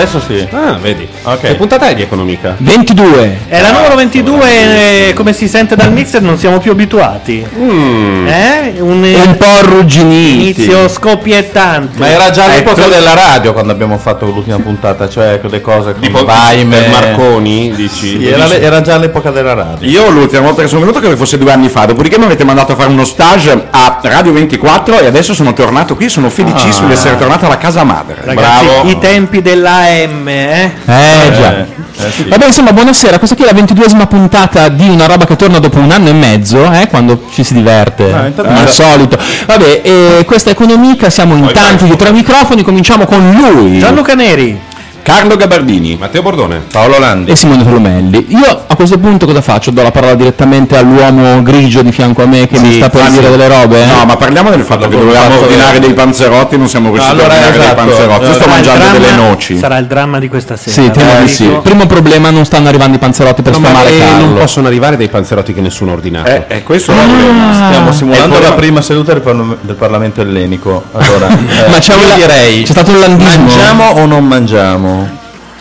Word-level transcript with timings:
Adesso 0.00 0.20
sì. 0.20 0.48
Ah, 0.50 0.78
vedi. 0.80 1.06
Ok. 1.24 1.40
Che 1.40 1.54
puntata 1.56 1.88
è 1.88 1.94
di 1.94 2.00
Economica? 2.02 2.54
22. 2.56 3.38
È 3.48 3.60
la 3.60 3.70
numero 3.72 3.96
22, 3.96 5.08
eh, 5.08 5.12
come 5.12 5.34
si 5.34 5.46
sente 5.46 5.76
dal 5.76 5.92
mixer, 5.92 6.22
non 6.22 6.38
siamo 6.38 6.58
più 6.58 6.70
abituati. 6.72 7.46
Mm. 7.58 8.26
Eh? 8.26 8.74
Un, 8.78 9.02
Un 9.02 9.36
po' 9.36 9.44
arrugginiti. 9.44 10.62
inizio 10.62 10.88
scoppiettante. 10.88 11.98
Ma 11.98 12.08
era 12.08 12.30
già 12.30 12.46
l'epoca 12.46 12.80
Ecco. 12.82 12.90
della 12.90 13.14
radio 13.14 13.52
quando 13.52 13.72
abbiamo 13.72 13.98
fatto 13.98 14.24
l'ultima 14.24 14.58
puntata, 14.58 15.06
cioè 15.08 15.38
quelle 15.38 15.60
cose 15.60 15.92
con 15.92 16.00
Tipo 16.00 16.24
Vaime. 16.24 16.76
per 16.78 16.88
Marconi, 16.90 17.72
dici? 17.74 18.18
Sì, 18.18 18.26
era, 18.26 18.48
era 18.58 18.80
già 18.80 18.96
l'epoca 18.96 19.30
della 19.30 19.52
radio. 19.52 19.86
Io 19.88 20.08
l'ultima 20.08 20.42
volta 20.42 20.62
che 20.62 20.68
sono 20.68 20.80
venuto 20.80 20.98
credo 21.00 21.16
fosse 21.16 21.36
due 21.36 21.52
anni 21.52 21.68
fa, 21.68 21.84
dopodiché 21.84 22.18
mi 22.18 22.24
avete 22.24 22.44
mandato 22.44 22.72
a 22.72 22.76
fare 22.76 22.88
uno 22.88 23.04
stage 23.04 23.66
a 23.70 23.98
Radio 24.02 24.32
24 24.32 25.00
e 25.00 25.06
adesso 25.06 25.34
sono 25.34 25.52
tornato 25.52 25.94
qui, 25.94 26.08
sono 26.08 26.30
felicissimo 26.30 26.86
di 26.86 26.94
essere 26.94 27.18
tornato 27.18 27.44
alla 27.44 27.58
casa 27.58 27.84
madre. 27.84 28.16
Ragazzi, 28.24 28.64
bravo. 28.64 28.88
i 28.88 28.98
tempi 28.98 29.42
dell'AM, 29.90 30.28
eh? 30.28 30.72
Eh 30.84 31.32
già. 31.32 31.56
Eh, 31.58 31.66
eh, 31.96 32.10
sì. 32.10 32.24
Vabbè, 32.24 32.46
insomma, 32.46 32.72
buonasera. 32.72 33.18
Questa 33.18 33.34
qui 33.36 33.44
è 33.44 33.48
la 33.48 33.54
ventiduesima 33.54 34.06
puntata 34.06 34.68
di 34.68 34.88
una 34.88 35.06
roba 35.06 35.26
che 35.26 35.36
torna 35.36 35.58
dopo 35.58 35.78
un 35.78 35.90
anno 35.90 36.08
e 36.08 36.12
mezzo, 36.12 36.70
eh, 36.72 36.86
quando 36.88 37.24
ci 37.32 37.44
si 37.44 37.54
diverte. 37.54 38.12
Ah, 38.12 38.26
intanto- 38.26 38.50
al 38.50 38.68
solito. 38.68 39.18
Vabbè, 39.46 39.80
eh, 39.82 40.24
questa 40.24 40.50
è 40.50 40.52
Economica, 40.52 41.10
siamo 41.10 41.36
in 41.36 41.50
tanti 41.52 41.84
dietro 41.84 42.08
ai 42.08 42.14
microfoni, 42.14 42.62
cominciamo 42.62 43.06
con 43.06 43.30
lui. 43.32 43.78
Gianluca 43.78 44.14
Neri. 44.14 44.68
Carlo 45.02 45.36
Gabardini. 45.36 45.96
Matteo 45.98 46.22
Bordone. 46.22 46.62
Paolo 46.70 46.98
Landi. 46.98 47.30
E 47.30 47.36
Simone 47.36 47.64
Tolomelli. 47.64 48.26
Io 48.28 48.64
a 48.66 48.74
questo 48.76 48.98
punto 48.98 49.26
cosa 49.26 49.40
faccio? 49.40 49.70
Do 49.70 49.82
la 49.82 49.90
parola 49.90 50.14
direttamente 50.14 50.76
all'uomo 50.76 51.42
grigio 51.42 51.82
di 51.82 51.90
fianco 51.92 52.22
a 52.22 52.26
me 52.26 52.46
che 52.46 52.58
mi 52.58 52.74
sta 52.74 52.88
per 52.90 53.04
sì. 53.06 53.12
dire 53.12 53.30
delle 53.30 53.48
robe? 53.48 53.82
eh? 53.82 53.86
No, 53.86 54.04
ma 54.04 54.16
parliamo 54.16 54.50
del 54.50 54.62
fatto 54.62 54.88
che 54.88 54.96
dovevamo 54.96 55.40
ordinare 55.40 55.78
dei 55.80 55.92
panzerotti, 55.92 56.56
non 56.56 56.68
siamo 56.68 56.90
riusciti 56.90 57.12
Allora, 57.12 57.32
a 57.32 57.36
ordinare 57.36 57.56
esatto. 57.58 57.74
dei 57.74 57.84
panzerotti. 57.86 58.24
Io 58.26 58.32
sto 58.34 58.46
mangiando 58.48 58.84
Dramma- 58.84 58.98
delle 58.98 59.16
noci. 59.16 59.58
Sarà 59.58 59.78
il 59.78 59.86
dramma 59.86 60.18
di 60.18 60.28
questa 60.28 60.56
sera. 60.56 60.82
Sì, 60.82 60.90
temo 60.90 61.20
di 61.22 61.28
sì. 61.28 61.46
dico. 61.46 61.60
Primo 61.60 61.86
problema, 61.86 62.30
non 62.30 62.44
stanno 62.44 62.68
arrivando 62.68 62.96
i 62.96 63.00
panzerotti 63.00 63.42
per 63.42 63.52
No, 63.52 63.58
ma 63.58 63.68
sfamare 63.68 63.90
eh, 63.94 63.98
Carlo. 63.98 64.24
non 64.26 64.34
possono 64.34 64.66
arrivare 64.68 64.96
dei 64.96 65.08
panzerotti 65.08 65.52
che 65.54 65.60
nessuno 65.60 65.90
ha 65.90 65.94
ordinato. 65.94 66.28
Eh, 66.30 66.44
eh, 66.48 66.62
questo 66.62 66.92
è 66.92 66.94
il 66.94 67.00
problema. 67.00 67.54
Stiamo 67.54 67.92
simulando 67.92 68.38
la 68.38 68.48
ma- 68.50 68.54
prima 68.54 68.80
seduta 68.82 69.12
del, 69.12 69.22
parla- 69.22 69.56
del 69.60 69.74
Parlamento 69.76 70.20
ellenico. 70.20 70.84
Allora, 70.92 71.28
eh, 71.30 71.68
Ma 71.70 71.78
c'è 71.78 71.94
un 71.94 72.00
direi 72.16 72.62
c'è 72.62 72.72
stato 72.72 72.90
un 72.90 73.00
landismo? 73.00 73.44
mangiamo 73.44 73.84
o 73.90 74.06
non 74.06 74.26
mangiamo? 74.26 74.89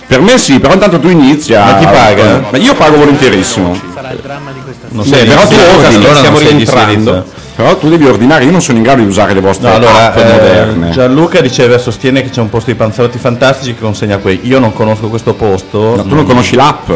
Per 0.07 0.21
me 0.21 0.37
sì, 0.39 0.59
però 0.59 0.73
intanto 0.73 0.99
tu 0.99 1.07
inizia. 1.07 1.63
Ma 1.63 1.77
chi 1.77 1.85
paga? 1.85 2.47
Ma 2.49 2.57
io 2.57 2.73
pago 2.73 2.97
volentierissimo. 2.97 3.79
Sarà 3.93 4.11
il 4.11 4.19
dramma 4.23 4.51
di 4.51 4.59
questa 4.63 4.87
sera. 4.87 4.95
Non 4.95 5.05
Sì, 5.05 5.13
sei 5.13 5.27
però 5.27 5.47
tu 5.47 5.55
ordini, 5.55 6.15
stiamo 6.15 6.37
rientrando. 6.39 7.25
Però 7.55 7.75
tu 7.75 7.89
devi 7.89 8.05
ordinare, 8.05 8.45
io 8.45 8.51
non 8.51 8.61
sono 8.61 8.77
in 8.77 8.83
grado 8.83 9.01
di 9.01 9.07
usare 9.07 9.33
le 9.33 9.41
vostre 9.41 9.67
No, 9.67 9.75
allora, 9.75 10.07
app 10.07 10.17
eh, 10.17 10.23
moderne. 10.23 10.89
Gianluca 10.91 11.41
riceve, 11.41 11.77
sostiene 11.77 12.23
che 12.23 12.29
c'è 12.29 12.39
un 12.39 12.49
posto 12.49 12.71
di 12.71 12.77
panzerotti 12.77 13.17
fantastici 13.17 13.73
che 13.73 13.81
consegna 13.81 14.17
quei. 14.17 14.39
Io 14.43 14.59
non 14.59 14.73
conosco 14.73 15.09
questo 15.09 15.33
posto. 15.33 15.93
Ma 15.97 16.03
tu 16.03 16.15
non 16.15 16.25
conosci 16.25 16.55
l'app? 16.55 16.89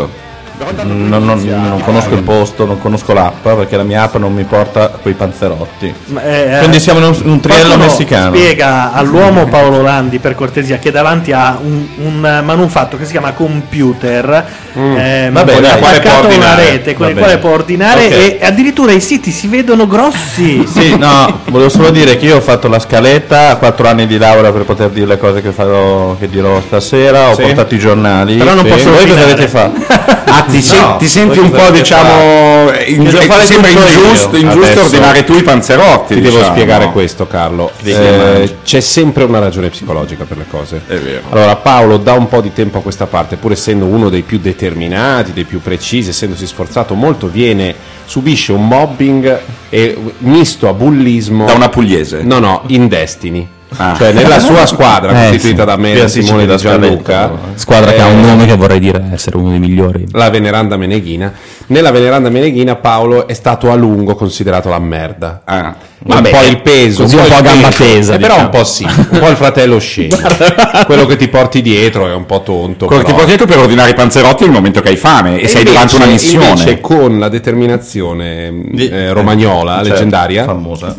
Non, 0.83 1.25
non- 1.25 1.41
non 1.43 1.81
conosco 1.83 2.13
il 2.13 2.23
posto, 2.23 2.65
non 2.65 2.79
conosco 2.79 3.13
l'app 3.13 3.43
perché 3.43 3.77
la 3.77 3.83
mia 3.83 4.03
app 4.03 4.15
non 4.15 4.33
mi 4.33 4.43
porta 4.43 4.87
quei 4.89 5.13
panzerotti. 5.13 5.93
Ma, 6.07 6.23
eh, 6.23 6.57
Quindi 6.59 6.77
eh, 6.77 6.79
siamo 6.79 6.99
in 6.99 7.05
un, 7.05 7.15
in 7.23 7.29
un 7.29 7.39
triello 7.39 7.77
messicano. 7.77 8.35
Spiega 8.35 8.93
all'uomo 8.93 9.45
Paolo 9.47 9.81
Landi 9.81 10.19
per 10.19 10.35
cortesia 10.35 10.77
che 10.79 10.91
davanti 10.91 11.31
a 11.31 11.57
un, 11.61 11.85
un 11.97 12.41
manufatto 12.43 12.97
che 12.97 13.05
si 13.05 13.11
chiama 13.11 13.31
computer 13.33 14.61
Mm. 14.75 15.31
Vabbè, 15.33 15.53
con 15.53 15.61
dai, 15.61 15.77
quale 15.77 16.35
una 16.35 16.55
rete 16.55 16.95
con 16.95 17.07
il 17.07 17.15
quale 17.15 17.37
può 17.37 17.51
ordinare 17.51 18.07
Ok. 18.07 18.11
e 18.11 18.39
addirittura 18.41 18.91
i 18.91 18.99
siti 19.01 19.29
si 19.29 19.45
vedono 19.47 19.85
grossi. 19.87 20.65
Sì, 20.73 20.97
no, 20.97 21.41
volevo 21.45 21.69
solo 21.69 21.91
dire 21.91 22.17
che 22.17 22.25
io 22.25 22.37
ho 22.37 22.41
fatto 22.41 22.67
la 22.67 22.79
scaletta, 22.79 23.57
quattro 23.57 23.87
anni 23.87 24.07
di 24.07 24.17
laurea 24.17 24.51
per 24.51 24.63
poter 24.63 24.89
dire 24.89 25.05
le 25.05 25.17
cose 25.19 25.43
che, 25.43 25.51
farò, 25.51 26.15
che 26.17 26.27
dirò 26.27 26.59
stasera, 26.61 27.29
ho 27.29 27.35
Sì. 27.35 27.43
portato 27.43 27.75
i 27.75 27.77
giornali. 27.77 28.37
Però 28.37 28.55
non 28.55 28.63
Sì. 28.65 28.71
posso 28.71 28.89
Voi 28.91 29.05
cosa 29.05 29.21
avete 29.23 29.47
fatto? 29.47 29.81
Ti, 30.53 30.61
sen- 30.61 30.79
No, 30.81 30.95
ti 30.97 31.07
senti 31.07 31.39
un 31.39 31.49
po' 31.51 31.69
diciamo 31.71 32.71
ingi- 32.87 33.09
devo 33.11 33.21
fare 33.23 33.41
ti 33.45 33.53
sembra 33.53 33.69
ingiusto, 33.71 34.37
ingiusto 34.37 34.81
ordinare 34.81 35.23
tu 35.23 35.33
i 35.35 35.41
panzerotti 35.43 36.13
Ti 36.15 36.21
devo 36.21 36.35
diciamo. 36.37 36.53
spiegare 36.53 36.91
questo, 36.91 37.27
Carlo. 37.27 37.71
Eh, 37.83 38.57
c'è 38.63 38.79
sempre 38.79 39.23
una 39.23 39.39
ragione 39.39 39.69
psicologica 39.69 40.23
per 40.25 40.37
le 40.37 40.45
cose. 40.49 40.81
È 40.85 40.95
vero. 40.95 41.21
Allora, 41.29 41.55
Paolo 41.55 41.97
da 41.97 42.13
un 42.13 42.27
po' 42.27 42.41
di 42.41 42.53
tempo 42.53 42.77
a 42.77 42.81
questa 42.81 43.05
parte, 43.07 43.35
pur 43.37 43.51
essendo 43.51 43.85
uno 43.85 44.09
dei 44.09 44.21
più 44.21 44.39
determinati, 44.39 45.33
dei 45.33 45.45
più 45.45 45.61
precisi, 45.61 46.09
essendosi 46.09 46.45
sforzato 46.45 46.93
molto, 46.93 47.27
viene, 47.27 47.73
subisce 48.05 48.51
un 48.51 48.67
mobbing 48.67 49.39
e, 49.69 49.97
misto 50.19 50.67
a 50.69 50.73
bullismo. 50.73 51.45
da 51.45 51.53
una 51.53 51.69
pugliese 51.69 52.21
No, 52.23 52.39
no, 52.39 52.61
in 52.67 52.87
Destiny. 52.87 53.47
Ah. 53.77 53.95
Cioè, 53.97 54.11
nella 54.13 54.39
sua 54.39 54.65
squadra, 54.65 55.11
Eh, 55.11 55.29
costituita 55.29 55.61
sì. 55.61 55.67
da 55.67 55.77
me, 55.77 55.91
assiste 56.01 56.21
Simone 56.23 56.43
e 56.43 56.45
da 56.45 56.55
Gianluca, 56.55 57.19
però. 57.27 57.37
Squadra 57.55 57.91
che 57.91 58.01
ha 58.01 58.07
un 58.07 58.19
Eh, 58.19 58.25
nome 58.27 58.45
che 58.45 58.55
vorrei 58.55 58.79
dire 58.79 59.03
essere 59.13 59.37
uno 59.37 59.49
dei 59.49 59.59
migliori. 59.59 60.05
la 60.11 60.29
veneranda 60.29 60.77
Meneghina. 60.77 61.31
Nella 61.67 61.91
veneranda 61.91 62.29
Meneghina 62.29 62.75
Paolo 62.75 63.27
è 63.27 63.33
stato 63.33 63.71
a 63.71 63.75
lungo 63.75 64.15
considerato 64.15 64.69
la 64.69 64.79
merda. 64.79 65.41
Ah. 65.45 65.75
un 66.05 66.21
po' 66.29 66.41
il 66.45 66.61
peso, 66.61 67.03
così 67.03 67.15
un 67.15 67.25
po' 67.27 67.35
a 67.35 67.41
gamba 67.41 67.69
tesa, 67.69 68.15
Eh, 68.15 68.17
però 68.17 68.33
diciamo. 68.33 68.43
un 68.43 68.49
po' 68.49 68.63
sì, 68.65 68.83
un 68.83 69.19
po' 69.19 69.29
il 69.29 69.35
fratello 69.37 69.79
scemo. 69.79 70.17
Quello 70.85 71.05
che 71.05 71.15
ti 71.15 71.29
porti 71.29 71.61
dietro 71.61 72.07
è 72.09 72.13
un 72.13 72.25
po' 72.25 72.41
tonto. 72.41 72.87
Quello 72.87 73.01
che 73.03 73.07
ti 73.07 73.13
però- 73.13 73.25
porti 73.25 73.37
dietro 73.37 73.45
per 73.45 73.57
ordinare 73.63 73.91
i 73.91 73.93
panzerotti 73.93 74.43
nel 74.43 74.51
momento 74.51 74.81
che 74.81 74.89
hai 74.89 74.97
fame 74.97 75.39
e, 75.39 75.43
E 75.43 75.47
sei 75.47 75.59
invece- 75.61 75.63
davanti 75.73 75.93
a 75.95 75.97
una 75.97 76.05
missione. 76.07 76.49
Invece 76.49 76.81
con 76.81 77.19
la 77.19 77.29
determinazione 77.29 78.51
eh, 78.75 79.13
romagnola, 79.13 79.75
certo, 79.75 79.89
leggendaria, 79.89 80.43
famosa. 80.43 80.95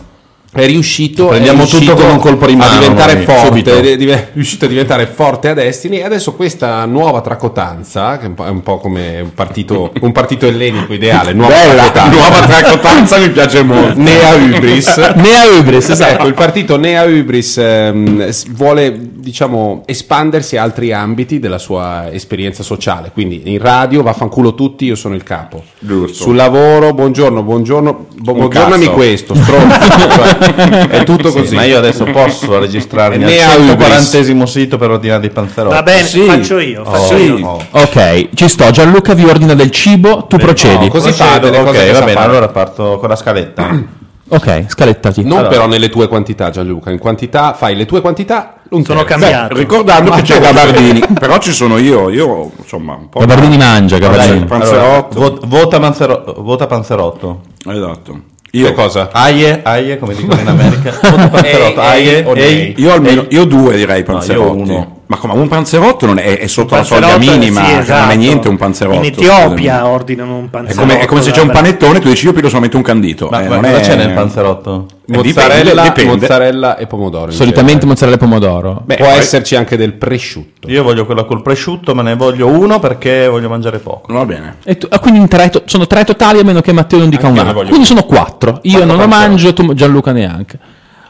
È 0.54 0.66
riuscito, 0.66 1.26
Prendiamo 1.26 1.64
è 1.64 1.66
riuscito 1.66 1.92
tutto 1.94 2.06
con 2.06 2.14
un 2.14 2.20
colpo 2.20 2.46
di 2.46 2.54
mano, 2.54 2.76
a 2.76 2.78
diventare 2.78 3.14
noi, 3.14 3.24
forte, 3.24 3.80
è 3.80 4.28
riuscito 4.32 4.66
a 4.66 4.68
diventare 4.68 5.06
forte 5.06 5.48
a 5.48 5.54
Destiny 5.54 5.96
e 5.98 6.04
adesso 6.04 6.34
questa 6.34 6.84
nuova 6.84 7.20
tracotanza, 7.22 8.18
che 8.18 8.26
è 8.26 8.48
un 8.48 8.62
po', 8.62 8.78
come 8.78 9.20
un 9.20 9.34
partito, 9.34 9.92
un 10.00 10.12
partito 10.12 10.46
ellenico 10.46 10.92
ideale, 10.92 11.32
nuova 11.32 11.52
Bella, 11.54 11.90
tracotanza. 11.90 12.16
nuova 12.16 12.46
tracotanza 12.46 13.18
mi 13.18 13.30
piace 13.30 13.62
molto. 13.64 14.00
Nea 14.00 14.34
Hybris. 14.34 14.96
Nea 15.16 15.58
Ubris, 15.58 15.88
esatto. 15.88 16.12
Ecco, 16.12 16.26
il 16.28 16.34
partito 16.34 16.76
Nea 16.76 17.04
Hybris 17.04 17.58
ehm, 17.58 18.30
vuole, 18.50 18.96
diciamo, 19.24 19.82
espandersi 19.86 20.56
a 20.56 20.62
altri 20.62 20.92
ambiti 20.92 21.40
della 21.40 21.58
sua 21.58 22.12
esperienza 22.12 22.62
sociale. 22.62 23.10
Quindi 23.12 23.40
in 23.46 23.58
radio, 23.58 24.02
vaffanculo 24.02 24.54
tutti, 24.54 24.84
io 24.84 24.94
sono 24.94 25.14
il 25.14 25.22
capo. 25.24 25.62
Giusto. 25.78 26.24
Sul 26.24 26.36
lavoro, 26.36 26.92
buongiorno, 26.92 27.42
buongiorno, 27.42 28.06
bu- 28.18 28.34
buongiornami 28.34 28.86
questo, 28.88 29.34
stronzo. 29.34 29.78
Cioè, 29.80 30.86
è 31.00 31.04
tutto 31.04 31.30
Sì, 31.30 31.38
così. 31.38 31.54
ma 31.54 31.64
io 31.64 31.78
adesso 31.78 32.04
posso 32.04 32.58
registrarmi 32.58 33.24
al 33.24 33.30
Ne 33.30 33.42
ha 33.42 33.50
140 33.56 34.46
sito 34.46 34.76
per 34.76 34.90
ordinare 34.90 35.20
dei 35.22 35.30
panzerotti. 35.30 35.74
Va 35.74 35.82
bene, 35.82 36.02
Sì. 36.04 36.20
faccio 36.20 36.58
io. 36.58 36.84
Faccio 36.84 37.14
Oh, 37.14 37.18
io. 37.18 37.46
oh. 37.46 37.62
Ok, 37.70 38.28
ci 38.34 38.48
sto. 38.48 38.70
Gianluca 38.70 39.14
vi 39.14 39.24
ordina 39.24 39.54
del 39.54 39.70
cibo, 39.70 40.26
tu 40.28 40.36
procedi. 40.36 40.84
no, 40.84 40.90
così 40.90 41.08
Procedo, 41.12 41.30
fa 41.30 41.38
delle 41.38 41.58
ok, 41.58 41.64
va 41.64 41.70
bene, 41.72 42.12
fare. 42.12 42.18
allora 42.28 42.48
parto 42.48 42.98
con 42.98 43.08
la 43.08 43.16
scaletta. 43.16 44.02
Ok, 44.26 44.64
scalettati. 44.68 45.22
Non 45.22 45.32
Allora. 45.38 45.48
però 45.48 45.66
nelle 45.66 45.90
tue 45.90 46.08
quantità, 46.08 46.50
Gianluca. 46.50 46.90
In 46.90 46.98
quantità 46.98 47.52
fai 47.52 47.76
le 47.76 47.84
tue 47.86 48.00
quantità. 48.00 48.54
Un 48.74 48.84
Sono 48.84 49.04
cambiato. 49.04 49.54
Ricordando 49.54 50.10
che 50.12 50.22
c'è 50.22 50.40
Gabardini, 50.40 51.00
però 51.18 51.38
ci 51.38 51.52
sono 51.52 51.78
io, 51.78 52.10
io 52.10 52.50
insomma 52.58 52.94
un 52.94 53.08
po'. 53.08 53.20
Gabardini 53.20 53.56
mangia, 53.56 53.98
Dai, 53.98 54.08
Gabardini. 54.10 54.44
Panzerotto. 54.46 55.16
allora, 55.18 55.30
vo- 55.30 55.40
vota, 55.46 55.78
Manzero- 55.78 56.34
vota 56.38 56.66
panzerotto. 56.66 57.40
Esatto. 57.66 58.20
Che 58.50 58.60
Io, 58.60 58.72
cosa? 58.72 59.10
Aie, 59.12 59.60
aie, 59.64 59.98
come 59.98 60.14
dicono 60.14 60.40
in 60.40 60.46
America. 60.48 60.92
Vota 61.02 61.28
panzerotto. 61.28 61.80
Ehi, 61.82 62.06
ehi, 62.08 62.14
Aie, 62.14 62.24
o 62.24 62.34
ehi. 62.36 62.54
nei. 62.56 62.74
io 62.78 62.92
almeno 62.92 63.26
io 63.30 63.44
due 63.44 63.76
direi 63.76 63.98
io 63.98 64.04
panzerotti. 64.04 64.58
uno. 64.70 64.93
Ma 65.06 65.16
come 65.18 65.34
un 65.34 65.48
panzerotto 65.48 66.06
non 66.06 66.18
è, 66.18 66.38
è 66.38 66.46
sotto 66.46 66.74
la 66.76 66.82
soglia 66.82 67.18
minima, 67.18 67.60
sì, 67.60 67.66
che 67.66 67.70
non 67.72 67.78
è 67.78 67.82
esatto. 67.82 68.14
niente 68.16 68.48
un 68.48 68.56
panzerotto. 68.56 68.96
In 68.98 69.04
Etiopia 69.04 69.74
scusami. 69.78 69.92
ordinano 69.94 70.36
un 70.36 70.44
È 70.46 70.48
panzerotto. 70.48 70.80
come, 70.86 71.00
è 71.00 71.04
come 71.04 71.20
se 71.22 71.30
c'è 71.30 71.40
un 71.42 71.50
panettone, 71.50 71.98
tu 71.98 72.08
dici 72.08 72.24
io 72.24 72.32
piglio 72.32 72.48
solamente 72.48 72.76
un 72.76 72.82
candito. 72.82 73.28
Ma 73.30 73.42
Eh, 73.42 73.48
ma 73.48 73.56
non 73.56 73.64
cosa 73.64 73.76
è- 73.76 73.80
c'è 73.82 73.96
nel 73.96 74.12
panzerotto? 74.12 74.86
Eh, 75.06 75.12
Mozzarella, 75.16 75.62
dipende, 75.62 75.82
dipende. 75.82 76.12
mozzarella 76.20 76.76
e 76.78 76.86
pomodoro. 76.86 77.30
Solitamente 77.30 77.80
genere. 77.80 77.86
mozzarella 77.88 78.16
e 78.16 78.18
pomodoro. 78.18 78.82
Può 78.86 78.96
poi- 78.96 79.16
esserci 79.18 79.56
anche 79.56 79.76
del 79.76 79.92
prosciutto. 79.92 80.68
Io 80.70 80.82
voglio 80.82 81.04
quella 81.04 81.24
col 81.24 81.42
prosciutto, 81.42 81.94
ma 81.94 82.00
ne 82.00 82.14
voglio 82.16 82.46
uno 82.46 82.78
perché 82.78 83.28
voglio 83.28 83.50
mangiare 83.50 83.78
poco. 83.80 84.10
Va 84.14 84.24
bene. 84.24 84.56
E 84.64 84.78
tu- 84.78 84.86
ah, 84.88 84.98
quindi 85.00 85.20
in 85.20 85.28
tre 85.28 85.50
to- 85.50 85.62
sono 85.66 85.86
tre 85.86 86.04
totali 86.04 86.38
a 86.38 86.44
meno 86.44 86.62
che 86.62 86.72
Matteo 86.72 86.98
non 87.00 87.10
dica 87.10 87.26
Anche 87.26 87.40
un 87.40 87.44
altro. 87.46 87.58
voglio 87.60 87.68
Quindi 87.68 87.86
sono 87.86 88.04
quattro. 88.04 88.60
Io 88.62 88.78
Quattro 88.78 88.86
non 88.86 88.96
lo 88.96 89.06
mangio, 89.06 89.52
tu 89.52 89.74
Gianluca 89.74 90.12
neanche. 90.12 90.58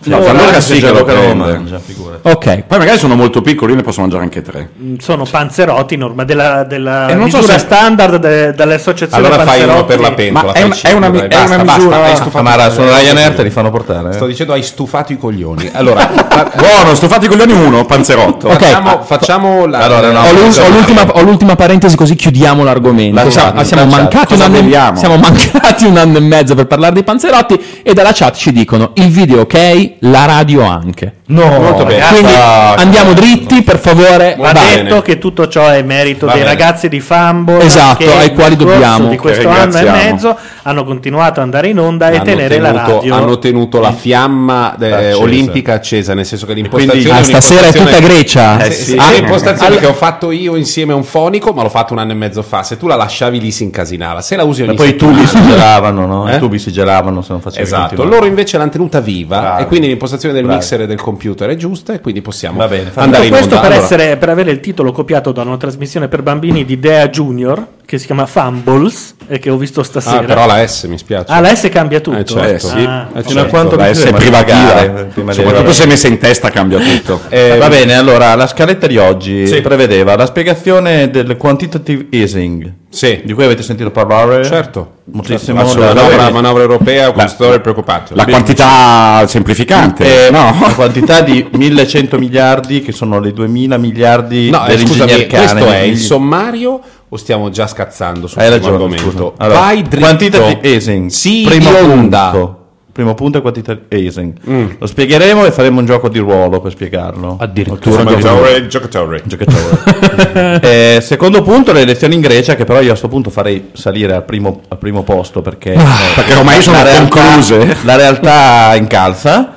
No, 0.05 0.23
se 0.23 0.61
sì 0.61 0.75
che 0.81 0.89
lo 0.89 1.05
Gianluca 1.05 1.13
prende. 1.13 1.35
mangia, 1.35 1.79
figurati. 1.79 2.29
Ok. 2.29 2.63
Poi 2.67 2.79
magari 2.79 2.99
sono 2.99 3.15
molto 3.15 3.41
piccoli, 3.43 3.71
io 3.73 3.77
ne 3.79 3.83
posso 3.83 4.01
mangiare 4.01 4.23
anche 4.23 4.43
tre. 4.43 4.71
Mm, 4.81 4.97
Sono 4.99 5.25
panzerotti 5.25 5.97
norma 5.97 6.25
della, 6.25 6.65
della 6.65 7.09
E 7.09 7.15
non 7.15 7.29
so 7.31 7.37
misura 7.39 7.55
se- 7.59 7.65
standard 7.65 8.17
de- 8.17 8.53
dalle 8.55 8.75
associazioni 8.75 9.25
Allora 9.27 9.43
fai 9.45 9.59
uno 9.63 9.67
panzerotti. 9.85 9.87
per 9.87 10.01
la 10.01 10.13
pentola. 10.13 10.45
Ma 10.47 10.53
è 10.53 10.61
fai 10.61 10.69
è 10.71 10.73
cinque, 10.75 10.93
una- 10.97 11.09
dai, 11.11 11.21
è 11.21 11.29
basta, 11.29 11.55
una 11.55 11.65
basta, 11.65 11.79
misura- 11.81 11.97
hai 12.05 12.13
Ah, 12.13 12.17
stufato 12.17 12.45
Ma 12.45 12.51
i 12.55 12.59
sono 12.71 12.73
coglioni. 12.87 13.01
Ryanair, 13.03 13.33
te 13.35 13.43
li 13.43 13.51
fanno 13.51 13.71
portare. 13.71 14.13
Sto 14.13 14.27
dicendo 14.27 14.53
hai 14.53 14.63
stufato 14.63 15.13
i 15.13 15.19
coglioni. 15.19 15.71
Allora, 15.73 16.01
fa- 16.29 16.51
Buono, 16.57 16.95
sto 16.95 17.09
fatti 17.09 17.25
i 17.25 17.29
coglioni 17.29 17.53
uno, 17.53 17.85
panzerotto. 17.85 18.49
Ok. 18.49 18.57
facciamo, 18.65 19.03
facciamo 19.03 19.67
la, 19.67 19.79
Allora, 19.79 20.11
no, 20.11 20.21
Ho, 20.21 20.33
l'ul- 20.33 20.59
ho 20.59 20.69
l'ultima, 20.71 21.03
ho 21.13 21.23
l'ultima 21.23 21.55
parentesi 21.57 21.97
così 21.97 22.15
chiudiamo 22.15 22.63
l'argomento. 22.65 23.23
La 23.23 23.31
Siamo, 23.31 23.53
chat, 23.53 23.65
siamo 23.65 23.85
la 23.85 23.91
chat. 23.91 24.01
mancati 24.01 24.35
un 24.35 24.41
anno 24.41 24.57
e, 24.57 24.61
beviamo? 24.63 24.99
siamo 24.99 25.17
mancati 25.19 25.85
un 25.85 25.97
anno 25.97 26.17
e 26.19 26.21
mezzo 26.21 26.55
per 26.55 26.67
parlare 26.67 26.93
dei 26.95 27.03
panzerotti 27.05 27.81
e 27.83 27.93
dalla 27.95 28.13
chat 28.13 28.35
ci 28.37 28.53
dicono 28.53 28.91
il 28.95 29.09
video 29.09 29.41
ok, 29.43 29.93
la 30.01 30.25
radio 30.27 30.63
anche. 30.63 31.13
No, 31.27 31.49
Molto 31.59 31.85
bene. 31.85 32.05
Quindi 32.09 32.33
Ah, 32.35 32.75
andiamo 32.75 33.13
dritti, 33.13 33.63
per 33.63 33.79
favore. 33.79 34.37
Va 34.39 34.53
detto 34.53 35.01
che 35.03 35.19
tutto 35.19 35.49
ciò 35.49 35.69
è 35.69 35.83
merito 35.83 36.27
Va 36.27 36.33
dei 36.33 36.43
bene. 36.43 36.55
ragazzi 36.55 36.89
di 36.89 37.01
Fumble 37.01 37.63
Esatto, 37.65 38.05
ai 38.17 38.33
quali 38.35 38.57
dobbiamo. 38.57 39.09
di 39.09 39.17
questo 39.17 39.49
anno 39.49 39.79
e 39.79 39.85
mezzo 39.91 40.37
hanno 40.67 40.85
continuato 40.85 41.41
ad 41.41 41.45
andare 41.47 41.69
in 41.69 41.79
onda 41.79 42.09
e 42.11 42.15
hanno 42.17 42.25
tenere 42.25 42.59
la 42.59 42.73
tenuto, 42.73 42.93
radio 42.95 43.15
hanno 43.15 43.39
tenuto 43.39 43.81
la 43.81 43.93
fiamma 43.93 44.77
eh, 44.79 44.93
Accesa. 44.93 45.19
olimpica 45.19 45.73
accesa, 45.75 46.15
nel 46.15 46.25
senso 46.27 46.47
che 46.47 46.55
l'impostazione 46.55 47.01
quindi- 47.03 47.19
Ah, 47.19 47.21
è 47.21 47.25
stasera 47.41 47.67
è 47.69 47.73
tutta 47.73 47.99
Grecia. 48.01 48.59
Eh, 48.63 48.67
Eh, 48.67 48.71
sì, 48.71 48.85
sì. 48.93 48.97
Ah, 48.99 49.13
l'impostazione 49.13 49.77
che 49.77 49.87
ho 49.87 49.93
fatto 49.93 50.31
io 50.31 50.57
insieme 50.57 50.93
a 50.93 50.97
un 50.97 51.05
fonico, 51.05 51.53
ma 51.53 51.63
l'ho 51.63 51.69
fatto 51.69 51.93
un 51.93 51.99
anno 51.99 52.13
e 52.13 52.15
mezzo 52.15 52.43
fa. 52.43 52.63
Se 52.63 52.77
tu 52.77 52.87
la 52.87 52.97
lasciavi 52.97 53.39
lì 53.41 53.51
si 53.51 53.63
incasinava, 53.65 54.21
se 54.23 54.37
la 54.37 54.45
usi 54.45 54.63
ogni 54.63 54.73
E 54.73 54.77
poi 54.77 54.89
i 54.91 54.97
tubi 54.97 55.27
si 55.27 55.41
gelavano, 55.47 56.07
no? 56.07 56.29
Eh? 56.31 56.37
I 56.37 56.39
tubi 56.39 56.59
si 56.59 56.73
gelavano 56.73 57.21
se 57.23 57.33
non 57.33 57.41
facevi 57.41 57.63
Esatto, 57.63 57.81
continuare. 57.89 58.15
loro 58.15 58.27
invece 58.27 58.57
l'hanno 58.59 58.71
tenuta 58.71 59.01
viva 59.01 59.39
Bravi. 59.41 59.63
e 59.63 59.67
quindi 59.67 59.87
l'impostazione 59.89 60.35
del 60.35 60.45
Bravi. 60.45 60.59
mixer 60.59 60.81
e 60.81 60.87
del 60.87 61.01
computer 61.01 61.49
è 61.51 61.57
giusta 61.57 61.93
e 61.93 62.01
quindi 62.01 62.23
possiamo 62.23 62.57
Va 62.59 62.69
bene, 62.69 62.91
andare 62.95 63.25
in 63.25 63.31
questo 63.31 63.55
onda. 63.57 63.61
per, 63.61 63.71
Allora, 63.73 63.85
essere, 63.87 64.17
per 64.17 64.29
avere 64.31 64.51
il 64.51 64.61
titolo 64.61 64.93
copiato 64.93 65.31
da 65.33 65.43
una 65.43 65.57
trasmissione 65.59 66.09
per 66.09 66.23
bambini 66.23 66.65
di 66.65 66.79
Dea 66.81 67.09
Junior 67.09 67.67
che 67.87 67.99
si 67.99 68.07
chiama 68.07 68.27
Fumbles 68.27 69.15
e 69.27 69.39
che 69.39 69.51
ho 69.51 69.57
visto 69.57 69.81
ah, 69.81 69.85
stasera. 69.85 70.23
però 70.23 70.47
la 70.47 70.67
S 70.67 70.85
mi 70.85 70.97
spiace. 70.99 71.31
Ah, 71.33 71.41
la 71.41 71.55
S 71.55 71.69
cambia 71.71 72.01
tutto. 72.01 72.19
Eh, 72.19 72.25
certo. 72.25 72.55
Eh, 72.55 72.59
sì. 72.59 72.85
Ah, 72.87 73.09
Eh, 73.15 73.23
certo. 73.25 73.49
quanto 73.49 73.77
La 73.77 73.93
S 73.93 74.05
è 74.05 74.13
privativa. 74.13 74.57
pagare, 74.59 75.05
prima 75.13 75.33
di 75.33 75.39
Soprattutto 75.43 75.73
se 75.73 75.87
messa 75.87 76.09
in 76.09 76.19
testa 76.19 76.51
cambia 76.51 76.79
tutto. 76.79 77.21
Eh, 77.29 77.57
va 77.59 77.69
bene, 77.69 77.95
allora 77.95 78.35
la 78.35 78.47
scaletta 78.47 78.87
di 78.87 78.97
oggi 78.99 79.47
Sì. 79.47 79.61
prevedeva 79.61 80.17
la 80.17 80.27
spiegazione 80.27 81.11
del 81.11 81.37
quantitative 81.37 82.07
easing, 82.11 82.73
Sì. 82.89 83.21
di 83.25 83.33
cui 83.33 83.45
avete 83.45 83.63
sentito 83.63 83.91
parlare 83.91 84.45
Certo. 84.45 84.93
moltissimo. 85.13 85.65
Certo, 85.67 85.81
da- 85.81 85.95
manovra, 85.95 86.31
manovra 86.31 86.63
europea 86.63 87.13
con 87.13 87.29
storie 87.29 87.61
preoccupate. 87.61 88.15
La 88.15 88.25
quantità 88.25 89.25
semplificante, 89.27 90.27
Eh, 90.27 90.31
no? 90.31 90.57
La 90.61 90.73
quantità 90.75 91.21
di 91.21 91.47
1100 91.53 92.19
miliardi 92.19 92.81
che 92.83 92.93
sono 92.93 93.21
le 93.21 93.33
2000 93.33 93.77
miliardi 93.79 94.51
No, 94.51 94.67
eh, 94.67 94.79
scusami, 94.79 95.11
dell'ingegner 95.11 95.27
questo 95.27 95.65
Cane. 95.65 95.79
è 95.81 95.83
il 95.83 95.99
sommario 95.99 96.81
o 97.15 97.17
stiamo 97.17 97.49
già 97.49 97.69
scazzando 97.69 98.27
primo 98.27 98.49
ragione, 98.51 98.73
argomento? 98.75 99.35
Allora, 99.37 99.61
Vai 99.61 99.83
dritto. 99.83 99.99
quantitative 100.05 100.69
easing, 100.69 101.09
Sì, 101.11 101.45
primo 101.49 101.71
bionda. 101.71 102.31
punto. 102.31 102.59
Primo 102.91 103.15
punto 103.15 103.39
è 103.39 103.41
quantitative 103.41 103.87
easing. 103.89 104.33
Mm. 104.49 104.67
Lo 104.79 104.87
spiegheremo 104.87 105.45
e 105.45 105.51
faremo 105.53 105.79
un 105.81 105.87
gioco 105.87 106.09
di 106.09 106.19
ruolo 106.19 106.61
per 106.61 106.73
spiegarlo. 106.73 107.37
Addirittura. 107.41 108.05
Giocatore, 108.05 108.67
giocatore. 108.67 109.23
Giocatore. 109.25 110.61
Eh, 110.63 111.01
secondo 111.01 111.43
punto 111.43 111.73
le 111.73 111.81
elezioni 111.81 112.15
in 112.15 112.21
Grecia 112.21 112.55
che 112.57 112.65
però 112.65 112.79
io 112.79 112.87
a 112.87 112.89
questo 112.91 113.09
punto 113.09 113.31
farei 113.31 113.71
salire 113.73 114.15
al 114.15 114.25
primo, 114.25 114.61
al 114.69 114.79
primo 114.79 115.03
posto 115.03 115.41
perché, 115.43 115.73
eh, 115.73 115.79
perché 116.15 116.35
ormai 116.35 116.61
sono 116.63 116.83
realtà- 116.83 117.21
concluse. 117.21 117.77
la 117.85 117.97
realtà 117.97 118.75
incalza 118.77 119.54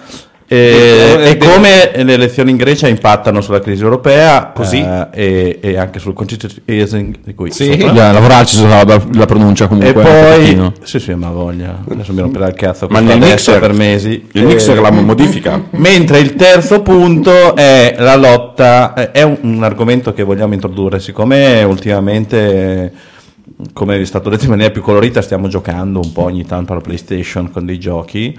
eh, 0.50 0.56
Eh, 0.56 1.30
e 1.32 1.38
come 1.38 1.92
le 2.04 2.14
elezioni 2.14 2.52
in 2.52 2.58
Grecia 2.58 2.88
impattano 2.88 3.42
sulla 3.42 3.60
crisi 3.60 3.84
europea 3.84 4.52
Così? 4.56 4.78
eh, 4.80 5.08
e, 5.12 5.60
e 5.62 5.78
anche 5.78 6.00
sul 6.00 6.14
easing 6.66 7.18
di 7.24 7.34
cui 7.34 7.52
Sì. 7.52 7.78
sopra. 7.80 8.12
Lavorarci 8.14 8.56
sulla 8.56 8.84
la 8.84 9.26
pronuncia 9.26 9.68
comunque. 9.68 10.02
e 10.02 10.06
un 10.56 10.72
poi 10.72 10.72
sì 10.84 11.00
sì 11.00 11.14
ma 11.16 11.30
voglia 11.30 11.84
adesso 11.90 12.14
mi 12.14 12.22
romperà 12.22 12.48
il 12.48 12.54
cazzo 12.54 12.88
Ma 12.90 13.00
nel 13.02 13.20
mixer- 13.20 13.60
per 13.60 13.74
mesi 13.74 14.28
Il 14.34 14.46
mixer 14.46 14.78
Eh, 14.78 14.82
la 14.82 14.92
modifica. 14.92 15.62
Mentre 15.72 16.20
il 16.20 16.36
terzo 16.36 16.82
punto 16.82 17.56
è 17.56 17.96
la 17.98 18.16
lotta, 18.16 18.94
eh, 18.94 19.12
è 19.12 19.24
un, 19.24 19.38
un 19.42 19.64
argomento 19.64 20.14
che 20.14 20.24
vogliamo 20.24 20.54
introdurre, 20.54 21.00
siccome 21.00 21.64
ultimamente, 21.64 22.84
eh, 22.86 22.92
come 23.74 24.00
è 24.00 24.06
stato 24.06 24.30
detto 24.30 24.44
in 24.46 24.52
maniera 24.52 24.72
più 24.72 24.82
colorita, 24.82 25.22
stiamo 25.22 25.48
giocando 25.48 26.00
un 26.02 26.12
po' 26.12 26.24
ogni 26.24 26.46
tanto 26.46 26.72
alla 26.74 26.82
PlayStation 26.82 27.52
con 27.52 27.66
dei 27.66 27.80
giochi. 27.80 28.38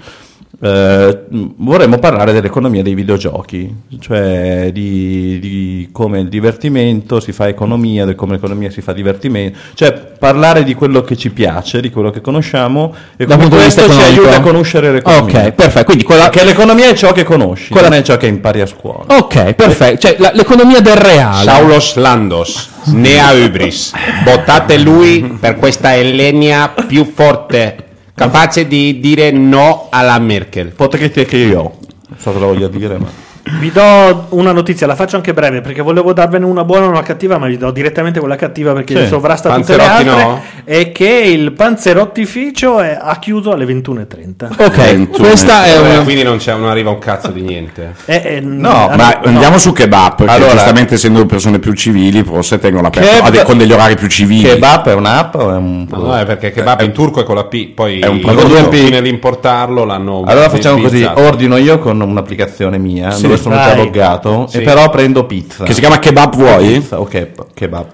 Eh, 0.61 1.19
vorremmo 1.57 1.99
parlare 1.99 2.33
dell'economia 2.33 2.81
dei 2.83 2.93
videogiochi, 2.95 3.73
cioè 3.99 4.71
di, 4.73 5.39
di 5.39 5.89
come 5.91 6.19
il 6.19 6.27
divertimento 6.27 7.19
si 7.19 7.31
fa 7.31 7.47
economia, 7.47 8.05
di 8.05 8.15
come 8.15 8.33
l'economia 8.33 8.69
si 8.69 8.81
fa 8.81 8.91
divertimento, 8.91 9.57
cioè 9.75 9.93
parlare 9.93 10.63
di 10.63 10.73
quello 10.73 11.01
che 11.01 11.15
ci 11.15 11.29
piace, 11.29 11.79
di 11.81 11.89
quello 11.89 12.09
che 12.09 12.19
conosciamo 12.19 12.93
e 13.15 13.25
come 13.25 13.47
questo 13.47 13.89
ci 13.89 13.99
aiuta 14.01 14.37
a 14.37 14.41
conoscere 14.41 14.91
l'economia. 14.91 15.43
Ok, 15.45 15.51
perfetto. 15.51 15.85
Quindi 15.85 16.03
quella, 16.03 16.29
Perché 16.29 16.43
l'economia 16.45 16.89
è 16.89 16.93
ciò 16.93 17.11
che 17.13 17.23
conosci, 17.23 17.69
Quella- 17.71 17.89
non 17.89 17.97
è 17.99 18.01
ciò 18.01 18.17
che 18.17 18.27
impari 18.27 18.61
a 18.61 18.65
scuola. 18.65 19.05
Ok, 19.17 19.53
perfetto. 19.53 20.07
Cioè 20.07 20.15
la- 20.19 20.31
l'economia 20.33 20.81
del 20.81 20.95
reale. 20.97 21.43
Saulos 21.43 21.95
Landos, 21.95 22.69
Nea 22.87 23.31
Ubris. 23.31 23.93
Votate 24.25 24.77
lui 24.77 25.37
per 25.39 25.55
questa 25.55 25.95
Elenia 25.95 26.73
più 26.87 27.09
forte, 27.13 27.75
capace 28.19 28.67
di 28.67 28.99
dire 28.99 29.31
no 29.31 29.87
alla 29.89 30.19
Merkel. 30.19 30.73
Potrete 30.73 31.23
che 31.23 31.37
io, 31.37 31.61
non 31.61 32.19
so 32.19 32.33
cosa 32.33 32.45
voglio 32.45 32.67
dire, 32.67 32.97
ma... 32.97 33.28
Vi 33.59 33.71
do 33.71 34.25
una 34.29 34.51
notizia, 34.51 34.85
la 34.85 34.95
faccio 34.95 35.15
anche 35.15 35.33
breve 35.33 35.61
perché 35.61 35.81
volevo 35.81 36.13
darvene 36.13 36.45
una 36.45 36.63
buona 36.63 36.85
e 36.85 36.89
una 36.89 37.01
cattiva, 37.01 37.37
ma 37.37 37.47
vi 37.47 37.57
do 37.57 37.71
direttamente 37.71 38.19
quella 38.19 38.35
cattiva 38.35 38.73
perché 38.73 39.01
Sì. 39.03 39.07
sovrasta 39.07 39.53
tutte 39.55 39.71
le 39.75 39.77
Panzerotti 39.83 40.07
altre. 40.09 40.23
no? 40.23 40.41
È 40.63 40.91
che 40.91 41.07
il 41.07 41.51
panzerottificio 41.53 42.79
è, 42.79 42.97
ha 43.01 43.17
chiuso 43.19 43.51
alle 43.51 43.65
21.30. 43.65 44.49
Ok, 44.57 44.75
Ventuno. 44.75 45.27
questa 45.27 45.65
è 45.65 45.73
Eh, 45.75 45.77
una... 45.79 46.03
quindi 46.03 46.23
non, 46.23 46.37
c'è, 46.37 46.53
non 46.55 46.67
arriva 46.69 46.89
un 46.91 46.99
cazzo 46.99 47.29
di 47.31 47.41
niente. 47.41 47.95
Eh, 48.05 48.21
eh, 48.23 48.39
No, 48.41 48.87
hanno- 48.89 48.95
Ma 48.95 49.19
andiamo 49.23 49.57
su 49.57 49.71
kebab, 49.71 50.15
perché 50.15 50.31
Allora- 50.33 50.51
giustamente 50.51 50.93
essendo 50.95 51.25
persone 51.25 51.59
più 51.59 51.73
civili, 51.73 52.23
forse 52.23 52.59
tengono 52.59 52.87
aperto 52.87 53.23
Kebab- 53.23 53.43
con 53.45 53.57
degli 53.57 53.71
orari 53.71 53.95
più 53.95 54.07
civili. 54.07 54.43
Kebab 54.43 54.89
è 54.89 54.93
un'app 54.93 55.35
o 55.35 55.51
è 55.51 55.55
un... 55.57 55.85
No, 55.89 55.97
no, 55.97 56.17
è 56.17 56.25
perché 56.25 56.51
kebab 56.51 56.81
in 56.81 56.91
turco 56.91 57.21
è 57.21 57.23
con 57.23 57.35
la 57.35 57.45
P, 57.45 57.69
poi 57.73 57.99
È 57.99 58.07
un 58.07 58.19
prodotto. 58.19 58.55
alla 58.57 58.69
fine 58.69 59.01
di 59.01 59.09
importarlo 59.09 59.83
l'hanno 59.85 60.23
Allora 60.25 60.49
facciamo 60.49 60.81
così, 60.81 61.03
ordino 61.03 61.57
io 61.57 61.79
con 61.79 61.99
un'applicazione 61.99 62.77
mia, 62.77 63.11
Sì, 63.11 63.27
sono 63.39 63.55
già 63.55 63.67
vai. 63.67 63.77
loggato, 63.77 64.47
Sì. 64.47 64.57
e 64.57 64.61
però 64.61 64.89
prendo 64.89 65.25
pizza. 65.25 65.63
Che 65.63 65.73
si 65.73 65.79
chiama 65.79 65.99
kebab 65.99 66.35
vuoi? 66.35 66.67
Pizza, 66.79 66.99
ok, 66.99 67.27
kebab. 67.53 67.85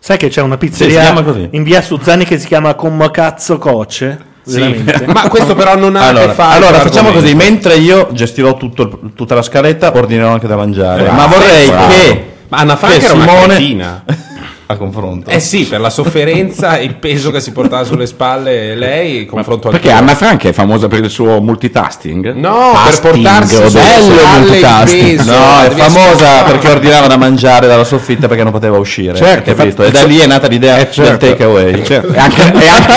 Sai 0.00 0.16
che 0.16 0.28
c'è 0.28 0.40
una 0.42 0.54
Sì, 0.60 0.66
pizzeria 0.66 1.12
così. 1.22 1.48
in 1.52 1.62
via 1.64 1.82
Suzzani 1.82 2.24
che 2.24 2.38
si 2.38 2.46
chiama 2.46 2.74
Come 2.74 3.10
cazzo 3.10 3.58
coce? 3.58 4.18
Veramente. 4.44 5.04
Ma 5.12 5.28
questo 5.28 5.54
però 5.54 5.76
non 5.76 5.94
ha 5.96 6.04
a 6.04 6.08
Allora, 6.08 6.26
che 6.28 6.32
fare 6.32 6.56
allora 6.56 6.80
facciamo 6.80 7.10
così, 7.10 7.34
mentre 7.34 7.74
io 7.76 8.08
gestirò 8.12 8.56
tutto 8.56 9.00
tutta 9.14 9.34
la 9.34 9.42
scaletta, 9.42 9.92
ordinerò 9.94 10.30
anche 10.32 10.46
da 10.46 10.56
mangiare. 10.56 11.02
Bravo, 11.02 11.16
Ma 11.16 11.26
vorrei 11.26 11.66
bravo. 11.68 11.88
che... 11.88 12.24
Ma 12.48 12.58
Anna 12.58 12.72
che 12.78 12.78
Frank 12.78 13.02
era 13.02 13.12
una 13.12 13.26
Simone- 13.28 13.46
cretina. 13.54 14.04
a 14.70 14.76
confronto. 14.76 15.30
Eh 15.30 15.40
sì, 15.40 15.64
per 15.64 15.80
la 15.80 15.88
sofferenza 15.88 16.76
e 16.76 16.84
il 16.84 16.96
peso 16.96 17.30
che 17.30 17.40
si 17.40 17.52
portava 17.52 17.84
sulle 17.84 18.06
spalle 18.06 18.74
lei, 18.74 19.24
confronto 19.24 19.70
Perché. 19.70 19.90
Anna 19.90 20.14
Frank 20.14 20.44
è 20.44 20.52
famosa 20.52 20.88
per 20.88 21.02
il 21.04 21.08
suo 21.08 21.40
multitasking? 21.40 22.34
No, 22.34 22.72
per 22.84 22.98
Tasking, 22.98 23.22
portarsi 23.22 23.54
sulle. 23.54 23.70
Bello 23.80 24.12
il 24.12 24.18
spalle 24.58 24.90
il 24.92 25.16
peso. 25.16 25.30
No, 25.32 25.62
è 25.62 25.70
famosa 25.70 26.42
perché 26.42 26.68
ordinava 26.68 27.06
da 27.06 27.16
mangiare 27.16 27.66
dalla 27.66 27.84
soffitta 27.84 28.28
perché 28.28 28.42
non 28.42 28.52
poteva 28.52 28.76
uscire. 28.76 29.16
Certo, 29.16 29.54
capito? 29.54 29.84
E 29.84 29.90
da 29.90 30.02
lì 30.04 30.18
è 30.18 30.26
nata 30.26 30.46
l'idea 30.48 30.76
Eh, 30.78 30.90
certo. 30.92 31.24
del 31.24 31.30
takeaway. 31.30 31.72
Eh, 31.72 31.84
certo. 31.84 32.12
E 32.12 32.18
anche, 32.18 32.42
e 32.42 32.68
anche- 32.68 32.96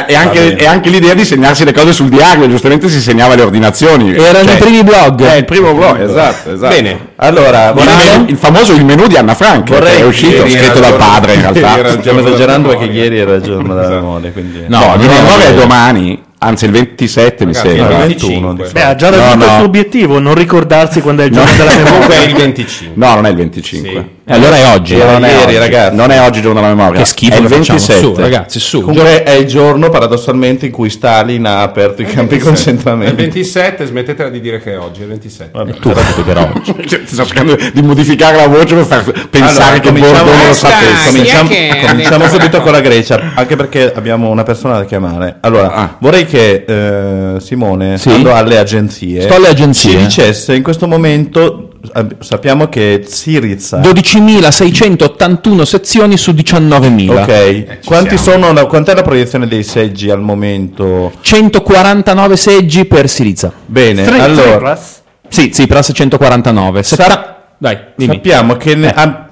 e- 0.06 0.14
anche- 0.14 0.54
e 0.56 0.66
anche 0.66 0.90
l'idea 0.90 1.14
di 1.14 1.24
segnarsi 1.24 1.64
le 1.64 1.72
cose 1.72 1.92
sul 1.92 2.08
diario, 2.08 2.46
giustamente 2.48 2.88
si 2.88 3.00
segnava 3.00 3.34
le 3.34 3.42
ordinazioni. 3.42 4.14
Erano 4.14 4.44
Cioè, 4.44 4.54
i 4.54 4.58
primi 4.58 4.84
blog. 4.84 5.22
È 5.24 5.34
il 5.36 5.44
primo 5.46 5.72
blog, 5.74 6.00
esatto, 6.00 6.52
esatto. 6.52 6.74
Bene. 6.74 7.06
Allora, 7.16 7.72
Il, 7.74 8.24
il 8.28 8.36
famoso 8.36 8.72
il 8.74 8.84
menù 8.84 9.06
di 9.06 9.16
Anna 9.16 9.34
Frank, 9.34 9.68
Vorrei- 9.70 9.96
che 9.96 10.02
è 10.02 10.04
uscito, 10.04 10.46
scritto 10.48 10.74
il 10.78 10.80
dal 10.80 10.96
padre 10.96 11.34
in 11.34 11.40
realtà. 11.52 11.78
il 11.88 11.96
Stiamo 12.00 12.20
esagerando 12.20 12.68
della 12.68 12.80
perché 12.80 12.92
ieri 12.92 13.18
era 13.18 13.34
il 13.34 13.42
giorno 13.42 13.74
della 13.74 13.88
memoria, 13.88 14.30
quindi... 14.30 14.64
No, 14.68 14.94
il 14.94 15.00
no, 15.00 15.06
19 15.08 15.44
è 15.46 15.50
no. 15.52 15.60
domani, 15.60 16.22
anzi 16.38 16.64
il 16.66 16.70
27 16.70 17.46
mi 17.46 17.52
Ragazzi, 17.54 17.74
sembra. 17.76 17.94
il 17.94 18.06
21, 18.08 18.46
25. 18.54 18.70
Beh, 18.72 18.82
ha 18.84 18.94
già 18.94 19.10
No, 19.10 19.16
raggiunto 19.16 19.44
il 19.44 19.50
no. 19.50 19.56
suo 19.56 19.64
obiettivo, 19.64 20.18
non 20.20 20.34
ricordarsi 20.34 21.00
quando 21.00 21.22
è 21.22 21.24
il 21.24 21.32
giorno 21.32 21.50
della 21.56 21.70
Comunque 21.72 21.98
memoria. 21.98 22.20
è 22.20 22.26
il 22.28 22.34
25. 22.34 23.06
No, 23.06 23.14
non 23.14 23.26
è 23.26 23.30
il 23.30 23.36
25. 23.36 23.90
Sì. 23.90 24.04
E 24.28 24.34
allora 24.34 24.56
è 24.56 24.74
oggi. 24.74 24.94
Era 24.94 25.12
Non 25.12 25.24
è 25.24 25.28
ieri, 25.30 25.42
oggi, 25.44 25.56
ragazzi. 25.58 25.96
Non 25.96 26.10
è 26.10 26.20
oggi 26.20 26.36
il 26.38 26.42
giorno 26.44 26.60
della 26.60 26.74
memoria. 26.74 27.00
Che 27.00 27.06
schifo 27.06 27.34
è 27.36 27.38
il 27.40 27.42
che 27.46 27.54
facciamo. 27.54 27.78
27. 27.78 28.00
Su, 28.00 28.14
ragazzi, 28.14 28.60
su. 28.60 28.80
Comunque 28.82 29.22
è 29.22 29.30
il 29.32 29.46
giorno 29.46 29.88
paradossalmente 29.88 30.66
in 30.66 30.72
cui 30.72 30.90
Stalin 30.90 31.46
ha 31.46 31.62
aperto 31.62 32.02
i 32.02 32.04
campi 32.04 32.34
di 32.34 32.34
È 32.34 32.36
il 32.36 32.42
concentramento. 32.44 33.14
27, 33.16 33.86
smettetela 33.86 34.28
di 34.28 34.40
dire 34.40 34.60
che 34.60 34.72
è 34.74 34.78
oggi, 34.78 35.00
è 35.00 35.04
il 35.04 35.08
27. 35.10 35.50
Vabbè, 35.54 35.72
Tu 35.78 35.94
era 36.26 36.52
oggi. 36.54 36.74
Cioè, 36.88 37.00
sto 37.04 37.24
cercando 37.24 37.56
di 37.72 37.82
modificare 37.82 38.36
la 38.36 38.46
voce 38.48 38.74
per 38.74 38.84
far 38.84 39.28
pensare 39.30 39.62
Allora, 39.64 39.80
che 39.80 39.88
cominciamo- 39.88 40.14
Bordo 40.24 40.36
non 40.36 40.46
lo 40.46 40.52
sapesse. 40.52 41.06
Cominciamo, 41.08 41.50
è 41.50 41.84
cominciamo 41.88 42.28
subito 42.28 42.60
con 42.60 42.72
la 42.72 42.80
Grecia, 42.80 43.32
anche 43.34 43.56
perché 43.56 43.92
abbiamo 43.94 44.28
una 44.28 44.42
persona 44.42 44.76
da 44.78 44.84
chiamare. 44.84 45.36
Allora, 45.40 45.72
Ah. 45.72 45.96
vorrei 46.00 46.26
che 46.26 46.64
eh, 46.66 47.40
Simone, 47.40 47.96
Sì? 47.98 48.08
stando 48.10 48.34
alle 48.34 48.58
agenzie, 48.58 49.22
Sto 49.22 49.34
alle 49.34 49.48
agenzie. 49.48 49.90
ci 49.90 49.96
dicesse 49.96 50.54
in 50.54 50.62
questo 50.62 50.86
momento, 50.86 51.62
eh, 51.64 51.67
sappiamo 52.20 52.68
che 52.68 53.04
Siriza, 53.06 53.80
12.681 53.80 55.62
sezioni 55.62 56.16
su 56.16 56.32
19.000. 56.32 57.10
ok, 57.10 57.84
quanti 57.84 58.16
sono 58.18 58.52
quant'è 58.66 58.94
la 58.94 59.02
proiezione 59.02 59.46
dei 59.46 59.62
seggi 59.62 60.10
al 60.10 60.20
momento? 60.20 61.12
149 61.20 62.36
seggi 62.36 62.84
per 62.84 63.08
Siriza. 63.08 63.52
Bene, 63.66 64.04
Tre- 64.04 64.20
allora, 64.20 64.50
Tsipras? 64.74 65.02
Sì, 65.28 65.50
sì, 65.52 65.66
però 65.66 65.80
149. 65.82 66.82
Sa- 66.82 66.96
Setta- 66.96 67.36
Dai, 67.58 67.78
dimmi. 67.96 68.14
sappiamo 68.14 68.56
che, 68.56 68.74
ne- 68.74 68.88
Eh. 68.88 68.92
ha- 68.94 69.22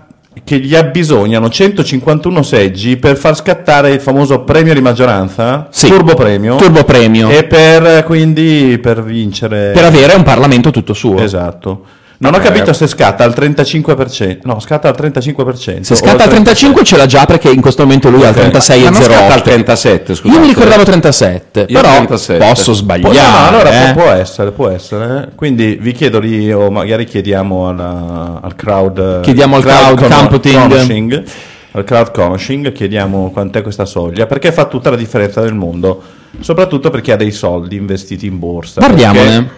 che 0.45 0.59
gli 0.59 0.75
abbisognano 0.77 1.49
151 1.49 2.43
seggi 2.43 2.97
per 2.99 3.17
far 3.17 3.35
scattare 3.35 3.91
il 3.93 4.01
famoso 4.01 4.41
premio 4.41 4.75
di 4.75 4.81
maggioranza, 4.81 5.67
Sì. 5.71 5.89
turbo 5.89 6.15
premio, 6.15 6.57
Turbo 6.57 6.85
premio. 6.85 7.29
e 7.31 7.45
per 7.45 8.05
quindi 8.05 8.79
per 8.81 9.03
vincere 9.03 9.71
Per 9.73 9.85
avere 9.85 10.15
un 10.15 10.23
Parlamento 10.23 10.71
tutto 10.71 10.93
suo. 10.93 11.19
Esatto. 11.19 11.85
Non 12.19 12.33
ho 12.35 12.39
capito 12.39 12.73
se 12.73 12.87
scatta 12.87 13.25
al 13.25 13.35
35%. 13.37 14.39
No, 14.45 14.59
scatta 14.59 14.89
al 14.89 14.95
35%. 14.99 15.81
Se 15.83 15.95
scatta 15.95 16.23
al 16.25 16.29
35 16.31 16.83
ce 16.85 16.97
l'ha 16.97 17.07
già 17.07 17.27
perché 17.27 17.51
in 17.51 17.61
questo 17.61 17.83
momento 17.83 18.09
lui 18.11 18.25
ha 18.25 18.31
il 18.31 18.37
Ma 18.37 18.43
non 18.51 18.61
scatta 18.61 19.35
al 19.35 19.41
36,08. 19.41 19.43
37, 19.43 20.15
scusate. 20.15 20.35
Io 20.39 20.41
mi 20.43 20.49
ricordavo 20.49 20.83
37, 20.83 21.67
Io 21.69 21.81
però 21.81 21.95
37. 21.95 22.45
posso 22.47 22.73
sbagliare. 22.73 23.15
no, 23.15 23.47
allora 23.49 23.71
eh. 23.91 23.93
può, 23.93 24.03
può 24.05 24.13
essere, 24.13 24.51
può 24.53 24.69
essere. 24.69 25.29
Quindi 25.35 25.77
vi 25.81 25.93
chiedo 25.93 26.19
lì, 26.19 26.51
o 26.53 26.71
magari 26.71 27.05
chiediamo 27.05 27.69
alla- 27.69 28.41
al 28.43 28.55
crowd. 28.57 29.21
Chiediamo 29.21 29.57
al 29.57 29.63
crowd 29.63 29.99
cono- 30.01 30.17
computing. 30.17 30.61
connoissing, 30.61 31.25
Al 31.73 31.85
crowd 31.85 32.11
connoissing, 32.13 32.73
chiediamo 32.73 33.31
quant'è 33.31 33.61
questa 33.61 33.85
soglia, 33.85 34.25
perché 34.25 34.51
fa 34.53 34.65
tutta 34.65 34.89
la 34.89 34.97
differenza 34.97 35.43
del 35.43 35.53
mondo, 35.55 36.03
soprattutto 36.41 36.89
per 36.89 37.03
chi 37.03 37.11
ha 37.11 37.17
dei 37.17 37.33
soldi 37.33 37.77
investiti 37.77 38.25
in 38.25 38.39
borsa. 38.39 38.81
Parliamone. 38.81 39.51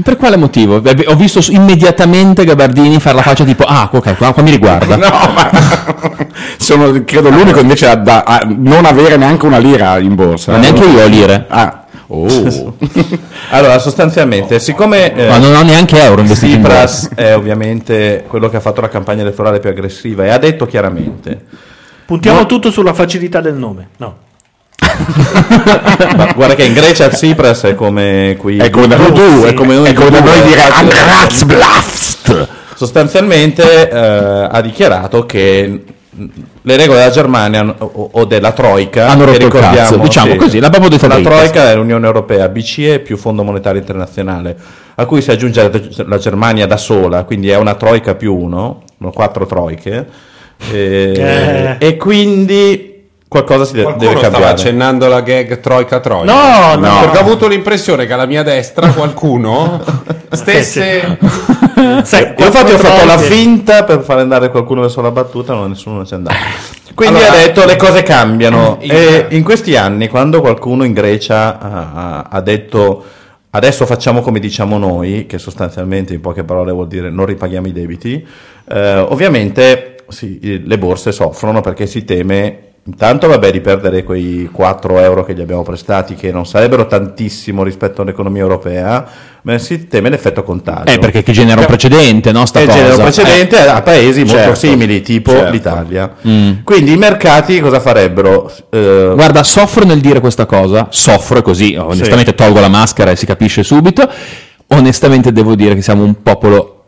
Per 0.00 0.16
quale 0.16 0.36
motivo? 0.36 0.76
Ho 1.06 1.14
visto 1.16 1.40
immediatamente 1.50 2.44
Gabardini 2.44 2.98
fare 2.98 3.16
la 3.16 3.22
faccia 3.22 3.44
tipo, 3.44 3.64
ah, 3.64 3.90
ok, 3.92 4.16
qua, 4.16 4.32
qua 4.32 4.42
mi 4.42 4.50
riguarda. 4.50 4.96
No, 5.02 5.08
ma 5.34 5.50
sono 6.56 7.02
credo 7.04 7.28
l'unico 7.28 7.60
invece 7.60 7.88
a, 7.88 7.94
da- 7.96 8.22
a 8.24 8.40
non 8.46 8.84
avere 8.86 9.16
neanche 9.16 9.44
una 9.44 9.58
lira 9.58 9.98
in 9.98 10.14
borsa. 10.14 10.52
Ma 10.52 10.58
neanche 10.58 10.84
io 10.84 11.02
ho 11.02 11.06
lire. 11.06 11.44
Ah, 11.48 11.84
oh. 12.06 12.76
Allora, 13.50 13.78
sostanzialmente, 13.78 14.58
siccome 14.60 15.12
eh, 15.14 15.28
Ma 15.28 15.36
non 15.36 15.54
ho 15.54 15.62
neanche 15.62 16.02
euro 16.02 16.22
investiti 16.22 16.54
in 16.54 16.62
borsa. 16.62 16.86
Tsipras 16.86 17.08
è 17.14 17.34
ovviamente 17.36 18.24
quello 18.28 18.48
che 18.48 18.56
ha 18.56 18.60
fatto 18.60 18.80
la 18.80 18.88
campagna 18.88 19.20
elettorale 19.22 19.60
più 19.60 19.68
aggressiva 19.68 20.24
e 20.24 20.30
ha 20.30 20.38
detto 20.38 20.64
chiaramente 20.64 21.44
Puntiamo 22.06 22.46
tutto 22.46 22.70
sulla 22.70 22.94
facilità 22.94 23.40
del 23.40 23.54
nome. 23.54 23.88
No. 23.98 24.16
Ma 26.16 26.32
guarda 26.34 26.54
che 26.54 26.64
in 26.64 26.72
Grecia 26.74 27.08
Tsipras 27.08 27.62
è 27.64 27.74
come 27.74 28.36
qui 28.38 28.56
È 28.58 28.70
come 28.70 28.86
da 28.86 28.96
Voodoo, 28.96 29.44
è 29.46 29.54
come 29.54 29.74
noi, 29.76 29.88
è 29.88 29.92
come 29.92 30.10
da 30.10 30.20
noi 30.20 30.42
dire 30.42 30.60
eh, 30.60 30.70
Angratsblast. 30.72 32.48
sostanzialmente 32.74 33.88
eh, 33.90 34.48
ha 34.50 34.60
dichiarato 34.60 35.24
che 35.26 35.84
le 36.64 36.76
regole 36.76 36.98
della 36.98 37.10
Germania 37.10 37.74
o, 37.78 38.10
o 38.12 38.24
della 38.26 38.52
Troica 38.52 39.06
Hanno 39.08 39.20
che 39.24 39.30
rotto 39.30 39.38
il 39.38 39.44
ricordiamo, 39.44 39.76
cazzo, 39.76 39.96
diciamo 39.96 40.36
così, 40.36 40.58
l'abbiamo 40.60 40.88
detto 40.88 41.06
la. 41.06 41.20
Troica 41.20 41.70
è 41.70 41.74
l'Unione 41.74 42.04
Europea, 42.06 42.48
BCE 42.48 42.98
più 43.00 43.16
Fondo 43.16 43.42
Monetario 43.42 43.80
Internazionale 43.80 44.54
a 44.96 45.06
cui 45.06 45.22
si 45.22 45.30
aggiunge 45.30 45.70
la- 46.04 46.18
Germania 46.18 46.66
da 46.66 46.76
sola 46.76 47.24
quindi 47.24 47.48
è 47.48 47.56
una 47.56 47.74
Troica 47.74 48.14
più 48.14 48.34
uno 48.36 48.82
sono 48.98 49.10
quattro 49.10 49.46
Troiche 49.46 50.06
e, 50.70 51.12
Eh. 51.16 51.76
e 51.78 51.96
quindi 51.96 52.91
qualcosa 53.32 53.64
si 53.64 53.72
de- 53.72 53.78
deve 53.82 53.94
Qualcuno 53.96 54.18
stava 54.18 54.30
cambiare 54.30 54.52
accennando 54.52 55.08
la 55.08 55.20
gag 55.22 55.58
Troika 55.60 55.98
Troika. 56.00 56.32
No, 56.32 56.76
no. 56.78 57.00
Perché 57.00 57.18
ho 57.18 57.20
avuto 57.20 57.48
l'impressione 57.48 58.06
che 58.06 58.12
alla 58.12 58.26
mia 58.26 58.44
destra 58.44 58.88
qualcuno 58.92 59.82
stesse... 60.30 61.18
Sai, 62.04 62.34
Io 62.38 62.46
infatti 62.46 62.72
ho 62.72 62.78
fatto 62.78 63.04
la 63.06 63.18
finta 63.18 63.82
per 63.84 64.02
far 64.02 64.18
andare 64.18 64.50
qualcuno 64.50 64.82
verso 64.82 65.00
la 65.00 65.10
battuta, 65.10 65.54
ma 65.54 65.66
nessuno 65.66 66.04
ci 66.06 66.12
è 66.12 66.16
andato. 66.16 66.36
Quindi 66.94 67.16
Allora- 67.16 67.32
ha 67.32 67.36
detto 67.36 67.64
le 67.64 67.76
cose 67.76 68.02
cambiano. 68.02 68.78
Il- 68.80 68.92
E 68.92 69.26
in 69.30 69.42
questi 69.42 69.76
anni, 69.76 70.08
quando 70.08 70.40
qualcuno 70.40 70.84
in 70.84 70.92
Grecia 70.92 71.58
ha, 71.58 72.26
ha 72.30 72.40
detto 72.40 73.04
adesso 73.50 73.84
facciamo 73.86 74.20
come 74.20 74.38
diciamo 74.38 74.78
noi, 74.78 75.26
che 75.26 75.38
sostanzialmente 75.38 76.14
in 76.14 76.20
poche 76.20 76.44
parole 76.44 76.72
vuol 76.72 76.86
dire 76.86 77.10
non 77.10 77.26
ripaghiamo 77.26 77.66
i 77.66 77.72
debiti, 77.72 78.24
eh, 78.70 78.96
ovviamente 78.98 79.96
sì, 80.08 80.62
le 80.64 80.78
borse 80.78 81.12
soffrono 81.12 81.60
perché 81.60 81.86
si 81.86 82.04
teme 82.04 82.58
Intanto 82.84 83.28
vabbè 83.28 83.52
di 83.52 83.60
perdere 83.60 84.02
quei 84.02 84.48
4 84.50 84.98
euro 84.98 85.24
che 85.24 85.34
gli 85.34 85.40
abbiamo 85.40 85.62
prestati 85.62 86.16
che 86.16 86.32
non 86.32 86.44
sarebbero 86.44 86.88
tantissimo 86.88 87.62
rispetto 87.62 88.02
all'economia 88.02 88.42
europea, 88.42 89.06
ma 89.42 89.56
si 89.58 89.86
teme 89.86 90.08
l'effetto 90.08 90.42
contagio. 90.42 90.92
Eh, 90.92 90.98
perché 90.98 91.22
che 91.22 91.30
genera 91.30 91.60
un 91.60 91.66
precedente, 91.66 92.32
no? 92.32 92.44
Sta 92.44 92.58
È 92.58 92.62
il 92.62 92.68
cosa. 92.68 92.80
genere 92.80 93.02
precedente 93.02 93.56
a 93.58 93.82
paesi 93.82 94.24
molto 94.24 94.34
certo, 94.34 94.54
simili, 94.56 95.00
tipo 95.00 95.30
certo. 95.30 95.52
l'Italia. 95.52 96.12
Mm. 96.26 96.52
Quindi 96.64 96.94
i 96.94 96.96
mercati 96.96 97.60
cosa 97.60 97.78
farebbero? 97.78 98.50
Eh, 98.70 99.12
Guarda, 99.14 99.44
soffro 99.44 99.84
nel 99.84 100.00
dire 100.00 100.18
questa 100.18 100.46
cosa, 100.46 100.88
soffro 100.90 101.40
così, 101.40 101.76
onestamente 101.78 102.34
tolgo 102.34 102.58
la 102.58 102.68
maschera 102.68 103.12
e 103.12 103.16
si 103.16 103.26
capisce 103.26 103.62
subito. 103.62 104.10
Onestamente 104.68 105.30
devo 105.30 105.54
dire 105.54 105.76
che 105.76 105.82
siamo 105.82 106.02
un 106.02 106.20
popolo, 106.20 106.81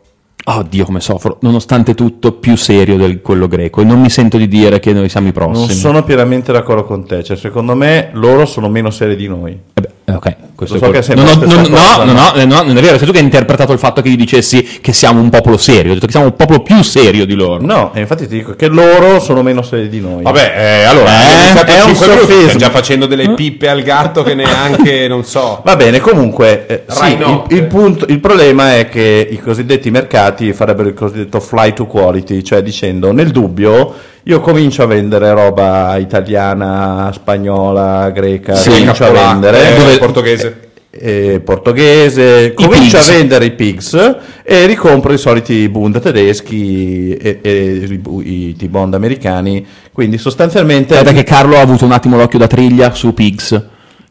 oddio 0.47 0.85
come 0.85 0.99
soffro, 0.99 1.37
nonostante 1.41 1.95
tutto 1.95 2.33
più 2.33 2.55
serio 2.55 2.97
del 2.97 3.21
quello 3.21 3.47
greco 3.47 3.81
e 3.81 3.83
non 3.83 3.99
mi 3.99 4.09
sento 4.09 4.37
di 4.37 4.47
dire 4.47 4.79
che 4.79 4.93
noi 4.93 5.09
siamo 5.09 5.27
i 5.27 5.31
prossimi. 5.31 5.67
non 5.67 5.75
sono 5.75 6.03
pienamente 6.03 6.51
d'accordo 6.51 6.83
con 6.85 7.05
te, 7.05 7.23
cioè, 7.23 7.35
secondo 7.35 7.75
me 7.75 8.09
loro 8.13 8.45
sono 8.45 8.69
meno 8.69 8.91
seri 8.91 9.15
di 9.15 9.27
noi. 9.27 9.51
Eh 9.51 9.81
beh, 9.81 9.87
eh, 9.87 9.94
ok, 10.07 10.35
questo 10.55 10.77
so 10.77 10.85
è 10.85 11.01
quello. 11.01 11.21
Non 11.21 11.27
ho- 11.27 11.45
non- 11.45 11.69
cosa, 11.69 12.03
no, 12.03 12.03
no, 12.03 12.13
no, 12.13 12.33
eh, 12.35 12.45
no, 12.45 12.61
non 12.61 12.77
è 12.77 12.81
vero, 12.81 12.97
sei 12.97 13.07
tu 13.07 13.11
che 13.11 13.17
hai 13.19 13.23
interpretato 13.23 13.73
il 13.73 13.79
fatto 13.79 14.01
che 14.01 14.09
io 14.09 14.15
dicessi 14.15 14.79
che 14.81 14.93
siamo 14.93 15.19
un 15.19 15.29
popolo 15.29 15.57
serio, 15.57 15.91
ho 15.91 15.93
detto 15.95 16.05
che 16.05 16.11
siamo 16.11 16.27
un 16.27 16.35
popolo 16.35 16.61
più 16.61 16.81
serio 16.83 17.25
di 17.25 17.33
loro. 17.33 17.65
No, 17.65 17.91
e 17.93 18.01
infatti 18.01 18.27
ti 18.27 18.35
dico 18.35 18.53
che 18.55 18.67
loro 18.67 19.19
sono 19.19 19.41
meno 19.41 19.61
seri 19.63 19.89
di 19.89 19.99
noi. 19.99 20.21
Vabbè, 20.23 20.53
eh, 20.55 20.83
allora, 20.83 21.11
Eh, 21.11 21.65
è 21.65 21.83
un 21.83 21.95
stiamo 21.95 22.55
già 22.57 22.69
facendo 22.69 23.05
delle 23.07 23.33
pippe 23.33 23.67
al 23.67 23.81
gatto 23.81 24.21
che 24.23 24.35
neanche, 24.35 25.07
non 25.09 25.23
so... 25.23 25.61
Va 25.65 25.75
bene, 25.75 25.99
comunque, 25.99 26.67
eh, 26.67 26.83
sì, 26.87 27.13
il, 27.13 27.43
il 27.49 27.63
punto- 27.65 28.05
il 28.07 28.19
problema 28.19 28.77
è 28.77 28.87
che 28.87 29.27
i 29.29 29.39
cosiddetti 29.39 29.89
mercati 29.91 30.53
farebbero 30.53 30.87
il 30.89 30.93
cosiddetto 30.93 31.39
fly 31.39 31.73
to 31.73 31.85
quality, 31.87 32.43
cioè 32.43 32.61
dicendo 32.61 33.11
nel 33.11 33.31
dubbio 33.31 33.93
io 34.27 34.39
comincio 34.39 34.81
a 34.81 34.85
vendere 34.87 35.31
roba 35.33 35.97
italiana, 35.97 37.11
spagnola, 37.13 38.09
greca, 38.09 38.55
Sì, 38.55 38.69
comincio 38.69 39.05
a 39.05 39.11
vendere 39.11 39.75
eh, 39.75 39.77
Dove- 39.77 39.97
portoghese. 39.99 40.59
eh, 40.89 41.41
portoghese, 41.45 42.53
comincio 42.55 42.97
a 42.97 43.01
pigs. 43.01 43.09
vendere 43.11 43.45
i 43.45 43.51
pigs 43.51 44.15
e 44.43 44.65
ricompro 44.65 45.13
i 45.13 45.19
soliti 45.19 45.69
Bund 45.69 45.99
tedeschi 46.01 47.15
e, 47.15 47.39
e 47.41 47.53
i, 47.87 48.01
i 48.49 48.55
T-bond 48.55 48.95
americani, 48.95 49.63
quindi 49.91 50.17
sostanzialmente... 50.17 50.93
Guarda 50.95 51.11
che 51.11 51.23
Carlo 51.23 51.57
ha 51.57 51.61
avuto 51.61 51.85
un 51.85 51.91
attimo 51.91 52.17
l'occhio 52.17 52.39
da 52.39 52.47
triglia 52.47 52.93
su 52.95 53.13
Pigs. 53.13 53.61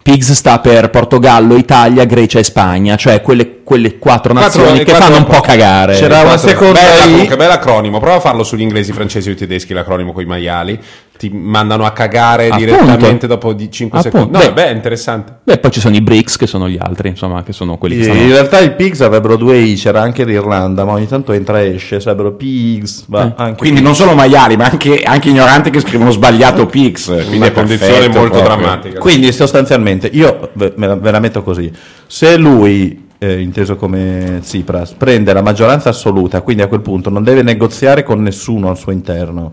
Pigs 0.05 0.33
sta 0.33 0.59
per 0.59 0.91
Portogallo, 0.91 1.57
Italia, 1.57 2.05
Grecia 2.05 2.39
e 2.39 2.45
Spagna, 2.45 2.95
cioè 2.95 3.23
quelle, 3.23 3.63
quelle 3.65 3.97
quattro 3.97 4.35
Quattro- 4.35 4.61
nazioni 4.61 4.85
che 4.85 4.91
quattro 4.91 5.07
fanno 5.15 5.17
un 5.17 5.25
po'. 5.25 5.41
cagare. 5.41 5.95
C'era 5.97 6.21
una 6.21 6.37
seconda 6.37 6.79
bella, 6.79 7.05
I. 7.07 7.11
comunque, 7.11 7.37
bel 7.37 7.51
acronimo. 7.51 8.01
Prova 8.01 8.17
a 8.17 8.21
farlo 8.21 8.45
sugli 8.45 8.61
inglesi, 8.61 8.93
francesi 8.93 9.31
o 9.31 9.33
i 9.33 9.35
tedeschi, 9.35 9.73
l'acronimo 9.73 10.13
con 10.13 10.23
i 10.23 10.27
maiali. 10.27 10.79
Ti 11.17 11.31
mandano 11.31 11.85
a 11.85 11.93
cagare 11.93 12.49
Appunto. 12.49 12.65
direttamente 12.65 13.27
dopo 13.29 13.53
di 13.53 13.71
5 13.71 13.99
Appunto. 14.01 14.19
secondi. 14.19 14.39
No, 14.39 14.53
Beh. 14.53 14.53
beh, 14.53 14.69
è 14.71 14.73
interessante. 14.75 15.37
Beh, 15.45 15.59
poi 15.59 15.71
ci 15.71 15.79
sono 15.79 15.95
i 15.95 16.01
BRICS 16.01 16.37
che 16.37 16.47
sono 16.49 16.69
gli 16.69 16.77
altri, 16.79 17.09
insomma, 17.11 17.45
che 17.45 17.53
sono 17.53 17.79
quelli 17.79 17.97
che 17.99 18.07
In 18.09 18.13
stanno... 18.15 18.29
realtà 18.31 18.59
i 18.61 18.75
pigs 18.75 19.01
avrebbero 19.01 19.37
due 19.37 19.57
i, 19.59 19.75
c'era 19.77 20.01
anche 20.03 20.25
l'Irlanda, 20.25 20.85
ma 20.85 20.93
ogni 20.93 21.07
tanto 21.07 21.33
entra 21.33 21.61
e 21.63 21.75
esce, 21.75 22.01
sarebbero 22.01 22.33
pigs, 22.33 23.05
ma 23.07 23.33
anche 23.37 23.59
Quindi 23.59 23.81
non 23.81 23.95
solo 23.95 24.15
maiali, 24.15 24.57
ma 24.57 24.65
anche, 24.65 25.03
anche 25.05 25.29
ignoranti 25.29 25.71
che 25.71 25.79
scrivono 25.81 26.11
sbagliato 26.11 26.67
Pix. 26.67 27.07
Quindi 27.07 27.37
Una 27.37 27.47
è 27.47 27.53
condizione 27.53 28.09
molto 28.09 28.41
proprio. 28.41 28.43
drammatica. 28.43 28.99
Quindi 28.99 29.33
sostanzialmente 29.33 30.09
io 30.13 30.51
ve, 30.55 30.73
me 30.77 30.87
la, 30.89 30.97
ve 30.97 31.11
la 31.13 31.21
metto 31.21 31.45
così: 31.45 31.71
se 32.09 32.37
lui, 32.37 33.07
eh, 33.19 33.41
inteso 33.41 33.77
come 33.77 34.39
Tsipras, 34.43 34.93
prende 34.95 35.33
la 35.33 35.43
maggioranza 35.43 35.91
assoluta, 35.91 36.41
quindi 36.41 36.63
a 36.63 36.67
quel 36.67 36.81
punto 36.81 37.09
non 37.09 37.23
deve 37.23 37.43
negoziare 37.43 38.03
con 38.03 38.21
nessuno 38.21 38.69
al 38.69 38.77
suo 38.77 38.91
interno 38.91 39.53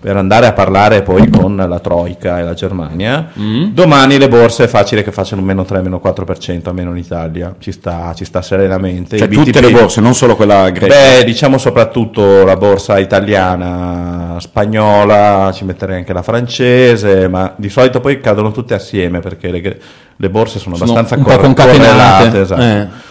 per 0.00 0.16
andare 0.16 0.46
a 0.46 0.52
parlare 0.52 1.02
poi 1.02 1.28
con 1.28 1.54
la 1.54 1.78
Troica 1.78 2.38
e 2.38 2.42
la 2.42 2.54
Germania, 2.54 3.28
domani 3.70 4.16
le 4.16 4.28
borse 4.28 4.64
è 4.64 4.66
facile 4.66 5.04
che 5.04 5.12
facciano 5.12 5.42
meno 5.42 5.64
3, 5.64 5.82
meno 5.82 6.00
4%, 6.02 6.68
almeno 6.68 6.90
in 6.90 6.96
Italia, 6.96 7.54
ci 7.58 7.70
sta, 7.70 8.14
ci 8.16 8.24
sta 8.24 8.40
serenamente. 8.40 9.18
Cioè 9.18 9.28
I 9.28 9.30
tutte 9.30 9.60
BTP 9.60 9.62
le 9.62 9.70
borse, 9.70 10.00
non 10.00 10.14
solo 10.14 10.36
quella 10.36 10.70
greca. 10.70 10.94
Beh, 10.94 11.24
diciamo 11.24 11.58
soprattutto 11.58 12.44
la 12.44 12.56
borsa 12.56 12.98
italiana, 12.98 14.36
spagnola, 14.40 15.50
ci 15.52 15.64
metterei 15.66 15.98
anche 15.98 16.14
la 16.14 16.22
francese, 16.22 17.28
ma 17.28 17.52
di 17.56 17.68
solito 17.68 18.00
poi 18.00 18.20
cadono 18.20 18.52
tutte 18.52 18.72
assieme 18.72 19.20
perché 19.20 19.50
le, 19.50 19.80
le 20.16 20.30
borse 20.30 20.58
sono, 20.58 20.76
sono 20.76 20.92
abbastanza 20.92 21.22
corre- 21.22 21.42
concatenate. 21.42 22.40
esatto. 22.40 22.62
Eh. 22.62 23.08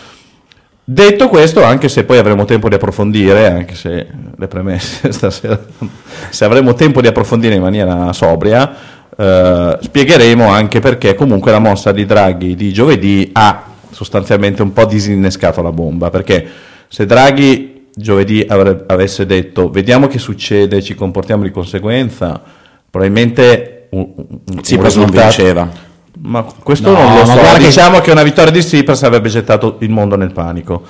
Detto 0.92 1.30
questo, 1.30 1.64
anche 1.64 1.88
se 1.88 2.04
poi 2.04 2.18
avremo 2.18 2.46
tempo 2.46 2.68
di 2.68 2.74
approfondire, 2.74 3.46
anche 3.46 3.76
se 3.76 4.08
le 4.36 4.48
premesse 4.48 5.12
stasera, 5.14 5.64
se 6.32 6.44
avremo 6.44 6.74
tempo 6.74 7.00
di 7.00 7.06
approfondire 7.06 7.54
in 7.54 7.62
maniera 7.62 8.12
sobria, 8.12 8.76
eh, 9.16 9.78
spiegheremo 9.80 10.48
anche 10.48 10.80
perché 10.80 11.14
comunque 11.14 11.52
la 11.52 11.60
mossa 11.60 11.92
di 11.92 12.08
Draghi 12.08 12.56
di 12.56 12.74
giovedì 12.74 13.30
ha 13.34 13.66
sostanzialmente 13.92 14.64
un 14.64 14.74
po' 14.74 14.86
disinnescato 14.86 15.62
la 15.62 15.72
bomba, 15.72 16.10
perché 16.10 16.44
se 16.88 17.06
Draghi 17.06 17.90
giovedì 17.94 18.44
avre- 18.50 18.86
avesse 18.88 19.28
detto 19.28 19.70
vediamo 19.70 20.08
che 20.08 20.18
succede, 20.18 20.82
ci 20.82 20.96
comportiamo 20.96 21.44
di 21.44 21.52
conseguenza, 21.52 22.42
probabilmente 22.90 23.90
un, 23.92 24.12
un, 24.16 24.26
un 24.44 24.62
Tsipras 24.62 24.96
non 24.96 25.06
risultato- 25.06 25.36
vinceva. 25.36 25.88
Ma 26.22 26.44
questo 26.44 26.92
No, 26.92 27.02
non 27.04 27.18
lo 27.20 27.26
so. 27.26 27.34
guarda 27.34 27.58
che- 27.60 27.66
Diciamo 27.66 28.00
che... 28.00 28.12
una 28.12 28.24
vittoria 28.24 28.52
di 28.52 28.60
Tsipras 28.60 29.04
avrebbe 29.04 29.30
gettato 29.30 29.78
il 29.80 29.90
mondo 29.90 30.16
nel 30.16 30.32
panico. 30.34 30.84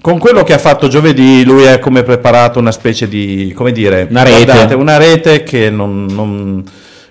Con 0.00 0.18
quello 0.18 0.42
che 0.44 0.52
ha 0.52 0.58
fatto 0.58 0.88
giovedì, 0.88 1.44
lui 1.44 1.66
ha 1.66 1.78
come 1.78 2.02
preparato 2.02 2.58
una 2.58 2.70
specie 2.70 3.08
di, 3.08 3.52
come 3.56 3.72
dire, 3.72 4.06
Una 4.10 4.22
rete. 4.22 4.44
guardate, 4.44 4.74
una 4.74 4.96
rete 4.98 5.42
che, 5.42 5.70
non- 5.70 6.06
non- 6.08 6.62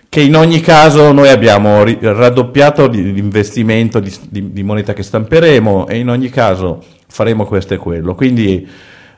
che 0.07 0.21
in 0.21 0.35
ogni 0.35 0.61
caso 0.61 1.11
noi 1.11 1.27
abbiamo 1.29 1.83
ri- 1.83 1.97
raddoppiato 1.99 2.87
l'investimento 2.87 3.99
di, 3.99 4.13
di- 4.29 4.53
di 4.53 4.63
moneta 4.63 4.93
che 4.93 5.03
stamperemo 5.03 5.87
e 5.87 5.97
in 5.97 6.09
ogni 6.09 6.29
caso 6.29 6.81
faremo 7.07 7.45
questo 7.45 7.73
e 7.73 7.77
quello. 7.77 8.15
Quindi 8.15 8.65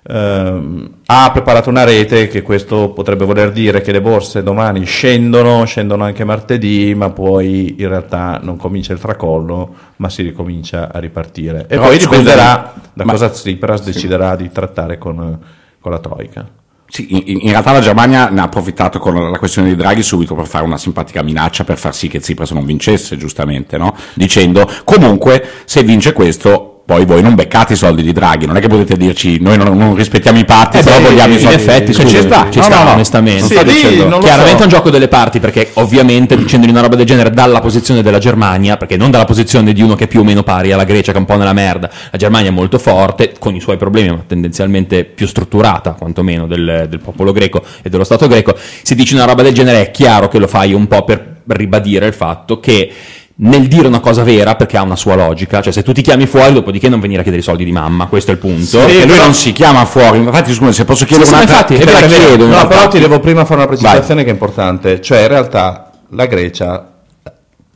ehm, 0.08 0.90
ha 1.06 1.32
preparato 1.32 1.70
una 1.70 1.84
rete 1.84 2.28
che 2.28 2.42
questo 2.42 2.90
potrebbe 2.90 3.26
voler 3.26 3.52
dire 3.52 3.82
che 3.82 3.92
le 3.92 4.02
borse 4.02 4.44
domani 4.44 4.86
scendono, 4.86 5.66
scendono 5.66 6.04
anche 6.04 6.24
martedì, 6.24 6.94
ma 6.96 7.10
poi 7.10 7.76
in 7.78 7.88
realtà 7.88 8.40
non 8.42 8.58
comincia 8.58 8.94
il 8.94 9.00
tracollo, 9.00 9.76
ma 9.98 10.10
si 10.10 10.22
ricomincia 10.22 10.92
a 10.92 11.00
ripartire. 11.00 11.62
E 11.62 11.66
Però, 11.66 11.84
poi 11.84 11.98
dipenderà 11.98 12.74
da 12.94 13.04
ma- 13.04 13.12
cosa 13.12 13.30
Tsipras 13.30 13.84
deciderà 13.84 14.36
di 14.36 14.52
trattare 14.52 14.98
con, 14.98 15.40
con 15.80 15.92
la 15.92 16.00
Troica. 16.00 16.48
Sì, 16.90 17.06
in, 17.10 17.40
in 17.42 17.50
realtà 17.50 17.74
la 17.74 17.82
Germania 17.82 18.30
ne 18.30 18.40
ha 18.40 18.44
approfittato 18.44 18.98
con 18.98 19.30
la 19.30 19.38
questione 19.38 19.68
di 19.68 19.76
Draghi 19.76 20.04
subito 20.04 20.36
per 20.36 20.48
fare 20.48 20.64
una 20.64 20.78
simpatica 20.78 21.22
minaccia 21.22 21.66
per 21.66 21.78
far 21.78 21.94
sì 21.94 22.08
che 22.08 22.22
Tsipras 22.22 22.52
non 22.52 22.64
vincesse, 22.64 23.18
giustamente, 23.18 23.78
no? 23.78 23.94
Dicendo 24.14 24.70
comunque 24.86 25.46
se 25.66 25.84
vince 25.84 26.14
questo 26.14 26.77
poi 26.88 27.04
voi 27.04 27.22
non 27.22 27.36
beccate 27.36 27.74
i 27.74 27.76
soldi 27.76 28.02
di 28.02 28.14
Draghi, 28.14 28.46
non 28.46 28.56
è 28.56 28.62
che 28.62 28.70
potete 28.70 28.96
dirci 28.96 29.40
noi 29.42 29.58
non, 29.58 29.78
non 29.78 29.94
rispettiamo 29.94 30.40
i 30.40 30.46
patti, 30.46 30.78
Eh 30.78 30.84
però 30.84 31.02
vogliamo 31.02 31.34
i 31.34 31.36
in 31.36 31.42
soldi. 31.42 31.56
effetti, 31.56 31.94
Cioè, 31.94 32.06
scusa, 32.06 32.18
ci 32.18 32.24
sta, 32.24 32.48
ci 32.50 32.60
No, 32.60 32.64
sta, 32.64 32.84
no, 32.86 32.92
onestamente. 32.92 33.44
Sì, 33.44 33.62
dicendo- 33.66 34.20
Chiaramente 34.20 34.56
so. 34.56 34.62
è 34.62 34.64
un 34.64 34.70
gioco 34.70 34.90
delle 34.90 35.10
parti, 35.10 35.42
perché 35.42 35.70
ovviamente 35.74 36.38
dicendo 36.38 36.66
una 36.70 36.80
roba 36.80 36.96
del 36.96 37.06
genere 37.06 37.32
dalla 37.32 37.60
posizione 37.60 38.02
della 38.02 38.20
Germania, 38.20 38.78
perché 38.78 38.96
non 38.96 39.12
dalla 39.12 39.26
posizione 39.26 39.74
di 39.74 39.82
uno 39.82 39.96
che 39.96 40.06
è 40.06 40.08
più 40.08 40.22
o 40.22 40.24
meno 40.24 40.44
pari 40.44 40.72
alla 40.72 40.86
Grecia, 40.86 41.12
che 41.12 41.18
è 41.18 41.20
un 41.20 41.28
po' 41.28 41.36
nella 41.36 41.52
merda. 41.52 41.90
La 42.10 42.18
Germania 42.18 42.52
è 42.52 42.54
molto 42.54 42.80
forte, 42.80 43.34
con 43.38 43.54
i 43.54 43.60
suoi 43.60 43.76
problemi, 43.76 44.08
ma 44.12 44.24
tendenzialmente 44.26 45.04
più 45.04 45.28
strutturata, 45.28 45.92
quantomeno, 45.92 46.48
del, 46.48 46.86
del 46.90 47.00
popolo 47.02 47.34
greco 47.34 47.62
e 47.82 47.90
dello 47.90 48.06
Stato 48.06 48.30
greco. 48.30 48.56
Se 48.82 48.96
dici 48.96 49.14
una 49.14 49.26
roba 49.26 49.44
del 49.44 49.54
genere 49.54 49.82
è 49.82 49.92
chiaro 49.92 50.30
che 50.30 50.40
lo 50.40 50.48
fai 50.48 50.72
un 50.72 50.88
po' 50.88 51.04
per 51.04 51.36
ribadire 51.48 52.06
il 52.08 52.14
fatto 52.14 52.60
che 52.60 52.92
nel 53.40 53.68
dire 53.68 53.88
una 53.88 54.00
cosa 54.00 54.24
vera, 54.24 54.56
perché 54.56 54.78
ha 54.78 54.82
una 54.82 54.96
sua 54.96 55.16
logica, 55.16 55.62
cioè 55.62 55.72
se 55.72 55.84
tu 55.84 55.92
ti 55.92 56.02
chiami 56.02 56.26
fuori, 56.26 56.54
dopodiché 56.54 56.90
non 56.90 57.00
venire 57.00 57.20
a 57.20 57.24
chiedere 57.24 57.44
i 57.44 57.46
soldi 57.46 57.64
di 57.64 57.72
mamma, 57.72 58.08
questo 58.08 58.32
è 58.32 58.34
il 58.34 58.40
punto. 58.40 58.80
Perché 58.80 59.06
lui 59.06 59.18
non 59.18 59.34
si 59.36 59.52
chiama 59.52 59.86
fuori, 59.86 60.18
infatti 60.18 60.54
scusa 60.54 60.72
se 60.72 60.86
posso 60.86 61.06
chiedere 61.06 61.28
Sì, 61.30 61.36
sì, 61.36 61.44
un'altra... 61.44 61.58
infatti, 61.58 61.76
è 61.76 61.86
vero, 61.86 62.08
vero. 62.08 62.26
chiedo, 62.26 62.48
No, 62.48 62.68
però 62.68 62.88
ti 62.88 63.00
devo 63.00 63.20
prima 63.20 63.46
fare 63.46 63.60
una 63.60 63.68
precisazione 63.68 64.24
che 64.24 64.30
è 64.30 64.34
importante, 64.34 65.02
cioè 65.02 65.22
in 65.22 65.28
realtà 65.28 65.92
la 66.10 66.26
Grecia, 66.26 66.94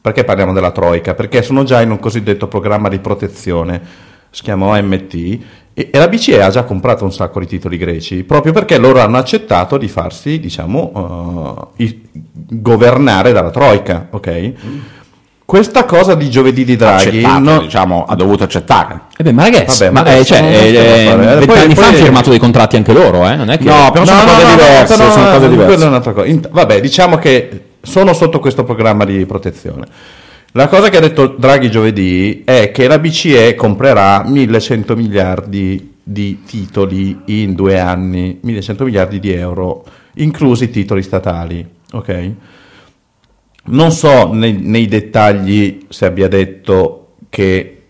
perché 0.02 0.24
parliamo 0.24 0.52
della 0.52 0.72
Troica? 0.72 1.14
Perché 1.14 1.44
sono 1.44 1.64
già 1.64 1.80
in 1.82 1.92
un 1.92 2.00
cosiddetto 2.00 2.48
programma 2.48 2.90
di 2.90 2.98
protezione, 2.98 3.82
si 4.32 4.42
chiama 4.42 4.66
OMT, 4.66 5.14
e, 5.74 5.90
e 5.94 5.98
la 6.00 6.08
BCE 6.08 6.42
ha 6.42 6.50
già 6.50 6.64
comprato 6.64 7.04
un 7.04 7.14
sacco 7.14 7.40
di 7.40 7.46
titoli 7.46 7.78
greci, 7.78 8.24
proprio 8.24 8.52
perché 8.52 8.80
loro 8.80 9.00
hanno 9.00 9.18
accettato 9.18 9.78
di 9.78 9.88
farsi, 9.88 10.40
diciamo, 10.40 11.70
eh, 11.78 11.84
i- 11.84 12.02
governare 12.50 13.32
dalla 13.32 13.52
Troica, 13.52 14.08
ok? 14.10 14.54
Questa 15.52 15.84
cosa 15.84 16.16
di 16.16 16.30
giovedì 16.30 16.64
di 16.64 16.78
Draghi... 16.78 17.28
no- 17.42 17.60
diciamo, 17.60 18.06
ha 18.06 18.16
dovuto 18.16 18.46
accettare. 18.46 19.02
Eh 19.18 19.24
beh, 19.24 19.34
ma 19.34 19.44
ragazzi, 19.44 19.84
Vabbè, 19.84 19.92
ma 19.92 20.02
ma, 20.02 20.16
eh, 20.16 20.24
cioè, 20.24 20.38
eh, 20.38 20.70
stiamo 20.70 20.90
a 20.90 20.96
eh, 20.96 21.06
fare, 21.06 21.34
eh. 21.34 21.36
vent'anni 21.36 21.46
Poi- 21.46 21.76
fa 21.76 21.82
hanno 21.82 21.92
poi- 21.92 22.02
firmato 22.04 22.30
dei 22.30 22.40
contratti 22.40 22.76
anche 22.78 22.94
loro, 22.94 23.28
eh? 23.28 23.36
non 23.36 23.50
è 23.50 23.58
che... 23.58 23.66
No, 23.66 23.92
però 23.92 24.06
sono 24.06 24.24
cose 24.24 24.46
diverse, 24.46 24.96
sono 24.96 25.08
cose 25.10 25.50
diverse. 25.50 25.66
quella 25.66 25.84
è 25.84 25.88
un'altra 25.90 26.14
cosa. 26.14 26.40
Vabbè, 26.50 26.80
diciamo 26.80 27.18
che 27.18 27.64
sono 27.82 28.14
sotto 28.14 28.40
questo 28.40 28.64
programma 28.64 29.04
di 29.04 29.26
protezione. 29.26 29.88
La 30.54 30.70
cosa 30.70 30.88
che 30.88 30.96
ha 30.96 31.02
detto 31.02 31.36
Draghi 31.38 31.70
giovedì 31.70 32.44
è 32.46 32.72
che 32.72 32.88
la 32.88 32.98
BCE 32.98 33.54
comprerà 33.56 34.24
1100 34.26 34.96
miliardi 34.96 35.96
di 36.02 36.44
titoli 36.46 37.24
in 37.26 37.56
due 37.56 37.78
anni, 37.78 38.40
1100 38.42 38.86
miliardi 38.86 39.20
di 39.20 39.34
euro, 39.34 39.84
inclusi 40.14 40.70
titoli 40.70 41.04
statali, 41.04 41.68
ok? 41.92 42.32
Non 43.64 43.92
so 43.92 44.34
nei, 44.34 44.54
nei 44.54 44.88
dettagli 44.88 45.86
se 45.90 46.06
abbia 46.06 46.28
detto 46.28 47.14
che 47.30 47.82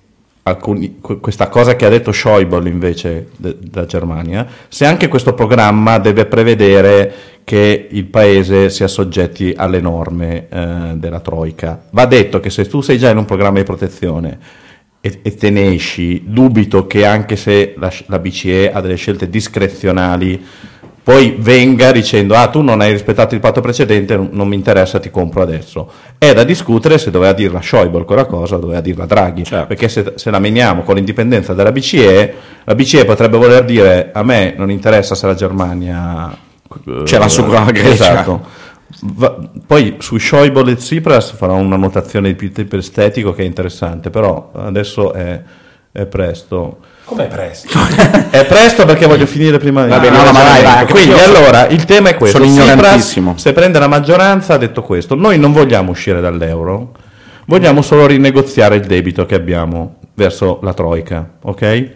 alcuni- 0.43 0.97
que- 0.99 1.19
questa 1.19 1.47
cosa 1.47 1.75
che 1.75 1.85
ha 1.85 1.89
detto 1.89 2.11
Schäuble 2.11 2.69
invece 2.69 3.29
de- 3.37 3.57
della 3.59 3.85
Germania, 3.85 4.45
se 4.67 4.85
anche 4.85 5.07
questo 5.07 5.33
programma 5.33 5.97
deve 5.97 6.25
prevedere 6.25 7.13
che 7.43 7.87
il 7.89 8.05
paese 8.05 8.69
sia 8.69 8.87
soggetti 8.87 9.53
alle 9.55 9.79
norme 9.79 10.47
eh, 10.49 10.91
della 10.95 11.19
Troica. 11.19 11.83
Va 11.91 12.05
detto 12.05 12.39
che 12.39 12.49
se 12.49 12.67
tu 12.67 12.81
sei 12.81 12.97
già 12.97 13.09
in 13.09 13.17
un 13.17 13.25
programma 13.25 13.57
di 13.57 13.63
protezione 13.63 14.39
e, 14.99 15.19
e 15.21 15.35
te 15.35 15.49
ne 15.49 15.73
esci, 15.73 16.23
dubito 16.25 16.85
che 16.85 17.05
anche 17.05 17.35
se 17.35 17.73
la, 17.77 17.91
la 18.07 18.19
BCE 18.19 18.71
ha 18.71 18.81
delle 18.81 18.95
scelte 18.95 19.29
discrezionali, 19.29 20.43
poi 21.03 21.35
venga 21.39 21.91
dicendo 21.91 22.35
ah 22.35 22.47
tu 22.47 22.61
non 22.61 22.79
hai 22.81 22.91
rispettato 22.91 23.33
il 23.33 23.41
patto 23.41 23.59
precedente, 23.61 24.15
non, 24.15 24.47
mi 24.47 24.55
interessa, 24.55 24.99
ti 24.99 25.09
compro 25.09 25.41
adesso. 25.41 25.89
È 26.17 26.33
da 26.33 26.43
discutere 26.43 26.97
se 26.97 27.09
doveva 27.11 27.33
dirla 27.33 27.59
Schäuble 27.61 28.05
quella 28.05 28.25
cosa 28.25 28.57
doveva 28.57 28.81
dirla 28.81 29.05
Draghi, 29.05 29.43
Certo. 29.43 29.65
perché 29.67 29.89
se, 29.89 30.13
se 30.15 30.29
la 30.29 30.39
meniamo 30.39 30.83
con 30.83 30.95
l'indipendenza 30.95 31.53
della 31.53 31.71
BCE, 31.71 32.33
la 32.63 32.75
BCE 32.75 33.05
potrebbe 33.05 33.37
voler 33.37 33.65
dire 33.65 34.11
a 34.13 34.21
me 34.23 34.53
non 34.55 34.69
interessa 34.69 35.15
se 35.15 35.25
la 35.25 35.33
Germania... 35.33 36.31
eh, 36.31 37.05
Ce 37.05 37.17
l'ha 37.17 37.27
su 37.27 37.45
la 37.47 37.63
Grecia. 37.71 37.91
Esatto. 38.11 38.59
Va- 39.03 39.37
poi 39.65 39.95
su 39.99 40.17
Schäuble 40.17 40.71
e 40.73 40.75
Tsipras 40.75 41.31
farò 41.31 41.55
una 41.55 41.77
notazione 41.77 42.27
di 42.27 42.35
più 42.35 42.51
tipo 42.51 42.75
estetico 42.75 43.33
che 43.33 43.41
è 43.41 43.45
interessante, 43.45 44.09
però 44.11 44.51
adesso 44.53 45.13
è, 45.13 45.41
è 45.91 46.05
presto. 46.05 46.77
Com'è 47.03 47.27
presto? 47.27 47.77
È 48.29 48.45
presto 48.45 48.85
perché 48.85 49.05
voglio 49.05 49.25
finire 49.25 49.57
prima 49.57 49.85
Va 49.85 49.99
di 49.99 50.07
bene, 50.07 50.17
no, 50.17 50.23
no, 50.23 50.31
ma 50.31 50.43
dai, 50.43 50.61
dai, 50.61 50.77
anche 50.77 50.93
Quindi 50.93 51.15
io 51.15 51.23
allora 51.23 51.67
il 51.67 51.83
tema 51.85 52.09
è 52.09 52.15
questo. 52.15 52.37
sono 52.37 52.49
ignorantissimo. 52.49 53.37
se 53.37 53.51
prende 53.53 53.79
la 53.79 53.87
maggioranza 53.87 54.53
ha 54.53 54.57
detto 54.57 54.81
questo. 54.81 55.15
Noi 55.15 55.37
non 55.37 55.51
vogliamo 55.51 55.91
uscire 55.91 56.21
dall'euro, 56.21 56.93
vogliamo 57.47 57.81
solo 57.81 58.05
rinegoziare 58.05 58.75
il 58.75 58.85
debito 58.85 59.25
che 59.25 59.35
abbiamo 59.35 59.97
verso 60.13 60.59
la 60.61 60.73
Troica, 60.73 61.37
ok? 61.41 61.89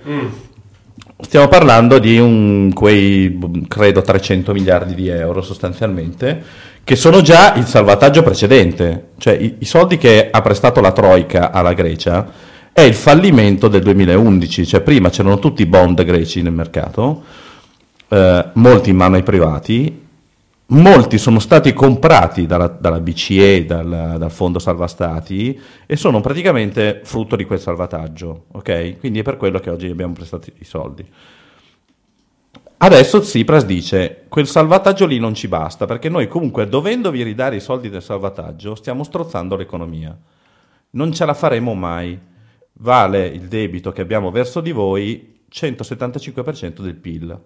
Stiamo 1.18 1.48
parlando 1.48 1.98
di 1.98 2.20
un, 2.20 2.72
quei, 2.74 3.40
credo, 3.70 4.02
300 4.02 4.52
miliardi 4.52 4.96
di 4.96 5.08
euro 5.08 5.42
sostanzialmente, 5.42 6.44
che 6.84 6.96
sono 6.98 7.22
già 7.22 7.54
il 7.56 7.66
salvataggio 7.66 8.22
precedente. 8.22 9.12
Cioè 9.18 9.34
i, 9.34 9.56
i 9.60 9.66
soldi 9.66 9.98
che 9.98 10.28
ha 10.30 10.42
prestato 10.42 10.82
la 10.82 10.92
Troica 10.92 11.52
alla 11.52 11.74
Grecia 11.74 12.28
è 12.76 12.82
il 12.82 12.94
fallimento 12.94 13.70
del 13.70 13.82
2011. 13.84 14.66
Cioè 14.66 14.82
prima 14.82 15.10
c'erano 15.10 15.40
tutti 15.40 15.62
i 15.62 15.66
bond 15.66 16.04
greci 16.04 16.42
nel 16.42 16.52
mercato, 16.52 17.24
eh, 18.10 18.50
molti 18.56 18.90
in 18.90 18.98
mano 18.98 19.16
ai 19.16 19.24
privati, 19.24 20.06
molti 20.68 21.18
sono 21.18 21.40
stati 21.40 21.72
comprati 21.72 22.46
dalla, 22.46 22.68
dalla 22.68 23.00
BCE, 23.00 23.66
dal, 23.66 24.16
dal 24.18 24.30
Fondo 24.30 24.60
Salva 24.60 24.88
Stati 24.88 25.58
e 25.86 25.96
sono 25.96 26.20
praticamente 26.20 27.00
frutto 27.06 27.38
di 27.38 27.46
quel 27.46 27.62
salvataggio, 27.62 28.48
ok? 28.52 29.00
Quindi 29.00 29.20
è 29.20 29.24
per 29.24 29.38
quello 29.38 29.60
che 29.60 29.70
oggi 29.70 29.88
abbiamo 29.88 30.12
prestato 30.12 30.50
i 30.60 30.66
soldi. 30.66 31.06
Adesso 32.76 33.22
Tsipras 33.22 33.66
dice 33.66 34.26
quel 34.28 34.48
salvataggio 34.48 35.06
lì 35.06 35.18
non 35.18 35.34
ci 35.34 35.48
basta 35.48 35.86
perché 35.86 36.10
noi 36.10 36.28
comunque 36.28 36.68
dovendovi 36.68 37.24
ridare 37.24 37.56
i 37.56 37.62
soldi 37.62 37.90
del 37.90 38.04
salvataggio 38.04 38.76
stiamo 38.76 39.06
strozzando 39.06 39.56
l'economia. 39.56 40.14
Non 40.90 41.14
ce 41.14 41.24
la 41.24 41.34
faremo 41.34 41.74
mai. 41.74 42.34
Vale 42.80 43.26
il 43.28 43.48
debito 43.48 43.92
che 43.92 44.02
abbiamo 44.02 44.32
verso 44.32 44.60
di 44.60 44.72
voi 44.72 45.44
175% 45.50 46.82
del 46.82 46.96
PIL. 46.96 47.42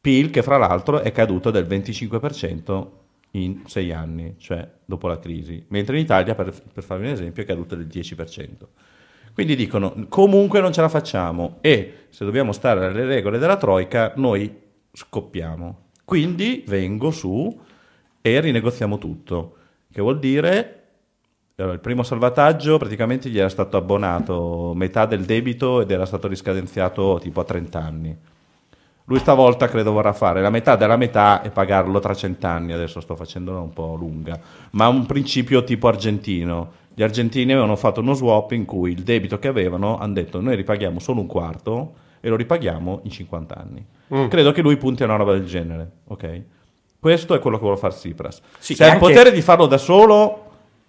PIL 0.00 0.30
che 0.30 0.42
fra 0.42 0.56
l'altro 0.56 1.00
è 1.00 1.12
caduto 1.12 1.50
del 1.50 1.66
25% 1.66 2.86
in 3.32 3.62
sei 3.66 3.92
anni, 3.92 4.36
cioè 4.38 4.66
dopo 4.84 5.08
la 5.08 5.18
crisi, 5.18 5.64
mentre 5.68 5.96
in 5.96 6.04
Italia, 6.04 6.34
per, 6.34 6.54
per 6.72 6.84
farvi 6.84 7.06
un 7.06 7.12
esempio, 7.12 7.42
è 7.42 7.46
caduto 7.46 7.74
del 7.74 7.86
10%. 7.86 8.66
Quindi 9.34 9.56
dicono, 9.56 10.06
comunque 10.08 10.60
non 10.60 10.72
ce 10.72 10.80
la 10.80 10.88
facciamo 10.88 11.58
e 11.60 12.06
se 12.08 12.24
dobbiamo 12.24 12.52
stare 12.52 12.86
alle 12.86 13.04
regole 13.04 13.38
della 13.38 13.56
Troica, 13.56 14.12
noi 14.16 14.62
scoppiamo. 14.92 15.88
Quindi 16.04 16.64
vengo 16.66 17.10
su 17.10 17.60
e 18.20 18.40
rinegoziamo 18.40 18.96
tutto, 18.96 19.56
che 19.90 20.00
vuol 20.00 20.20
dire 20.20 20.83
il 21.56 21.78
primo 21.80 22.02
salvataggio 22.02 22.78
praticamente 22.78 23.28
gli 23.28 23.38
era 23.38 23.48
stato 23.48 23.76
abbonato 23.76 24.72
metà 24.74 25.06
del 25.06 25.24
debito 25.24 25.80
ed 25.82 25.90
era 25.92 26.04
stato 26.04 26.26
riscadenziato 26.26 27.18
tipo 27.22 27.40
a 27.40 27.44
30 27.44 27.78
anni. 27.78 28.16
Lui 29.04 29.18
stavolta 29.20 29.68
credo 29.68 29.92
vorrà 29.92 30.12
fare 30.12 30.40
la 30.40 30.50
metà 30.50 30.74
della 30.76 30.96
metà 30.96 31.42
e 31.42 31.50
pagarlo 31.50 32.00
tra 32.00 32.14
cent'anni, 32.14 32.72
adesso 32.72 33.00
sto 33.00 33.14
facendola 33.14 33.60
un 33.60 33.72
po' 33.72 33.94
lunga, 33.94 34.36
ma 34.72 34.88
un 34.88 35.06
principio 35.06 35.62
tipo 35.62 35.86
argentino. 35.88 36.82
Gli 36.92 37.02
argentini 37.02 37.52
avevano 37.52 37.76
fatto 37.76 38.00
uno 38.00 38.14
swap 38.14 38.52
in 38.52 38.64
cui 38.64 38.90
il 38.92 39.02
debito 39.02 39.38
che 39.38 39.48
avevano 39.48 39.98
hanno 39.98 40.14
detto 40.14 40.40
noi 40.40 40.56
ripaghiamo 40.56 40.98
solo 40.98 41.20
un 41.20 41.26
quarto 41.26 41.94
e 42.20 42.28
lo 42.30 42.36
ripaghiamo 42.36 43.00
in 43.04 43.10
50 43.10 43.54
anni. 43.56 43.86
Credo 44.28 44.50
che 44.52 44.62
lui 44.62 44.76
punti 44.76 45.02
a 45.02 45.06
una 45.06 45.16
roba 45.16 45.32
del 45.32 45.44
genere, 45.44 45.90
ok? 46.06 46.42
Questo 46.98 47.34
è 47.34 47.38
quello 47.38 47.58
che 47.58 47.62
vuole 47.62 47.78
fare 47.78 47.92
Tsipras. 47.94 48.40
Sì, 48.58 48.74
Se 48.74 48.82
ha 48.82 48.86
il 48.86 48.92
anche- 48.94 49.06
potere 49.06 49.30
di 49.32 49.42
farlo 49.42 49.66
da 49.66 49.76
solo, 49.76 50.43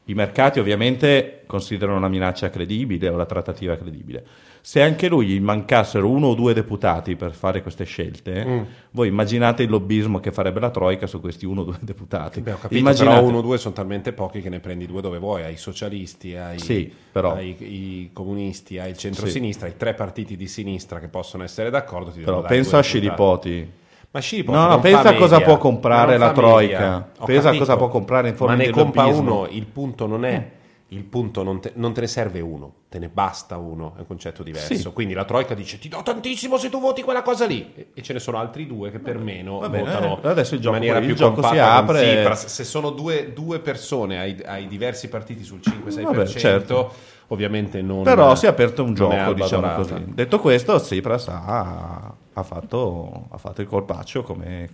i 0.06 0.14
mercati 0.14 0.60
ovviamente 0.60 1.42
considerano 1.48 1.98
una 1.98 2.08
minaccia 2.08 2.50
credibile 2.50 3.10
o 3.10 3.16
la 3.16 3.26
trattativa 3.26 3.76
credibile. 3.76 4.24
Se 4.62 4.82
anche 4.82 5.08
lui 5.08 5.28
gli 5.28 5.40
mancassero 5.40 6.10
uno 6.10 6.28
o 6.28 6.34
due 6.34 6.54
deputati 6.54 7.16
per 7.16 7.34
fare 7.34 7.62
queste 7.62 7.84
scelte, 7.84 8.44
Mm. 8.46 8.62
voi 8.92 9.08
immaginate 9.10 9.62
il 9.62 9.70
lobbismo 9.70 10.20
che 10.20 10.32
farebbe 10.32 10.60
la 10.60 10.72
Troica 10.72 11.06
su 11.06 11.20
questi 11.22 11.46
uno 11.46 11.62
o 11.62 11.64
due 11.66 11.78
deputati. 11.82 12.42
Beh, 12.42 12.52
ho 12.54 12.58
capito, 12.60 12.80
Immaginate- 12.80 13.16
però 13.18 13.28
uno 13.28 13.38
o 13.38 13.42
due 13.42 13.60
sono 13.60 13.76
talmente 13.76 14.12
pochi 14.12 14.42
che 14.42 14.50
ne 14.50 14.60
prendi 14.60 14.88
due 14.88 15.02
dove 15.02 15.20
vuoi, 15.20 15.44
ai 15.44 15.58
socialisti, 15.58 16.36
ai, 16.36 16.58
Sì, 16.60 16.92
ai 17.14 17.56
i 17.60 18.10
comunisti, 18.12 18.80
ai 18.80 18.98
centrosinistra, 18.98 19.68
ai 19.68 19.78
tre 19.78 19.94
partiti 19.94 20.36
di 20.36 20.48
sinistra 20.48 21.00
che 21.00 21.10
possono 21.10 21.44
essere 21.44 21.70
d'accordo. 21.70 22.10
Ti 22.12 22.22
Però 22.22 22.42
pensa 22.42 22.80
a. 22.80 22.82
Scilipoti. 22.82 23.84
Ma 24.16 24.22
Scilipoti 24.22 24.58
No, 24.58 24.68
no, 24.68 24.80
pensa 24.80 25.10
a 25.10 25.16
cosa 25.16 25.38
media, 25.40 25.46
può 25.46 25.58
comprare 25.58 26.18
la 26.18 26.32
Troica. 26.32 27.10
Ho 27.18 27.26
Pensa 27.26 27.50
a 27.50 27.58
cosa 27.58 27.76
può 27.76 27.90
comprare 27.90 28.30
in 28.30 28.36
forma 28.36 28.56
Ma 28.56 28.62
ne 28.62 28.68
di 28.68 28.72
compra 28.72 29.06
uno, 29.08 29.46
il 29.50 29.66
punto 29.66 30.08
non 30.08 30.24
è... 30.24 30.52
Il 30.90 31.04
punto 31.04 31.42
non 31.42 31.60
te, 31.60 31.72
non 31.76 31.94
te 31.94 32.02
ne 32.02 32.08
serve 32.08 32.40
uno, 32.40 32.72
te 32.90 33.00
ne 33.00 33.10
basta 33.10 33.58
uno, 33.58 33.94
è 33.98 34.02
un 34.02 34.08
concetto 34.08 34.44
diverso. 34.44 34.76
Sì. 34.76 34.94
Quindi 34.94 35.16
la 35.16 35.26
Troica 35.26 35.56
dice 35.56 35.80
ti 35.80 35.90
do 35.90 36.02
tantissimo 36.02 36.58
se 36.58 36.70
tu 36.70 36.80
voti 36.80 37.02
quella 37.02 37.24
cosa 37.24 37.46
lì. 37.46 37.74
E, 37.76 37.88
e 37.96 38.02
ce 38.04 38.14
ne 38.14 38.20
sono 38.20 38.38
altri 38.38 38.68
due 38.68 38.92
che 38.92 39.00
per 39.00 39.18
meno 39.18 39.58
Va 39.60 39.68
bene, 39.68 39.84
votano 39.84 40.22
eh, 40.22 40.28
adesso 40.30 40.54
il 40.54 40.62
gioco- 40.62 40.76
in 40.76 40.82
maniera 40.84 41.04
più 41.04 41.16
si 41.16 41.24
compatta 41.24 41.50
con 41.50 41.60
apre. 41.60 42.02
Tsipras. 42.02 42.46
Se 42.46 42.64
sono 42.64 42.92
due, 42.92 43.34
due 43.34 43.60
persone 43.60 44.20
ai, 44.20 44.40
ai 44.46 44.68
diversi 44.68 45.10
partiti 45.10 45.44
sul 45.44 45.60
5-6%, 45.60 46.02
Vabbè, 46.04 46.26
certo. 46.28 46.94
Ovviamente 47.28 47.82
non 47.82 48.04
Però 48.04 48.36
si 48.36 48.46
è 48.46 48.50
aperto 48.50 48.84
un 48.84 48.94
gioco, 48.94 49.34
diciamo 49.34 49.74
così. 49.76 49.94
Detto 50.08 50.40
questo, 50.40 50.80
Tsipras 50.80 51.28
ha, 51.28 52.14
ha 52.34 52.44
fatto, 52.44 53.28
ha 53.32 53.38
fatto 53.38 53.62
il 53.62 53.68
colpaccio 53.68 54.24
come... 54.24 54.70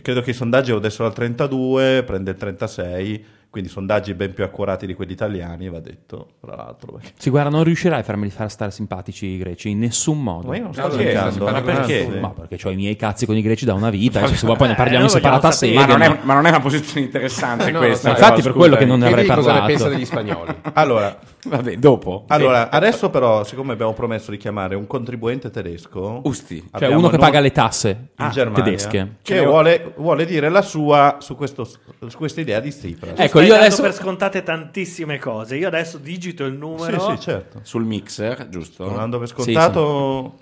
Credo 0.00 0.22
che 0.22 0.30
i 0.30 0.32
sondaggi 0.32 0.72
adesso 0.72 1.04
al 1.04 1.12
32, 1.12 2.02
prende 2.04 2.30
il 2.30 2.38
36, 2.38 3.24
quindi 3.50 3.68
sondaggi 3.68 4.14
ben 4.14 4.32
più 4.32 4.42
accurati 4.42 4.86
di 4.86 4.94
quelli 4.94 5.12
italiani, 5.12 5.68
va 5.68 5.80
detto, 5.80 6.28
tra 6.40 6.56
l'altro. 6.56 6.92
perché- 6.92 7.12
Sì, 7.18 7.28
guarda, 7.28 7.50
non 7.50 7.62
riuscirai 7.62 8.00
a 8.00 8.02
farmi 8.02 8.30
far 8.30 8.50
stare 8.50 8.70
simpatici 8.70 9.26
i 9.26 9.36
greci 9.36 9.68
in 9.68 9.80
nessun 9.80 10.22
modo. 10.22 10.48
Ma 10.48 10.56
io 10.56 10.62
non 10.62 10.72
sto 10.72 10.88
giocando, 10.88 11.44
ma 11.44 11.60
perché? 11.60 12.08
Ma 12.18 12.30
perché 12.30 12.66
ho 12.66 12.70
i 12.70 12.76
miei 12.76 12.96
cazzi 12.96 13.26
con 13.26 13.36
i 13.36 13.42
greci 13.42 13.66
da 13.66 13.74
una 13.74 13.90
vita, 13.90 14.20
adesso 14.20 14.34
se 14.36 14.46
vuoi 14.46 14.56
poi 14.56 14.68
ne 14.68 14.72
Eh, 14.72 14.76
parliamo 14.76 15.04
in 15.04 15.10
noi 15.12 15.20
vogliamo 15.20 15.40
separata 15.40 15.54
sapere. 15.54 15.78
sede. 15.78 15.92
Ma 15.92 15.98
non, 15.98 15.98
ma- 15.98 16.22
è, 16.22 16.24
ma 16.24 16.34
non 16.36 16.46
è 16.46 16.48
una 16.48 16.60
posizione 16.60 17.04
interessante 17.04 17.68
No, 17.70 17.78
questa. 17.80 18.08
no, 18.08 18.14
però, 18.14 18.26
infatti 18.28 18.42
per 18.44 18.52
quello 18.54 18.76
che 18.76 18.84
non 18.86 18.98
ne 19.00 19.06
avrei 19.08 19.26
cosa 19.26 19.40
ne 19.40 19.44
parlato. 19.44 19.66
pensa 19.66 19.88
degli 19.90 20.04
spagnoli. 20.06 20.54
Allora, 20.72 21.18
Vabbè, 21.44 21.76
dopo. 21.76 22.24
allora, 22.28 22.70
adesso 22.70 23.10
però, 23.10 23.42
siccome 23.42 23.72
abbiamo 23.72 23.92
promesso 23.94 24.30
di 24.30 24.36
chiamare 24.36 24.76
un 24.76 24.86
contribuente 24.86 25.50
tedesco... 25.50 26.20
Usti. 26.24 26.70
Cioè 26.72 26.94
uno 26.94 27.08
che 27.08 27.18
paga 27.18 27.40
le 27.40 27.50
tasse 27.50 28.10
in 28.16 28.30
Germania, 28.30 28.62
tedesche. 28.62 29.16
che 29.22 29.44
vuole, 29.44 29.92
vuole 29.96 30.24
dire 30.24 30.48
la 30.48 30.62
sua 30.62 31.16
su, 31.18 31.34
questo, 31.34 31.64
su 31.64 32.16
questa 32.16 32.40
idea 32.40 32.60
di 32.60 32.70
Tsipras. 32.70 33.18
Ecco, 33.18 33.38
Stai 33.38 33.42
io 33.42 33.48
dando 33.48 33.66
adesso... 33.66 33.82
per 33.82 33.92
scontate 33.92 34.42
tantissime 34.44 35.18
cose. 35.18 35.56
Io 35.56 35.66
adesso 35.66 35.98
digito 35.98 36.44
il 36.44 36.52
sì, 36.52 36.58
numero. 36.58 37.10
sì, 37.10 37.20
certo. 37.20 37.60
Sul 37.62 37.84
mixer, 37.84 38.48
giusto? 38.48 38.88
Non 38.88 39.10
per 39.10 39.26
scontato... 39.26 40.34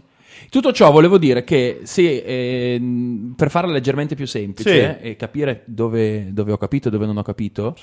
Tutto 0.50 0.72
ciò 0.72 0.90
volevo 0.90 1.16
dire 1.16 1.44
che 1.44 1.80
se, 1.84 2.24
ehm, 2.26 3.34
per 3.36 3.50
farla 3.50 3.72
leggermente 3.72 4.14
più 4.14 4.26
semplice 4.26 4.98
Sì. 5.00 5.08
e 5.08 5.16
capire 5.16 5.62
dove, 5.66 6.32
dove 6.32 6.52
ho 6.52 6.56
capito 6.56 6.88
e 6.88 6.90
dove 6.90 7.06
non 7.06 7.16
ho 7.18 7.22
capito, 7.22 7.76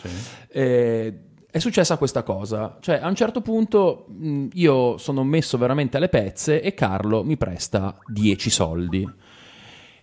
eh, 0.49 1.13
è 1.57 1.59
successa 1.59 1.97
questa 1.97 2.23
cosa. 2.23 2.77
Cioè, 2.79 2.99
a 3.01 3.07
un 3.07 3.15
certo 3.15 3.41
punto 3.41 4.05
mh, 4.07 4.47
io 4.53 4.97
sono 4.97 5.23
messo 5.23 5.57
veramente 5.57 5.97
alle 5.97 6.09
pezze 6.09 6.61
e 6.61 6.73
Carlo 6.73 7.23
mi 7.23 7.37
presta 7.37 7.97
10 8.07 8.49
soldi. 8.49 9.07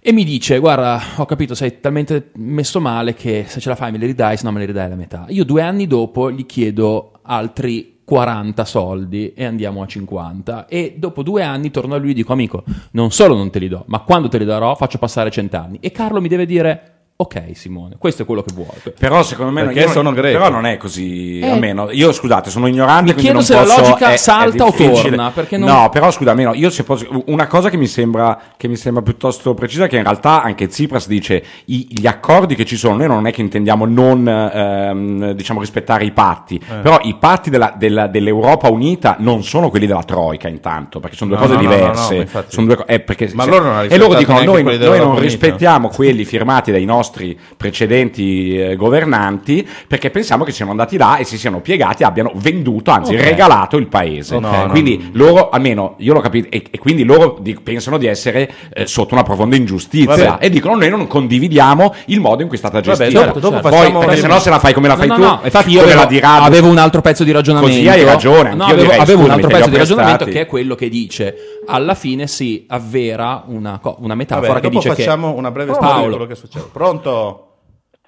E 0.06 0.12
mi 0.12 0.24
dice, 0.24 0.58
guarda, 0.58 1.00
ho 1.16 1.24
capito, 1.24 1.54
sei 1.54 1.80
talmente 1.80 2.30
messo 2.34 2.78
male 2.78 3.14
che 3.14 3.46
se 3.48 3.58
ce 3.58 3.70
la 3.70 3.74
fai 3.74 3.90
me 3.90 3.96
li 3.96 4.06
ridai, 4.06 4.36
se 4.36 4.44
no 4.44 4.52
me 4.52 4.60
li 4.60 4.66
ridai 4.66 4.90
la 4.90 4.96
metà. 4.96 5.24
Io 5.28 5.44
due 5.44 5.62
anni 5.62 5.86
dopo 5.86 6.30
gli 6.30 6.44
chiedo 6.44 7.12
altri 7.22 8.00
40 8.04 8.64
soldi 8.66 9.32
e 9.32 9.44
andiamo 9.46 9.80
a 9.80 9.86
50. 9.86 10.66
E 10.66 10.96
dopo 10.98 11.22
due 11.22 11.42
anni 11.42 11.70
torno 11.70 11.94
a 11.94 11.98
lui 11.98 12.10
e 12.10 12.14
dico, 12.14 12.34
amico, 12.34 12.64
non 12.90 13.12
solo 13.12 13.34
non 13.34 13.50
te 13.50 13.58
li 13.58 13.68
do, 13.68 13.84
ma 13.86 14.00
quando 14.00 14.28
te 14.28 14.36
li 14.36 14.44
darò 14.44 14.74
faccio 14.74 14.98
passare 14.98 15.30
cent'anni. 15.30 15.78
E 15.80 15.90
Carlo 15.90 16.20
mi 16.20 16.28
deve 16.28 16.44
dire, 16.44 17.03
ok 17.24 17.42
Simone, 17.54 17.96
questo 17.98 18.22
è 18.22 18.24
quello 18.26 18.42
che 18.42 18.52
vuoi. 18.54 18.68
Però 18.98 19.22
secondo 19.22 19.52
me 19.52 19.64
Perché 19.64 19.78
io 19.80 19.84
non- 19.86 19.94
sono 19.94 20.12
greco. 20.12 20.38
Però 20.38 20.50
non 20.50 20.66
è 20.66 20.76
così 20.76 21.40
Eh. 21.40 21.50
almeno. 21.50 21.88
Io 21.90 22.12
scusate, 22.12 22.50
sono 22.50 22.66
ignorante, 22.66 23.14
Mi 23.14 23.18
chiedo 23.20 23.34
non 23.36 23.42
se 23.44 23.54
la 23.54 23.62
posso- 23.62 23.80
logica 23.80 24.10
è- 24.10 24.12
è 24.12 24.16
salta 24.16 24.64
o 24.64 24.70
difficile. 24.70 25.08
torna, 25.10 25.30
perché 25.30 25.56
non- 25.56 25.68
No, 25.68 25.88
però 25.90 26.10
scusa, 26.10 26.30
almeno 26.30 26.54
io 26.54 26.70
se 26.70 26.84
posso 26.84 27.06
una 27.26 27.46
cosa 27.46 27.68
che 27.70 27.76
mi 27.76 27.86
sembra 27.86 28.38
che 28.56 28.68
mi 28.68 28.76
sembra 28.76 29.02
piuttosto 29.02 29.54
precisa 29.54 29.84
è 29.84 29.88
che 29.88 29.96
in 29.96 30.02
realtà 30.02 30.42
anche 30.42 30.66
Tsipras 30.68 31.06
dice 31.06 31.42
i- 31.66 31.86
gli 31.90 32.06
accordi 32.06 32.54
che 32.54 32.64
ci 32.64 32.76
sono, 32.76 32.96
noi 32.96 33.08
non 33.08 33.26
è 33.26 33.32
che 33.32 33.40
intendiamo 33.40 33.84
non 33.86 34.26
ehm, 34.28 35.30
diciamo 35.32 35.60
rispettare 35.60 36.04
i 36.04 36.12
patti, 36.12 36.56
Eh. 36.56 36.74
però 36.82 36.98
i 37.02 37.16
patti 37.18 37.50
della- 37.50 37.74
della- 37.76 38.06
dell'Europa 38.06 38.68
unita 38.70 39.16
non 39.18 39.42
sono 39.42 39.70
quelli 39.70 39.86
della 39.86 40.02
Troica 40.02 40.48
intanto, 40.48 41.00
perché 41.00 41.16
sono 41.16 41.30
due 41.30 41.38
No, 41.40 41.46
cose 41.46 41.56
no, 41.56 41.62
no, 41.62 41.68
no, 41.68 41.74
diverse. 41.76 42.28
no. 42.32 42.44
Sono 42.48 42.66
due 42.66 42.76
co- 42.76 42.86
eh, 42.86 43.00
perché 43.00 43.30
Ma 43.34 43.44
se- 43.44 43.50
loro 43.50 43.64
non 43.64 43.86
e 43.88 43.96
loro 43.98 44.14
dicono 44.14 44.38
noi, 44.38 44.46
noi 44.46 44.62
non 44.62 44.72
dell'Europa 44.78 45.04
Unita." 45.10 45.22
rispettiamo 45.22 45.88
quelli 45.88 46.24
firmati 46.24 46.70
dai 46.72 46.84
nostri 46.84 47.13
precedenti 47.56 48.56
eh, 48.56 48.76
governanti 48.76 49.66
perché 49.86 50.10
pensiamo 50.10 50.44
che 50.44 50.52
siano 50.52 50.70
andati 50.70 50.96
là 50.96 51.16
e 51.16 51.24
si 51.24 51.38
siano 51.38 51.60
piegati 51.60 52.02
e 52.02 52.06
abbiano 52.06 52.32
venduto, 52.34 52.90
anzi 52.90 53.14
Ok. 53.14 53.22
regalato 53.22 53.76
il 53.76 53.86
paese. 53.86 54.38
No, 54.38 54.50
no, 54.50 54.68
quindi 54.70 55.10
loro, 55.12 55.48
almeno 55.50 55.94
io 55.98 56.12
l'ho 56.12 56.20
capito, 56.20 56.48
e, 56.50 56.64
e 56.70 56.78
quindi 56.78 57.04
loro 57.04 57.38
di- 57.40 57.58
pensano 57.62 57.98
di 57.98 58.06
essere 58.06 58.50
eh, 58.72 58.86
sotto 58.86 59.14
una 59.14 59.22
profonda 59.22 59.56
ingiustizia 59.56 60.14
Vabbè. 60.30 60.44
e 60.44 60.50
dicono 60.50 60.76
noi 60.76 60.90
non 60.90 61.06
condividiamo 61.06 61.94
il 62.06 62.20
modo 62.20 62.42
in 62.42 62.48
cui 62.48 62.56
è 62.56 62.60
stata 62.60 62.80
Vabbè, 62.80 62.96
gestita. 62.96 63.24
dopo- 63.26 63.40
dopo 63.40 63.68
Poi, 63.68 63.92
perché 63.92 64.16
se 64.16 64.26
no 64.26 64.38
se 64.38 64.50
la 64.50 64.58
fai 64.58 64.72
come 64.74 64.88
la 64.88 64.96
fai 64.96 65.08
no, 65.08 65.14
tu, 65.14 65.20
no, 65.22 65.40
infatti 65.44 65.70
io 65.70 65.82
avevo, 65.82 66.00
avevo 66.22 66.68
un 66.68 66.78
altro 66.78 67.00
pezzo 67.00 67.24
di 67.24 67.32
ragionamento. 67.32 67.74
Così 67.76 67.88
hai 67.88 68.04
ragione, 68.04 68.54
No, 68.54 68.64
avevo, 68.64 68.92
avevo 68.92 69.24
un 69.24 69.30
altro 69.30 69.48
pezzo 69.48 69.68
di 69.70 69.76
ragionamento 69.76 70.24
che 70.24 70.40
è 70.40 70.46
quello 70.46 70.74
che 70.74 70.88
dice 70.88 71.34
alla 71.66 71.94
fine 71.94 72.26
si 72.26 72.64
avvera 72.68 73.42
una, 73.46 73.78
co- 73.80 73.96
una 74.00 74.14
metafora 74.14 74.48
Vabbè, 74.54 74.60
che 74.60 74.68
dopo 74.70 74.88
dice 74.88 74.94
facciamo 75.02 75.34
una 75.34 75.50
breve 75.50 75.72
storia 75.72 75.90
di 75.90 75.98
Paolo. 76.00 76.10
quello 76.16 76.26
che 76.26 76.34
succede. 76.36 76.68
Pronto? 76.72 77.48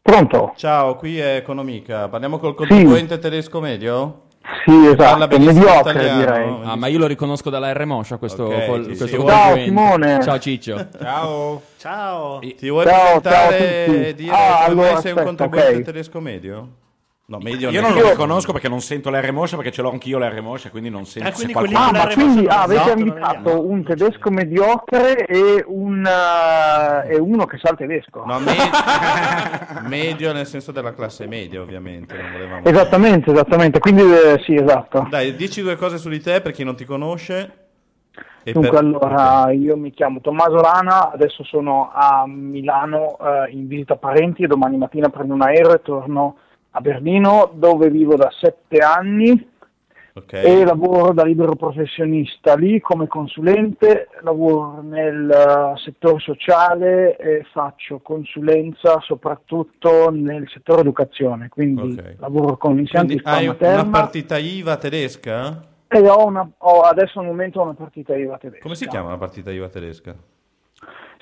Pronto? 0.03 0.53
Ciao, 0.57 0.97
qui 0.97 1.19
è 1.19 1.37
Economica. 1.37 2.09
Parliamo 2.09 2.38
col 2.38 2.55
contribuente 2.55 3.19
tedesco 3.19 3.61
medio? 3.61 4.23
Sì, 4.64 4.87
esatto, 4.87 5.38
mediocre 5.38 5.90
italiano. 5.90 6.19
direi. 6.21 6.57
Ah, 6.62 6.77
ma 6.77 6.87
io 6.87 6.99
lo 6.99 7.07
riconosco 7.07 7.51
dalla 7.51 7.73
R 7.73 7.85
Moscia 7.85 8.16
questo, 8.16 8.45
Ok, 8.45 8.66
col- 8.66 8.81
sì, 8.83 8.87
questo 8.87 9.07
sì. 9.09 9.27
Ciao, 9.27 9.57
Simone. 9.57 10.21
Ciao 10.23 10.38
Ciccio. 10.38 10.87
Ciao. 11.01 11.62
Ciao. 11.77 12.38
Ti 12.38 12.69
vuoi 12.71 12.85
Ciao, 12.87 13.21
presentare 13.21 13.85
ciao 13.87 13.95
e 13.97 14.14
dire 14.14 14.33
Ah, 14.33 14.64
allora, 14.64 14.87
sei 15.01 15.12
un 15.12 15.19
aspetta, 15.19 15.25
contribuente 15.25 15.77
ok. 15.79 15.83
tedesco 15.83 16.21
medio? 16.21 16.69
No, 17.29 17.39
medio 17.39 17.71
Io 17.71 17.81
no. 17.81 17.89
non 17.89 17.99
lo 17.99 18.11
riconosco 18.11 18.53
perché 18.53 18.69
non 18.69 18.81
sento 18.81 19.11
l'R 19.11 19.33
moscia 19.33 19.57
perché 19.57 19.73
ce 19.73 19.83
l'ho 19.83 19.91
anch'io 19.91 20.17
l'R 20.17 20.41
moscia, 20.43 20.71
quindi 20.71 20.91
non 20.91 21.07
sento 21.07 21.29
Eh, 21.29 21.33
se 21.33 21.37
quindi 21.37 21.53
qualcuno... 21.55 21.79
Ah, 21.81 21.91
ma 21.91 22.15
quindi 22.15 22.47
ah, 22.47 22.62
avete 22.62 22.93
invitato 22.93 23.69
un 23.69 23.83
tedesco 23.83 24.31
mediocre 24.31 25.27
e, 25.27 25.65
un, 25.67 26.07
eh, 26.07 27.15
e 27.15 27.19
uno 27.19 27.45
che 27.47 27.59
sa 27.59 27.71
il 27.71 27.79
tedesco. 27.79 28.25
No, 28.25 28.39
me- 28.39 28.55
medio 29.89 30.33
nel 30.33 30.47
senso 30.47 30.71
della 30.71 30.95
classe 30.95 31.27
media, 31.27 31.61
ovviamente. 31.61 32.17
Non 32.17 32.31
volevamo... 32.31 32.65
Esattamente, 32.65 33.33
esattamente, 33.33 33.81
quindi 33.81 34.03
eh, 34.03 34.41
sì, 34.45 34.55
esatto. 34.55 35.09
Dai, 35.11 35.35
dici 35.35 35.62
due 35.62 35.75
cose 35.75 35.99
su 35.99 36.09
di 36.09 36.21
te 36.21 36.41
per 36.41 36.53
chi 36.53 36.62
non 36.62 36.77
ti 36.77 36.85
conosce. 36.85 37.65
E 38.45 38.53
Dunque 38.53 38.71
per- 38.71 38.79
allora 38.79 39.51
io 39.51 39.77
mi 39.77 39.91
chiamo 39.91 40.21
Tommaso 40.21 40.61
Lana, 40.61 41.11
adesso 41.11 41.43
sono 41.43 41.91
a 41.93 42.23
Milano 42.29 43.19
eh, 43.19 43.51
in 43.51 43.67
visita 43.67 43.97
parenti 43.97 44.45
e 44.45 44.47
domani 44.47 44.77
mattina 44.77 45.09
prendo 45.09 45.35
un 45.35 45.43
aereo 45.43 45.75
e 45.75 45.83
torno 45.83 46.37
a 46.77 46.81
Berlino 46.81 47.51
dove 47.55 47.89
vivo 47.89 48.17
da 48.17 48.31
sette 48.39 48.79
anni 48.79 49.55
Ok. 50.17 50.33
e 50.33 50.65
lavoro 50.65 51.12
da 51.12 51.25
libero 51.25 51.57
professionista 51.57 52.55
lì 52.55 52.81
come 52.81 53.07
consulente, 53.07 54.09
lavoro 54.23 54.81
nel 54.81 55.29
eh, 55.31 55.79
settore 55.79 56.21
sociale 56.21 57.17
e 57.19 57.45
faccio 57.53 57.99
consulenza 57.99 58.99
soprattutto 59.01 60.11
nel 60.11 60.49
settore 60.49 60.81
educazione, 60.81 61.49
quindi 61.51 61.93
Ok. 61.99 62.15
lavoro 62.19 62.57
con 62.57 62.79
insegnanti 62.79 63.21
Quindi 63.21 63.31
hai 63.39 63.47
materna 63.47 63.83
una 63.83 63.91
partita 63.91 64.39
IVA 64.39 64.77
tedesca? 64.77 65.65
e 65.89 66.09
ho, 66.09 66.27
una, 66.27 66.51
ho 66.59 66.81
adesso 66.81 67.21
al 67.21 67.27
momento 67.27 67.61
una 67.61 67.75
partita 67.75 68.17
IVA 68.17 68.39
tedesca. 68.39 68.62
Come 68.62 68.75
si 68.75 68.89
chiama 68.89 69.09
una 69.09 69.19
partita 69.19 69.51
IVA 69.51 69.69
tedesca? 69.69 70.15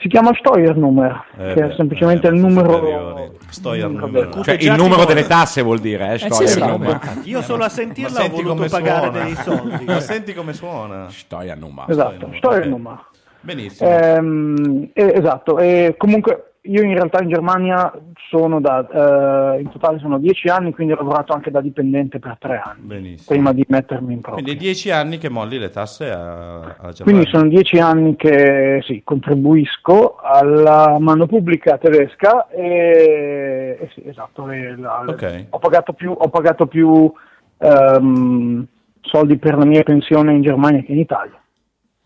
Si 0.04 0.10
chiama 0.10 0.34
Steuernummer, 0.34 1.24
Eh, 1.38 1.54
che 1.54 1.60
beh, 1.62 1.70
è 1.70 1.74
semplicemente 1.76 2.26
eh, 2.26 2.30
il 2.30 2.36
numero... 2.38 2.74
superiore. 2.74 3.30
Steuernummer. 3.48 4.28
Vabbè. 4.28 4.42
Cioè 4.42 4.56
il 4.60 4.72
numero 4.74 5.06
delle 5.06 5.26
tasse 5.26 5.62
vuol 5.62 5.78
dire, 5.78 6.12
eh, 6.12 6.18
sì, 6.18 6.28
Steuernummer. 6.30 7.00
esatto. 7.02 7.20
Io 7.24 7.40
solo 7.40 7.64
a 7.64 7.68
sentirla 7.70 8.18
ho 8.18 8.22
senti 8.22 8.36
voluto 8.42 8.54
come 8.54 8.68
pagare 8.68 9.06
suona. 9.10 9.24
dei 9.24 9.34
soldi. 9.36 9.84
Ma 9.86 10.00
senti 10.00 10.34
come 10.34 10.52
suona? 10.52 11.06
Steuernummer. 11.08 11.90
Esatto, 11.90 12.30
Steuernummer, 12.36 12.36
Steuernummer. 12.36 13.04
Benissimo. 13.40 13.88
Eh, 13.88 14.92
esatto, 15.14 15.58
e 15.58 15.94
comunque 15.96 16.52
io 16.66 16.82
in 16.82 16.94
realtà 16.94 17.22
in 17.22 17.28
Germania 17.28 17.92
sono 18.30 18.58
da, 18.60 19.54
eh, 19.54 19.60
in 19.60 19.70
totale 19.70 19.98
sono 19.98 20.18
dieci 20.18 20.48
anni, 20.48 20.72
quindi 20.72 20.94
ho 20.94 20.96
lavorato 20.96 21.32
anche 21.34 21.50
da 21.50 21.60
dipendente 21.60 22.18
per 22.18 22.36
tre 22.38 22.60
anni, 22.64 22.80
Benissimo. 22.86 23.36
prima 23.36 23.52
di 23.52 23.64
mettermi 23.68 24.14
in 24.14 24.20
proprio. 24.20 24.42
Quindi 24.42 24.60
dieci 24.62 24.90
anni 24.90 25.18
che 25.18 25.28
molli 25.28 25.58
le 25.58 25.68
tasse 25.68 26.10
a- 26.10 26.54
alla 26.60 26.92
Germania. 26.92 27.02
Quindi 27.02 27.26
sono 27.28 27.48
dieci 27.48 27.78
anni 27.78 28.16
che 28.16 28.80
sì, 28.84 29.02
contribuisco 29.04 30.16
alla 30.22 30.96
mano 30.98 31.26
pubblica 31.26 31.76
tedesca 31.76 32.48
e, 32.48 33.76
e 33.80 33.90
sì, 33.94 34.02
esatto, 34.08 34.48
e 34.50 34.74
la- 34.76 35.04
Ok. 35.06 35.46
ho 35.50 35.58
pagato 35.58 35.92
più, 35.92 36.12
ho 36.16 36.28
pagato 36.28 36.66
più 36.66 37.12
ehm, 37.58 38.66
soldi 39.02 39.36
per 39.36 39.56
la 39.56 39.64
mia 39.64 39.82
pensione 39.82 40.32
in 40.32 40.42
Germania 40.42 40.82
che 40.82 40.92
in 40.92 40.98
Italia, 40.98 41.38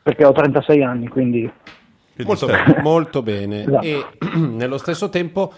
perché 0.03 0.25
ho 0.25 0.33
36 0.33 0.83
anni, 0.83 1.09
Quindi 1.09 1.51
Molto, 2.25 2.47
bene, 2.47 2.83
molto 2.83 3.23
bene. 3.23 3.61
Esatto. 3.63 3.87
E 3.87 4.07
nello 4.37 4.79
stesso 4.79 5.09
tempo 5.09 5.53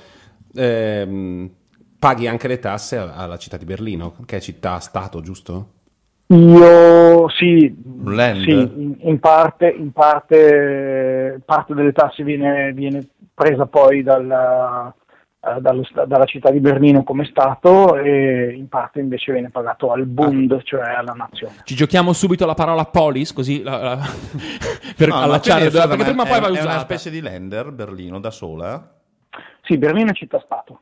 ehm, 0.55 1.51
paghi 1.99 2.27
anche 2.27 2.49
le 2.49 2.59
tasse 2.59 2.97
alla 2.97 3.37
città 3.37 3.57
di 3.57 3.65
Berlino, 3.65 4.15
che 4.27 4.37
è 4.37 4.41
città-stato, 4.41 5.21
giusto? 5.21 5.79
Io 6.33 7.29
sì, 7.31 7.75
sì, 8.45 8.51
in, 8.51 8.97
in 9.01 9.19
parte, 9.19 9.69
in 9.69 9.91
parte, 9.91 11.41
parte 11.45 11.75
delle 11.75 11.91
tasse 11.91 12.23
viene, 12.23 12.73
viene 12.73 13.05
presa 13.35 13.67
poi 13.67 14.05
dalla, 14.05 14.95
eh, 15.43 15.61
dallo 15.61 15.83
dalla 16.07 16.25
città 16.27 16.51
di 16.51 16.61
Berlino 16.61 17.03
come 17.03 17.25
Stato 17.25 17.97
e 17.97 18.53
in 18.55 18.69
parte 18.69 19.01
invece 19.01 19.33
viene 19.33 19.51
pagato 19.51 19.91
al 19.93 20.05
Bund, 20.07 20.63
cioè 20.65 20.91
alla 20.95 21.13
nazione. 21.13 21.55
Ci 21.65 21.75
giochiamo 21.75 22.13
subito 22.13 22.45
la 22.47 22.55
parola 22.55 22.85
polis, 22.85 23.33
così 23.33 23.63
la- 23.63 23.79
la- 23.79 23.99
per 24.97 25.09
No, 25.09 25.15
ma 25.17 25.23
allacciare, 25.23 25.71
perché 25.71 26.05
prima 26.05 26.23
o 26.23 26.27
poi 26.27 26.37
è, 26.37 26.41
va 26.41 26.47
è 26.49 26.51
usata. 26.51 26.69
una 26.69 26.79
specie 26.81 27.11
di 27.11 27.21
lender 27.21 27.73
Berlino 27.73 28.21
da 28.21 28.31
sola. 28.31 28.95
Sì, 29.63 29.79
Berlino 29.79 30.11
è 30.11 30.15
città-stato. 30.15 30.81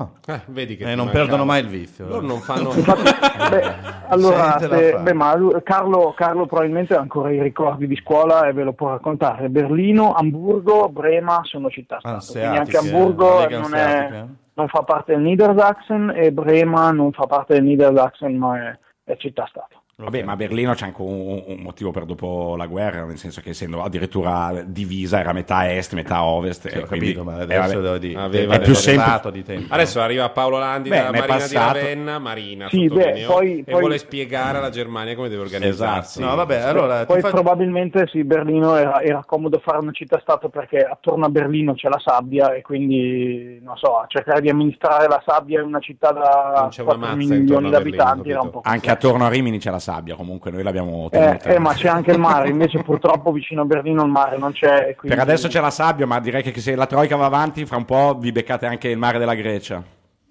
Ah. 0.00 0.08
Eh, 0.32 0.40
vedi 0.46 0.76
che 0.76 0.84
E 0.84 0.88
ti 0.90 0.94
non 0.94 1.04
mancava. 1.06 1.24
perdono 1.24 1.44
mai 1.44 1.60
il 1.60 1.68
vizio. 1.68 2.06
Loro 2.06 2.26
non 2.26 2.38
fanno... 2.38 2.72
Infatti, 2.74 3.02
beh, 3.50 3.74
allora, 4.08 4.56
Sentila 4.58 4.76
se- 4.78 4.88
fra. 4.90 4.98
beh, 5.00 5.12
ma 5.12 5.34
lui- 5.36 5.62
Carlo, 5.62 6.14
Carlo 6.16 6.46
probabilmente 6.46 6.94
ha 6.94 7.00
ancora 7.00 7.30
i 7.30 7.42
ricordi 7.42 7.86
di 7.86 7.96
scuola 7.96 8.46
e 8.46 8.52
ve 8.52 8.62
lo 8.62 8.72
può 8.72 8.88
raccontare. 8.90 9.48
Berlino, 9.50 10.14
Amburgo, 10.14 10.88
Brema 10.88 11.40
sono 11.44 11.68
città-stato. 11.68 12.24
Quindi 12.32 12.56
anche 12.56 12.76
Anseatiche, 12.76 12.94
Amburgo 12.96 13.28
la 13.34 13.40
Lega 13.40 13.58
non, 13.60 13.74
è, 13.74 13.80
Anseatica. 13.82 14.26
non 14.54 14.68
fa 14.68 14.82
parte 14.82 15.12
del 15.12 15.20
Niedersachsen 15.22 16.12
e 16.16 16.32
Brema 16.32 16.90
non 16.92 17.12
fa 17.12 17.26
parte 17.26 17.54
del 17.54 17.64
Niedersachsen 17.64 18.36
ma 18.36 18.70
è, 18.70 18.78
è 19.04 19.16
città-stato. 19.16 19.79
Vabbè, 20.04 20.22
ma 20.22 20.36
Berlino 20.36 20.74
c'è 20.74 20.86
anche 20.86 21.02
un, 21.02 21.42
un 21.46 21.58
motivo 21.60 21.90
per 21.90 22.04
dopo 22.04 22.56
la 22.56 22.66
guerra, 22.66 23.04
nel 23.04 23.18
senso 23.18 23.40
che 23.40 23.50
essendo 23.50 23.82
addirittura 23.82 24.62
divisa 24.64 25.20
era 25.20 25.32
metà 25.32 25.72
est, 25.72 25.92
metà 25.94 26.22
ovest. 26.24 26.68
Sì, 26.68 26.76
e 26.76 26.82
ho 26.82 26.86
quindi- 26.86 27.12
capito, 27.14 27.24
ma 27.24 27.38
eh, 27.38 27.42
adesso 27.42 27.60
vabbè. 27.60 27.80
devo 27.80 27.98
dire, 27.98 28.20
Aveva 28.20 28.54
è 28.54 28.60
più 28.60 28.74
semplice 28.74 29.30
di 29.30 29.42
tempo. 29.44 29.74
Adesso 29.74 30.00
arriva 30.00 30.28
Paolo 30.30 30.58
Landi 30.58 30.88
Beh, 30.88 30.96
da 30.96 31.02
Marina 31.10 31.26
passato- 31.26 31.72
di 31.78 31.78
Ravenna, 31.80 32.18
Marina 32.18 32.68
Sì, 32.68 32.88
beh, 32.88 33.24
poi- 33.26 33.58
e 33.60 33.64
poi- 33.70 33.80
vuole 33.80 33.98
spiegare 33.98 34.58
alla 34.58 34.70
Germania 34.70 35.14
come 35.14 35.28
deve 35.28 35.42
organizzarsi. 35.42 36.18
Esatto. 36.20 36.30
No, 36.30 36.36
vabbè, 36.36 36.56
allora 36.60 37.04
Poi 37.06 37.20
fa- 37.20 37.30
probabilmente 37.30 38.06
sì, 38.08 38.24
Berlino 38.24 38.76
era, 38.76 39.00
era 39.02 39.22
comodo 39.26 39.58
fare 39.62 39.78
una 39.78 39.92
città-stato 39.92 40.48
perché 40.48 40.78
attorno 40.80 41.26
a 41.26 41.28
Berlino 41.28 41.74
c'è 41.74 41.88
la 41.88 42.00
sabbia 42.02 42.54
e 42.54 42.62
quindi, 42.62 43.58
non 43.62 43.76
so, 43.76 44.04
cercare 44.08 44.40
di 44.40 44.48
amministrare 44.48 45.08
la 45.08 45.22
sabbia 45.24 45.60
in 45.60 45.66
una 45.66 45.80
città 45.80 46.12
da 46.12 46.52
Non 46.60 46.68
c'è 46.70 46.82
una 46.82 46.94
4 46.94 46.98
mazza 46.98 47.34
intorno 47.34 47.36
milioni 47.36 47.64
di 47.64 47.70
Berlino, 47.70 47.76
abitanti 48.02 48.30
era 48.30 48.40
un 48.40 48.50
po' 48.50 48.60
Anche 48.64 48.90
attorno 48.90 49.24
a 49.24 49.28
Rimini 49.28 49.58
c'è 49.58 49.70
la 49.70 49.78
sabbia, 49.78 49.88
comunque 50.16 50.50
noi 50.50 50.62
l'abbiamo 50.62 51.08
Eh, 51.10 51.18
tenuta. 51.18 51.48
eh, 51.50 51.58
ma 51.58 51.72
c'è 51.74 51.88
anche 51.88 52.10
il 52.12 52.18
mare, 52.18 52.48
invece 52.48 52.82
purtroppo 52.82 53.32
vicino 53.32 53.62
a 53.62 53.64
Berlino 53.64 54.02
il 54.04 54.10
mare 54.10 54.36
non 54.38 54.52
c'è. 54.52 54.94
quindi- 54.96 55.16
Per 55.16 55.18
adesso 55.18 55.48
c'è 55.48 55.60
la 55.60 55.70
sabbia, 55.70 56.06
ma 56.06 56.20
direi 56.20 56.42
che 56.42 56.58
se 56.60 56.74
la 56.74 56.86
Troica 56.86 57.16
va 57.16 57.26
avanti, 57.26 57.64
fra 57.66 57.76
un 57.76 57.84
po' 57.84 58.16
vi 58.18 58.32
beccate 58.32 58.66
anche 58.66 58.88
il 58.88 58.98
mare 58.98 59.18
della 59.18 59.34
Grecia. 59.34 59.82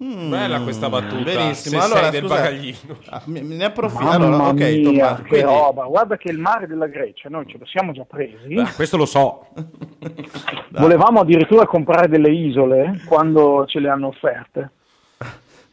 Bella 0.02 0.62
questa 0.62 0.88
battuta. 0.88 1.24
Benissimo, 1.24 1.78
se 1.78 1.84
allora 1.86 2.10
sei 2.10 2.10
del 2.12 2.20
scusa, 2.22 2.34
bagaglino. 2.34 2.76
ah, 3.10 3.22
ne 3.26 3.64
approfitto. 3.64 4.02
Mamma 4.02 4.24
Allora, 4.24 4.48
ok, 4.48 4.54
mia, 4.54 4.82
Tommaso, 4.82 5.22
che 5.22 5.28
quindi- 5.28 5.46
roba! 5.46 5.84
Guarda 5.84 6.16
che 6.16 6.30
il 6.30 6.38
mare 6.38 6.66
della 6.66 6.86
Grecia 6.86 7.28
noi 7.28 7.44
ce 7.46 7.58
lo 7.58 7.66
siamo 7.66 7.92
già 7.92 8.04
presi. 8.08 8.54
Ah, 8.56 8.72
Questo 8.74 8.96
lo 8.96 9.04
so. 9.04 9.48
Volevamo 10.72 11.20
addirittura 11.20 11.66
comprare 11.66 12.08
delle 12.08 12.30
isole 12.30 13.02
quando 13.06 13.64
ce 13.66 13.78
le 13.80 13.88
hanno 13.90 14.06
offerte. 14.06 14.70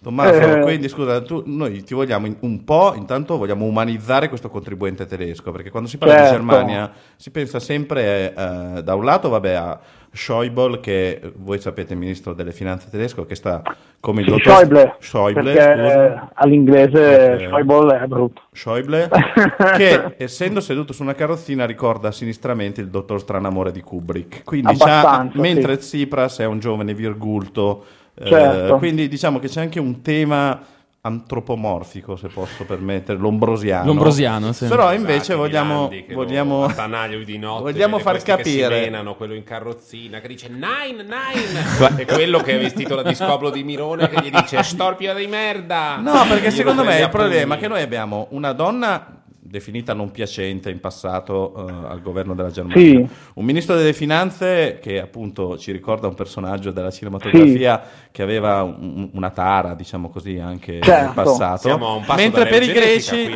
Tommaso, 0.08 0.40
Eh. 0.58 0.62
quindi 0.62 0.88
scusa, 0.88 1.22
tu- 1.22 1.44
noi 1.48 1.84
ti 1.84 1.94
vogliamo 1.94 2.34
un 2.40 2.64
po', 2.64 2.94
intanto 2.96 3.38
vogliamo 3.38 3.66
umanizzare 3.66 4.30
questo 4.30 4.50
contribuente 4.50 5.06
tedesco, 5.06 5.52
perché 5.52 5.70
quando 5.70 5.90
si 5.90 5.98
parla 5.98 6.14
di 6.14 6.20
Certo. 6.22 6.36
Germania 6.38 6.92
si 7.18 7.30
pensa 7.30 7.60
sempre, 7.60 8.34
eh, 8.34 8.84
da 8.84 8.96
un 8.96 9.04
lato, 9.04 9.28
vabbè, 9.28 9.52
a 9.52 9.78
Schäuble, 10.10 10.80
che 10.80 11.10
eh, 11.22 11.34
voi 11.36 11.60
sapete, 11.60 11.92
il 11.92 12.00
ministro 12.00 12.32
delle 12.32 12.54
finanze 12.54 12.88
tedesco, 12.90 13.26
che 13.26 13.36
sta 13.36 13.62
come 14.00 14.22
il 14.22 14.28
dottor 14.28 14.54
Schäuble, 14.54 14.96
Schäuble, 15.00 15.54
perché 15.54 15.72
eh, 15.74 15.76
scusa. 15.76 16.32
all'inglese 16.36 17.34
Ok. 17.34 17.42
Schäuble 17.48 18.00
è 18.00 18.06
brutto. 18.08 18.42
Schäuble, 18.54 19.10
che 19.76 20.16
essendo 20.18 20.62
seduto 20.62 20.94
su 20.94 21.04
una 21.04 21.16
carrozzina 21.16 21.66
ricorda 21.66 22.14
sinistramente 22.14 22.80
il 22.80 22.88
dottor 22.88 23.20
Stranamore 23.20 23.74
di 23.74 23.82
Kubrick. 23.82 24.46
Quindi 24.46 24.68
Abbastanza, 24.72 25.38
mentre 25.40 25.74
sì. 25.82 25.98
Tsipras 25.98 26.40
è 26.40 26.46
un 26.46 26.60
giovane 26.60 26.94
virgulto, 26.94 27.84
eh, 28.20 28.28
Certo. 28.28 28.78
quindi 28.78 29.08
diciamo 29.08 29.40
che 29.40 29.48
c'è 29.48 29.62
anche 29.62 29.80
un 29.80 30.02
tema 30.02 30.60
antropomorfico, 31.00 32.18
se 32.18 32.28
posso 32.28 32.66
permettere, 32.66 33.18
lombrosiano. 33.18 33.86
L'ombrosiano, 33.86 34.52
sì. 34.52 34.68
Però 34.68 34.94
invece 34.94 35.28
Dati 35.34 35.40
vogliamo, 35.40 35.88
Milandi 35.88 36.14
vogliamo 36.14 36.60
lo 36.60 36.66
attanagliano 36.66 37.24
di 37.24 37.38
notte, 37.38 37.62
vogliamo 37.72 37.98
far 38.00 38.14
questi 38.22 38.32
che 38.36 38.44
si 38.44 38.58
capire. 38.60 38.82
menano, 38.82 39.16
quello 39.16 39.34
in 39.34 39.44
carrozzina 39.44 40.20
che 40.20 40.28
dice 40.28 40.50
nine, 40.50 41.04
nine 41.04 41.96
e 42.02 42.06
quello 42.06 42.40
che 42.40 42.58
è 42.58 42.60
vestito 42.60 42.96
da 42.96 43.04
discoplo 43.04 43.50
di 43.50 43.64
Mirone 43.64 44.10
che 44.10 44.20
gli 44.22 44.30
dice 44.30 44.62
storpia 44.64 45.14
di 45.14 45.28
merda 45.28 45.98
No, 45.98 46.26
perché 46.28 46.52
secondo 46.52 46.84
me 46.84 47.00
il 47.00 47.10
problema 47.10 47.56
è 47.56 47.58
che 47.58 47.68
noi 47.70 47.82
abbiamo 47.82 48.28
una 48.32 48.52
donna 48.52 49.17
definita 49.48 49.94
non 49.94 50.12
piacente 50.12 50.70
in 50.70 50.80
passato 50.80 51.68
eh, 51.68 51.72
al 51.88 52.02
governo 52.02 52.36
della 52.36 52.50
Germania, 52.52 52.82
Sì. 52.84 53.08
un 53.36 53.46
ministro 53.46 53.76
delle 53.76 53.94
finanze 53.94 54.80
che 54.82 55.00
appunto 55.00 55.58
ci 55.58 55.72
ricorda 55.72 56.08
un 56.08 56.14
personaggio 56.16 56.72
della 56.72 56.92
cinematografia 56.92 57.82
che 58.12 58.22
aveva 58.22 58.64
un- 58.64 59.10
una 59.14 59.30
tara, 59.30 59.74
diciamo 59.74 60.10
così, 60.10 60.38
anche 60.38 60.74
nel 60.74 60.84
Certo. 60.84 61.14
passato. 61.14 61.68
Siamo 61.68 61.88
a 61.88 61.94
un 61.94 62.04
passo 62.06 62.22
Mentre 62.22 62.46
per 62.48 62.64
i 62.64 62.72
greci 62.72 63.30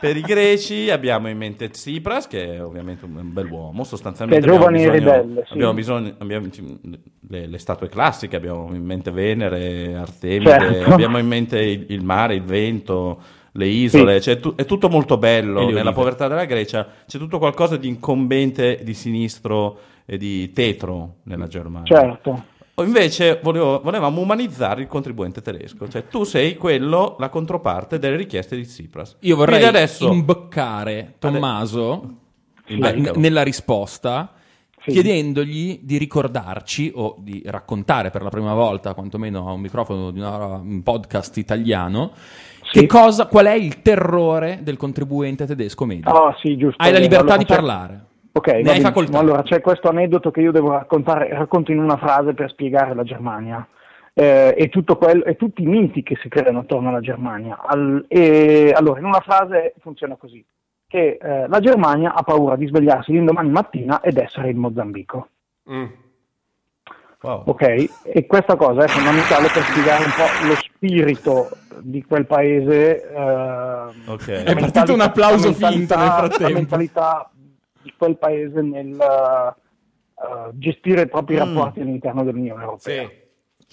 per 0.00 0.16
i 0.16 0.20
greci 0.22 0.90
abbiamo 0.90 1.28
in 1.28 1.36
mente 1.36 1.68
Tsipras, 1.68 2.26
che 2.26 2.54
è 2.54 2.64
ovviamente 2.64 3.04
un 3.04 3.32
bell'uomo, 3.32 3.84
sostanzialmente 3.84 4.46
e 4.46 4.48
abbiamo 4.50 4.70
bisogno, 4.70 4.92
ribelle, 4.92 5.44
sì. 5.46 5.52
abbiamo 5.52 5.74
bisogno 5.74 6.14
abbiamo 6.18 6.48
le, 7.28 7.46
le 7.46 7.58
statue 7.58 7.88
classiche, 7.88 8.36
abbiamo 8.36 8.74
in 8.74 8.84
mente 8.84 9.10
Venere, 9.10 9.94
Artemide, 9.94 10.50
Certo. 10.50 10.92
abbiamo 10.92 11.18
in 11.18 11.26
mente 11.26 11.60
il, 11.60 11.86
il 11.88 12.02
mare, 12.04 12.34
il 12.34 12.42
vento, 12.42 13.20
le 13.56 13.66
isole, 13.66 14.20
cioè, 14.20 14.38
tu- 14.40 14.54
è 14.56 14.64
tutto 14.64 14.88
molto 14.88 15.16
bello 15.16 15.70
nella 15.70 15.92
povertà 15.92 16.26
della 16.28 16.44
Grecia, 16.44 16.86
c'è 17.06 17.18
tutto 17.18 17.38
qualcosa 17.38 17.76
di 17.76 17.86
incombente, 17.88 18.80
di 18.82 18.94
sinistro 18.94 19.78
e 20.04 20.16
di 20.18 20.52
tetro 20.52 21.16
nella 21.24 21.46
Germania. 21.46 21.86
Certo. 22.00 22.44
O 22.76 22.82
invece 22.82 23.38
volevo- 23.40 23.80
volevamo 23.80 24.20
umanizzare 24.20 24.80
il 24.82 24.88
contribuente 24.88 25.40
tedesco, 25.40 25.88
cioè 25.88 26.08
tu 26.08 26.24
sei 26.24 26.56
quello, 26.56 27.14
la 27.20 27.28
controparte 27.28 28.00
delle 28.00 28.16
richieste 28.16 28.56
di 28.56 28.64
Tsipras. 28.66 29.16
Io 29.20 29.36
vorrei 29.36 29.60
Quindi 29.60 29.76
adesso 29.76 30.12
imboccare 30.12 31.14
Tommaso 31.20 32.14
becco. 32.66 33.12
n- 33.16 33.20
nella 33.20 33.44
risposta 33.44 34.32
Sì. 34.82 34.90
chiedendogli 34.90 35.78
di 35.82 35.96
ricordarci 35.96 36.90
o 36.96 37.14
di 37.20 37.40
raccontare 37.46 38.10
per 38.10 38.22
la 38.22 38.28
prima 38.28 38.52
volta, 38.54 38.92
quantomeno 38.92 39.48
a 39.48 39.52
un 39.52 39.60
microfono 39.60 40.10
di 40.10 40.18
una- 40.18 40.56
un 40.56 40.82
podcast 40.82 41.36
italiano, 41.36 42.10
Sì. 42.70 42.80
che 42.80 42.86
cosa, 42.86 43.26
qual 43.26 43.46
è 43.46 43.52
il 43.54 43.82
terrore 43.82 44.58
del 44.62 44.76
contribuente 44.76 45.46
tedesco 45.46 45.84
medio. 45.84 46.10
Ah, 46.10 46.34
sì, 46.40 46.56
giusto. 46.56 46.82
Hai 46.82 46.90
la 46.92 46.98
Allora, 46.98 47.12
libertà 47.16 47.36
di 47.36 47.44
c'è- 47.44 47.54
parlare. 47.54 48.04
Ok, 48.36 48.48
Ne 48.48 48.70
hai 48.72 48.80
facoltà. 48.80 49.18
Allora 49.18 49.42
c'è 49.42 49.60
questo 49.60 49.88
aneddoto 49.88 50.30
che 50.32 50.40
io 50.40 50.50
devo 50.50 50.72
raccontare, 50.72 51.28
racconto 51.28 51.70
in 51.70 51.78
una 51.78 51.96
frase 51.96 52.34
per 52.34 52.50
spiegare 52.50 52.92
la 52.94 53.04
Germania 53.04 53.64
eh, 54.12 54.54
e, 54.58 54.68
tutto 54.70 54.96
quello- 54.96 55.24
e 55.24 55.36
tutti 55.36 55.62
i 55.62 55.66
miti 55.66 56.02
che 56.02 56.16
si 56.20 56.28
creano 56.28 56.60
attorno 56.60 56.88
alla 56.88 57.00
Germania. 57.00 57.60
Al- 57.64 58.04
e, 58.08 58.72
allora, 58.76 58.98
in 58.98 59.04
una 59.06 59.20
frase 59.20 59.74
funziona 59.80 60.16
così, 60.16 60.44
che 60.88 61.18
eh, 61.20 61.46
la 61.48 61.60
Germania 61.60 62.12
ha 62.14 62.22
paura 62.22 62.56
di 62.56 62.66
svegliarsi 62.66 63.12
l'indomani 63.12 63.50
mattina 63.50 64.00
ed 64.00 64.16
essere 64.16 64.50
in 64.50 64.56
Mozambico. 64.58 65.28
Mm. 65.70 65.84
Wow. 67.22 67.42
Ok? 67.46 67.62
E 68.04 68.26
questa 68.26 68.54
cosa 68.56 68.84
è 68.84 68.88
fondamentale 68.88 69.48
per 69.52 69.62
spiegare 69.62 70.04
un 70.04 70.10
po' 70.10 70.46
lo 70.46 70.54
spirito 70.56 71.48
di 71.80 72.02
quel 72.04 72.26
paese. 72.26 73.02
eh, 73.10 74.10
Ok. 74.10 74.26
la 74.28 74.42
È 74.42 74.56
partito 74.56 74.92
un 74.94 75.00
applauso 75.00 75.52
finto 75.52 75.96
nel 75.96 76.10
frattempo. 76.10 76.42
La 76.42 76.48
mentalità 76.50 77.30
di 77.82 77.92
quel 77.96 78.16
paese 78.16 78.60
nel 78.62 78.92
eh, 78.98 80.50
gestire 80.54 81.02
i 81.02 81.08
propri 81.08 81.34
Mm. 81.34 81.38
rapporti 81.38 81.80
all'interno 81.80 82.24
dell'Unione 82.24 82.62
Europea. 82.62 83.06
Sì. 83.08 83.22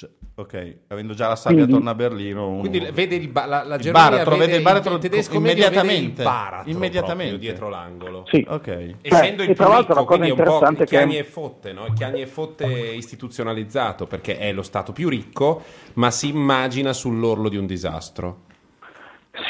Cioè, 0.01 0.09
ok, 0.33 0.75
avendo 0.87 1.13
già 1.13 1.27
la 1.27 1.35
sabbia 1.35 1.57
Quindi- 1.59 1.73
attorno 1.73 1.89
a 1.91 1.93
Berlino. 1.93 2.47
uno- 2.47 2.59
Quindi 2.61 2.79
vede 2.91 3.13
il, 3.17 3.27
ba- 3.27 3.45
la, 3.45 3.63
la 3.63 3.75
Il 3.75 3.91
baratro, 3.91 4.31
vede 4.31 4.45
vede 4.45 4.57
il 4.57 4.63
baratro 4.63 4.97
tedesco 4.97 5.35
immediatamente. 5.35 6.21
il 6.23 6.27
baratro 6.27 6.71
Immediatamente. 6.71 7.37
dietro 7.37 7.69
l'angolo. 7.69 8.25
Sì. 8.27 8.43
Ok. 8.49 8.67
Essendo 9.01 9.43
Cioè, 9.43 9.51
il 9.51 9.55
cosa 9.55 10.03
quindi 10.05 10.29
è 10.29 10.31
un 10.31 10.43
po' 10.43 10.59
che- 10.75 10.85
chiani 10.85 11.17
e 11.19 11.23
fotte, 11.23 11.71
no? 11.71 11.85
chiani 11.93 12.19
e 12.21 12.25
fotte 12.25 12.65
istituzionalizzato 12.65 14.07
perché 14.07 14.39
è 14.39 14.51
lo 14.51 14.63
Stato 14.63 14.91
più 14.91 15.07
ricco, 15.07 15.61
ma 15.93 16.09
si 16.09 16.29
immagina 16.29 16.93
sull'orlo 16.93 17.47
di 17.47 17.57
un 17.57 17.67
disastro. 17.67 18.39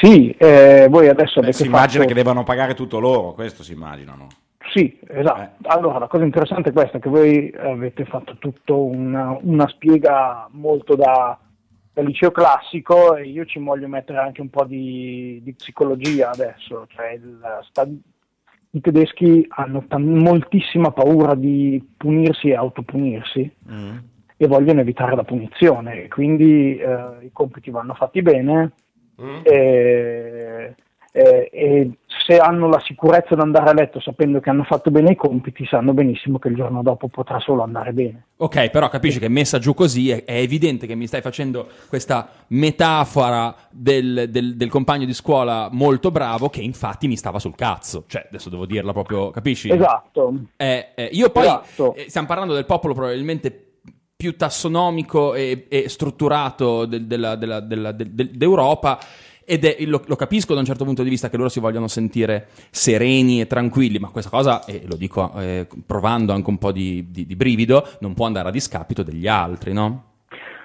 Sì, 0.02 0.34
eh, 0.36 0.86
voi 0.90 1.08
adesso 1.08 1.40
Beh, 1.40 1.46
avete 1.46 1.52
si 1.62 1.64
immagina 1.66 2.02
fatto... 2.02 2.08
che 2.08 2.14
debbano 2.14 2.42
pagare 2.44 2.74
tutto 2.74 2.98
loro, 2.98 3.32
questo 3.32 3.62
si 3.62 3.72
immaginano. 3.72 4.26
Sì, 4.70 4.98
esatto. 5.08 5.68
Allora, 5.68 5.98
la 5.98 6.06
cosa 6.06 6.24
interessante 6.24 6.70
è 6.70 6.72
questa, 6.72 6.98
che 6.98 7.08
voi 7.08 7.52
avete 7.58 8.04
fatto 8.04 8.36
tutto 8.38 8.84
una, 8.84 9.36
una 9.42 9.66
spiega 9.68 10.48
molto 10.52 10.94
da, 10.94 11.38
da 11.92 12.02
liceo 12.02 12.30
classico 12.30 13.16
e 13.16 13.26
io 13.28 13.44
ci 13.44 13.58
voglio 13.58 13.88
mettere 13.88 14.18
anche 14.18 14.40
un 14.40 14.48
po' 14.50 14.64
di, 14.64 15.40
di 15.42 15.52
psicologia 15.54 16.30
adesso. 16.30 16.86
Cioè 16.88 17.10
il, 17.12 17.38
sta- 17.68 17.86
I 18.70 18.80
tedeschi 18.80 19.44
hanno 19.50 19.84
tan- 19.88 20.04
moltissima 20.04 20.90
paura 20.92 21.34
di 21.34 21.82
punirsi 21.96 22.48
e 22.48 22.54
autopunirsi 22.54 23.54
Mm. 23.70 23.96
e 24.38 24.46
vogliono 24.46 24.80
evitare 24.80 25.14
la 25.14 25.24
punizione, 25.24 26.08
quindi 26.08 26.76
eh, 26.76 27.06
i 27.22 27.30
compiti 27.32 27.70
vanno 27.70 27.94
fatti 27.94 28.22
bene 28.22 28.72
Mm? 29.20 29.40
e, 29.44 30.74
e- 31.14 31.50
e 31.52 31.90
se 32.26 32.38
hanno 32.38 32.68
la 32.68 32.80
sicurezza 32.80 33.34
di 33.34 33.40
andare 33.42 33.68
a 33.70 33.74
letto 33.74 34.00
sapendo 34.00 34.40
che 34.40 34.48
hanno 34.48 34.64
fatto 34.64 34.90
bene 34.90 35.10
i 35.12 35.16
compiti, 35.16 35.66
sanno 35.66 35.92
benissimo 35.92 36.38
che 36.38 36.48
il 36.48 36.54
giorno 36.56 36.82
dopo 36.82 37.08
potrà 37.08 37.38
solo 37.38 37.62
andare 37.62 37.92
bene. 37.92 38.26
Ok, 38.38 38.70
però 38.70 38.88
capisci 38.88 39.18
che 39.18 39.28
messa 39.28 39.58
giù 39.58 39.74
così 39.74 40.10
è, 40.10 40.24
è 40.24 40.36
evidente 40.38 40.86
che 40.86 40.94
mi 40.94 41.06
stai 41.06 41.20
facendo 41.20 41.68
questa 41.88 42.28
metafora 42.48 43.54
del, 43.70 44.26
del- 44.30 44.56
del 44.56 44.70
compagno 44.70 45.04
di 45.04 45.12
scuola 45.14 45.68
molto 45.70 46.10
bravo 46.10 46.48
che 46.48 46.60
infatti 46.62 47.06
mi 47.08 47.16
stava 47.16 47.38
sul 47.38 47.54
cazzo. 47.54 48.04
Cioè, 48.06 48.26
adesso 48.28 48.48
devo 48.50 48.66
dirla 48.66 48.92
proprio, 48.92 49.30
capisci? 49.30 49.70
Esatto. 49.70 50.32
Eh, 50.56 50.88
eh, 50.94 51.08
io 51.12 51.30
poi 51.30 51.44
Esatto. 51.44 51.94
eh, 51.94 52.06
stiamo 52.08 52.26
parlando 52.26 52.54
del 52.54 52.66
popolo 52.66 52.94
probabilmente 52.94 53.66
più 54.16 54.36
tassonomico 54.36 55.34
e, 55.34 55.66
e 55.68 55.88
strutturato 55.88 56.86
del- 56.86 57.06
della- 57.06 57.34
della- 57.36 57.60
della- 57.60 57.92
del- 57.92 58.10
del- 58.12 58.30
d'Europa. 58.30 58.98
Ed 59.44 59.64
è, 59.64 59.84
lo, 59.84 60.02
lo 60.06 60.16
capisco 60.16 60.54
da 60.54 60.60
un 60.60 60.66
certo 60.66 60.84
punto 60.84 61.02
di 61.02 61.10
vista 61.10 61.28
che 61.28 61.36
loro 61.36 61.48
si 61.48 61.60
vogliono 61.60 61.88
sentire 61.88 62.48
sereni 62.70 63.40
e 63.40 63.46
tranquilli, 63.46 63.98
ma 63.98 64.08
questa 64.08 64.30
cosa, 64.30 64.64
e 64.64 64.82
lo 64.86 64.96
dico 64.96 65.32
eh, 65.38 65.66
provando 65.86 66.32
anche 66.32 66.50
un 66.50 66.58
po' 66.58 66.72
di, 66.72 67.10
di- 67.10 67.26
di 67.26 67.36
brivido, 67.36 67.86
non 68.00 68.14
può 68.14 68.26
andare 68.26 68.48
a 68.48 68.52
discapito 68.52 69.02
degli 69.02 69.26
altri, 69.26 69.72
no? 69.72 70.10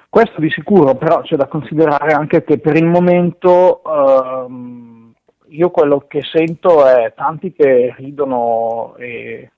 Questo 0.10 0.40
di 0.40 0.50
sicuro, 0.50 0.96
però 0.96 1.22
c'è 1.22 1.36
da 1.36 1.48
considerare 1.48 2.14
anche 2.14 2.44
che 2.44 2.60
per 2.60 2.76
il 2.76 2.86
momento 2.86 3.82
ehm, 3.84 5.14
io 5.50 5.70
quello 5.70 6.06
che 6.08 6.22
sento 6.24 6.86
è 6.86 7.14
tanti 7.16 7.54
che 7.54 7.94
ridono 7.98 8.96
e 8.98 9.52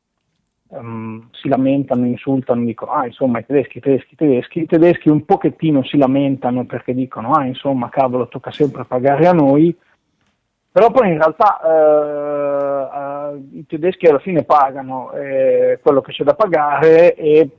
ehm, 0.72 1.30
si 1.32 1.48
lamentano, 1.48 2.06
insultano, 2.06 2.64
dicono 2.64 2.92
ah 2.92 3.06
insomma 3.06 3.40
i 3.40 3.46
tedeschi, 3.46 3.78
i 3.78 3.82
tedeschi, 3.82 4.14
i 4.14 4.18
tedeschi, 4.18 4.60
i 4.62 4.66
tedeschi 4.66 5.10
un 5.10 5.26
pochettino 5.26 5.84
si 5.84 5.98
lamentano 5.98 6.66
perché 6.66 6.94
dicono 6.94 7.32
ah 7.32 7.46
insomma 7.46 7.90
cavolo 7.90 8.28
tocca 8.28 8.52
sempre 8.52 8.86
pagare 8.86 9.28
a 9.28 9.34
noi, 9.34 9.76
però 10.72 10.92
poi 10.92 11.10
in 11.10 11.18
realtà 11.18 11.60
eh, 11.64 13.34
eh, 13.34 13.60
i 13.60 13.66
tedeschi 13.66 14.06
alla 14.08 14.20
fine 14.20 14.44
pagano 14.44 15.12
eh, 15.14 15.80
quello 15.82 16.02
che 16.02 16.12
c'è 16.12 16.24
da 16.24 16.36
pagare 16.36 17.16
e 17.16 17.50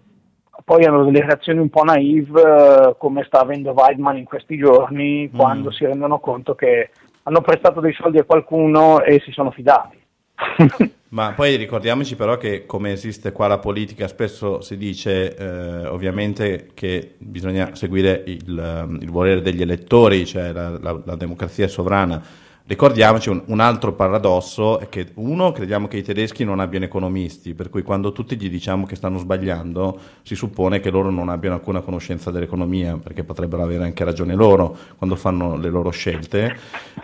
poi 0.64 0.84
hanno 0.84 1.04
delle 1.04 1.24
reazioni 1.24 1.58
un 1.58 1.70
po' 1.70 1.82
naive 1.82 2.40
eh, 2.40 2.94
come 2.98 3.24
sta 3.24 3.40
avendo 3.40 3.72
Weidman 3.72 4.18
in 4.18 4.24
questi 4.24 4.56
giorni 4.56 5.30
quando 5.34 5.70
si 5.70 5.84
rendono 5.84 6.20
conto 6.20 6.54
che 6.54 6.90
hanno 7.24 7.40
prestato 7.40 7.80
dei 7.80 7.92
soldi 7.92 8.18
a 8.18 8.24
qualcuno 8.24 9.02
e 9.02 9.20
si 9.20 9.32
sono 9.32 9.50
fidati. 9.50 9.98
Ma 11.12 11.32
poi 11.34 11.56
ricordiamoci 11.56 12.14
però 12.14 12.36
che 12.36 12.66
come 12.66 12.92
esiste 12.92 13.32
qua 13.32 13.48
la 13.48 13.58
politica, 13.58 14.06
spesso 14.06 14.60
si 14.60 14.76
dice 14.76 15.34
eh, 15.36 15.86
ovviamente 15.88 16.70
che 16.72 17.16
bisogna 17.18 17.74
seguire 17.74 18.22
il, 18.28 18.56
ehm, 18.56 18.98
il 19.02 19.10
volere 19.10 19.40
degli 19.42 19.60
elettori, 19.60 20.24
cioè 20.24 20.52
la, 20.52 20.78
la- 20.78 21.02
la 21.04 21.16
democrazia 21.16 21.64
è 21.64 21.68
sovrana. 21.68 22.22
Ricordiamoci 22.70 23.30
un, 23.30 23.42
un 23.46 23.58
altro 23.58 23.94
paradosso 23.94 24.78
è 24.78 24.88
che 24.88 25.08
uno 25.14 25.50
crediamo 25.50 25.88
che 25.88 25.96
i 25.96 26.04
tedeschi 26.04 26.44
non 26.44 26.60
abbiano 26.60 26.84
economisti, 26.84 27.52
per 27.52 27.68
cui 27.68 27.82
quando 27.82 28.12
tutti 28.12 28.36
gli 28.36 28.48
diciamo 28.48 28.86
che 28.86 28.94
stanno 28.94 29.18
sbagliando 29.18 29.98
si 30.22 30.36
suppone 30.36 30.78
che 30.78 30.88
loro 30.88 31.10
non 31.10 31.30
abbiano 31.30 31.56
alcuna 31.56 31.80
conoscenza 31.80 32.30
dell'economia, 32.30 32.96
perché 32.96 33.24
potrebbero 33.24 33.64
avere 33.64 33.82
anche 33.82 34.04
ragione 34.04 34.36
loro 34.36 34.76
quando 34.96 35.16
fanno 35.16 35.56
le 35.56 35.68
loro 35.68 35.90
scelte. 35.90 36.56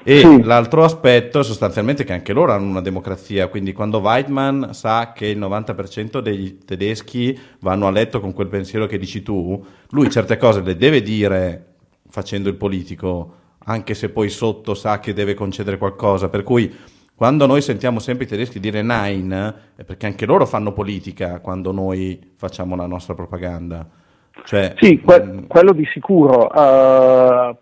E 0.05 0.21
Sì. 0.21 0.43
l'altro 0.45 0.85
aspetto 0.85 1.41
è 1.41 1.43
sostanzialmente 1.43 2.05
che 2.05 2.13
anche 2.13 2.33
loro 2.33 2.53
hanno 2.53 2.71
una 2.71 2.81
democrazia, 2.81 3.49
quindi 3.49 3.73
quando 3.73 3.99
Weidmann 3.99 4.71
sa 4.71 5.11
che 5.13 5.27
il 5.27 5.39
90% 5.41 6.21
dei 6.21 6.59
tedeschi 6.65 7.37
vanno 7.59 7.89
a 7.89 7.91
letto 7.91 8.21
con 8.21 8.33
quel 8.33 8.47
pensiero 8.47 8.87
che 8.87 8.99
dici 8.99 9.21
tu, 9.21 9.61
lui 9.91 10.09
certe 10.11 10.37
cose 10.37 10.61
le 10.61 10.77
deve 10.77 11.03
dire 11.03 11.75
facendo 12.09 12.49
il 12.49 12.55
politico, 12.55 13.45
anche 13.69 13.95
se 13.95 14.11
poi 14.11 14.29
sotto 14.29 14.75
sa 14.75 14.99
che 15.01 15.13
deve 15.13 15.35
concedere 15.35 15.79
qualcosa. 15.79 16.29
Per 16.29 16.43
cui 16.43 16.75
quando 17.15 17.47
noi 17.47 17.63
sentiamo 17.63 17.99
sempre 17.99 18.25
i 18.25 18.29
tedeschi 18.29 18.61
dire 18.61 18.83
Nein, 18.83 19.55
è 19.77 19.83
perché 19.85 20.07
anche 20.07 20.27
loro 20.27 20.47
fanno 20.47 20.73
politica 20.73 21.41
quando 21.41 21.73
noi 21.73 22.33
facciamo 22.37 22.77
la 22.77 22.87
nostra 22.87 23.15
propaganda. 23.15 23.89
Cioè, 24.45 24.75
Sì, 24.79 25.01
que- 25.01 25.23
mm, 25.25 25.45
quello 25.47 25.73
di 25.73 25.85
sicuro. 25.93 26.51
eh, 26.53 27.57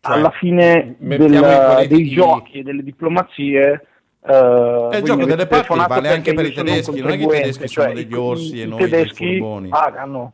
Cioè, 0.00 0.16
alla 0.16 0.30
fine 0.30 0.96
del- 0.98 1.18
politici- 1.18 1.88
dei 1.88 2.08
giochi 2.08 2.58
e 2.58 2.62
delle 2.62 2.82
diplomazie. 2.82 3.86
eh, 4.20 4.88
È 4.90 4.96
il 4.96 5.02
gioco 5.04 5.24
delle 5.24 5.46
parti, 5.46 5.76
vale 5.86 6.08
anche 6.08 6.34
per 6.34 6.46
i 6.46 6.52
sono 6.52 6.64
tedeschi, 6.66 7.00
non 7.00 7.10
è 7.10 7.16
che 7.16 7.22
i 7.24 7.26
tedeschi 7.28 7.68
sono 7.68 7.86
cioè 7.86 7.94
degli 7.94 8.12
i- 8.12 8.16
orsi 8.16 8.56
i- 8.56 8.60
e 8.60 8.64
i 8.64 8.68
noi 8.68 8.78
dei 8.78 8.88
tedeschi 8.90 9.26
furboni. 9.38 9.68
pagano. 9.68 10.32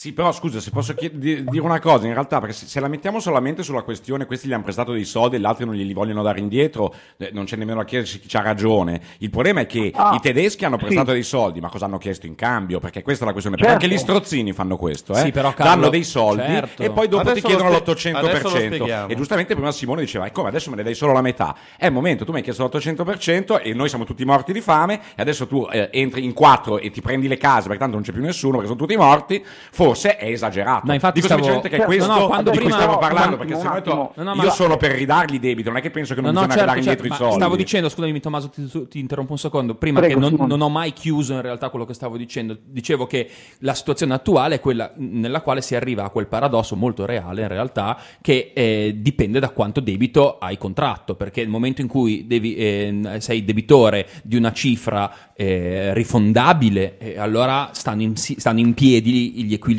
Sì, 0.00 0.12
però 0.12 0.30
scusa, 0.30 0.60
se 0.60 0.70
posso 0.70 0.94
chied- 0.94 1.16
di- 1.16 1.42
dire 1.42 1.64
una 1.64 1.80
cosa, 1.80 2.06
in 2.06 2.12
realtà, 2.12 2.38
perché 2.38 2.54
se, 2.54 2.66
se 2.66 2.78
la 2.78 2.86
mettiamo 2.86 3.18
solamente 3.18 3.64
sulla 3.64 3.82
questione, 3.82 4.26
questi 4.26 4.46
gli 4.46 4.52
hanno 4.52 4.62
prestato 4.62 4.92
dei 4.92 5.04
soldi 5.04 5.34
e 5.34 5.40
gli 5.40 5.44
altri 5.44 5.64
non 5.64 5.74
glieli 5.74 5.92
vogliono 5.92 6.22
dare 6.22 6.38
indietro, 6.38 6.94
eh, 7.16 7.30
non 7.32 7.46
c'è 7.46 7.56
nemmeno 7.56 7.80
a 7.80 7.84
chiedersi 7.84 8.20
chi 8.20 8.28
c'ha 8.28 8.40
ragione. 8.40 9.00
Il 9.18 9.30
problema 9.30 9.58
è 9.62 9.66
che 9.66 9.90
Ah, 9.92 10.14
i 10.14 10.20
tedeschi 10.20 10.64
hanno 10.64 10.76
prestato 10.76 11.08
sì. 11.08 11.14
dei 11.14 11.24
soldi, 11.24 11.60
ma 11.60 11.68
cosa 11.68 11.86
hanno 11.86 11.98
chiesto 11.98 12.26
in 12.26 12.36
cambio? 12.36 12.78
Perché 12.78 13.02
questa 13.02 13.24
è 13.24 13.26
la 13.26 13.32
questione. 13.32 13.56
Certo. 13.58 13.72
Perché 13.72 13.86
anche 13.86 13.96
gli 13.96 13.98
strozzini 14.00 14.52
fanno 14.52 14.76
questo, 14.76 15.14
eh? 15.14 15.16
Sì, 15.16 15.32
però, 15.32 15.52
Carlo, 15.52 15.74
danno 15.74 15.88
dei 15.88 16.04
soldi 16.04 16.42
certo. 16.42 16.80
e 16.84 16.90
poi 16.90 17.08
dopo 17.08 17.22
Adesso 17.22 17.40
ti 17.40 17.52
chiedono 17.54 17.70
lo 17.70 17.78
l'800%. 17.84 18.46
spieghiamo. 18.46 19.08
E 19.08 19.16
giustamente 19.16 19.54
prima 19.54 19.72
Simone 19.72 20.02
diceva, 20.02 20.26
e 20.26 20.30
come 20.30 20.46
adesso 20.46 20.70
me 20.70 20.76
ne 20.76 20.84
dai 20.84 20.94
solo 20.94 21.12
la 21.12 21.22
metà? 21.22 21.56
È 21.76 21.86
il 21.86 21.92
momento, 21.92 22.24
tu 22.24 22.30
mi 22.30 22.36
hai 22.36 22.44
chiesto 22.44 22.62
l'800% 22.64 23.60
e 23.64 23.74
noi 23.74 23.88
siamo 23.88 24.04
tutti 24.04 24.24
morti 24.24 24.52
di 24.52 24.60
fame 24.60 25.00
e 25.16 25.22
adesso 25.22 25.48
tu 25.48 25.66
eh, 25.72 25.88
entri 25.90 26.22
in 26.22 26.34
quattro 26.34 26.78
e 26.78 26.92
ti 26.92 27.00
prendi 27.00 27.26
le 27.26 27.36
case 27.36 27.62
perché 27.62 27.78
tanto 27.78 27.96
non 27.96 28.04
c'è 28.04 28.12
più 28.12 28.22
nessuno 28.22 28.58
perché 28.58 28.68
sono 28.68 28.78
tutti 28.78 28.96
morti, 28.96 29.44
forse 29.44 29.86
è 29.94 30.16
esagerato. 30.20 30.86
Ma 30.86 30.94
infatti 30.94 31.20
Dico 31.20 31.26
stavo- 31.26 31.42
semplicemente 31.44 31.68
che 31.68 31.78
No, 31.78 31.84
questo 31.84 32.20
no, 32.20 32.26
quando 32.26 32.50
di 32.50 32.56
cui 32.58 32.66
prima- 32.66 32.74
stiamo 32.80 32.94
un 32.94 33.00
parlando, 33.00 33.36
perché 33.36 33.56
se 33.56 33.62
no. 33.62 34.12
No, 34.14 34.22
no, 34.22 34.34
io 34.34 34.42
ma- 34.42 34.50
sono 34.50 34.76
per 34.76 34.92
ridargli 34.92 35.34
i 35.34 35.38
debiti, 35.38 35.68
non 35.68 35.76
è 35.78 35.80
che 35.80 35.90
penso 35.90 36.14
che 36.14 36.20
non 36.20 36.32
No, 36.32 36.40
no, 36.40 36.46
bisogna 36.46 36.64
certo, 36.66 36.74
ridare 36.78 36.96
certo, 36.96 37.02
indietro 37.06 37.24
i 37.24 37.28
soldi. 37.28 37.42
stavo 37.44 37.56
dicendo, 37.56 37.88
scusami 37.88 38.20
Tommaso, 38.20 38.48
ti, 38.50 38.88
ti 38.88 38.98
interrompo 38.98 39.32
un 39.32 39.38
secondo, 39.38 39.74
prima 39.74 40.00
Prego, 40.00 40.20
che 40.20 40.36
non, 40.36 40.46
non 40.48 40.60
ho 40.60 40.68
mai 40.68 40.92
chiuso 40.92 41.34
in 41.34 41.42
realtà 41.42 41.68
quello 41.70 41.84
che 41.84 41.94
stavo 41.94 42.16
dicendo, 42.16 42.56
dicevo 42.62 43.06
che 43.06 43.28
la 43.60 43.74
situazione 43.74 44.14
attuale 44.14 44.56
è 44.56 44.60
quella 44.60 44.92
nella 44.96 45.40
quale 45.40 45.60
si 45.62 45.74
arriva 45.74 46.04
a 46.04 46.10
quel 46.10 46.26
paradosso 46.26 46.76
molto 46.76 47.04
reale 47.06 47.42
in 47.42 47.48
realtà 47.48 47.98
che 48.20 48.52
eh, 48.54 48.94
dipende 48.98 49.38
da 49.40 49.50
quanto 49.50 49.80
debito 49.80 50.38
hai 50.38 50.58
contratto, 50.58 51.14
perché 51.14 51.40
nel 51.42 51.50
momento 51.50 51.80
in 51.80 51.88
cui 51.88 52.26
devi, 52.26 52.54
eh, 52.56 53.16
sei 53.18 53.44
debitore 53.44 54.06
di 54.22 54.36
una 54.36 54.52
cifra 54.52 55.10
eh, 55.34 55.94
rifondabile, 55.94 56.98
eh, 56.98 57.18
allora 57.18 57.70
stanno 57.72 58.02
in, 58.02 58.16
stanno 58.16 58.58
in 58.58 58.74
piedi 58.74 59.44
gli 59.44 59.52
equilibri 59.54 59.76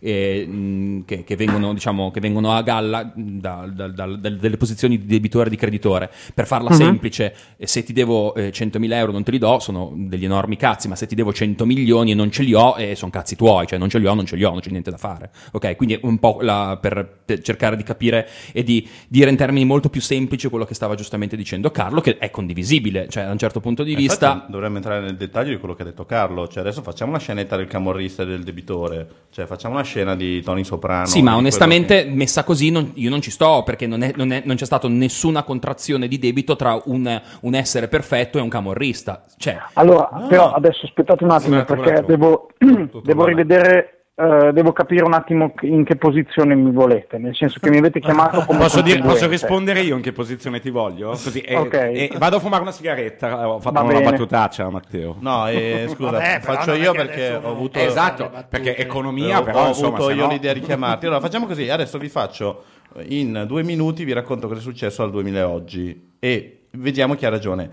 eh, 0.00 0.46
mh, 0.46 1.04
che, 1.04 1.24
che 1.24 1.36
vengono, 1.36 1.72
diciamo, 1.74 2.10
che 2.10 2.20
vengono 2.20 2.52
a 2.52 2.62
galla 2.62 3.10
da- 3.14 3.68
da- 3.72 3.88
da- 3.88 4.06
dal- 4.16 4.36
dalle 4.38 4.56
posizioni 4.56 4.98
di 4.98 5.06
debitore 5.06 5.46
e 5.46 5.50
di 5.50 5.56
creditore. 5.56 6.10
Per 6.34 6.46
farla 6.46 6.70
semplice, 6.76 7.34
eh, 7.56 7.66
se 7.66 7.82
ti 7.82 7.92
devo 7.92 8.34
eh, 8.34 8.50
100.000 8.50 8.92
euro 8.96 9.12
non 9.12 9.22
te 9.22 9.30
li 9.30 9.38
do, 9.38 9.58
sono 9.58 9.92
degli 9.94 10.24
enormi 10.24 10.56
cazzi, 10.56 10.88
ma 10.88 10.96
se 10.96 11.06
ti 11.06 11.14
devo 11.14 11.32
100 11.32 11.64
milioni 11.66 12.10
e 12.12 12.14
non 12.14 12.30
ce 12.30 12.42
li 12.42 12.54
ho, 12.54 12.74
eh, 12.78 12.94
sono 12.94 13.10
cazzi 13.10 13.36
tuoi, 13.36 13.66
cioè 13.66 13.78
non 13.78 13.88
ce 13.88 13.98
li 13.98 14.06
ho, 14.06 14.14
non 14.14 14.26
ce 14.26 14.36
li 14.36 14.44
ho, 14.44 14.50
non 14.50 14.60
c'è 14.60 14.70
niente 14.70 14.90
da 14.90 14.96
fare. 14.98 15.30
Ok, 15.52 15.76
quindi 15.76 15.94
è 15.94 16.00
un 16.02 16.18
po' 16.18 16.38
la- 16.40 16.78
per, 16.80 17.06
per 17.24 17.40
cercare 17.42 17.76
di 17.76 17.82
capire 17.82 18.28
e 18.52 18.62
di 18.62 18.86
dire 19.08 19.30
in 19.30 19.36
termini 19.36 19.64
molto 19.64 19.88
più 19.88 20.00
semplici 20.00 20.48
quello 20.48 20.64
che 20.64 20.74
stava 20.74 20.94
giustamente 20.94 21.36
dicendo 21.36 21.70
Carlo, 21.70 22.00
che 22.00 22.18
è 22.18 22.30
condivisibile, 22.30 23.08
cioè 23.08 23.24
da 23.24 23.32
un 23.32 23.38
certo 23.38 23.60
punto 23.60 23.82
di 23.82 23.92
Eh, 23.92 23.96
vista... 23.96 24.32
infatti 24.32 24.50
dovremmo 24.52 24.76
entrare 24.76 25.00
nel 25.04 25.16
dettaglio 25.16 25.50
di 25.50 25.58
quello 25.58 25.74
che 25.74 25.82
ha 25.82 25.84
detto 25.86 26.04
Carlo. 26.06 26.48
Cioè, 26.48 26.62
adesso 26.62 26.82
facciamo 26.82 27.10
una 27.10 27.20
scenetta 27.20 27.56
del 27.56 27.66
camorrista 27.66 28.22
e 28.22 28.26
del 28.26 28.42
debitore. 28.42 29.06
Cioè, 29.30 29.46
facciamo 29.46 29.74
una 29.74 29.82
scena 29.82 30.16
di 30.16 30.42
Tony 30.42 30.64
Soprano. 30.64 31.06
Sì, 31.06 31.20
ma 31.22 31.36
onestamente 31.36 32.02
quello 32.02 32.16
messa 32.16 32.42
così 32.44 32.70
non- 32.70 32.92
io 32.94 33.10
non 33.10 33.20
ci 33.20 33.30
sto 33.30 33.62
perché 33.64 33.86
non, 33.86 34.02
è- 34.02 34.12
non 34.16 34.32
è- 34.32 34.42
non 34.44 34.56
c'è 34.56 34.64
stata 34.64 34.88
nessuna 34.88 35.42
contrazione 35.42 36.08
di 36.08 36.18
debito 36.18 36.56
tra 36.56 36.80
un, 36.86 37.20
un 37.40 37.54
essere 37.54 37.88
perfetto 37.88 38.38
e 38.38 38.40
un 38.40 38.48
camorrista. 38.48 39.24
Cioè, 39.36 39.58
Allora, 39.74 40.08
però 40.28 40.52
adesso 40.52 40.86
aspettate 40.86 41.24
un 41.24 41.30
attimo 41.30 41.58
attimo, 41.58 41.82
perché 41.82 42.02
devo, 42.06 42.48
devo 43.02 43.24
rivedere 43.26 43.95
eh, 44.18 44.50
devo 44.52 44.72
capire 44.72 45.04
un 45.04 45.12
attimo 45.12 45.52
in 45.60 45.84
che 45.84 45.96
posizione 45.96 46.54
mi 46.54 46.70
volete, 46.72 47.18
nel 47.18 47.36
senso 47.36 47.58
che 47.60 47.68
mi 47.68 47.76
avete 47.76 48.00
chiamato 48.00 48.44
come 48.46 48.60
Posso, 48.60 48.80
dire- 48.80 49.00
posso 49.02 49.28
rispondere 49.28 49.80
io 49.80 49.94
in 49.94 50.00
che 50.00 50.12
posizione 50.12 50.58
ti 50.58 50.70
voglio? 50.70 51.10
Così, 51.10 51.40
eh, 51.40 51.54
Ok. 51.56 51.74
eh, 51.74 52.10
vado 52.16 52.36
a 52.36 52.40
fumare 52.40 52.62
una 52.62 52.72
sigaretta. 52.72 53.46
Ho 53.48 53.60
fatto 53.60 53.74
Va 53.74 53.82
una 53.82 53.92
bene. 53.92 54.10
battutaccia, 54.10 54.70
Matteo. 54.70 55.16
No, 55.20 55.46
eh, 55.48 55.84
scusa, 55.92 56.12
Vabbè, 56.12 56.40
faccio 56.40 56.72
io 56.72 56.92
perché 56.92 57.34
ho 57.34 57.50
avuto... 57.50 57.78
Esatto, 57.78 58.30
perché 58.48 58.74
economia, 58.76 59.36
Eh, 59.36 59.40
ho, 59.40 59.42
però 59.42 59.64
ho 59.64 59.68
insomma, 59.68 59.96
avuto 59.98 60.10
io 60.10 60.24
no- 60.24 60.32
l'idea 60.32 60.54
di 60.54 60.60
chiamarti. 60.60 61.04
Allora 61.04 61.20
facciamo 61.20 61.44
così, 61.44 61.68
adesso 61.68 61.98
vi 61.98 62.08
faccio 62.08 62.64
in 63.08 63.44
due 63.46 63.62
minuti, 63.62 64.04
vi 64.04 64.14
racconto 64.14 64.48
cosa 64.48 64.60
è 64.60 64.62
successo 64.62 65.02
al 65.02 65.10
2000 65.10 65.46
oggi 65.46 66.12
e 66.18 66.60
vediamo 66.70 67.14
chi 67.16 67.26
ha 67.26 67.28
ragione. 67.28 67.70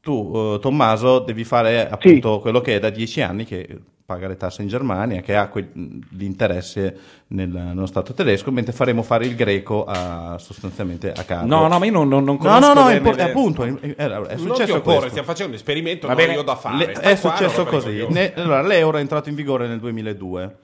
Tu, 0.00 0.32
eh, 0.34 0.58
Tommaso, 0.58 1.18
devi 1.18 1.44
fare 1.44 1.86
appunto 1.86 2.38
quello 2.40 2.62
che 2.62 2.76
è 2.76 2.78
da 2.78 2.88
dieci 2.88 3.20
anni 3.20 3.44
che 3.44 3.68
paga 4.06 4.28
le 4.28 4.36
tasse 4.36 4.62
in 4.62 4.68
Germania, 4.68 5.20
che 5.20 5.34
ha 5.34 5.48
que- 5.48 5.68
l'interesse 6.10 6.96
nel- 7.28 7.48
nello 7.48 7.86
Stato 7.86 8.14
tedesco, 8.14 8.52
mentre 8.52 8.72
faremo 8.72 9.02
fare 9.02 9.26
il 9.26 9.34
greco 9.34 9.84
a- 9.84 10.36
sostanzialmente 10.38 11.12
a 11.12 11.24
casa. 11.24 11.44
No, 11.44 11.66
no, 11.66 11.78
ma 11.78 11.84
io 11.84 11.90
non, 11.92 12.06
non, 12.08 12.22
non 12.24 12.36
No, 12.36 12.40
conosco 12.40 12.72
no, 12.72 12.80
no, 12.80 12.80
è, 12.82 12.84
bene 12.84 12.96
impor- 12.98 13.16
le- 13.16 13.22
appunto, 13.22 13.64
è, 13.64 13.74
è- 13.80 13.94
è 13.96 14.08
Non 14.08 14.26
ti 14.28 14.38
successo 14.38 14.80
questo. 14.80 15.08
stiamo 15.08 15.26
facendo 15.26 15.52
un 15.52 15.58
esperimento, 15.58 16.06
Va 16.06 16.14
non 16.14 16.22
bene, 16.22 16.34
io 16.36 16.42
da 16.42 16.54
fare. 16.54 16.76
Le- 16.86 16.92
è 16.92 17.16
successo 17.16 17.64
così. 17.64 18.06
Ne- 18.08 18.32
allora, 18.36 18.62
l'euro 18.62 18.96
è 18.98 19.00
entrato 19.00 19.28
in 19.28 19.34
vigore 19.34 19.66
nel 19.66 19.80
2002. 19.80 20.56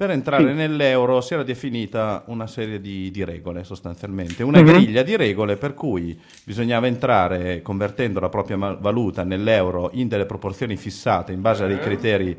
Per 0.00 0.08
entrare 0.10 0.54
nell'euro 0.54 1.20
si 1.20 1.34
era 1.34 1.42
definita 1.42 2.22
una 2.28 2.46
serie 2.46 2.80
di, 2.80 3.10
di 3.10 3.22
regole 3.22 3.64
sostanzialmente, 3.64 4.42
una 4.42 4.62
Mhm. 4.62 4.66
griglia 4.66 5.02
di 5.02 5.14
regole 5.14 5.56
per 5.58 5.74
cui 5.74 6.18
bisognava 6.42 6.86
entrare 6.86 7.60
convertendo 7.60 8.18
la 8.18 8.30
propria 8.30 8.56
valuta 8.80 9.24
nell'euro 9.24 9.90
in 9.92 10.08
delle 10.08 10.24
proporzioni 10.24 10.76
fissate 10.76 11.32
in 11.32 11.42
base 11.42 11.64
a 11.64 11.66
dei 11.66 11.78
criteri 11.78 12.34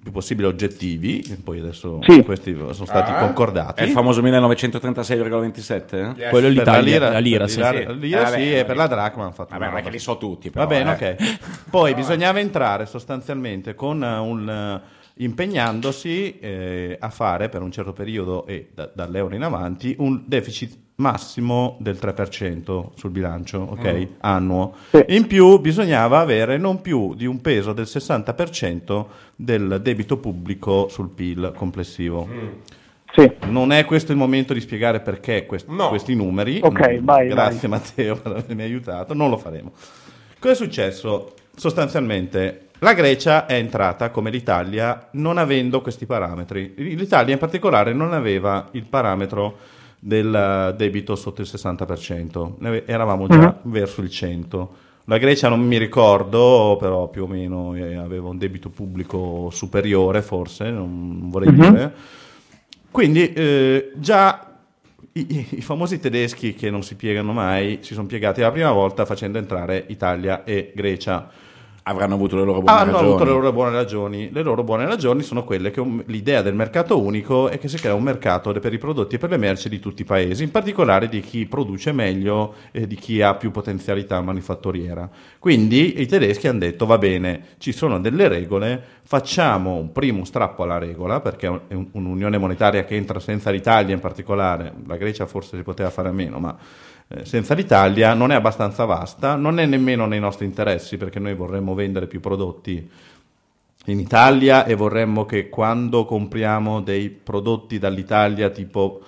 più 0.00 0.12
possibile 0.12 0.46
oggettivi, 0.46 1.20
e 1.28 1.34
poi 1.42 1.58
adesso 1.58 1.98
Sì. 2.02 2.22
questi 2.22 2.54
sono 2.54 2.72
stati 2.72 3.10
È 3.10 3.18
concordati. 3.18 3.82
il 3.82 3.90
famoso 3.90 4.22
1936,27? 4.22 6.14
eh? 6.16 6.28
Quello 6.28 6.46
è 6.48 6.52
Per 6.52 6.66
la 6.66 6.78
l'Italia, 6.78 6.80
lira, 6.92 7.10
la 7.10 7.18
lira, 7.18 7.38
per 7.44 7.50
sì. 7.50 7.58
la- 7.58 7.70
sì. 7.72 7.98
lira 7.98 8.20
Eh, 8.20 8.22
vabbè, 8.24 8.36
sì, 8.36 8.42
e 8.48 8.52
vabbè. 8.54 8.64
per 8.66 8.76
la 8.76 8.86
dracma 8.86 9.22
hanno 9.24 9.32
fatto 9.32 9.58
Vabbè, 9.58 9.78
è 9.78 9.82
che 9.82 9.90
li 9.90 9.98
so 9.98 10.18
tutti, 10.18 10.50
però. 10.50 10.66
Va 10.66 10.70
bene, 10.74 10.98
eh. 10.98 11.10
ok. 11.16 11.38
Poi 11.70 11.94
bisognava 11.94 12.38
entrare 12.38 12.86
sostanzialmente 12.86 13.74
con 13.74 14.02
eh, 14.04 14.18
un 14.18 14.48
eh, 14.48 15.00
impegnandosi 15.24 16.38
eh, 16.38 16.96
a 16.98 17.10
fare 17.10 17.48
per 17.48 17.62
un 17.62 17.70
certo 17.72 17.92
periodo 17.92 18.46
e 18.46 18.70
da- 18.74 18.90
dall'euro 18.94 19.34
in 19.34 19.42
avanti 19.42 19.94
un 19.98 20.22
deficit 20.26 20.78
massimo 21.02 21.76
del 21.80 21.98
3% 22.00 22.88
sul 22.94 23.10
bilancio, 23.10 23.58
ok? 23.70 24.06
Annuo. 24.20 24.74
Sì. 24.90 25.04
In 25.08 25.26
più 25.26 25.58
bisognava 25.58 26.20
avere 26.20 26.56
non 26.56 26.80
più 26.80 27.14
di 27.14 27.26
un 27.26 27.40
peso 27.40 27.72
del 27.74 27.84
60% 27.86 29.04
del 29.36 29.80
debito 29.82 30.16
pubblico 30.16 30.88
sul 30.88 31.10
PIL 31.10 31.52
complessivo. 31.54 32.26
Sì. 33.14 33.30
Non 33.48 33.72
è 33.72 33.84
questo 33.84 34.12
il 34.12 34.18
momento 34.18 34.54
di 34.54 34.60
spiegare 34.60 35.00
perché 35.00 35.44
quest- 35.44 35.68
No. 35.68 35.88
questi 35.90 36.14
numeri. 36.14 36.60
Ok, 36.62 36.98
Mm, 37.00 37.04
vai, 37.04 37.28
Grazie 37.28 37.68
Matteo 37.68 38.16
per 38.16 38.32
avermi 38.32 38.62
aiutato, 38.62 39.12
non 39.12 39.28
lo 39.28 39.36
faremo. 39.36 39.72
Cosa 40.38 40.52
è 40.54 40.56
successo? 40.56 41.34
Sostanzialmente 41.54 42.68
la 42.78 42.94
Grecia 42.94 43.46
è 43.46 43.54
entrata 43.54 44.10
come 44.10 44.30
l'Italia 44.30 45.08
non 45.12 45.36
avendo 45.38 45.82
questi 45.82 46.06
parametri. 46.06 46.72
L'Italia 46.76 47.34
in 47.34 47.38
particolare 47.38 47.92
non 47.92 48.12
aveva 48.12 48.66
il 48.72 48.84
parametro 48.84 49.56
del 50.04 50.74
debito 50.76 51.14
sotto 51.14 51.42
il 51.42 51.46
60%, 51.48 52.54
Ne 52.58 52.68
ave- 52.68 52.86
eravamo 52.86 53.28
già 53.28 53.56
verso 53.62 54.00
il 54.00 54.08
100%. 54.08 54.68
La 55.04 55.18
Grecia 55.18 55.48
non 55.48 55.60
mi 55.60 55.78
ricordo, 55.78 56.76
però 56.80 57.06
più 57.08 57.22
o 57.24 57.26
meno 57.28 57.74
eh, 57.76 57.94
aveva 57.96 58.28
un 58.28 58.38
debito 58.38 58.68
pubblico 58.68 59.48
superiore, 59.52 60.20
forse, 60.22 60.70
non 60.70 61.28
vorrei 61.30 61.52
dire. 61.70 61.92
Quindi 62.90 63.32
eh, 63.32 63.92
già 63.94 64.48
i- 65.12 65.46
i 65.50 65.60
famosi 65.60 66.00
tedeschi 66.00 66.54
che 66.54 66.68
non 66.70 66.82
si 66.82 66.94
piegano 66.96 67.32
mai 67.32 67.78
si 67.82 67.94
sono 67.94 68.06
piegati 68.06 68.40
la 68.40 68.50
prima 68.50 68.72
volta 68.72 69.04
facendo 69.04 69.38
entrare 69.38 69.84
Italia 69.88 70.42
e 70.44 70.72
Grecia. 70.74 71.30
Avranno 71.84 72.14
avuto 72.14 72.36
le 72.36 72.44
loro 72.44 72.60
buone 72.62 72.78
Hanno 72.78 72.92
ragioni. 72.92 73.08
avuto 73.08 73.24
le 73.24 73.30
loro 73.30 73.52
buone 73.52 73.72
ragioni. 73.72 74.30
Le 74.32 74.42
loro 74.42 74.62
buone 74.62 74.86
ragioni 74.86 75.22
sono 75.22 75.42
quelle 75.42 75.72
che 75.72 75.80
un- 75.80 76.00
l'idea 76.06 76.40
del 76.40 76.54
mercato 76.54 77.00
unico 77.00 77.48
è 77.48 77.58
che 77.58 77.66
si 77.66 77.76
crea 77.76 77.94
un 77.94 78.04
mercato 78.04 78.52
per 78.52 78.72
i 78.72 78.78
prodotti 78.78 79.16
e 79.16 79.18
per 79.18 79.30
le 79.30 79.36
merci 79.36 79.68
di 79.68 79.80
tutti 79.80 80.02
i 80.02 80.04
paesi, 80.04 80.44
in 80.44 80.52
particolare 80.52 81.08
di 81.08 81.18
chi 81.20 81.44
produce 81.46 81.90
meglio 81.90 82.54
e 82.70 82.86
di 82.86 82.94
chi 82.94 83.20
ha 83.20 83.34
più 83.34 83.50
potenzialità 83.50 84.20
manifatturiera. 84.20 85.10
Quindi 85.40 86.00
i 86.00 86.06
tedeschi 86.06 86.46
hanno 86.46 86.60
detto 86.60 86.86
va 86.86 86.98
bene, 86.98 87.46
ci 87.58 87.72
sono 87.72 87.98
delle 87.98 88.28
regole, 88.28 88.80
facciamo 89.02 89.74
un 89.74 89.90
primo 89.90 90.24
strappo 90.24 90.62
alla 90.62 90.78
regola, 90.78 91.18
perché 91.20 91.46
è 91.66 91.74
un- 91.74 91.88
un'unione 91.90 92.38
monetaria 92.38 92.84
che 92.84 92.94
entra 92.94 93.18
senza 93.18 93.50
l'Italia 93.50 93.92
in 93.92 94.00
particolare, 94.00 94.72
la 94.86 94.96
Grecia 94.96 95.26
forse 95.26 95.56
si 95.56 95.62
poteva 95.64 95.90
fare 95.90 96.10
a 96.10 96.12
meno, 96.12 96.38
ma 96.38 96.56
senza 97.22 97.54
l'Italia 97.54 98.14
non 98.14 98.32
è 98.32 98.34
abbastanza 98.34 98.84
vasta, 98.84 99.34
non 99.36 99.58
è 99.58 99.66
nemmeno 99.66 100.06
nei 100.06 100.20
nostri 100.20 100.46
interessi 100.46 100.96
perché 100.96 101.18
noi 101.18 101.34
vorremmo 101.34 101.74
vendere 101.74 102.06
più 102.06 102.20
prodotti 102.20 102.90
in 103.86 103.98
Italia 103.98 104.64
e 104.64 104.74
vorremmo 104.74 105.26
che 105.26 105.48
quando 105.48 106.04
compriamo 106.04 106.80
dei 106.80 107.10
prodotti 107.10 107.78
dall'Italia 107.78 108.48
tipo 108.50 109.00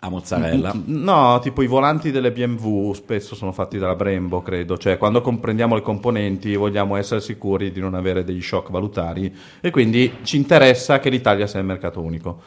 A 0.00 0.10
mozzarella. 0.10 0.72
No, 0.84 1.40
tipo 1.40 1.60
i 1.60 1.66
volanti 1.66 2.12
delle 2.12 2.30
BMW 2.30 2.92
spesso 2.92 3.34
sono 3.34 3.50
fatti 3.50 3.78
dalla 3.78 3.96
Brembo, 3.96 4.42
credo. 4.42 4.78
Cioè, 4.78 4.96
quando 4.96 5.20
comprendiamo 5.20 5.74
le 5.74 5.82
componenti 5.82 6.54
vogliamo 6.54 6.94
essere 6.94 7.20
sicuri 7.20 7.72
di 7.72 7.80
non 7.80 7.94
avere 7.94 8.22
degli 8.22 8.40
shock 8.40 8.70
valutari 8.70 9.34
e 9.60 9.70
quindi 9.70 10.18
ci 10.22 10.36
interessa 10.36 11.00
che 11.00 11.10
l'Italia 11.10 11.48
sia 11.48 11.58
il 11.58 11.66
mercato 11.66 12.00
unico. 12.00 12.40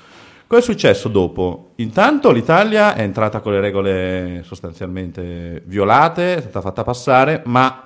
Cosa 0.51 0.63
è 0.63 0.65
successo 0.65 1.07
dopo? 1.07 1.71
Intanto 1.75 2.29
l'Italia 2.29 2.93
è 2.93 3.03
entrata 3.03 3.39
con 3.39 3.53
le 3.53 3.61
regole 3.61 4.41
sostanzialmente 4.43 5.63
violate, 5.65 6.35
è 6.35 6.41
stata 6.41 6.59
fatta 6.59 6.83
passare, 6.83 7.41
ma 7.45 7.85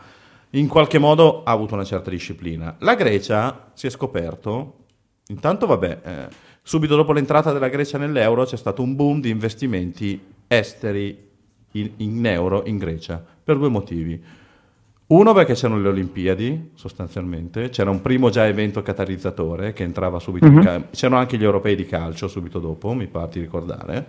in 0.50 0.68
qualche 0.68 0.98
modo 0.98 1.44
ha 1.44 1.52
avuto 1.52 1.76
una 1.76 1.84
certa 1.84 2.10
disciplina. 2.10 2.76
La 2.80 2.96
Grecia 2.96 3.70
si 3.76 3.86
è 3.86 3.92
scoperto, 3.92 4.78
intanto 5.28 5.68
vabbè, 5.68 6.00
eh, 6.04 6.28
subito 6.64 6.96
dopo 6.96 7.14
l'entrata 7.14 7.54
della 7.54 7.68
Grecia 7.68 8.00
nell'euro 8.00 8.46
c'è 8.46 8.58
stato 8.58 8.82
un 8.82 8.96
boom 8.96 9.22
di 9.22 9.30
investimenti 9.30 10.20
esteri 10.48 11.30
in, 11.74 11.92
in 11.98 12.26
euro 12.26 12.64
in 12.66 12.80
Grecia, 12.80 13.24
per 13.44 13.60
due 13.60 13.70
motivi. 13.70 14.20
Uno 15.08 15.34
perché 15.34 15.54
c'erano 15.54 15.80
le 15.80 15.90
Olimpiadi, 15.90 16.72
sostanzialmente, 16.74 17.70
c'era 17.70 17.92
un 17.92 18.02
primo 18.02 18.32
già 18.32 18.48
evento 18.48 18.82
catalizzatore 18.82 19.72
che 19.72 19.84
entrava 19.84 20.18
subito 20.20 20.48
in 20.48 20.60
ca- 20.62 20.82
c'erano 20.92 21.20
anche 21.20 21.38
gli 21.38 21.44
europei 21.44 21.76
di 21.76 21.86
calcio 21.86 22.28
subito 22.28 22.58
dopo, 22.58 22.92
mi 22.94 23.06
pare 23.06 23.30
di 23.34 23.40
ricordare, 23.42 24.06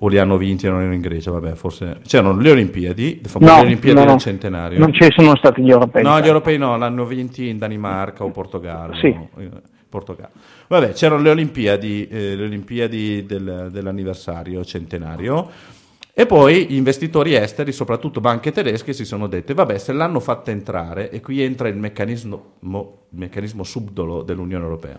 o 0.00 0.08
li 0.08 0.18
hanno 0.18 0.36
vinti 0.36 0.66
e 0.66 0.70
non 0.70 0.80
erano 0.80 0.94
in 0.94 1.00
Grecia, 1.02 1.30
vabbè, 1.30 1.54
forse... 1.54 1.98
C'erano 2.04 2.36
le 2.40 2.50
Olimpiadi, 2.50 3.20
le 3.22 3.28
famose 3.28 3.52
No, 3.52 3.60
Olimpiadi 3.60 3.96
no, 3.96 4.04
no. 4.04 4.10
del 4.10 4.20
centenario. 4.20 4.78
Non 4.80 4.92
ci 4.92 5.06
sono 5.10 5.36
stati 5.36 5.62
gli 5.62 5.70
europei. 5.70 6.02
No, 6.02 6.20
gli 6.20 6.26
europei 6.26 6.58
no, 6.58 6.76
l'hanno 6.76 7.04
vinti 7.04 7.48
in 7.48 7.58
Danimarca 7.58 8.24
o 8.24 8.30
Portogallo. 8.30 8.96
Sì. 8.96 9.06
Eh, 9.06 9.50
Portogallo. 9.88 10.32
Vabbè, 10.66 10.92
c'erano 10.94 11.22
le 11.22 11.30
Olimpiadi, 11.30 12.08
eh, 12.08 12.34
le 12.34 12.44
Olimpiadi 12.44 13.24
del- 13.24 13.68
dell'anniversario 13.70 14.64
centenario. 14.64 15.48
E 16.20 16.26
poi 16.26 16.66
gli 16.66 16.74
investitori 16.74 17.36
esteri, 17.36 17.70
soprattutto 17.70 18.20
banche 18.20 18.50
tedesche, 18.50 18.92
si 18.92 19.04
sono 19.04 19.28
dette: 19.28 19.54
vabbè, 19.54 19.78
se 19.78 19.92
l'hanno 19.92 20.18
fatta 20.18 20.50
entrare, 20.50 21.10
e 21.10 21.20
qui 21.20 21.40
entra 21.40 21.68
il 21.68 21.76
meccanismo, 21.76 22.54
mo- 22.62 23.02
il 23.10 23.18
meccanismo 23.20 23.62
subdolo 23.62 24.24
dell'Unione 24.24 24.64
Europea. 24.64 24.98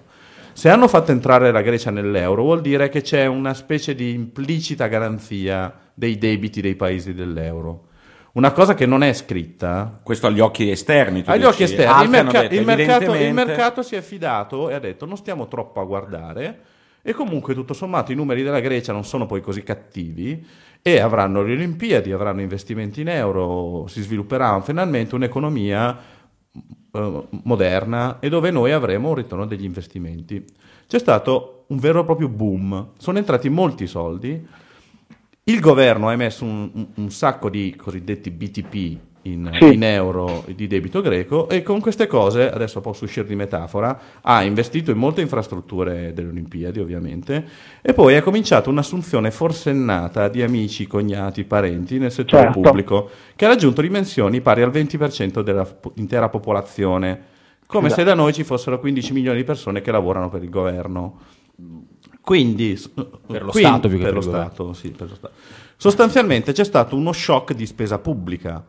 Se 0.53 0.69
hanno 0.69 0.87
fatto 0.87 1.11
entrare 1.11 1.51
la 1.51 1.61
Grecia 1.61 1.91
nell'euro, 1.91 2.43
vuol 2.43 2.61
dire 2.61 2.87
che 2.87 3.01
c'è 3.01 3.25
una 3.25 3.53
specie 3.53 3.95
di 3.95 4.13
implicita 4.13 4.87
garanzia 4.87 5.91
dei 5.93 6.17
debiti 6.17 6.61
dei 6.61 6.75
paesi 6.75 7.13
dell'euro. 7.13 7.87
Una 8.31 8.53
cosa 8.53 8.73
che 8.73 8.85
non 8.85 9.03
è 9.03 9.11
scritta, 9.11 9.99
Questo 10.01 10.27
agli 10.27 10.39
occhi 10.39 10.71
esterni. 10.71 11.21
agli 11.25 11.39
dici. 11.39 11.49
occhi 11.49 11.63
esterni, 11.63 12.03
il, 12.05 12.09
merca- 12.09 12.41
detto, 12.43 12.55
il 12.55 12.63
mercato, 12.63 13.13
il 13.15 13.33
mercato 13.33 13.81
si 13.81 13.97
è 13.97 14.01
fidato 14.01 14.69
e 14.69 14.73
ha 14.73 14.79
detto 14.79 15.05
non 15.05 15.17
stiamo 15.17 15.49
troppo 15.49 15.81
a 15.81 15.83
guardare 15.83 16.59
e 17.01 17.13
comunque 17.13 17.53
tutto 17.53 17.73
sommato 17.73 18.11
i 18.11 18.15
numeri 18.15 18.43
della 18.43 18.59
Grecia 18.59 18.91
non 18.91 19.05
sono 19.05 19.25
poi 19.25 19.41
così 19.41 19.63
cattivi 19.63 20.45
e 20.81 20.99
avranno 20.99 21.41
le 21.43 21.53
Olimpiadi, 21.53 22.11
avranno 22.11 22.41
investimenti 22.41 23.01
in 23.01 23.09
euro, 23.09 23.85
si 23.87 24.01
svilupperà 24.01 24.59
finalmente 24.61 25.15
un'economia 25.15 25.97
eh, 26.91 27.23
moderna 27.43 28.19
e 28.19 28.29
dove 28.29 28.51
noi 28.51 28.71
avremo 28.71 29.09
un 29.09 29.15
ritorno 29.15 29.45
degli 29.45 29.63
investimenti. 29.65 30.43
C'è 30.87 30.99
stato 30.99 31.65
un 31.67 31.77
vero 31.77 32.01
e 32.01 32.05
proprio 32.05 32.29
boom, 32.29 32.91
sono 32.97 33.17
entrati 33.17 33.49
molti 33.49 33.85
soldi, 33.87 34.47
il 35.43 35.59
governo 35.59 36.07
ha 36.09 36.13
emesso 36.13 36.45
un, 36.45 36.69
un- 36.73 36.87
un 36.95 37.09
sacco 37.11 37.49
di 37.49 37.75
cosiddetti 37.75 38.29
BTP 38.31 38.97
in, 39.23 39.49
Sì. 39.59 39.73
in 39.73 39.83
euro 39.83 40.45
di 40.55 40.67
debito 40.67 41.01
greco 41.01 41.49
e 41.49 41.61
con 41.61 41.79
queste 41.81 42.07
cose, 42.07 42.49
adesso 42.49 42.79
posso 42.81 43.03
uscire 43.03 43.27
di 43.27 43.35
metafora, 43.35 43.99
ha 44.21 44.43
investito 44.43 44.91
in 44.91 44.97
molte 44.97 45.21
infrastrutture 45.21 46.13
delle 46.13 46.29
Olimpiadi 46.29 46.79
ovviamente 46.79 47.45
e 47.81 47.93
poi 47.93 48.15
ha 48.15 48.21
cominciato 48.23 48.69
un'assunzione 48.69 49.29
forsennata 49.31 50.29
di 50.29 50.41
amici, 50.41 50.87
cognati, 50.87 51.43
parenti 51.43 51.97
nel 51.97 52.11
settore 52.11 52.43
Certo. 52.43 52.59
pubblico 52.61 53.09
che 53.35 53.45
ha 53.45 53.49
raggiunto 53.49 53.81
dimensioni 53.81 54.39
pari 54.41 54.61
al 54.61 54.71
20% 54.71 55.41
dell'intera 55.41 56.29
popolazione, 56.29 57.21
come 57.67 57.89
se 57.89 58.03
da 58.03 58.13
noi 58.15 58.33
ci 58.33 58.43
fossero 58.43 58.79
15 58.79 59.13
milioni 59.13 59.37
di 59.37 59.43
persone 59.43 59.81
che 59.81 59.91
lavorano 59.91 60.29
per 60.29 60.41
il 60.43 60.49
governo. 60.49 61.19
Quindi, 62.21 62.79
Per 62.93 63.43
lo 63.43 63.49
quindi- 63.51 63.69
Stato 63.69 63.87
più 63.87 63.97
che 63.97 64.03
per 64.03 64.13
per 64.13 64.23
lo 64.23 64.25
governo. 64.29 64.49
Stato, 64.53 64.73
sì, 64.73 64.89
per 64.91 65.09
lo 65.09 65.15
Stato. 65.15 65.33
Sostanzialmente 65.77 66.51
c'è 66.51 66.63
stato 66.63 66.95
uno 66.95 67.11
shock 67.11 67.53
di 67.53 67.65
spesa 67.65 67.97
pubblica. 67.99 68.63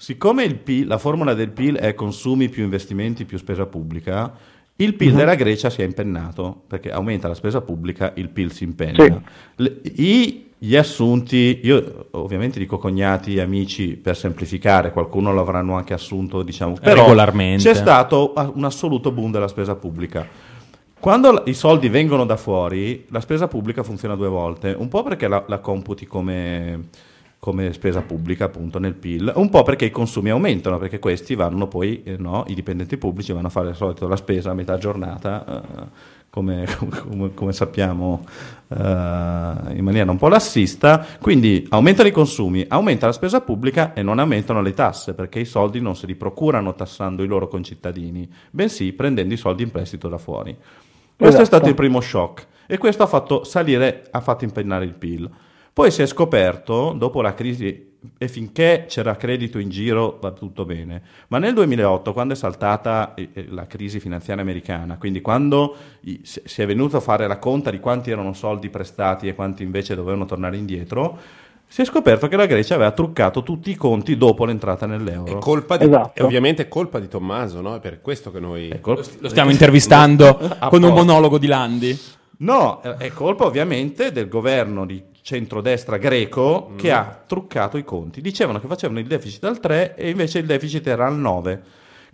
Siccome 0.00 0.44
il 0.44 0.54
PIL, 0.54 0.86
la 0.86 0.96
formula 0.96 1.34
del 1.34 1.50
PIL 1.50 1.76
è 1.76 1.92
consumi 1.94 2.48
più 2.48 2.62
investimenti 2.62 3.24
più 3.24 3.36
spesa 3.36 3.66
pubblica, 3.66 4.32
il 4.76 4.94
PIL 4.94 5.12
della 5.12 5.34
Grecia 5.34 5.70
si 5.70 5.82
è 5.82 5.84
impennato 5.84 6.62
perché 6.68 6.92
aumenta 6.92 7.26
la 7.26 7.34
spesa 7.34 7.60
pubblica, 7.62 8.12
il 8.14 8.28
PIL 8.28 8.52
si 8.52 8.62
impenna. 8.62 9.20
Sì. 9.56 10.46
Gli 10.60 10.76
assunti, 10.76 11.60
io 11.64 12.06
ovviamente 12.12 12.60
dico 12.60 12.78
cognati 12.78 13.40
amici 13.40 13.96
per 13.96 14.16
semplificare, 14.16 14.92
qualcuno 14.92 15.32
lo 15.32 15.40
avranno 15.40 15.74
anche 15.74 15.94
assunto, 15.94 16.42
diciamo, 16.42 16.74
però 16.80 17.02
Regolarmente. 17.02 17.64
c'è 17.64 17.74
stato 17.74 18.34
un 18.54 18.64
assoluto 18.64 19.10
boom 19.10 19.32
della 19.32 19.48
spesa 19.48 19.74
pubblica. 19.74 20.26
Quando 21.00 21.42
i 21.46 21.54
soldi 21.54 21.88
vengono 21.88 22.24
da 22.24 22.36
fuori, 22.36 23.04
la 23.10 23.20
spesa 23.20 23.48
pubblica 23.48 23.82
funziona 23.82 24.14
due 24.14 24.28
volte, 24.28 24.74
un 24.76 24.86
po' 24.86 25.02
perché 25.02 25.26
la, 25.26 25.44
la 25.46 25.58
computi 25.58 26.06
come, 26.06 26.88
come 27.40 27.72
spesa 27.72 28.00
pubblica 28.02 28.46
appunto 28.46 28.78
nel 28.78 28.94
PIL, 28.94 29.32
un 29.36 29.48
po' 29.48 29.62
perché 29.62 29.84
i 29.84 29.90
consumi 29.90 30.30
aumentano, 30.30 30.78
perché 30.78 30.98
questi 30.98 31.34
vanno 31.36 31.68
poi, 31.68 32.02
eh, 32.02 32.16
no, 32.16 32.44
i 32.48 32.54
dipendenti 32.54 32.96
pubblici 32.96 33.32
vanno 33.32 33.46
a 33.46 33.50
fare 33.50 33.68
al 33.68 33.76
solito 33.76 34.08
la 34.08 34.16
spesa 34.16 34.50
a 34.50 34.54
metà 34.54 34.76
giornata, 34.76 35.62
eh, 35.62 36.16
come, 36.30 36.66
come- 37.06 37.34
come 37.34 37.52
sappiamo 37.52 38.24
eh, 38.68 38.76
in 38.76 39.80
maniera 39.82 40.10
un 40.10 40.18
po' 40.18 40.28
lassista, 40.28 41.04
quindi 41.20 41.64
aumentano 41.70 42.08
i 42.08 42.12
consumi, 42.12 42.64
aumenta 42.68 43.06
la 43.06 43.12
spesa 43.12 43.40
pubblica 43.40 43.94
e 43.94 44.02
non 44.02 44.18
aumentano 44.18 44.60
le 44.60 44.74
tasse, 44.74 45.14
perché 45.14 45.38
i 45.38 45.44
soldi 45.44 45.80
non 45.80 45.94
se 45.96 46.06
li 46.06 46.16
procurano 46.16 46.74
tassando 46.74 47.22
i 47.22 47.26
loro 47.28 47.46
concittadini, 47.46 48.28
bensì 48.50 48.92
prendendo 48.92 49.32
i 49.32 49.38
soldi 49.38 49.62
in 49.62 49.70
prestito 49.70 50.08
da 50.08 50.18
fuori. 50.18 50.54
Questo 50.54 51.24
è 51.24 51.28
Esatto. 51.28 51.44
stato 51.44 51.68
il 51.68 51.74
primo 51.74 52.00
shock 52.00 52.46
e 52.66 52.78
questo 52.78 53.04
ha 53.04 53.06
fatto 53.06 53.44
salire, 53.44 54.06
ha 54.10 54.20
fatto 54.20 54.44
impennare 54.44 54.84
il 54.84 54.94
PIL. 54.94 55.30
Poi 55.78 55.92
si 55.92 56.02
è 56.02 56.06
scoperto, 56.06 56.92
dopo 56.98 57.22
la 57.22 57.34
crisi, 57.34 57.92
e 58.18 58.26
finché 58.26 58.86
c'era 58.88 59.14
credito 59.14 59.60
in 59.60 59.68
giro 59.68 60.18
va 60.20 60.32
tutto 60.32 60.64
bene, 60.64 61.00
ma 61.28 61.38
nel 61.38 61.54
2008, 61.54 62.12
quando 62.12 62.34
è 62.34 62.36
saltata 62.36 63.14
eh, 63.14 63.28
eh, 63.32 63.46
la 63.48 63.68
crisi 63.68 64.00
finanziaria 64.00 64.42
americana, 64.42 64.96
quindi 64.98 65.20
quando 65.20 65.76
si 66.24 66.62
è 66.62 66.66
venuto 66.66 66.96
a 66.96 67.00
fare 67.00 67.28
la 67.28 67.38
conta 67.38 67.70
di 67.70 67.78
quanti 67.78 68.10
erano 68.10 68.32
soldi 68.32 68.70
prestati 68.70 69.28
e 69.28 69.36
quanti 69.36 69.62
invece 69.62 69.94
dovevano 69.94 70.24
tornare 70.24 70.56
indietro, 70.56 71.16
si 71.68 71.82
è 71.82 71.84
scoperto 71.84 72.26
che 72.26 72.34
la 72.34 72.46
Grecia 72.46 72.74
aveva 72.74 72.90
truccato 72.90 73.44
tutti 73.44 73.70
i 73.70 73.76
conti 73.76 74.16
dopo 74.16 74.44
l'entrata 74.46 74.84
nell'euro. 74.84 75.38
È 75.38 75.38
colpa 75.38 75.76
di, 75.76 75.84
Esatto. 75.84 76.10
è 76.12 76.24
ovviamente 76.24 76.66
colpa 76.66 76.98
di 76.98 77.06
Tommaso, 77.06 77.60
no? 77.60 77.76
È 77.76 77.78
per 77.78 78.00
questo 78.00 78.32
che 78.32 78.40
noi... 78.40 78.76
Colpa- 78.80 79.08
Lo 79.20 79.28
stiamo 79.28 79.52
intervistando 79.52 80.56
con 80.70 80.82
un 80.82 80.92
monologo 80.92 81.38
di 81.38 81.46
Landi. 81.46 81.96
No, 82.40 82.80
è 82.80 82.88
è 82.96 83.12
colpa 83.12 83.46
ovviamente 83.46 84.10
del 84.10 84.28
governo 84.28 84.84
di 84.84 85.02
centrodestra 85.28 85.98
greco 85.98 86.72
che 86.74 86.90
ha 86.90 87.22
truccato 87.26 87.76
i 87.76 87.84
conti. 87.84 88.22
Dicevano 88.22 88.60
che 88.60 88.66
facevano 88.66 88.98
il 88.98 89.06
deficit 89.06 89.44
al 89.44 89.60
3 89.60 89.94
e 89.94 90.08
invece 90.08 90.38
il 90.38 90.46
deficit 90.46 90.86
era 90.86 91.06
al 91.06 91.18
9. 91.18 91.62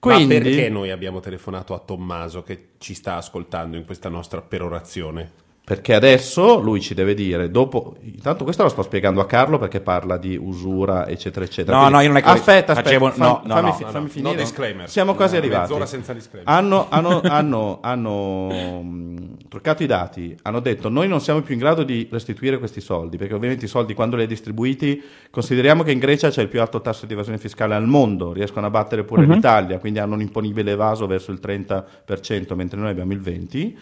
Quindi, 0.00 0.34
Ma 0.34 0.42
perché 0.42 0.68
noi 0.68 0.90
abbiamo 0.90 1.20
telefonato 1.20 1.74
a 1.74 1.78
Tommaso 1.78 2.42
che 2.42 2.70
ci 2.78 2.92
sta 2.92 3.14
ascoltando 3.14 3.76
in 3.76 3.84
questa 3.84 4.08
nostra 4.08 4.40
perorazione? 4.40 5.30
Perché 5.66 5.94
adesso 5.94 6.60
lui 6.60 6.78
ci 6.82 6.92
deve 6.92 7.14
dire, 7.14 7.50
dopo, 7.50 7.96
intanto 8.02 8.44
questo 8.44 8.64
lo 8.64 8.68
sto 8.68 8.82
spiegando 8.82 9.22
a 9.22 9.26
Carlo 9.26 9.56
perché 9.56 9.80
parla 9.80 10.18
di 10.18 10.36
usura, 10.36 11.08
eccetera, 11.08 11.42
eccetera. 11.42 11.74
No, 11.78 11.84
Quindi- 11.84 11.96
no, 11.96 12.02
io 12.02 12.08
non 12.08 12.16
è 12.18 12.22
che 12.22 12.28
Aspetta, 12.28 12.72
aspetta, 12.72 12.82
facevo- 12.82 13.10
fam- 13.12 13.18
no, 13.26 13.40
no, 13.46 13.54
fammi, 13.54 13.68
no, 13.70 13.76
no, 13.80 13.90
fammi 13.90 14.04
no, 14.04 14.10
finire. 14.10 14.34
no 14.34 14.40
disclaimer. 14.42 14.88
Siamo 14.90 15.14
quasi 15.14 15.36
arrivati. 15.38 15.62
mezz'ora 15.62 15.86
senza 15.86 16.12
disclaimer. 16.12 16.52
Hanno, 16.52 16.86
hanno, 16.90 17.20
hanno, 17.24 17.78
hanno 17.80 18.82
mh, 18.82 19.36
truccato 19.48 19.82
i 19.82 19.86
dati, 19.86 20.36
hanno 20.42 20.60
detto 20.60 20.90
noi 20.90 21.08
non 21.08 21.22
siamo 21.22 21.40
più 21.40 21.54
in 21.54 21.60
grado 21.60 21.82
di 21.82 22.08
restituire 22.10 22.58
questi 22.58 22.82
soldi, 22.82 23.16
perché 23.16 23.32
ovviamente 23.32 23.64
i 23.64 23.68
soldi 23.68 23.94
quando 23.94 24.16
li 24.16 24.22
hai 24.22 24.28
distribuiti, 24.28 25.02
consideriamo 25.30 25.82
che 25.82 25.92
in 25.92 25.98
Grecia 25.98 26.28
c'è 26.28 26.42
il 26.42 26.48
più 26.48 26.60
alto 26.60 26.82
tasso 26.82 27.06
di 27.06 27.14
evasione 27.14 27.38
fiscale 27.38 27.74
al 27.74 27.86
mondo, 27.86 28.34
riescono 28.34 28.66
a 28.66 28.70
battere 28.70 29.04
pure 29.04 29.24
l'Italia, 29.24 29.78
quindi 29.78 29.98
hanno 29.98 30.12
un 30.12 30.20
imponibile 30.20 30.72
evaso 30.72 31.06
verso 31.06 31.32
il 31.32 31.40
30%, 31.42 32.54
mentre 32.54 32.78
noi 32.78 32.90
abbiamo 32.90 33.14
il 33.14 33.20
20%. 33.20 33.72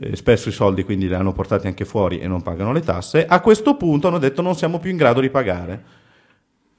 Eh, 0.00 0.16
spesso 0.16 0.48
i 0.48 0.52
soldi 0.52 0.82
quindi 0.84 1.06
li 1.06 1.14
hanno 1.14 1.32
portati 1.32 1.66
anche 1.68 1.84
fuori 1.84 2.18
e 2.18 2.26
non 2.26 2.42
pagano 2.42 2.72
le 2.72 2.80
tasse. 2.80 3.26
A 3.26 3.40
questo 3.40 3.76
punto 3.76 4.08
hanno 4.08 4.18
detto 4.18 4.42
non 4.42 4.54
siamo 4.54 4.78
più 4.78 4.90
in 4.90 4.96
grado 4.96 5.20
di 5.20 5.30
pagare. 5.30 5.82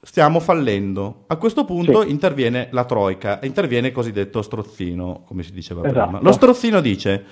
Stiamo 0.00 0.38
fallendo. 0.38 1.24
A 1.28 1.36
questo 1.36 1.64
punto 1.64 2.02
Sì. 2.02 2.10
interviene 2.10 2.68
la 2.72 2.84
Troica, 2.84 3.40
interviene 3.42 3.88
il 3.88 3.92
cosiddetto 3.92 4.40
strozzino, 4.42 5.22
come 5.26 5.42
si 5.42 5.52
diceva 5.52 5.84
Esatto. 5.84 6.02
prima. 6.04 6.20
Lo 6.22 6.32
strozzino 6.32 6.80
dice: 6.80 7.24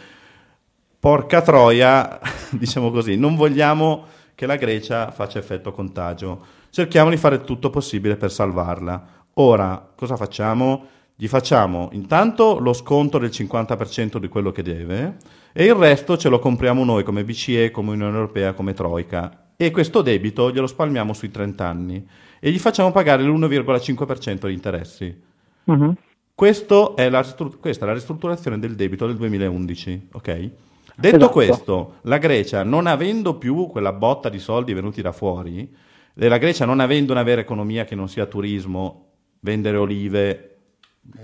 Porca 0.98 1.42
troia, 1.42 2.18
diciamo 2.50 2.90
così, 2.90 3.16
non 3.16 3.36
vogliamo 3.36 4.06
che 4.34 4.46
la 4.46 4.56
Grecia 4.56 5.10
faccia 5.10 5.38
effetto 5.38 5.70
contagio. 5.70 6.44
Cerchiamo 6.70 7.10
di 7.10 7.16
fare 7.16 7.42
tutto 7.42 7.70
possibile 7.70 8.16
per 8.16 8.32
salvarla. 8.32 9.06
Ora, 9.34 9.92
cosa 9.94 10.16
facciamo? 10.16 10.86
Gli 11.14 11.28
facciamo 11.28 11.90
intanto 11.92 12.58
lo 12.58 12.72
sconto 12.72 13.18
del 13.18 13.28
50% 13.30 14.16
di 14.16 14.26
quello 14.28 14.50
che 14.50 14.62
deve 14.62 15.16
e 15.56 15.64
il 15.66 15.74
resto 15.74 16.16
ce 16.16 16.28
lo 16.28 16.40
compriamo 16.40 16.84
noi 16.84 17.04
come 17.04 17.22
BCE, 17.22 17.70
come 17.70 17.92
Unione 17.92 18.16
Europea, 18.16 18.54
come 18.54 18.72
Troica. 18.72 19.52
E 19.56 19.70
questo 19.70 20.02
debito 20.02 20.50
glielo 20.50 20.66
spalmiamo 20.66 21.12
sui 21.12 21.30
30 21.30 21.64
anni 21.64 22.04
e 22.40 22.50
gli 22.50 22.58
facciamo 22.58 22.90
pagare 22.90 23.22
l'1,5% 23.22 24.48
di 24.48 24.52
interessi. 24.52 25.22
Mhm. 25.62 25.94
Questo 26.34 26.96
è 26.96 27.08
la 27.08 27.20
ristru- 27.20 27.60
questa 27.60 27.84
è 27.84 27.88
la 27.88 27.94
ristrutturazione 27.94 28.58
del 28.58 28.74
debito 28.74 29.06
del 29.06 29.14
2011, 29.14 30.08
ok? 30.12 30.50
Detto 30.96 31.16
Esatto. 31.16 31.30
questo, 31.30 31.94
la 32.02 32.18
Grecia, 32.18 32.64
non 32.64 32.88
avendo 32.88 33.38
più 33.38 33.68
quella 33.68 33.92
botta 33.92 34.28
di 34.28 34.40
soldi 34.40 34.74
venuti 34.74 35.02
da 35.02 35.12
fuori, 35.12 35.72
e 36.16 36.28
la 36.28 36.38
Grecia 36.38 36.64
non 36.64 36.80
avendo 36.80 37.12
una 37.12 37.22
vera 37.22 37.40
economia 37.40 37.84
che 37.84 37.94
non 37.94 38.08
sia 38.08 38.26
turismo, 38.26 39.10
vendere 39.38 39.76
olive, 39.76 40.56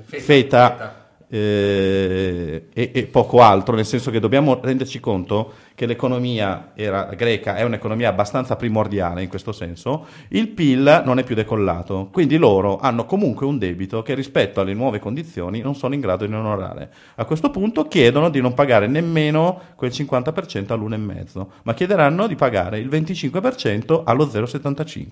feta, 0.03 1.00
eh, 1.31 2.67
e, 2.73 2.91
e 2.93 3.07
poco 3.07 3.41
altro, 3.41 3.77
nel 3.77 3.87
senso 3.87 4.11
che 4.11 4.19
dobbiamo 4.19 4.59
renderci 4.61 4.99
conto 4.99 5.53
che 5.77 5.87
l'economia 5.87 6.73
era, 6.75 7.05
greca 7.17 7.57
è 7.57 7.63
un'economia 7.63 8.09
abbastanza 8.09 8.57
primordiale 8.57 9.23
in 9.23 9.29
questo 9.29 9.53
senso, 9.53 10.07
il 10.29 10.49
PIL 10.49 11.03
non 11.05 11.19
è 11.21 11.25
più 11.25 11.37
decollato, 11.37 12.09
quindi 12.13 12.37
loro 12.37 12.79
hanno 12.79 13.07
comunque 13.07 13.47
un 13.47 13.59
debito 13.59 14.03
che 14.03 14.15
rispetto 14.15 14.61
alle 14.61 14.75
nuove 14.75 14.99
condizioni 14.99 15.61
non 15.61 15.77
sono 15.77 15.95
in 15.95 16.01
grado 16.01 16.27
di 16.27 16.35
onorare. 16.35 16.91
A 17.15 17.25
questo 17.25 17.51
punto 17.51 17.85
chiedono 17.85 18.29
di 18.29 18.41
non 18.41 18.53
pagare 18.53 18.89
nemmeno 18.89 19.61
quel 19.77 19.91
50% 19.91 20.73
all'1,5, 20.73 21.47
ma 21.63 21.75
chiederanno 21.75 22.27
di 22.27 22.35
pagare 22.35 22.81
il 22.81 22.89
25% 22.89 24.03
allo 24.05 24.27
0,75. 24.27 25.07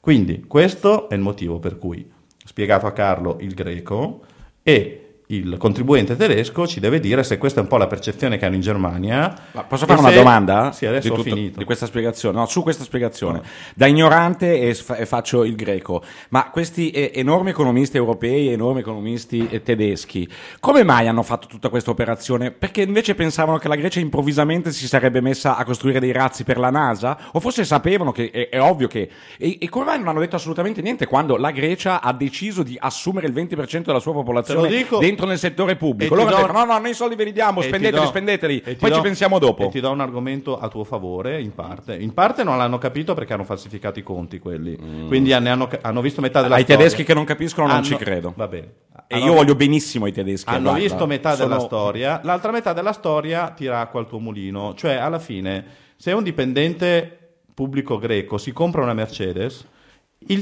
Quindi 0.00 0.44
questo 0.46 1.08
è 1.08 1.14
il 1.14 1.20
motivo 1.20 1.58
per 1.58 1.78
cui, 1.78 2.08
spiegato 2.44 2.86
a 2.86 2.92
Carlo 2.92 3.38
il 3.40 3.54
greco, 3.54 4.20
e 4.62 5.01
il 5.26 5.56
contribuente 5.56 6.16
tedesco 6.16 6.66
ci 6.66 6.78
deve 6.80 7.00
dire 7.00 7.22
se 7.24 7.38
questa 7.38 7.60
è 7.60 7.62
un 7.62 7.68
po' 7.68 7.76
la 7.78 7.86
percezione 7.86 8.36
che 8.38 8.44
hanno 8.44 8.54
in 8.56 8.60
Germania. 8.60 9.34
Ma 9.52 9.64
posso 9.64 9.86
fare 9.86 10.00
una 10.00 10.10
se- 10.10 10.14
domanda? 10.16 10.72
Sì, 10.72 10.84
adesso 10.86 11.08
di, 11.08 11.12
ho 11.14 11.16
tutto- 11.16 11.34
finito. 11.34 11.58
di 11.58 11.64
questa 11.64 11.86
spiegazione, 11.86 12.38
no, 12.38 12.46
su 12.46 12.62
questa 12.62 12.84
spiegazione. 12.84 13.40
Da 13.74 13.86
ignorante 13.86 14.60
e, 14.60 14.74
sfa- 14.74 14.96
e 14.96 15.06
faccio 15.06 15.44
il 15.44 15.54
greco, 15.54 16.02
ma 16.30 16.50
questi 16.50 16.90
eh, 16.90 17.12
enormi 17.14 17.50
economisti 17.50 17.96
europei 17.96 18.48
enormi 18.52 18.80
economisti 18.80 19.48
eh, 19.48 19.62
tedeschi, 19.62 20.28
come 20.60 20.82
mai 20.82 21.08
hanno 21.08 21.22
fatto 21.22 21.46
tutta 21.46 21.68
questa 21.70 21.90
operazione? 21.90 22.50
Perché 22.50 22.82
invece 22.82 23.14
pensavano 23.14 23.58
che 23.58 23.68
la 23.68 23.76
Grecia 23.76 24.00
improvvisamente 24.00 24.70
si 24.72 24.86
sarebbe 24.86 25.20
messa 25.20 25.56
a 25.56 25.64
costruire 25.64 26.00
dei 26.00 26.12
razzi 26.12 26.44
per 26.44 26.58
la 26.58 26.70
NASA? 26.70 27.18
O 27.32 27.40
forse 27.40 27.64
sapevano 27.64 28.12
che 28.12 28.30
è, 28.30 28.48
è 28.50 28.60
ovvio 28.60 28.88
che... 28.88 29.08
E, 29.38 29.56
e 29.60 29.68
come 29.68 29.84
mai 29.86 29.98
non 29.98 30.08
hanno 30.08 30.20
detto 30.20 30.36
assolutamente 30.36 30.82
niente 30.82 31.06
quando 31.06 31.36
la 31.36 31.50
Grecia 31.52 32.00
ha 32.02 32.12
deciso 32.12 32.62
di 32.62 32.76
assumere 32.78 33.26
il 33.26 33.32
20% 33.32 33.82
della 33.84 33.98
sua 34.00 34.12
popolazione 34.12 34.60
Te 34.62 34.68
lo 34.68 34.74
dico- 34.76 34.98
dentro 35.12 35.26
nel 35.26 35.38
settore 35.38 35.76
pubblico? 35.76 36.14
Loro 36.14 36.28
do- 36.30 36.36
hanno 36.36 36.46
detto 36.46 36.58
no, 36.58 36.64
no, 36.64 36.78
noi 36.78 36.90
i 36.90 36.94
soldi 36.94 37.14
ve 37.14 37.24
li 37.24 37.32
diamo, 37.32 37.60
E 37.60 37.64
spendeteli, 37.64 38.00
do- 38.02 38.06
spendeteli, 38.08 38.62
e 38.64 38.74
poi 38.76 38.90
do- 38.90 38.96
ci 38.96 39.02
pensiamo 39.02 39.38
dopo. 39.38 39.64
E 39.66 39.68
ti 39.68 39.80
do 39.80 39.90
un 39.90 40.00
argomento 40.00 40.58
a 40.58 40.68
tuo 40.68 40.84
favore, 40.84 41.40
in 41.40 41.54
parte. 41.54 41.94
In 41.96 42.12
parte 42.14 42.42
non 42.44 42.56
l'hanno 42.58 42.78
capito 42.78 43.14
perché 43.14 43.32
hanno 43.32 43.44
falsificato 43.44 43.98
i 43.98 44.02
conti 44.02 44.38
quelli. 44.38 44.76
Quindi 45.08 45.30
ne 45.38 45.50
hanno, 45.50 45.68
hanno 45.80 46.00
visto 46.00 46.20
metà 46.20 46.40
della 46.42 46.56
Ai 46.56 46.62
storia. 46.62 46.78
tedeschi 46.82 47.04
che 47.04 47.14
non 47.14 47.24
capiscono 47.24 47.66
non 47.66 47.76
Hanno- 47.76 47.84
ci 47.86 47.96
credo. 47.96 48.32
Va 48.36 48.48
bene. 48.48 48.72
E 49.06 49.16
Hanno- 49.16 49.24
io 49.24 49.32
voglio 49.34 49.54
benissimo 49.54 50.06
i 50.06 50.12
tedeschi. 50.12 50.48
hanno 50.48 50.62
guarda. 50.70 50.78
visto 50.80 51.06
metà 51.06 51.34
Sono- 51.34 51.48
della 51.48 51.60
storia, 51.60 52.20
l'altra 52.24 52.50
metà 52.50 52.72
della 52.72 52.92
storia 52.92 53.50
tira 53.54 53.80
acqua 53.80 54.00
al 54.00 54.06
tuo 54.08 54.18
mulino. 54.18 54.74
Cioè, 54.74 54.94
alla 54.94 55.18
fine, 55.18 55.64
se 55.96 56.12
un 56.12 56.22
dipendente 56.22 57.18
pubblico 57.54 57.98
greco 57.98 58.38
si 58.38 58.52
compra 58.52 58.82
una 58.82 58.94
Mercedes, 58.94 59.66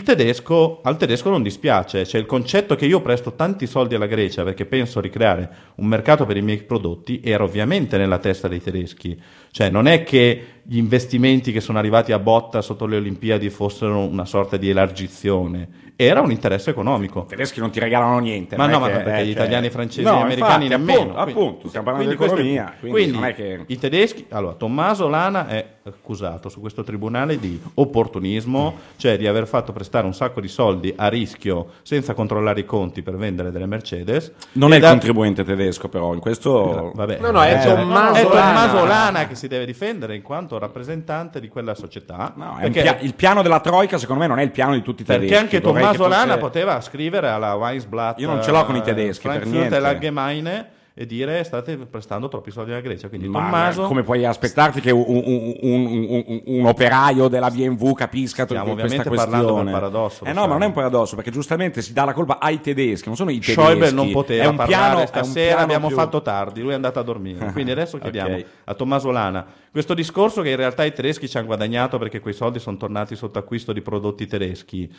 tedesco, 0.03 0.81
al 0.83 0.97
tedesco 0.97 1.31
non 1.31 1.43
dispiace. 1.43 2.07
Cioè, 2.07 2.21
il 2.21 2.27
concetto 2.27 2.75
che 2.77 2.87
io 2.87 3.01
presto 3.01 3.35
tanti 3.35 3.67
soldi 3.67 3.95
alla 3.95 4.07
Grecia 4.07 4.45
perché 4.45 4.67
penso 4.67 4.99
a 4.99 5.03
ricreare 5.03 5.51
un 5.77 5.87
mercato 5.87 6.27
per 6.27 6.37
i 6.37 6.43
miei 6.43 6.63
prodotti 6.63 7.21
era 7.23 7.45
ovviamente 7.45 7.97
nella 7.97 8.19
testa 8.19 8.49
dei 8.49 8.63
tedeschi. 8.63 9.21
Cioè, 9.51 9.71
non 9.71 9.87
è 9.87 10.03
che 10.03 10.60
gli 10.71 10.77
investimenti 10.77 11.51
che 11.51 11.61
sono 11.61 11.79
arrivati 11.79 12.13
a 12.13 12.21
botta 12.21 12.63
sotto 12.63 12.87
le 12.87 12.95
Olimpiadi 12.95 13.51
fossero 13.51 13.99
una 14.07 14.25
sorta 14.25 14.57
di 14.57 14.71
elargizione. 14.71 15.69
Era 15.97 16.21
un 16.21 16.31
interesse 16.31 16.71
economico. 16.71 17.25
I 17.27 17.31
tedeschi 17.31 17.59
non 17.59 17.71
ti 17.71 17.81
regalano 17.81 18.21
niente. 18.21 18.57
Ma 18.57 18.67
no, 18.67 18.79
ma 18.79 18.87
che- 18.87 18.93
perché 18.99 19.11
eh, 19.19 19.23
gli 19.23 19.33
cioè- 19.33 19.43
italiani, 19.43 19.69
francesi 19.69 20.07
No, 20.07 20.19
e 20.19 20.21
americani 20.23 20.67
infatti, 20.67 20.85
nemmeno. 20.87 21.01
Appunto, 21.17 21.23
Quindi- 21.25 21.41
appunto, 21.41 21.69
stiamo 21.69 21.87
parlando 21.87 22.09
di 22.09 22.15
economia. 22.15 22.75
Quindi, 22.79 22.97
quindi 22.99 23.13
non 23.19 23.25
è 23.29 23.35
che... 23.35 23.65
i 23.67 23.79
tedeschi, 23.79 24.27
allora 24.31 24.55
Tommaso 24.55 25.09
Lana 25.09 25.49
è 25.49 25.67
accusato 25.83 26.49
su 26.49 26.61
questo 26.61 26.85
tribunale 26.85 27.39
di 27.39 27.61
opportunismo, 27.75 28.75
cioè 28.97 29.19
di 29.19 29.27
aver 29.27 29.47
fatto 29.47 29.73
prestare 29.73 30.07
un 30.07 30.15
sacco 30.15 30.41
di 30.41 30.49
soldi 30.49 30.93
a 30.97 31.09
rischio 31.09 31.67
senza 31.83 32.15
controllare 32.15 32.61
i 32.61 32.65
conti 32.65 33.03
per 33.03 33.17
vendere 33.17 33.51
delle 33.51 33.67
Mercedes. 33.67 34.33
Non 34.53 34.71
E 34.71 34.75
è 34.75 34.77
il 34.77 34.83
da- 34.83 34.91
contribuente 34.91 35.45
tedesco, 35.45 35.89
però, 35.89 36.15
in 36.15 36.21
questo... 36.21 36.93
Vabbè, 36.95 37.19
No, 37.21 37.31
no, 37.33 37.43
è 37.43 37.61
eh, 37.61 37.67
Tommaso 37.75 38.15
è 38.15 38.23
Lana. 38.23 38.31
Tommaso 38.69 38.85
Lana 38.87 39.27
che 39.27 39.35
si 39.35 39.49
deve 39.49 39.67
difendere 39.67 40.15
in 40.15 40.23
quanto 40.23 40.59
rappresentante 40.61 41.41
di 41.41 41.49
quella 41.49 41.75
società. 41.75 42.33
No, 42.37 42.59
perché, 42.61 42.83
pia- 42.83 42.99
il 43.01 43.15
piano 43.15 43.43
della 43.43 43.61
Troica, 43.61 43.99
secondo 43.99 44.23
me, 44.23 44.29
non 44.29 44.39
è 44.39 44.43
il 44.43 44.51
piano 44.53 44.75
di 44.75 44.83
tutti 44.83 45.03
i 45.03 45.05
tedeschi. 45.05 45.27
perché 45.29 45.43
anche 45.43 45.61
Tommaso 45.61 46.07
Lana 46.07 46.39
poteva 46.39 46.81
scrivere 46.81 47.29
alla 47.29 47.55
Weisblatt 47.55 48.21
Io 48.21 48.29
non 48.29 48.43
ce 48.43 48.51
l'ho 48.53 48.65
con 48.65 48.77
i 48.77 48.83
tedeschi, 48.83 49.27
per 49.27 49.47
niente. 49.47 49.77
Allgemeine 49.77 50.79
e 51.01 51.07
dire 51.07 51.43
state 51.45 51.79
prestando 51.79 52.29
troppi 52.29 52.51
soldi 52.51 52.73
alla 52.73 52.83
Grecia. 52.83 53.09
Quindi 53.09 53.27
Ma 53.27 53.41
Tommaso 53.41 53.85
come 53.85 54.03
puoi 54.03 54.27
aspettarti 54.27 54.83
che 54.83 54.91
un, 54.91 55.03
un- 55.07 55.55
un- 55.63 56.43
un- 56.45 56.67
operaio 56.67 57.29
della 57.29 57.49
BMW 57.51 57.93
capisca 57.95 58.45
Stiamo 58.45 58.75
questa 58.75 58.85
ovviamente 58.85 59.09
questione? 59.09 59.17
parlando 59.43 59.63
del 59.63 59.73
paradosso, 59.73 60.25
Eh 60.27 60.33
no, 60.35 60.43
ma 60.43 60.53
non 60.53 60.63
è 60.65 60.67
un 60.67 60.73
paradosso, 60.73 61.15
perché 61.15 61.31
giustamente 61.31 61.81
si 61.81 61.95
dà 61.95 62.05
la 62.05 62.13
colpa 62.13 62.39
ai 62.39 62.61
tedeschi, 62.61 63.07
non 63.07 63.17
sono 63.17 63.31
i 63.31 63.39
tedeschi. 63.41 63.63
Schäuble 63.63 63.91
non 63.93 64.11
poteva 64.11 64.45
è 64.45 64.47
un 64.49 64.57
parlare 64.57 64.91
piano, 64.93 65.07
stasera, 65.07 65.61
abbiamo 65.61 65.87
più- 65.87 65.97
fatto 65.97 66.21
tardi, 66.21 66.61
lui 66.61 66.73
è 66.73 66.75
andato 66.75 66.99
a 66.99 67.03
dormire. 67.03 67.51
Quindi 67.53 67.71
adesso 67.71 67.97
chiediamo 67.97 68.35
Ok. 68.35 68.45
a 68.65 68.75
Tommaso 68.75 69.11
Lana 69.11 69.47
questo 69.73 69.95
discorso 69.95 70.43
che 70.43 70.51
in 70.51 70.57
realtà 70.57 70.85
i 70.85 70.93
tedeschi 70.93 71.29
ci 71.29 71.37
hanno 71.39 71.47
guadagnato 71.47 71.97
perché 71.97 72.19
quei 72.21 72.35
soldi 72.35 72.59
sono 72.59 72.77
tornati 72.77 73.15
sotto 73.17 73.39
acquisto 73.39 73.73
di 73.73 73.81
prodotti 73.81 74.27
tedeschi 74.27 74.93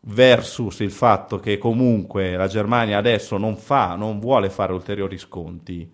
versus 0.00 0.80
il 0.80 0.90
fatto 0.90 1.38
che 1.38 1.58
comunque 1.58 2.36
la 2.36 2.46
Germania 2.46 2.98
adesso 2.98 3.36
non 3.36 3.56
fa, 3.56 3.94
non 3.96 4.18
vuole 4.18 4.50
fare 4.50 4.72
ulteriori 4.72 5.18
sconti 5.18 5.90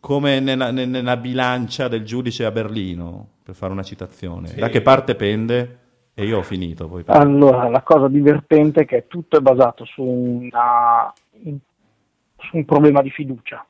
come 0.00 0.38
nella, 0.38 0.70
ne- 0.70 0.84
nella 0.84 1.16
bilancia 1.16 1.88
del 1.88 2.04
giudice 2.04 2.44
a 2.44 2.50
Berlino, 2.50 3.28
per 3.42 3.54
fare 3.54 3.72
una 3.72 3.82
citazione. 3.82 4.52
Da 4.54 4.68
che 4.68 4.82
parte 4.82 5.14
pende? 5.14 5.78
E 6.12 6.26
io 6.26 6.38
ho 6.38 6.42
finito. 6.42 6.88
Poi 6.88 7.04
Allora, 7.06 7.68
la 7.70 7.80
cosa 7.80 8.08
divertente 8.08 8.82
è 8.82 8.84
che 8.84 9.06
tutto 9.06 9.38
è 9.38 9.40
basato 9.40 9.86
su, 9.86 10.02
una- 10.02 11.10
su 11.40 12.56
un 12.56 12.64
problema 12.66 13.00
di 13.00 13.08
fiducia, 13.10 13.66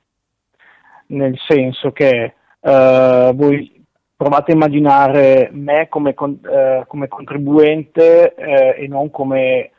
nel 1.07 1.39
senso 1.47 1.93
che 1.93 2.35
eh, 2.61 3.33
voi 3.33 3.74
provate 4.17 4.53
a 4.53 4.55
immaginare 4.55 5.51
me 5.53 5.89
come, 5.89 6.15
con- 6.15 6.39
eh, 6.43 6.85
come 6.87 7.09
contribuente 7.09 8.35
eh, 8.35 8.77
e 8.79 8.89
non 8.89 9.11
come 9.11 9.71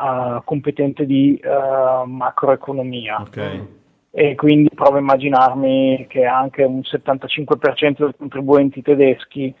eh, 0.00 0.40
competente 0.44 1.06
di 1.06 1.36
eh, 1.36 2.06
macroeconomia. 2.06 3.20
Ok. 3.20 3.60
E 4.12 4.34
quindi 4.34 4.70
provo 4.74 4.96
a 4.96 5.00
immaginarmi 5.00 6.06
che 6.08 6.24
anche 6.24 6.64
un 6.64 6.80
75% 6.80 8.04
dei 8.04 8.14
contribuenti 8.16 8.82
tedeschi 8.82 9.54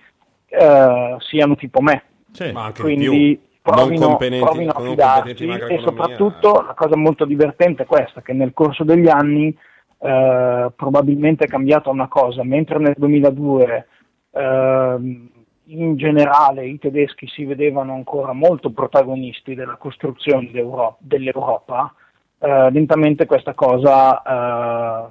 eh, 0.48 1.16
siano 1.18 1.54
tipo 1.54 1.80
me 1.80 2.02
Sì. 2.32 2.50
Ma 2.50 2.64
anche 2.64 2.82
di 2.82 2.96
quindi 2.96 3.38
più. 3.40 3.60
provino, 3.62 4.00
non 4.00 4.08
competenti, 4.08 4.44
provino 4.44 4.72
a 4.72 4.80
non 4.80 4.88
fidarsi 4.90 5.46
competenti 5.46 5.74
e 5.74 5.80
soprattutto 5.80 6.64
la 6.66 6.74
cosa 6.74 6.96
molto 6.96 7.24
divertente 7.24 7.84
è 7.84 7.86
questa, 7.86 8.22
che 8.22 8.32
nel 8.32 8.52
corso 8.52 8.82
degli 8.82 9.08
anni 9.08 9.56
eh, 10.00 10.72
probabilmente 10.74 11.44
è 11.44 11.48
cambiata 11.48 11.90
una 11.90 12.08
cosa, 12.08 12.42
mentre 12.42 12.78
nel 12.78 12.94
2002 12.96 13.64
ehm, 13.64 13.84
in 14.32 15.96
generale 15.96 16.66
i 16.66 16.78
tedeschi 16.78 17.26
si 17.28 17.44
vedevano 17.44 17.94
ancora 17.94 18.32
molto 18.32 18.70
protagonisti 18.70 19.54
della 19.54 19.76
costruzione 19.76 20.50
d'Euro- 20.50 20.96
dell'Europa, 20.98 21.92
eh, 22.38 22.70
lentamente 22.70 23.26
questa 23.26 23.54
cosa 23.54 24.22
eh, 24.22 25.08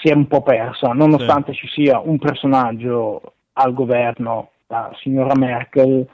si 0.00 0.08
è 0.08 0.14
un 0.14 0.26
po' 0.26 0.42
persa, 0.42 0.92
nonostante 0.92 1.52
ci 1.54 1.66
sia 1.68 1.98
un 1.98 2.18
personaggio 2.18 3.34
al 3.54 3.72
governo, 3.72 4.50
la 4.66 4.90
signora 5.00 5.34
Merkel, 5.34 6.06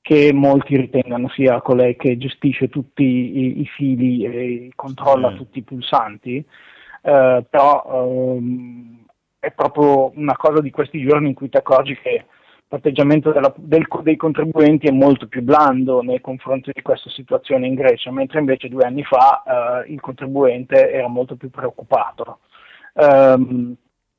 che 0.00 0.32
molti 0.32 0.76
ritengano 0.76 1.28
sia 1.30 1.60
colei 1.60 1.96
che 1.96 2.16
gestisce 2.16 2.68
tutti 2.68 3.02
i, 3.02 3.60
i 3.60 3.66
fili 3.66 4.24
e 4.24 4.70
controlla 4.76 5.30
Sì. 5.30 5.36
tutti 5.36 5.58
i 5.58 5.62
pulsanti, 5.62 6.36
eh, 7.02 7.44
però 7.50 8.36
ehm, 8.36 9.05
è 9.46 9.52
proprio 9.52 10.10
una 10.16 10.36
cosa 10.36 10.60
di 10.60 10.70
questi 10.70 11.00
giorni 11.06 11.28
in 11.28 11.34
cui 11.34 11.48
ti 11.48 11.56
accorgi 11.56 11.96
che 12.02 12.24
l'atteggiamento 12.68 13.30
della- 13.30 13.54
del- 13.56 13.86
dei 14.02 14.16
contribuenti 14.16 14.88
è 14.88 14.90
molto 14.90 15.28
più 15.28 15.40
blando 15.42 16.02
nei 16.02 16.20
confronti 16.20 16.72
di 16.74 16.82
questa 16.82 17.10
situazione 17.10 17.68
in 17.68 17.74
Grecia, 17.74 18.10
mentre 18.10 18.40
invece 18.40 18.68
due 18.68 18.84
anni 18.84 19.04
fa 19.04 19.84
eh, 19.84 19.92
il 19.92 20.00
contribuente 20.00 20.90
era 20.90 21.06
molto 21.06 21.36
più 21.36 21.48
preoccupato. 21.50 22.40
Ehm, 22.94 23.76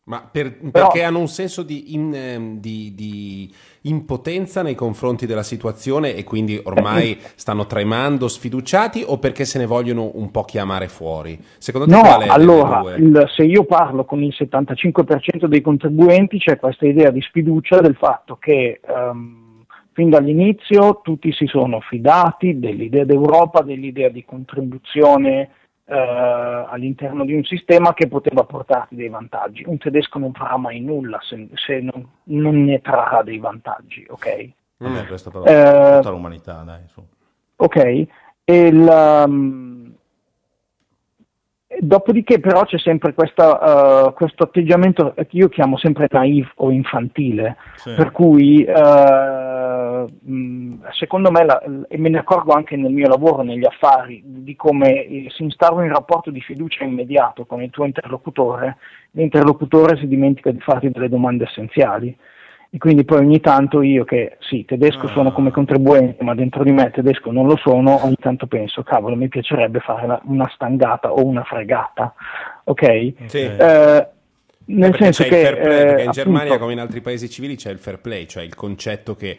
Ma 0.08 0.22
per- 0.32 0.58
Però- 0.58 0.88
perché 0.88 1.04
hanno 1.04 1.20
un 1.20 1.28
senso 1.28 1.64
di, 1.64 1.94
in- 1.94 2.14
ehm, 2.16 2.60
di- 2.62 2.94
di 2.96 3.54
impotenza 3.88 4.62
nei 4.62 4.76
confronti 4.76 5.26
della 5.26 5.44
situazione 5.44 6.16
e 6.16 6.24
quindi 6.24 6.60
ormai 6.64 7.18
stanno 7.36 7.66
tremando, 7.66 8.28
sfiduciati 8.28 9.04
o 9.06 9.18
perché 9.18 9.46
se 9.46 9.58
ne 9.60 9.66
vogliono 9.66 10.12
un 10.16 10.32
po' 10.32 10.44
chiamare 10.44 10.88
fuori? 10.88 11.38
Secondo 11.58 11.88
te 11.88 11.94
No, 11.94 12.02
qual 12.02 12.22
è 12.22 12.28
allora, 12.28 12.96
il- 12.96 13.26
se 13.36 13.44
io 13.44 13.64
parlo 13.66 14.06
con 14.06 14.22
il 14.24 14.34
75% 14.38 15.48
dei 15.48 15.62
contribuenti 15.62 16.38
c'è 16.38 16.58
questa 16.58 16.86
idea 16.86 17.12
di 17.12 17.22
sfiducia 17.22 17.80
del 17.80 17.96
fatto 17.96 18.38
che 18.38 18.80
ehm, 18.88 19.46
fin 19.94 20.10
dall'inizio 20.10 21.02
tutti 21.02 21.32
si 21.34 21.48
sono 21.48 21.80
fidati 21.80 22.60
dell'idea 22.60 23.04
d'Europa, 23.04 23.62
dell'idea 23.62 24.10
di 24.10 24.24
contribuzione 24.24 25.50
eh, 25.90 26.66
all'interno 26.70 27.24
di 27.24 27.34
un 27.34 27.44
sistema 27.44 27.94
che 27.94 28.08
poteva 28.08 28.44
portarti 28.44 28.96
dei 28.96 29.10
vantaggi. 29.10 29.64
Un 29.66 29.78
tedesco 29.78 30.20
non 30.20 30.34
farà 30.34 30.58
mai 30.58 30.82
nulla 30.82 31.18
se, 31.22 31.48
se 31.54 31.80
non, 31.80 32.06
non 32.24 32.66
ne 32.66 32.82
trarrà 32.82 33.24
dei 33.24 33.38
vantaggi, 33.38 34.06
ok? 34.08 34.50
Vabbè, 34.78 35.08
questo 35.08 35.32
però 35.32 35.46
Eh, 35.46 35.96
tutta 35.96 36.10
l'umanità, 36.10 36.62
dai, 36.64 36.82
su. 36.88 37.02
Ok, 37.56 37.78
e 37.78 38.08
il, 38.46 39.24
um, 39.26 39.77
dopodiché 41.80 42.40
però 42.40 42.64
c'è 42.64 42.78
sempre 42.80 43.14
questa, 43.14 44.06
uh, 44.08 44.14
questo 44.14 44.44
atteggiamento 44.44 45.14
che 45.16 45.28
io 45.32 45.50
chiamo 45.50 45.78
sempre 45.78 46.08
naive 46.10 46.50
o 46.56 46.72
infantile, 46.72 47.58
Sì. 47.76 47.94
per 47.96 48.12
cui 48.12 48.66
uh, 48.68 50.06
mh, 50.32 50.90
secondo 50.92 51.32
me, 51.32 51.46
la- 51.46 51.62
e 51.88 51.98
me 51.98 52.10
ne 52.10 52.20
accorgo 52.20 52.54
anche 52.54 52.76
nel 52.76 52.92
mio 52.92 53.08
lavoro, 53.08 53.42
negli 53.44 53.66
affari, 53.66 54.22
di 54.26 54.56
come 54.56 55.06
eh, 55.06 55.26
si 55.30 55.44
instaura 55.44 55.84
un 55.84 55.92
rapporto 55.94 56.32
di 56.32 56.42
fiducia 56.42 56.84
immediato 56.84 57.46
con 57.46 57.62
il 57.62 57.70
tuo 57.70 57.86
interlocutore, 57.86 58.78
l'interlocutore 59.12 59.98
si 59.98 60.08
dimentica 60.08 60.52
di 60.52 60.60
farti 60.60 60.90
delle 60.90 61.10
domande 61.10 61.46
essenziali. 61.46 62.16
E 62.70 62.78
quindi 62.80 63.06
poi 63.06 63.20
ogni 63.20 63.40
tanto 63.40 63.82
io 63.82 64.04
che 64.04 64.38
sì, 64.40 64.66
tedesco 64.66 65.08
sono 65.08 65.32
come 65.32 65.52
contribuente, 65.52 66.24
ma 66.24 66.36
dentro 66.36 66.64
di 66.64 66.72
me 66.72 66.92
tedesco 66.92 67.32
non 67.32 67.48
lo 67.48 67.56
sono, 67.56 68.04
ogni 68.04 68.18
tanto 68.20 68.46
penso, 68.46 68.84
cavolo, 68.84 69.16
mi 69.16 69.30
piacerebbe 69.30 69.80
fare 69.80 70.06
la- 70.06 70.22
una 70.26 70.50
stangata 70.54 71.12
o 71.14 71.26
una 71.26 71.44
fregata, 71.44 72.14
ok? 72.66 73.14
Sì. 73.28 73.38
Eh, 73.40 74.08
nel 74.66 74.92
Perché 74.92 75.04
senso 75.14 75.24
che 75.24 75.58
play, 75.58 76.00
eh, 76.00 76.04
in 76.04 76.12
Germania 76.12 76.42
appunto, 76.42 76.60
come 76.60 76.74
in 76.74 76.80
altri 76.80 77.00
paesi 77.00 77.30
civili 77.30 77.56
c'è 77.56 77.72
il 77.72 77.80
fair 77.80 78.00
play, 78.00 78.26
cioè 78.28 78.44
il 78.44 78.54
concetto 78.54 79.16
che 79.16 79.38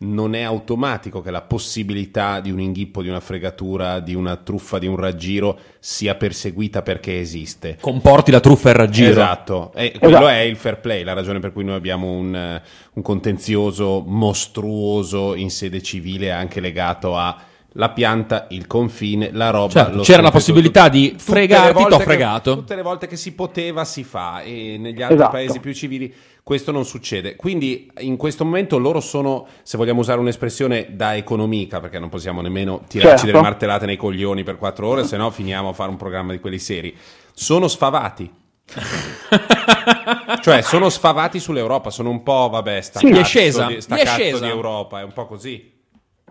non 0.00 0.34
è 0.34 0.42
automatico 0.42 1.20
che 1.20 1.30
la 1.30 1.40
possibilità 1.40 2.40
di 2.40 2.50
un 2.52 2.60
inghippo, 2.60 3.02
di 3.02 3.08
una 3.08 3.20
fregatura, 3.20 3.98
di 3.98 4.14
una 4.14 4.36
truffa, 4.36 4.78
di 4.78 4.86
un 4.86 4.96
raggiro 4.96 5.58
sia 5.80 6.14
perseguita 6.14 6.82
perché 6.82 7.18
esiste. 7.18 7.78
Comporti 7.80 8.30
la 8.30 8.40
truffa 8.40 8.68
e 8.68 8.72
il 8.72 8.78
raggiro. 8.78 9.10
Esatto, 9.10 9.72
e 9.74 9.92
quello 9.98 10.16
Esatto. 10.18 10.28
è 10.28 10.38
il 10.40 10.56
fair 10.56 10.78
play, 10.78 11.02
la 11.02 11.14
ragione 11.14 11.40
per 11.40 11.52
cui 11.52 11.64
noi 11.64 11.74
abbiamo 11.74 12.12
un, 12.12 12.60
un 12.92 13.02
contenzioso 13.02 14.04
mostruoso 14.06 15.34
in 15.34 15.50
sede 15.50 15.82
civile 15.82 16.30
anche 16.30 16.60
legato 16.60 17.16
a 17.16 17.36
la 17.78 17.90
pianta, 17.90 18.46
il 18.50 18.66
confine, 18.66 19.30
la 19.32 19.50
roba. 19.50 19.70
Certo, 19.72 19.96
lo 19.98 20.02
c'era 20.02 20.20
la 20.20 20.32
possibilità 20.32 20.88
di 20.88 21.12
tutte 21.12 21.22
fregarti, 21.22 21.72
volte 21.74 21.90
t'ho 21.90 21.96
che- 21.98 22.02
fregato. 22.04 22.54
tutte 22.56 22.74
le 22.74 22.82
volte 22.82 23.06
che 23.06 23.16
si 23.16 23.34
poteva 23.34 23.84
si 23.84 24.02
fa 24.02 24.40
e 24.42 24.76
negli 24.78 25.00
altri 25.00 25.14
Esatto. 25.14 25.30
paesi 25.30 25.60
più 25.60 25.72
civili 25.72 26.12
questo 26.42 26.72
non 26.72 26.84
succede. 26.84 27.36
Quindi 27.36 27.88
in 27.98 28.16
questo 28.16 28.44
momento 28.44 28.78
loro 28.78 28.98
sono, 29.00 29.46
se 29.62 29.76
vogliamo 29.76 30.00
usare 30.00 30.18
un'espressione 30.18 30.88
da 30.90 31.14
economica, 31.14 31.78
perché 31.78 31.98
non 32.00 32.08
possiamo 32.08 32.40
nemmeno 32.40 32.80
tirarci 32.88 33.16
Certo. 33.18 33.26
delle 33.26 33.40
martellate 33.42 33.86
nei 33.86 33.96
coglioni 33.98 34.42
per 34.44 34.56
quattro 34.56 34.88
ore, 34.88 35.04
se 35.04 35.16
no 35.18 35.30
finiamo 35.30 35.68
a 35.68 35.72
fare 35.72 35.90
un 35.90 35.96
programma 35.96 36.32
di 36.32 36.40
quelli 36.40 36.58
seri. 36.58 36.96
Sono 37.34 37.68
sfavati. 37.68 38.32
cioè 40.40 40.62
sono 40.62 40.88
sfavati 40.88 41.38
sull'Europa, 41.38 41.90
sono 41.90 42.10
un 42.10 42.22
po', 42.22 42.48
vabbè, 42.50 42.80
sta 42.80 42.98
Sì. 42.98 43.08
È 43.10 43.22
scesa, 43.24 43.66
di, 43.66 43.74
è 43.74 43.78
cazzo 43.86 44.06
scesa. 44.06 44.44
di 44.44 44.50
Europa, 44.50 45.00
è 45.00 45.04
un 45.04 45.12
po' 45.12 45.26
così. 45.26 45.76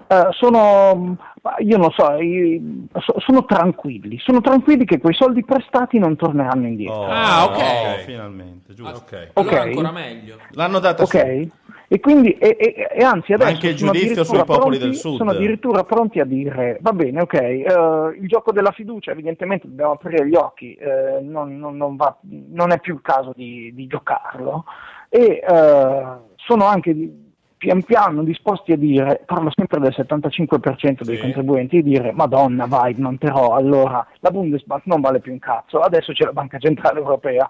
Eh, 0.08 0.28
sono, 0.32 1.16
io 1.60 1.78
non 1.78 1.91
so, 1.91 2.12
io- 2.14 2.62
sono 3.18 3.45
tranquilli, 3.45 4.18
sono 4.20 4.41
tranquilli 4.41 4.86
che 4.86 4.99
quei 4.99 5.14
soldi 5.14 5.43
prestati 5.43 5.99
non 5.99 6.16
torneranno 6.16 6.68
indietro. 6.68 6.95
Oh, 6.95 7.08
Ah, 7.10 7.45
ok. 7.45 7.99
finalmente, 8.05 8.74
giusto. 8.74 8.97
Ok. 8.97 9.30
Ok. 9.34 9.47
Allora 9.47 9.62
ancora 9.64 9.91
meglio. 9.91 10.36
L'hanno 10.51 10.80
data 10.80 11.03
Ok? 11.03 11.10
su. 11.10 11.49
E 11.89 12.01
quindi, 12.01 12.32
e, 12.34 12.58
e- 12.60 12.88
e 12.91 13.01
anzi, 13.03 13.32
adesso 13.32 13.49
anche 13.49 13.70
il 13.70 13.76
giudizio 13.78 14.26
sui 14.26 14.38
popoli 14.39 14.60
pronti- 14.60 14.78
del 14.80 14.95
Sud. 14.95 15.16
Sono 15.16 15.32
addirittura 15.32 15.86
pronti 15.86 16.20
a 16.20 16.26
dire: 16.26 16.80
va 16.82 16.91
bene, 16.91 17.22
ok, 17.22 17.34
eh, 17.34 17.64
il 18.20 18.28
gioco 18.28 18.51
della 18.51 18.72
fiducia, 18.72 19.12
evidentemente 19.12 19.70
dobbiamo 19.70 19.93
aprire 19.93 20.28
gli 20.28 20.36
occhi, 20.36 20.74
eh, 20.74 21.20
non, 21.22 21.58
non- 21.58 21.78
non 21.78 21.95
va- 21.95 22.18
non 22.24 22.72
è 22.74 22.80
più 22.82 22.95
il 22.95 23.01
caso 23.01 23.32
di, 23.34 23.72
di 23.74 23.88
giocarlo. 23.88 24.66
E 25.08 25.41
eh, 25.47 26.05
sono 26.36 26.66
anche 26.66 26.93
di- 26.93 27.26
pian 27.58 27.84
piano 27.84 28.24
disposti 28.24 28.72
a 28.72 28.78
dire, 28.78 29.22
parlo 29.26 29.51
sempre 29.55 29.80
del 29.80 29.93
75% 29.97 31.03
dei 31.03 31.16
Sì. 31.16 31.22
contribuenti, 31.22 31.82
dire: 31.82 32.12
Madonna, 32.12 32.66
vai, 32.68 32.93
non 32.97 33.18
terrò, 33.18 33.55
allora 33.55 34.05
la 34.20 34.30
Bundesbank 34.30 34.86
non 34.86 35.01
vale 35.01 35.20
più 35.20 35.32
un 35.32 35.39
cazzo, 35.39 35.80
adesso 35.80 36.14
c'è 36.14 36.26
la 36.26 36.34
Banca 36.34 36.58
Centrale 36.60 36.99
Europea. 36.99 37.49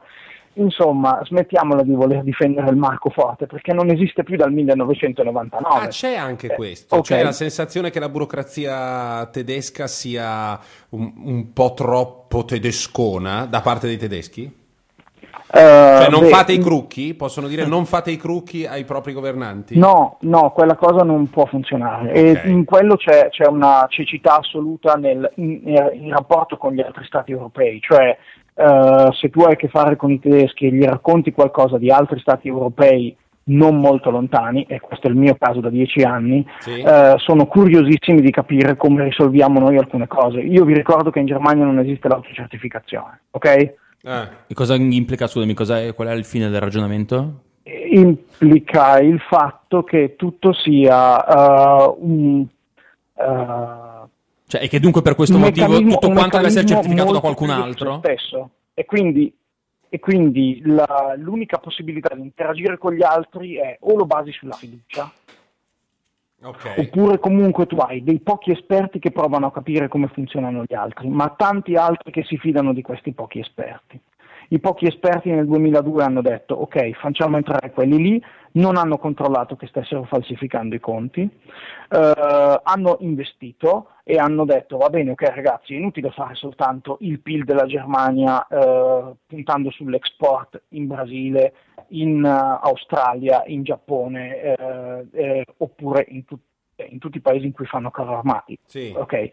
Insomma, 0.54 1.20
smettiamola 1.24 1.84
di 1.84 1.94
voler 1.94 2.24
difendere 2.24 2.72
il 2.72 2.78
marco 2.78 3.12
forte 3.12 3.46
perché 3.46 3.74
non 3.74 3.92
esiste 3.92 4.24
più 4.24 4.38
dal 4.38 4.52
1999. 4.52 5.84
Ah, 5.84 5.88
c'è 5.88 6.16
anche 6.16 6.48
Eh, 6.48 6.56
questo. 6.56 6.96
ok. 6.96 7.04
C'è 7.04 7.22
la 7.22 7.32
sensazione 7.32 7.92
che 7.92 8.00
la 8.00 8.10
burocrazia 8.10 9.28
tedesca 9.28 9.86
sia 9.86 10.60
un, 10.90 11.14
un 11.16 11.54
po' 11.54 11.74
troppo 11.76 12.44
tedescona 12.44 13.46
da 13.46 13.62
parte 13.62 13.86
dei 13.86 13.98
tedeschi? 13.98 14.57
Eh, 15.52 15.58
Cioè, 15.58 16.10
non 16.10 16.22
beh, 16.22 16.28
fate 16.30 16.54
i 16.54 16.60
crucchi? 16.60 17.14
Possono 17.14 17.48
dire 17.48 17.66
non 17.66 17.86
fate 17.86 18.12
i 18.12 18.18
crucchi 18.18 18.66
ai 18.66 18.84
propri 18.84 19.14
governanti? 19.14 19.78
No, 19.78 20.18
no, 20.22 20.52
quella 20.52 20.76
cosa 20.76 21.04
non 21.04 21.30
può 21.30 21.46
funzionare. 21.46 22.10
Ok. 22.10 22.16
E 22.46 22.50
in 22.50 22.66
quello 22.66 22.96
c'è, 22.96 23.30
c'è 23.30 23.48
una 23.48 23.86
cecità 23.90 24.38
assoluta 24.40 24.94
nel, 24.96 25.30
in, 25.36 25.62
in 25.94 26.12
rapporto 26.12 26.58
con 26.58 26.74
gli 26.74 26.82
altri 26.82 27.06
stati 27.06 27.32
europei. 27.32 27.80
Cioè, 27.82 28.18
eh, 28.56 29.10
se 29.14 29.30
tu 29.30 29.42
hai 29.42 29.54
a 29.54 29.56
che 29.56 29.68
fare 29.68 29.96
con 29.96 30.12
i 30.12 30.20
tedeschi 30.20 30.68
e 30.68 30.72
gli 30.72 30.84
racconti 30.84 31.32
qualcosa 31.32 31.78
di 31.78 31.90
altri 31.90 32.20
stati 32.20 32.48
europei 32.48 33.16
non 33.50 33.78
molto 33.78 34.10
lontani, 34.10 34.66
e 34.68 34.82
questo 34.82 35.08
è 35.08 35.10
il 35.10 35.16
mio 35.16 35.38
caso 35.40 35.62
da 35.62 35.70
dieci 35.70 36.02
anni, 36.02 36.46
Sì. 36.60 36.82
eh, 36.82 37.14
sono 37.16 37.46
curiosissimi 37.46 38.20
di 38.20 38.30
capire 38.30 38.76
come 38.76 39.06
risolviamo 39.06 39.60
noi 39.60 39.78
alcune 39.78 40.06
cose. 40.06 40.42
Io 40.42 40.66
vi 40.66 40.74
ricordo 40.74 41.12
che 41.12 41.20
in 41.20 41.28
Germania 41.28 41.64
non 41.64 41.80
esiste 41.80 42.10
l'autocertificazione, 42.10 43.22
ok? 43.32 43.74
Eh. 44.04 44.28
E 44.48 44.54
cosa 44.54 44.76
implica, 44.76 45.28
scusami, 45.28 45.54
cos'è- 45.54 45.94
qual 45.94 46.08
è 46.10 46.14
il 46.14 46.26
fine 46.26 46.50
del 46.50 46.62
ragionamento? 46.62 47.42
implica 47.90 49.00
il 49.00 49.20
fatto 49.20 49.84
che 49.84 50.16
tutto 50.16 50.54
sia 50.54 51.26
eh, 51.26 51.96
un, 52.00 52.46
eh, 53.16 54.08
Cioè, 54.48 54.62
e 54.64 54.68
che 54.68 54.80
dunque 54.80 55.02
per 55.02 55.16
questo 55.16 55.38
motivo 55.38 55.78
tutto 55.80 56.10
quanto 56.12 56.38
deve 56.38 56.50
essere 56.50 56.66
certificato 56.66 57.12
da 57.12 57.20
qualcun 57.20 57.50
altro? 57.50 57.98
stesso. 58.00 58.50
E 58.74 58.86
quindi, 58.86 59.34
e 59.90 60.00
quindi 60.00 60.62
la- 60.66 61.16
l'unica 61.18 61.58
possibilità 61.58 62.14
di 62.14 62.22
interagire 62.22 62.78
con 62.78 62.94
gli 62.94 63.04
altri 63.04 63.56
è 63.56 63.78
o 63.82 63.96
lo 63.98 64.06
basi 64.06 64.32
sulla 64.32 64.54
fiducia, 64.54 65.12
Ok. 66.44 66.76
oppure 66.78 67.18
comunque 67.18 67.66
tu 67.66 67.78
hai 67.78 68.04
dei 68.04 68.20
pochi 68.20 68.52
esperti 68.52 69.00
che 69.00 69.12
provano 69.12 69.48
a 69.48 69.52
capire 69.52 69.88
come 69.88 70.08
funzionano 70.08 70.64
gli 70.68 70.76
altri, 70.76 71.10
ma 71.10 71.34
tanti 71.36 71.76
altri 71.76 72.12
che 72.12 72.24
si 72.24 72.38
fidano 72.38 72.74
di 72.74 72.84
questi 72.84 73.12
pochi 73.12 73.40
esperti. 73.40 74.00
I 74.50 74.60
pochi 74.60 74.86
esperti 74.86 75.30
nel 75.30 75.46
2002 75.46 76.04
hanno 76.04 76.22
detto 76.22 76.54
ok, 76.56 76.92
facciamo 76.92 77.36
entrare 77.36 77.72
quelli 77.72 77.98
lì, 77.98 78.24
non 78.54 78.78
hanno 78.78 78.98
controllato 78.98 79.56
che 79.56 79.68
stessero 79.68 80.04
falsificando 80.04 80.76
i 80.76 80.80
conti, 80.80 81.22
eh, 81.90 82.60
hanno 82.64 82.98
investito 83.02 83.90
e 84.04 84.18
hanno 84.18 84.46
detto 84.46 84.78
va 84.78 84.90
bene, 84.90 85.12
ok 85.12 85.22
ragazzi, 85.36 85.74
è 85.74 85.78
inutile 85.78 86.12
fare 86.12 86.36
soltanto 86.36 86.98
il 87.02 87.20
PIL 87.20 87.44
della 87.44 87.66
Germania 87.66 88.48
eh, 88.48 89.16
puntando 89.26 89.70
sull'export 89.70 90.62
in 90.70 90.88
Brasile, 90.88 91.54
in 91.90 92.24
eh, 92.24 92.30
Australia, 92.30 93.44
in 93.46 93.64
Giappone 93.64 94.42
eh, 94.42 95.08
eh, 95.12 95.46
oppure 95.58 96.06
in, 96.10 96.26
tut- 96.26 96.42
in 96.90 97.00
tutti 97.00 97.18
i 97.18 97.22
paesi 97.22 97.46
in 97.46 97.52
cui 97.52 97.66
fanno 97.66 97.92
carri 97.92 98.14
armati. 98.14 98.58
Sì. 98.66 98.94
Ok, 98.96 99.14
Eh, 99.14 99.32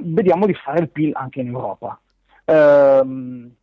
vediamo 0.00 0.46
di 0.46 0.54
fare 0.54 0.80
il 0.80 0.90
PIL 0.90 1.12
anche 1.14 1.40
in 1.40 1.48
Europa. 1.48 1.98
Ehm, 2.44 3.54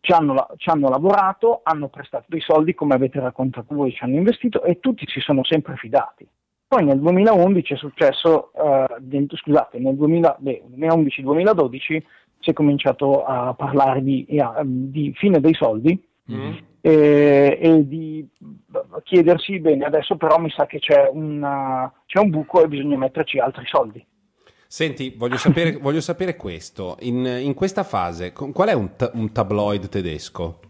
ci, 0.00 0.12
hanno, 0.12 0.34
la- 0.34 0.48
ci 0.56 0.68
hanno 0.70 0.88
lavorato, 0.88 1.60
hanno 1.62 1.88
prestato 1.88 2.24
dei 2.28 2.40
soldi, 2.40 2.74
come 2.74 2.94
avete 2.94 3.20
raccontato 3.20 3.74
voi, 3.74 3.92
ci 3.92 4.02
hanno 4.04 4.16
investito 4.16 4.62
e 4.62 4.80
tutti 4.80 5.04
si 5.06 5.20
sono 5.20 5.44
sempre 5.44 5.76
fidati. 5.76 6.26
Poi 6.68 6.84
nel 6.84 6.98
2011 6.98 7.74
è 7.74 7.76
successo, 7.76 8.50
eh, 8.52 9.26
scusate, 9.36 9.78
nel 9.78 9.94
2000 9.94 10.36
beh, 10.38 10.64
2011-2012 10.74 12.02
si 12.38 12.50
è 12.50 12.52
cominciato 12.52 13.24
a 13.24 13.54
parlare 13.54 14.02
di, 14.02 14.24
eh, 14.26 14.44
di 14.64 15.12
fine 15.16 15.40
dei 15.40 15.54
soldi 15.54 16.05
Mm. 16.32 16.52
e, 16.80 17.58
e 17.60 17.86
di 17.86 18.28
chiedersi, 19.04 19.60
bene, 19.60 19.84
adesso 19.84 20.16
però 20.16 20.38
mi 20.38 20.50
sa 20.50 20.66
che 20.66 20.78
c'è, 20.78 21.08
una- 21.12 21.92
c'è 22.06 22.18
un 22.18 22.30
buco 22.30 22.62
e 22.62 22.68
bisogna 22.68 22.96
metterci 22.96 23.38
altri 23.38 23.64
soldi. 23.66 24.04
Senti, 24.68 25.14
voglio 25.16 25.36
sapere, 25.36 25.76
voglio 25.80 26.00
sapere 26.00 26.36
questo. 26.36 26.96
In, 27.00 27.24
in 27.24 27.54
questa 27.54 27.84
fase, 27.84 28.32
qual 28.32 28.68
è 28.68 28.72
un, 28.72 28.96
ta- 28.96 29.10
un 29.14 29.30
tabloid 29.30 29.88
tedesco? 29.88 30.60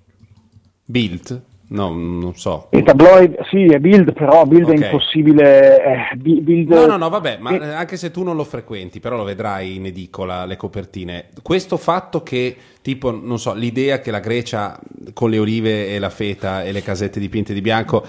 Bild? 0.84 1.44
No, 1.69 1.89
non 1.93 2.37
so. 2.37 2.69
Il 2.71 2.85
tabloid, 2.85 3.43
sì, 3.51 3.64
è 3.64 3.79
Bild, 3.81 4.12
però 4.12 4.45
Bild 4.45 4.69
Ok. 4.69 4.79
è 4.81 4.85
impossibile. 4.85 5.83
eh, 6.12 6.17
Bild- 6.17 6.71
No, 6.73 6.87
no, 6.87 6.97
no, 6.97 7.09
vabbè, 7.09 7.39
ma 7.41 7.51
eh, 7.51 7.57
eh, 7.57 7.73
anche 7.73 7.97
se 7.97 8.12
tu 8.12 8.23
non 8.23 8.37
lo 8.37 8.45
frequenti, 8.45 9.01
però 9.01 9.17
lo 9.17 9.25
vedrai 9.25 9.75
in 9.75 9.87
edicola, 9.87 10.45
le 10.45 10.57
copertine. 10.57 11.31
Questo 11.43 11.77
fatto 11.77 12.23
che, 12.23 12.57
tipo, 12.83 13.11
non 13.11 13.39
so, 13.41 13.53
l'idea 13.53 13.99
che 14.01 14.12
la 14.12 14.21
Grecia 14.21 14.79
con 15.12 15.29
le 15.31 15.39
olive 15.39 15.89
e 15.89 15.99
la 15.99 16.11
feta 16.11 16.62
e 16.62 16.71
le 16.71 16.83
casette 16.83 17.19
dipinte 17.19 17.53
di 17.53 17.61
bianco 17.61 18.05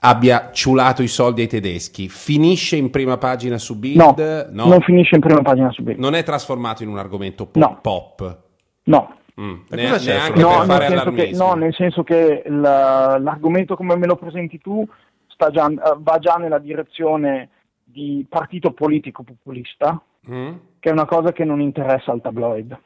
abbia 0.00 0.50
ciulato 0.52 1.02
i 1.02 1.08
soldi 1.08 1.42
ai 1.42 1.48
tedeschi, 1.48 2.08
finisce 2.08 2.76
in 2.76 2.88
prima 2.88 3.18
pagina 3.18 3.58
su 3.58 3.74
no, 3.74 3.78
Bild? 3.80 4.48
non 4.52 4.80
finisce 4.80 5.16
in 5.16 5.20
prima 5.20 5.42
pagina 5.42 5.70
su 5.72 5.82
Bild. 5.82 5.98
Non 5.98 6.14
è 6.14 6.22
trasformato 6.22 6.82
in 6.84 6.88
un 6.88 6.98
argomento 6.98 7.46
po- 7.46 7.58
No. 7.58 7.78
pop. 7.82 8.38
No. 8.84 9.12
Mm, 9.40 9.54
ne- 9.68 9.98
neanche 10.04 10.40
No, 10.40 10.48
per 10.48 10.58
nel 10.58 10.66
fare 10.66 10.86
senso 10.88 11.12
che, 11.12 11.30
no, 11.32 11.54
nel 11.54 11.74
senso 11.74 12.02
che 12.02 12.42
la- 12.46 13.18
l'argomento 13.18 13.76
come 13.76 13.96
me 13.96 14.06
lo 14.06 14.16
presenti 14.16 14.58
tu 14.60 14.84
sta 15.28 15.50
già- 15.50 15.68
eh, 15.70 15.96
va 15.98 16.18
già 16.18 16.34
nella 16.34 16.58
direzione 16.58 17.50
di 17.84 18.26
partito 18.28 18.72
politico 18.72 19.22
populista, 19.22 20.00
Mm? 20.28 20.52
che 20.80 20.88
è 20.88 20.92
una 20.92 21.06
cosa 21.06 21.32
che 21.32 21.44
non 21.44 21.60
interessa 21.60 22.10
al 22.10 22.20
tabloid. 22.20 22.76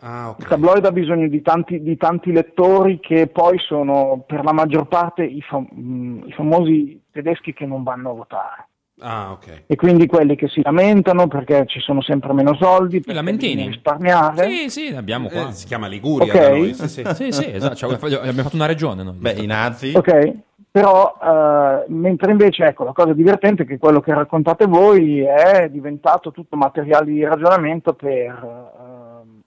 Ah, 0.00 0.34
Il 0.38 0.44
ok. 0.44 0.48
tabloid 0.48 0.84
ha 0.84 0.92
bisogno 0.92 1.26
di 1.26 1.42
tanti, 1.42 1.82
di 1.82 1.96
tanti 1.96 2.30
lettori 2.30 3.00
che 3.00 3.26
poi 3.26 3.58
sono 3.58 4.22
per 4.24 4.44
la 4.44 4.52
maggior 4.52 4.86
parte 4.86 5.24
i, 5.24 5.42
fam- 5.42 5.68
mh, 5.68 6.28
i 6.28 6.32
famosi 6.32 7.02
tedeschi 7.10 7.52
che 7.52 7.66
non 7.66 7.82
vanno 7.82 8.10
a 8.10 8.14
votare. 8.14 8.67
Ah, 9.00 9.30
ok. 9.32 9.64
E 9.66 9.76
quindi 9.76 10.06
quelli 10.06 10.34
che 10.36 10.48
si 10.48 10.60
lamentano 10.62 11.28
perché 11.28 11.64
ci 11.66 11.78
sono 11.80 12.00
sempre 12.02 12.32
meno 12.32 12.54
soldi, 12.56 13.00
bisogna 13.00 13.30
risparmiare. 13.66 14.48
Sì, 14.50 14.68
sì, 14.70 14.94
abbiamo 14.94 15.28
qua. 15.28 15.48
Eh, 15.48 15.52
si 15.52 15.66
chiama 15.66 15.86
Liguria 15.86 16.32
Ok. 16.32 16.40
da 16.40 16.48
noi. 16.50 16.74
Sì, 16.74 16.88
sì. 16.88 17.04
Sì, 17.14 17.32
sì, 17.32 17.50
esatto. 17.52 17.74
cioè, 17.74 17.92
abbiamo 17.94 18.42
fatto 18.42 18.56
una 18.56 18.66
regione 18.66 19.02
noi. 19.02 19.14
Beh, 19.14 19.32
i 19.32 19.46
nazi. 19.46 19.92
Ok, 19.94 20.32
però 20.70 21.16
eh, 21.22 21.84
mentre 21.88 22.32
invece 22.32 22.64
ecco 22.64 22.84
la 22.84 22.92
cosa 22.92 23.12
divertente 23.12 23.62
è 23.62 23.66
che 23.66 23.78
quello 23.78 24.00
che 24.00 24.12
raccontate 24.14 24.66
voi 24.66 25.20
è 25.20 25.68
diventato 25.70 26.30
tutto 26.32 26.56
materiale 26.56 27.06
di 27.06 27.24
ragionamento 27.24 27.94
per 27.94 28.12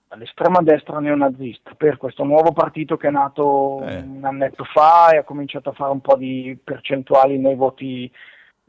eh, 0.10 0.16
l'estrema 0.18 0.62
destra 0.62 1.00
neonazista, 1.00 1.72
per 1.78 1.98
questo 1.98 2.24
nuovo 2.24 2.52
partito 2.54 2.98
che 2.98 3.08
è 3.08 3.12
nato 3.12 3.82
Eh. 3.86 3.98
un 3.98 4.24
annetto 4.24 4.64
fa 4.64 5.12
e 5.12 5.18
ha 5.18 5.24
cominciato 5.24 5.70
a 5.70 5.74
fare 5.74 5.92
un 5.92 6.02
po' 6.02 6.16
di 6.16 6.58
percentuali 6.64 7.38
nei 7.38 7.56
voti 7.56 8.10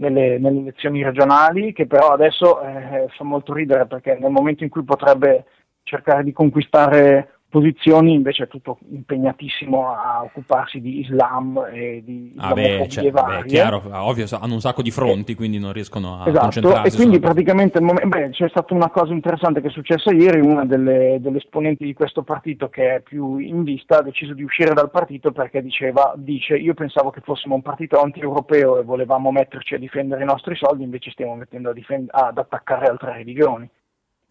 nelle, 0.03 0.39
nelle 0.39 0.61
elezioni 0.61 1.03
regionali, 1.03 1.73
che 1.73 1.87
però 1.87 2.09
adesso 2.09 2.61
eh, 2.63 3.07
fa 3.17 3.25
molto 3.25 3.53
ridere 3.53 3.87
perché 3.87 4.17
nel 4.19 4.31
momento 4.31 4.65
in 4.65 4.71
cui 4.71 4.83
potrebbe 4.83 5.45
cercare 5.85 6.25
di 6.25 6.33
conquistare 6.33 7.42
posizioni 7.53 8.15
invece 8.15 8.45
è 8.45 8.49
tutto 8.49 8.79
impegnatissimo 8.91 9.93
a 9.93 10.23
occuparsi 10.23 10.81
di 10.81 11.01
Islam 11.01 11.63
e 11.71 12.03
di 12.03 12.33
Ah, 12.39 12.55
beh, 12.55 12.89
cioè, 12.89 13.11
beh, 13.11 13.45
chiaro, 13.45 13.83
ovvio, 13.93 14.25
hanno 14.41 14.55
un 14.55 14.61
sacco 14.61 14.81
di 14.81 14.91
fronti, 14.91 15.35
quindi 15.35 15.59
non 15.59 15.75
riescono 15.75 16.15
a 16.19 16.27
Esatto, 16.27 16.41
concentrarsi. 16.45 16.97
e 16.97 16.99
quindi 16.99 17.19
praticamente 17.21 17.79
beh, 17.79 18.31
c'è 18.31 18.49
stata 18.49 18.73
una 18.73 18.89
cosa 18.89 19.13
interessante 19.13 19.61
che 19.61 19.69
è 19.69 19.71
successa 19.71 20.11
ieri, 20.11 20.41
una 20.41 20.65
delle, 20.65 21.19
delle 21.21 21.37
esponenti 21.37 21.85
di 21.85 21.93
questo 21.93 22.23
partito 22.23 22.71
che 22.71 22.95
è 22.95 23.01
più 23.03 23.37
in 23.37 23.65
vista 23.65 23.99
ha 23.99 24.03
deciso 24.03 24.33
di 24.33 24.43
uscire 24.43 24.73
dal 24.73 24.91
partito 24.91 25.31
perché 25.31 25.61
diceva, 25.61 26.15
dice 26.17 26.57
io 26.57 26.73
pensavo 26.73 27.11
che 27.11 27.21
fossimo 27.21 27.55
un 27.55 27.63
partito 27.63 28.01
anti-europeo 28.01 28.79
e 28.79 28.83
volevamo 28.83 29.31
metterci 29.31 29.75
a 29.75 29.79
difendere 29.79 30.23
i 30.23 30.27
nostri 30.27 30.57
soldi, 30.57 30.85
invece 30.85 31.11
stiamo 31.11 31.35
mettendo 31.35 31.69
a 31.69 31.75
difend- 31.75 32.09
ad 32.11 32.39
attaccare 32.39 32.87
altre 32.87 33.13
religioni. 33.13 33.69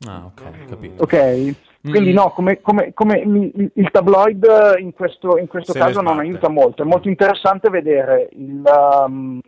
Ah, 0.06 0.26
ok, 0.26 0.42
ho 0.42 0.70
capito. 0.70 1.04
Ok? 1.04 1.56
Quindi 1.82 2.12
Mm. 2.12 2.14
no, 2.16 2.30
come, 2.32 2.62
come- 2.62 2.94
come 2.94 3.18
il, 3.20 3.72
il 3.74 3.90
tabloid 3.92 4.76
in 4.80 4.94
questo, 4.94 5.38
in 5.38 5.48
questo 5.48 5.74
caso 5.74 6.02
non 6.02 6.20
aiuta 6.20 6.48
molto. 6.50 6.84
È 6.84 6.86
molto 6.86 7.08
interessante 7.10 7.70
vedere 7.70 8.30
il, 8.34 8.62
um, 8.64 9.40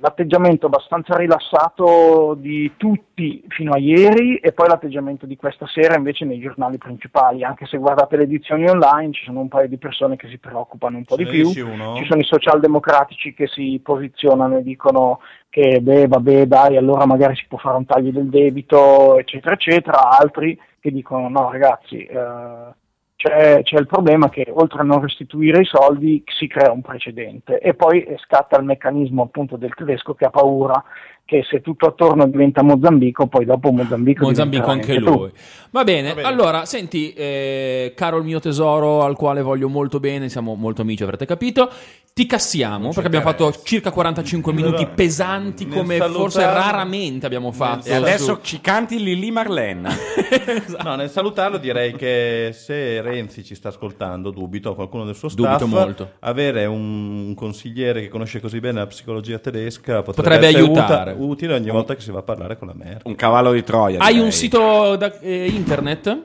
l'atteggiamento 0.00 0.66
abbastanza 0.66 1.16
rilassato 1.16 2.34
di 2.36 2.72
tutti 2.76 3.44
fino 3.48 3.72
a 3.72 3.78
ieri 3.78 4.36
e 4.36 4.52
poi 4.52 4.68
l'atteggiamento 4.68 5.26
di 5.26 5.36
questa 5.36 5.66
sera 5.66 5.96
invece 5.96 6.24
nei 6.24 6.40
giornali 6.40 6.78
principali, 6.78 7.44
anche 7.44 7.66
se 7.66 7.78
guardate 7.78 8.16
le 8.16 8.24
edizioni 8.24 8.68
online 8.68 9.12
ci 9.12 9.24
sono 9.24 9.40
un 9.40 9.48
paio 9.48 9.68
di 9.68 9.78
persone 9.78 10.16
che 10.16 10.28
si 10.28 10.38
preoccupano 10.38 10.96
un 10.96 11.04
po' 11.04 11.16
di 11.16 11.26
più, 11.26 11.48
uno? 11.48 11.94
ci 11.96 12.04
sono 12.06 12.20
i 12.20 12.24
socialdemocratici 12.24 13.34
che 13.34 13.46
si 13.46 13.80
posizionano 13.82 14.58
e 14.58 14.62
dicono 14.62 15.20
che 15.48 15.80
beh 15.80 16.08
vabbè 16.08 16.46
dai 16.46 16.76
allora 16.76 17.06
magari 17.06 17.36
si 17.36 17.44
può 17.46 17.58
fare 17.58 17.76
un 17.76 17.84
taglio 17.84 18.10
del 18.10 18.28
debito 18.28 19.18
eccetera 19.18 19.54
eccetera, 19.54 20.18
altri 20.18 20.58
che 20.80 20.90
dicono 20.90 21.28
no 21.28 21.50
ragazzi 21.50 22.04
eh, 22.04 22.74
c'è, 23.22 23.62
c'è 23.62 23.78
il 23.78 23.86
problema 23.86 24.28
che 24.28 24.46
oltre 24.52 24.80
a 24.80 24.82
non 24.82 25.00
restituire 25.00 25.60
i 25.60 25.64
soldi 25.64 26.24
si 26.26 26.48
crea 26.48 26.72
un 26.72 26.82
precedente 26.82 27.60
e 27.60 27.74
poi 27.74 28.02
eh, 28.02 28.18
scatta 28.18 28.58
il 28.58 28.64
meccanismo 28.64 29.22
appunto 29.22 29.56
del 29.56 29.72
tedesco 29.74 30.14
che 30.14 30.24
ha 30.24 30.30
paura 30.30 30.82
che 31.24 31.44
se 31.48 31.60
tutto 31.60 31.86
attorno 31.86 32.26
diventa 32.26 32.64
Mozambico 32.64 33.28
poi 33.28 33.44
dopo 33.44 33.70
Mozambico, 33.70 34.26
Mozambico 34.26 34.66
anche 34.66 34.98
lui. 34.98 35.30
Va 35.70 35.84
bene, 35.84 36.14
allora, 36.20 36.64
senti, 36.64 37.12
eh, 37.12 37.92
caro 37.96 38.18
il 38.18 38.24
mio 38.24 38.40
tesoro, 38.40 39.02
al 39.02 39.16
quale 39.16 39.40
voglio 39.40 39.68
molto 39.68 40.00
bene, 40.00 40.28
siamo 40.28 40.54
molto 40.54 40.82
amici, 40.82 41.04
avrete 41.04 41.24
capito. 41.24 41.70
Ti 42.14 42.26
cassiamo 42.26 42.90
perché 42.90 43.06
abbiamo 43.06 43.24
fatto 43.24 43.54
circa 43.64 43.90
45 43.90 44.52
minuti 44.52 44.86
pesanti 44.86 45.64
Nel 45.64 45.78
come 45.78 45.96
forse 45.96 46.40
salutarlo- 46.40 46.60
raramente 46.60 47.24
abbiamo 47.24 47.52
fatto. 47.52 47.88
E 47.88 47.94
adesso 47.94 48.40
ci 48.42 48.60
canti 48.60 49.02
Lili 49.02 49.30
Marlene. 49.30 49.88
No, 50.82 50.94
nel 50.96 51.08
salutarlo 51.10 51.56
direi 51.58 51.94
che 51.94 52.50
se 52.54 53.00
Renzi 53.00 53.42
ci 53.44 53.54
sta 53.54 53.68
ascoltando, 53.68 54.30
dubito, 54.30 54.70
o 54.70 54.74
qualcuno 54.74 55.04
del 55.04 55.14
suo 55.14 55.28
staff, 55.28 55.58
Dubito 55.60 55.66
molto. 55.66 56.10
avere 56.20 56.64
un, 56.66 57.32
consigliere 57.34 58.00
che 58.02 58.08
conosce 58.08 58.40
così 58.40 58.58
bene 58.60 58.80
la 58.80 58.86
psicologia 58.86 59.38
tedesca 59.38 60.02
potrebbe, 60.02 60.36
Potrebbe 60.36 60.46
aiutare. 60.58 61.12
uta- 61.12 61.22
utile 61.22 61.54
ogni 61.54 61.70
volta 61.70 61.94
che 61.94 62.00
si 62.02 62.10
va 62.10 62.18
a 62.18 62.22
parlare 62.22 62.58
con 62.58 62.68
la 62.68 62.74
merda. 62.74 63.02
Un 63.04 63.14
cavallo 63.14 63.52
di 63.52 63.62
Troia. 63.62 63.98
Hai 64.00 64.12
direi. 64.12 64.26
un 64.26 64.32
sito 64.32 64.96
da- 64.96 65.18
eh, 65.20 65.46
internet? 65.46 66.22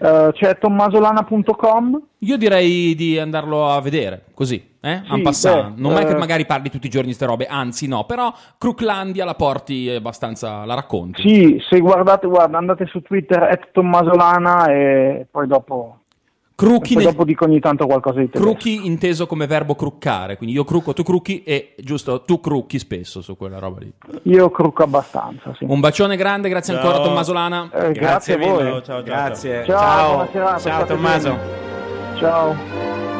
Eh, 0.00 0.30
c'è 0.32 0.58
tommasolana.com 0.58 2.02
Io 2.18 2.36
direi 2.36 2.94
di 2.94 3.18
andarlo 3.18 3.68
a 3.68 3.80
vedere, 3.80 4.26
così, 4.34 4.76
eh? 4.80 5.02
Sì, 5.04 5.20
beh, 5.20 5.72
non 5.76 5.96
è 5.96 6.04
che 6.04 6.12
eh, 6.12 6.18
magari 6.18 6.46
parli 6.46 6.70
tutti 6.70 6.86
i 6.86 6.90
giorni 6.90 7.08
di 7.08 7.14
ste 7.14 7.26
robe, 7.26 7.46
anzi 7.46 7.88
no, 7.88 8.04
però 8.04 8.32
Crooklandia 8.56 9.24
la 9.24 9.34
porti 9.34 9.90
abbastanza, 9.90 10.64
la 10.64 10.74
racconti. 10.74 11.22
Sì, 11.22 11.62
se 11.68 11.80
guardate, 11.80 12.26
guarda, 12.26 12.58
andate 12.58 12.86
su 12.86 13.02
Twitter 13.02 13.42
at 13.42 13.70
Tommasolana 13.72 14.66
e 14.66 15.26
poi 15.30 15.46
dopo, 15.46 15.97
Crucchi, 16.58 16.94
poi 16.94 17.04
nel- 17.04 17.12
dopo 17.12 17.24
dico 17.24 17.44
ogni 17.44 17.60
tanto 17.60 17.86
qualcosa 17.86 18.18
di 18.18 18.26
tedesco. 18.28 18.42
crucchi 18.44 18.84
inteso 18.84 19.28
come 19.28 19.46
verbo 19.46 19.76
cruccare, 19.76 20.36
quindi 20.36 20.56
io 20.56 20.64
crucco, 20.64 20.92
tu 20.92 21.04
crucchi 21.04 21.44
e 21.44 21.76
giusto, 21.78 22.22
tu 22.22 22.40
crucchi 22.40 22.80
spesso 22.80 23.20
su 23.22 23.36
quella 23.36 23.60
roba 23.60 23.78
lì. 23.78 23.92
Io 24.24 24.50
crucco 24.50 24.82
abbastanza, 24.82 25.54
sì. 25.56 25.64
Un 25.68 25.78
bacione 25.78 26.16
grande, 26.16 26.48
grazie 26.48 26.74
Ciao. 26.74 26.84
ancora 26.84 27.04
Tommasolana. 27.04 27.70
Eh, 27.72 27.92
grazie, 27.92 28.34
a 28.34 28.38
voi. 28.38 28.56
Ciao, 28.58 28.72
ciao, 28.72 28.82
ciao. 28.82 29.02
Grazie. 29.02 29.64
Ciao, 29.66 30.10
buona 30.14 30.28
serata, 30.32 30.58
Ciao 30.58 30.58
state 30.58 30.86
Tommaso. 30.94 31.28
bene. 31.30 32.16
Ciao. 32.18 33.17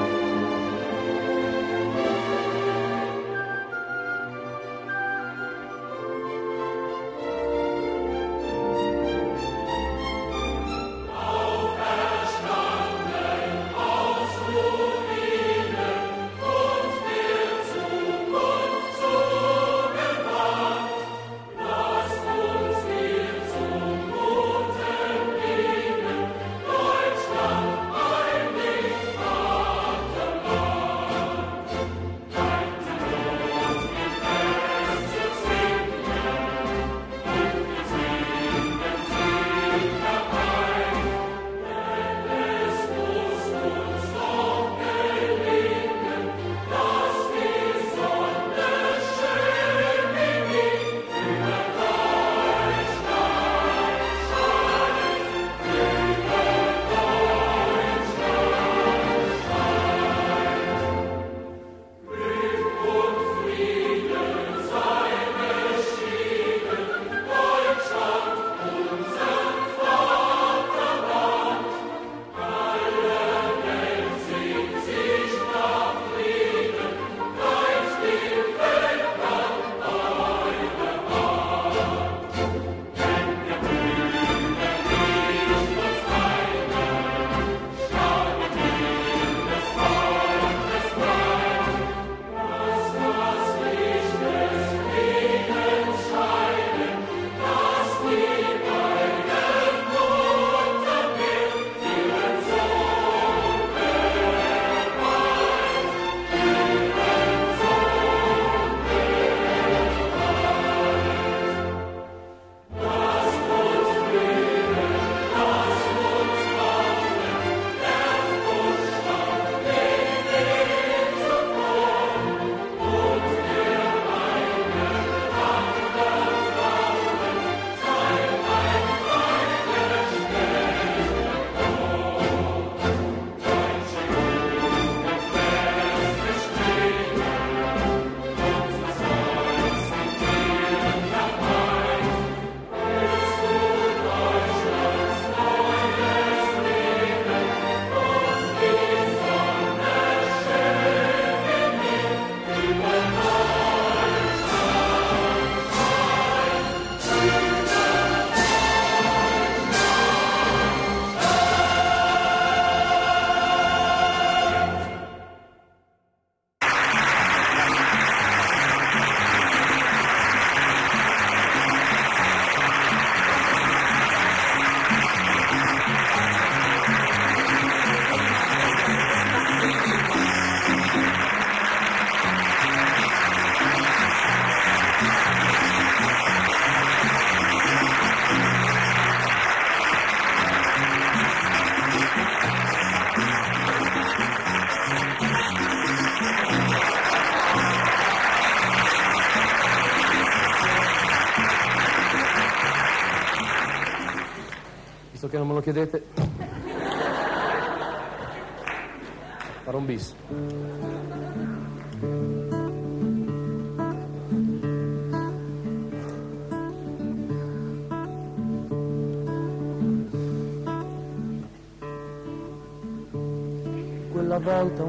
Non 205.39 205.49
me 205.49 205.55
lo 205.55 205.61
chiedete. 205.61 206.03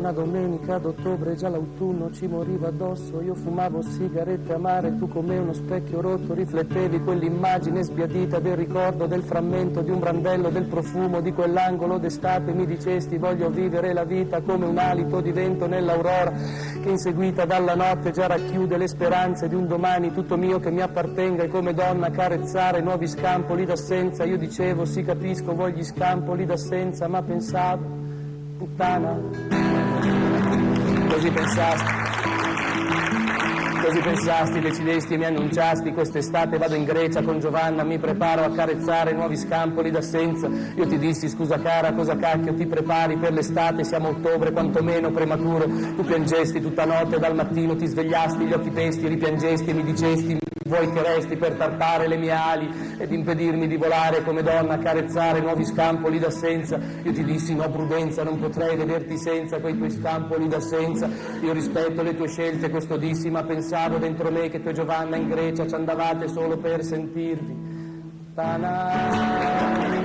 Una 0.10 0.12
domenica 0.12 0.78
d'ottobre, 0.80 1.36
già 1.36 1.50
l'autunno 1.50 2.12
ci 2.12 2.26
moriva 2.26 2.70
addosso. 2.70 3.22
Io 3.22 3.36
fumavo 3.36 3.84
sigarette 3.84 4.54
amare, 4.54 4.98
tu 4.98 5.08
come 5.08 5.38
uno 5.38 5.54
specchio 5.54 6.02
rotto 6.02 6.34
riflettevi 6.34 7.02
quell'immagine 7.02 7.84
sbiadita 7.84 8.40
del 8.40 8.56
ricordo 8.56 9.06
del 9.06 9.22
frammento 9.22 9.82
di 9.82 9.92
un 9.92 10.00
brandello, 10.00 10.50
del 10.50 10.66
profumo 10.66 11.22
di 11.22 11.32
quell'angolo 11.32 12.00
d'estate. 12.00 12.54
Mi 12.54 12.66
dicesti 12.66 13.18
voglio 13.18 13.50
vivere 13.50 13.94
la 13.94 14.04
vita 14.04 14.42
come 14.42 14.66
un 14.66 14.80
alito 14.80 15.22
di 15.22 15.32
vento 15.32 15.68
nell'aurora 15.68 16.34
che 16.82 16.90
inseguita 16.90 17.46
dalla 17.46 17.76
notte 17.76 18.12
già 18.12 18.26
racchiude 18.26 18.78
le 18.78 18.88
speranze 18.88 19.48
di 19.48 19.54
un 19.54 19.68
domani 19.68 20.12
tutto 20.12 20.38
mio 20.38 20.60
che 20.60 20.72
mi 20.72 20.82
appartenga 20.82 21.44
e 21.44 21.50
come 21.50 21.74
donna 21.76 22.10
carezzare 22.10 22.82
nuovi 22.82 23.08
scampoli 23.08 23.64
d'assenza. 23.66 24.24
Io 24.24 24.38
dicevo 24.38 24.86
sì 24.86 25.04
capisco, 25.04 25.54
voglio 25.54 25.84
scampoli 25.84 26.46
d'assenza, 26.48 27.08
ma 27.08 27.22
pensavo 27.22 27.98
puttana. 28.60 29.49
Così 31.20 31.32
pensasti. 31.32 31.84
Così 33.84 34.00
pensasti, 34.00 34.60
decidesti 34.62 35.14
e 35.16 35.18
mi 35.18 35.26
annunciasti 35.26 35.92
quest'estate 35.92 36.58
vado 36.58 36.76
in 36.76 36.86
Grecia 36.86 37.22
con 37.24 37.42
Giovanna, 37.42 37.84
mi 37.84 38.00
preparo 38.00 38.46
a 38.46 38.52
carezzare 38.52 39.12
nuovi 39.12 39.36
scampoli 39.36 39.92
d'assenza. 39.92 40.48
Io 40.48 40.88
ti 40.88 40.98
dissi 40.98 41.28
scusa 41.28 41.60
cara, 41.60 41.92
cosa 41.92 42.16
cacchio 42.16 42.54
ti 42.54 42.66
prepari 42.66 43.18
per 43.18 43.34
l'estate, 43.34 43.84
siamo 43.84 44.08
ottobre, 44.10 44.54
quantomeno 44.54 45.12
prematuro. 45.12 45.66
Tu 45.66 46.06
piangesti 46.06 46.62
tutta 46.62 46.86
notte, 46.86 47.20
dal 47.20 47.36
mattino 47.36 47.76
ti 47.76 47.86
svegliasti, 47.86 48.46
gli 48.46 48.54
occhi 48.54 48.72
testi, 48.72 49.06
ripiangesti 49.06 49.72
e 49.72 49.74
mi 49.74 49.84
dicesti 49.84 50.49
vuoi 50.70 50.90
che 50.92 51.02
resti 51.02 51.36
per 51.36 51.54
tarpare 51.54 52.08
le 52.08 52.16
mie 52.16 52.32
ali 52.32 52.96
ed 52.98 53.12
impedirmi 53.12 53.68
di 53.68 53.76
volare 53.76 54.24
come 54.24 54.44
donna, 54.44 54.78
carezzare 54.78 55.42
nuovi 55.42 55.66
scampoli 55.66 56.20
d'assenza. 56.20 56.80
Io 57.04 57.12
ti 57.12 57.24
dissi 57.24 57.56
no 57.56 57.70
prudenza, 57.70 58.24
non 58.24 58.40
potrei 58.40 58.78
vederti 58.78 59.18
senza 59.18 59.60
quei 59.60 59.76
tuoi 59.76 59.90
scampoli 59.90 60.48
d'assenza. 60.48 61.10
Io 61.42 61.52
rispetto 61.52 62.04
le 62.04 62.16
tue 62.16 62.28
scelte, 62.28 62.70
questo 62.70 62.96
dissi, 62.96 63.30
ma 63.30 63.44
pensavo 63.44 63.98
dentro 63.98 64.32
me 64.32 64.50
che 64.50 64.62
tu 64.62 64.70
e 64.70 64.74
Giovanna 64.74 65.18
in 65.18 65.28
Grecia 65.28 65.68
ci 65.68 65.74
andavate 65.74 66.28
solo 66.28 66.58
per 66.58 66.84
sentirvi. 66.84 67.68
Ta-na. 68.36 69.99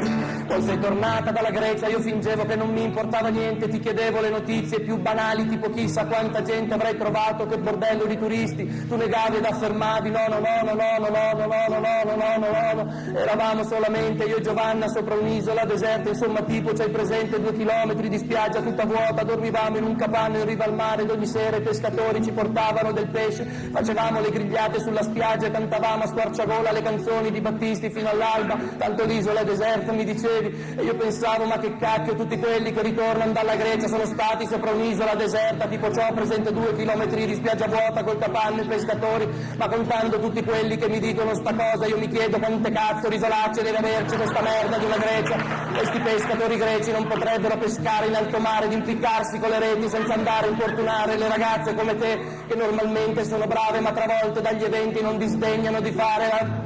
Poi 0.46 0.62
sei 0.62 0.78
tornata 0.78 1.30
dalla 1.30 1.50
Grecia, 1.50 1.88
io 1.88 2.00
fingevo 2.00 2.44
che 2.44 2.54
non 2.54 2.70
mi 2.70 2.84
importava 2.84 3.28
niente, 3.28 3.68
ti 3.68 3.80
chiedevo 3.80 4.20
le 4.20 4.28
notizie 4.30 4.80
più 4.80 4.98
banali, 4.98 5.46
tipo 5.48 5.70
chissà 5.70 6.04
quanta 6.06 6.42
gente 6.42 6.74
avrei 6.74 6.96
trovato, 6.96 7.46
che 7.46 7.58
bordello 7.58 8.04
di 8.04 8.18
turisti, 8.18 8.86
tu 8.86 8.96
negavi 8.96 9.36
ed 9.38 9.44
affermavi 9.44 10.10
no, 10.10 10.20
no, 10.28 10.38
no, 10.38 10.62
no, 10.62 10.74
no, 10.74 10.98
no, 10.98 11.08
no, 11.08 11.46
no, 11.46 11.68
no, 11.68 11.78
no, 11.78 12.14
no, 12.14 12.36
no, 12.36 12.72
no, 12.74 12.82
no, 12.82 13.18
eravamo 13.18 13.64
solamente 13.64 14.24
io 14.24 14.36
e 14.36 14.40
Giovanna 14.42 14.86
sopra 14.88 15.14
un'isola 15.14 15.64
deserta, 15.64 16.10
insomma 16.10 16.42
tipo 16.42 16.72
c'hai 16.72 16.90
presente 16.90 17.40
due 17.40 17.54
chilometri 17.54 18.08
di 18.08 18.18
spiaggia 18.18 18.60
tutta 18.60 18.84
vuota, 18.84 19.22
dormivamo 19.22 19.78
in 19.78 19.84
un 19.84 19.96
capanno 19.96 20.38
in 20.38 20.44
riva 20.44 20.64
al 20.64 20.74
mare 20.74 21.02
ed 21.02 21.10
ogni 21.10 21.26
sera 21.26 21.56
i 21.56 21.62
pescatori 21.62 22.22
ci 22.22 22.32
portavano 22.32 22.92
del 22.92 23.08
pesce, 23.08 23.44
facevamo 23.44 24.20
le 24.20 24.30
grigliate 24.30 24.78
sulla 24.80 25.02
spiaggia 25.02 25.46
e 25.46 25.50
cantavamo 25.50 26.02
a 26.02 26.06
squarciagola 26.06 26.70
le 26.70 26.82
canzoni 26.82 27.30
di 27.30 27.40
Battisti 27.40 27.90
fino 27.90 28.10
all'alba, 28.10 28.58
tanto 28.76 29.04
l'isola 29.04 29.40
è 29.40 29.44
deserta, 29.44 29.92
mi 29.92 30.04
dicevi, 30.04 30.33
e 30.38 30.82
io 30.82 30.94
pensavo 30.96 31.44
ma 31.44 31.58
che 31.58 31.76
cacchio 31.76 32.14
tutti 32.14 32.38
quelli 32.38 32.72
che 32.72 32.82
ritornano 32.82 33.32
dalla 33.32 33.56
Grecia 33.56 33.86
sono 33.86 34.04
stati 34.04 34.46
sopra 34.46 34.72
un'isola 34.72 35.14
deserta 35.14 35.66
tipo 35.66 35.92
ciò 35.92 36.12
presente 36.12 36.52
due 36.52 36.74
chilometri 36.74 37.26
di 37.26 37.34
spiaggia 37.34 37.66
vuota 37.66 38.02
col 38.02 38.18
capanno 38.18 38.62
e 38.62 38.66
pescatori. 38.66 39.28
Ma 39.56 39.68
contando 39.68 40.18
tutti 40.18 40.42
quelli 40.42 40.76
che 40.76 40.88
mi 40.88 40.98
dicono 40.98 41.34
sta 41.34 41.54
cosa 41.54 41.86
io 41.86 41.98
mi 41.98 42.08
chiedo 42.08 42.38
quante 42.38 42.70
cazzo 42.70 43.08
risolacce 43.08 43.62
deve 43.62 43.76
averci 43.76 44.16
questa 44.16 44.40
merda 44.40 44.78
di 44.78 44.84
una 44.84 44.96
Grecia. 44.96 45.36
Questi 45.74 46.00
pescatori 46.00 46.56
greci 46.56 46.92
non 46.92 47.06
potrebbero 47.06 47.56
pescare 47.58 48.06
in 48.06 48.14
alto 48.14 48.38
mare 48.38 48.66
ed 48.66 48.72
impiccarsi 48.72 49.38
con 49.38 49.50
le 49.50 49.58
reti 49.58 49.88
senza 49.88 50.14
andare 50.14 50.46
a 50.46 50.50
importunare 50.50 51.16
le 51.16 51.28
ragazze 51.28 51.74
come 51.74 51.96
te 51.96 52.18
che 52.46 52.54
normalmente 52.54 53.24
sono 53.24 53.46
brave 53.46 53.80
ma 53.80 53.92
travolte 53.92 54.40
dagli 54.40 54.64
eventi 54.64 55.02
non 55.02 55.18
disdegnano 55.18 55.80
di 55.80 55.90
fare 55.90 56.28
la 56.28 56.64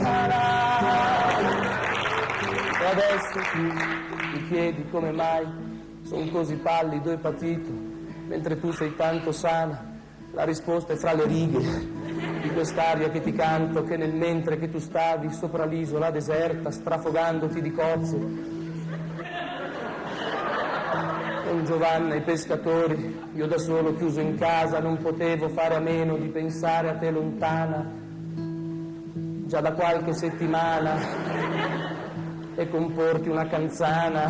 adesso 2.91 3.39
tu 3.53 3.59
mi 4.33 4.49
chiedi 4.49 4.89
come 4.91 5.13
mai 5.13 5.47
sono 6.03 6.27
così 6.31 6.55
pallido 6.57 7.11
e 7.11 7.19
patito, 7.19 7.71
mentre 8.29 8.59
tu 8.59 8.73
sei 8.73 8.97
tanto 8.97 9.31
sana. 9.31 9.97
La 10.33 10.45
risposta 10.45 10.93
è 10.93 10.97
fra 10.97 11.13
le 11.13 11.27
righe 11.27 11.59
di 12.41 12.51
quest'aria 12.51 13.11
che 13.11 13.21
ti 13.21 13.33
canto, 13.33 13.83
che 13.85 13.97
nel 13.97 14.15
mentre 14.15 14.59
che 14.59 14.71
tu 14.71 14.79
stavi 14.79 15.31
sopra 15.33 15.65
l'isola 15.67 16.11
deserta, 16.11 16.71
strafogandoti 16.71 17.61
di 17.61 17.73
cozze. 17.73 18.17
Con 21.47 21.65
Giovanna 21.65 22.15
e 22.15 22.19
i 22.19 22.23
pescatori, 22.23 23.21
io 23.35 23.47
da 23.47 23.59
solo 23.59 23.95
chiuso 23.95 24.21
in 24.21 24.39
casa, 24.39 24.81
non 24.81 24.99
potevo 24.99 25.49
fare 25.49 25.75
a 25.75 25.81
meno 25.81 26.17
di 26.17 26.29
pensare 26.29 26.89
a 26.89 26.97
te 26.97 27.11
lontana, 27.11 27.87
già 29.47 29.61
da 29.61 29.73
qualche 29.73 30.13
settimana 30.13 31.88
e 32.59 32.69
comporti 32.69 33.29
una 33.29 33.47
canzana 33.47 34.27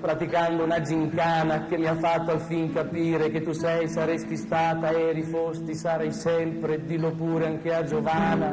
praticando 0.00 0.64
una 0.64 0.80
gincana 0.80 1.64
che 1.66 1.78
mi 1.78 1.86
ha 1.86 1.94
fatto 1.94 2.32
al 2.32 2.40
fin 2.40 2.72
capire 2.72 3.30
che 3.30 3.40
tu 3.40 3.52
sei, 3.52 3.88
saresti 3.88 4.36
stata, 4.36 4.90
eri, 4.90 5.22
fosti, 5.22 5.76
sarai 5.76 6.10
sempre, 6.10 6.84
dillo 6.84 7.12
pure 7.12 7.46
anche 7.46 7.72
a 7.72 7.84
Giovanna. 7.84 8.50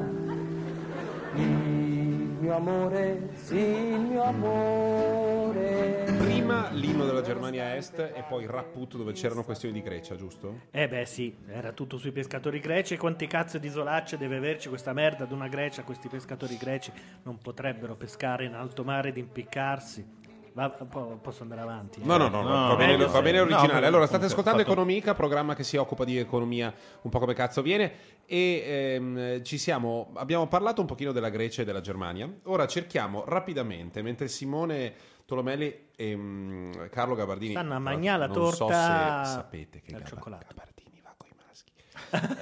Il 1.33 2.37
mio 2.39 2.55
amore, 2.55 3.29
sì, 3.33 3.57
il 3.57 3.99
mio 3.99 4.23
amore. 4.23 6.10
Prima 6.41 6.69
l'inno 6.71 7.05
della 7.05 7.21
Germania 7.21 7.75
Est 7.75 7.99
e 7.99 8.23
poi 8.27 8.47
Rapput 8.47 8.95
dove 8.97 9.11
c'erano 9.13 9.43
questioni 9.43 9.75
di 9.75 9.83
Grecia, 9.83 10.15
giusto? 10.15 10.61
Eh 10.71 10.87
beh 10.87 11.05
sì, 11.05 11.35
era 11.47 11.71
tutto 11.71 11.99
sui 11.99 12.11
pescatori 12.11 12.59
greci 12.59 12.95
e 12.95 12.97
quanti 12.97 13.27
cazzo 13.27 13.59
di 13.59 13.67
isolacce 13.67 14.17
deve 14.17 14.37
averci 14.37 14.67
questa 14.67 14.91
merda 14.91 15.25
ad 15.25 15.31
una 15.33 15.47
Grecia, 15.47 15.83
questi 15.83 16.07
pescatori 16.07 16.57
greci 16.57 16.91
non 17.25 17.37
potrebbero 17.37 17.93
pescare 17.95 18.45
in 18.45 18.55
alto 18.55 18.83
mare 18.83 19.09
ed 19.09 19.17
impiccarsi. 19.17 20.17
Va- 20.53 20.69
po- 20.69 21.17
posso 21.21 21.43
andare 21.43 21.61
avanti? 21.61 22.01
eh? 22.01 22.05
No, 22.05 22.17
no, 22.17 22.27
no, 22.27 22.41
no, 22.41 22.49
No, 22.49 22.67
va, 22.69 22.75
bene, 22.75 22.97
va 22.97 23.21
bene 23.21 23.37
no, 23.37 23.43
originale. 23.43 23.67
comunque- 23.67 23.85
allora, 23.87 24.05
state 24.07 24.25
ascoltando 24.25 24.59
fatto- 24.59 24.71
Economica, 24.71 25.13
programma 25.13 25.53
che 25.55 25.63
si 25.63 25.77
occupa 25.77 26.03
di 26.03 26.17
economia 26.17 26.73
un 27.03 27.09
po' 27.11 27.19
come 27.19 27.33
cazzo 27.35 27.61
viene. 27.61 27.91
E 28.25 28.63
ehm, 28.65 29.43
ci 29.43 29.57
siamo, 29.59 30.11
abbiamo 30.15 30.47
parlato 30.47 30.81
un 30.81 30.87
pochino 30.87 31.11
della 31.11 31.29
Grecia 31.29 31.61
e 31.61 31.65
della 31.65 31.81
Germania. 31.81 32.29
Ora 32.45 32.65
cerchiamo 32.67 33.23
rapidamente, 33.27 34.01
mentre 34.01 34.27
Simone 34.27 34.93
Tolomelli 35.35 35.87
e 35.95 36.13
mm, 36.15 36.71
Carlo 36.89 37.15
Gabardini 37.15 37.51
Stanno 37.51 37.73
a 37.75 37.79
mangiare 37.79 38.17
la 38.19 38.25
l'altro, 38.25 38.41
non 38.43 38.51
so 38.51 38.57
torta 38.65 39.23
se 39.23 39.31
sapete 39.31 39.79
che 39.81 39.93
al 39.93 39.99
Gaba- 40.01 40.09
cioccolato. 40.09 40.45
Gabardini 40.49 41.01
va 41.01 41.13
con 41.15 41.29
i 41.29 41.35
maschi. 41.47 41.71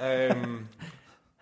Ehm, 0.02 0.68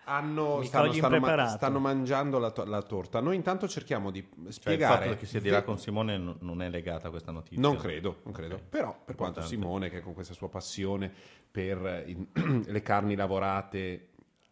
hanno, 0.03 0.61
stanno, 0.63 0.91
stanno 0.93 1.19
ma- 1.19 1.47
stanno 1.47 1.79
mangiando 1.79 2.37
la, 2.39 2.51
to- 2.51 2.65
la 2.65 2.81
torta. 2.83 3.19
Noi 3.19 3.35
intanto 3.35 3.67
cerchiamo 3.67 4.11
di 4.11 4.21
Cioè, 4.21 4.45
il 4.47 4.53
spiegare. 4.53 5.05
fatto 5.07 5.17
che 5.17 5.25
si 5.25 5.39
dirà 5.41 5.63
con 5.63 5.79
Simone 5.79 6.17
non- 6.19 6.37
non 6.41 6.61
è 6.61 6.69
legata 6.69 7.07
a 7.07 7.09
questa 7.09 7.31
notizia. 7.31 7.59
Non 7.61 7.77
credo, 7.77 8.17
non 8.23 8.33
credo. 8.33 8.55
Ok. 8.55 8.61
Però 8.69 8.89
per 9.03 9.15
quanto 9.15 9.39
Importante. 9.39 9.47
Simone, 9.49 9.89
che 9.89 10.01
con 10.01 10.13
questa 10.13 10.33
sua 10.35 10.49
passione 10.49 11.11
per 11.49 11.83
eh, 11.85 12.03
in- 12.07 12.63
le 12.67 12.81
carni 12.83 13.15
lavorate... 13.15 14.08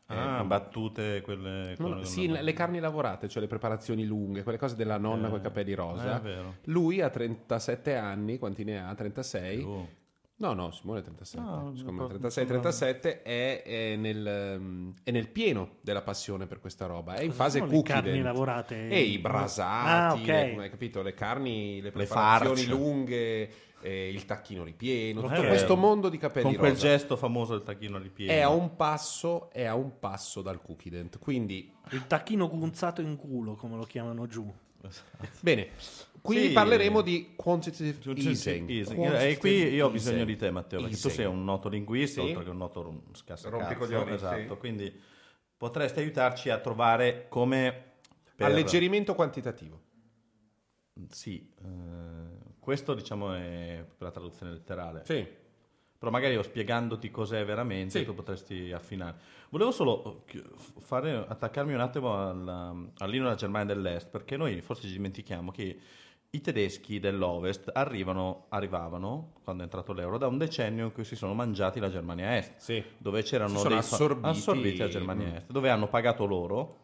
Ah, 0.07 0.39
eh, 0.39 0.43
battute 0.45 1.21
quelle... 1.21 1.75
no, 1.77 1.87
quelle- 1.89 2.05
sì, 2.05 2.27
le 2.27 2.53
carni 2.53 2.79
lavorate, 2.79 3.27
cioè 3.27 3.41
le 3.41 3.47
preparazioni 3.47 4.05
lunghe, 4.05 4.43
quelle 4.43 4.57
cose 4.57 4.75
della 4.75 4.97
nonna 4.97 5.27
Eh, 5.27 5.29
con 5.29 5.39
i 5.39 5.41
capelli 5.41 5.73
rosa. 5.73 6.21
eh. 6.23 6.35
Lui 6.65 7.01
ha 7.01 7.09
37 7.09 7.95
anni, 7.95 8.37
quanti 8.37 8.63
ne 8.63 8.81
ha? 8.81 8.93
36? 8.95 9.61
Oh. 9.63 9.87
No, 10.39 10.53
no, 10.53 10.69
Simone 10.69 10.99
è 10.99 11.01
37. 11.01 11.43
No, 11.43 11.73
Secondo 11.75 12.07
me 12.07 12.13
no, 12.13 12.27
36-37 12.27 13.23
è, 13.23 13.63
è 13.63 13.95
nel, 13.95 14.93
è 15.03 15.09
nel 15.09 15.27
pieno 15.29 15.77
della 15.81 16.03
passione 16.03 16.45
per 16.45 16.59
questa 16.59 16.85
roba. 16.85 17.15
È 17.15 17.21
in 17.23 17.29
Cosa 17.31 17.43
fase 17.43 17.57
sono 17.57 17.71
le 17.71 17.75
cookie. 17.77 17.93
carni 17.95 18.11
dent. 18.11 18.23
lavorate? 18.23 18.87
E 18.87 18.99
i 18.99 19.17
brasati, 19.17 19.89
Ah, 19.89 20.13
ok. 20.13 20.27
le- 20.27 20.55
hai 20.61 20.69
capito? 20.69 21.01
Le 21.01 21.15
carni, 21.15 21.81
le 21.81 21.89
preparazioni 21.91 22.55
farce. 22.55 22.69
lunghe, 22.69 23.49
eh, 23.81 24.09
il 24.09 24.25
tacchino 24.25 24.63
ripieno, 24.63 25.21
tutto 25.21 25.33
Ok. 25.39 25.47
questo 25.47 25.75
mondo 25.77 26.09
di 26.09 26.17
capelli 26.17 26.47
Con 26.47 26.55
quel 26.55 26.71
rosa. 26.71 26.87
gesto 26.87 27.15
famoso 27.15 27.53
del 27.53 27.63
tacchino 27.63 27.97
ripieno. 27.97 28.31
È 28.31 28.39
a 28.39 28.49
un 28.49 28.75
passo, 28.75 29.49
è 29.51 29.63
a 29.65 29.75
un 29.75 29.99
passo 29.99 30.41
dal 30.41 30.61
cookie 30.61 30.91
dent. 30.91 31.19
Quindi, 31.19 31.71
Il 31.91 32.07
tacchino 32.07 32.47
gunzato 32.49 33.01
in 33.01 33.15
culo, 33.15 33.55
come 33.55 33.75
lo 33.77 33.83
chiamano 33.83 34.25
giù. 34.27 34.51
bene. 35.41 35.69
Quindi 36.21 36.47
Sì. 36.47 36.53
parleremo 36.53 37.01
di 37.01 37.33
quantitative 37.35 37.97
Easing. 38.11 38.27
easing. 38.27 38.69
Easing. 38.69 38.95
Quantitative 38.97 39.29
E 39.31 39.37
qui 39.37 39.49
io 39.51 39.85
ho 39.87 39.89
easing. 39.89 39.91
bisogno 39.91 40.25
di 40.25 40.35
te, 40.35 40.51
Matteo, 40.51 40.79
perché 40.81 40.95
tu 40.97 41.07
Easing. 41.07 41.13
sei 41.25 41.33
un 41.33 41.43
noto 41.45 41.69
linguista, 41.69 42.21
Sì. 42.21 42.27
oltre 42.27 42.43
che 42.43 42.49
un 42.49 42.57
noto. 42.57 42.81
Rompicoglioni, 42.81 44.11
Esatto, 44.13 44.53
sì. 44.53 44.59
quindi 44.59 45.01
potresti 45.55 45.99
aiutarci 45.99 46.49
a 46.49 46.57
trovare 46.59 47.27
come... 47.29 47.83
per- 48.35 48.47
Alleggerimento 48.47 49.15
quantitativo. 49.15 49.81
Sì, 51.09 51.47
eh, 51.63 52.06
questo 52.67 52.93
diciamo 52.93 53.31
è 53.33 53.81
per 53.97 54.07
la 54.07 54.11
traduzione 54.11 54.51
letterale. 54.51 55.03
Sì. 55.05 55.25
Però 55.97 56.11
magari 56.11 56.33
io 56.33 56.43
spiegandoti 56.43 57.09
cos'è 57.09 57.45
veramente 57.45 57.99
Sì. 57.99 58.03
tu 58.03 58.13
potresti 58.13 58.73
affinare. 58.73 59.15
Volevo 59.51 59.71
solo 59.71 60.23
chi- 60.27 60.43
fare, 60.79 61.23
attaccarmi 61.25 61.73
un 61.73 61.79
attimo 61.79 62.13
al- 62.17 62.89
all'inno 62.97 63.23
della 63.23 63.35
Germania 63.35 63.73
dell'Est, 63.73 64.09
perché 64.09 64.35
noi 64.35 64.59
forse 64.59 64.85
ci 64.85 64.91
dimentichiamo 64.91 65.49
che 65.49 65.79
i 66.29 66.41
tedeschi 66.41 66.99
dell'Ovest 66.99 67.71
arrivano, 67.73 68.47
arrivavano, 68.49 69.35
quando 69.45 69.61
è 69.61 69.65
entrato 69.65 69.93
l'euro, 69.93 70.17
da 70.17 70.27
un 70.27 70.37
decennio 70.37 70.83
in 70.87 70.91
cui 70.91 71.05
si 71.05 71.15
sono 71.15 71.33
mangiati 71.33 71.79
la 71.79 71.89
Germania 71.89 72.35
Est, 72.35 72.57
Sì. 72.57 72.83
dove 72.97 73.23
c'erano 73.23 73.63
dei 73.63 73.77
assorbiti- 73.77 74.27
assorbiti 74.27 74.77
la 74.79 74.89
Germania. 74.89 75.35
Est, 75.37 75.49
dove 75.49 75.69
hanno 75.69 75.87
pagato 75.87 76.25
loro, 76.25 76.79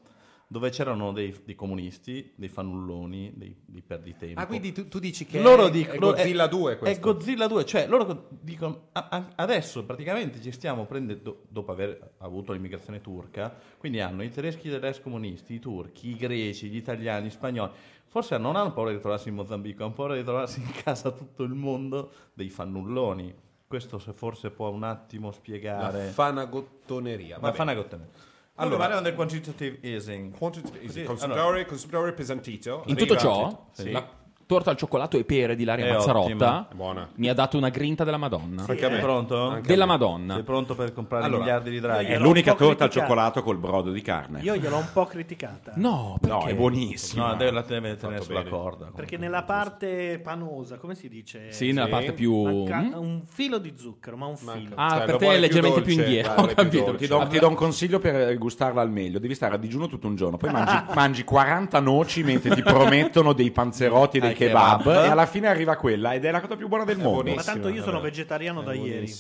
dove 0.53 0.69
c'erano 0.69 1.11
dei, 1.11 1.35
dei 1.43 1.55
comunisti, 1.55 2.31
dei 2.35 2.47
fannulloni, 2.47 3.31
dei, 3.35 3.55
dei 3.65 3.81
perditempo. 3.81 4.39
Ah, 4.39 4.45
quindi 4.45 4.71
tu, 4.71 4.87
tu 4.87 4.99
dici 4.99 5.25
che 5.25 5.41
loro 5.41 5.65
è, 5.65 5.71
dicono, 5.71 5.95
è 5.95 5.97
Godzilla 5.97 6.45
è- 6.45 6.49
2 6.49 6.73
È 6.73 6.77
questo? 6.77 7.01
Godzilla 7.11 7.47
2, 7.47 7.65
cioè 7.65 7.87
loro 7.87 8.27
dicono 8.29 8.89
"Ah, 8.91 9.07
ah, 9.09 9.27
adesso 9.37 9.83
praticamente 9.83 10.39
ci 10.39 10.51
stiamo 10.51 10.85
prendendo, 10.85 11.45
dopo 11.49 11.71
aver 11.71 12.11
avuto 12.19 12.53
l'immigrazione 12.53 13.01
turca, 13.01 13.51
quindi 13.79 13.99
hanno 13.99 14.21
i 14.21 14.29
tedeschi 14.29 14.69
dell'ex 14.69 15.01
comunisti, 15.01 15.55
i 15.55 15.59
turchi, 15.59 16.09
i 16.09 16.15
greci, 16.15 16.67
gli 16.69 16.75
italiani, 16.75 17.25
gli 17.25 17.31
spagnoli, 17.31 17.71
forse 18.05 18.37
non 18.37 18.55
hanno 18.55 18.73
paura 18.73 18.91
di 18.91 18.99
trovarsi 18.99 19.29
in 19.29 19.33
Mozambico, 19.35 19.83
hanno 19.83 19.93
paura 19.93 20.13
di 20.15 20.23
trovarsi 20.23 20.59
in 20.59 20.69
casa 20.83 21.09
tutto 21.09 21.41
il 21.41 21.53
mondo 21.55 22.11
dei 22.35 22.51
fannulloni. 22.51 23.33
Questo 23.67 23.97
se 23.97 24.13
forse 24.13 24.51
può 24.51 24.69
un 24.69 24.83
attimo 24.83 25.29
La 25.29 25.33
spiegare 25.33 26.03
fanagottoneria. 26.09 27.39
la 27.41 27.51
fanagotene. 27.53 28.31
Allora- 28.55 28.75
Allora, 28.75 28.77
parliamo 28.77 29.01
del 29.01 29.15
quantitative 29.15 29.79
easing. 29.81 30.37
Quantitative 30.37 30.91
Sì, 30.91 31.03
Consigliore, 31.03 31.65
consigliore 31.65 32.13
pesantito. 32.13 32.83
In 32.85 32.95
tutto 32.95 33.15
ciò, 33.17 33.69
Sì. 33.71 33.89
la 33.91 34.07
torta 34.45 34.69
al 34.71 34.77
cioccolato 34.77 35.17
e 35.17 35.23
pere 35.23 35.55
di 35.55 35.63
Laria 35.63 35.85
È 35.87 35.91
Mazzarotta 35.93 36.25
ottima. 36.25 36.67
È 36.71 36.73
buona. 36.75 37.09
mi 37.15 37.29
ha 37.29 37.33
dato 37.33 37.57
una 37.57 37.69
grinta 37.69 38.03
della 38.03 38.17
Madonna. 38.17 38.65
Anche 38.67 38.85
a 38.85 38.89
me. 38.89 38.99
Pronto? 38.99 39.37
Anche 39.49 39.67
Della 39.67 39.85
me. 39.85 39.91
Madonna. 39.91 40.33
Sei 40.35 40.43
pronto 40.43 40.75
per 40.75 40.93
comprare 40.93 41.23
Allora, 41.25 41.41
miliardi 41.41 41.69
di 41.69 41.79
draghi? 41.79 42.11
È 42.11 42.17
l'unica 42.19 42.53
torta 42.55 42.83
al 42.85 42.89
cioccolato 42.89 43.41
col 43.43 43.57
brodo 43.57 43.91
di 43.91 44.01
carne. 44.01 44.41
Io 44.41 44.55
gliel'ho 44.55 44.77
un 44.77 44.89
po' 44.93 45.05
criticata. 45.05 45.73
No, 45.75 46.17
no, 46.21 46.45
è 46.45 46.53
buonissimo. 46.55 47.25
No, 47.25 47.35
deve, 47.35 47.51
la 47.51 47.61
deve 47.61 47.95
tenere 47.95 47.97
Fatto 48.17 48.23
sulla 48.23 48.39
bene. 48.39 48.49
corda. 48.49 48.91
Perché 48.93 49.17
nella 49.17 49.43
parte 49.43 50.19
panosa, 50.23 50.77
come 50.77 50.95
si 50.95 51.07
dice? 51.09 51.51
Sì, 51.51 51.71
nella 51.71 51.85
Sì. 51.85 51.91
parte 51.91 52.13
più... 52.13 52.43
Manca 52.43 52.81
Mm? 52.83 52.93
un 52.95 53.21
filo 53.25 53.57
di 53.59 53.73
zucchero, 53.77 54.17
ma 54.17 54.25
un 54.25 54.35
filo. 54.37 54.75
Ah, 54.75 54.89
Cioè, 54.97 55.05
per 55.05 55.15
te 55.17 55.27
è 55.33 55.39
leggermente 55.39 55.81
più 55.81 55.93
indietro. 55.93 56.33
Ho 56.43 56.45
capito. 56.47 56.95
Ti 56.95 57.07
do, 57.07 57.27
ti 57.27 57.39
do 57.39 57.47
un 57.47 57.55
consiglio 57.55 57.99
per 57.99 58.35
gustarla 58.37 58.81
al 58.81 58.89
meglio: 58.89 59.19
devi 59.19 59.35
stare 59.35 59.55
a 59.55 59.57
digiuno 59.57 59.87
tutto 59.87 60.07
un 60.07 60.15
giorno, 60.15 60.37
poi 60.37 60.51
mangi, 60.51 60.83
mangi 60.93 61.23
40 61.23 61.79
noci 61.79 62.23
mentre 62.23 62.53
ti 62.55 62.61
promettono 62.61 63.33
dei 63.33 63.51
panzerotti 63.51 64.17
e 64.17 64.19
dei 64.21 64.33
kebab, 64.47 64.77
kebab. 64.83 65.05
e 65.05 65.07
alla 65.07 65.25
fine 65.25 65.47
arriva 65.47 65.75
quella 65.75 66.13
ed 66.13 66.25
è 66.25 66.31
la 66.31 66.41
cosa 66.41 66.55
più 66.55 66.67
buona 66.67 66.83
del 66.83 66.97
mondo. 66.97 67.33
ma 67.33 67.41
tanto 67.43 67.67
io 67.69 67.81
sono 67.81 67.97
vabbè. 67.97 68.09
vegetariano 68.09 68.61
da 68.61 68.73
ieri. 68.73 69.11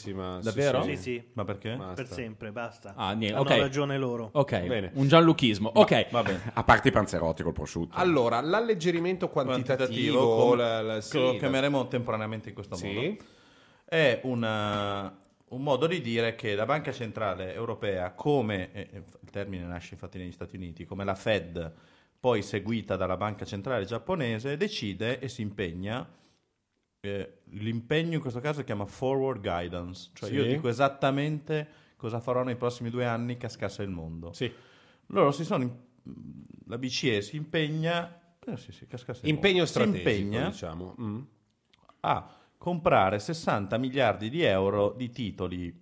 Davvero? 0.41 0.83
sì. 0.83 0.97
Sì, 0.97 1.23
Ma 1.33 1.43
perché? 1.43 1.75
Ma- 1.75 1.87
per 1.93 2.03
Basta. 2.05 2.13
sempre, 2.15 2.51
basta. 2.51 2.93
Ah, 2.95 3.13
niente, 3.13 3.37
Hanno 3.37 3.61
ragione 3.61 3.97
loro. 3.97 4.29
Ok, 4.33 4.59
Bene. 4.67 4.91
un 4.93 5.07
gianlucchismo. 5.07 5.71
Ok, 5.75 6.07
Va 6.11 6.21
bene. 6.23 6.41
A 6.53 6.63
parte 6.63 6.87
i 6.87 6.91
panzerotti 6.91 7.43
col 7.43 7.53
prosciutto. 7.53 7.97
Allora, 7.97 8.39
l'alleggerimento 8.41 9.29
quantitativo, 9.29 10.35
come- 10.49 10.55
la- 10.61 10.81
la- 10.81 11.01
sì, 11.01 11.11
che 11.11 11.19
lo 11.19 11.31
la- 11.33 11.37
chiameremo 11.39 11.87
temporaneamente 11.87 12.49
in 12.49 12.55
questo 12.55 12.75
Sì. 12.75 12.91
modo. 12.93 13.15
È 13.85 14.19
una- 14.23 15.17
un 15.49 15.61
modo 15.61 15.85
di 15.85 16.01
dire 16.01 16.33
che 16.35 16.55
la 16.55 16.65
Banca 16.65 16.91
Centrale 16.91 17.53
Europea, 17.53 18.11
come 18.13 18.71
eh, 18.73 18.87
eh, 18.91 19.03
il 19.21 19.29
termine 19.29 19.63
nasce 19.65 19.93
infatti 19.93 20.17
negli 20.17 20.31
Stati 20.31 20.55
Uniti, 20.55 20.83
come 20.85 21.03
la 21.03 21.13
Fed, 21.13 21.71
poi 22.23 22.41
seguita 22.41 22.95
dalla 22.95 23.17
Banca 23.17 23.43
Centrale 23.43 23.83
giapponese, 23.83 24.55
decide 24.55 25.19
e 25.19 25.27
si 25.27 25.41
impegna. 25.41 26.07
eh, 27.05 27.39
l'impegno 27.49 28.13
in 28.13 28.21
questo 28.21 28.39
caso 28.39 28.59
si 28.59 28.63
chiama 28.65 28.85
forward 28.85 29.41
guidance, 29.41 30.11
cioè 30.13 30.29
Sì. 30.29 30.35
io 30.35 30.45
dico 30.45 30.69
esattamente 30.69 31.67
cosa 31.97 32.21
farò 32.21 32.43
nei 32.43 32.55
prossimi 32.55 32.89
due 32.89 33.05
anni 33.05 33.35
cascasse 33.35 33.83
il 33.83 33.89
mondo. 33.89 34.31
Sì. 34.31 34.49
Loro 35.07 35.31
si 35.33 35.43
sono. 35.43 35.63
in- 35.63 35.75
La 36.67 36.77
BCE 36.77 37.21
si 37.21 37.35
impegna. 37.35 38.21
eh, 38.45 38.55
sì, 38.55 38.71
sì, 38.71 38.87
cascasse 38.87 39.25
il 39.25 39.31
Impegno 39.33 39.55
mondo. 39.57 39.65
Si 39.65 39.71
strategico, 39.73 40.09
impegna 40.09 40.49
diciamo. 40.49 40.95
Mm. 41.01 41.19
a 42.01 42.29
comprare 42.57 43.19
60 43.19 43.77
miliardi 43.77 44.29
di 44.29 44.41
euro 44.43 44.93
di 44.95 45.09
titoli 45.09 45.77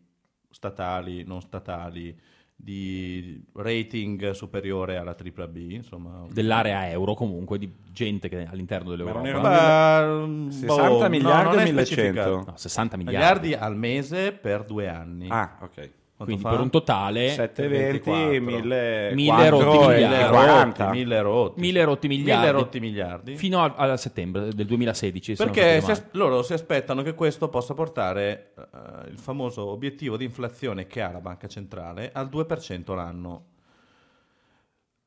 statali, 0.50 1.24
non 1.24 1.40
statali, 1.42 2.20
di 2.64 3.44
rating 3.54 4.32
superiore 4.32 4.98
alla 4.98 5.16
AAA, 5.16 5.48
insomma. 5.74 6.26
dell'area 6.32 6.90
euro 6.90 7.14
comunque, 7.16 7.58
di 7.58 7.72
gente 7.92 8.30
che 8.30 8.48
all'interno 8.50 8.96
Ma 8.96 9.12
non 9.12 9.22
dell'Europa. 9.24 9.52
era- 10.00 10.16
Beh, 10.18 10.26
mm, 10.28 10.48
60 10.50 10.90
boh, 10.90 11.10
miliardi 11.10 11.44
no, 11.44 11.50
o 11.50 11.52
non 11.54 11.60
è 11.60 11.64
1100? 11.64 11.86
specificato. 12.22 12.52
No, 12.52 12.58
60 12.58 12.98
miliardi. 12.98 13.18
Miliardi 13.50 13.54
al 13.66 13.76
mese 13.78 14.32
per 14.32 14.64
due 14.64 14.88
anni. 14.88 15.28
Ah, 15.30 15.58
ok. 15.62 15.90
Quanto 16.22 16.26
Quindi 16.26 16.42
fa? 16.44 16.50
per 16.50 16.60
un 16.60 16.70
totale 16.70 17.30
720, 17.30 18.40
1000, 18.40 19.12
Mille 19.14 19.50
rotti 19.50 19.78
miliardi. 19.88 20.30
40. 20.30 20.90
Mille 20.92 21.22
rotti. 21.22 21.60
Mille 21.60 21.84
rotti 21.84 22.08
miliardi. 22.08 22.40
Mille 22.40 22.52
rotti 22.52 22.80
miliardi. 22.80 23.36
fino 23.38 23.64
a, 23.64 23.74
a 23.76 23.98
settembre 23.98 24.54
del 24.54 24.68
2016. 24.68 25.36
se 25.36 25.44
non 25.44 25.52
Perché 25.54 25.82
si 25.82 25.90
as- 25.92 26.06
loro 26.12 26.44
si 26.44 26.54
aspettano 26.54 27.02
che 27.02 27.16
questo 27.16 27.50
possa 27.50 27.74
portare 27.74 28.54
eh, 28.56 29.10
il 29.10 29.18
famoso 29.18 29.66
obiettivo 29.66 30.16
di 30.16 30.26
inflazione 30.26 30.86
che 30.86 31.02
ha 31.02 31.12
la 31.12 31.22
banca 31.22 31.48
centrale 31.48 32.12
al 32.14 32.30
2% 32.32 32.94
l'anno. 32.94 33.46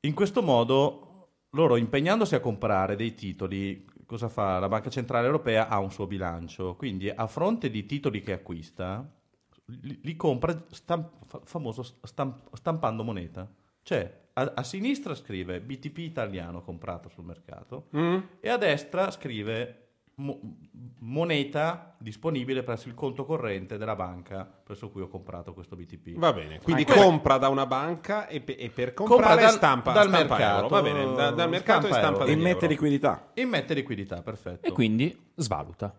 In 0.01 0.13
questo 0.13 0.41
modo, 0.43 1.29
loro 1.51 1.77
impegnandosi 1.77 2.35
a 2.35 2.41
comprare 2.41 2.97
dei 2.97 3.13
titoli, 3.13 3.85
cosa 4.05 4.27
fa? 4.27 4.59
La 4.59 4.67
banca 4.67 4.89
centrale 4.89 5.27
europea 5.27 5.69
ha 5.69 5.79
un 5.79 5.91
suo 5.91 6.07
bilancio, 6.07 6.75
quindi 6.75 7.09
a 7.09 7.25
fronte 7.27 7.69
di 7.69 7.85
titoli 7.85 8.21
che 8.21 8.33
acquista, 8.33 9.09
li, 9.81 9.99
li 10.03 10.15
compra 10.15 10.65
stamp- 10.71 11.25
fa- 11.25 11.41
famoso 11.43 11.83
stamp- 12.03 12.53
stampando 12.55 13.03
moneta. 13.03 13.49
Cioè, 13.81 14.23
a, 14.33 14.51
a 14.55 14.63
sinistra 14.63 15.13
scrive 15.15 15.61
BTP 15.61 15.99
italiano 15.99 16.61
comprato 16.61 17.09
sul 17.09 17.23
mercato 17.23 17.87
e 18.39 18.49
a 18.49 18.57
destra 18.57 19.09
scrive 19.11 19.81
mo- 20.15 20.39
moneta 20.99 21.95
disponibile 21.99 22.63
presso 22.63 22.87
il 22.87 22.93
conto 22.95 23.25
corrente 23.25 23.77
della 23.77 23.95
banca 23.95 24.43
presso 24.45 24.89
cui 24.89 25.01
ho 25.01 25.07
comprato 25.07 25.53
questo 25.53 25.75
BTP. 25.75 26.17
Va 26.17 26.33
bene, 26.33 26.59
quindi 26.61 26.83
quella- 26.83 27.01
compra 27.03 27.37
da 27.37 27.47
una 27.49 27.65
banca 27.65 28.27
e, 28.27 28.41
pe- 28.41 28.53
e 28.55 28.69
per 28.69 28.93
Compra 28.93 29.15
comprare 29.15 29.41
dal- 29.41 29.51
stampa, 29.51 29.91
dal 29.91 30.07
stampa 30.07 30.35
mercato, 30.37 30.55
euro. 30.63 30.67
Va 30.67 30.81
bene, 30.81 31.15
da- 31.15 31.31
dal 31.31 31.49
mercato 31.49 31.87
stampa 31.87 31.97
e 31.97 32.01
stampa 32.01 32.31
Immette 32.31 32.67
liquidità. 32.67 33.31
Immette 33.35 33.73
liquidità, 33.73 34.21
perfetto. 34.21 34.67
E 34.67 34.71
quindi 34.71 35.31
svaluta. 35.35 35.97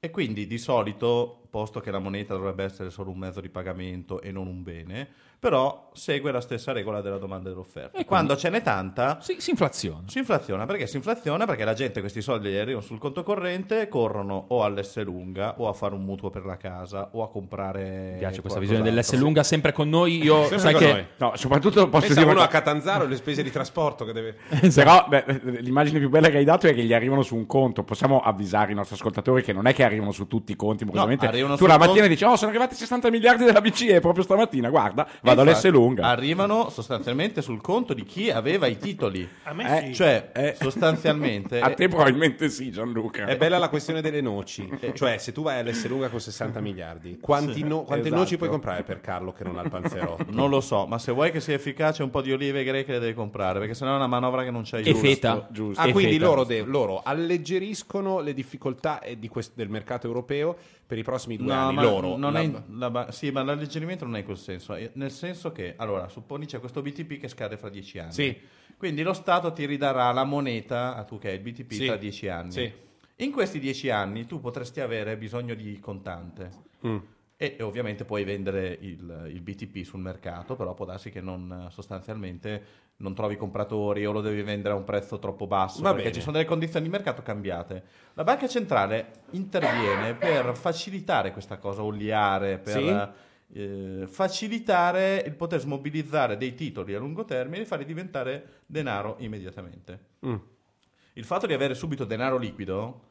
E 0.00 0.10
quindi 0.10 0.46
di 0.46 0.58
solito, 0.58 1.47
posto 1.50 1.80
che 1.80 1.90
la 1.90 1.98
moneta 1.98 2.34
dovrebbe 2.34 2.64
essere 2.64 2.90
solo 2.90 3.10
un 3.10 3.18
mezzo 3.18 3.40
di 3.40 3.48
pagamento 3.48 4.20
e 4.20 4.30
non 4.32 4.46
un 4.46 4.62
bene, 4.62 5.08
però 5.40 5.90
segue 5.94 6.32
la 6.32 6.40
stessa 6.40 6.72
regola 6.72 7.00
della 7.00 7.16
domanda 7.18 7.48
e 7.48 7.52
dell'offerta. 7.52 7.96
E 7.96 8.04
Quando 8.04 8.36
ce 8.36 8.50
n'è 8.50 8.60
tanta, 8.60 9.18
Si, 9.20 9.36
si 9.38 9.50
inflaziona. 9.50 10.02
si 10.06 10.18
inflaziona. 10.18 10.66
Perché 10.66 10.88
si 10.88 10.96
inflaziona? 10.96 11.46
Perché 11.46 11.64
la 11.64 11.74
gente 11.74 12.00
questi 12.00 12.20
soldi 12.20 12.50
gli 12.50 12.56
arrivano 12.56 12.84
sul 12.84 12.98
conto 12.98 13.22
corrente 13.22 13.82
e 13.82 13.88
corrono 13.88 14.46
o 14.48 14.64
all'S 14.64 15.00
lunga 15.04 15.54
o 15.58 15.68
a 15.68 15.72
fare 15.72 15.94
un 15.94 16.02
mutuo 16.02 16.30
per 16.30 16.44
la 16.44 16.56
casa 16.56 17.10
o 17.12 17.22
a 17.22 17.30
comprare... 17.30 18.10
Mi 18.14 18.18
piace 18.18 18.40
questa 18.40 18.58
visione 18.58 18.82
dell'S 18.82 19.14
lunga 19.16 19.44
sempre 19.44 19.70
con 19.72 19.88
noi. 19.88 20.20
Io 20.22 20.40
Sempre 20.42 20.58
sai 20.58 20.72
con 20.72 20.82
che 20.82 20.92
noi. 20.92 21.06
No, 21.18 21.32
soprattutto 21.36 21.88
posso 21.88 22.06
Pensa 22.06 22.20
dire 22.20 22.32
uno 22.34 22.42
a 22.42 22.48
Catanzaro 22.48 23.06
le 23.06 23.16
spese 23.16 23.44
di 23.44 23.50
trasporto 23.52 24.04
che 24.04 24.12
deve... 24.12 24.36
Però 24.74 25.06
beh, 25.08 25.24
l'immagine 25.60 26.00
più 26.00 26.08
bella 26.08 26.30
che 26.30 26.38
hai 26.38 26.44
dato 26.44 26.66
è 26.66 26.74
che 26.74 26.82
gli 26.82 26.92
arrivano 26.92 27.22
su 27.22 27.36
un 27.36 27.46
conto. 27.46 27.84
Possiamo 27.84 28.20
avvisare 28.20 28.72
i 28.72 28.74
nostri 28.74 28.96
ascoltatori 28.96 29.44
che 29.44 29.52
non 29.52 29.66
è 29.66 29.72
che 29.72 29.84
arrivano 29.84 30.10
su 30.10 30.26
tutti 30.26 30.50
i 30.50 30.56
conti. 30.56 30.82
improvvisamente. 30.82 31.26
Arrivano 31.38 31.56
tu 31.56 31.66
la 31.66 31.78
mattina 31.78 31.94
conto- 31.94 32.08
dici: 32.08 32.24
Oh, 32.24 32.36
sono 32.36 32.50
arrivati 32.50 32.74
60 32.74 33.10
miliardi 33.10 33.44
della 33.44 33.60
BCE 33.60 34.00
proprio 34.00 34.24
stamattina. 34.24 34.68
Guarda, 34.68 35.06
vado 35.22 35.40
Infatti, 35.42 35.66
all'S 35.66 35.74
lunga. 35.74 36.06
Arrivano 36.06 36.68
sostanzialmente 36.70 37.42
sul 37.42 37.60
conto 37.60 37.94
di 37.94 38.04
chi 38.04 38.30
aveva 38.30 38.66
i 38.66 38.76
titoli. 38.78 39.28
A 39.44 39.52
me 39.52 39.82
Eh, 39.82 39.86
sì. 39.88 39.94
Cioè, 39.94 40.30
Eh. 40.34 40.56
sostanzialmente... 40.60 41.60
A 41.68 41.70
te 41.74 41.88
probabilmente 41.88 42.48
sì, 42.48 42.70
Gianluca. 42.70 43.26
È 43.26 43.36
bella 43.36 43.58
la 43.58 43.68
questione 43.68 44.00
delle 44.00 44.20
noci, 44.20 44.68
cioè 44.94 45.18
se 45.18 45.32
tu 45.32 45.42
vai 45.42 45.58
all'S 45.60 45.86
lunga 45.86 46.08
con 46.08 46.20
60 46.20 46.60
miliardi, 46.60 47.18
quanti 47.20 47.62
no- 47.62 47.82
quante 47.82 48.06
esatto. 48.06 48.20
noci 48.22 48.36
puoi 48.36 48.48
comprare 48.48 48.82
per 48.82 49.00
Carlo 49.00 49.32
che 49.32 49.44
non 49.44 49.58
ha 49.58 49.62
il 49.62 49.70
panzerotto? 49.70 50.26
Non 50.30 50.50
lo 50.50 50.60
so, 50.60 50.86
ma 50.86 50.98
se 50.98 51.12
vuoi 51.12 51.30
che 51.30 51.40
sia 51.40 51.54
efficace 51.54 52.02
un 52.02 52.10
po' 52.10 52.20
di 52.20 52.32
olive 52.32 52.64
greche 52.64 52.92
le 52.92 52.98
devi 52.98 53.14
comprare, 53.14 53.58
perché 53.58 53.74
sennò 53.74 53.92
è 53.92 53.96
una 53.96 54.06
manovra 54.06 54.42
che 54.44 54.50
non 54.50 54.62
c'hai 54.64 54.82
E 54.84 54.94
feta. 54.94 55.46
giusto. 55.50 55.80
Ah, 55.80 55.86
E 55.88 55.92
quindi 55.92 56.14
feta. 56.14 56.24
loro, 56.26 56.44
de- 56.44 56.62
loro 56.62 57.02
alleggeriscono 57.02 58.20
le 58.20 58.34
difficoltà 58.34 59.00
eh, 59.00 59.18
di 59.18 59.28
quest- 59.28 59.52
del 59.54 59.68
mercato 59.68 60.06
europeo 60.06 60.56
per 60.88 60.96
i 60.96 61.02
prossimi 61.02 61.36
due 61.36 61.52
anni. 61.52 61.74
ma 61.74 61.82
Loro, 61.82 62.16
non 62.16 62.32
la- 62.32 62.40
è 62.40 62.50
la 62.70 62.90
ba- 62.90 63.12
sì, 63.12 63.30
ma 63.30 63.42
l'alleggerimento 63.42 64.04
non 64.06 64.16
è 64.16 64.20
in 64.20 64.24
quel 64.24 64.38
senso. 64.38 64.74
eh, 64.74 64.90
Nel 64.94 65.10
senso 65.10 65.52
che, 65.52 65.74
allora, 65.76 66.08
supponi 66.08 66.46
c'è 66.46 66.58
questo 66.60 66.80
BTP 66.80 67.18
che 67.18 67.28
scade 67.28 67.58
fra 67.58 67.68
dieci 67.68 67.98
anni. 67.98 68.12
Sì. 68.12 68.36
Quindi 68.78 69.02
lo 69.02 69.12
Stato 69.12 69.52
ti 69.52 69.66
ridarà 69.66 70.10
la 70.12 70.24
moneta 70.24 70.96
a 70.96 71.04
tu 71.04 71.18
che 71.18 71.28
hai 71.28 71.34
il 71.34 71.40
BTP 71.42 71.72
Sì. 71.72 71.84
tra 71.86 71.96
dieci 71.96 72.28
anni. 72.28 72.50
Sì. 72.52 72.72
In 73.16 73.30
questi 73.32 73.58
dieci 73.58 73.90
anni 73.90 74.24
tu 74.26 74.40
potresti 74.40 74.80
avere 74.80 75.16
bisogno 75.18 75.54
di 75.54 75.78
contante. 75.78 76.50
Mm. 76.86 76.96
e, 77.40 77.54
e 77.58 77.62
ovviamente 77.62 78.04
puoi 78.04 78.24
vendere 78.24 78.76
il, 78.80 79.30
il 79.32 79.40
BTP 79.42 79.84
sul 79.84 80.00
mercato, 80.00 80.56
però 80.56 80.74
può 80.74 80.84
darsi 80.84 81.10
che 81.10 81.20
non, 81.20 81.68
sostanzialmente 81.70 82.62
non 82.98 83.14
trovi 83.14 83.36
compratori 83.36 84.04
o 84.06 84.12
lo 84.12 84.20
devi 84.20 84.42
vendere 84.42 84.74
a 84.74 84.76
un 84.76 84.84
prezzo 84.84 85.18
troppo 85.18 85.46
basso, 85.46 85.82
Va 85.82 85.90
perché 85.90 86.04
bene. 86.04 86.14
ci 86.14 86.20
sono 86.20 86.32
delle 86.32 86.46
condizioni 86.46 86.86
di 86.86 86.90
mercato 86.90 87.22
cambiate. 87.22 87.82
La 88.14 88.24
banca 88.24 88.48
centrale 88.48 89.22
interviene 89.30 90.14
per 90.14 90.56
facilitare 90.56 91.32
questa 91.32 91.58
cosa, 91.58 91.82
oliare, 91.82 92.58
per 92.58 93.14
eh, 93.52 94.04
facilitare 94.06 95.22
il 95.24 95.34
poter 95.34 95.60
smobilizzare 95.60 96.36
dei 96.36 96.54
titoli 96.54 96.94
a 96.94 96.98
lungo 96.98 97.24
termine 97.24 97.62
e 97.62 97.66
farli 97.66 97.84
diventare 97.84 98.62
denaro 98.66 99.16
immediatamente. 99.20 100.00
Mm. 100.26 100.36
Il 101.14 101.24
fatto 101.24 101.46
di 101.46 101.52
avere 101.52 101.74
subito 101.74 102.04
denaro 102.04 102.36
liquido, 102.36 103.07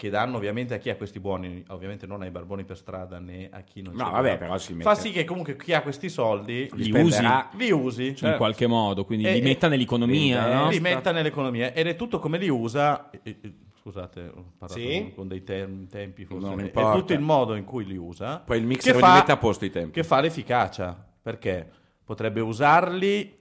che 0.00 0.08
danno 0.08 0.38
ovviamente 0.38 0.72
a 0.72 0.78
chi 0.78 0.88
ha 0.88 0.96
questi 0.96 1.20
buoni, 1.20 1.62
ovviamente 1.68 2.06
non 2.06 2.22
ai 2.22 2.30
barboni 2.30 2.64
per 2.64 2.78
strada 2.78 3.18
né 3.18 3.50
a 3.52 3.60
chi 3.60 3.82
non 3.82 3.94
No, 3.94 4.10
vabbè, 4.10 4.30
li 4.32 4.38
però 4.38 4.56
si 4.56 4.72
fa 4.72 4.88
mette- 4.90 5.00
sì 5.02 5.10
che 5.12 5.24
comunque 5.24 5.56
chi 5.56 5.74
ha 5.74 5.82
questi 5.82 6.08
soldi 6.08 6.70
Li 6.72 6.84
spenderà, 6.84 7.50
li 7.52 7.70
usi, 7.70 8.16
in 8.22 8.34
qualche 8.38 8.66
modo, 8.66 9.04
quindi 9.04 9.26
E- 9.26 9.34
li 9.34 9.42
metta 9.42 9.68
nell'economia, 9.68 10.50
eh, 10.50 10.54
no? 10.54 10.68
li 10.70 10.80
metta 10.80 11.12
nell'economia 11.12 11.74
ed 11.74 11.86
è 11.86 11.96
tutto 11.96 12.18
come 12.18 12.38
li 12.38 12.48
usa. 12.48 13.10
eh, 13.10 13.20
eh, 13.42 13.54
Scusate, 13.82 14.30
ho 14.34 14.52
parlato 14.58 14.80
Sì? 14.80 15.12
con 15.14 15.26
dei 15.28 15.42
term- 15.42 15.86
tempi, 15.86 16.24
forse 16.24 16.46
Non 16.48 16.60
è 16.60 16.70
tutto 16.70 17.12
il 17.12 17.20
modo 17.20 17.54
in 17.54 17.64
cui 17.64 17.84
li 17.86 17.96
usa. 17.96 18.38
Poi 18.38 18.58
il 18.58 18.64
mixer 18.66 18.94
che 18.96 19.02
li 19.04 19.12
mette 19.12 19.32
a 19.32 19.36
posto 19.36 19.64
i 19.66 19.70
tempi. 19.70 19.92
Che 19.92 20.04
fa 20.04 20.20
l'efficacia, 20.20 20.94
perché 21.22 21.68
potrebbe 22.04 22.40
usarli 22.40 23.36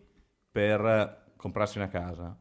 per 0.51 1.25
comprarsi 1.35 1.77
una 1.77 1.87
casa, 1.87 2.35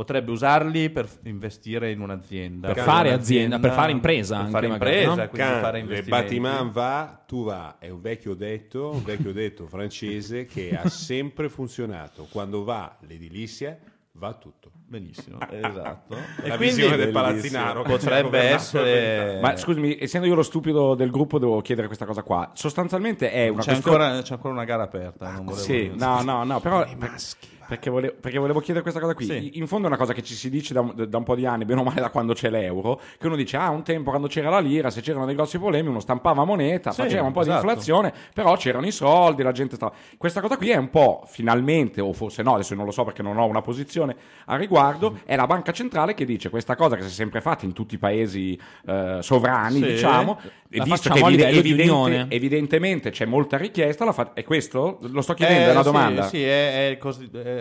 potrebbe 0.00 0.30
usarli 0.30 0.88
per 0.88 1.06
per 1.24 1.90
in 1.90 2.00
un'azienda, 2.00 2.68
Per 2.72 2.82
fare 2.84 3.10
un'azienda, 3.10 3.56
azienda, 3.56 3.58
per 3.58 3.70
fare 3.72 3.92
impresa 3.92 4.36
per 4.40 4.50
fare 4.50 4.66
magari, 4.68 4.90
impresa, 4.92 5.22
no? 5.22 5.28
quindi 5.28 5.48
Can, 5.50 5.60
fare 5.60 5.78
investimenti. 5.80 6.38
bâtiment 6.38 6.72
va, 6.72 7.22
tu 7.26 7.44
va, 7.44 7.76
è 7.78 7.90
un 7.90 8.00
vecchio 8.00 8.32
detto, 8.32 8.92
un 8.94 9.04
vecchio 9.04 9.32
detto 9.34 9.66
francese 9.66 10.46
che 10.46 10.74
ha 10.74 10.88
sempre 10.88 11.50
funzionato. 11.50 12.26
Quando 12.30 12.64
va 12.64 12.96
l'edilizia, 13.00 13.78
va 14.12 14.32
tutto. 14.32 14.70
Benissimo, 14.86 15.36
esatto. 15.52 16.16
La 16.44 16.56
visione 16.56 16.96
del 16.96 17.10
palazzinaro 17.10 17.82
potrebbe 17.82 18.40
essere 18.40 19.38
Ma 19.42 19.54
scusami, 19.54 19.98
essendo 20.00 20.26
io 20.26 20.34
lo 20.34 20.42
stupido 20.42 20.94
del 20.94 21.10
gruppo, 21.10 21.38
devo 21.38 21.60
chiedere 21.60 21.88
questa 21.88 22.06
cosa 22.06 22.22
qua. 22.22 22.52
Sostanzialmente 22.54 23.30
è 23.30 23.48
una 23.48 23.60
c'è 23.60 23.72
questione- 23.72 24.02
ancora, 24.04 24.22
c'è 24.22 24.32
ancora 24.32 24.54
una 24.54 24.64
gara 24.64 24.82
aperta. 24.84 25.30
Non 25.30 25.44
volevo 25.44 25.62
Sì, 25.62 25.92
no, 25.94 26.22
no, 26.22 26.42
no, 26.44 26.58
però 26.58 26.86
I 26.86 26.96
maschi. 26.96 27.58
Perché 27.70 27.88
volevo, 27.88 28.14
perché 28.20 28.38
volevo 28.38 28.58
chiedere 28.58 28.82
questa 28.82 28.98
cosa 28.98 29.14
qui. 29.14 29.26
Sì. 29.26 29.50
In 29.58 29.68
fondo 29.68 29.84
è 29.84 29.88
una 29.88 29.96
cosa 29.96 30.12
che 30.12 30.24
ci 30.24 30.34
si 30.34 30.50
dice 30.50 30.74
da, 30.74 30.80
un- 30.80 31.06
da 31.08 31.16
un 31.18 31.22
po' 31.22 31.36
di 31.36 31.46
anni, 31.46 31.64
bene 31.64 31.78
o 31.80 31.84
male 31.84 32.00
da 32.00 32.10
quando 32.10 32.32
c'è 32.34 32.50
l'euro, 32.50 33.00
che 33.16 33.26
uno 33.28 33.36
dice, 33.36 33.56
ah, 33.56 33.70
un 33.70 33.84
tempo 33.84 34.10
quando 34.10 34.26
c'era 34.26 34.50
la 34.50 34.58
lira, 34.58 34.90
se 34.90 35.00
c'erano 35.02 35.24
dei 35.24 35.36
grossi 35.36 35.56
problemi, 35.58 35.86
uno 35.88 36.00
stampava 36.00 36.42
moneta, 36.44 36.90
Sì, 36.90 37.02
faceva 37.02 37.26
un 37.26 37.32
po' 37.32 37.42
esatto. 37.42 37.60
di 37.60 37.66
inflazione, 37.68 38.12
però 38.34 38.56
c'erano 38.56 38.86
i 38.86 38.90
soldi, 38.90 39.44
la 39.44 39.52
gente 39.52 39.76
stava... 39.76 39.92
Questa 40.18 40.40
cosa 40.40 40.56
qui 40.56 40.70
è 40.70 40.76
un 40.76 40.90
po', 40.90 41.22
finalmente, 41.28 42.00
o 42.00 42.12
forse 42.12 42.42
no, 42.42 42.54
adesso 42.54 42.74
non 42.74 42.84
lo 42.84 42.90
so 42.90 43.04
perché 43.04 43.22
non 43.22 43.38
ho 43.38 43.46
una 43.46 43.62
posizione 43.62 44.16
a 44.46 44.56
riguardo, 44.56 45.20
è 45.24 45.36
la 45.36 45.46
banca 45.46 45.70
centrale 45.70 46.14
che 46.14 46.24
dice 46.24 46.50
questa 46.50 46.74
cosa 46.74 46.96
che 46.96 47.02
si 47.02 47.08
è 47.08 47.12
sempre 47.12 47.40
fatta 47.40 47.64
in 47.64 47.72
tutti 47.72 47.94
i 47.94 47.98
paesi 47.98 48.58
eh, 48.86 49.18
sovrani, 49.20 49.80
diciamo, 49.80 50.40
e 50.68 50.80
visto 50.82 51.08
che 51.10 51.20
evidente- 51.20 51.70
unione. 51.90 52.26
evidentemente 52.28 53.10
c'è 53.10 53.26
molta 53.26 53.56
richiesta, 53.56 54.04
la 54.04 54.12
fa- 54.12 54.32
è 54.34 54.42
questo? 54.42 54.98
Lo 55.02 55.20
sto 55.20 55.34
chiedendo, 55.34 55.68
è 55.68 55.70
una 55.70 55.80
Eh, 55.80 55.84
sì, 55.84 55.90
domanda. 55.90 56.22
Sì, 56.26 56.42
è, 56.42 56.90
è 56.90 56.98
così- 56.98 57.30
è 57.32 57.59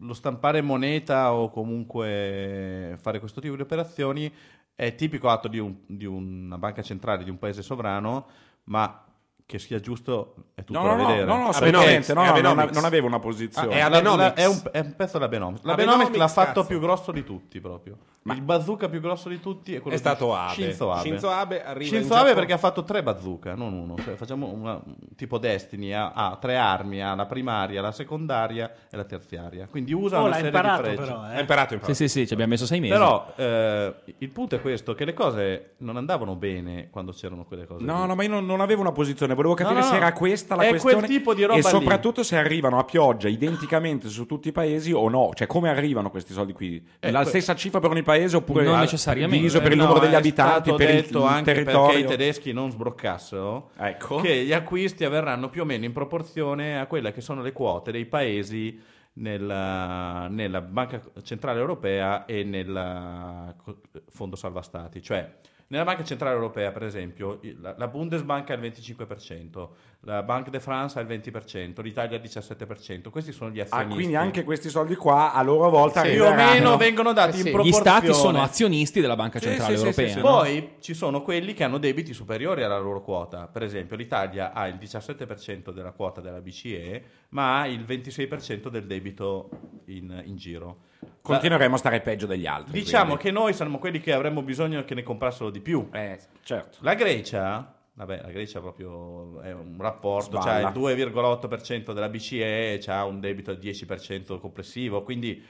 lo 0.00 0.14
stampare 0.14 0.60
moneta 0.62 1.32
o 1.32 1.50
comunque 1.50 2.96
fare 3.00 3.18
questo 3.20 3.40
tipo 3.40 3.56
di 3.56 3.62
operazioni 3.62 4.32
è 4.74 4.94
tipico 4.94 5.28
atto 5.28 5.48
di, 5.48 5.58
un- 5.58 5.76
di 5.86 6.04
una 6.04 6.58
banca 6.58 6.82
centrale 6.82 7.24
di 7.24 7.30
un 7.30 7.38
paese 7.38 7.62
sovrano, 7.62 8.26
ma 8.64 9.04
che 9.48 9.58
sia 9.58 9.80
giusto 9.80 10.34
è 10.54 10.62
tutto 10.62 10.78
No, 10.78 10.84
da 10.84 10.94
no, 10.94 11.00
no, 11.00 11.08
vedere. 11.08 11.24
no, 11.24 11.36
no, 11.36 11.48
Abenomics, 11.48 11.56
assolutamente, 11.56 12.12
no, 12.12 12.20
no, 12.20 12.26
non, 12.26 12.36
Abenomics. 12.36 12.74
non 12.74 12.84
avevo 12.84 13.06
una 13.06 13.16
Ah, 13.16 13.20
posizione. 13.20 13.74
è 13.74 13.78
la- 13.78 13.86
Abenomics. 13.86 14.18
la- 14.18 14.34
è, 14.34 14.46
un, 14.46 14.60
è 14.72 14.78
un 14.80 14.94
pezzo 14.94 15.12
dell'Abenomics. 15.16 15.62
L'Abenomics 15.64 15.94
Abenomics, 15.94 16.18
l'ha 16.18 16.28
fatto 16.28 16.60
cazzo. 16.60 16.66
più 16.66 16.78
grosso 16.80 17.12
di 17.12 17.24
tutti 17.24 17.58
proprio. 17.60 17.96
il 18.28 18.42
bazooka 18.42 18.90
più 18.90 19.00
grosso 19.00 19.30
di 19.30 19.40
tutti 19.40 19.74
è 19.74 19.80
quello 19.80 19.96
È 19.96 19.98
stato 19.98 20.34
Abe. 20.36 20.52
Shinzo 20.52 20.92
Abe. 20.92 21.00
Shinzo 21.00 21.30
Abe 21.30 21.64
arriva 21.64 21.96
in 21.96 22.02
Shinzo 22.02 22.14
Abe 22.14 22.34
perché 22.34 22.52
ha 22.52 22.58
fatto 22.58 22.84
tre 22.84 23.02
bazooka, 23.02 23.54
non 23.54 23.72
uno. 23.72 23.94
Cioè, 24.04 24.16
facciamo 24.16 24.48
una- 24.52 24.78
tipo 25.16 25.38
Destiny, 25.38 25.92
ha, 25.92 26.12
ha 26.12 26.36
tre 26.38 26.58
armi, 26.58 27.02
ha 27.02 27.14
la 27.14 27.24
primaria, 27.24 27.80
la 27.80 27.90
secondaria 27.90 28.70
e 28.90 28.96
la 28.98 29.04
terziaria. 29.04 29.66
Quindi 29.66 29.94
usa 29.94 30.18
Oh, 30.18 30.20
una 30.26 30.28
l'ha 30.28 30.34
serie 30.34 30.50
imparato 30.50 30.82
di 30.82 30.88
frecce. 30.88 31.02
però, 31.04 31.14
eh. 31.14 31.40
imparato, 31.40 31.40
ha 31.40 31.66
Sì, 31.68 31.74
imparato. 31.74 31.94
sì, 31.94 32.08
sì, 32.08 32.26
ci 32.26 32.32
abbiamo 32.34 32.50
messo 32.50 32.66
sei 32.66 32.80
mesi. 32.80 32.92
Però 32.92 33.32
eh, 33.36 33.94
il 34.18 34.28
punto 34.28 34.56
è 34.56 34.60
questo, 34.60 34.94
che 34.94 35.06
le 35.06 35.14
cose 35.14 35.70
non 35.78 35.96
andavano 35.96 36.34
bene 36.36 36.90
quando 36.90 37.12
c'erano 37.12 37.46
quelle 37.46 37.64
cose. 37.66 37.82
No, 37.82 38.02
lì. 38.02 38.06
no, 38.08 38.14
ma 38.14 38.22
io 38.24 38.28
non, 38.28 38.44
non 38.44 38.60
avevo 38.60 38.82
una 38.82 38.92
posizione, 38.92 39.34
volevo 39.38 39.54
capire 39.54 39.78
No, 39.78 39.84
no, 39.84 39.90
se 39.90 39.96
era 39.96 40.12
questa 40.12 40.54
la 40.56 40.62
è 40.64 40.68
questione 40.70 40.96
quel 40.98 41.08
tipo 41.08 41.32
di 41.34 41.42
roba 41.42 41.54
e 41.54 41.62
lì. 41.62 41.68
soprattutto 41.68 42.22
se 42.22 42.36
arrivano 42.36 42.78
a 42.78 42.84
pioggia 42.84 43.28
identicamente 43.28 44.08
su 44.08 44.26
tutti 44.26 44.48
i 44.48 44.52
paesi 44.52 44.92
o 44.92 45.08
no, 45.08 45.30
cioè 45.34 45.46
come 45.46 45.68
arrivano 45.68 46.10
questi 46.10 46.32
soldi 46.32 46.52
qui? 46.52 46.84
Eh, 46.98 47.10
la 47.10 47.20
que- 47.20 47.28
stessa 47.28 47.54
cifra 47.54 47.78
per 47.80 47.90
ogni 47.90 48.02
paese 48.02 48.36
oppure 48.36 48.64
Non 48.64 48.78
necessariamente. 48.80 49.36
diviso 49.36 49.60
per 49.60 49.72
il 49.72 49.78
No, 49.78 49.84
numero 49.84 50.00
degli 50.04 50.12
è 50.14 50.16
abitanti, 50.16 50.72
per 50.74 50.88
il, 50.90 50.96
detto 51.02 51.18
il 51.18 51.24
anche 51.24 51.52
perché 51.52 51.64
territorio? 51.64 51.98
i 51.98 52.04
tedeschi 52.04 52.52
non 52.52 52.70
sbroccassero 52.70 53.70
Ecco. 53.78 54.16
che 54.20 54.44
gli 54.44 54.52
acquisti 54.52 55.04
avverranno 55.04 55.48
più 55.48 55.62
o 55.62 55.64
meno 55.64 55.84
in 55.84 55.92
proporzione 55.92 56.78
a 56.80 56.86
quelle 56.86 57.12
che 57.12 57.20
sono 57.20 57.40
le 57.42 57.52
quote 57.52 57.90
dei 57.92 58.06
paesi 58.06 58.80
nella, 59.14 60.26
nella 60.28 60.60
Banca 60.60 61.00
Centrale 61.22 61.58
Europea 61.60 62.24
e 62.24 62.44
nel 62.44 63.54
co- 63.62 63.80
Fondo 64.10 64.36
Salva 64.36 64.62
Stati. 64.62 65.02
Cioè, 65.02 65.28
nella 65.68 65.84
Banca 65.84 66.04
Centrale 66.04 66.34
Europea, 66.34 66.72
per 66.72 66.82
esempio, 66.82 67.40
la 67.56 67.88
Bundesbank 67.88 68.50
ha 68.50 68.54
il 68.54 68.60
25%, 68.60 69.68
la 70.02 70.22
Banque 70.22 70.50
de 70.52 70.60
France 70.60 70.96
ha 70.98 71.02
il 71.02 71.08
20%, 71.08 71.82
l'Italia 71.82 72.16
ha 72.16 72.20
il 72.22 72.28
17%. 72.28 73.10
Questi 73.10 73.32
sono 73.32 73.50
gli 73.50 73.58
Ah, 73.58 73.64
azionisti. 73.64 73.94
quindi 73.94 74.14
anche 74.16 74.44
questi 74.44 74.68
soldi 74.70 74.94
qua 74.94 75.32
a 75.34 75.42
loro 75.42 75.68
volta 75.70 76.02
più 76.02 76.24
o 76.24 76.32
meno 76.32 76.76
vengono 76.76 77.12
dati 77.12 77.30
Eh 77.30 77.32
sì. 77.32 77.38
in 77.40 77.46
Gli 77.48 77.52
proporzione. 77.52 77.84
stati 77.84 78.14
sono 78.14 78.40
azionisti 78.42 79.00
della 79.00 79.16
Banca 79.16 79.38
Sì, 79.40 79.46
Centrale 79.46 79.72
sì, 79.76 79.78
sì, 79.80 79.84
Europea. 79.86 80.06
sì, 80.06 80.12
sì. 80.12 80.18
no? 80.20 80.22
Poi 80.30 80.72
ci 80.80 80.94
sono 80.94 81.22
quelli 81.22 81.52
che 81.52 81.64
hanno 81.64 81.78
debiti 81.78 82.12
superiori 82.14 82.62
alla 82.62 82.78
loro 82.78 83.02
quota. 83.02 83.48
Per 83.48 83.62
esempio, 83.64 83.96
l'Italia 83.96 84.52
ha 84.52 84.66
il 84.68 84.76
17% 84.76 85.72
della 85.72 85.90
quota 85.90 86.20
della 86.20 86.40
BCE, 86.40 87.02
ma 87.30 87.60
ha 87.60 87.66
il 87.66 87.80
26% 87.80 88.68
del 88.68 88.86
debito 88.86 89.50
in, 89.86 90.22
in 90.26 90.36
giro. 90.36 90.78
Continueremo 91.20 91.74
a 91.74 91.78
stare 91.78 92.00
peggio 92.00 92.26
degli 92.26 92.46
altri. 92.46 92.72
Diciamo 92.72 93.16
quindi. 93.16 93.22
che 93.24 93.30
noi 93.32 93.52
saremmo 93.52 93.78
quelli 93.78 94.00
che 94.00 94.12
avremmo 94.12 94.42
bisogno 94.42 94.84
che 94.84 94.94
ne 94.94 95.02
comprassero 95.02 95.50
di 95.50 95.60
più. 95.60 95.88
Eh, 95.92 96.18
certo. 96.42 96.78
La 96.80 96.94
Grecia, 96.94 97.74
vabbè, 97.98 98.22
la 98.22 98.30
Grecia 98.30 98.60
proprio 98.60 99.40
è 99.40 99.52
un 99.52 99.76
rapporto, 99.78 100.40
Sballa. 100.40 100.70
c'ha 100.72 100.80
il 100.80 100.96
2,8% 100.96 101.92
della 101.92 102.08
BCE, 102.08 102.80
ha 102.86 103.04
un 103.04 103.18
debito 103.18 103.50
al 103.50 103.58
10% 103.58 104.38
complessivo, 104.38 105.02
quindi 105.02 105.44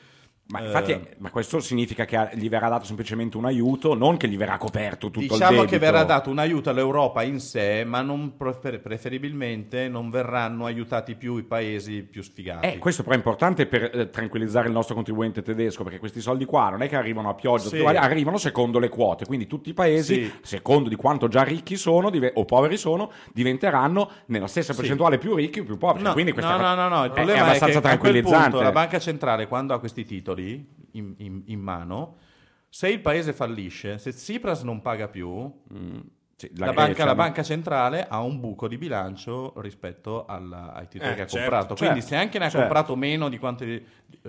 Ma 0.50 0.60
eh, 0.60 0.64
infatti, 0.64 0.98
ma 1.18 1.30
questo 1.30 1.60
significa 1.60 2.06
che 2.06 2.30
gli 2.32 2.48
verrà 2.48 2.70
dato 2.70 2.86
semplicemente 2.86 3.36
un 3.36 3.44
aiuto, 3.44 3.94
non 3.94 4.16
che 4.16 4.28
gli 4.28 4.36
verrà 4.38 4.56
coperto 4.56 5.08
tutto 5.10 5.20
il 5.20 5.28
Diciamo 5.28 5.50
debito. 5.50 5.70
che 5.72 5.78
verrà 5.78 6.04
dato 6.04 6.30
un 6.30 6.38
aiuto 6.38 6.70
all'Europa 6.70 7.22
in 7.22 7.38
sé, 7.38 7.84
ma 7.84 8.00
non 8.00 8.34
prefer- 8.34 8.78
preferibilmente 8.80 9.88
non 9.88 10.08
verranno 10.08 10.64
aiutati 10.64 11.16
più 11.16 11.36
i 11.36 11.42
paesi 11.42 12.02
più 12.02 12.22
sfigati. 12.22 12.66
Eh, 12.66 12.78
questo 12.78 13.02
però 13.02 13.14
è 13.14 13.18
importante 13.18 13.66
per 13.66 13.90
eh, 13.92 14.08
tranquillizzare 14.08 14.68
il 14.68 14.72
nostro 14.72 14.94
contribuente 14.94 15.42
tedesco, 15.42 15.82
perché 15.84 15.98
questi 15.98 16.22
soldi 16.22 16.46
qua 16.46 16.70
non 16.70 16.80
è 16.80 16.88
che 16.88 16.96
arrivano 16.96 17.28
a 17.28 17.34
pioggia, 17.34 17.68
Sì. 17.68 17.80
arrivano 17.82 18.38
secondo 18.38 18.78
le 18.78 18.88
quote, 18.88 19.26
quindi 19.26 19.46
tutti 19.46 19.68
i 19.68 19.74
paesi, 19.74 20.14
Sì. 20.24 20.32
secondo 20.40 20.88
di 20.88 20.96
quanto 20.96 21.28
già 21.28 21.42
ricchi 21.42 21.76
sono 21.76 22.08
dive- 22.08 22.32
o 22.36 22.46
poveri 22.46 22.78
sono, 22.78 23.10
diventeranno 23.34 24.10
nella 24.28 24.46
stessa 24.46 24.72
percentuale 24.72 25.18
più 25.18 25.34
ricchi 25.34 25.60
o 25.60 25.64
più 25.64 25.76
poveri. 25.76 26.04
No, 26.04 26.12
quindi 26.14 26.32
questa 26.32 26.56
no, 26.56 26.74
no, 26.74 26.74
no, 26.74 26.88
no, 26.88 27.04
il 27.04 27.10
è- 27.10 27.14
problema 27.14 27.38
è 27.38 27.42
è, 27.42 27.46
abbastanza 27.48 27.80
che 27.80 27.86
a 27.86 27.98
quel 27.98 28.00
tranquillizzante. 28.00 28.48
punto 28.50 28.64
la 28.64 28.72
banca 28.72 28.98
centrale 28.98 29.46
quando 29.46 29.74
ha 29.74 29.78
questi 29.78 30.06
titoli 30.06 30.36
in, 30.42 31.14
in- 31.18 31.42
in 31.46 31.60
mano, 31.60 32.16
se 32.68 32.88
il 32.88 33.00
paese 33.00 33.32
fallisce, 33.32 33.98
se 33.98 34.12
Tsipras 34.12 34.62
non 34.62 34.80
paga 34.82 35.08
più, 35.08 35.50
Sì, 36.36 36.50
la, 36.56 36.66
la 36.66 36.72
banca, 36.72 37.04
la 37.04 37.14
banca 37.16 37.42
centrale 37.42 38.06
ha 38.06 38.20
un 38.22 38.38
buco 38.38 38.68
di 38.68 38.78
bilancio 38.78 39.54
rispetto 39.60 40.24
alla- 40.26 40.72
ai 40.72 40.86
titoli 40.86 41.10
Eh, 41.10 41.14
che 41.16 41.22
ha 41.22 41.26
certo, 41.26 41.38
comprato. 41.50 41.74
Quindi 41.74 42.00
certo, 42.00 42.14
se 42.14 42.20
anche 42.20 42.38
ne 42.38 42.44
ha 42.44 42.48
certo. 42.50 42.66
comprato 42.66 42.94
meno 42.94 43.28
di 43.28 43.38
quanto 43.38 43.64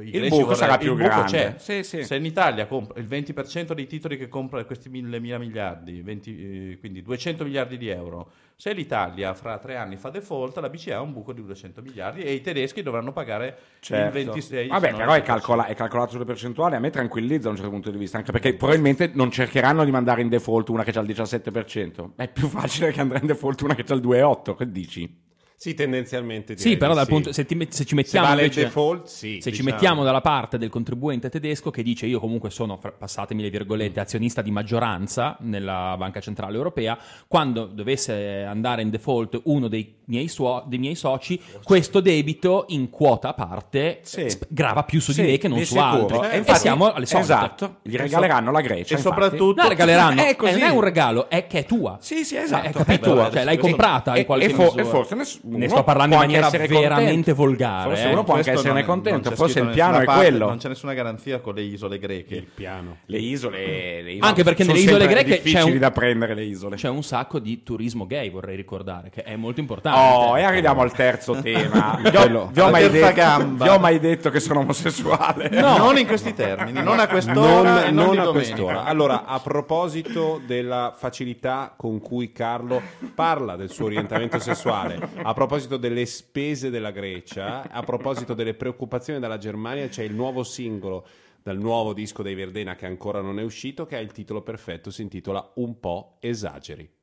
i, 0.01 0.07
i 0.07 0.11
greci 0.11 0.37
buco 0.39 0.53
sarà 0.53 0.77
più 0.77 0.91
il 0.91 0.97
buco 0.97 1.09
grande. 1.09 1.31
c'è. 1.31 1.55
Sì, 1.57 1.83
sì. 1.83 2.03
Se 2.03 2.15
in 2.15 2.25
Italia 2.25 2.65
compra 2.67 2.99
il 2.99 3.07
20% 3.07 3.73
dei 3.73 3.87
titoli 3.87 4.17
che 4.17 4.27
compra 4.27 4.63
questi 4.65 4.89
mille, 4.89 5.19
mila 5.19 5.37
miliardi, 5.37 6.01
20, 6.01 6.71
eh, 6.71 6.77
quindi 6.79 7.01
200 7.01 7.43
miliardi 7.43 7.77
di 7.77 7.87
euro, 7.89 8.31
se 8.55 8.73
l'Italia 8.73 9.33
fra 9.33 9.57
tre 9.57 9.77
anni 9.77 9.95
fa 9.95 10.09
default, 10.09 10.57
la 10.57 10.69
BCE 10.69 10.93
ha 10.93 11.01
un 11.01 11.13
buco 11.13 11.31
di 11.31 11.41
200 11.45 11.81
miliardi 11.81 12.21
e 12.23 12.33
i 12.33 12.41
tedeschi 12.41 12.81
dovranno 12.81 13.13
pagare 13.13 13.57
Certo. 13.79 14.17
il 14.17 14.25
26 14.25 14.67
Vabbè, 14.67 14.85
se 14.85 14.91
non 14.91 14.99
però 14.99 15.13
è, 15.13 15.17
il 15.17 15.21
20%. 15.23 15.25
calcola- 15.25 15.65
è 15.65 15.75
calcolato 15.75 16.11
sulle 16.11 16.25
percentuali, 16.25 16.75
a 16.75 16.79
me 16.79 16.89
tranquillizza 16.89 17.43
da 17.43 17.49
un 17.49 17.55
certo 17.55 17.71
punto 17.71 17.89
di 17.91 17.97
vista, 17.97 18.17
anche 18.17 18.31
perché 18.33 18.53
probabilmente 18.55 19.11
non 19.13 19.31
cercheranno 19.31 19.85
di 19.85 19.91
mandare 19.91 20.21
in 20.21 20.27
default 20.29 20.69
una 20.69 20.83
che 20.83 20.91
ha 20.91 21.01
il 21.01 21.07
17%. 21.07 22.09
È 22.17 22.27
più 22.27 22.47
facile 22.47 22.91
che 22.91 22.99
andrà 22.99 23.19
in 23.19 23.27
default 23.27 23.61
una 23.61 23.75
che 23.75 23.85
ha 23.87 23.93
il 23.93 24.01
2,8%, 24.01 24.55
che 24.55 24.71
dici? 24.71 25.27
Sì, 25.61 25.73
tendenzialmente 25.73 26.57
Sì, 26.57 26.77
però 26.77 26.93
dal 26.93 27.03
sì. 27.03 27.11
punto, 27.11 27.31
se, 27.33 27.45
ti 27.45 27.67
se 27.69 27.83
ci 27.83 27.93
mettiamo 27.93 28.27
vale 28.27 28.43
il 28.43 28.47
invece- 28.47 28.63
default, 28.63 29.07
sì, 29.07 29.41
se 29.41 29.51
ci 29.51 29.57
diciamo. 29.57 29.69
mettiamo 29.69 30.03
dalla 30.05 30.21
parte 30.21 30.57
del 30.57 30.69
contribuente 30.69 31.29
tedesco 31.29 31.69
che 31.69 31.83
dice 31.83 32.05
io 32.05 32.21
comunque 32.21 32.49
sono, 32.49 32.77
passatemi 32.77 33.41
le 33.41 33.49
Mm. 33.49 33.51
virgolette, 33.51 33.99
azionista 33.99 34.41
di 34.41 34.51
maggioranza 34.51 35.35
nella 35.41 35.95
Banca 35.97 36.21
Centrale 36.21 36.55
Europea, 36.55 36.97
quando 37.27 37.65
dovesse 37.65 38.41
andare 38.43 38.83
in 38.83 38.89
default 38.89 39.41
uno 39.43 39.67
dei 39.67 39.97
miei, 40.09 40.27
suo- 40.27 40.63
dei 40.67 40.79
miei 40.79 40.95
soci, 40.95 41.39
questo 41.63 41.99
debito 42.01 42.65
in 42.69 42.89
quota 42.89 43.29
a 43.29 43.33
parte 43.33 43.99
Sì. 44.03 44.29
sp- 44.29 44.45
grava 44.49 44.83
più 44.83 44.99
su 44.99 45.11
Sì, 45.11 45.21
di 45.21 45.31
me 45.31 45.37
che 45.37 45.47
non 45.47 45.59
su 45.59 45.65
sicuro. 45.75 45.85
altri. 45.85 46.17
E 46.17 46.33
E, 46.33 46.37
infatti- 46.39 46.59
siamo 46.59 46.91
alle 46.91 47.05
solite. 47.05 47.31
Esatto, 47.31 47.75
gli 47.83 47.95
regaleranno 47.95 48.51
la 48.51 48.61
Grecia. 48.61 48.95
E 48.95 48.97
infatti. 48.97 49.01
soprattutto- 49.01 49.61
No, 49.61 49.67
regaleranno. 49.69 50.21
È 50.23 50.35
così. 50.35 50.53
Eh, 50.53 50.59
non 50.59 50.67
è 50.69 50.71
un 50.71 50.81
regalo, 50.81 51.29
è 51.29 51.47
che 51.47 51.59
è 51.59 51.65
tua. 51.65 51.97
Sì, 52.01 52.23
sì, 52.23 52.35
esatto. 52.37 52.67
Eh, 52.67 52.71
capito? 52.71 52.91
È 52.91 52.99
tua. 53.13 53.29
Cioè, 53.31 53.43
l'hai 53.43 53.57
comprata 53.57 54.13
E- 54.15 54.19
in 54.19 54.25
qualche 54.25 54.45
e 54.45 54.49
fo- 54.49 54.63
misura. 54.63 54.81
e 54.81 54.85
forse 54.85 55.15
Ne 55.43 55.67
sto 55.69 55.83
parlando 55.83 56.15
in 56.15 56.21
maniera 56.21 56.47
essere 56.47 56.67
veramente 56.67 57.03
contento. 57.33 57.35
volgare. 57.35 57.89
Forse 57.89 58.07
eh. 58.07 58.11
uno 58.11 58.23
può 58.23 58.33
anche 58.35 58.51
non- 58.51 58.83
contento, 58.83 59.31
forse 59.31 59.59
il 59.59 59.69
piano 59.69 59.99
è 59.99 60.05
quello. 60.05 60.47
Non 60.47 60.57
c'è 60.57 60.67
nessuna 60.67 60.93
garanzia 60.93 61.39
con 61.39 61.53
le 61.53 61.61
isole 61.61 61.99
greche. 61.99 62.35
Il 62.35 62.47
piano. 62.53 62.97
Le 63.05 63.17
isole, 63.19 64.01
le 64.01 64.11
isole 64.13 64.27
Anche 64.27 64.43
perché 64.43 64.63
nelle 64.63 64.79
isole 64.79 65.07
greche 65.07 65.37
c'è 65.37 65.41
difficili 65.41 65.71
un- 65.73 65.79
da 65.79 65.91
prendere 65.91 66.33
le 66.33 66.43
isole. 66.43 66.75
C'è 66.75 66.89
un 66.89 67.03
sacco 67.03 67.39
di 67.39 67.63
turismo 67.63 68.05
gay, 68.07 68.29
vorrei 68.29 68.55
ricordare, 68.55 69.09
che 69.09 69.23
è 69.23 69.35
molto 69.35 69.59
importante. 69.59 69.98
Oh, 69.99 70.37
e 70.37 70.43
arriviamo 70.43 70.81
al 70.81 70.93
terzo 70.93 71.39
tema. 71.41 71.99
Vi 72.01 72.15
ho, 72.15 72.49
vi 72.51 72.59
ho 72.59 72.69
mai 72.69 72.89
detto, 72.89 73.45
vi 73.45 73.67
ho 73.67 73.79
mai 73.79 73.99
detto 73.99 74.29
che 74.29 74.39
sono 74.39 74.61
omosessuale? 74.61 75.49
Non 75.49 75.97
in 75.97 76.07
questi 76.07 76.33
termini, 76.33 76.81
non 76.81 76.99
a 76.99 77.07
quest'ora 77.07 77.89
non, 77.89 78.05
non 78.05 78.11
di 78.11 78.17
a 78.17 78.29
quest'ora. 78.29 78.83
Allora, 78.83 79.25
a 79.25 79.39
proposito 79.39 80.41
della 80.45 80.93
facilità 80.95 81.73
con 81.75 81.99
cui 81.99 82.31
Carlo 82.31 82.81
parla 83.13 83.55
del 83.55 83.69
suo 83.69 83.85
orientamento 83.85 84.39
sessuale, 84.39 84.99
a 85.21 85.33
proposito 85.33 85.77
delle 85.77 86.05
spese 86.05 86.69
della 86.69 86.91
Grecia, 86.91 87.69
a 87.69 87.81
proposito 87.81 88.33
delle 88.33 88.53
preoccupazioni 88.53 89.19
della 89.19 89.37
Germania, 89.37 89.87
c'è 89.87 90.03
il 90.03 90.13
nuovo 90.13 90.43
singolo 90.43 91.05
dal 91.41 91.57
nuovo 91.57 91.93
disco 91.93 92.21
dei 92.21 92.35
Verdena 92.35 92.75
che 92.75 92.85
ancora 92.85 93.21
non 93.21 93.39
è 93.39 93.43
uscito, 93.43 93.85
che 93.85 93.95
ha 93.95 93.99
il 93.99 94.11
titolo 94.11 94.41
perfetto, 94.41 94.91
si 94.91 95.01
intitola 95.01 95.51
Un 95.55 95.79
po' 95.79 96.17
esageri. 96.19 96.98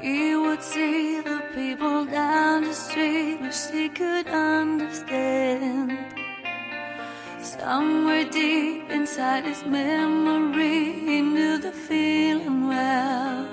He 0.00 0.34
would 0.34 0.60
see 0.62 1.20
the 1.22 1.40
people 1.54 2.04
down 2.06 2.62
the 2.64 2.72
street, 2.72 3.38
wish 3.40 3.68
he 3.70 3.88
could 3.90 4.26
understand. 4.28 5.96
Somewhere 7.40 8.24
deep 8.30 8.88
inside 8.90 9.44
his 9.44 9.62
memory, 9.64 10.92
he 11.04 11.20
knew 11.20 11.58
the 11.58 11.72
feeling 11.72 12.66
well. 12.68 13.46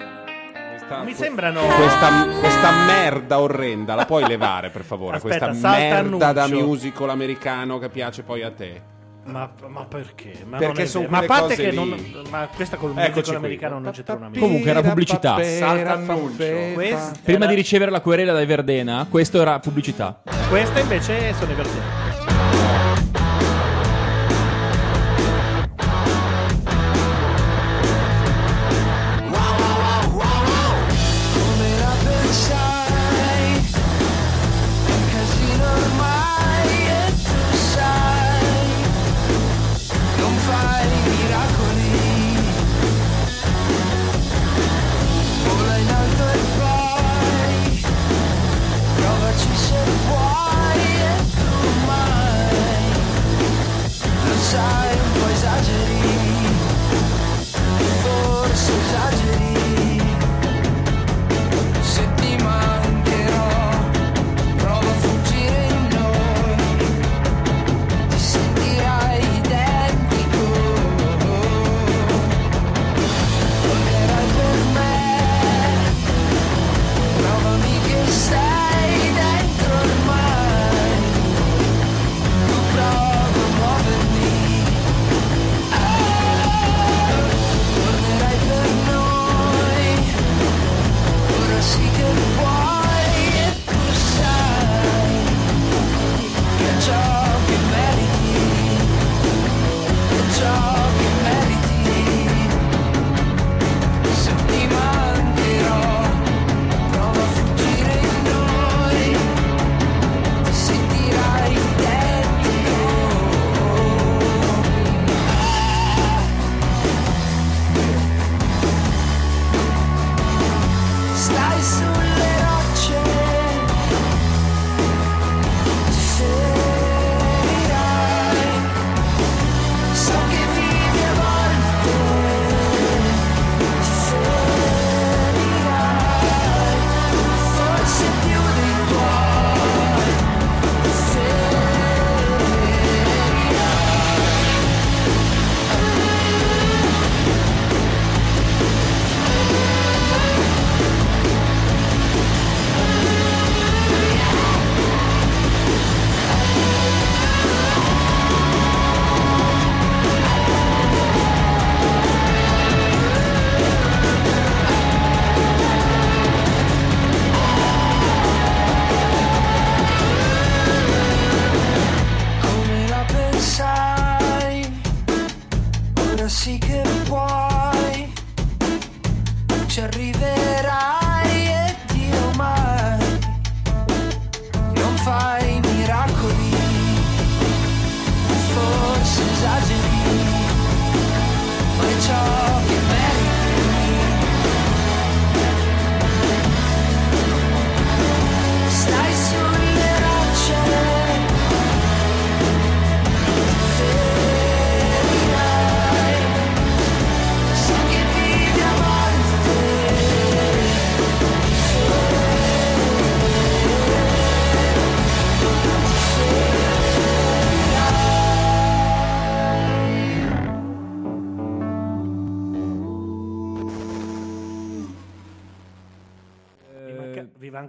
Questa, 0.69 1.03
Mi 1.03 1.13
sembrano- 1.15 1.61
questa, 1.75 2.27
questa 2.39 2.71
merda 2.85 3.39
orrenda, 3.39 3.95
la 3.95 4.05
puoi 4.05 4.27
levare 4.27 4.69
per 4.69 4.83
favore? 4.83 5.17
Aspetta, 5.17 5.47
questa 5.47 5.71
merda 5.71 6.31
da 6.31 6.47
musical 6.47 7.09
americano 7.09 7.79
che 7.79 7.89
piace 7.89 8.21
poi 8.23 8.43
a 8.43 8.51
te. 8.51 8.93
Ma, 9.25 9.49
ma 9.67 9.85
perché? 9.85 10.45
Ma 10.47 10.57
Perché 10.57 10.73
non 10.73 10.81
è 10.83 10.85
sono. 10.85 11.07
Ma 11.09 11.17
a 11.17 11.23
parte 11.23 11.55
cose 11.55 11.63
che 11.63 11.69
lì. 11.71 11.75
non, 11.75 12.23
ma 12.29 12.47
questa 12.55 12.77
col 12.77 12.93
qui. 12.93 13.35
americano 13.35 13.79
non 13.79 13.91
c'entra 13.91 14.13
una 14.15 14.25
minchia. 14.25 14.41
Comunque 14.41 14.69
era 14.69 14.81
pubblicità. 14.81 15.43
Salta 15.43 15.93
annuncio. 15.93 16.43
Prima 17.23 17.45
di 17.47 17.55
ricevere 17.55 17.89
la 17.91 18.01
querela 18.01 18.33
dai 18.33 18.45
Verdena, 18.45 19.07
questo 19.09 19.41
era 19.41 19.59
pubblicità. 19.59 20.21
questa 20.49 20.79
invece 20.79 21.33
sono 21.33 21.51
i 21.51 21.55
verdini. 21.55 22.04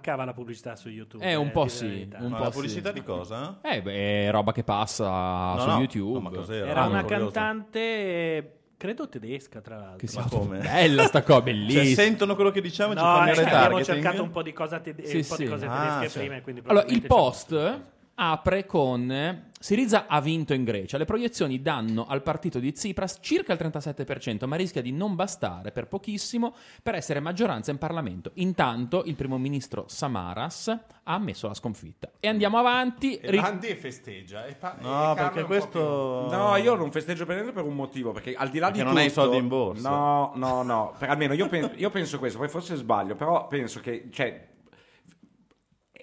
Mancava 0.06 0.24
la 0.24 0.32
pubblicità 0.32 0.76
su 0.76 0.88
YouTube. 0.88 1.24
Eh, 1.24 1.34
un 1.34 1.48
eh, 1.48 1.50
po' 1.50 1.64
dire 1.64 1.74
sì, 1.74 2.08
un 2.18 2.30
po' 2.30 2.42
la 2.42 2.46
sì. 2.46 2.52
pubblicità 2.52 2.92
di 2.92 3.02
cosa? 3.02 3.58
Eh, 3.62 3.82
beh, 3.82 4.26
è 4.26 4.30
roba 4.30 4.52
che 4.52 4.62
passa 4.62 5.54
No, 5.54 5.60
su 5.60 5.68
no, 5.68 5.78
YouTube. 5.78 6.12
no, 6.12 6.20
ma 6.20 6.30
cos'era? 6.30 6.66
Era 6.68 6.82
Ah, 6.82 6.86
una 6.86 7.02
curioso. 7.02 7.30
cantante, 7.30 8.58
credo 8.76 9.08
tedesca, 9.08 9.60
tra 9.60 9.76
l'altro. 9.76 10.06
Che 10.06 10.14
Ma 10.16 10.26
come? 10.28 10.58
Bella 10.58 11.06
sta 11.06 11.22
cosa, 11.22 11.38
Cioè, 11.38 11.42
bellissima. 11.52 11.84
sentono 12.02 12.34
quello 12.36 12.50
che 12.50 12.60
diciamo 12.60 12.92
e 12.92 12.96
ci 12.96 13.02
No, 13.02 13.08
fanno 13.08 13.28
eh, 13.28 13.32
il 13.32 13.38
abbiamo 13.40 13.58
retargeting? 13.58 14.02
cercato 14.02 14.22
un 14.22 14.30
po' 14.30 14.42
di, 14.42 14.52
cosa 14.52 14.78
tede- 14.78 15.04
Sì, 15.04 15.16
un 15.16 15.26
po' 15.26 15.36
di 15.36 15.44
sì. 15.44 15.50
cose 15.50 15.66
Ah, 15.66 15.80
tedesche 15.98 16.08
sì. 16.08 16.18
prima. 16.26 16.40
quindi 16.40 16.62
Allora, 16.66 16.86
il 16.86 17.02
post 17.06 17.80
apre 18.18 18.64
con 18.66 19.44
Siriza 19.58 20.06
ha 20.06 20.20
vinto 20.20 20.52
in 20.54 20.64
Grecia. 20.64 20.96
Le 20.98 21.04
proiezioni 21.06 21.60
danno 21.60 22.06
al 22.06 22.22
partito 22.22 22.58
di 22.58 22.72
Tsipras 22.72 23.18
circa 23.20 23.52
il 23.52 23.58
37%, 23.60 24.46
ma 24.46 24.56
rischia 24.56 24.80
di 24.82 24.92
non 24.92 25.14
bastare 25.14 25.72
per 25.72 25.86
pochissimo 25.88 26.54
per 26.82 26.94
essere 26.94 27.20
maggioranza 27.20 27.70
in 27.70 27.78
Parlamento. 27.78 28.30
Intanto 28.34 29.02
il 29.04 29.14
primo 29.16 29.38
ministro 29.38 29.84
Samaras 29.88 30.68
ha 30.68 31.14
ammesso 31.14 31.48
la 31.48 31.54
sconfitta. 31.54 32.10
E 32.20 32.28
andiamo 32.28 32.58
avanti. 32.58 33.18
Ri- 33.22 33.38
Landi 33.38 33.74
festeggia. 33.74 34.46
E 34.46 34.54
pa- 34.54 34.76
No, 34.80 35.12
e 35.12 35.14
perché 35.16 35.44
questo... 35.44 36.28
No, 36.30 36.56
io 36.56 36.74
non 36.74 36.92
festeggio 36.92 37.24
per 37.26 37.36
niente 37.36 37.52
per 37.52 37.64
un 37.64 37.74
motivo, 37.74 38.12
perché 38.12 38.34
al 38.34 38.50
di 38.50 38.58
là 38.58 38.70
di 38.70 38.78
Perché 38.78 38.84
tutto... 38.84 38.92
non 38.94 39.02
hai 39.02 39.06
i 39.06 39.10
soldi 39.10 39.36
in 39.36 39.48
borsa. 39.48 39.88
No, 39.88 40.32
no, 40.36 40.62
no, 40.62 40.94
per, 40.98 41.10
almeno 41.10 41.32
io, 41.32 41.48
pen- 41.48 41.72
io 41.76 41.90
penso 41.90 42.18
questo, 42.18 42.38
poi 42.38 42.48
forse 42.48 42.76
sbaglio, 42.76 43.14
però 43.14 43.46
penso 43.46 43.80
che, 43.80 44.08
cioè, 44.12 44.54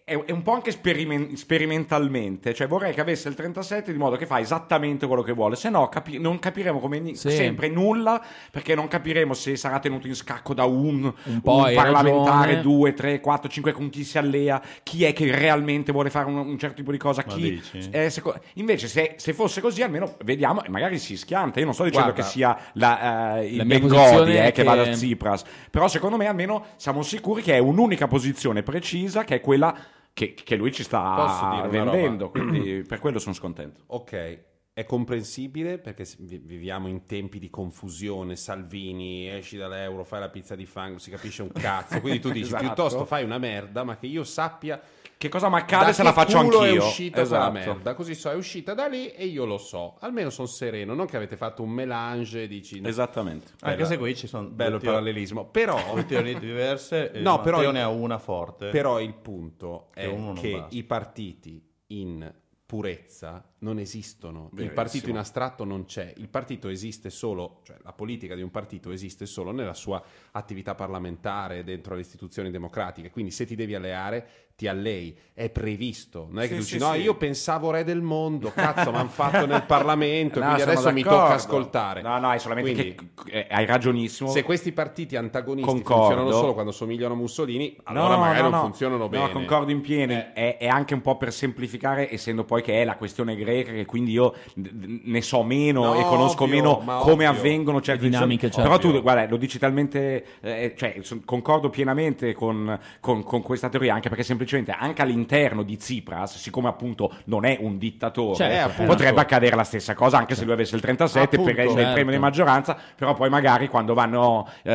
è, 0.06 0.18
è 0.18 0.32
un 0.32 0.42
po' 0.42 0.52
anche 0.52 0.72
sperimen- 0.72 1.36
sperimentalmente, 1.38 2.54
cioè 2.54 2.68
vorrei 2.68 2.94
che 2.94 3.00
avesse 3.02 3.30
il 3.30 3.36
37 3.36 3.92
di 3.92 3.98
modo 3.98 4.16
che 4.18 4.26
fa 4.26 4.40
esattamente 4.40 5.08
quello 5.08 5.22
che 5.22 5.32
vuole, 5.32 5.56
se 5.56 5.70
no 5.70 5.88
capi- 5.88 6.20
non 6.20 6.40
capiremo 6.40 6.80
come 6.80 7.00
ni- 7.00 7.16
Sì. 7.16 7.30
sempre 7.32 7.70
nulla, 7.70 8.22
perché 8.52 8.76
non 8.76 8.88
capiremo 8.90 9.34
se 9.34 9.56
sarà 9.56 9.80
tenuto 9.80 10.08
in 10.08 10.16
scacco 10.16 10.54
da 10.54 10.66
un, 10.66 11.04
Un 11.06 11.42
hai 11.64 11.74
parlamentare, 11.76 12.56
ragione. 12.56 12.62
due, 12.62 12.94
tre, 12.94 13.20
quattro, 13.22 13.50
cinque, 13.50 13.72
con 13.72 13.90
chi 13.90 14.04
si 14.04 14.18
allea, 14.18 14.62
chi 14.84 15.06
è 15.06 15.14
che 15.14 15.32
realmente 15.34 15.92
vuole 15.94 16.10
fare 16.10 16.28
un, 16.28 16.36
un 16.38 16.58
certo 16.58 16.76
tipo 16.76 16.92
di 16.92 16.98
cosa, 16.98 17.24
Ma 17.26 17.34
chi... 17.34 17.62
eh, 17.92 18.10
seco- 18.10 18.36
invece 18.56 18.88
se, 18.90 19.14
se 19.18 19.34
fosse 19.34 19.62
così 19.62 19.82
almeno 19.84 20.16
vediamo 20.26 20.64
e 20.64 20.70
magari 20.70 21.00
si 21.00 21.16
schianta, 21.16 21.60
io 21.60 21.66
non 21.66 21.74
sto 21.74 21.84
dicendo 21.86 22.12
Guarda, 22.12 22.24
che 22.24 22.30
sia 22.30 22.58
la, 22.74 23.38
eh, 23.40 23.48
il 23.54 23.66
Bengodi 23.66 24.36
eh, 24.36 24.42
che, 24.46 24.52
che- 24.52 24.64
va 24.64 24.76
da 24.76 24.88
Tsipras, 24.90 25.44
però 25.72 25.88
secondo 25.88 26.18
me 26.18 26.28
almeno 26.28 26.66
siamo 26.76 27.02
sicuri 27.04 27.42
che 27.42 27.54
è 27.54 27.60
un'unica 27.60 28.08
posizione 28.08 28.64
precisa 28.64 29.24
che 29.24 29.36
è 29.36 29.40
quella 29.42 29.74
che, 30.14 30.34
che 30.34 30.56
lui 30.56 30.72
ci 30.72 30.84
sta 30.84 31.68
vendendo, 31.69 32.30
quindi 32.30 32.84
per 32.88 32.99
quello 32.99 33.19
sono 33.19 33.34
scontento. 33.34 33.81
Ok, 33.88 34.40
è 34.73 34.85
comprensibile 34.85 35.77
perché 35.77 36.07
viviamo 36.18 36.88
in 36.88 37.06
tempi 37.06 37.40
di 37.40 37.49
confusione, 37.49 38.35
Salvini, 38.35 39.30
esci 39.30 39.57
dall'euro, 39.57 40.03
fai 40.03 40.19
la 40.19 40.30
pizza 40.30 40.56
di 40.56 40.65
fango, 40.65 40.98
si 40.98 41.10
capisce 41.11 41.41
un 41.41 41.52
cazzo, 41.52 41.99
quindi 41.99 42.19
tu 42.19 42.30
dici 42.30 42.45
Esatto. 42.53 42.64
piuttosto 42.64 43.06
fai 43.06 43.23
una 43.23 43.38
merda, 43.38 43.84
ma 43.84 43.98
che 43.98 44.07
io 44.07 44.23
sappia 44.23 44.81
Che 45.24 45.30
cosa 45.30 45.48
mi 45.48 45.56
accade 45.56 45.86
da 45.86 45.94
se 45.94 46.04
la 46.04 46.12
faccio 46.12 46.38
culo 46.44 46.60
anch'io? 46.60 46.82
è 46.82 46.86
uscita 46.86 47.22
Esatto. 47.22 47.52
quella 47.52 47.66
merda, 47.66 47.94
così 47.94 48.14
so, 48.14 48.30
è 48.30 48.36
uscita 48.36 48.74
da 48.74 48.88
lì 48.88 49.10
e 49.12 49.26
io 49.26 49.45
lo 49.45 49.58
so, 49.58 49.95
almeno 50.02 50.30
sono 50.30 50.48
sereno, 50.48 50.94
non 50.94 51.06
che 51.06 51.16
avete 51.16 51.38
fatto 51.38 51.64
un 51.64 51.70
melange 51.70 52.44
e 52.44 52.48
dici... 52.48 52.82
no, 52.82 52.90
Esattamente. 52.90 53.54
Anche 53.62 53.78
Bella- 53.78 53.88
se 53.88 53.98
qui 53.98 54.16
ci 54.18 54.28
sono 54.28 54.50
Bello 54.50 54.76
il 54.76 54.82
parallelismo, 54.84 55.45
però... 55.45 55.80
teorie 56.06 56.38
diverse 56.38 57.12
e 57.14 57.22
No, 57.22 57.40
però- 57.40 57.72
ne 57.72 57.82
ha 57.82 57.88
una 57.88 58.18
forte. 58.18 58.68
Però 58.68 59.00
il 59.00 59.14
punto 59.14 59.91
è 59.94 60.14
che 60.34 60.52
basta. 60.52 60.76
i 60.76 60.84
partiti 60.84 61.66
in 61.88 62.34
purezza 62.66 63.53
non 63.64 63.80
esistono. 63.80 64.44
Il 64.52 64.56
Verissimo. 64.57 64.73
partito 64.76 65.10
in 65.10 65.18
astratto 65.18 65.64
non 65.64 65.85
c'è. 65.85 66.14
Il 66.18 66.27
partito 66.27 66.68
esiste 66.68 67.10
solo, 67.10 67.61
cioè 67.64 67.77
la 67.84 67.94
politica 67.94 68.35
di 68.35 68.41
un 68.41 68.52
partito 68.52 68.91
esiste 68.91 69.26
solo 69.26 69.52
nella 69.52 69.73
sua 69.73 70.02
attività 70.31 70.76
parlamentare 70.76 71.64
dentro 71.64 71.95
le 71.95 72.02
istituzioni 72.02 72.52
democratiche. 72.52 73.10
Quindi 73.10 73.31
se 73.31 73.45
ti 73.45 73.56
devi 73.56 73.73
alleare, 73.73 74.27
ti 74.56 74.68
allei. 74.68 75.18
È 75.34 75.49
previsto. 75.49 76.27
Non 76.30 76.44
è 76.44 76.48
che 76.48 76.49
Sì, 76.49 76.53
tu 76.56 76.61
dici 76.61 76.77
sì, 76.77 76.84
no, 76.84 76.94
sì. 76.94 76.99
io 77.02 77.15
pensavo 77.15 77.72
re 77.72 77.84
del 77.84 78.02
mondo, 78.02 78.52
cazzo, 78.52 78.91
mi 78.91 78.98
hanno 78.98 79.10
fatto 79.10 79.45
nel 79.48 79.64
Parlamento, 79.64 80.40
No, 80.44 80.45
quindi 80.45 80.61
adesso 80.61 80.91
mi 80.91 81.02
d'accordo. 81.02 81.23
tocca 81.23 81.34
ascoltare. 81.35 82.02
No, 82.03 82.19
no, 82.19 82.31
è 82.34 82.38
solamente 82.38 82.72
Quindi, 82.73 83.10
che 83.26 83.31
eh, 83.31 83.48
hai 83.49 83.65
ragionissimo. 83.65 84.30
se 84.30 84.44
questi 84.44 84.72
partiti 84.72 85.15
antagonisti 85.15 85.69
Concordo. 85.72 86.03
funzionano 86.03 86.31
solo 86.31 86.53
quando 86.53 86.72
somigliano 86.72 87.14
a 87.14 87.18
Mussolini, 87.18 87.76
allora 87.84 88.14
No, 88.15 88.19
magari 88.19 88.41
no, 88.44 88.49
non 88.49 88.60
no. 88.60 88.65
funzionano 88.65 89.10
bene. 89.10 89.26
No, 89.26 89.31
concordo 89.31 89.72
in 89.72 89.81
pieno. 89.81 90.14
È, 90.34 90.57
è 90.57 90.68
anche 90.68 90.94
un 90.94 91.02
po' 91.02 91.18
per 91.18 91.34
semplificare, 91.34 92.11
essendo 92.14 92.44
poi 92.44 92.61
che 92.61 92.80
è 92.81 92.85
la 92.85 92.95
questione 92.95 93.35
greca, 93.35 93.52
che 93.62 93.86
quindi 93.86 94.12
io 94.14 94.34
ne 94.56 95.22
so 95.22 95.44
meno 95.44 95.84
No, 95.84 96.00
e 96.00 96.04
conosco 96.04 96.46
ovvio, 96.46 96.56
meno 96.56 96.78
come 97.02 97.28
ovvio. 97.28 97.30
avvengono 97.30 97.82
certe 97.82 98.06
dinamiche, 98.10 98.50
certo. 98.50 98.62
Però 98.64 98.78
tu, 98.80 99.02
guarda, 99.02 99.28
lo 99.30 99.38
dici 99.38 99.60
talmente, 99.60 100.26
eh, 100.42 100.74
cioè, 100.76 100.96
son- 101.02 101.24
concordo 101.26 101.70
pienamente 101.70 102.34
con, 102.34 102.78
con- 103.00 103.24
con 103.24 103.42
questa 103.44 103.70
teoria, 103.70 103.94
anche 103.94 104.10
perché 104.10 104.24
semplicemente 104.24 104.72
anche 104.78 105.02
all'interno 105.04 105.62
di 105.64 105.78
Tsipras, 105.78 106.38
siccome 106.38 106.68
appunto 106.70 107.14
non 107.26 107.46
è 107.46 107.58
un 107.60 107.78
dittatore, 107.78 108.36
Certo, 108.36 108.54
Eh, 108.54 108.58
appunto. 108.58 108.92
potrebbe 108.92 109.22
accadere 109.22 109.56
la 109.56 109.64
stessa 109.64 109.94
cosa, 109.94 110.18
anche 110.18 110.34
se 110.36 110.44
lui 110.44 110.54
avesse 110.54 110.76
il 110.76 110.82
37 110.82 111.36
Appunto. 111.36 111.54
per 111.54 111.66
il 111.66 111.72
Certo. 111.74 111.94
premio 111.94 112.12
di 112.14 112.20
maggioranza, 112.20 112.78
però 112.96 113.14
poi 113.14 113.30
magari 113.30 113.68
quando 113.68 113.94
vanno 113.94 114.48
eh, 114.64 114.72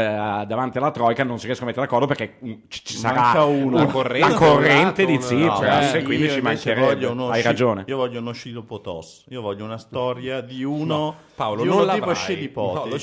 davanti 0.47 0.79
alla 0.79 0.91
Troica 0.91 1.25
non 1.25 1.39
si 1.39 1.47
riescono 1.47 1.71
a 1.71 1.73
mettere 1.73 1.87
d'accordo 1.91 2.07
perché 2.13 2.37
mm, 2.45 2.53
ci, 2.69 2.97
sarà 2.97 3.21
Manca 3.21 3.45
uno. 3.45 3.77
la 3.77 3.83
La 3.85 3.91
corrente 3.91 4.35
corrente, 4.37 5.07
di 5.07 5.19
Tsipras 5.19 5.93
no, 5.93 5.99
e 5.99 6.03
quindi 6.03 6.29
ci 6.31 6.41
mancherebbe. 6.41 7.07
Hai 7.07 7.35
sci- 7.41 7.43
ragione. 7.47 7.85
Io 7.87 7.97
voglio 7.97 8.21
uno 8.21 8.33
scilipotos. 8.69 9.24
Io 9.31 9.40
voglio 9.40 9.65
una 9.65 9.78
storia 9.78 10.40
di 10.43 10.62
uno, 10.62 11.15
Paolo, 11.35 11.62
di 11.62 11.69
non 11.69 11.78
uno 11.78 11.93
tipo 11.93 12.07
l'avrai. 12.07 12.15
scilipoti. 12.15 12.74
No, 12.74 12.85
lo 12.85 12.97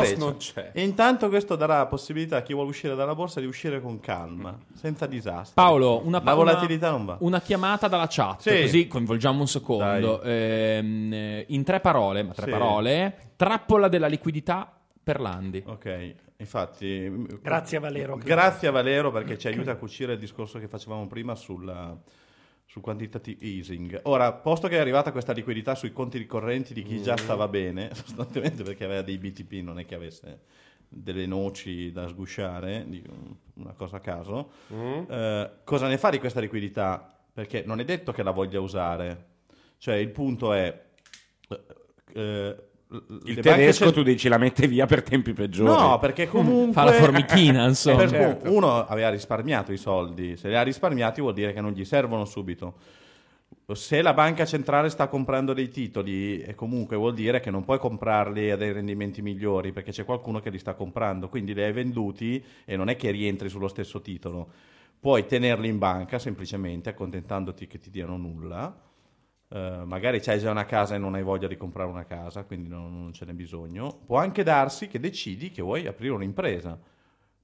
Grecia. 0.00 0.16
non 0.18 0.36
c'è. 0.36 0.70
E 0.74 0.82
intanto 0.82 1.28
questo 1.28 1.54
darà 1.56 1.78
la 1.78 1.86
possibilità 1.86 2.38
a 2.38 2.42
chi 2.42 2.52
vuole 2.52 2.68
uscire 2.70 2.94
dalla 2.94 3.14
borsa 3.14 3.40
di 3.40 3.46
uscire 3.46 3.80
con 3.80 4.00
calma, 4.00 4.58
senza 4.74 5.06
disastri. 5.06 5.54
Paolo, 5.54 6.00
una, 6.04 6.18
la 6.18 6.22
una- 6.32 6.34
volatilità 6.34 6.90
non 6.90 7.04
va. 7.04 7.16
una 7.20 7.40
chiamata 7.40 7.86
dalla 7.88 8.06
chat, 8.08 8.40
Sì. 8.40 8.60
così 8.62 8.86
coinvolgiamo 8.88 9.40
un 9.40 9.46
secondo. 9.48 10.20
Ehm, 10.22 11.12
eh, 11.12 11.44
in 11.48 11.62
tre 11.62 11.80
parole, 11.80 12.22
ma 12.22 12.32
tre 12.32 12.46
Sì. 12.46 12.50
parole, 12.50 13.16
trappola 13.36 13.88
della 13.88 14.06
liquidità 14.08 14.70
per 15.02 15.20
Landi. 15.20 15.62
Ok, 15.66 16.14
infatti. 16.38 17.26
Grazie 17.42 17.76
a 17.76 17.80
Valero. 17.80 18.16
Grazie 18.16 18.68
a 18.68 18.70
Valero 18.70 19.10
perché 19.10 19.38
ci 19.38 19.48
aiuta 19.48 19.72
a 19.72 19.76
cucire 19.76 20.14
il 20.14 20.18
discorso 20.18 20.58
che 20.58 20.66
facevamo 20.68 21.06
prima 21.06 21.34
sulla, 21.34 21.94
sul 22.74 22.82
quantitative 22.82 23.38
easing. 23.44 24.00
Ora, 24.04 24.32
posto 24.32 24.66
che 24.66 24.74
è 24.76 24.80
arrivata 24.80 25.12
questa 25.12 25.32
liquidità 25.32 25.76
sui 25.76 25.92
conti 25.92 26.18
ricorrenti 26.18 26.74
di 26.74 26.82
chi 26.82 27.00
già 27.00 27.16
stava 27.16 27.46
bene, 27.46 27.90
sostanzialmente 27.94 28.64
perché 28.64 28.84
aveva 28.84 29.02
dei 29.02 29.16
BTP, 29.16 29.62
non 29.62 29.78
è 29.78 29.86
che 29.86 29.94
avesse 29.94 30.40
delle 30.88 31.24
noci 31.26 31.92
da 31.92 32.08
sgusciare, 32.08 32.84
una 33.54 33.74
cosa 33.74 33.98
a 33.98 34.00
caso, 34.00 34.50
eh, 35.08 35.50
cosa 35.62 35.86
ne 35.86 35.98
fa 35.98 36.10
di 36.10 36.18
questa 36.18 36.40
liquidità? 36.40 37.16
Perché 37.32 37.62
non 37.64 37.78
è 37.78 37.84
detto 37.84 38.10
che 38.10 38.24
la 38.24 38.32
voglia 38.32 38.58
usare. 38.58 39.26
Cioè, 39.78 39.94
il 39.94 40.10
punto 40.10 40.52
è... 40.52 40.86
eh, 42.12 42.56
Il 43.24 43.40
tedesco 43.40 43.92
tu 43.92 44.02
dici 44.02 44.28
la 44.28 44.38
mette 44.38 44.66
via 44.66 44.86
per 44.86 45.02
tempi 45.02 45.32
peggiori. 45.32 45.70
No, 45.70 45.98
perché 45.98 46.28
comunque... 46.28 46.72
Fa 46.72 46.84
la 46.84 46.92
formichina, 46.98 47.66
insomma. 47.68 47.98
Per 47.98 48.10
Certo. 48.10 48.52
uno 48.52 48.86
aveva 48.86 49.10
risparmiato 49.10 49.72
i 49.72 49.76
soldi, 49.76 50.36
se 50.36 50.48
li 50.48 50.56
ha 50.56 50.62
risparmiati 50.62 51.20
vuol 51.20 51.34
dire 51.34 51.52
che 51.52 51.60
non 51.60 51.72
gli 51.72 51.84
servono 51.84 52.24
subito. 52.24 52.74
Se 53.72 54.02
la 54.02 54.12
banca 54.12 54.44
centrale 54.44 54.90
sta 54.90 55.08
comprando 55.08 55.54
dei 55.54 55.68
titoli, 55.68 56.40
e 56.40 56.54
comunque 56.54 56.96
vuol 56.96 57.14
dire 57.14 57.40
che 57.40 57.50
non 57.50 57.64
puoi 57.64 57.78
comprarli 57.78 58.50
a 58.50 58.56
dei 58.56 58.72
rendimenti 58.72 59.22
migliori 59.22 59.72
perché 59.72 59.90
c'è 59.90 60.04
qualcuno 60.04 60.40
che 60.40 60.50
li 60.50 60.58
sta 60.58 60.74
comprando, 60.74 61.28
quindi 61.28 61.54
li 61.54 61.62
hai 61.62 61.72
venduti 61.72 62.44
e 62.64 62.76
non 62.76 62.88
è 62.88 62.96
che 62.96 63.10
rientri 63.10 63.48
sullo 63.48 63.68
stesso 63.68 64.02
titolo. 64.02 64.48
Puoi 65.00 65.26
tenerli 65.26 65.68
in 65.68 65.78
banca 65.78 66.18
semplicemente 66.18 66.90
accontentandoti 66.90 67.66
che 67.66 67.78
ti 67.78 67.90
diano 67.90 68.16
nulla. 68.16 68.74
Eh, 69.54 69.82
magari 69.84 70.18
c'hai 70.18 70.40
già 70.40 70.50
una 70.50 70.64
casa 70.64 70.96
e 70.96 70.98
non 70.98 71.14
hai 71.14 71.22
voglia 71.22 71.46
di 71.46 71.56
comprare 71.56 71.88
una 71.88 72.04
casa, 72.04 72.42
quindi 72.42 72.68
non, 72.68 72.92
non 73.00 73.12
ce 73.12 73.24
n'è 73.24 73.32
bisogno. 73.34 74.00
Può 74.04 74.18
anche 74.18 74.42
darsi 74.42 74.88
che 74.88 74.98
decidi 74.98 75.52
che 75.52 75.62
vuoi 75.62 75.86
aprire 75.86 76.12
un'impresa. 76.12 76.76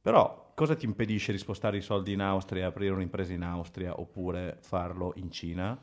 Però 0.03 0.51
cosa 0.57 0.74
ti 0.74 0.87
impedisce 0.87 1.31
di 1.31 1.39
spostare 1.39 1.77
i 1.77 1.81
soldi 1.82 2.12
in 2.12 2.20
Austria 2.20 2.62
e 2.62 2.66
aprire 2.66 2.93
un'impresa 2.95 3.32
in 3.32 3.43
Austria 3.43 4.01
oppure 4.01 4.57
farlo 4.61 5.12
in 5.16 5.31
Cina? 5.31 5.78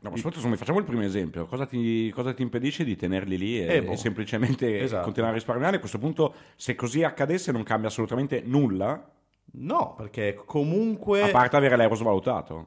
No, 0.00 0.10
ma 0.10 0.16
soprattutto 0.16 0.48
facciamo 0.56 0.78
il 0.78 0.84
primo 0.84 1.02
esempio, 1.02 1.44
cosa 1.44 1.66
ti, 1.66 2.08
cosa 2.14 2.32
ti 2.32 2.40
impedisce 2.40 2.84
di 2.84 2.96
tenerli 2.96 3.36
lì 3.36 3.60
e, 3.60 3.74
Eh, 3.74 3.82
boh. 3.82 3.90
e 3.92 3.96
semplicemente 3.96 4.78
Esatto. 4.80 5.02
continuare 5.04 5.32
a 5.34 5.36
risparmiare? 5.36 5.76
A 5.76 5.80
questo 5.80 5.98
punto, 5.98 6.32
se 6.56 6.74
così 6.76 7.02
accadesse, 7.02 7.52
non 7.52 7.62
cambia 7.62 7.88
assolutamente 7.88 8.40
nulla, 8.42 9.12
No, 9.50 9.94
perché 9.96 10.40
comunque... 10.44 11.22
a 11.22 11.30
parte 11.30 11.56
avere 11.56 11.76
l'euro 11.76 11.94
svalutato. 11.94 12.66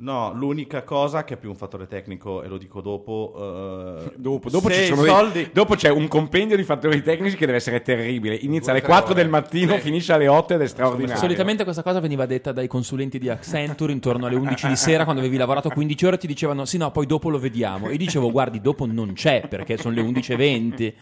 No, 0.00 0.32
l'unica 0.34 0.82
cosa 0.82 1.24
che 1.24 1.34
è 1.34 1.36
più 1.36 1.50
un 1.50 1.56
fattore 1.56 1.86
tecnico, 1.86 2.42
e 2.42 2.48
lo 2.48 2.56
dico 2.56 2.80
dopo... 2.80 3.34
eh, 3.36 4.12
Dopo, 4.16 4.48
dopo 4.48 4.70
ci 4.70 4.84
sono 4.86 5.02
dei- 5.02 5.10
soldi... 5.10 5.50
dopo 5.52 5.74
c'è 5.74 5.90
un 5.90 6.08
compendio 6.08 6.56
di 6.56 6.62
fattori 6.64 7.02
tecnici 7.02 7.36
che 7.36 7.44
deve 7.46 7.58
essere 7.58 7.82
terribile. 7.82 8.34
Inizia 8.34 8.72
alle 8.72 8.80
Due, 8.80 8.88
tre 8.88 8.98
4 8.98 9.14
del 9.14 9.28
ore. 9.28 9.40
mattino, 9.40 9.76
finisce 9.78 10.12
alle 10.12 10.26
8 10.28 10.54
ed 10.54 10.62
è 10.62 10.66
straordinario. 10.66 11.16
Solitamente 11.20 11.64
questa 11.64 11.82
cosa 11.82 12.00
veniva 12.00 12.24
detta 12.26 12.52
dai 12.52 12.66
consulenti 12.66 13.18
di 13.18 13.28
Accenture 13.28 13.92
intorno 13.92 14.26
alle 14.26 14.36
11 14.36 14.68
di 14.68 14.76
sera 14.76 15.04
quando 15.04 15.20
avevi 15.20 15.36
lavorato 15.36 15.68
15 15.68 16.06
ore 16.06 16.18
ti 16.18 16.26
dicevano 16.26 16.64
sì 16.64 16.78
no 16.78 16.90
poi 16.90 17.06
dopo 17.06 17.28
lo 17.28 17.38
vediamo 17.38 17.88
e 17.88 17.96
dicevo 17.96 18.30
guardi 18.30 18.60
dopo 18.60 18.86
non 18.86 19.12
c'è 19.12 19.46
perché 19.48 19.76
sono 19.76 19.94
le 19.94 20.02
11.20 20.02 20.92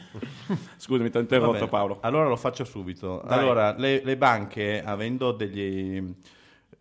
Scusami, 0.77 1.11
ti 1.11 1.17
ho 1.17 1.21
interrotto 1.21 1.69
Paolo. 1.69 1.99
Allora 2.01 2.29
lo 2.29 2.37
faccio 2.37 2.65
subito. 2.65 3.23
Dai. 3.27 3.39
Allora, 3.39 3.75
le, 3.77 4.01
le 4.05 4.17
banche, 4.17 4.83
avendo 4.85 5.33
degli... 5.33 6.03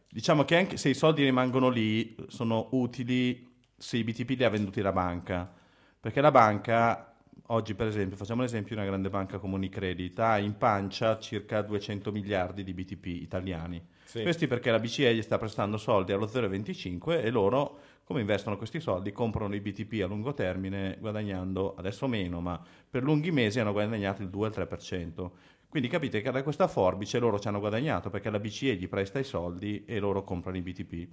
diciamo 0.10 0.44
che 0.46 0.56
anche 0.56 0.78
se 0.78 0.90
i 0.90 0.94
soldi 0.94 1.24
rimangono 1.24 1.70
lì, 1.70 2.16
sono 2.28 2.70
utili 2.72 3.56
se 3.78 3.98
i 3.98 4.04
BTP 4.04 4.30
li 4.30 4.44
ha 4.44 4.50
venduti 4.50 4.82
la 4.82 4.92
banca. 4.92 5.52
Perché 6.00 6.22
la 6.22 6.32
banca, 6.32 7.16
oggi 7.48 7.74
per 7.76 7.88
esempio, 7.88 8.18
facciamo 8.18 8.42
l'esempio 8.42 8.76
di 8.76 8.82
una 8.82 8.90
grande 8.90 9.10
banca 9.10 9.38
come 9.40 9.56
Unicredit, 9.56 10.18
ha 10.20 10.38
in 10.38 10.58
pancia 10.58 11.20
circa 11.20 11.62
200 11.62 12.12
miliardi 12.12 12.64
di 12.64 12.74
BTP 12.74 13.06
italiani. 13.06 13.86
Sì. 14.04 14.22
Questi 14.22 14.48
perché 14.48 14.72
la 14.72 14.80
BCE 14.80 15.14
gli 15.14 15.22
sta 15.22 15.38
prestando 15.38 15.78
soldi 15.78 16.14
allo 16.14 16.28
0,25 16.28 17.24
e 17.24 17.30
loro, 17.30 17.80
come 18.06 18.22
investono 18.22 18.56
questi 18.56 18.80
soldi, 18.80 19.12
comprano 19.12 19.54
i 19.54 19.60
BTP 19.60 20.02
a 20.02 20.08
lungo 20.08 20.34
termine 20.34 20.96
guadagnando, 21.00 21.76
adesso 21.76 22.08
meno, 22.08 22.40
ma 22.40 22.60
per 22.90 23.04
lunghi 23.04 23.32
mesi 23.32 23.60
hanno 23.60 23.74
guadagnato 23.74 24.22
il 24.22 24.30
2 24.30 24.48
al 24.48 24.54
3%. 24.56 25.32
Quindi 25.69 25.89
capite 25.89 26.22
che 26.22 26.31
da 26.31 26.44
questa 26.44 26.68
forbice 26.68 27.19
loro 27.19 27.39
ci 27.39 27.48
hanno 27.48 27.60
guadagnato 27.60 28.10
perché 28.10 28.30
la 28.30 28.39
BCE 28.39 28.76
gli 28.76 28.88
presta 28.88 29.19
i 29.19 29.23
soldi 29.23 29.84
e 29.85 29.99
loro 29.99 30.23
comprano 30.23 30.57
i 30.57 30.61
BTP. 30.61 31.07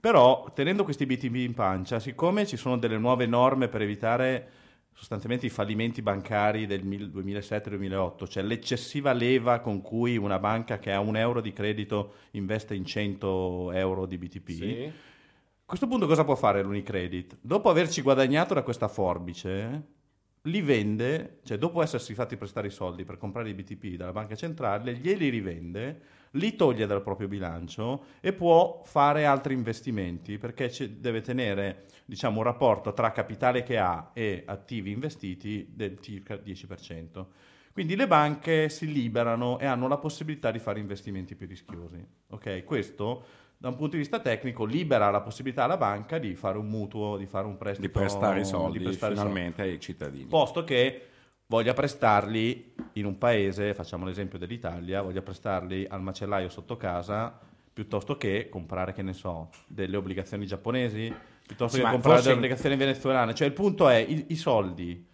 Però, 0.00 0.50
tenendo 0.54 0.82
questi 0.84 1.04
BTP 1.04 1.34
in 1.36 1.52
pancia, 1.52 2.00
siccome 2.00 2.46
ci 2.46 2.56
sono 2.56 2.78
delle 2.78 2.96
nuove 2.96 3.26
norme 3.26 3.68
per 3.68 3.82
evitare 3.82 4.48
sostanzialmente 4.92 5.46
i 5.46 5.50
fallimenti 5.50 6.00
bancari 6.02 6.66
del 6.66 6.84
mil- 6.84 7.10
2007-2008, 7.10 8.26
cioè 8.26 8.42
l'eccessiva 8.42 9.12
leva 9.12 9.60
con 9.60 9.82
cui 9.82 10.16
una 10.16 10.38
banca 10.38 10.78
che 10.78 10.90
ha 10.92 11.00
un 11.00 11.16
euro 11.16 11.40
di 11.40 11.52
credito 11.52 12.14
investe 12.32 12.74
in 12.74 12.84
100 12.84 13.72
euro 13.72 14.06
di 14.06 14.18
BTP, 14.18 14.48
Sì. 14.50 14.84
a 14.84 14.92
questo 15.64 15.86
punto 15.86 16.06
cosa 16.06 16.24
può 16.24 16.34
fare 16.34 16.62
l'Unicredit? 16.62 17.38
Dopo 17.40 17.68
averci 17.70 18.02
guadagnato 18.02 18.52
da 18.54 18.62
questa 18.62 18.88
forbice, 18.88 19.82
li 20.42 20.62
vende, 20.62 21.40
cioè 21.44 21.58
dopo 21.58 21.82
essersi 21.82 22.14
fatti 22.14 22.36
prestare 22.36 22.68
i 22.68 22.70
soldi 22.70 23.04
per 23.04 23.18
comprare 23.18 23.50
i 23.50 23.54
BTP 23.54 23.96
dalla 23.96 24.12
banca 24.12 24.34
centrale, 24.34 24.94
glieli 24.94 25.28
rivende, 25.28 26.00
li 26.32 26.56
toglie 26.56 26.86
dal 26.86 27.02
proprio 27.02 27.28
bilancio 27.28 28.04
e 28.20 28.32
può 28.32 28.82
fare 28.84 29.26
altri 29.26 29.52
investimenti 29.52 30.38
perché 30.38 30.70
deve 30.98 31.20
tenere 31.20 31.84
diciamo, 32.04 32.38
un 32.38 32.44
rapporto 32.44 32.92
tra 32.92 33.10
capitale 33.12 33.62
che 33.62 33.78
ha 33.78 34.10
e 34.14 34.44
attivi 34.46 34.90
investiti 34.90 35.68
del 35.74 35.98
circa 36.00 36.36
10%. 36.36 37.26
Quindi 37.72 37.94
le 37.94 38.06
banche 38.06 38.68
si 38.68 38.90
liberano 38.90 39.58
e 39.58 39.66
hanno 39.66 39.88
la 39.88 39.98
possibilità 39.98 40.50
di 40.50 40.58
fare 40.58 40.80
investimenti 40.80 41.34
più 41.34 41.46
rischiosi. 41.46 42.04
Ok, 42.30 42.64
Questo 42.64 43.24
da 43.60 43.68
un 43.68 43.74
punto 43.74 43.90
di 43.92 43.98
vista 43.98 44.20
tecnico 44.20 44.64
libera 44.64 45.10
la 45.10 45.20
possibilità 45.20 45.64
alla 45.64 45.76
banca 45.76 46.16
di 46.16 46.34
fare 46.34 46.56
un 46.56 46.66
mutuo, 46.66 47.18
di 47.18 47.26
fare 47.26 47.46
un 47.46 47.58
prestito, 47.58 47.86
Di 47.86 47.92
prestare 47.92 48.40
i 48.40 48.44
soldi 48.46 48.78
di 48.78 48.84
prestare 48.84 49.12
i 49.12 49.16
soldi 49.16 49.30
finalmente 49.32 49.60
ai 49.62 49.78
cittadini. 49.78 50.24
posto 50.24 50.64
che 50.64 51.06
voglia 51.44 51.74
prestarli 51.74 52.72
in 52.94 53.04
un 53.04 53.18
paese, 53.18 53.74
facciamo 53.74 54.06
l'esempio 54.06 54.38
dell'Italia, 54.38 55.02
voglia 55.02 55.20
prestarli 55.20 55.86
al 55.90 56.00
macellaio 56.00 56.48
sotto 56.48 56.78
casa 56.78 57.38
piuttosto 57.70 58.16
che 58.16 58.48
comprare, 58.48 58.94
che 58.94 59.02
ne 59.02 59.12
so, 59.12 59.50
delle 59.66 59.98
obbligazioni 59.98 60.46
giapponesi, 60.46 61.12
piuttosto 61.46 61.76
Sì, 61.76 61.82
che 61.82 61.90
comprare 61.90 62.14
forse- 62.14 62.28
delle 62.28 62.36
obbligazioni 62.36 62.76
venezuelane. 62.76 63.34
Cioè 63.34 63.46
il 63.46 63.52
punto 63.52 63.90
è 63.90 63.96
i, 63.96 64.24
i 64.28 64.36
soldi. 64.36 65.06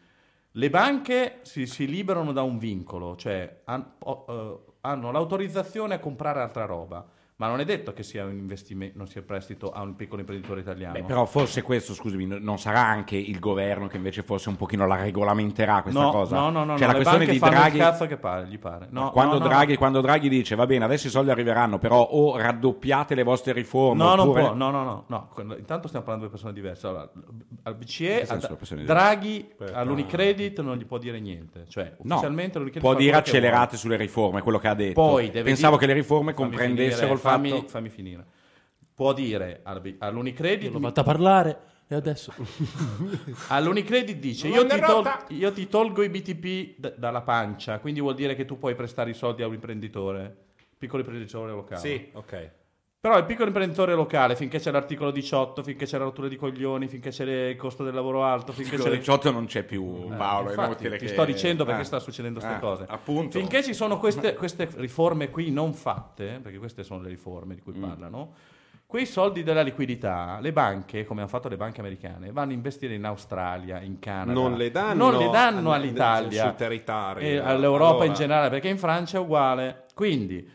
Le 0.52 0.70
banche 0.70 1.38
si, 1.42 1.66
si 1.66 1.88
liberano 1.88 2.30
da 2.32 2.42
un 2.42 2.58
vincolo, 2.58 3.16
cioè 3.16 3.62
han- 3.64 3.94
o- 4.04 4.24
eh, 4.28 4.72
hanno 4.82 5.10
l'autorizzazione 5.10 5.94
a 5.94 5.98
comprare 5.98 6.40
altra 6.40 6.64
roba, 6.64 7.04
ma 7.38 7.48
non 7.48 7.60
è 7.60 7.64
detto 7.64 7.92
che 7.92 8.02
sia 8.02 8.24
un 8.24 8.36
investimento, 8.38 8.96
non 8.96 9.06
sia 9.08 9.20
prestito 9.22 9.70
a 9.70 9.82
un 9.82 9.94
piccolo 9.94 10.20
imprenditore 10.20 10.60
italiano. 10.60 10.94
Beh, 10.94 11.02
però 11.02 11.26
forse 11.26 11.60
questo, 11.60 11.92
scusami, 11.92 12.24
n- 12.24 12.38
non 12.40 12.58
sarà 12.58 12.80
anche 12.82 13.14
il 13.16 13.38
governo 13.38 13.88
che 13.88 13.98
invece 13.98 14.22
forse 14.22 14.48
un 14.48 14.56
pochino 14.56 14.86
la 14.86 14.96
regolamenterà 14.96 15.82
questa 15.82 16.00
no, 16.00 16.10
cosa? 16.10 16.34
No, 16.36 16.48
no, 16.48 16.64
no, 16.64 16.78
cioè 16.78 16.86
no, 16.86 16.92
la 16.92 16.98
questione 16.98 17.26
di 17.26 17.38
Draghi 17.38 17.76
il 17.76 17.82
cazzo 17.82 18.06
che 18.06 18.16
pare, 18.16 18.46
gli 18.46 18.58
pare. 18.58 18.86
No, 18.90 19.10
quando, 19.10 19.34
no, 19.34 19.40
no, 19.40 19.48
Draghi, 19.48 19.72
no. 19.72 19.78
quando 19.78 20.00
Draghi 20.00 20.28
dice 20.30 20.54
va 20.54 20.64
bene, 20.66 20.84
adesso 20.86 21.08
i 21.08 21.10
soldi 21.10 21.30
arriveranno, 21.30 21.78
però 21.78 22.00
o 22.02 22.38
raddoppiate 22.38 23.14
le 23.14 23.22
vostre 23.22 23.52
riforme 23.52 24.02
No, 24.02 24.14
non 24.14 24.20
oppure... 24.28 24.40
può, 24.40 24.54
no, 24.54 24.70
no, 24.70 24.84
no, 24.84 25.04
no. 25.08 25.54
Intanto 25.58 25.88
stiamo 25.88 26.04
parlando 26.06 26.24
di 26.24 26.30
persone 26.30 26.52
diverse. 26.54 26.86
Allora, 26.86 27.10
al 27.64 27.74
BCE, 27.74 28.18
che 28.20 28.26
senso 28.26 28.46
a- 28.52 28.56
persone 28.56 28.80
diverse? 28.80 29.04
Draghi 29.04 29.48
Aspetta. 29.58 29.78
all'Unicredit 29.78 30.60
non 30.62 30.76
gli 30.78 30.86
può 30.86 30.96
dire 30.96 31.20
niente. 31.20 31.66
Cioè, 31.68 31.96
No, 32.02 32.14
ufficialmente 32.14 32.58
l'Unicredit 32.58 32.88
può 32.90 32.98
dire 32.98 33.16
accelerate 33.16 33.76
sulle 33.76 33.96
riforme, 33.96 34.40
quello 34.40 34.58
che 34.58 34.68
ha 34.68 34.74
detto. 34.74 34.94
Poi 34.94 35.26
deve 35.30 35.42
Pensavo 35.42 35.76
dire- 35.76 35.86
che 35.86 35.92
le 35.94 36.00
riforme 36.00 36.32
comprendessero 36.32 37.12
il 37.12 37.18
fammi, 37.30 37.50
fatto... 37.50 37.68
fammi 37.68 37.88
finire. 37.88 38.24
Può 38.94 39.12
dire 39.12 39.60
al- 39.62 39.96
all'Unicredit... 39.98 40.72
L'ho 40.72 40.80
fatta 40.80 41.02
parlare 41.02 41.58
e 41.88 41.94
adesso... 41.94 42.32
All'Unicredit 43.48 44.16
dice: 44.18 44.48
io 44.48 44.66
ti, 44.66 44.78
tol- 44.80 45.04
rotta." 45.04 45.24
io 45.28 45.52
ti 45.52 45.68
tolgo 45.68 46.02
i 46.02 46.08
BTP 46.08 46.78
d- 46.78 46.94
dalla 46.96 47.22
pancia, 47.22 47.78
quindi 47.78 48.00
vuol 48.00 48.14
dire 48.14 48.34
che 48.34 48.44
tu 48.44 48.58
puoi 48.58 48.74
prestare 48.74 49.10
i 49.10 49.14
soldi 49.14 49.42
a 49.42 49.46
un 49.46 49.54
imprenditore, 49.54 50.34
piccolo 50.78 51.02
imprenditore 51.02 51.52
locale. 51.52 51.80
Sì, 51.80 52.08
ok. 52.12 52.50
Però 53.06 53.18
il 53.18 53.24
piccolo 53.24 53.46
imprenditore 53.46 53.94
locale, 53.94 54.34
finché 54.34 54.58
c'è 54.58 54.72
l'articolo 54.72 55.12
18, 55.12 55.62
finché 55.62 55.86
c'è 55.86 55.96
la 55.96 56.02
rottura 56.02 56.26
di 56.26 56.34
coglioni, 56.34 56.88
finché 56.88 57.10
c'è 57.10 57.22
il 57.24 57.56
costo 57.56 57.84
del 57.84 57.94
lavoro 57.94 58.24
alto, 58.24 58.50
finché 58.52 58.74
Il 58.74 58.80
c'è 58.82 58.90
le 58.90 58.98
18 58.98 59.30
non 59.30 59.46
c'è 59.46 59.62
più, 59.62 60.08
Paolo. 60.16 60.48
è 60.48 60.50
Infatti, 60.50 60.68
inutile 60.70 60.98
ti 60.98 61.04
che- 61.06 61.12
sto 61.12 61.24
dicendo 61.24 61.64
perché 61.64 61.82
eh. 61.82 61.84
sta 61.84 62.00
succedendo 62.00 62.40
queste 62.40 62.56
Eh, 62.58 62.60
cose. 62.60 62.84
Appunto. 62.88 63.38
Finché 63.38 63.62
ci 63.62 63.74
sono 63.74 63.98
queste, 63.98 64.34
queste 64.34 64.68
riforme 64.74 65.30
qui 65.30 65.52
non 65.52 65.72
fatte, 65.72 66.40
perché 66.42 66.58
queste 66.58 66.82
sono 66.82 67.00
le 67.00 67.10
riforme 67.10 67.54
di 67.54 67.60
cui 67.60 67.74
Mm. 67.76 67.80
parlano, 67.80 68.32
quei 68.86 69.06
soldi 69.06 69.44
della 69.44 69.62
liquidità, 69.62 70.38
le 70.40 70.52
banche, 70.52 71.04
come 71.04 71.20
hanno 71.20 71.28
fatto 71.30 71.46
le 71.48 71.56
banche 71.56 71.78
americane, 71.78 72.32
vanno 72.32 72.50
a 72.50 72.54
investire 72.54 72.94
in 72.94 73.04
Australia, 73.04 73.80
in 73.82 74.00
Canada. 74.00 74.32
Non 74.32 74.54
le 74.56 74.72
danno 74.72 75.10
Non 75.12 75.20
le 75.20 75.30
danno 75.30 75.70
al- 75.70 75.80
all'Italia 75.80 76.42
sul 76.42 76.54
territorio. 76.56 77.24
e 77.24 77.36
all'Europa 77.38 77.90
Allora- 77.90 78.04
in 78.06 78.14
generale, 78.14 78.48
perché 78.50 78.66
in 78.66 78.78
Francia 78.78 79.18
è 79.18 79.20
uguale. 79.20 79.84
Quindi, 79.94 80.54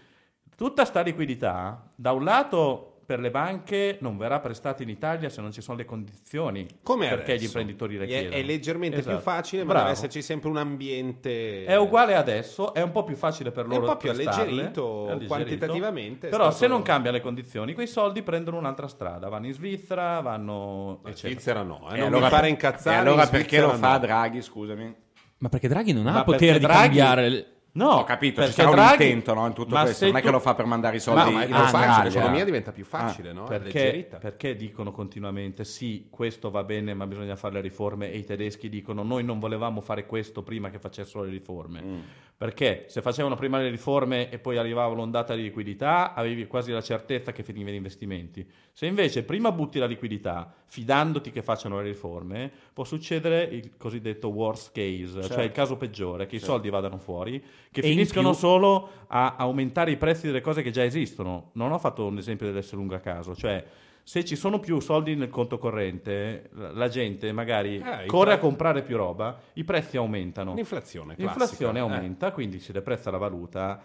tutta 0.61 0.85
sta 0.85 1.01
liquidità, 1.01 1.89
da 1.95 2.11
un 2.11 2.23
lato 2.23 2.85
per 3.03 3.19
le 3.19 3.31
banche 3.31 3.97
non 4.01 4.15
verrà 4.15 4.39
prestata 4.39 4.83
in 4.83 4.89
Italia 4.89 5.27
se 5.27 5.41
non 5.41 5.51
ci 5.51 5.59
sono 5.59 5.75
le 5.75 5.85
condizioni 5.85 6.67
Come 6.83 7.09
perché 7.09 7.31
adesso? 7.31 7.41
gli 7.41 7.45
imprenditori 7.47 7.97
le 7.97 8.03
È- 8.03 8.07
chiedono. 8.07 8.35
È 8.35 8.43
leggermente 8.43 8.97
Esatto. 8.99 9.15
più 9.15 9.23
facile, 9.25 9.63
ma 9.63 9.69
Bravo. 9.69 9.85
deve 9.87 9.97
esserci 9.97 10.21
sempre 10.21 10.49
un 10.51 10.57
ambiente. 10.57 11.65
È 11.65 11.75
uguale 11.77 12.13
adesso, 12.15 12.75
è 12.75 12.81
un 12.83 12.91
po' 12.91 13.03
più 13.03 13.15
facile 13.15 13.49
per 13.51 13.65
È 13.65 13.67
loro. 13.69 13.81
un 13.81 13.87
po' 13.87 13.97
più 13.97 14.11
alleggerito 14.11 15.07
è 15.07 15.11
alleggerito. 15.13 15.25
quantitativamente, 15.27 16.27
è 16.27 16.29
Però 16.29 16.43
stato- 16.51 16.57
se 16.59 16.67
non 16.67 16.83
cambia 16.83 17.09
le 17.11 17.21
condizioni, 17.21 17.73
quei 17.73 17.87
soldi 17.87 18.21
prendono 18.21 18.57
un'altra 18.59 18.87
strada. 18.87 19.29
Vanno 19.29 19.47
in 19.47 19.53
Svizzera, 19.53 20.19
vanno. 20.21 21.01
In. 21.07 21.15
Svizzera 21.15 21.63
no, 21.63 21.89
eh, 21.91 21.95
E 21.95 21.97
non 21.97 22.07
allora, 22.09 22.23
mi 22.25 22.29
fare 22.29 22.41
per- 22.43 22.49
incazzare. 22.51 22.95
e 22.95 22.99
allora 22.99 23.23
in 23.23 23.29
perché 23.29 23.59
lo 23.61 23.69
fa 23.73 23.91
no. 23.93 23.99
Draghi, 23.99 24.41
scusami? 24.43 24.95
Ma 25.39 25.49
perché 25.49 25.67
Draghi 25.67 25.91
non 25.91 26.05
ha 26.07 26.11
Ma 26.11 26.19
il 26.19 26.23
potere 26.25 26.59
di 26.59 26.65
Draghi- 26.65 26.81
cambiare... 26.97 27.45
No, 27.73 27.89
Ho 27.91 28.03
capito, 28.03 28.45
sarà 28.51 28.69
un 28.69 28.75
Draghi- 28.75 29.03
intento 29.05 29.33
no, 29.33 29.47
in 29.47 29.53
tutto 29.53 29.75
questo. 29.79 30.05
Non 30.05 30.17
è 30.17 30.19
che 30.19 30.25
tu- 30.25 30.33
lo 30.33 30.39
fa 30.39 30.55
per 30.55 30.65
mandare 30.65 30.97
i 30.97 30.99
soldi 30.99 31.31
No, 31.31 31.37
ma 31.37 31.43
in 31.45 32.03
l'economia 32.03 32.43
diventa 32.43 32.71
più 32.73 32.83
facile, 32.83 33.29
Ah, 33.29 33.33
no? 33.33 33.43
Perché, 33.45 34.09
perché 34.19 34.55
dicono 34.57 34.91
continuamente 34.91 35.63
sì, 35.63 36.07
questo 36.09 36.51
va 36.51 36.63
bene, 36.63 36.93
ma 36.93 37.07
bisogna 37.07 37.37
fare 37.37 37.53
le 37.53 37.61
riforme 37.61 38.11
e 38.11 38.17
i 38.17 38.25
tedeschi 38.25 38.67
dicono 38.67 39.03
noi 39.03 39.23
non 39.23 39.39
volevamo 39.39 39.79
fare 39.79 40.05
questo 40.05 40.43
prima 40.43 40.69
che 40.69 40.79
facessero 40.79 41.23
le 41.23 41.29
riforme. 41.29 41.81
Mm. 41.81 41.99
Perché 42.41 42.85
se 42.87 43.03
facevano 43.03 43.35
prima 43.35 43.59
le 43.59 43.69
riforme 43.69 44.31
e 44.31 44.39
poi 44.39 44.57
arrivava 44.57 44.95
l'ondata 44.95 45.35
di 45.35 45.43
liquidità, 45.43 46.15
avevi 46.15 46.47
quasi 46.47 46.71
la 46.71 46.81
certezza 46.81 47.31
che 47.31 47.43
finiva 47.43 47.69
in 47.69 47.75
investimenti. 47.75 48.43
Se 48.71 48.87
invece 48.87 49.21
prima 49.21 49.51
butti 49.51 49.77
la 49.77 49.85
liquidità 49.85 50.51
fidandoti 50.65 51.29
che 51.29 51.43
facciano 51.43 51.77
le 51.77 51.83
riforme, 51.83 52.51
può 52.73 52.83
succedere 52.83 53.43
il 53.43 53.77
cosiddetto 53.77 54.29
worst 54.29 54.71
case, 54.73 55.21
cioè 55.21 55.43
il 55.43 55.51
caso 55.51 55.77
peggiore, 55.77 56.25
che 56.25 56.37
i 56.37 56.39
soldi 56.39 56.71
vadano 56.71 56.97
fuori, 56.97 57.39
che 57.71 57.81
E 57.81 57.87
in 57.89 57.93
finiscono 57.93 58.31
più- 58.31 58.39
solo 58.39 58.89
a 59.05 59.35
aumentare 59.37 59.91
i 59.91 59.97
prezzi 59.97 60.25
delle 60.25 60.41
cose 60.41 60.63
che 60.63 60.71
già 60.71 60.83
esistono. 60.83 61.51
Non 61.53 61.71
ho 61.71 61.77
fatto 61.77 62.07
un 62.07 62.17
esempio 62.17 62.47
dell'essere 62.47 62.77
lungo 62.77 62.95
a 62.95 62.99
caso, 62.99 63.35
cioè 63.35 63.63
se 64.03 64.25
ci 64.25 64.35
sono 64.35 64.59
più 64.59 64.79
soldi 64.79 65.15
nel 65.15 65.29
conto 65.29 65.57
corrente, 65.57 66.49
la 66.53 66.87
gente 66.87 67.31
magari 67.31 67.77
Eh, 67.77 68.05
corre 68.07 68.31
infla- 68.31 68.33
a 68.33 68.37
comprare 68.39 68.81
più 68.83 68.97
roba, 68.97 69.39
i 69.53 69.63
prezzi 69.63 69.97
aumentano. 69.97 70.53
L'inflazione 70.53 71.15
L'inflazione 71.17 71.73
classica, 71.79 71.93
eh. 71.93 71.97
aumenta, 71.97 72.31
quindi 72.31 72.59
si 72.59 72.71
deprezza 72.71 73.11
la 73.11 73.17
valuta. 73.17 73.81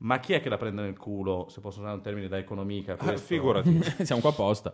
Ma 0.00 0.20
chi 0.20 0.32
è 0.32 0.40
che 0.40 0.48
la 0.48 0.56
prende 0.56 0.82
nel 0.82 0.96
culo, 0.96 1.46
se 1.48 1.60
posso 1.60 1.80
usare 1.80 1.94
un 1.96 2.02
termine 2.02 2.28
da 2.28 2.38
economica? 2.38 2.92
Eh, 2.92 2.96
questo? 2.96 3.26
figurati. 3.26 3.80
Siamo 4.04 4.20
qua 4.20 4.30
apposta. 4.30 4.72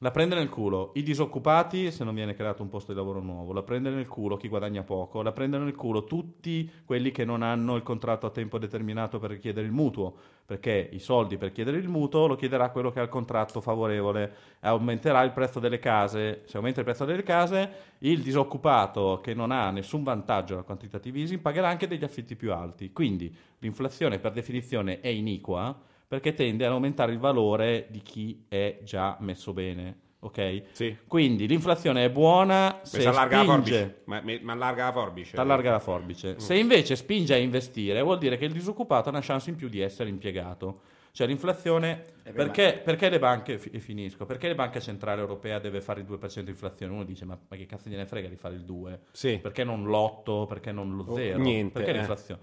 La 0.00 0.10
prende 0.10 0.34
nel 0.34 0.50
culo. 0.50 0.90
I 0.96 1.02
disoccupati 1.02 1.90
se 1.90 2.04
non 2.04 2.14
viene 2.14 2.34
creato 2.34 2.62
un 2.62 2.68
posto 2.68 2.92
di 2.92 2.98
lavoro 2.98 3.20
nuovo, 3.20 3.54
la 3.54 3.62
prende 3.62 3.88
nel 3.88 4.06
culo 4.06 4.36
chi 4.36 4.46
guadagna 4.46 4.82
poco, 4.82 5.22
la 5.22 5.32
prende 5.32 5.56
nel 5.56 5.74
culo 5.74 6.04
tutti 6.04 6.70
quelli 6.84 7.10
che 7.10 7.24
non 7.24 7.40
hanno 7.40 7.76
il 7.76 7.82
contratto 7.82 8.26
a 8.26 8.30
tempo 8.30 8.58
determinato 8.58 9.18
per 9.18 9.30
richiedere 9.30 9.64
il 9.64 9.72
mutuo, 9.72 10.14
perché 10.44 10.90
i 10.92 10.98
soldi 10.98 11.38
per 11.38 11.50
chiedere 11.50 11.78
il 11.78 11.88
mutuo 11.88 12.26
lo 12.26 12.36
chiederà 12.36 12.68
quello 12.68 12.90
che 12.90 13.00
ha 13.00 13.04
il 13.04 13.08
contratto 13.08 13.62
favorevole, 13.62 14.34
aumenterà 14.60 15.22
il 15.22 15.32
prezzo 15.32 15.60
delle 15.60 15.78
case, 15.78 16.42
se 16.44 16.58
aumenta 16.58 16.80
il 16.80 16.84
prezzo 16.84 17.06
delle 17.06 17.22
case 17.22 17.70
il 18.00 18.20
disoccupato 18.20 19.20
che 19.22 19.32
non 19.32 19.50
ha 19.50 19.70
nessun 19.70 20.02
vantaggio 20.02 20.56
dal 20.56 20.66
quantitative 20.66 21.20
easing 21.20 21.40
pagherà 21.40 21.68
anche 21.68 21.88
degli 21.88 22.04
affitti 22.04 22.36
più 22.36 22.52
alti, 22.52 22.92
quindi 22.92 23.34
l'inflazione 23.60 24.18
per 24.18 24.32
definizione 24.32 25.00
è 25.00 25.08
iniqua 25.08 25.74
perché 26.06 26.34
tende 26.34 26.64
ad 26.66 26.72
aumentare 26.72 27.12
il 27.12 27.18
valore 27.18 27.86
di 27.90 28.00
chi 28.00 28.44
è 28.48 28.78
già 28.84 29.16
messo 29.20 29.52
bene. 29.52 30.00
Ok? 30.20 30.62
Sì. 30.72 30.96
Quindi 31.06 31.46
l'inflazione 31.46 32.04
è 32.04 32.10
buona 32.10 32.80
se 32.82 33.00
Si 33.00 33.06
allarga 33.06 33.38
la 33.38 33.44
forbice. 33.44 33.76
spinge. 33.76 34.02
Ma, 34.06 34.22
ma- 34.42 34.52
allarga 34.52 34.84
la 34.86 34.92
forbice. 34.92 35.36
T'allarga 35.36 35.70
la 35.70 35.78
forbice. 35.78 36.40
Se 36.40 36.56
invece 36.56 36.96
spinge 36.96 37.34
a 37.34 37.36
investire, 37.36 38.00
vuol 38.02 38.18
dire 38.18 38.36
che 38.36 38.44
il 38.46 38.52
disoccupato 38.52 39.08
ha 39.08 39.12
una 39.12 39.20
chance 39.20 39.50
in 39.50 39.56
più 39.56 39.68
di 39.68 39.80
essere 39.80 40.08
impiegato. 40.08 40.80
Cioè 41.12 41.26
l'inflazione, 41.28 42.02
perché, 42.34 42.78
perché 42.84 43.08
le 43.08 43.18
banche, 43.18 43.58
e 43.72 43.78
finisco, 43.78 44.26
perché 44.26 44.48
le 44.48 44.54
banche 44.54 44.80
centrale 44.80 45.20
europea 45.22 45.58
deve 45.58 45.80
fare 45.80 46.00
il 46.00 46.06
2% 46.06 46.40
di 46.40 46.50
inflazione? 46.50 46.92
Uno 46.92 47.04
dice 47.04 47.24
ma, 47.24 47.38
ma 47.48 47.56
che 47.56 47.64
cazzo 47.64 47.88
gliene 47.88 48.04
frega 48.04 48.28
di 48.28 48.36
fare 48.36 48.54
il 48.54 48.64
2? 48.64 49.00
Sì. 49.12 49.38
Perché 49.38 49.64
non 49.64 49.86
l'8, 49.86 50.46
perché 50.46 50.72
non 50.72 50.94
lo 50.94 51.04
Oh, 51.08 51.14
0? 51.14 51.38
niente, 51.38 51.72
Perché 51.72 51.90
eh. 51.90 51.94
l'inflazione? 51.94 52.40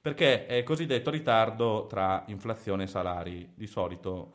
Perché 0.00 0.46
è 0.46 0.54
il 0.54 0.64
cosiddetto 0.64 1.10
ritardo 1.10 1.86
tra 1.88 2.24
inflazione 2.28 2.84
e 2.84 2.86
salari. 2.86 3.50
Di 3.54 3.66
solito, 3.66 4.34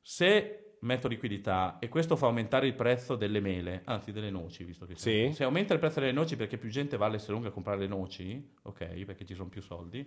se 0.00 0.76
metto 0.80 1.08
liquidità 1.08 1.78
e 1.78 1.88
questo 1.88 2.14
fa 2.14 2.26
aumentare 2.26 2.66
il 2.66 2.74
prezzo 2.74 3.16
delle 3.16 3.40
mele, 3.40 3.82
anzi 3.84 4.12
delle 4.12 4.30
noci, 4.30 4.64
visto 4.64 4.84
che 4.84 4.94
Sì. 4.96 5.30
se 5.32 5.44
aumenta 5.44 5.72
il 5.72 5.80
prezzo 5.80 6.00
delle 6.00 6.12
noci 6.12 6.36
perché 6.36 6.58
più 6.58 6.68
gente 6.68 6.96
va 6.98 7.06
all'Esselunga 7.06 7.48
a 7.48 7.52
comprare 7.52 7.78
le 7.80 7.86
noci, 7.86 8.52
ok, 8.62 9.04
perché 9.04 9.24
ci 9.24 9.34
sono 9.34 9.48
più 9.48 9.62
soldi. 9.62 10.06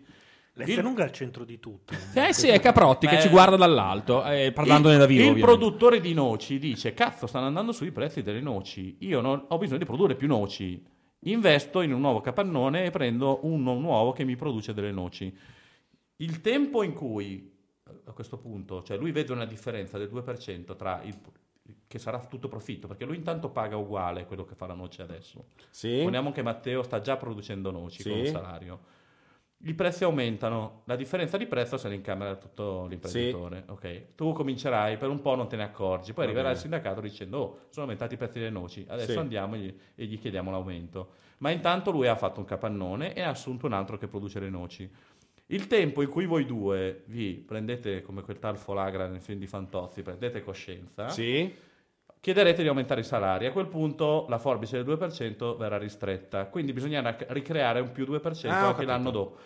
L'Esselunga 0.54 1.02
è 1.04 1.06
al 1.06 1.12
centro 1.12 1.46
di 1.46 1.60
tutto. 1.60 1.94
Eh 2.16 2.34
sì, 2.34 2.48
è 2.48 2.60
Caprotti 2.60 3.06
che 3.08 3.18
Eh, 3.18 3.22
ci 3.22 3.30
guarda 3.30 3.56
dall'alto, 3.56 4.26
eh, 4.26 4.52
parlandone 4.52 4.96
il, 4.96 5.00
da 5.00 5.06
vivo. 5.06 5.22
Il 5.24 5.30
ovviamente. 5.30 5.56
produttore 5.58 6.00
di 6.00 6.14
noci 6.16 6.58
dice: 6.58 6.94
Cazzo, 6.96 7.28
stanno 7.28 7.46
andando 7.46 7.72
sui 7.72 7.92
prezzi 7.92 8.24
delle 8.24 8.42
noci. 8.42 8.98
Io 9.02 9.22
non, 9.22 9.46
ho 9.48 9.58
bisogno 9.60 9.78
di 9.80 9.86
produrre 9.86 10.16
più 10.16 10.28
noci. 10.28 10.84
Investo 11.30 11.82
in 11.82 11.94
un 11.94 12.02
nuovo 12.02 12.22
capannone 12.22 12.86
e 12.86 12.90
prendo 12.91 13.40
uno 13.45 13.74
nuovo 13.76 14.12
che 14.12 14.24
mi 14.24 14.36
produce 14.36 14.74
delle 14.74 14.91
noci. 14.91 15.36
Il 16.18 16.41
tempo 16.41 16.84
in 16.84 16.94
cui 16.94 17.54
a 18.06 18.12
questo 18.12 18.38
punto, 18.38 18.84
cioè 18.84 18.98
lui 18.98 19.12
vede 19.12 19.32
una 19.34 19.45
differenza 19.45 19.98
del 19.98 20.10
2% 20.12 20.76
tra 20.76 21.02
il 21.04 21.16
che 21.86 21.99
sarà 21.99 22.20
tutto 22.26 22.48
profitto, 22.48 22.88
perché 22.88 23.06
lui 23.06 23.18
intanto 23.18 23.49
paga 23.49 23.76
uguale 23.76 24.26
quello 24.26 24.45
che 24.45 24.56
fa 24.56 24.68
la 24.68 24.74
noce 24.74 25.02
adesso. 25.02 25.48
Sì. 25.70 25.98
Supponiamo 25.98 26.32
che 26.32 26.41
Matteo 26.41 26.84
sta 26.84 27.02
già 27.02 27.18
producendo 27.18 27.72
noci 27.72 28.02
Sì. 28.02 28.10
con 28.10 28.20
un 28.20 28.26
salario. 28.26 28.80
I 29.60 29.74
prezzi 29.74 30.04
aumentano, 30.04 30.82
la 30.86 30.96
differenza 30.96 31.36
di 31.36 31.48
prezzo 31.48 31.78
se 31.78 31.90
ne 31.90 31.96
incamera 31.96 32.36
tutto 32.36 32.86
l'imprenditore. 32.88 33.64
Ok, 33.68 34.16
Tu 34.16 34.32
comincerai, 34.32 34.98
per 34.98 35.10
un 35.10 35.20
po' 35.20 35.36
non 35.36 35.48
te 35.50 35.56
ne 35.56 35.64
accorgi, 35.64 36.14
poi 36.14 36.26
arriverà 36.26 36.52
il 36.52 36.58
sindacato 36.58 37.02
dicendo 37.02 37.38
oh, 37.40 37.58
sono 37.70 37.86
aumentati 37.86 38.14
i 38.14 38.18
prezzi 38.18 38.38
delle 38.38 38.52
noci, 38.52 38.86
adesso 38.88 39.14
Sì. 39.14 39.18
andiamo 39.18 39.56
e 39.56 39.60
gli, 39.60 39.78
e 39.96 40.06
gli 40.06 40.20
chiediamo 40.20 40.52
l'aumento. 40.52 41.10
Ma 41.40 41.50
intanto 41.50 41.90
lui 41.92 42.08
ha 42.08 42.16
fatto 42.16 42.40
un 42.40 42.46
capannone 42.46 43.14
e 43.14 43.22
ha 43.22 43.30
assunto 43.30 43.66
un 43.66 43.74
altro 43.74 43.98
che 43.98 44.08
produce 44.08 44.40
le 44.40 44.50
noci. 44.50 44.90
Il 45.48 45.66
tempo 45.68 46.02
in 46.04 46.10
cui 46.10 46.26
voi 46.26 46.46
due 46.46 47.04
vi 47.06 47.34
prendete 47.34 48.02
come 48.04 48.22
quel 48.22 48.38
tal 48.38 48.58
Folagra 48.58 49.08
nel 49.08 49.22
film 49.22 49.40
di 49.40 49.48
Fantozzi, 49.48 50.02
prendete 50.04 50.44
coscienza, 50.44 51.10
Sì. 51.10 51.52
Chiederete 52.19 52.61
di 52.61 52.68
aumentare 52.68 53.02
i 53.02 53.03
salari. 53.03 53.45
A 53.45 53.52
quel 53.52 53.68
punto 53.68 54.26
la 54.30 54.38
forbice 54.38 54.81
del 54.84 54.98
2% 54.98 55.56
verrà 55.57 55.77
ristretta, 55.77 56.45
quindi 56.45 56.73
bisognerà 56.73 57.15
ricreare 57.30 57.80
un 57.80 57.91
più 57.91 58.06
2% 58.06 58.48
Ah, 58.49 58.68
anche 58.68 58.85
l'anno 58.85 59.11
dopo. 59.11 59.38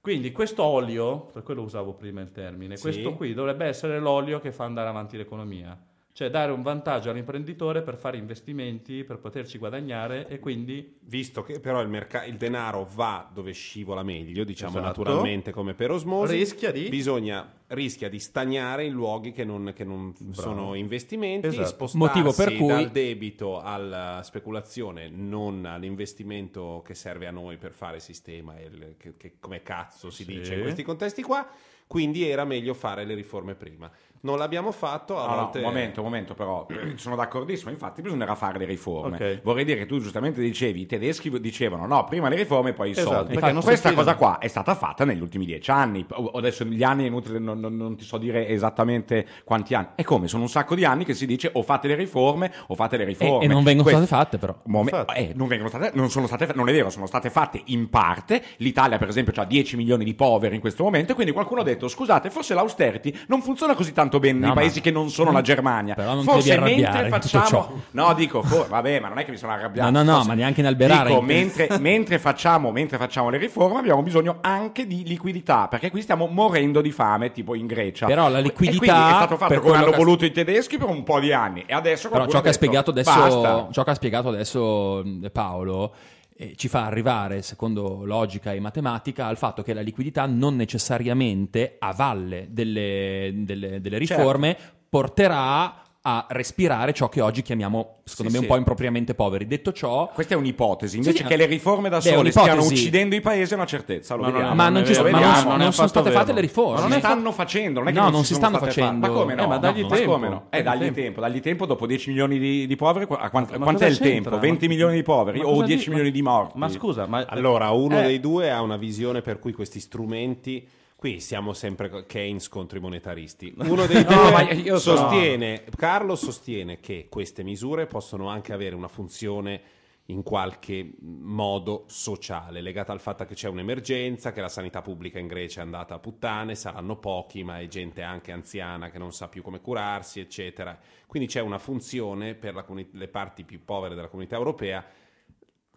Quindi 0.00 0.32
questo 0.32 0.62
olio, 0.62 1.26
per 1.32 1.42
quello 1.42 1.62
usavo 1.62 1.92
prima 1.92 2.20
il 2.20 2.30
termine, 2.32 2.76
Sì. 2.76 2.82
questo 2.82 3.14
qui 3.14 3.34
dovrebbe 3.34 3.66
essere 3.66 3.98
l'olio 3.98 4.40
che 4.40 4.52
fa 4.52 4.64
andare 4.64 4.88
avanti 4.88 5.16
l'economia. 5.16 5.76
Cioè 6.18 6.30
dare 6.30 6.50
un 6.50 6.62
vantaggio 6.62 7.10
all'imprenditore 7.10 7.80
per 7.82 7.96
fare 7.96 8.16
investimenti, 8.16 9.04
per 9.04 9.18
poterci 9.18 9.56
guadagnare 9.56 10.26
e 10.26 10.40
quindi 10.40 10.96
Visto 11.02 11.44
che 11.44 11.60
però 11.60 11.80
il, 11.80 11.86
merca- 11.88 12.24
il 12.24 12.34
denaro 12.34 12.88
va 12.92 13.30
dove 13.32 13.52
scivola 13.52 14.02
meglio, 14.02 14.42
diciamo 14.42 14.80
Esatto. 14.80 14.86
naturalmente 15.04 15.52
come 15.52 15.74
per 15.74 15.92
osmosi, 15.92 16.34
Rischia 16.34 16.72
di- 16.72 16.88
bisogna, 16.88 17.48
rischia 17.68 18.08
di 18.08 18.18
stagnare 18.18 18.84
in 18.84 18.94
luoghi 18.94 19.30
che 19.30 19.44
non, 19.44 19.70
che 19.72 19.84
non 19.84 20.12
sono 20.32 20.74
investimenti, 20.74 21.46
Esatto. 21.46 21.68
spostarsi 21.68 21.96
Motivo 21.96 22.32
per 22.32 22.52
cui- 22.56 22.66
dal 22.66 22.90
debito 22.90 23.60
alla 23.60 24.20
speculazione, 24.24 25.08
non 25.08 25.66
all'investimento 25.66 26.82
che 26.84 26.94
serve 26.94 27.28
a 27.28 27.30
noi 27.30 27.58
per 27.58 27.70
fare 27.70 28.00
sistema, 28.00 28.58
e 28.58 28.64
il- 28.64 28.94
che, 28.98 29.16
che 29.16 29.34
come 29.38 29.62
cazzo 29.62 30.10
si 30.10 30.24
Sì. 30.24 30.34
dice 30.34 30.54
in 30.56 30.62
questi 30.62 30.82
contesti 30.82 31.22
qua, 31.22 31.48
quindi 31.86 32.28
era 32.28 32.44
meglio 32.44 32.74
fare 32.74 33.04
le 33.06 33.14
riforme 33.14 33.54
prima. 33.54 33.90
Non 34.20 34.36
l'abbiamo 34.38 34.72
fatto, 34.72 35.18
a 35.18 35.26
No, 35.26 35.34
no, 35.34 35.40
volte... 35.42 35.58
un 35.58 35.64
momento, 35.64 36.00
un 36.00 36.06
momento 36.06 36.34
però, 36.34 36.66
sono 36.96 37.14
d'accordissimo, 37.16 37.70
infatti 37.70 38.02
bisognerà 38.02 38.34
fare 38.34 38.58
le 38.58 38.64
riforme. 38.64 39.16
Ok. 39.16 39.40
Vorrei 39.42 39.64
dire 39.64 39.78
che 39.78 39.86
tu 39.86 40.00
giustamente 40.00 40.40
dicevi, 40.40 40.80
i 40.80 40.86
tedeschi 40.86 41.30
dicevano 41.40 41.86
no, 41.86 42.04
prima 42.04 42.28
le 42.28 42.36
riforme 42.36 42.72
poi 42.72 42.88
i 42.88 42.92
Esatto, 42.92 43.08
soldi. 43.32 43.34
si 43.34 43.60
Questa 43.62 43.92
cosa 43.92 44.16
qua 44.16 44.38
è 44.38 44.48
stata 44.48 44.74
fatta 44.74 45.04
negli 45.04 45.20
ultimi 45.20 45.44
dieci 45.44 45.70
anni, 45.70 46.04
O- 46.10 46.30
adesso 46.30 46.64
gli 46.64 46.82
anni 46.82 47.04
è 47.04 47.06
inutile, 47.06 47.38
non, 47.38 47.60
non- 47.60 47.76
non 47.76 47.96
ti 47.96 48.04
so 48.04 48.18
dire 48.18 48.48
esattamente 48.48 49.26
quanti 49.44 49.74
anni. 49.74 49.88
E 49.94 50.04
come? 50.04 50.26
Sono 50.28 50.42
un 50.42 50.48
sacco 50.48 50.74
di 50.74 50.84
anni 50.84 51.04
che 51.04 51.14
si 51.14 51.26
dice 51.26 51.50
o 51.54 51.62
fate 51.62 51.86
le 51.88 51.94
riforme 51.94 52.52
o 52.68 52.74
fate 52.74 52.96
le 52.96 53.04
E, 53.04 53.06
riforme. 53.06 53.44
e 53.44 53.48
non 53.48 53.62
vengono 53.62 53.88
Questo- 53.88 54.04
state 54.06 54.22
fatte 54.24 54.38
però. 54.38 54.54
Infatti. 54.80 55.18
eh, 55.18 55.32
non, 55.34 55.46
vengono 55.46 55.68
state, 55.68 55.90
non 55.94 56.10
sono 56.10 56.26
state 56.26 56.46
non 56.54 56.68
è 56.68 56.72
vero, 56.72 56.90
sono 56.90 57.06
state 57.06 57.30
fatte 57.30 57.60
in 57.66 57.88
parte. 57.88 58.42
L'Italia, 58.56 58.98
per 58.98 59.08
esempio, 59.08 59.32
ha 59.40 59.44
10 59.44 59.76
milioni 59.76 60.04
di 60.04 60.14
poveri 60.14 60.54
in 60.56 60.60
questo 60.60 60.82
momento. 60.82 61.12
E 61.12 61.14
quindi 61.14 61.32
qualcuno 61.32 61.60
ha 61.60 61.64
detto: 61.64 61.86
scusate, 61.88 62.30
forse 62.30 62.54
l'austerity 62.54 63.16
non 63.28 63.42
funziona 63.42 63.74
così 63.74 63.92
tanto 63.92 64.07
bene 64.18 64.38
No, 64.38 64.46
nei 64.46 64.54
paesi 64.54 64.80
che 64.80 64.90
non 64.90 65.10
sono 65.10 65.30
la 65.30 65.42
Germania. 65.42 65.92
Però 65.94 66.14
non 66.14 66.24
forse 66.24 66.58
mentre 66.58 67.04
in 67.04 67.10
facciamo. 67.10 67.82
No, 67.90 68.14
dico, 68.14 68.42
for- 68.42 68.66
vabbè, 68.66 69.00
ma 69.00 69.08
non 69.08 69.18
è 69.18 69.24
che 69.26 69.30
mi 69.30 69.36
sono 69.36 69.52
arrabbiato. 69.52 69.90
No, 69.90 69.98
no, 69.98 70.04
no, 70.04 70.12
Forse- 70.14 70.28
ma 70.28 70.34
neanche 70.34 70.60
in 70.60 70.66
alberare. 70.66 71.10
Dico, 71.10 71.20
mentre, 71.20 71.68
mentre 71.78 72.18
facciamo, 72.18 72.70
mentre 72.70 72.96
facciamo 72.96 73.28
le 73.28 73.36
riforme, 73.36 73.80
abbiamo 73.80 74.02
bisogno 74.02 74.38
anche 74.40 74.86
di 74.86 75.04
liquidità. 75.04 75.68
Perché 75.68 75.90
qui 75.90 76.00
stiamo 76.00 76.26
morendo 76.26 76.80
di 76.80 76.90
fame, 76.90 77.30
tipo 77.32 77.54
in 77.54 77.66
Grecia. 77.66 78.06
Però 78.06 78.30
la 78.30 78.38
liquidità, 78.40 79.10
è 79.10 79.14
stato 79.14 79.36
fatto 79.36 79.60
come 79.60 79.76
hanno 79.76 79.90
che 79.90 79.96
voluto 79.96 80.24
i 80.24 80.32
tedeschi 80.32 80.78
per 80.78 80.88
un 80.88 81.02
po' 81.02 81.20
di 81.20 81.32
anni. 81.32 81.64
E 81.66 81.74
adesso 81.74 82.08
Però 82.08 82.24
ciò 82.24 82.40
che 82.40 82.48
ha 82.48 82.52
detto, 82.52 82.54
spiegato 82.54 82.90
adesso, 82.90 83.68
ciò 83.70 83.84
che 83.84 83.90
ha 83.90 83.94
spiegato 83.94 84.28
adesso 84.28 85.02
mh, 85.04 85.26
Paolo 85.32 85.92
eh, 86.40 86.54
ci 86.54 86.68
fa 86.68 86.86
arrivare, 86.86 87.42
secondo 87.42 88.04
logica 88.04 88.52
e 88.52 88.60
matematica, 88.60 89.26
al 89.26 89.36
fatto 89.36 89.62
che 89.62 89.74
la 89.74 89.80
liquidità 89.80 90.24
non 90.26 90.54
necessariamente 90.54 91.74
a 91.80 91.92
valle 91.92 92.46
delle, 92.50 93.32
delle- 93.34 93.80
delle 93.80 94.04
Certo. 94.06 94.22
riforme 94.22 94.56
porterà 94.88 95.82
a 96.02 96.26
respirare 96.30 96.94
ciò 96.94 97.08
che 97.08 97.20
oggi 97.20 97.42
chiamiamo, 97.42 97.96
secondo 98.04 98.30
Sì, 98.30 98.36
me, 98.38 98.38
sì. 98.38 98.38
un 98.38 98.46
po' 98.46 98.56
impropriamente 98.56 99.14
poveri. 99.14 99.46
Detto 99.46 99.72
ciò, 99.72 100.08
Questa 100.14 100.34
è 100.34 100.36
un'ipotesi, 100.36 100.96
invece 100.96 101.18
Sì, 101.18 101.24
che 101.24 101.36
le 101.36 101.44
riforme 101.46 101.88
da 101.88 102.00
sole 102.00 102.30
stiano 102.30 102.64
uccidendo 102.64 103.14
i 103.16 103.20
paesi 103.20 103.52
è 103.52 103.56
una 103.56 103.66
certezza, 103.66 104.14
lo 104.14 104.22
Ma 104.22 104.26
non 104.28 104.32
vediamo. 104.36 104.52
è- 104.54 104.56
ma 104.56 104.68
non 104.68 104.82
non, 104.82 104.92
ma 104.94 105.02
vediamo, 105.02 105.48
non- 105.50 105.58
non 105.58 105.72
sono 105.72 105.88
state 105.88 106.10
fatte 106.10 106.24
vero. 106.26 106.34
le 106.36 106.40
riforme. 106.40 106.74
Ma 106.74 106.80
non 106.82 106.92
si 106.92 106.98
stanno 106.98 107.32
facendo, 107.32 107.78
non 107.80 107.88
è 107.88 107.92
che 107.92 107.96
No, 107.98 108.04
non, 108.04 108.12
non 108.12 108.20
si 108.22 108.26
si 108.28 108.34
stanno 108.34 108.58
facendo. 108.58 109.06
fatte. 109.06 109.12
Ma 109.12 109.18
come 109.20 109.34
no? 109.34 109.42
Eh, 109.42 109.46
ma 109.48 109.58
dagli 109.58 109.80
No, 109.82 109.88
tempo. 109.88 110.12
come 110.12 110.28
no? 110.28 110.46
Eh, 110.50 110.62
Dagli 110.62 110.78
tempo. 110.80 110.94
tempo, 111.00 111.20
dagli 111.20 111.40
tempo 111.40 111.66
dopo 111.66 111.86
10 111.86 112.08
milioni 112.10 112.38
di, 112.38 112.66
di 112.66 112.76
poveri, 112.76 113.06
a 113.10 113.28
quant- 113.30 113.56
Ma 113.56 113.64
quanto 113.64 113.84
è 113.84 113.88
il 113.88 113.98
tempo? 113.98 114.12
c'entra? 114.30 114.36
20 114.36 114.66
Ma- 114.66 114.72
milioni 114.72 114.94
di 114.94 115.02
poveri 115.02 115.40
o 115.40 115.50
cosa 115.52 115.64
10 115.66 115.84
di- 115.84 115.90
milioni 115.90 116.10
di 116.10 116.22
morti? 116.22 116.58
Ma 116.58 116.68
scusa, 116.68 117.06
ma 117.06 117.24
Allora, 117.28 117.70
uno 117.72 117.98
Eh. 117.98 118.02
dei 118.04 118.20
due 118.20 118.50
ha 118.50 118.62
una 118.62 118.76
visione 118.76 119.20
per 119.20 119.38
cui 119.40 119.52
questi 119.52 119.80
strumenti. 119.80 120.66
Qui 120.98 121.20
siamo 121.20 121.52
sempre 121.52 122.06
Keynes 122.06 122.48
contro 122.48 122.76
i 122.76 122.80
monetaristi. 122.80 123.54
Uno 123.62 123.86
dei 123.86 124.02
No, 124.02 124.10
due 124.10 124.78
sono- 124.80 124.96
sostiene, 124.96 125.62
Carlo 125.76 126.16
sostiene 126.16 126.80
che 126.80 127.06
queste 127.08 127.44
misure 127.44 127.86
possono 127.86 128.26
anche 128.26 128.52
avere 128.52 128.74
una 128.74 128.88
funzione 128.88 129.60
in 130.06 130.24
qualche 130.24 130.94
modo 130.98 131.84
sociale, 131.86 132.60
legata 132.60 132.90
al 132.90 132.98
fatto 133.00 133.24
che 133.26 133.34
c'è 133.34 133.48
un'emergenza, 133.48 134.32
che 134.32 134.40
la 134.40 134.48
sanità 134.48 134.82
pubblica 134.82 135.20
in 135.20 135.28
Grecia 135.28 135.60
è 135.60 135.62
andata 135.62 135.94
a 135.94 135.98
puttane, 136.00 136.56
saranno 136.56 136.96
pochi, 136.96 137.44
ma 137.44 137.60
è 137.60 137.68
gente 137.68 138.02
anche 138.02 138.32
anziana 138.32 138.90
che 138.90 138.98
non 138.98 139.12
sa 139.12 139.28
più 139.28 139.40
come 139.40 139.60
curarsi, 139.60 140.18
eccetera. 140.18 140.76
Quindi 141.06 141.28
c'è 141.28 141.40
una 141.40 141.58
funzione 141.58 142.34
per 142.34 142.54
la 142.54 142.66
le 142.90 143.06
parti 143.08 143.44
più 143.44 143.64
povere 143.64 143.94
della 143.94 144.08
comunità 144.08 144.34
europea 144.34 144.84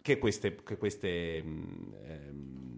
che 0.02 0.18
queste, 0.18 0.56
che 0.64 0.76
queste, 0.76 1.40
mh, 1.40 1.94
ehm, 2.08 2.71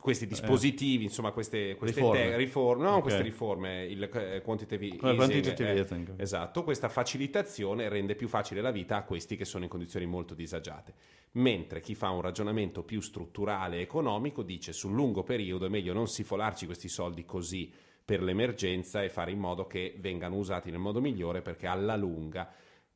questi 0.00 0.26
dispositivi, 0.26 1.04
insomma, 1.04 1.30
queste, 1.30 1.76
queste 1.76 2.00
Riforme. 2.00 2.22
te- 2.30 2.36
riforme, 2.36 2.82
no, 2.84 2.94
Ok. 2.96 3.02
queste 3.02 3.22
riforme, 3.22 3.84
il 3.84 4.02
eh, 4.02 4.40
quantitative 4.42 4.86
easing, 4.96 5.14
quantitative 5.16 5.72
eh, 5.72 5.78
easing. 5.78 6.14
esatto, 6.16 6.64
questa 6.64 6.88
facilitazione 6.88 7.88
rende 7.88 8.14
più 8.14 8.26
facile 8.26 8.60
la 8.60 8.70
vita 8.70 8.96
a 8.96 9.02
questi 9.04 9.36
che 9.36 9.44
sono 9.44 9.64
in 9.64 9.70
condizioni 9.70 10.06
molto 10.06 10.34
disagiate. 10.34 10.94
Mentre 11.32 11.80
chi 11.80 11.94
fa 11.94 12.10
un 12.10 12.22
ragionamento 12.22 12.82
più 12.82 13.00
strutturale 13.00 13.76
e 13.76 13.80
economico 13.82 14.42
dice 14.42 14.72
sul 14.72 14.92
lungo 14.92 15.22
periodo 15.22 15.66
è 15.66 15.68
meglio 15.68 15.92
non 15.92 16.08
sifolarci 16.08 16.66
questi 16.66 16.88
soldi 16.88 17.24
così 17.24 17.72
per 18.04 18.22
l'emergenza 18.22 19.02
e 19.04 19.08
fare 19.10 19.30
in 19.30 19.38
modo 19.38 19.66
che 19.66 19.94
vengano 19.98 20.34
usati 20.36 20.70
nel 20.70 20.80
modo 20.80 21.00
migliore 21.00 21.42
perché 21.42 21.68
alla 21.68 21.94
lunga 21.94 22.50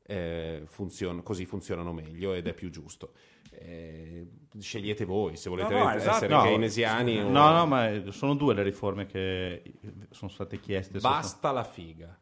eh, 0.07 0.63
funzion- 0.67 1.23
così 1.23 1.47
funzionano 1.47 1.93
meglio 1.93 2.35
ed 2.35 2.47
è 2.47 2.53
più 2.55 2.71
giusto. 2.71 3.13
Eh, 3.51 4.27
scegliete 4.59 5.05
voi 5.05 5.37
se 5.37 5.49
volete 5.49 5.73
No, 5.75 5.85
no, 5.85 5.91
esatto. 5.93 6.17
essere 6.17 6.35
No. 6.35 6.43
keynesiani 6.43 7.21
o- 7.21 7.29
No, 7.31 7.53
no, 7.53 7.67
ma 7.67 7.91
sono 8.11 8.35
due 8.35 8.53
le 8.55 8.63
riforme 8.63 9.07
che 9.07 9.63
sono 10.11 10.31
state 10.31 10.59
chieste. 10.61 10.99
basta 10.99 11.51
la 11.53 11.65
figa. 11.65 12.17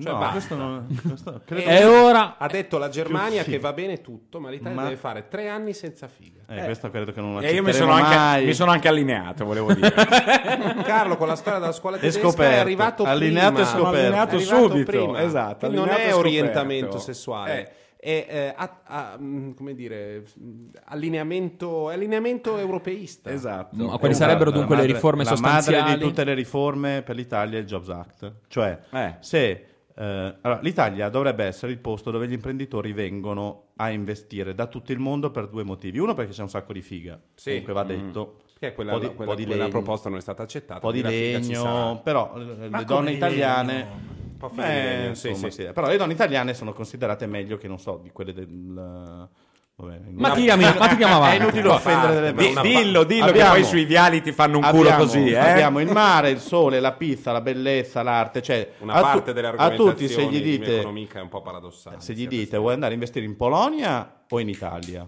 Cioè, 0.00 0.12
no, 0.12 0.30
questo 0.30 0.54
non, 0.56 1.00
questo 1.06 1.40
credo- 1.44 1.68
E 1.70 1.84
ora 1.84 2.36
Ha 2.38 2.46
detto 2.46 2.78
la 2.78 2.88
Germania 2.88 3.42
che 3.42 3.58
va 3.58 3.72
bene 3.72 4.00
tutto, 4.00 4.40
ma 4.40 4.50
l'Italia 4.50 4.74
Ma- 4.74 4.82
deve 4.84 4.96
fare 4.96 5.28
tre 5.28 5.48
anni 5.48 5.72
senza 5.72 6.08
figa. 6.08 6.42
Eh, 6.48 6.64
questo 6.64 6.90
credo 6.90 7.12
che 7.12 7.20
non 7.20 7.34
lo 7.34 7.40
E 7.40 7.52
io 7.52 7.62
mi 7.62 7.72
sono, 7.72 7.92
anche, 7.92 8.44
mi 8.46 8.54
sono 8.54 8.70
anche 8.70 8.88
allineato, 8.88 9.44
volevo 9.44 9.72
dire. 9.74 9.92
Carlo 10.84 11.16
con 11.16 11.26
la 11.28 11.36
storia 11.36 11.58
della 11.58 11.72
scuola 11.72 11.96
È 11.96 12.00
tedesca 12.00 12.20
è 12.20 12.22
scoperto. 12.30 12.60
arrivato 12.60 13.04
Allineato 13.04 13.52
prima. 13.54 13.66
e 13.66 13.70
scoperto. 13.70 13.96
È 13.96 13.98
Allineato 14.00 14.34
arrivato 14.36 14.68
subito, 14.68 14.90
prima. 14.90 15.22
esatto, 15.22 15.56
Quindi 15.58 15.76
non 15.76 15.88
allineato 15.88 16.10
è 16.14 16.18
orientamento 16.18 16.86
scoperto. 16.86 17.12
sessuale. 17.12 17.60
Eh. 17.60 17.72
è 18.00 18.26
eh, 18.28 18.54
a- 18.56 18.78
a- 18.84 19.16
mm, 19.20 19.52
come 19.54 19.74
dire, 19.74 20.22
mm, 20.40 20.68
allineamento, 20.84 21.90
è 21.90 21.94
allineamento 21.94 22.56
europeista. 22.56 23.30
Esatto. 23.30 23.74
Ma 23.74 23.98
quali 23.98 24.14
sarebbero 24.14 24.52
dunque 24.52 24.76
le 24.76 24.84
riforme 24.84 25.24
la 25.24 25.30
madre 25.30 25.62
sostanziali? 25.62 25.94
di 25.98 26.00
tutte 26.04 26.22
le 26.24 26.34
riforme 26.34 27.02
per 27.02 27.16
l'Italia 27.16 27.58
è 27.58 27.60
il 27.60 27.66
Jobs 27.66 27.88
Act. 27.88 28.32
Cioè, 28.46 28.78
Eh. 28.92 29.14
se 29.18 29.66
eh, 29.98 30.36
allora, 30.42 30.60
l'Italia 30.62 31.08
dovrebbe 31.08 31.44
essere 31.44 31.72
il 31.72 31.78
posto 31.78 32.10
dove 32.10 32.28
gli 32.28 32.32
imprenditori 32.32 32.92
vengono 32.92 33.70
a 33.76 33.90
investire 33.90 34.54
da 34.54 34.66
tutto 34.66 34.92
il 34.92 34.98
mondo 34.98 35.30
per 35.30 35.48
due 35.48 35.64
motivi. 35.64 35.98
Uno 35.98 36.14
perché 36.14 36.32
c'è 36.32 36.42
un 36.42 36.48
sacco 36.48 36.72
di 36.72 36.82
figa, 36.82 37.18
Sì. 37.34 37.50
comunque 37.50 37.72
va 37.72 37.82
detto. 37.84 38.36
Perché 38.58 38.74
quella, 38.74 38.92
po' 38.92 38.98
di, 38.98 39.06
quella- 39.14 39.30
po' 39.32 39.36
di 39.36 39.44
quella 39.46 39.64
legno, 39.64 39.72
proposta 39.72 40.08
non 40.08 40.18
è 40.18 40.20
stata 40.20 40.42
accettata. 40.42 40.74
un 40.74 40.80
po' 40.80 40.92
di 40.92 41.00
sarà. 41.00 41.10
legno, 41.10 42.00
però 42.02 42.32
eh, 42.36 42.68
le 42.68 42.84
donne 42.84 43.10
italiane... 43.12 43.72
legno? 43.72 44.16
Un 44.32 44.36
po' 44.36 44.48
figa 44.50 44.62
di 44.62 44.70
Eh, 44.70 44.82
legno, 44.84 45.08
insomma. 45.08 45.34
sì, 45.36 45.50
sì. 45.50 45.68
Però 45.72 45.86
le 45.88 45.96
donne 45.96 46.12
italiane 46.12 46.54
sono 46.54 46.72
considerate 46.72 47.26
meglio 47.26 47.56
che, 47.56 47.66
non 47.68 47.78
so, 47.80 47.98
di 48.02 48.10
quelle 48.10 48.32
del... 48.32 49.28
Vabbè, 49.80 50.00
Ma 50.10 50.32
tiriamo, 50.32 50.62
ma 50.76 50.88
tiriamo 50.88 51.14
avanti. 51.14 51.36
È 51.36 51.40
inutile 51.42 51.68
offendere 51.68 52.14
delle 52.14 52.32
Di- 52.32 52.36
persone. 52.52 52.68
dillo, 52.68 53.04
dillo, 53.04 53.24
che 53.26 53.30
Abbiamo- 53.30 53.50
poi 53.52 53.64
sui 53.64 53.84
viali 53.84 54.20
ti 54.20 54.32
fanno 54.32 54.56
un 54.58 54.64
culo 54.64 54.80
abbiamo, 54.88 55.04
così, 55.04 55.28
eh? 55.30 55.36
abbiamo 55.38 55.78
il 55.80 55.92
mare, 55.92 56.30
il 56.30 56.40
sole, 56.40 56.80
la 56.80 56.92
pizza, 56.92 57.30
la 57.30 57.40
bellezza, 57.40 58.02
l'arte. 58.02 58.42
Cioè, 58.42 58.72
Una 58.80 58.94
a 58.94 58.96
tu- 58.96 59.02
parte 59.04 59.32
delle 59.32 59.46
a 59.46 59.50
argomentazioni 59.50 59.90
tutti, 59.92 60.08
se 60.08 60.24
gli 60.26 60.42
di 60.42 60.58
dite, 60.58 60.78
economica 60.80 61.20
è 61.20 61.22
un 61.22 61.28
po' 61.28 61.42
paradossale. 61.42 61.96
se 62.00 62.12
gli 62.12 62.26
dite 62.26 62.36
questo. 62.38 62.58
vuoi 62.60 62.72
andare 62.74 62.90
a 62.90 62.94
investire 62.94 63.24
in 63.24 63.36
Polonia 63.36 64.22
o 64.28 64.40
in 64.40 64.48
Italia, 64.48 65.06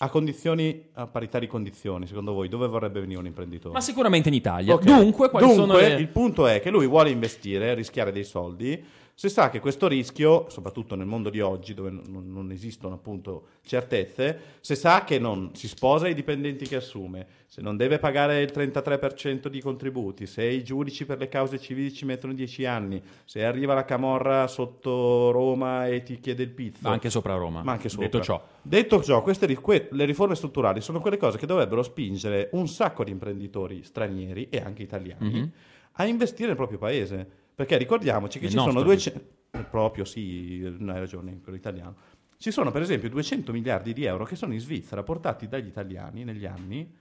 a 0.00 0.08
condizioni, 0.10 0.90
a 0.92 1.06
parità 1.06 1.38
di 1.38 1.46
condizioni, 1.46 2.06
secondo 2.06 2.34
voi, 2.34 2.48
dove 2.48 2.68
vorrebbe 2.68 3.00
venire 3.00 3.18
un 3.20 3.26
imprenditore? 3.26 3.72
Ma 3.72 3.80
sicuramente 3.80 4.28
in 4.28 4.34
Italia. 4.34 4.74
Ok. 4.74 4.82
Dunque, 4.84 5.30
quali 5.30 5.46
Dunque, 5.46 5.64
sono 5.64 5.78
le... 5.78 5.94
il 5.94 6.08
punto 6.08 6.46
è 6.46 6.60
che 6.60 6.68
lui 6.68 6.86
vuole 6.86 7.08
investire, 7.08 7.72
rischiare 7.72 8.12
dei 8.12 8.24
soldi, 8.24 8.84
se 9.18 9.28
sa 9.28 9.50
che 9.50 9.58
questo 9.58 9.88
rischio, 9.88 10.46
soprattutto 10.48 10.94
nel 10.94 11.08
mondo 11.08 11.28
di 11.28 11.40
oggi 11.40 11.74
dove 11.74 11.90
non, 11.90 12.30
non 12.32 12.52
esistono 12.52 12.94
appunto 12.94 13.46
certezze, 13.64 14.38
se 14.60 14.76
sa 14.76 15.02
che 15.02 15.18
non 15.18 15.50
si 15.56 15.66
sposa 15.66 16.06
ai 16.06 16.14
dipendenti 16.14 16.68
che 16.68 16.76
assume, 16.76 17.26
se 17.48 17.60
non 17.60 17.76
deve 17.76 17.98
pagare 17.98 18.40
il 18.42 18.52
33% 18.54 19.48
di 19.48 19.60
contributi, 19.60 20.24
se 20.26 20.44
i 20.44 20.62
giudici 20.62 21.04
per 21.04 21.18
le 21.18 21.28
cause 21.28 21.58
civili 21.58 21.92
ci 21.92 22.04
mettono 22.04 22.32
10 22.32 22.64
anni, 22.64 23.02
se 23.24 23.44
arriva 23.44 23.74
la 23.74 23.84
camorra 23.84 24.46
sotto 24.46 25.32
Roma 25.32 25.88
e 25.88 26.04
ti 26.04 26.20
chiede 26.20 26.44
il 26.44 26.50
pizzo. 26.50 26.78
Ma 26.82 26.90
anche 26.90 27.10
sopra 27.10 27.34
Roma. 27.34 27.64
Ma 27.64 27.72
anche 27.72 27.88
sopra. 27.88 28.06
Detto 28.06 28.20
ciò. 28.20 28.40
Detto 28.62 29.02
ciò, 29.02 29.20
queste 29.24 29.52
que- 29.56 29.88
le 29.90 30.04
riforme 30.04 30.36
strutturali 30.36 30.80
sono 30.80 31.00
quelle 31.00 31.16
cose 31.16 31.38
che 31.38 31.46
dovrebbero 31.46 31.82
spingere 31.82 32.50
un 32.52 32.68
sacco 32.68 33.02
di 33.02 33.10
imprenditori 33.10 33.82
stranieri 33.82 34.46
e 34.48 34.58
anche 34.60 34.84
italiani 34.84 35.28
Mhm. 35.28 35.50
a 35.94 36.06
investire 36.06 36.46
nel 36.46 36.56
proprio 36.56 36.78
paese. 36.78 37.46
Perché 37.58 37.76
ricordiamoci 37.76 38.38
che 38.38 38.44
Nel 38.44 38.52
ci 38.52 38.58
sono 38.58 38.84
nostro, 38.84 38.84
200... 38.84 39.66
Proprio, 39.68 40.04
sì, 40.04 40.60
non 40.78 40.90
hai 40.90 41.00
ragione, 41.00 41.40
quello 41.40 41.58
italiano. 41.58 41.96
Ci 42.36 42.52
sono 42.52 42.70
per 42.70 42.82
esempio 42.82 43.08
200 43.08 43.50
miliardi 43.50 43.92
di 43.92 44.04
euro 44.04 44.24
che 44.24 44.36
sono 44.36 44.52
in 44.52 44.60
Svizzera 44.60 45.02
portati 45.02 45.48
dagli 45.48 45.66
italiani 45.66 46.22
negli 46.22 46.46
anni 46.46 46.94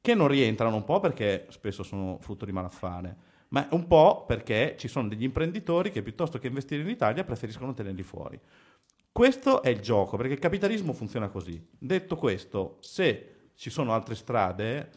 che 0.00 0.14
non 0.14 0.28
rientrano 0.28 0.76
un 0.76 0.84
po' 0.84 1.00
perché 1.00 1.46
spesso 1.48 1.82
sono 1.82 2.18
frutto 2.20 2.44
di 2.44 2.52
malaffare, 2.52 3.16
ma 3.48 3.66
un 3.72 3.88
po' 3.88 4.26
perché 4.26 4.76
ci 4.78 4.86
sono 4.86 5.08
degli 5.08 5.24
imprenditori 5.24 5.90
che 5.90 6.02
piuttosto 6.02 6.38
che 6.38 6.46
investire 6.46 6.82
in 6.82 6.88
Italia 6.88 7.24
preferiscono 7.24 7.74
tenerli 7.74 8.04
fuori. 8.04 8.40
Questo 9.10 9.60
è 9.60 9.70
il 9.70 9.80
gioco, 9.80 10.16
perché 10.16 10.34
il 10.34 10.38
capitalismo 10.38 10.92
funziona 10.92 11.30
così. 11.30 11.60
Detto 11.76 12.14
questo, 12.14 12.76
se 12.78 13.48
ci 13.56 13.70
sono 13.70 13.92
altre 13.92 14.14
strade, 14.14 14.90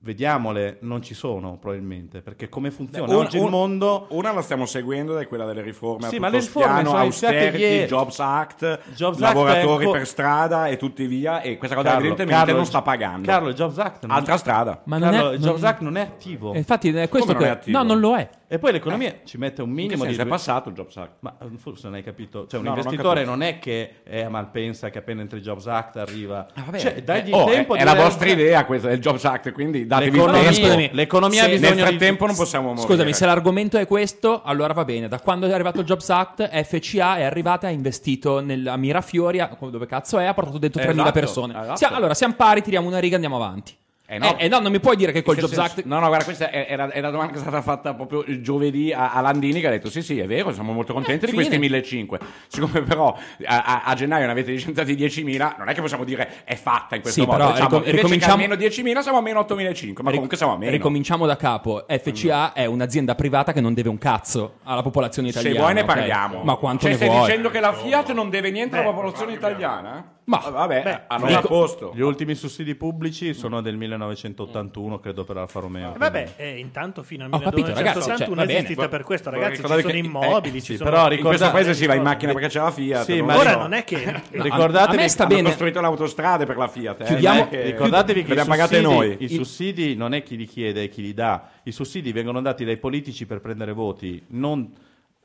vediamole, 0.00 0.78
non 0.82 1.02
ci 1.02 1.12
sono 1.14 1.56
probabilmente, 1.58 2.20
perché 2.22 2.48
come 2.48 2.70
funziona 2.70 3.12
Un- 3.12 3.18
oggi 3.18 3.36
un- 3.38 3.44
il 3.46 3.50
mondo... 3.50 4.06
Una 4.10 4.32
la 4.32 4.42
stiamo 4.42 4.64
seguendo 4.64 5.16
ed 5.16 5.24
è 5.24 5.26
quella 5.28 5.44
delle 5.44 5.62
riforme 5.62 6.08
Sì, 6.08 6.16
a 6.16 6.20
ma 6.20 6.28
le 6.28 6.38
riforme 6.38 6.68
spiano, 6.68 6.88
sono 6.90 7.00
austerity, 7.02 7.58
ieri. 7.58 7.86
Jobs 7.86 8.18
Act, 8.20 8.80
Jobs 8.94 9.20
Act 9.20 9.34
lavoratori 9.34 9.84
co- 9.86 9.90
per 9.92 10.06
strada 10.06 10.66
e 10.68 10.76
tutti 10.76 11.06
via 11.06 11.40
e 11.40 11.56
questa 11.58 11.74
cosa 11.76 11.88
Carlo, 11.88 12.06
evidentemente 12.06 12.38
Carlo, 12.44 12.56
non 12.56 12.66
sta 12.66 12.82
pagando. 12.82 13.26
Carlo, 13.26 13.48
il 13.48 13.54
Jobs 13.54 13.78
Act 13.78 14.06
non, 14.06 14.16
Altra 14.16 14.36
strada. 14.36 14.80
Ma 14.84 14.98
non 14.98 15.10
Carlo, 15.10 15.30
è... 15.30 15.34
il 15.34 15.40
non- 15.40 15.48
Jobs 15.48 15.62
Act 15.64 15.80
non 15.80 15.96
è 15.96 16.00
attivo. 16.02 16.52
E 16.54 16.58
infatti 16.58 16.88
è 16.90 17.08
questo 17.08 17.32
Come 17.34 17.46
non 17.46 17.58
che... 17.60 17.68
è 17.70 17.72
no, 17.72 17.82
non 17.82 17.98
lo 17.98 18.16
è. 18.16 18.28
E 18.50 18.58
poi 18.58 18.72
l'economia 18.72 19.14
ci 19.24 19.36
mette 19.36 19.60
un 19.60 19.68
minimo 19.68 20.06
di... 20.06 20.14
è 20.16 20.24
passato 20.26 20.70
il 20.70 20.74
Jobs 20.74 20.96
Act. 20.96 21.16
Ma 21.20 21.36
eh, 21.42 21.46
forse 21.58 21.82
non 21.86 21.94
hai 21.96 22.02
capito. 22.02 22.46
Cioè, 22.46 22.60
un 22.60 22.64
No, 22.66 22.70
non 22.74 22.78
investitore 22.78 23.24
capito. 23.24 23.30
non 23.30 23.42
è 23.42 23.58
che 23.58 23.94
è 24.04 24.22
a 24.22 24.30
malpensa 24.30 24.88
che 24.90 24.98
appena 24.98 25.20
entra 25.20 25.36
il 25.36 25.42
Jobs 25.42 25.66
Act 25.66 25.96
arriva. 25.96 26.46
Ah, 26.54 26.62
vabbè, 26.64 26.78
Cioè, 26.78 27.02
dagli 27.02 27.30
eh, 27.30 27.34
oh, 27.34 27.44
tempo 27.46 27.74
è, 27.74 27.76
di 27.76 27.82
è 27.82 27.86
la 27.86 27.94
vostra 27.94 28.28
idea 28.30 28.64
questa 28.64 28.88
del 28.88 29.00
Jobs 29.00 29.24
Act, 29.24 29.52
quindi 29.52 29.86
datevi 29.88 30.16
L'economia- 30.18 30.52
scusami, 30.52 30.90
l'economia 30.92 31.44
ha 31.44 31.48
bisogno 31.48 31.68
nel 31.68 31.74
di- 31.74 31.80
frattempo 31.88 32.26
non 32.26 32.36
possiamo 32.36 32.68
morire. 32.68 32.86
Scusami, 32.86 33.12
se 33.12 33.26
l'argomento 33.26 33.78
è 33.78 33.86
questo, 33.86 34.42
allora 34.42 34.72
va 34.72 34.84
bene. 34.84 35.08
Da 35.08 35.18
quando 35.18 35.46
è 35.48 35.52
arrivato 35.52 35.80
il 35.80 35.86
Jobs 35.86 36.08
Act, 36.10 36.48
FCA 36.64 37.16
è 37.16 37.24
arrivata 37.24 37.66
e 37.66 37.70
ha 37.70 37.72
investito 37.72 38.40
nella 38.40 38.76
Mirafiori, 38.76 39.40
a- 39.40 39.56
dove 39.58 39.86
cazzo 39.86 40.18
è, 40.18 40.26
ha 40.26 40.34
portato 40.34 40.58
dentro 40.58 40.80
3.000 40.80 41.02
Esatto, 41.08 41.18
persone. 41.18 41.58
esatto. 41.60 41.76
Sia- 41.76 41.90
allora, 41.90 42.14
siamo 42.14 42.34
pari, 42.34 42.62
tiriamo 42.62 42.86
una 42.86 42.98
riga, 43.00 43.14
andiamo 43.14 43.36
avanti. 43.36 43.74
Eh 44.10 44.16
no. 44.16 44.38
Eh, 44.38 44.46
eh, 44.46 44.48
no, 44.48 44.58
non 44.60 44.72
mi 44.72 44.80
puoi 44.80 44.96
dire 44.96 45.12
che 45.12 45.22
col 45.22 45.36
Jobs 45.36 45.58
Act... 45.58 45.84
No, 45.84 45.98
no, 45.98 46.06
guarda, 46.06 46.24
questa 46.24 46.48
è, 46.48 46.66
è 46.66 46.76
la, 46.76 46.88
è 46.90 46.98
la 47.02 47.10
domanda 47.10 47.32
che 47.32 47.38
è 47.38 47.42
stata 47.42 47.60
fatta 47.60 47.92
proprio 47.92 48.24
il 48.26 48.42
giovedì 48.42 48.90
a, 48.90 49.12
a 49.12 49.20
Landini 49.20 49.60
che 49.60 49.66
ha 49.66 49.70
detto 49.70 49.90
sì, 49.90 50.00
sì, 50.00 50.18
è 50.18 50.26
vero, 50.26 50.50
siamo 50.54 50.72
molto 50.72 50.94
contenti 50.94 51.26
di 51.26 51.32
fine. 51.32 51.42
questi 51.42 51.58
1500. 51.58 52.26
Siccome 52.48 52.82
però 52.84 53.14
a, 53.44 53.62
a- 53.62 53.82
a 53.84 53.94
gennaio 53.94 54.24
ne 54.24 54.32
avete 54.32 54.50
licenziati 54.50 54.94
10.000, 54.94 55.56
non 55.58 55.68
è 55.68 55.74
che 55.74 55.82
possiamo 55.82 56.04
dire 56.04 56.42
è 56.44 56.54
fatta 56.54 56.94
in 56.96 57.02
questo 57.02 57.20
Sì, 57.20 57.26
modo. 57.26 57.36
però 57.38 57.50
Diciamo, 57.50 57.68
ricom- 57.68 57.84
invece 57.86 57.96
ricominciamo- 58.02 58.36
meno 58.36 58.54
10.000 58.54 58.98
siamo 59.02 59.18
a 59.18 59.20
meno 59.20 59.40
8.500, 59.40 60.02
ma 60.02 60.10
comunque 60.10 60.36
siamo 60.38 60.52
a 60.54 60.56
meno. 60.56 60.70
Ricominciamo 60.72 61.26
da 61.26 61.36
capo. 61.36 61.84
FCA 61.86 62.54
è 62.54 62.64
un'azienda 62.64 63.14
privata 63.14 63.52
che 63.52 63.60
non 63.60 63.74
deve 63.74 63.90
un 63.90 63.98
cazzo 63.98 64.54
alla 64.64 64.80
popolazione 64.80 65.30
Se 65.32 65.40
italiana. 65.40 65.60
vuoi 65.64 65.74
ne 65.74 65.84
parliamo. 65.84 66.42
Ma 66.44 66.54
quanto 66.56 66.82
cioè, 66.84 66.90
ne 66.92 66.96
stai 66.96 67.08
vuoi? 67.10 67.26
dicendo 67.26 67.50
che 67.50 67.60
la 67.60 67.74
Fiat 67.74 68.12
non 68.14 68.30
deve 68.30 68.50
niente 68.50 68.76
alla 68.78 68.88
popolazione 68.88 69.32
italiana? 69.34 70.12
Ma- 70.28 70.38
vabbè, 70.50 70.82
Beh, 70.82 71.00
allora 71.06 71.26
dico- 71.28 71.40
a 71.40 71.48
posto. 71.48 71.92
Gli 71.94 72.00
ultimi 72.00 72.34
sussidi 72.34 72.74
pubblici 72.74 73.32
sono 73.32 73.62
del 73.62 73.76
1981, 73.78 74.98
credo, 75.00 75.24
per 75.24 75.38
Alfa 75.38 75.60
Romeo. 75.60 75.94
Eh, 75.94 75.98
Vabbè, 75.98 76.32
eh, 76.36 76.58
intanto 76.58 77.02
fino 77.02 77.24
al 77.24 77.32
Ho 77.32 77.38
capito, 77.38 77.68
1981 77.68 77.74
ragazzi, 77.74 78.26
cioè, 78.26 78.34
va 78.46 78.52
è 78.52 78.56
esistita 78.56 78.88
per 78.88 79.02
questo, 79.04 79.30
ragazzi. 79.30 79.62
Ci 79.62 79.66
sono 79.66 79.76
che- 79.80 79.96
immobili, 79.96 80.58
eh, 80.58 80.60
ci 80.60 80.72
sì, 80.72 80.76
sono 80.76 80.90
però 80.90 81.02
In 81.04 81.08
questo 81.08 81.30
ricorda- 81.30 81.50
paese 81.50 81.74
si 81.74 81.86
va 81.86 81.94
in 81.94 82.02
macchina 82.02 82.32
perché 82.34 82.48
c'è 82.48 82.60
la 82.60 82.70
Fiat. 82.70 83.04
Sì, 83.04 83.20
ma 83.22 83.36
Ora 83.38 83.52
no. 83.54 83.58
non 83.62 83.72
è 83.72 83.84
che 83.84 83.96
Ricordatevi, 84.30 84.96
a 84.98 85.00
me 85.02 85.08
sta 85.08 85.24
hanno 85.24 85.34
bene. 85.34 85.48
costruito 85.48 85.80
le 85.80 85.86
autostrade 85.86 86.44
per 86.46 86.56
la 86.58 86.68
Fiat. 86.68 87.00
eh, 87.00 87.04
Chiudiamo- 87.04 87.40
è 87.44 87.48
che- 87.48 87.62
Ricordatevi 87.62 88.24
che 88.24 88.34
i 88.34 88.38
sussidi, 88.38 88.82
noi. 88.82 89.16
i 89.20 89.28
sussidi 89.28 89.96
non 89.96 90.12
è 90.12 90.22
chi 90.22 90.36
li 90.36 90.44
chiede 90.46 90.82
e 90.82 90.88
chi 90.88 91.00
li 91.02 91.14
dà, 91.14 91.48
i 91.62 91.72
sussidi 91.72 92.12
vengono 92.12 92.42
dati 92.42 92.64
dai 92.66 92.76
politici 92.76 93.24
per 93.26 93.40
prendere 93.40 93.72
voti, 93.72 94.22
non 94.28 94.70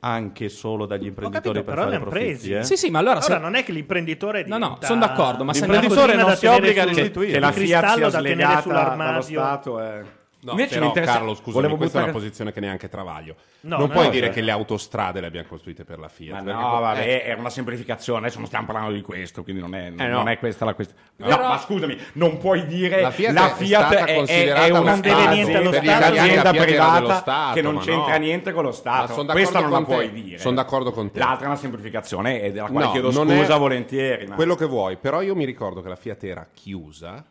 anche 0.04 0.50
solo 0.50 0.84
dagli 0.84 1.06
imprenditori 1.06 1.60
capito, 1.60 1.64
per 1.64 1.74
però 1.74 1.86
fare 1.86 1.98
profitti. 1.98 2.24
presi. 2.26 2.52
eh. 2.52 2.62
Sì, 2.64 2.76
sì, 2.76 2.90
ma 2.90 2.98
allora... 2.98 3.20
Allora 3.20 3.34
se- 3.36 3.40
non 3.40 3.54
è 3.54 3.64
che 3.64 3.72
l'imprenditore 3.72 4.44
No, 4.46 4.58
no, 4.58 4.66
diventa 4.66 4.86
sono 4.86 5.00
d'accordo, 5.00 5.44
ma 5.44 5.54
se 5.54 5.60
L'imprenditore 5.60 6.14
non 6.14 6.36
si 6.36 6.46
obbliga 6.46 6.82
a 6.82 6.84
restituire. 6.86 7.32
che 7.32 7.38
la 7.40 7.50
di 7.50 7.64
Fiat 7.64 7.94
sia 7.94 8.08
da 8.10 8.20
tenere 8.20 8.34
slegata 8.34 8.52
dallo 8.52 8.62
sull'armadio. 8.62 9.40
Stato 9.40 9.78
è... 9.80 10.02
No, 10.44 10.50
Invece 10.52 10.74
però, 10.74 10.80
mi 10.82 10.86
interessa- 10.88 11.12
Carlo, 11.12 11.34
scusami, 11.34 11.52
volevo 11.54 11.76
questa 11.76 11.98
è 11.98 12.02
una 12.02 12.06
buttare- 12.12 12.24
posizione 12.24 12.52
che 12.52 12.60
neanche 12.60 12.88
travaglio. 12.88 13.34
No, 13.60 13.78
non 13.78 13.86
no, 13.88 13.92
puoi 13.92 14.04
no, 14.04 14.10
dire 14.10 14.26
cioè- 14.26 14.34
che 14.34 14.40
le 14.42 14.50
autostrade 14.50 15.20
le 15.20 15.26
abbiamo 15.26 15.46
costruite 15.48 15.84
per 15.84 15.98
la 15.98 16.08
Fiat. 16.08 16.42
No, 16.42 16.80
vabbè, 16.80 17.00
eh, 17.00 17.22
è 17.24 17.32
una 17.32 17.48
semplificazione. 17.50 18.18
Adesso 18.20 18.36
non 18.38 18.46
stiamo 18.46 18.66
parlando 18.66 18.92
di 18.92 19.00
questo, 19.00 19.42
quindi 19.42 19.62
non 19.62 19.74
è, 19.74 19.86
Eh, 19.86 19.90
no. 20.06 20.18
non 20.18 20.28
è 20.28 20.38
questa 20.38 20.64
la 20.66 20.74
questione. 20.74 21.00
No, 21.16 21.26
Però- 21.28 21.48
ma 21.48 21.58
scusami, 21.58 21.98
non 22.14 22.36
puoi 22.38 22.66
dire 22.66 22.96
La 22.96 23.08
la 23.08 23.10
Fiat 23.10 23.54
Fiat, 23.56 23.92
è 23.94 24.04
è, 24.24 24.52
è, 24.52 24.70
un'azienda 24.70 26.50
Fiat 26.52 26.56
privata 26.64 27.14
Stato, 27.16 27.54
che 27.54 27.62
non 27.62 27.78
c'entra 27.78 28.12
no. 28.12 28.18
niente 28.18 28.52
con 28.52 28.64
lo 28.64 28.72
Stato. 28.72 29.24
Questa 29.24 29.60
non 29.60 29.70
la 29.70 29.82
puoi 29.82 30.12
dire. 30.12 30.38
Son 30.38 30.54
d'accordo 30.54 30.92
con 30.92 31.10
te. 31.10 31.18
L'altra 31.18 31.44
è 31.46 31.48
una 31.48 31.56
semplificazione 31.58 32.42
e 32.42 32.52
della 32.52 32.68
quale 32.68 32.90
chiedo 32.90 33.10
non 33.10 33.28
scusa 33.28 33.56
volentieri. 33.56 34.26
ma- 34.26 34.34
Quello 34.34 34.54
che 34.56 34.66
vuoi, 34.66 34.96
però 34.96 35.22
io 35.22 35.34
mi 35.34 35.44
ricordo 35.44 35.80
che 35.80 35.88
la 35.88 35.96
Fiat 35.96 36.24
era 36.24 36.46
chiusa, 36.52 37.24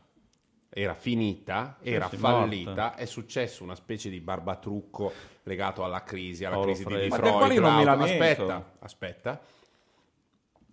era 0.73 0.95
finita, 0.95 1.77
era 1.81 2.09
sì, 2.09 2.17
fallita, 2.17 2.69
morta. 2.69 2.95
è 2.95 3.05
successo 3.05 3.63
una 3.63 3.75
specie 3.75 4.09
di 4.09 4.19
barbatrucco 4.19 5.11
legato 5.43 5.83
alla 5.83 6.03
crisi, 6.03 6.45
alla 6.45 6.55
Paolo 6.55 6.73
crisi 6.73 6.85
di. 6.85 7.07
Ma 7.09 7.17
Detroit. 7.19 7.59
lamento. 7.59 8.03
Aspetta, 8.03 8.71
aspetta. 8.79 9.41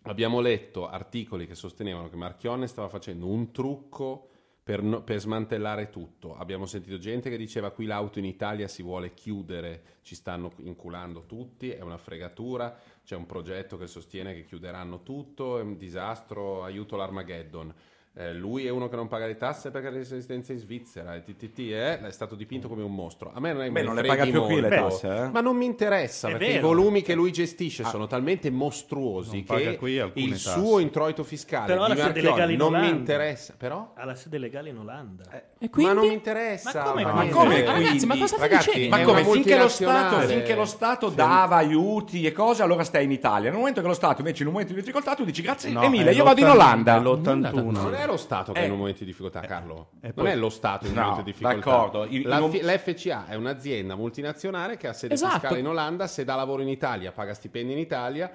Abbiamo 0.04 0.40
letto 0.40 0.88
articoli 0.88 1.46
che 1.46 1.54
sostenevano 1.54 2.08
che 2.08 2.16
Marchionne 2.16 2.66
stava 2.66 2.88
facendo 2.88 3.26
un 3.26 3.52
trucco 3.52 4.28
per, 4.62 4.82
no- 4.82 5.02
per 5.02 5.20
smantellare 5.20 5.90
tutto. 5.90 6.34
Abbiamo 6.34 6.64
sentito 6.64 6.96
gente 6.96 7.28
che 7.28 7.36
diceva 7.36 7.70
qui 7.70 7.84
l'auto 7.84 8.18
in 8.18 8.24
Italia 8.24 8.68
si 8.68 8.82
vuole 8.82 9.12
chiudere, 9.12 9.98
ci 10.00 10.14
stanno 10.14 10.52
inculando 10.58 11.26
tutti, 11.26 11.70
è 11.70 11.82
una 11.82 11.98
fregatura, 11.98 12.78
c'è 13.04 13.16
un 13.16 13.26
progetto 13.26 13.76
che 13.76 13.86
sostiene 13.86 14.32
che 14.32 14.46
chiuderanno 14.46 15.02
tutto, 15.02 15.58
è 15.58 15.62
un 15.62 15.76
disastro, 15.76 16.64
aiuto 16.64 16.96
l'Armageddon. 16.96 17.74
Eh, 18.12 18.34
lui 18.34 18.66
è 18.66 18.70
uno 18.70 18.88
che 18.88 18.96
non 18.96 19.06
paga 19.06 19.26
le 19.26 19.36
tasse 19.36 19.70
perché 19.70 19.86
ha 19.86 19.90
le 19.90 19.98
residenze 19.98 20.52
in 20.52 20.58
Svizzera 20.58 21.14
e 21.14 21.22
TTT 21.22 21.58
eh, 21.60 22.00
è 22.00 22.10
stato 22.10 22.34
dipinto 22.34 22.66
come 22.68 22.82
un 22.82 22.92
mostro. 22.94 23.30
A 23.32 23.38
me 23.40 23.52
non 23.52 23.62
è 23.62 23.70
Beh, 23.70 23.82
non 23.82 23.94
ne 23.94 24.02
le 24.02 24.08
paga 24.08 24.24
più 24.24 24.42
qui 24.42 24.60
le 24.60 24.68
tasse, 24.68 25.06
eh? 25.08 25.28
Ma 25.28 25.40
non 25.40 25.56
mi 25.56 25.64
interessa 25.64 26.26
È 26.28 26.32
perché 26.32 26.46
i 26.46 26.52
vero. 26.54 26.66
volumi 26.66 27.02
che 27.02 27.14
lui 27.14 27.30
gestisce 27.30 27.84
sono 27.84 28.06
talmente 28.08 28.50
mostruosi 28.50 29.44
che 29.44 29.78
il 30.14 30.30
tasse. 30.32 30.50
suo 30.50 30.80
introito 30.80 31.22
fiscale 31.22 31.66
Però 31.66 31.84
di 31.86 31.90
la 31.90 31.94
sede 31.94 32.02
Marchionni 32.04 32.28
legale 32.30 32.52
in 32.52 32.58
non 32.58 32.70
mi 32.72 32.78
Olanda. 32.78 32.96
interessa. 32.96 33.54
Però? 33.56 33.92
Ha 33.94 34.04
la 34.04 34.14
sede 34.16 34.38
legale 34.38 34.68
in 34.70 34.78
Olanda. 34.78 35.24
E 35.58 35.70
quindi? 35.70 35.92
Ma 35.94 36.00
non 36.00 36.08
mi 36.08 36.14
interessa. 36.14 36.72
Ma 36.84 36.90
come 36.90 37.04
Ma 37.04 37.28
come 37.28 37.64
ragazzi, 37.64 38.06
ma 38.06 38.18
cosa 38.18 38.36
Ragazzi, 38.38 38.70
dicendo? 38.72 38.96
è 38.96 38.98
Ma 38.98 39.04
come? 39.06 39.24
Finché 39.24 39.56
lo, 39.58 39.68
Stato, 39.68 40.18
finché 40.26 40.54
lo 40.56 40.64
Stato 40.64 41.08
dava 41.10 41.56
aiuti 41.56 42.26
e 42.26 42.32
cose, 42.32 42.62
allora 42.62 42.82
stai 42.82 43.04
in 43.04 43.12
Italia. 43.12 43.50
Nel 43.50 43.58
momento 43.58 43.80
che 43.80 43.86
lo 43.86 43.94
Stato 43.94 44.20
invece 44.20 44.40
in 44.42 44.48
un 44.48 44.52
momento 44.54 44.72
di 44.74 44.80
difficoltà 44.80 45.14
tu 45.14 45.24
dici 45.24 45.42
grazie 45.42 45.70
No, 45.70 45.82
Emile, 45.82 46.10
è 46.10 46.14
io 46.14 46.24
vado 46.24 46.40
in 46.40 46.46
l'80 46.46 46.50
Olanda. 46.50 46.96
è 46.96 47.00
l'81. 47.00 48.08
Non 48.10 48.18
è 48.18 48.22
lo 48.22 48.26
Stato 48.26 48.52
che 48.52 48.58
Eh. 48.58 48.62
è 48.62 48.66
in 48.66 48.72
un 48.72 48.78
momento 48.78 48.98
di 49.00 49.04
difficoltà, 49.06 49.40
Carlo. 49.40 49.90
e 50.00 50.06
non 50.06 50.12
poi- 50.14 50.30
è 50.30 50.36
lo 50.36 50.48
Stato 50.48 50.84
in 50.86 50.90
un 50.92 50.96
No, 50.98 51.02
momento 51.02 51.22
di 51.24 51.30
difficoltà. 51.32 51.56
d'accordo. 51.70 52.04
Il- 52.08 52.26
La, 52.26 52.38
non- 52.38 52.50
l'FCA 52.50 53.26
è 53.26 53.34
un'azienda 53.34 53.94
multinazionale 53.94 54.76
che 54.76 54.88
ha 54.88 54.92
sede 54.92 55.14
Esatto. 55.14 55.32
fiscale 55.38 55.58
in 55.60 55.68
Olanda, 55.68 56.06
se 56.06 56.24
dà 56.24 56.34
lavoro 56.34 56.62
in 56.62 56.68
Italia, 56.68 57.12
paga 57.12 57.34
stipendi 57.34 57.72
in 57.72 57.78
Italia. 57.78 58.30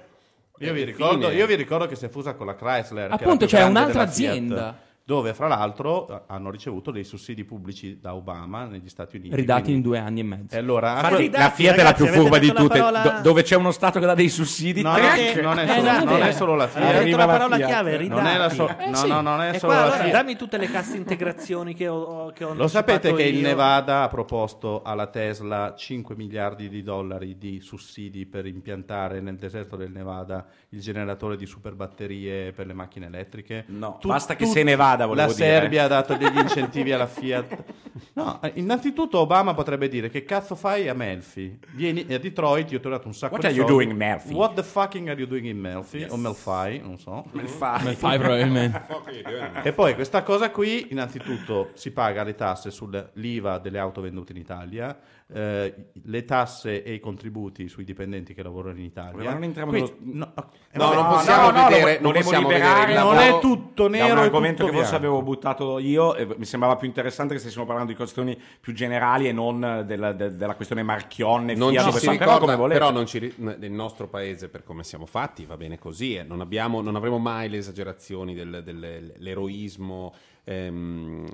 Io 0.60 0.72
vi, 0.74 0.84
ricordo, 0.86 1.30
io 1.32 1.46
vi 1.46 1.56
ricordo 1.56 1.86
che 1.86 1.96
si 1.96 2.06
è 2.06 2.10
fusa 2.10 2.34
con 2.34 2.46
la 2.46 2.56
Chrysler. 2.56 3.12
Appunto, 3.12 3.46
c'è 3.46 3.58
grande 3.58 3.80
un'altra 3.80 4.00
della 4.06 4.12
Fiat, 4.14 4.30
azienda. 4.30 4.78
Dove, 5.08 5.36
fra 5.36 5.46
l'altro, 5.48 6.24
hanno 6.26 6.50
ricevuto 6.50 6.90
dei 6.90 7.04
sussidi 7.04 7.44
pubblici 7.44 8.00
da 8.02 8.16
Obama 8.16 8.66
negli 8.66 8.90
Stati 8.90 9.18
Uniti. 9.18 9.36
Ridati 9.36 9.62
quindi- 9.62 9.78
in 9.78 9.88
due 9.88 10.00
anni 10.00 10.22
e 10.22 10.24
mezzo. 10.24 10.56
E 10.56 10.58
allora, 10.58 10.96
anche- 10.96 11.18
ridati, 11.18 11.44
La 11.44 11.50
Fiat 11.52 11.74
è 11.74 11.78
la 11.78 11.84
ragazzi, 11.84 12.04
più 12.06 12.12
furba 12.22 12.40
di 12.40 12.48
detto 12.48 12.62
tutte, 12.64 12.80
parola- 12.80 13.02
do- 13.02 13.22
dove 13.22 13.44
c'è 13.44 13.56
uno 13.56 13.70
Stato 13.70 14.00
che 14.00 14.06
dà 14.08 14.16
dei 14.16 14.30
sussidi. 14.30 14.82
No, 14.82 14.94
non 14.94 15.02
è 15.02 15.30
Eh, 15.30 15.34
solo, 15.36 15.42
non 15.44 15.60
è 15.60 15.66
non 15.66 16.16
è 16.16 16.20
vero. 16.22 16.32
solo 16.32 16.56
la 16.56 16.68
Fiat. 16.68 16.84
detto 16.88 16.98
arriva 17.02 17.18
la 17.18 17.26
la 17.28 17.32
parola 17.34 17.56
Fiat. 17.58 17.68
chiave, 17.70 18.08
Non 18.08 18.20
è, 18.20 18.24
la 18.24 18.48
ridati. 18.48 18.56
so- 18.56 18.78
Eh, 18.80 18.90
no, 18.90 18.96
sì. 18.96 19.08
no, 19.08 19.22
non 19.22 19.42
è 19.42 19.50
E 19.54 19.60
solo 19.60 19.72
qua 19.74 19.76
la 19.82 19.86
allora 19.86 20.02
Fiat. 20.02 20.12
dammi 20.12 20.36
tutte 20.38 20.58
le 20.58 20.72
casse 20.72 20.98
integrazioni 20.98 21.76
che 21.76 21.88
ho, 21.88 22.32
che 22.34 22.44
ho 22.44 22.54
Lo 22.56 22.68
sapete 22.68 23.14
che 23.14 23.24
il 23.26 23.36
io. 23.36 23.42
Nevada 23.48 24.02
ha 24.02 24.08
proposto 24.08 24.82
alla 24.82 25.06
Tesla 25.06 25.76
5 25.78 26.16
miliardi 26.16 26.68
di 26.68 26.82
dollari 26.82 27.38
di 27.38 27.60
sussidi 27.60 28.26
per 28.26 28.48
impiantare 28.48 29.22
nel 29.22 29.36
deserto 29.36 29.76
del 29.76 29.92
Nevada 29.92 30.48
il 30.70 30.82
generatore 30.82 31.38
di 31.38 31.46
superbatterie 31.46 32.54
per 32.54 32.66
le 32.66 32.74
macchine 32.74 33.06
elettriche? 33.06 33.66
No, 33.68 33.98
Tu- 34.02 34.08
basta 34.08 34.36
che 34.36 34.46
tu- 34.46 34.52
se 34.52 34.64
ne 34.64 34.76
vada, 34.76 34.94
volevo 35.04 35.28
La 35.28 35.34
dire. 35.34 35.46
Serbia 35.46 35.84
ha 35.84 35.88
dato 35.88 36.16
degli 36.16 36.38
incentivi 36.38 36.94
alla 36.94 37.08
Fiat. 37.08 37.64
No, 38.14 38.40
innanzitutto 38.54 39.20
Obama 39.20 39.54
potrebbe 39.54 39.90
dire 39.90 40.10
che 40.10 40.24
cazzo 40.24 40.56
fai 40.56 40.88
a 40.88 40.94
Melfi? 40.94 41.60
Vieni 41.72 42.06
a 42.14 42.18
Detroit, 42.20 42.72
io 42.72 42.80
ti 42.80 42.88
ho 42.88 42.90
dato 42.90 43.08
un 43.08 43.14
sacco 43.14 43.34
What 43.34 43.42
di 43.42 43.48
are 43.48 43.56
you 43.56 43.68
soldi. 43.68 43.84
doing, 43.86 43.98
Melfi? 43.98 44.34
What 44.34 44.54
the 44.54 44.64
fucking 44.64 45.10
are 45.10 45.20
you 45.20 45.28
doing 45.28 45.46
in 45.48 45.60
Melfi? 45.60 46.06
O 46.10 46.16
Melfi, 46.16 46.80
non 46.82 46.98
so. 46.98 47.26
Come 47.32 47.46
fai 47.48 48.18
probabilmente? 48.18 48.84
E 49.64 49.74
poi 49.74 49.96
questa 49.96 50.24
cosa 50.24 50.50
qui, 50.52 50.88
innanzitutto 50.92 51.72
si 51.74 51.92
paga 51.92 52.24
le 52.24 52.36
tasse 52.36 52.72
sull'IVA 52.72 53.58
delle 53.60 53.80
auto 53.80 54.00
vendute 54.02 54.32
in 54.32 54.38
Italia, 54.38 54.98
eh, 55.34 55.74
le 56.04 56.24
tasse 56.26 56.84
e 56.84 56.94
i 56.94 57.00
contributi 57.00 57.68
sui 57.68 57.84
dipendenti 57.84 58.36
che 58.36 58.44
lavorano 58.44 58.78
in 58.78 58.84
Italia. 58.86 59.24
Ma 59.24 59.34
non 59.34 59.44
entriamo 59.44 59.72
Qui- 59.72 59.82
nello- 59.82 59.96
no, 60.00 60.34
eh, 60.72 60.78
No, 60.78 60.94
non 60.94 61.08
possiamo 61.08 61.50
no, 61.50 61.62
no, 61.62 61.68
vedere, 61.68 62.00
non 62.00 62.14
possiamo 62.14 62.48
liberare, 62.50 62.86
vedere 62.94 63.00
il 63.00 63.06
non 63.06 63.18
è 63.18 63.40
tutto 63.40 63.88
nero 63.88 64.14
un 64.14 64.20
e 64.20 64.22
argomento 64.22 64.62
tutto 64.64 64.72
che 64.76 64.78
forse 64.82 64.96
avevo 64.96 65.22
buttato 65.24 65.80
io 65.80 66.14
e 66.16 66.28
mi 66.38 66.46
sembrava 66.46 66.76
più 66.76 66.88
interessante 66.88 67.34
che 67.34 67.40
stessimo 67.40 67.66
parlando 67.66 67.92
di 67.92 67.98
questioni 67.98 68.40
più 68.62 68.74
generali 68.74 69.28
e 69.28 69.32
non 69.32 69.84
della, 69.88 70.12
de- 70.14 70.36
della 70.36 70.54
questione 70.56 70.84
Marchionne, 70.84 71.56
Non 71.56 71.72
Fiat, 71.72 71.86
ci 71.86 71.92
si 72.00 72.10
ricorda, 72.12 72.26
però 72.26 72.40
come 72.40 72.56
volete. 72.56 72.80
però 72.80 72.92
non 72.92 73.06
ci 73.08 73.34
nel 73.38 73.72
nostro 73.72 74.08
paese, 74.08 74.48
per 74.50 74.64
come 74.64 74.84
siamo 74.84 75.08
fatti, 75.08 75.46
va 75.46 75.58
bene 75.58 75.80
così. 75.80 76.16
eh. 76.18 76.24
Non, 76.24 76.40
abbiamo, 76.42 76.82
non 76.82 76.96
avremo 76.96 77.18
mai 77.18 77.50
le 77.50 77.58
esagerazioni 77.58 78.36
del- 78.36 78.62
dell'eroismo 78.64 80.14
ehm, 80.44 81.26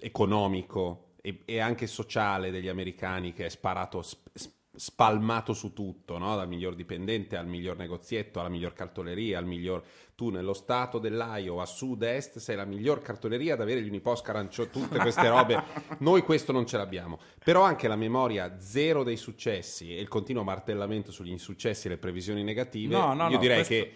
economico 0.00 1.04
e, 1.20 1.42
e 1.44 1.58
anche 1.60 1.86
sociale 1.86 2.50
degli 2.50 2.68
americani 2.68 3.32
che 3.32 3.46
è 3.46 3.48
sparato, 3.48 4.02
sp- 4.02 4.28
sp- 4.32 4.56
spalmato 4.78 5.54
su 5.54 5.72
tutto, 5.72 6.18
no? 6.18 6.36
dal 6.36 6.46
miglior 6.46 6.74
dipendente 6.76 7.36
al 7.36 7.46
miglior 7.48 7.76
negozietto, 7.76 8.38
alla 8.38 8.48
miglior 8.48 8.72
cartoleria, 8.72 9.38
al 9.38 9.46
miglior... 9.46 9.82
Tu 10.18 10.30
nello 10.30 10.52
stato 10.52 10.98
dell'Iowa, 10.98 11.62
a 11.62 11.66
sud-est, 11.66 12.38
sei 12.38 12.56
la 12.56 12.64
miglior 12.64 13.00
cartoleria 13.02 13.54
ad 13.54 13.60
avere 13.60 13.80
gli 13.82 13.88
Uniposca 13.88 14.30
Arancio, 14.30 14.68
tutte 14.68 14.98
queste 14.98 15.28
robe. 15.28 15.62
Noi 15.98 16.22
questo 16.22 16.50
non 16.50 16.66
ce 16.66 16.76
l'abbiamo. 16.76 17.20
Però 17.44 17.62
anche 17.62 17.86
la 17.86 17.94
memoria 17.94 18.58
zero 18.58 19.04
dei 19.04 19.16
successi 19.16 19.96
e 19.96 20.00
il 20.00 20.08
continuo 20.08 20.42
martellamento 20.42 21.12
sugli 21.12 21.30
insuccessi 21.30 21.86
e 21.86 21.90
le 21.90 21.98
previsioni 21.98 22.42
negative, 22.42 22.96
No, 22.96 23.14
no, 23.14 23.28
io 23.28 23.38
direi 23.38 23.64
questo- 23.64 23.74
che 23.74 23.92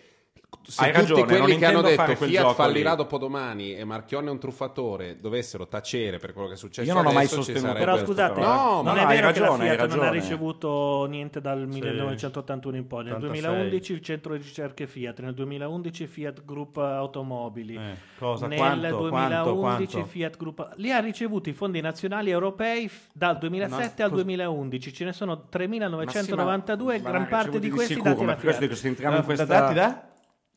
se 0.64 0.82
Hai 0.84 0.90
tutti 0.92 1.00
ragione, 1.00 1.24
quelli 1.24 1.40
non 1.50 1.58
che 1.58 1.64
hanno 1.66 1.80
detto 1.80 2.02
quel 2.16 2.30
Fiat 2.30 2.54
fallirà 2.54 2.90
lì. 2.90 2.96
dopodomani 2.96 3.74
e 3.74 3.84
Marchionne 3.84 4.28
è 4.28 4.30
un 4.30 4.38
truffatore 4.38 5.16
dovessero 5.16 5.66
tacere 5.66 6.18
per 6.18 6.32
quello 6.32 6.48
che 6.48 6.54
è 6.54 6.56
successo 6.56 6.86
Io 6.88 6.94
non 6.94 7.06
ho 7.06 7.12
mai 7.12 7.26
sostenuto 7.26 7.72
Però 7.72 7.92
questo, 7.92 8.06
scusate, 8.06 8.32
però. 8.34 8.54
No, 8.54 8.82
non 8.82 8.94
no, 8.94 9.00
è 9.00 9.06
vero 9.06 9.32
che 9.32 9.38
ragione, 9.40 9.64
la 9.64 9.70
hai 9.70 9.76
Fiat 9.76 9.94
non 9.94 10.04
ha 10.06 10.10
ricevuto 10.10 11.06
niente 11.08 11.40
dal 11.40 11.66
1981 11.66 12.76
in 12.76 12.86
poi. 12.86 13.04
Nel 13.04 13.14
86. 13.14 13.40
2011 13.42 13.92
il 13.92 14.00
centro 14.02 14.32
di 14.36 14.42
ricerche 14.42 14.86
Fiat, 14.86 15.20
nel 15.20 15.34
2011 15.34 16.06
Fiat 16.06 16.44
Group 16.44 16.76
Automobili. 16.76 17.74
Eh, 17.76 17.96
cosa? 18.18 18.46
Nel 18.46 18.58
Quanto? 18.58 18.96
2011 18.98 19.86
Quanto? 19.86 20.04
Fiat 20.10 20.36
Group 20.36 20.70
li 20.76 20.92
ha 20.92 20.98
ricevuti 21.00 21.50
i 21.50 21.52
fondi 21.54 21.80
nazionali 21.80 22.30
europei 22.30 22.90
dal 23.12 23.38
2007 23.38 23.94
No, 23.98 24.04
al 24.04 24.10
cos- 24.10 24.22
2011. 24.22 24.92
Ce 24.92 25.04
ne 25.04 25.12
sono 25.12 25.30
Ma 25.50 25.58
sì, 25.60 25.66
ma- 25.68 25.74
3.992 25.76 27.02
ma 27.02 27.10
gran 27.10 27.26
parte 27.28 27.58
di 27.58 27.70
questi 27.70 27.94
sicuro, 27.94 28.10
dati 28.14 28.24
questo 28.24 28.46
Fiat. 28.50 28.60
dico, 28.60 28.74
se 28.74 28.88
entriamo 28.88 29.14
in 29.16 29.20
Da- 29.20 29.26
questa... 29.26 29.44
dati 29.44 29.74
da? 29.74 30.06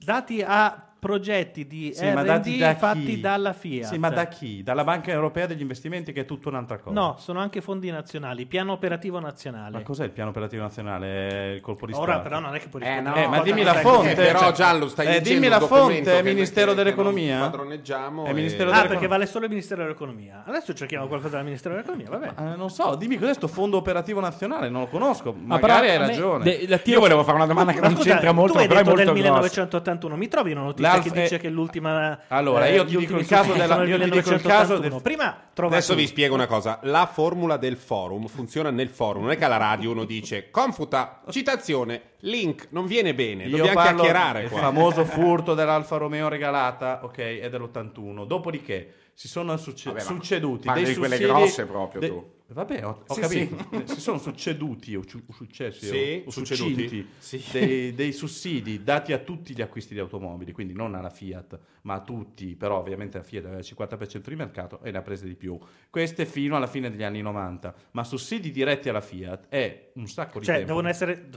Dati 0.06 0.44
a 0.46 0.85
progetti 1.00 1.68
di 1.68 1.92
Sì, 1.94 2.10
ma 2.12 2.22
R&D 2.24 2.58
da 2.58 2.76
fatti 2.76 3.06
chi? 3.06 3.20
dalla 3.20 3.54
Fiat. 3.54 3.92
Sì, 3.92 3.98
ma 4.00 4.10
da 4.10 4.26
chi? 4.28 4.64
Dalla 4.64 4.84
Banca 4.84 5.12
Europea 5.12 5.46
degli 5.46 5.62
Investimenti 5.62 6.12
che 6.12 6.22
è 6.22 6.26
tutta 6.26 6.50
un'altra 6.50 6.80
cosa. 6.80 7.00
No, 7.00 7.16
sono 7.20 7.40
anche 7.40 7.62
fondi 7.62 7.92
nazionali, 7.92 8.46
piano 8.48 8.72
operativo 8.72 9.20
nazionale. 9.20 9.78
Ma 9.78 9.84
cos'è 9.84 10.04
il 10.04 10.10
piano 10.12 10.32
operativo 10.32 10.64
nazionale? 10.64 11.54
Il 11.56 11.62
colpo 11.62 11.86
di 11.86 11.94
Ora 11.94 12.14
Stato. 12.14 12.22
però 12.24 12.40
non 12.40 12.56
è 12.56 12.60
che 12.60 12.70
puoi 12.70 12.82
Eh, 12.82 12.88
rispondere. 12.88 13.20
no, 13.20 13.26
Eh, 13.26 13.38
ma 13.38 13.44
dimmi 13.44 13.64
la 13.64 13.74
fonte. 13.76 14.12
Eh, 14.12 14.16
però 14.16 14.40
cioè- 14.40 14.52
Giallo 14.54 14.88
stai 14.88 15.06
Eh, 15.06 15.10
dicendo 15.20 15.30
dimmi 15.30 15.48
la 15.48 15.60
fonte, 15.60 16.02
che- 16.02 16.24
Ministero 16.24 16.72
che- 16.72 16.78
che 16.78 16.84
dell'Economia? 16.84 17.40
padroneggiamo 17.40 18.26
È 18.26 18.30
e- 18.30 18.34
Ministero 18.34 18.70
Ah, 18.70 18.72
dell'Economia. 18.72 18.88
perché 18.88 19.08
vale 19.08 19.26
solo 19.28 19.44
il 19.46 19.50
Ministero 19.52 19.82
dell'Economia. 19.84 20.44
Adesso 20.46 20.74
cerchiamo 20.74 21.08
qualcosa 21.08 21.36
dal 21.36 21.46
Ministero 21.46 21.76
dell'Economia, 21.76 22.10
vabbè. 22.10 22.54
Eh, 22.54 22.56
non 22.56 22.70
so, 22.70 22.96
dimmi 22.96 23.18
cos'è 23.18 23.34
sto 23.36 23.48
fondo 23.48 23.78
operativo 23.78 24.20
nazionale, 24.20 24.70
non 24.70 24.82
lo 24.82 24.88
conosco. 24.88 25.34
Ma 25.34 25.60
Magari 25.60 25.88
però 25.88 25.92
hai 25.94 25.98
ragione. 26.08 26.44
de- 26.44 26.66
la 26.68 26.80
Io 26.86 27.00
volevo 27.00 27.24
fare 27.24 27.36
una 27.38 27.46
domanda 27.46 27.72
che 27.74 27.80
Ma 27.80 27.88
non 27.88 27.96
scusa, 27.98 28.10
c'entra 28.12 28.32
molto, 28.32 28.54
però 28.54 28.66
è 28.80 28.84
molto 28.84 28.94
del 28.96 29.06
grossa. 29.06 29.14
1981, 29.14 30.16
mi 30.16 30.28
trovi 30.28 30.52
una 30.52 30.62
notizia 30.62 30.94
L'Alfa- 30.96 31.14
che 31.14 31.22
dice 31.22 31.36
eh, 31.36 31.40
che 31.40 31.50
l'ultima 31.50 32.20
allora, 32.28 32.66
eh, 32.68 32.74
io 32.76 32.84
gli 32.84 32.90
ti 32.90 32.98
dico 32.98 33.18
il 33.18 33.26
caso 33.28 33.54
della- 33.54 33.84
io 33.84 33.98
ti 34.00 34.10
dico 34.10 34.32
il 34.32 34.42
caso 34.42 34.74
1981. 34.76 34.90
del- 34.90 35.02
Prima 35.02 35.38
trova 35.54 35.76
Adesso 35.76 35.94
tu. 35.94 36.00
vi 36.00 36.08
spiego 36.08 36.34
una 36.34 36.48
cosa, 36.48 36.80
la 36.84 37.06
formula 37.06 37.58
del 37.58 37.78
forum 37.78 38.28
funziona 38.28 38.70
nel 38.72 38.90
forum, 38.90 39.24
non 39.24 39.32
è 39.32 39.38
che 39.38 39.46
alla 39.46 39.58
radio 39.58 39.92
uno 39.92 40.04
dice 40.06 40.50
confuta, 40.52 41.22
citazione, 41.30 42.02
link, 42.20 42.68
non 42.72 42.86
viene 42.88 43.14
bene, 43.14 43.44
Io 43.46 43.58
dobbiamo 43.58 43.80
chiacchierare 43.82 44.48
qua. 44.50 44.60
famoso 44.60 45.06
furto 45.06 45.54
dell'Alfa 45.54 45.98
Romeo 45.98 46.28
regalata, 46.28 47.02
ok, 47.04 47.18
è 47.18 47.50
dell'81. 47.50 48.26
Dopodiché 48.26 48.94
si 49.14 49.28
sono 49.28 49.56
succe- 49.58 49.90
Vabbè, 49.92 50.02
ma 50.02 50.06
succeduti 50.06 50.70
dei 50.74 50.84
di 50.84 50.96
quelle 50.96 51.18
grosse 51.20 51.66
proprio, 51.66 52.00
de- 52.02 52.08
tu. 52.10 52.34
Vabbè, 52.48 52.86
ho, 52.86 53.04
ho 53.08 53.14
Sì, 53.16 53.20
capito. 53.22 53.70
Si 53.88 54.00
sono 54.00 54.20
succeduti 54.20 54.96
o 54.96 55.02
successi 55.32 55.88
Sì, 55.88 56.24
o 56.26 56.30
succeduti. 56.30 56.88
succinti 56.88 57.08
Sì. 57.18 57.44
dei, 57.52 57.94
dei 57.96 58.12
sussidi 58.14 58.84
dati 58.84 59.14
a 59.14 59.18
tutti 59.18 59.56
gli 59.56 59.62
acquisti 59.62 59.94
di 59.96 60.00
automobili, 60.00 60.52
quindi 60.52 60.74
non 60.74 60.94
alla 60.94 61.10
Fiat, 61.10 61.60
ma 61.82 61.96
a 61.96 62.02
tutti, 62.02 62.56
però 62.56 62.78
ovviamente 62.80 63.18
la 63.18 63.24
Fiat 63.24 63.46
aveva 63.46 63.60
il 63.60 63.66
50% 63.68 64.30
di 64.30 64.36
mercato 64.36 64.80
e 64.84 64.92
ne 64.92 64.98
ha 65.00 65.02
prese 65.02 65.26
di 65.28 65.36
più. 65.36 65.58
Queste 65.90 66.26
fino 66.28 66.56
alla 66.56 66.68
fine 66.68 66.92
degli 66.92 67.04
anni 67.04 67.22
90, 67.22 67.74
ma 67.92 68.04
sussidi 68.04 68.52
diretti 68.52 68.90
alla 68.90 69.02
Fiat 69.02 69.48
è 69.50 69.90
un 69.96 70.08
sacco 70.08 70.38
di 70.40 70.46
Cioè, 70.46 70.56
tempo. 70.58 70.70
devono 70.70 70.88
essere. 70.90 71.28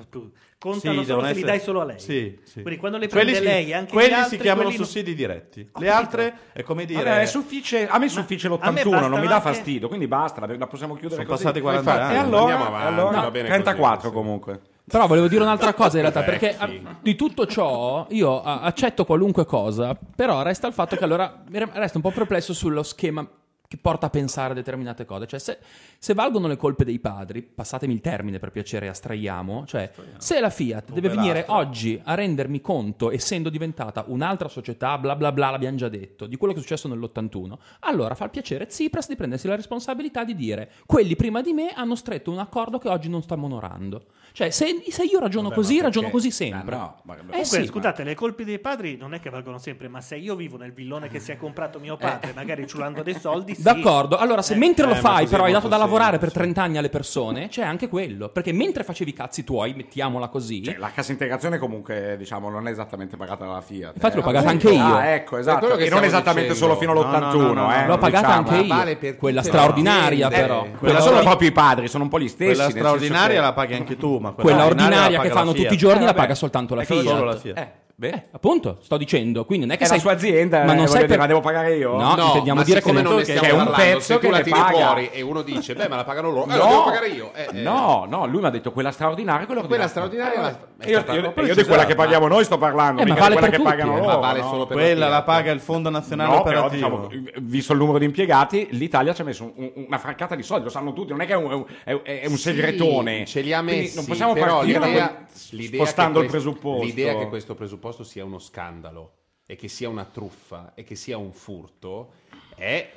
Contano 0.60 1.02
Sì, 1.02 1.06
solo 1.06 1.20
se 1.20 1.26
li 1.26 1.30
essere- 1.32 1.46
dai 1.46 1.60
solo 1.60 1.80
a 1.80 1.84
lei. 1.84 2.00
Sì, 2.00 2.38
sì. 2.42 2.62
Quindi 2.62 2.80
quando 2.80 2.98
le 2.98 3.06
Quelli 3.08 3.30
prende 3.30 3.38
si- 3.48 3.54
lei, 3.54 3.72
anche 3.72 3.92
quelli 3.92 4.08
gli 4.08 4.12
altri, 4.12 4.36
si 4.36 4.42
chiamano 4.42 4.62
quelli 4.64 4.76
non- 4.78 4.86
sussidi 4.86 5.14
diretti. 5.14 5.60
Ho 5.60 5.78
Le 5.80 5.86
capito. 5.86 5.94
altre 5.94 6.34
è 6.52 6.62
come 6.64 6.84
dire. 6.84 7.04
Vabbè, 7.04 7.26
suffice- 7.26 7.86
a 7.86 7.96
me 7.98 8.08
suffice 8.08 8.48
l'81, 8.48 9.06
non 9.06 9.20
mi 9.20 9.28
dà 9.28 9.36
anche- 9.36 9.48
fastidio, 9.52 9.86
quindi 9.86 10.08
basta, 10.08 10.44
la, 10.44 10.66
possiamo 10.66 10.94
chiudere 10.94 11.14
Sono 11.22 11.28
così. 11.28 11.42
passati 11.44 11.60
40 11.60 11.90
Infatti, 11.92 12.12
E 12.12 12.16
anni. 12.16 12.26
allora, 12.26 12.40
Andiamo 12.54 12.64
avanti, 12.66 12.86
allora- 13.00 13.20
va 13.20 13.30
bene 13.30 13.46
34 13.48 14.10
così, 14.10 14.14
comunque. 14.14 14.60
Però 14.88 15.06
volevo 15.06 15.28
dire 15.28 15.42
un'altra 15.42 15.74
cosa 15.74 15.96
in 15.98 16.02
realtà, 16.10 16.22
perché 16.24 16.56
Vecchi. 16.58 16.82
a- 16.86 16.96
di 17.02 17.14
tutto 17.14 17.46
ciò 17.46 18.06
io 18.10 18.42
a- 18.42 18.60
accetto 18.62 19.04
qualunque 19.04 19.44
cosa, 19.44 19.96
però 20.16 20.42
resta 20.42 20.66
il 20.66 20.72
fatto 20.72 20.96
che 20.96 21.04
allora 21.04 21.40
mi 21.50 21.58
re- 21.58 21.70
resta 21.74 21.98
un 21.98 22.02
po' 22.02 22.10
perplesso 22.10 22.52
sullo 22.52 22.82
schema 22.82 23.24
che 23.68 23.76
porta 23.76 24.06
a 24.06 24.10
pensare 24.10 24.52
a 24.52 24.54
determinate 24.54 25.04
cose. 25.04 25.26
Cioè, 25.26 25.38
se, 25.38 25.58
se 25.98 26.14
valgono 26.14 26.48
le 26.48 26.56
colpe 26.56 26.84
dei 26.86 26.98
padri, 26.98 27.42
passatemi 27.42 27.92
il 27.92 28.00
termine 28.00 28.38
per 28.38 28.50
piacere, 28.50 28.88
astraiamo, 28.88 29.66
cioè, 29.66 29.92
se 30.16 30.40
la 30.40 30.48
Fiat 30.48 30.92
deve 30.92 31.10
venire 31.10 31.44
oggi 31.48 32.00
a 32.02 32.14
rendermi 32.14 32.62
conto, 32.62 33.10
essendo 33.10 33.50
diventata 33.50 34.04
un'altra 34.06 34.48
società, 34.48 34.96
bla 34.96 35.14
bla 35.14 35.32
bla, 35.32 35.50
l'abbiamo 35.50 35.76
già 35.76 35.90
detto, 35.90 36.26
di 36.26 36.36
quello 36.36 36.54
che 36.54 36.60
è 36.60 36.62
successo 36.62 36.88
nell'81, 36.88 37.58
allora 37.80 38.14
fa 38.14 38.24
il 38.24 38.30
piacere 38.30 38.64
Tsipras 38.64 39.06
di 39.06 39.16
prendersi 39.16 39.46
la 39.46 39.56
responsabilità 39.56 40.24
di 40.24 40.34
dire 40.34 40.70
quelli 40.86 41.14
prima 41.14 41.42
di 41.42 41.52
me 41.52 41.72
hanno 41.74 41.94
stretto 41.94 42.30
un 42.30 42.38
accordo 42.38 42.78
che 42.78 42.88
oggi 42.88 43.10
non 43.10 43.22
stiamo 43.22 43.44
onorando. 43.44 44.06
Cioè, 44.32 44.50
se, 44.50 44.82
se 44.88 45.04
io 45.04 45.18
ragiono 45.18 45.50
così, 45.50 45.80
ragiono 45.80 46.08
così 46.10 46.30
sempre. 46.30 46.74
Ah, 46.74 46.78
no, 46.78 47.00
ma- 47.04 47.14
Eh 47.14 47.18
Comunque, 47.18 47.44
sì. 47.44 47.66
scusate, 47.66 48.04
le 48.04 48.14
colpe 48.14 48.44
dei 48.44 48.58
padri 48.60 48.96
non 48.96 49.12
è 49.12 49.20
che 49.20 49.30
valgono 49.30 49.58
sempre, 49.58 49.88
ma 49.88 50.00
se 50.00 50.16
io 50.16 50.36
vivo 50.36 50.56
nel 50.56 50.72
villone 50.72 51.08
che 51.08 51.18
si 51.18 51.32
è 51.32 51.36
comprato 51.36 51.78
mio 51.80 51.96
padre, 51.96 52.32
magari 52.34 52.66
ciulando 52.66 53.02
dei 53.02 53.18
soldi, 53.18 53.54
sì. 53.58 53.62
D'accordo, 53.62 54.16
allora 54.16 54.40
se 54.42 54.54
Eh, 54.54 54.56
mentre 54.56 54.86
lo 54.86 54.92
eh, 54.92 54.96
fai 54.96 55.26
però 55.26 55.44
hai 55.44 55.52
dato 55.52 55.68
da 55.68 55.76
lavorare 55.76 56.18
per 56.18 56.30
semplice. 56.30 56.36
30 56.38 56.62
anni 56.62 56.78
alle 56.78 56.88
persone, 56.88 57.48
c'è 57.48 57.62
anche 57.62 57.88
quello, 57.88 58.28
perché 58.28 58.52
mentre 58.52 58.84
facevi 58.84 59.10
i 59.10 59.12
cazzi 59.12 59.42
tuoi, 59.44 59.74
mettiamola 59.74 60.28
così, 60.28 60.62
Cioè, 60.62 60.76
la 60.78 60.90
cassa 60.94 61.12
integrazione 61.12 61.58
comunque 61.58 62.14
diciamo 62.18 62.48
non 62.50 62.68
è 62.68 62.70
esattamente 62.70 63.16
pagata 63.16 63.44
dalla 63.44 63.60
Fiat. 63.60 63.94
Infatti 63.96 64.14
l'ho 64.14 64.20
eh. 64.20 64.24
pagata 64.24 64.48
Appunto. 64.48 64.68
anche 64.68 64.78
io. 64.80 64.94
Ah, 64.96 65.06
ecco, 65.08 65.36
esatto. 65.38 65.58
quello 65.58 65.74
che 65.76 65.84
E 65.86 65.88
non 65.90 66.04
esattamente 66.04 66.52
dicendo. 66.52 66.74
solo 66.74 66.76
fino 66.78 66.92
No, 66.92 67.02
no, 67.02 67.08
all'81, 67.16 67.36
no, 67.40 67.52
no, 67.52 67.74
eh. 67.74 67.86
l'ho 67.86 67.98
pagata 67.98 68.26
diciamo. 68.28 68.48
anche 68.48 68.66
io, 68.66 68.74
vale 68.74 68.96
per 68.96 69.16
quella 69.16 69.42
straordinaria 69.42 70.28
però. 70.28 70.60
Quella 70.62 70.76
Quella, 70.78 71.00
sono 71.00 71.20
proprio 71.20 71.48
i 71.48 71.52
padri, 71.52 71.88
sono 71.88 72.04
un 72.04 72.10
po' 72.10 72.18
gli 72.20 72.28
stessi. 72.28 72.54
Quella 72.54 72.70
straordinaria 72.70 73.40
la 73.40 73.52
paghi 73.52 73.74
anche 73.74 73.96
tu, 73.96 74.18
ma 74.18 74.32
quella 74.32 74.64
ordinaria 74.66 75.16
la 75.18 75.22
che 75.22 75.30
fanno 75.30 75.46
la 75.46 75.50
tutti 75.52 75.62
i 75.62 75.68
Fiat. 75.68 75.76
giorni 75.80 76.04
la 76.04 76.14
paga 76.14 76.34
soltanto 76.34 76.74
la 76.74 76.82
Eh, 76.82 76.84
solo 76.84 77.36
Fiat. 77.36 77.68
Eh, 78.00 78.10
beh. 78.10 78.14
Eh, 78.16 78.22
appunto, 78.30 78.78
sto 78.80 78.96
dicendo, 78.96 79.44
quindi 79.44 79.66
non 79.66 79.74
è 79.74 79.78
che 79.78 79.82
È 79.84 79.86
sei 79.88 79.96
la 79.96 80.02
sua 80.02 80.12
azienda, 80.12 80.58
ma 80.58 80.62
eh, 80.62 80.66
non 80.66 80.76
voglio 80.76 80.86
sei 80.88 80.96
dire, 80.98 81.08
per- 81.08 81.18
la 81.18 81.26
devo 81.26 81.40
pagare 81.40 81.74
io? 81.76 81.96
No, 81.96 82.14
No, 82.14 82.24
intendiamo 82.26 82.60
ma 82.60 82.64
dire 82.64 82.80
che 82.80 82.92
non- 82.92 83.02
ne 83.02 83.16
che 83.16 83.24
stiamo 83.24 83.40
è 83.40 83.50
un 83.50 83.56
parlando, 83.64 83.82
pezzo 83.92 84.00
se 84.00 84.14
tu 84.14 84.20
che 84.20 84.30
la 84.30 84.40
tiri 84.40 84.50
paga. 84.50 84.70
fuori 84.86 85.10
e 85.12 85.20
uno 85.22 85.42
dice, 85.42 85.74
beh, 85.74 85.88
ma 85.88 85.96
la 85.96 86.04
pagano 86.04 86.30
loro, 86.30 86.44
eh, 86.44 86.56
No. 86.56 86.58
la 86.58 86.66
devo 86.68 86.84
pagare 86.84 87.08
io. 87.08 87.32
Eh, 87.34 87.48
eh. 87.52 87.60
No, 87.60 88.06
no, 88.08 88.26
lui 88.28 88.40
mi 88.40 88.46
ha 88.46 88.50
detto 88.50 88.70
quella 88.70 88.92
straordinaria, 88.92 89.46
quella 89.46 89.62
Quella 89.62 89.84
ordinaria. 89.84 89.88
straordinaria 90.28 90.38
Eh, 90.38 90.42
la- 90.42 91.04
è 91.04 91.12
io, 91.12 91.32
io- 91.34 91.44
io 91.46 91.54
di 91.56 91.64
quella 91.64 91.86
che 91.86 91.94
paghiamo 91.96 92.28
noi 92.28 92.44
sto 92.44 92.56
parlando, 92.56 93.02
Eh, 93.02 93.04
ma 93.04 93.14
mica 93.14 93.20
vale 93.28 93.34
di 93.34 93.40
quella 93.40 93.50
per 93.50 93.50
che 93.50 93.64
tutti, 93.64 93.76
pagano 93.76 93.96
eh. 93.96 94.00
loro. 94.00 94.12
Ma 94.12 94.26
vale 94.26 94.40
no? 94.42 94.48
solo 94.48 94.66
per 94.66 94.76
Quella 94.76 95.08
la 95.08 95.22
paga 95.24 95.50
il 95.50 95.60
Fondo 95.60 95.90
Nazionale 95.90 96.36
No, 96.36 96.42
però 96.42 96.64
Operativo. 96.66 97.08
diciamo, 97.10 97.32
visto 97.40 97.72
il 97.72 97.78
numero 97.80 97.98
di 97.98 98.04
impiegati, 98.04 98.68
l'Italia 98.70 99.12
ci 99.12 99.22
ha 99.22 99.24
messo 99.24 99.42
un- 99.42 99.52
un- 99.56 99.84
una 99.88 99.98
fraccata 99.98 100.36
di 100.36 100.44
soldi, 100.44 100.64
lo 100.64 100.70
sanno 100.70 100.92
tutti, 100.92 101.10
non 101.10 101.20
è 101.20 101.26
che 101.26 101.32
è 101.32 101.36
un, 101.36 102.36
segretone. 102.36 103.24
ce 103.26 103.40
li 103.40 103.52
ha 103.52 103.60
messi, 103.60 103.96
non 103.96 104.04
possiamo 104.04 104.34
però 104.34 104.58
partire 104.58 105.26
spostando 105.34 106.20
il 106.20 106.28
presupposto. 106.28 106.84
L'idea 106.84 107.16
che 107.16 107.26
questo 107.28 107.54
presupposto 107.56 107.86
sia 107.92 108.24
uno 108.24 108.38
scandalo 108.38 109.12
e 109.46 109.56
che 109.56 109.68
sia 109.68 109.88
una 109.88 110.04
truffa 110.04 110.72
e 110.74 110.84
che 110.84 110.94
sia 110.94 111.16
un 111.16 111.32
furto 111.32 112.12
è, 112.54 112.90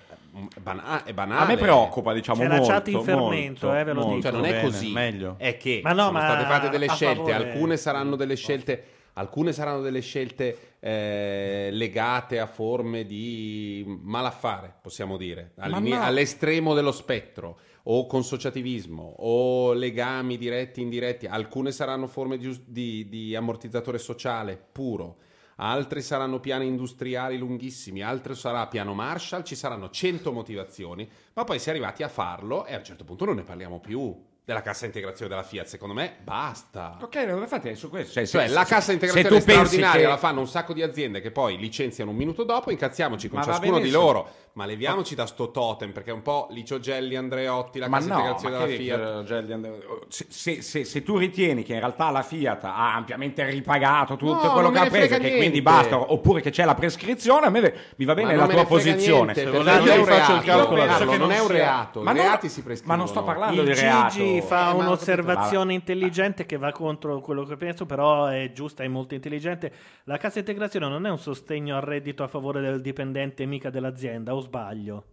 bana- 0.60 1.04
è 1.04 1.14
banale. 1.14 1.44
A 1.44 1.46
me 1.46 1.58
preoccupa, 1.58 2.14
diciamo, 2.14 2.42
C'è 2.42 2.48
la 2.48 2.56
molto, 2.58 2.72
chat 2.72 2.88
in 2.90 3.02
fermento, 3.04 3.68
molto, 3.68 3.80
eh, 3.80 3.84
ve 3.84 3.94
lo 3.94 4.02
molto. 4.02 4.16
dico. 4.16 4.22
Cioè, 4.28 4.32
non 4.32 4.46
è 4.46 4.50
Bene, 4.52 4.62
così. 4.64 4.92
meglio. 4.92 5.36
È 5.38 5.58
che 5.58 5.82
Ma 5.84 5.94
no, 5.94 6.06
sono 6.06 6.12
ma 6.12 6.22
state 6.22 6.44
fatte 6.46 6.70
delle 6.70 6.88
scelte, 6.90 7.32
favore- 7.32 7.52
alcune 7.52 7.78
saranno 7.78 8.16
delle 8.16 8.36
scelte. 8.36 8.86
Alcune 9.14 9.52
saranno 9.52 9.82
delle 9.82 10.00
scelte 10.00 10.76
eh, 10.80 11.68
legate 11.72 12.40
a 12.40 12.46
forme 12.48 13.06
di 13.06 13.84
malaffare, 13.86 14.74
possiamo 14.82 15.18
dire, 15.18 15.52
no. 15.56 16.02
all'estremo 16.02 16.74
dello 16.74 16.94
spettro, 16.94 17.60
o 17.84 18.06
consociativismo, 18.06 19.16
o 19.20 19.74
legami 19.74 20.38
diretti 20.38 20.80
e 20.80 20.84
indiretti. 20.84 21.26
Alcune 21.26 21.72
saranno 21.72 22.08
forme 22.08 22.38
di, 22.38 22.64
di- 22.66 23.10
di 23.10 23.36
ammortizzatore 23.36 23.98
sociale 23.98 24.62
puro, 24.72 25.18
altri 25.58 26.02
saranno 26.02 26.40
piani 26.40 26.68
industriali 26.68 27.38
lunghissimi, 27.38 28.02
altri 28.02 28.36
sarà 28.36 28.68
piano 28.68 28.94
Marshall, 28.94 29.44
ci 29.44 29.56
saranno 29.56 29.90
100 29.90 30.32
motivazioni, 30.32 31.10
ma 31.34 31.44
poi 31.44 31.60
si 31.60 31.68
è 31.70 31.72
arrivati 31.72 32.04
a 32.04 32.08
farlo 32.08 32.66
e 32.66 32.74
a 32.74 32.78
un 32.78 32.84
certo 32.84 33.04
punto 33.04 33.26
non 33.26 33.36
ne 33.36 33.44
parliamo 33.44 33.80
più 33.80 34.30
della 34.44 34.62
cassa 34.64 34.86
integrazione 34.86 35.30
della 35.30 35.44
Fiat, 35.44 35.68
secondo 35.68 35.94
me 35.94 36.16
basta. 36.24 36.98
Ok, 37.00 37.16
infatti 37.16 37.70
è 37.70 37.76
su 37.76 37.90
questo. 37.90 38.14
Cioè, 38.14 38.26
Cioè, 38.26 38.48
se- 38.48 38.54
la 38.54 38.64
cassa 38.64 38.82
se 38.82 38.94
integrazione 38.94 39.28
tu 39.40 39.46
pensi 39.46 39.52
straordinaria 39.54 40.02
che- 40.02 40.08
la 40.08 40.18
fanno 40.18 40.40
un 40.40 40.48
sacco 40.48 40.74
di 40.74 40.82
aziende 40.82 41.22
che 41.22 41.32
poi 41.32 41.58
licenziano 41.58 42.10
un 42.12 42.18
minuto 42.18 42.44
dopo, 42.44 42.72
incazziamoci 42.72 43.30
con 43.30 43.40
Ma 43.40 43.46
ciascuno 43.46 43.80
di 43.80 43.92
loro, 43.92 44.28
ma 44.54 44.66
leviamoci 44.66 45.14
da 45.16 45.28
sto 45.28 45.52
totem 45.52 45.92
perché 45.92 46.10
è 46.10 46.14
un 46.14 46.24
po' 46.24 46.48
Licio 46.50 46.80
Gelli, 46.80 47.16
Andreotti, 47.16 47.78
la 47.80 47.88
Ma 47.88 47.98
cassa 48.00 48.10
no, 48.10 48.14
integrazione 48.16 48.56
ma 48.58 48.62
della 48.66 48.76
che- 48.78 48.84
Fiat. 48.84 49.18
che- 49.20 49.24
Gelli 49.26 49.54
and- 49.54 49.84
se, 50.10 50.26
se- 50.30 50.62
se- 50.62 50.84
se 50.86 51.04
tu 51.04 51.18
ritieni 51.18 51.64
che 51.64 51.74
in 51.74 51.80
realtà 51.80 52.10
la 52.10 52.24
Fiat 52.24 52.64
ha 52.66 52.96
ampiamente 52.96 53.46
ripagato 53.46 54.16
tutto 54.18 54.34
No, 54.34 54.52
quello 54.52 54.70
non 54.70 54.72
che 54.74 54.80
ha 54.80 54.90
preso, 54.90 55.14
che 55.14 55.20
niente. 55.20 55.38
quindi 55.38 55.62
basta, 55.62 56.12
oppure 56.12 56.42
che 56.42 56.50
c'è 56.50 56.66
la 56.66 56.76
prescrizione, 56.76 57.46
a 57.46 57.50
me 57.50 57.74
mi 57.96 58.06
va 58.06 58.14
bene 58.16 58.32
Ma 58.34 58.40
la 58.40 58.46
non 58.48 58.56
tua 58.56 58.66
posizione. 58.66 59.34
niente, 59.34 59.42
Se 59.44 59.50
volete 59.50 59.78
non 59.78 59.88
è 59.88 59.98
un 59.98 60.06
faccio 60.06 60.32
il 60.34 60.38
reato, 60.42 61.06
che 61.06 61.18
non 61.18 61.32
è 61.32 61.40
un 61.40 61.48
reato, 61.48 62.02
Ma 62.02 62.12
i 62.12 62.16
reati 62.16 62.50
si 62.50 62.60
Ma 62.60 62.66
prescrivono. 62.66 62.98
non 62.98 63.08
sto 63.08 63.24
parlando 63.24 63.64
di 63.64 63.74
reato. 63.74 64.31
Fa 64.40 64.72
Eh, 64.72 64.76
un'osservazione 64.76 65.74
intelligente 65.74 66.46
che 66.46 66.56
va 66.58 66.72
contro 66.72 67.20
quello 67.20 67.44
che 67.44 67.58
penso, 67.58 67.86
però 67.86 68.28
è 68.28 68.52
giusta 68.54 68.84
e 68.84 68.88
molto 68.88 69.16
intelligente. 69.16 69.72
La 70.06 70.18
cassa 70.18 70.40
integrazione 70.40 70.88
non 70.88 71.06
è 71.06 71.10
un 71.10 71.18
sostegno 71.20 71.76
al 71.76 71.82
reddito 71.82 72.24
a 72.24 72.28
favore 72.28 72.62
del 72.62 72.80
dipendente 72.80 73.46
mica 73.46 73.70
dell'azienda, 73.70 74.34
o 74.34 74.40
sbaglio? 74.40 75.06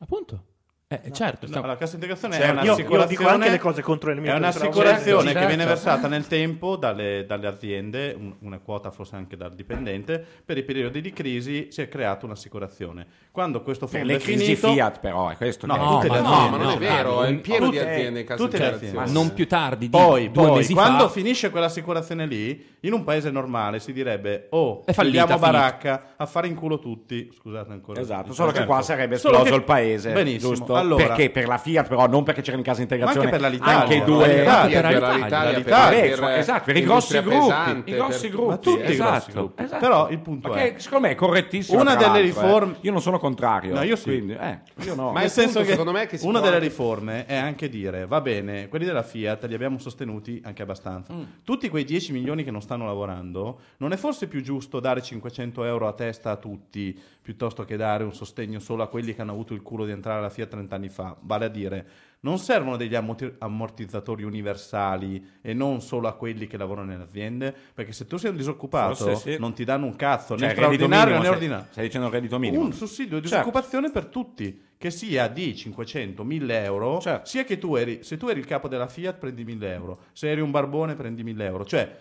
Appunto. 0.00 0.46
Eh, 0.86 1.10
certo, 1.12 1.46
No, 1.48 1.64
la 1.66 1.76
cassa 1.76 1.94
integrazione 1.94 2.34
Certo. 2.34 2.46
è 2.46 2.50
Io, 2.50 2.60
io 2.60 2.62
un'assicurazione 2.72 3.16
dico 3.16 3.28
anche 3.28 3.50
le 3.50 3.58
cose 3.58 3.82
contro 3.82 4.10
il 4.10 4.20
mio 4.20 4.32
È 4.32 4.36
un'assicurazione 4.36 5.22
Certo, 5.32 5.40
che 5.40 5.46
viene 5.46 5.64
certo. 5.64 5.68
versata 5.68 6.08
nel 6.08 6.26
tempo 6.26 6.76
dalle, 6.76 7.24
dalle 7.26 7.46
aziende, 7.46 8.14
un- 8.16 8.36
una 8.40 8.58
quota 8.58 8.90
forse 8.90 9.16
anche 9.16 9.36
dal 9.36 9.54
dipendente, 9.54 10.24
per 10.44 10.58
i 10.58 10.62
periodi 10.62 11.00
di 11.00 11.10
crisi 11.12 11.68
si 11.70 11.80
è 11.80 11.88
creata 11.88 12.26
un'assicurazione. 12.26 13.06
Quando 13.34 13.62
questo 13.62 13.86
Per 13.86 13.98
fondo 13.98 14.12
le 14.12 14.20
è 14.20 14.22
crisi 14.22 14.44
finito, 14.44 14.68
Fiat 14.70 15.00
però, 15.00 15.28
è 15.28 15.34
questo 15.36 15.66
No, 15.66 15.72
le 15.74 15.80
ma 16.08 16.20
no, 16.20 16.48
ma 16.50 16.56
non 16.56 16.68
è 16.68 16.72
no, 16.74 16.78
vero, 16.78 17.14
no, 17.14 17.22
è 17.24 17.34
pieno 17.34 17.68
di 17.68 17.78
tutte- 17.78 17.90
aziende 17.92 18.20
in 18.20 18.26
cassa 18.26 18.42
le 18.44 18.48
integrazione. 18.48 18.92
aziende. 19.00 19.10
non 19.10 19.34
più 19.34 19.48
tardi 19.48 19.84
di 19.86 19.90
Poi, 19.90 20.30
due 20.30 20.46
poi, 20.46 20.56
mesi 20.58 20.72
quando 20.72 21.02
fa. 21.02 21.08
finisce 21.08 21.50
quell'assicurazione 21.50 22.26
lì, 22.26 22.64
in 22.82 22.92
un 22.92 23.02
paese 23.02 23.32
normale 23.32 23.80
si 23.80 23.92
direbbe: 23.92 24.46
Oh, 24.50 24.84
È 24.84 24.92
fallita, 24.92 25.36
baracca 25.36 26.12
a 26.16 26.26
fare 26.26 26.46
in 26.46 26.54
culo 26.54 26.78
tutti. 26.78 27.28
Scusate 27.36 27.72
ancora. 27.72 28.00
Esatto, 28.00 28.32
solo 28.32 28.52
che 28.52 28.64
qua 28.66 28.82
sarebbe 28.82 29.16
Solo 29.18 29.32
esploso 29.38 29.50
che- 29.52 29.58
il 29.58 29.64
paese, 29.64 30.12
Benissimo. 30.12 30.54
giusto? 30.54 30.76
Allora, 30.76 31.04
perché 31.04 31.30
per 31.30 31.48
la 31.48 31.58
Fiat 31.58 31.88
però, 31.88 32.06
non 32.06 32.22
perché 32.22 32.40
c'era 32.40 32.56
in 32.56 32.62
casa 32.62 32.82
integrazione, 32.82 33.26
Ma 33.26 33.32
anche 33.32 33.42
per 33.42 33.50
l'Italia. 33.50 33.80
anche 33.80 33.94
i 33.94 33.98
Per 33.98 34.06
due... 34.06 34.26
l'Italia, 34.28 34.80
per 34.80 34.90
per 35.00 35.14
l'Italia, 35.16 35.48
per, 35.50 35.56
l'Italia. 35.58 36.00
per, 36.16 36.38
esatto, 36.38 36.62
per 36.66 36.76
i 36.76 36.82
grossi 36.84 37.20
gruppi, 37.20 37.90
i 37.90 37.94
grossi 37.94 38.20
per- 38.20 38.30
gruppi, 38.30 38.48
Ma 38.50 38.56
tutti 38.58 38.78
i 38.78 38.92
esatto, 38.92 39.10
grossi 39.10 39.32
gruppi. 39.32 39.62
esatto. 39.64 39.80
Però 39.80 40.08
il 40.10 40.18
punto 40.20 40.52
è- 40.52 40.74
secondo 40.76 41.06
me 41.08 41.12
è 41.12 41.16
correttissimo. 41.16 41.80
Una 41.80 41.96
delle 41.96 42.18
eh. 42.18 42.22
riforme- 42.22 42.76
Io 42.82 42.92
non 42.92 43.00
sono 43.02 43.18
contrario. 43.24 43.72
No, 43.72 43.82
io 43.82 43.96
sì. 43.96 44.04
quindi, 44.04 44.34
eh, 44.34 44.58
io 44.82 44.94
no. 44.94 45.10
Ma 45.10 45.20
Nel 45.20 45.24
il 45.24 45.30
senso 45.30 45.60
che 45.62 45.70
secondo 45.70 45.92
me, 45.92 46.02
è 46.02 46.06
che 46.06 46.18
si 46.18 46.26
una 46.26 46.40
può 46.40 46.50
delle 46.50 46.60
riforme 46.60 47.24
è 47.24 47.34
anche 47.34 47.70
dire, 47.70 48.04
va 48.04 48.20
bene, 48.20 48.68
quelli 48.68 48.84
della 48.84 49.02
Fiat 49.02 49.46
li 49.46 49.54
abbiamo 49.54 49.78
sostenuti 49.78 50.42
anche 50.44 50.60
abbastanza. 50.60 51.14
Mm. 51.14 51.22
Tutti 51.42 51.70
quei 51.70 51.84
10 51.84 52.12
milioni 52.12 52.44
che 52.44 52.50
non 52.50 52.60
stanno 52.60 52.84
lavorando, 52.84 53.60
non 53.78 53.92
è 53.92 53.96
forse 53.96 54.26
più 54.28 54.42
giusto 54.42 54.78
dare 54.78 55.00
500 55.00 55.64
euro 55.64 55.88
a 55.88 55.94
testa 55.94 56.32
a 56.32 56.36
tutti 56.36 57.00
piuttosto 57.22 57.64
che 57.64 57.78
dare 57.78 58.04
un 58.04 58.12
sostegno 58.12 58.58
solo 58.58 58.82
a 58.82 58.88
quelli 58.88 59.14
che 59.14 59.22
hanno 59.22 59.32
avuto 59.32 59.54
il 59.54 59.62
culo 59.62 59.86
di 59.86 59.92
entrare 59.92 60.18
alla 60.18 60.28
Fiat 60.28 60.50
30 60.50 60.74
anni 60.74 60.88
fa? 60.90 61.16
Vale 61.20 61.46
a 61.46 61.48
dire, 61.48 61.86
non 62.24 62.38
servono 62.38 62.76
degli 62.76 62.94
ammorti- 62.94 63.32
ammortizzatori 63.38 64.22
universali 64.24 65.24
e 65.40 65.52
non 65.54 65.80
solo 65.80 66.08
a 66.08 66.14
quelli 66.14 66.46
che 66.46 66.56
lavorano 66.56 66.88
nelle 66.88 67.02
aziende? 67.04 67.54
Perché 67.74 67.92
se 67.92 68.06
tu 68.06 68.16
sei 68.16 68.30
un 68.30 68.36
disoccupato 68.36 68.94
Forse 68.94 69.32
sì. 69.34 69.38
non 69.38 69.52
ti 69.52 69.64
danno 69.64 69.86
un 69.86 69.94
cazzo, 69.96 70.36
Cioè, 70.36 70.46
né 70.48 70.52
straordinario 70.54 71.04
minimo, 71.04 71.18
né 71.18 71.24
stai- 71.24 71.34
ordinario. 71.36 71.66
Stai 71.70 71.84
dicendo 71.84 72.08
reddito 72.08 72.38
minimo. 72.38 72.64
Un 72.64 72.72
sussidio 72.72 73.20
di 73.20 73.28
Certo. 73.28 73.44
disoccupazione 73.48 73.90
per 73.90 74.06
tutti, 74.06 74.60
che 74.78 74.90
sia 74.90 75.28
di 75.28 75.54
500, 75.54 76.24
1000 76.24 76.64
euro, 76.64 76.98
Certo. 77.00 77.26
sia 77.26 77.44
che 77.44 77.58
tu 77.58 77.74
eri, 77.76 78.02
se 78.02 78.16
tu 78.16 78.28
eri 78.28 78.40
il 78.40 78.46
capo 78.46 78.68
della 78.68 78.88
Fiat 78.88 79.18
prendi 79.18 79.44
1000 79.44 79.72
euro, 79.72 79.98
se 80.12 80.30
eri 80.30 80.40
un 80.40 80.50
barbone 80.50 80.94
prendi 80.94 81.22
1000 81.22 81.44
euro. 81.44 81.64
Cioè, 81.64 81.96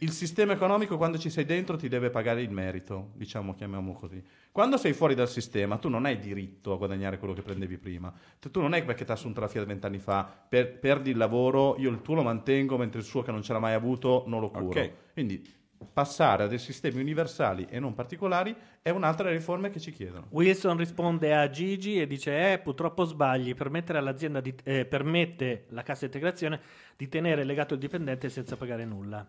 il 0.00 0.10
sistema 0.10 0.52
economico 0.52 0.96
quando 0.96 1.18
ci 1.18 1.30
sei 1.30 1.44
dentro 1.44 1.76
ti 1.76 1.88
deve 1.88 2.10
pagare 2.10 2.42
il 2.42 2.50
merito, 2.50 3.10
diciamo, 3.14 3.54
chiamiamolo 3.54 3.98
così. 3.98 4.22
Quando 4.50 4.76
sei 4.76 4.92
fuori 4.92 5.14
dal 5.14 5.28
sistema 5.28 5.76
tu 5.76 5.88
non 5.88 6.06
hai 6.06 6.18
diritto 6.18 6.72
a 6.72 6.76
guadagnare 6.76 7.18
quello 7.18 7.34
che 7.34 7.42
prendevi 7.42 7.76
prima. 7.78 8.12
Tu 8.38 8.60
non 8.60 8.74
è 8.74 8.82
perché 8.84 9.04
ti 9.04 9.10
ha 9.10 9.14
assunto 9.14 9.40
la 9.40 9.48
Fiat 9.48 9.66
vent'anni 9.66 9.98
fa, 9.98 10.24
per- 10.48 10.78
perdi 10.78 11.10
il 11.10 11.16
lavoro, 11.16 11.76
io 11.78 11.90
il 11.90 12.02
tuo 12.02 12.14
lo 12.14 12.22
mantengo, 12.22 12.76
mentre 12.76 13.00
il 13.00 13.06
suo 13.06 13.22
che 13.22 13.30
non 13.30 13.42
ce 13.42 13.52
l'ha 13.52 13.58
mai 13.58 13.74
avuto 13.74 14.24
non 14.26 14.40
lo 14.40 14.50
curo. 14.50 14.66
Ok. 14.66 14.92
Quindi 15.12 15.54
passare 15.92 16.44
a 16.44 16.46
dei 16.46 16.58
sistemi 16.58 17.00
universali 17.00 17.66
e 17.68 17.78
non 17.78 17.94
particolari 17.94 18.54
è 18.80 18.90
un'altra 18.90 19.24
delle 19.24 19.36
riforme 19.36 19.70
che 19.70 19.78
ci 19.78 19.92
chiedono. 19.92 20.26
Wilson 20.30 20.76
risponde 20.76 21.34
a 21.34 21.48
Gigi 21.50 22.00
e 22.00 22.06
dice: 22.06 22.52
Eh, 22.52 22.58
purtroppo 22.58 23.04
sbagli. 23.04 23.54
Permettere 23.54 23.98
all'azienda 23.98 24.40
di, 24.40 24.54
eh, 24.64 24.84
permette 24.86 25.66
la 25.68 25.82
cassa 25.82 26.06
integrazione 26.06 26.60
di 26.96 27.08
tenere 27.08 27.44
legato 27.44 27.74
il 27.74 27.80
dipendente 27.80 28.28
senza 28.28 28.56
pagare 28.56 28.84
nulla. 28.84 29.26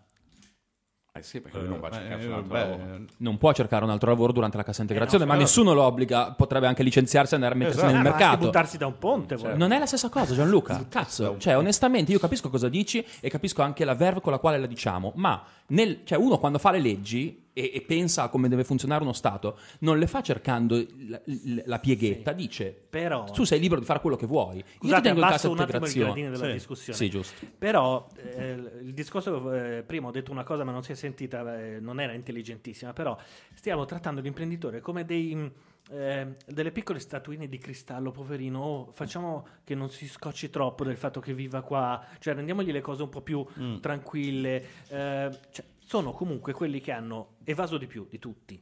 Eh 1.17 1.23
sì, 1.23 1.41
perché 1.41 1.59
lui 1.59 1.67
non 1.69 1.79
va 1.79 1.87
a 1.87 1.91
cercare 1.91 2.21
Eh, 2.21 2.25
un 2.27 2.33
altro 2.33 2.53
beh, 2.53 2.59
lavoro. 2.59 2.99
Non 3.17 3.37
può 3.37 3.51
cercare 3.53 3.83
un 3.83 3.89
altro 3.89 4.09
lavoro 4.09 4.31
durante 4.31 4.57
la 4.57 4.63
cassa 4.63 4.81
integrazione, 4.81 5.23
Eh, 5.23 5.27
no, 5.27 5.33
ma 5.33 5.39
certo. 5.39 5.57
nessuno 5.57 5.73
lo 5.75 5.83
obbliga. 5.83 6.31
Potrebbe 6.33 6.67
anche 6.67 6.83
licenziarsi 6.83 7.33
e 7.33 7.35
andare 7.35 7.53
a 7.53 7.57
mettersi 7.57 7.79
Esatto. 7.79 7.93
nel 7.95 8.05
Ah, 8.05 8.09
mercato. 8.09 8.45
buttarsi 8.45 8.77
da 8.77 8.85
un 8.87 8.97
ponte. 8.97 9.35
vuole. 9.35 9.55
Non 9.55 9.71
è 9.71 9.79
la 9.79 9.85
stessa 9.85 10.09
cosa, 10.09 10.33
Gianluca. 10.33 10.85
Cazzo, 10.89 11.35
cioè, 11.39 11.57
onestamente, 11.57 12.11
io 12.11 12.19
capisco 12.19 12.49
cosa 12.49 12.69
dici 12.69 13.05
e 13.19 13.29
capisco 13.29 13.61
anche 13.61 13.83
la 13.85 13.95
verve 13.95 14.21
con 14.21 14.31
la 14.31 14.37
quale 14.39 14.57
la 14.59 14.67
diciamo. 14.67 15.11
Ma 15.15 15.41
nel- 15.67 16.01
cioè, 16.03 16.17
uno 16.17 16.37
quando 16.37 16.57
fa 16.59 16.71
le 16.71 16.79
leggi 16.79 17.45
e, 17.57 17.71
e 17.73 17.81
pensa 17.81 18.23
a 18.23 18.29
come 18.29 18.47
deve 18.49 18.63
funzionare 18.63 19.01
uno 19.01 19.13
Stato, 19.13 19.57
non 19.79 19.97
le 19.97 20.05
fa 20.05 20.21
cercando 20.21 20.85
la, 21.07 21.19
la 21.65 21.79
pieghetta, 21.79 22.31
dice 22.33 22.75
Però- 22.89 23.23
tu 23.25 23.43
sei 23.45 23.59
libero 23.59 23.79
di 23.79 23.85
fare 23.85 23.99
quello 23.99 24.15
che 24.15 24.27
vuoi. 24.27 24.57
Io 24.57 24.63
ti 24.63 24.77
Scusate, 24.77 25.01
tengo 25.01 25.19
un 25.21 25.25
attimo 25.25 25.53
il 25.85 25.93
gradino 25.93 26.29
della 26.29 26.45
Sì. 26.45 26.51
discussione. 26.51 26.97
Sì, 26.97 27.09
giusto. 27.09 27.45
Però 27.57 28.07
eh, 28.35 28.51
il 28.83 28.93
discorso, 28.93 29.51
eh, 29.53 29.83
prima 29.83 30.07
ho 30.07 30.11
detto 30.11 30.31
una 30.31 30.43
cosa 30.43 30.63
ma 30.63 30.71
non 30.71 30.83
si 30.83 30.91
è 30.91 30.95
sentita, 30.95 31.57
eh, 31.59 31.79
non 31.79 31.99
era 31.99 32.13
intelligentissima, 32.13 32.93
però 32.93 33.17
stiamo 33.55 33.85
trattando 33.85 34.21
l'imprenditore 34.21 34.79
come 34.79 35.03
dei, 35.05 35.33
mh, 35.33 35.51
eh, 35.91 36.27
delle 36.45 36.71
piccole 36.71 36.99
statuine 36.99 37.47
di 37.47 37.57
cristallo, 37.57 38.11
poverino, 38.11 38.59
oh, 38.59 38.91
facciamo 38.91 39.47
che 39.63 39.73
non 39.73 39.89
si 39.89 40.07
scocci 40.07 40.49
troppo 40.49 40.83
del 40.83 40.97
fatto 40.97 41.19
che 41.19 41.33
viva 41.33 41.61
qua, 41.61 42.03
cioè 42.19 42.35
rendiamogli 42.35 42.71
le 42.71 42.81
cose 42.81 43.01
un 43.03 43.09
po' 43.09 43.21
più 43.21 43.43
Mm. 43.59 43.77
tranquille, 43.77 44.63
eh, 44.89 45.29
cioè, 45.51 45.65
sono 45.87 46.11
comunque 46.11 46.51
quelli 46.51 46.81
che 46.81 46.91
hanno 46.91 47.37
evaso 47.45 47.77
di 47.77 47.87
più 47.87 48.07
di 48.09 48.19
tutti. 48.19 48.61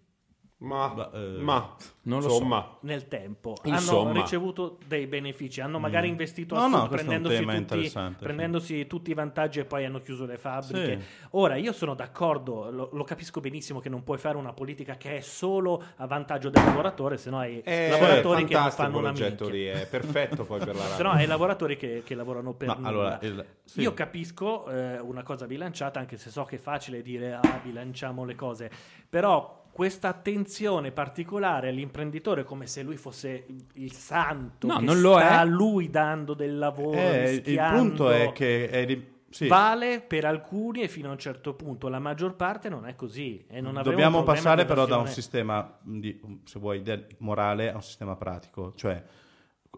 Ma, 0.57 1.11
eh, 1.13 1.37
ma 1.41 1.75
non 2.03 2.21
lo 2.21 2.29
so. 2.29 2.33
insomma, 2.35 2.77
nel 2.81 3.09
tempo 3.09 3.55
Insomma. 3.63 4.09
hanno 4.11 4.21
ricevuto 4.21 4.77
dei 4.87 5.05
benefici, 5.05 5.59
hanno 5.59 5.79
magari 5.79 6.07
Mm. 6.07 6.11
investito 6.11 6.55
No, 6.55 6.67
no, 6.67 6.87
prendendosi, 6.87 7.41
tutti, 7.43 7.55
interessante, 7.55 8.17
sì. 8.19 8.23
prendendosi 8.23 8.87
tutti 8.87 9.11
i 9.11 9.13
vantaggi 9.13 9.59
e 9.59 9.65
poi 9.65 9.83
hanno 9.83 10.01
chiuso 10.01 10.25
le 10.25 10.37
fabbriche. 10.37 10.99
Sì. 11.01 11.05
Ora 11.31 11.57
io 11.57 11.73
sono 11.73 11.93
d'accordo, 11.93 12.71
lo, 12.71 12.89
lo 12.93 13.03
capisco 13.03 13.41
benissimo 13.41 13.81
che 13.81 13.89
non 13.89 14.03
puoi 14.05 14.17
fare 14.17 14.37
una 14.37 14.53
politica 14.53 14.95
che 14.95 15.17
è 15.17 15.19
solo 15.19 15.83
a 15.97 16.07
vantaggio 16.07 16.49
del 16.49 16.63
lavoratore, 16.63 17.17
se 17.17 17.29
no 17.29 17.39
hai 17.39 17.59
è 17.59 17.89
lavoratori 17.89 18.45
che 18.45 18.53
non 18.53 18.71
fanno 18.71 18.97
una 18.99 19.11
minchia. 19.11 19.49
lì, 19.49 19.65
è 19.65 19.85
perfetto 19.87 20.45
poi 20.45 20.59
per 20.59 20.73
la 20.73 20.83
Se 20.95 21.03
no 21.03 21.11
hai 21.11 21.25
lavoratori 21.27 21.75
che, 21.75 22.01
che 22.05 22.15
lavorano 22.15 22.53
per 22.53 22.67
Ma 22.69 22.73
nulla. 22.75 22.87
allora, 22.87 23.19
il- 23.23 23.45
sì. 23.65 23.81
Io 23.81 23.93
capisco 23.93 24.69
eh, 24.69 24.99
una 24.99 25.21
cosa 25.21 25.45
bilanciata, 25.47 25.99
anche 25.99 26.15
se 26.17 26.29
so 26.29 26.45
che 26.45 26.55
è 26.55 26.59
facile 26.59 27.01
dire 27.01 27.33
ah, 27.33 27.59
bilanciamo 27.61 28.23
le 28.23 28.35
cose, 28.35 28.71
però 29.09 29.63
questa 29.75 30.07
attenzione 30.07 30.93
particolare 30.93 31.67
all'imprenditore 31.67 32.45
come 32.45 32.65
se 32.65 32.81
lui 32.81 32.95
fosse 32.95 33.45
il 33.73 33.91
santo 33.91 34.67
No, 34.67 34.77
che 34.77 34.85
non 34.85 35.01
lo 35.01 35.17
sta 35.17 35.41
è. 35.41 35.45
lui 35.45 35.89
dando 35.89 36.33
del 36.33 36.57
lavoro, 36.57 36.97
Eh, 36.97 37.43
il 37.45 37.61
punto 37.73 38.09
è 38.09 38.31
che 38.31 38.69
è 38.69 38.85
di- 38.85 39.05
sì. 39.29 39.47
vale 39.49 39.99
per 39.99 40.23
alcuni 40.23 40.81
e 40.81 40.87
fino 40.87 41.09
a 41.09 41.11
un 41.11 41.17
certo 41.17 41.55
punto, 41.55 41.89
la 41.89 41.99
maggior 41.99 42.37
parte 42.37 42.69
non 42.69 42.87
è 42.87 42.95
così 42.95 43.43
e 43.49 43.61
Dobbiamo 43.61 44.23
passare 44.23 44.63
però 44.63 44.85
da 44.85 44.95
un 44.95 45.07
sistema, 45.07 45.77
di, 45.81 46.21
se 46.45 46.57
vuoi, 46.57 46.81
morale 47.17 47.69
a 47.69 47.75
un 47.75 47.83
sistema 47.83 48.15
pratico. 48.15 48.71
Cioè, 48.77 49.03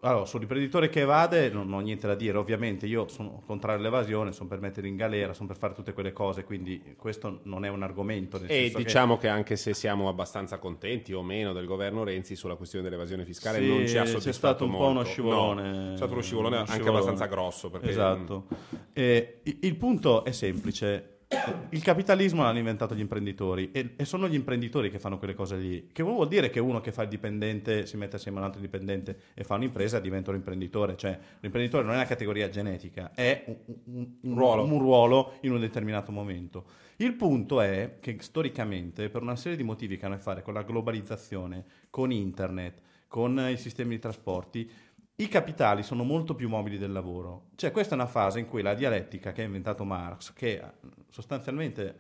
allora, 0.02 0.26
sull'imprenditore 0.26 0.90
che 0.90 1.02
evade 1.02 1.50
non 1.50 1.72
ho 1.74 1.80
niente 1.80 2.08
da 2.08 2.16
dire, 2.16 2.38
ovviamente 2.38 2.86
io 2.86 3.08
sono 3.08 3.42
contrario 3.46 3.80
all'evasione, 3.80 4.32
sono 4.32 4.48
per 4.50 4.60
mettere 4.60 4.88
in 4.88 4.96
galera, 4.96 5.34
sono 5.34 5.48
per 5.48 5.58
fare 5.58 5.74
tutte 5.74 5.94
quelle 5.94 6.12
cose, 6.14 6.44
quindi 6.44 6.96
questo 6.98 7.40
non 7.44 7.66
è 7.66 7.70
un 7.70 7.84
argomento. 7.84 8.38
E 8.38 8.48
senso 8.48 8.78
che- 8.78 8.84
diciamo 8.84 9.18
che... 9.18 9.28
anche 9.28 9.56
se 9.56 9.74
siamo 9.74 10.08
abbastanza 10.10 10.58
contenti 10.60 11.14
o 11.14 11.24
meno 11.24 11.54
del 11.54 11.66
governo 11.66 12.04
Renzi 12.04 12.36
sulla 12.36 12.56
questione 12.56 12.84
dell'evasione 12.84 13.26
fiscale 13.26 13.60
Sì, 13.60 13.68
non 13.68 13.88
ci 13.88 13.98
ha 13.98 14.04
c'è 14.04 14.08
soddisfatto 14.10 14.32
stato 14.34 14.66
un 14.66 14.72
po' 14.72 14.78
uno 14.78 14.94
molto. 14.94 15.10
scivolone. 15.10 15.62
No, 15.72 15.94
è 15.94 15.96
stato 15.98 16.12
uno 16.14 16.22
scivolone 16.22 16.56
uno 16.56 16.66
anche 16.66 16.72
scivolone. 16.74 16.98
abbastanza 17.04 17.26
grosso. 17.34 17.70
Perché, 17.70 17.90
Esatto. 17.90 18.46
E 18.94 19.40
i- 19.44 19.60
il 19.64 19.76
punto 19.76 20.24
è 20.24 20.32
semplice. 20.32 21.17
Il 21.72 21.84
capitalismo 21.84 22.44
l'hanno 22.44 22.58
inventato 22.60 22.96
gli 22.96 23.02
imprenditori 23.02 23.72
e, 23.74 23.96
e 23.98 24.06
sono 24.06 24.30
gli 24.30 24.34
imprenditori 24.34 24.90
che 24.90 24.98
fanno 24.98 25.18
quelle 25.18 25.34
cose 25.34 25.58
lì. 25.58 25.90
Che 25.92 26.02
vuol 26.02 26.30
dire 26.30 26.50
che 26.50 26.62
uno 26.62 26.80
che 26.80 26.94
fa 26.94 27.02
il 27.04 27.10
dipendente 27.10 27.86
si 27.86 27.98
mette 27.98 28.16
assieme 28.16 28.38
a 28.38 28.42
un 28.42 28.46
altro 28.48 28.62
dipendente 28.62 29.20
e 29.34 29.44
fa 29.44 29.56
un'impresa 29.56 30.00
diventa 30.00 30.30
un 30.30 30.38
imprenditore. 30.38 30.96
Cioè, 30.96 31.20
l'imprenditore 31.42 31.84
non 31.84 31.94
è 31.94 31.96
una 31.98 32.06
categoria 32.06 32.50
genetica, 32.50 33.12
è 33.14 33.44
un, 33.46 33.56
un- 33.86 34.12
un- 34.22 34.36
Ruolo. 34.38 34.64
un 34.64 34.80
ruolo 34.80 35.34
in 35.42 35.52
un 35.52 35.60
determinato 35.60 36.14
momento. 36.14 36.66
Il 36.98 37.14
punto 37.14 37.60
è 37.60 37.98
che 38.00 38.16
storicamente, 38.22 39.10
per 39.10 39.22
una 39.22 39.36
serie 39.36 39.58
di 39.58 39.64
motivi 39.64 39.98
che 39.98 40.06
hanno 40.06 40.16
a 40.16 40.18
che 40.18 40.24
fare 40.24 40.42
con 40.42 40.54
la 40.54 40.64
globalizzazione, 40.64 41.66
con 41.90 42.12
internet, 42.12 42.82
con 43.08 43.38
i 43.52 43.58
sistemi 43.58 43.96
di 43.96 44.00
trasporti, 44.00 44.70
i 45.20 45.28
capitali 45.28 45.82
sono 45.82 46.04
molto 46.04 46.36
più 46.36 46.48
mobili 46.48 46.78
del 46.78 46.92
lavoro. 46.92 47.50
Cioè, 47.56 47.72
questa 47.72 47.94
è 47.96 47.98
una 47.98 48.06
fase 48.06 48.40
in 48.40 48.46
cui 48.46 48.62
la 48.62 48.76
dialettica 48.76 49.32
che 49.32 49.42
ha 49.42 49.46
inventato 49.46 49.84
Marx, 49.84 50.32
che 50.34 50.54
eh, 50.54 50.64
sostanzialmente 51.10 52.00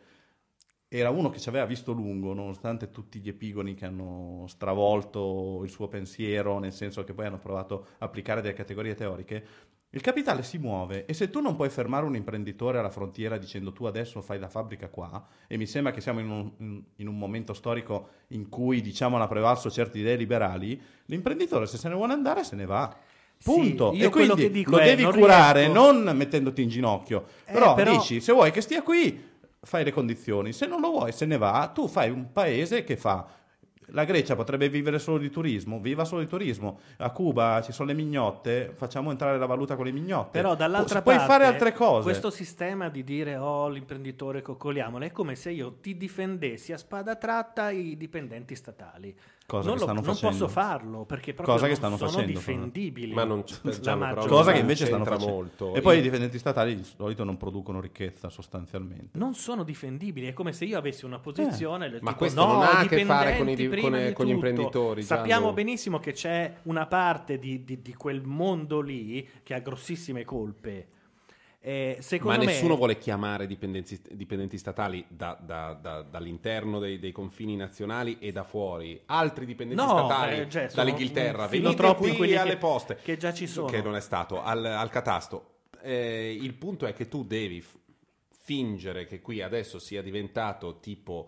era 0.87 1.09
uno 1.09 1.29
che 1.29 1.39
ci 1.39 1.49
aveva 1.49 1.65
visto 1.65 1.91
lungo, 1.91 2.33
nonostante 2.33 2.91
tutti 2.91 3.19
gli 3.19 3.27
epigoni 3.27 3.73
che 3.73 3.85
hanno 3.85 4.45
stravolto 4.47 5.61
il 5.63 5.69
suo 5.69 5.87
pensiero, 5.87 6.59
nel 6.59 6.71
senso 6.71 7.03
che 7.03 7.13
poi 7.13 7.25
hanno 7.25 7.39
provato 7.39 7.87
a 7.97 8.05
applicare 8.05 8.41
delle 8.41 8.53
categorie 8.53 8.93
teoriche. 8.93 9.45
Il 9.89 10.01
capitale 10.01 10.43
si 10.43 10.57
muove 10.57 11.05
e 11.05 11.13
se 11.13 11.29
tu 11.29 11.39
non 11.39 11.55
puoi 11.55 11.69
fermare 11.69 12.05
un 12.05 12.15
imprenditore 12.15 12.77
alla 12.77 12.89
frontiera 12.89 13.37
dicendo 13.37 13.71
tu 13.71 13.85
adesso 13.85 14.21
fai 14.21 14.37
la 14.37 14.49
fabbrica 14.49 14.89
qua, 14.89 15.25
e 15.47 15.57
mi 15.57 15.65
sembra 15.65 15.91
che 15.91 16.01
siamo 16.01 16.19
in 16.19 16.29
un, 16.29 16.83
in- 16.97 17.07
un 17.07 17.17
momento 17.17 17.53
storico 17.53 18.09
in 18.29 18.47
cui 18.49 18.81
diciamo 18.81 19.15
hanno 19.15 19.27
prevalso 19.27 19.71
certe 19.71 19.99
idee 19.99 20.17
liberali, 20.17 20.79
l'imprenditore 21.05 21.65
se 21.67 21.77
se 21.77 21.87
ne 21.87 21.95
vuole 21.95 22.13
andare 22.13 22.43
se 22.43 22.55
ne 22.55 22.65
va. 22.65 22.95
Punto. 23.43 23.91
io 23.93 24.07
e 24.07 24.09
quindi 24.09 24.63
lo 24.65 24.77
devi 24.77 25.03
non 25.03 25.13
curare 25.13 25.65
riesco- 25.67 25.91
non 25.91 26.15
mettendoti 26.17 26.61
in 26.61 26.69
ginocchio. 26.69 27.25
Eh, 27.45 27.53
però, 27.53 27.73
però- 27.75 27.91
dici, 27.91 28.19
se 28.19 28.31
vuoi 28.33 28.51
che 28.51 28.61
stia 28.61 28.81
qui, 28.81 29.23
fai 29.61 29.83
le 29.83 29.91
condizioni. 29.91 30.53
Se 30.53 30.65
non 30.65 30.81
lo 30.81 30.89
vuoi, 30.91 31.11
se 31.11 31.25
ne 31.25 31.37
va, 31.37 31.69
tu 31.73 31.87
fai 31.87 32.09
un 32.09 32.31
paese 32.31 32.83
che 32.83 32.97
fa. 32.97 33.27
La 33.91 34.03
Grecia 34.03 34.35
potrebbe 34.35 34.67
vivere 34.67 34.99
solo 34.99 35.17
di 35.17 35.29
turismo, 35.29 35.79
viva 35.79 36.03
solo 36.03 36.19
di 36.19 36.27
turismo. 36.27 36.79
A 36.97 37.09
Cuba 37.11 37.61
ci 37.63 37.71
sono 37.71 37.87
le 37.87 37.93
mignotte, 37.95 38.73
facciamo 38.75 39.11
entrare 39.11 39.37
la 39.37 39.45
valuta 39.45 39.77
con 39.77 39.85
le 39.85 39.93
mignotte. 39.93 40.31
Però 40.31 40.55
dall'altra 40.55 41.01
Puoi 41.01 41.15
parte 41.15 41.31
fare 41.31 41.45
altre 41.45 41.71
cose. 41.71 42.03
questo 42.03 42.29
sistema 42.29 42.89
di 42.89 43.05
dire 43.05 43.37
oh 43.37 43.69
l'imprenditore 43.69 44.41
coccoliamolo 44.41 45.05
è 45.05 45.11
come 45.13 45.35
se 45.35 45.51
io 45.51 45.77
ti 45.79 45.95
difendessi 45.95 46.73
a 46.73 46.77
spada 46.77 47.15
tratta 47.15 47.69
i 47.69 47.95
dipendenti 47.95 48.55
statali. 48.55 49.15
Cosa 49.47 49.69
non 49.69 49.75
che 49.75 49.79
lo- 49.79 49.85
stanno 49.93 50.05
non 50.05 50.19
posso 50.19 50.47
farlo 50.49 51.05
perché 51.05 51.33
proprio 51.33 51.55
Cosa 51.55 51.67
che 51.67 51.79
non 51.79 51.79
stanno 51.79 51.95
sono 51.95 52.09
facendo, 52.09 52.31
difendibili. 52.37 53.13
Ma 53.13 53.23
non 53.23 53.45
c- 53.45 53.59
La 53.61 53.79
Gianni, 53.79 53.99
maggior 54.01 54.27
Cosa 54.27 54.51
che 54.51 54.59
invece 54.59 54.85
stanno 54.87 55.05
facendo. 55.05 55.33
molto. 55.33 55.73
E 55.73 55.79
poi 55.79 55.93
Io- 55.93 55.99
i 56.01 56.03
dipendenti 56.03 56.37
statali 56.37 56.75
di 56.75 56.83
solito 56.83 57.23
non 57.23 57.37
producono 57.37 57.79
ricchezza 57.79 58.27
sostanzialmente. 58.27 59.17
non 59.17 59.35
sono 59.35 59.63
difendibili, 59.63 60.27
è 60.27 60.33
come 60.33 60.51
se 60.51 60.65
io 60.65 60.77
avessi 60.77 61.05
una 61.05 61.19
posizione 61.19 61.89
del 61.89 62.01
Ma 62.01 62.07
tipo, 62.09 62.19
questo 62.19 62.45
no, 62.45 62.51
non 62.55 62.61
ha 62.63 62.79
a 62.79 62.85
che 62.87 63.05
fare 63.05 63.37
con 63.37 63.47
i 63.47 63.55
con- 63.55 63.93
di 64.03 64.11
con 64.13 64.25
gli 64.25 64.29
imprenditori, 64.31 65.01
Sappiamo 65.03 65.39
Gianlu. 65.45 65.53
benissimo 65.55 65.99
che 65.99 66.11
c'è 66.11 66.53
una 66.63 66.85
parte 66.85 67.39
di, 67.39 67.63
di- 67.63 67.81
di 67.81 67.93
quel 67.93 68.23
mondo 68.25 68.81
lì 68.81 69.25
che 69.43 69.53
ha 69.53 69.59
grossissime 69.59 70.25
colpe. 70.25 70.87
Eh, 71.67 71.95
Ma 71.97 72.01
secondo 72.01 72.37
me 72.39 72.45
nessuno 72.45 72.77
vuole 72.77 72.97
chiamare 72.97 73.45
dipendenti, 73.45 73.99
dipendenti 74.11 74.57
statali 74.57 75.03
da- 75.09 75.37
da- 75.41 75.73
da- 75.73 76.01
dall'interno 76.01 76.79
dei, 76.79 76.97
dei 76.97 77.11
confini 77.11 77.57
nazionali 77.57 78.19
e 78.19 78.31
da 78.31 78.45
fuori. 78.45 79.01
Altri 79.07 79.45
dipendenti 79.45 79.83
No, 79.83 79.89
statali 79.89 80.39
eh, 80.39 80.49
cioè, 80.49 80.69
dall'Inghilterra, 80.73 81.47
venite 81.47 81.93
qui 81.95 82.15
quelli 82.15 82.31
che- 82.31 82.39
alle 82.39 82.55
poste. 82.55 82.97
che 83.03 83.17
già 83.17 83.33
ci 83.33 83.47
sono. 83.47 83.67
Che 83.67 83.81
non 83.81 83.97
è 83.97 83.99
stato, 83.99 84.41
al, 84.41 84.63
al 84.63 84.89
catasto. 84.89 85.55
Eh, 85.81 86.37
il 86.39 86.53
punto 86.53 86.85
è 86.85 86.93
che 86.93 87.09
tu 87.09 87.25
devi 87.25 87.61
fingere 88.29 89.05
che 89.05 89.19
qui 89.19 89.41
adesso 89.41 89.77
sia 89.77 90.01
diventato 90.01 90.79
tipo 90.79 91.27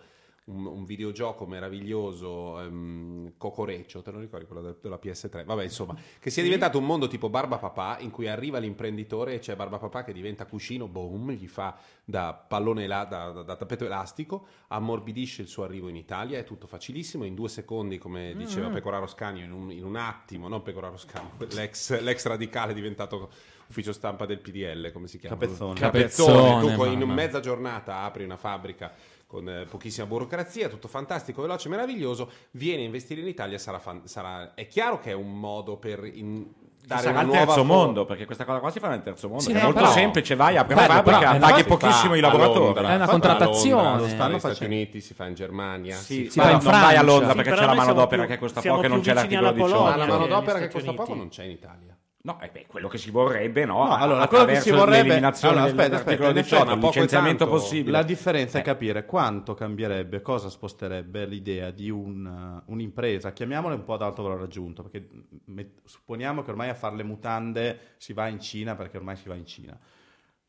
un, 0.50 0.66
un 0.66 0.84
videogioco 0.86 1.46
meraviglioso, 1.46 2.60
ehm, 2.62 3.34
Cocoreccio, 3.38 4.02
te 4.02 4.12
lo 4.12 4.20
ricordi 4.20 4.46
quello 4.46 4.62
de- 4.62 4.76
della 4.82 5.00
PS3? 5.02 5.46
Vabbè, 5.46 5.64
insomma, 5.64 5.96
che 6.20 6.30
sia 6.30 6.44
diventato 6.44 6.78
un 6.78 6.86
mondo 6.86 7.08
tipo 7.08 7.30
Barba 7.30 7.58
Papà 7.58 7.98
in 8.00 8.10
cui 8.12 8.28
arriva 8.28 8.58
l'imprenditore 8.58 9.36
e 9.36 9.40
c'è 9.40 9.56
Barba 9.56 9.78
Papà 9.78 10.04
che 10.04 10.14
diventa 10.14 10.46
cuscino, 10.46 10.88
boom, 10.88 11.32
gli 11.32 11.48
fa 11.48 11.78
da 12.04 12.34
pallone 12.34 12.84
ela- 12.84 13.06
da, 13.06 13.30
da- 13.32 13.44
da 13.44 13.56
tappeto 13.56 13.86
elastico, 13.86 14.46
ammorbidisce 14.68 15.42
il 15.44 15.48
suo 15.48 15.64
arrivo 15.64 15.88
in 15.90 15.96
Italia, 15.96 16.38
è 16.40 16.44
tutto 16.44 16.68
facilissimo, 16.68 17.24
in 17.24 17.36
due 17.36 17.50
secondi, 17.50 17.98
come 17.98 18.34
diceva 18.36 18.70
Mm. 18.70 18.74
Pecoraro 18.74 19.08
Scanio, 19.08 19.44
in 19.44 19.52
un, 19.52 19.72
in 19.72 19.84
un 19.86 19.96
attimo, 19.96 20.48
non 20.48 20.62
Pecoraro 20.64 20.98
Scanio, 20.98 21.32
l'ex, 21.54 22.00
l'ex 22.02 22.26
radicale 22.26 22.74
diventato 22.74 23.30
ufficio 23.70 23.94
stampa 23.94 24.26
del 24.26 24.40
PDL, 24.40 24.92
come 24.92 25.08
si 25.08 25.20
chiama? 25.20 25.38
Capezzone. 25.38 25.80
Capezzone, 25.80 26.34
Capezzone, 26.34 26.76
tu 26.76 26.84
in 27.04 27.08
mezza 27.10 27.40
giornata 27.40 28.00
apri 28.02 28.24
una 28.24 28.36
fabbrica 28.38 28.92
con 29.30 29.48
eh, 29.48 29.66
pochissima 29.70 30.08
burocrazia, 30.08 30.70
tutto 30.70 30.88
fantastico, 30.88 31.44
veloce, 31.44 31.70
meraviglioso, 31.70 32.32
vieni 32.54 32.82
a 32.82 32.86
investire 32.86 33.22
in 33.22 33.28
Italia, 33.28 33.60
sarà, 33.60 33.78
fan- 33.78 34.02
sarà- 34.08 34.56
è 34.56 34.68
chiaro 34.68 34.98
che 34.98 35.12
è 35.12 35.14
un 35.14 35.40
modo 35.40 35.78
per 35.78 36.04
in- 36.04 36.48
dare 36.84 37.04
sarà 37.04 37.22
il 37.22 37.30
terzo 37.30 37.64
mondo, 37.64 38.06
perché 38.06 38.26
questa 38.26 38.44
cosa 38.44 38.58
qua 38.58 38.72
si 38.72 38.80
fa 38.80 38.88
nel 38.88 39.04
terzo 39.04 39.28
mondo. 39.28 39.44
Sì, 39.44 39.52
è 39.52 39.54
no, 39.54 39.66
molto 39.66 39.82
però- 39.82 39.92
semplice, 39.92 40.34
vai, 40.34 40.58
apri 40.58 40.74
una 40.74 40.86
fabbrica, 40.86 41.36
paghi 41.38 41.64
pochissimo 41.64 42.16
i 42.16 42.18
a 42.18 42.22
lavoratori. 42.24 42.64
Londra, 42.74 42.90
È 42.92 42.96
una 42.96 43.08
contrattazione. 43.08 43.82
a 43.88 43.90
Londra, 43.92 44.00
si 44.00 44.10
fa 44.10 44.16
Stanno 44.16 44.30
negli 44.30 44.40
Stati 44.40 44.54
facendo. 44.56 44.74
Uniti, 44.76 45.02
si 45.02 45.14
fa 45.14 45.26
in 45.28 45.34
Germania, 45.36 45.96
Sì, 45.98 46.04
si 46.24 46.30
si 46.32 46.40
vai- 46.40 46.48
fa 46.48 46.54
in 46.56 46.64
non 46.64 46.72
vai 46.82 46.96
a. 46.96 47.02
Londra 47.04 47.30
Sì, 47.30 47.36
perché 47.36 47.52
c'è 47.52 47.66
la 47.66 47.74
manodopera 47.76 48.22
più- 48.24 48.32
che 48.32 48.40
costa 48.40 48.62
poco 48.62 48.82
e 48.82 48.88
non 48.88 49.02
c'è 49.02 49.14
l'articolo 49.14 49.48
alla 49.50 49.56
18. 49.56 49.84
Ma 49.84 49.96
la 49.96 50.06
manodopera 50.08 50.58
che 50.58 50.70
costa 50.70 50.94
poco 50.94 51.14
non 51.14 51.28
c'è 51.30 51.44
in 51.44 51.52
Italia. 51.52 51.96
No, 52.22 52.38
è 52.40 52.50
beh, 52.52 52.66
quello 52.68 52.90
che 52.90 52.98
si 52.98 53.12
vorrebbe, 53.12 53.64
no? 53.64 53.86
No, 53.86 53.96
allora, 53.96 54.28
quello 54.28 54.44
che 54.46 54.60
si 54.60 54.72
vorrebbe- 54.72 55.04
l'eliminazione 55.04 55.54
allora, 55.60 55.70
aspetta, 55.70 55.96
aspetta, 55.96 56.32
18, 56.34 56.66
ma 56.66 56.74
il 56.74 56.80
licenziamento 56.82 57.46
tanto. 57.46 57.54
possibile. 57.54 57.92
La 57.92 58.04
differenza 58.04 58.58
è 58.58 58.62
Eh. 58.62 58.64
capire 58.66 59.06
quanto 59.06 59.54
cambierebbe, 59.54 60.22
cosa 60.22 60.50
sposterebbe 60.50 61.26
l'idea 61.26 61.72
di 61.72 61.90
un, 61.90 62.62
uh, 62.66 62.72
un'impresa, 62.74 63.32
chiamiamola 63.32 63.74
un 63.76 63.84
po' 63.86 63.94
ad 63.94 64.02
alto 64.02 64.22
valore 64.24 64.44
aggiunto, 64.44 64.84
perché 64.84 65.08
met- 65.46 65.80
supponiamo 65.86 66.42
che 66.44 66.50
ormai 66.50 66.68
a 66.68 66.74
fare 66.74 66.98
le 66.98 67.04
mutande 67.04 67.80
si 67.96 68.12
va 68.12 68.28
in 68.28 68.42
Cina 68.42 68.76
perché 68.76 68.98
ormai 68.98 69.16
si 69.16 69.30
va 69.30 69.36
in 69.36 69.46
Cina. 69.46 69.80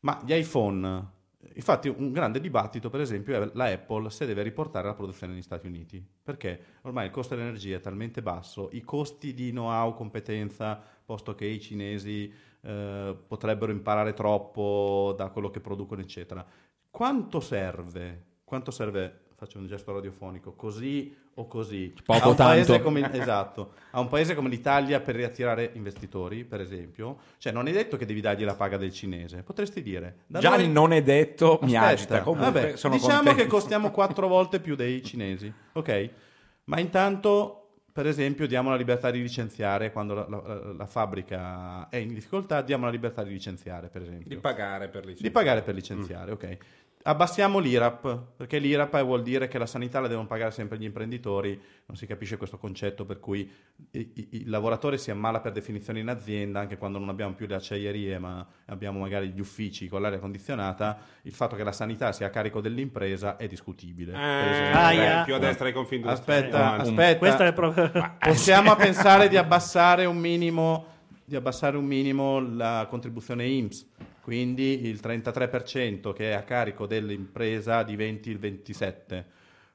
Ma 0.01 0.19
gli 0.25 0.33
iPhone 0.33 1.09
Infatti 1.53 1.87
un 1.87 2.11
grande 2.11 2.39
dibattito, 2.39 2.89
per 2.89 3.01
esempio, 3.01 3.41
è 3.41 3.49
la 3.53 3.65
Apple 3.65 4.09
se 4.09 4.25
deve 4.25 4.43
riportare 4.43 4.87
la 4.87 4.93
produzione 4.93 5.33
negli 5.33 5.41
Stati 5.41 5.67
Uniti, 5.67 6.05
perché 6.23 6.59
ormai 6.81 7.05
il 7.05 7.11
costo 7.11 7.35
dell'energia 7.35 7.77
è 7.77 7.79
talmente 7.79 8.21
basso, 8.21 8.69
i 8.73 8.81
costi 8.81 9.33
di 9.33 9.49
know-how, 9.51 9.93
competenza, 9.93 10.81
posto 11.03 11.35
che 11.35 11.45
i 11.45 11.59
cinesi 11.59 12.31
eh, 12.61 13.17
potrebbero 13.27 13.71
imparare 13.71 14.13
troppo 14.13 15.13
da 15.17 15.29
quello 15.29 15.49
che 15.49 15.59
producono, 15.59 16.01
eccetera. 16.01 16.45
Quanto 16.89 17.39
serve? 17.39 18.25
Quanto 18.43 18.71
serve? 18.71 19.29
Faccio 19.41 19.57
un 19.57 19.65
gesto 19.65 19.91
radiofonico, 19.91 20.51
così 20.53 21.17
o 21.33 21.47
così? 21.47 21.91
Poco 22.05 22.25
a 22.25 22.27
un 22.29 22.35
paese 22.35 22.73
tanto. 22.73 22.83
come, 22.83 23.09
esatto, 23.19 23.71
a 23.89 23.99
un 23.99 24.07
paese 24.07 24.35
come 24.35 24.49
l'Italia 24.49 24.99
per 24.99 25.15
riattirare 25.15 25.71
investitori, 25.73 26.43
per 26.43 26.61
esempio, 26.61 27.17
cioè 27.39 27.51
non 27.51 27.65
è 27.67 27.71
detto 27.71 27.97
che 27.97 28.05
devi 28.05 28.21
dargli 28.21 28.43
la 28.43 28.53
paga 28.53 28.77
del 28.77 28.91
cinese, 28.93 29.41
potresti 29.41 29.81
dire. 29.81 30.17
Già 30.27 30.51
noi- 30.51 30.65
il 30.65 30.69
non 30.69 30.93
è 30.93 31.01
detto 31.01 31.57
mi 31.63 31.75
Aspetta, 31.75 31.87
agita. 31.91 32.21
Comunque 32.21 32.61
vabbè, 32.61 32.75
sono 32.77 32.93
diciamo 32.93 33.15
contento. 33.15 33.41
che 33.41 33.47
costiamo 33.47 33.89
quattro 33.91 34.27
volte 34.27 34.59
più 34.59 34.75
dei 34.75 35.03
cinesi, 35.03 35.51
ok? 35.73 36.09
Ma 36.65 36.79
intanto, 36.79 37.69
per 37.91 38.05
esempio, 38.05 38.45
diamo 38.45 38.69
la 38.69 38.75
libertà 38.75 39.09
di 39.09 39.23
licenziare 39.23 39.91
quando 39.91 40.13
la, 40.13 40.27
la- 40.29 40.73
la 40.77 40.85
fabbrica 40.85 41.89
è 41.89 41.97
in 41.97 42.13
difficoltà, 42.13 42.61
diamo 42.61 42.85
la 42.85 42.91
libertà 42.91 43.23
di 43.23 43.31
licenziare, 43.31 43.87
per 43.87 44.03
esempio. 44.03 44.29
Di 44.29 44.37
pagare 44.37 44.87
per 44.87 45.03
licenziare. 45.03 45.21
Di 45.27 45.31
pagare 45.31 45.61
per 45.63 45.73
licenziare, 45.73 46.31
ok. 46.31 46.57
Abbassiamo 47.03 47.57
l'IRAP, 47.59 48.19
perché 48.37 48.59
l'IRAP 48.59 49.01
vuol 49.03 49.23
dire 49.23 49.47
che 49.47 49.57
la 49.57 49.65
sanità 49.65 49.99
la 49.99 50.07
devono 50.07 50.27
pagare 50.27 50.51
sempre 50.51 50.77
gli 50.77 50.83
imprenditori, 50.83 51.59
non 51.87 51.97
si 51.97 52.05
capisce 52.05 52.37
questo 52.37 52.57
concetto 52.57 53.05
per 53.05 53.19
cui 53.19 53.49
il 53.91 54.49
lavoratore 54.49 54.97
si 54.99 55.09
ammala 55.09 55.39
per 55.39 55.51
definizione 55.51 55.99
in 55.99 56.09
azienda, 56.09 56.59
anche 56.59 56.77
quando 56.77 56.99
non 56.99 57.09
abbiamo 57.09 57.33
più 57.33 57.47
le 57.47 57.55
acciaierie, 57.55 58.19
ma 58.19 58.45
abbiamo 58.65 58.99
magari 58.99 59.29
gli 59.29 59.39
uffici 59.39 59.87
con 59.87 60.01
l'aria 60.01 60.19
condizionata, 60.19 60.99
il 61.23 61.33
fatto 61.33 61.55
che 61.55 61.63
la 61.63 61.71
sanità 61.71 62.11
sia 62.11 62.27
a 62.27 62.29
carico 62.29 62.61
dell'impresa 62.61 63.35
è 63.35 63.47
discutibile. 63.47 64.11
per 64.11 64.21
Eh, 64.21 64.51
esempio. 64.51 64.79
Aia. 64.79 65.17
beh, 65.19 65.23
più 65.25 65.35
a 65.35 65.39
destra 65.39 65.63
dei 65.65 65.73
confini 65.73 66.07
Aspetta, 66.07 66.75
industriali. 66.75 66.89
aspetta. 66.89 67.17
Questo 67.17 67.43
è 67.43 67.53
proprio... 67.53 67.91
Possiamo 68.19 68.75
pensare 68.75 69.27
di 69.27 69.37
abbassare 69.37 70.05
un 70.05 70.17
minimo, 70.17 70.85
di 71.25 71.35
abbassare 71.35 71.77
un 71.77 71.85
minimo 71.85 72.39
la 72.39 72.85
contribuzione 72.87 73.45
IMSS, 73.47 73.87
quindi 74.21 74.85
il 74.87 74.99
33% 75.01 76.13
che 76.13 76.31
è 76.31 76.33
a 76.33 76.43
carico 76.43 76.85
dell'impresa 76.85 77.83
diventi 77.83 78.29
il 78.29 78.39
27%. 78.39 79.23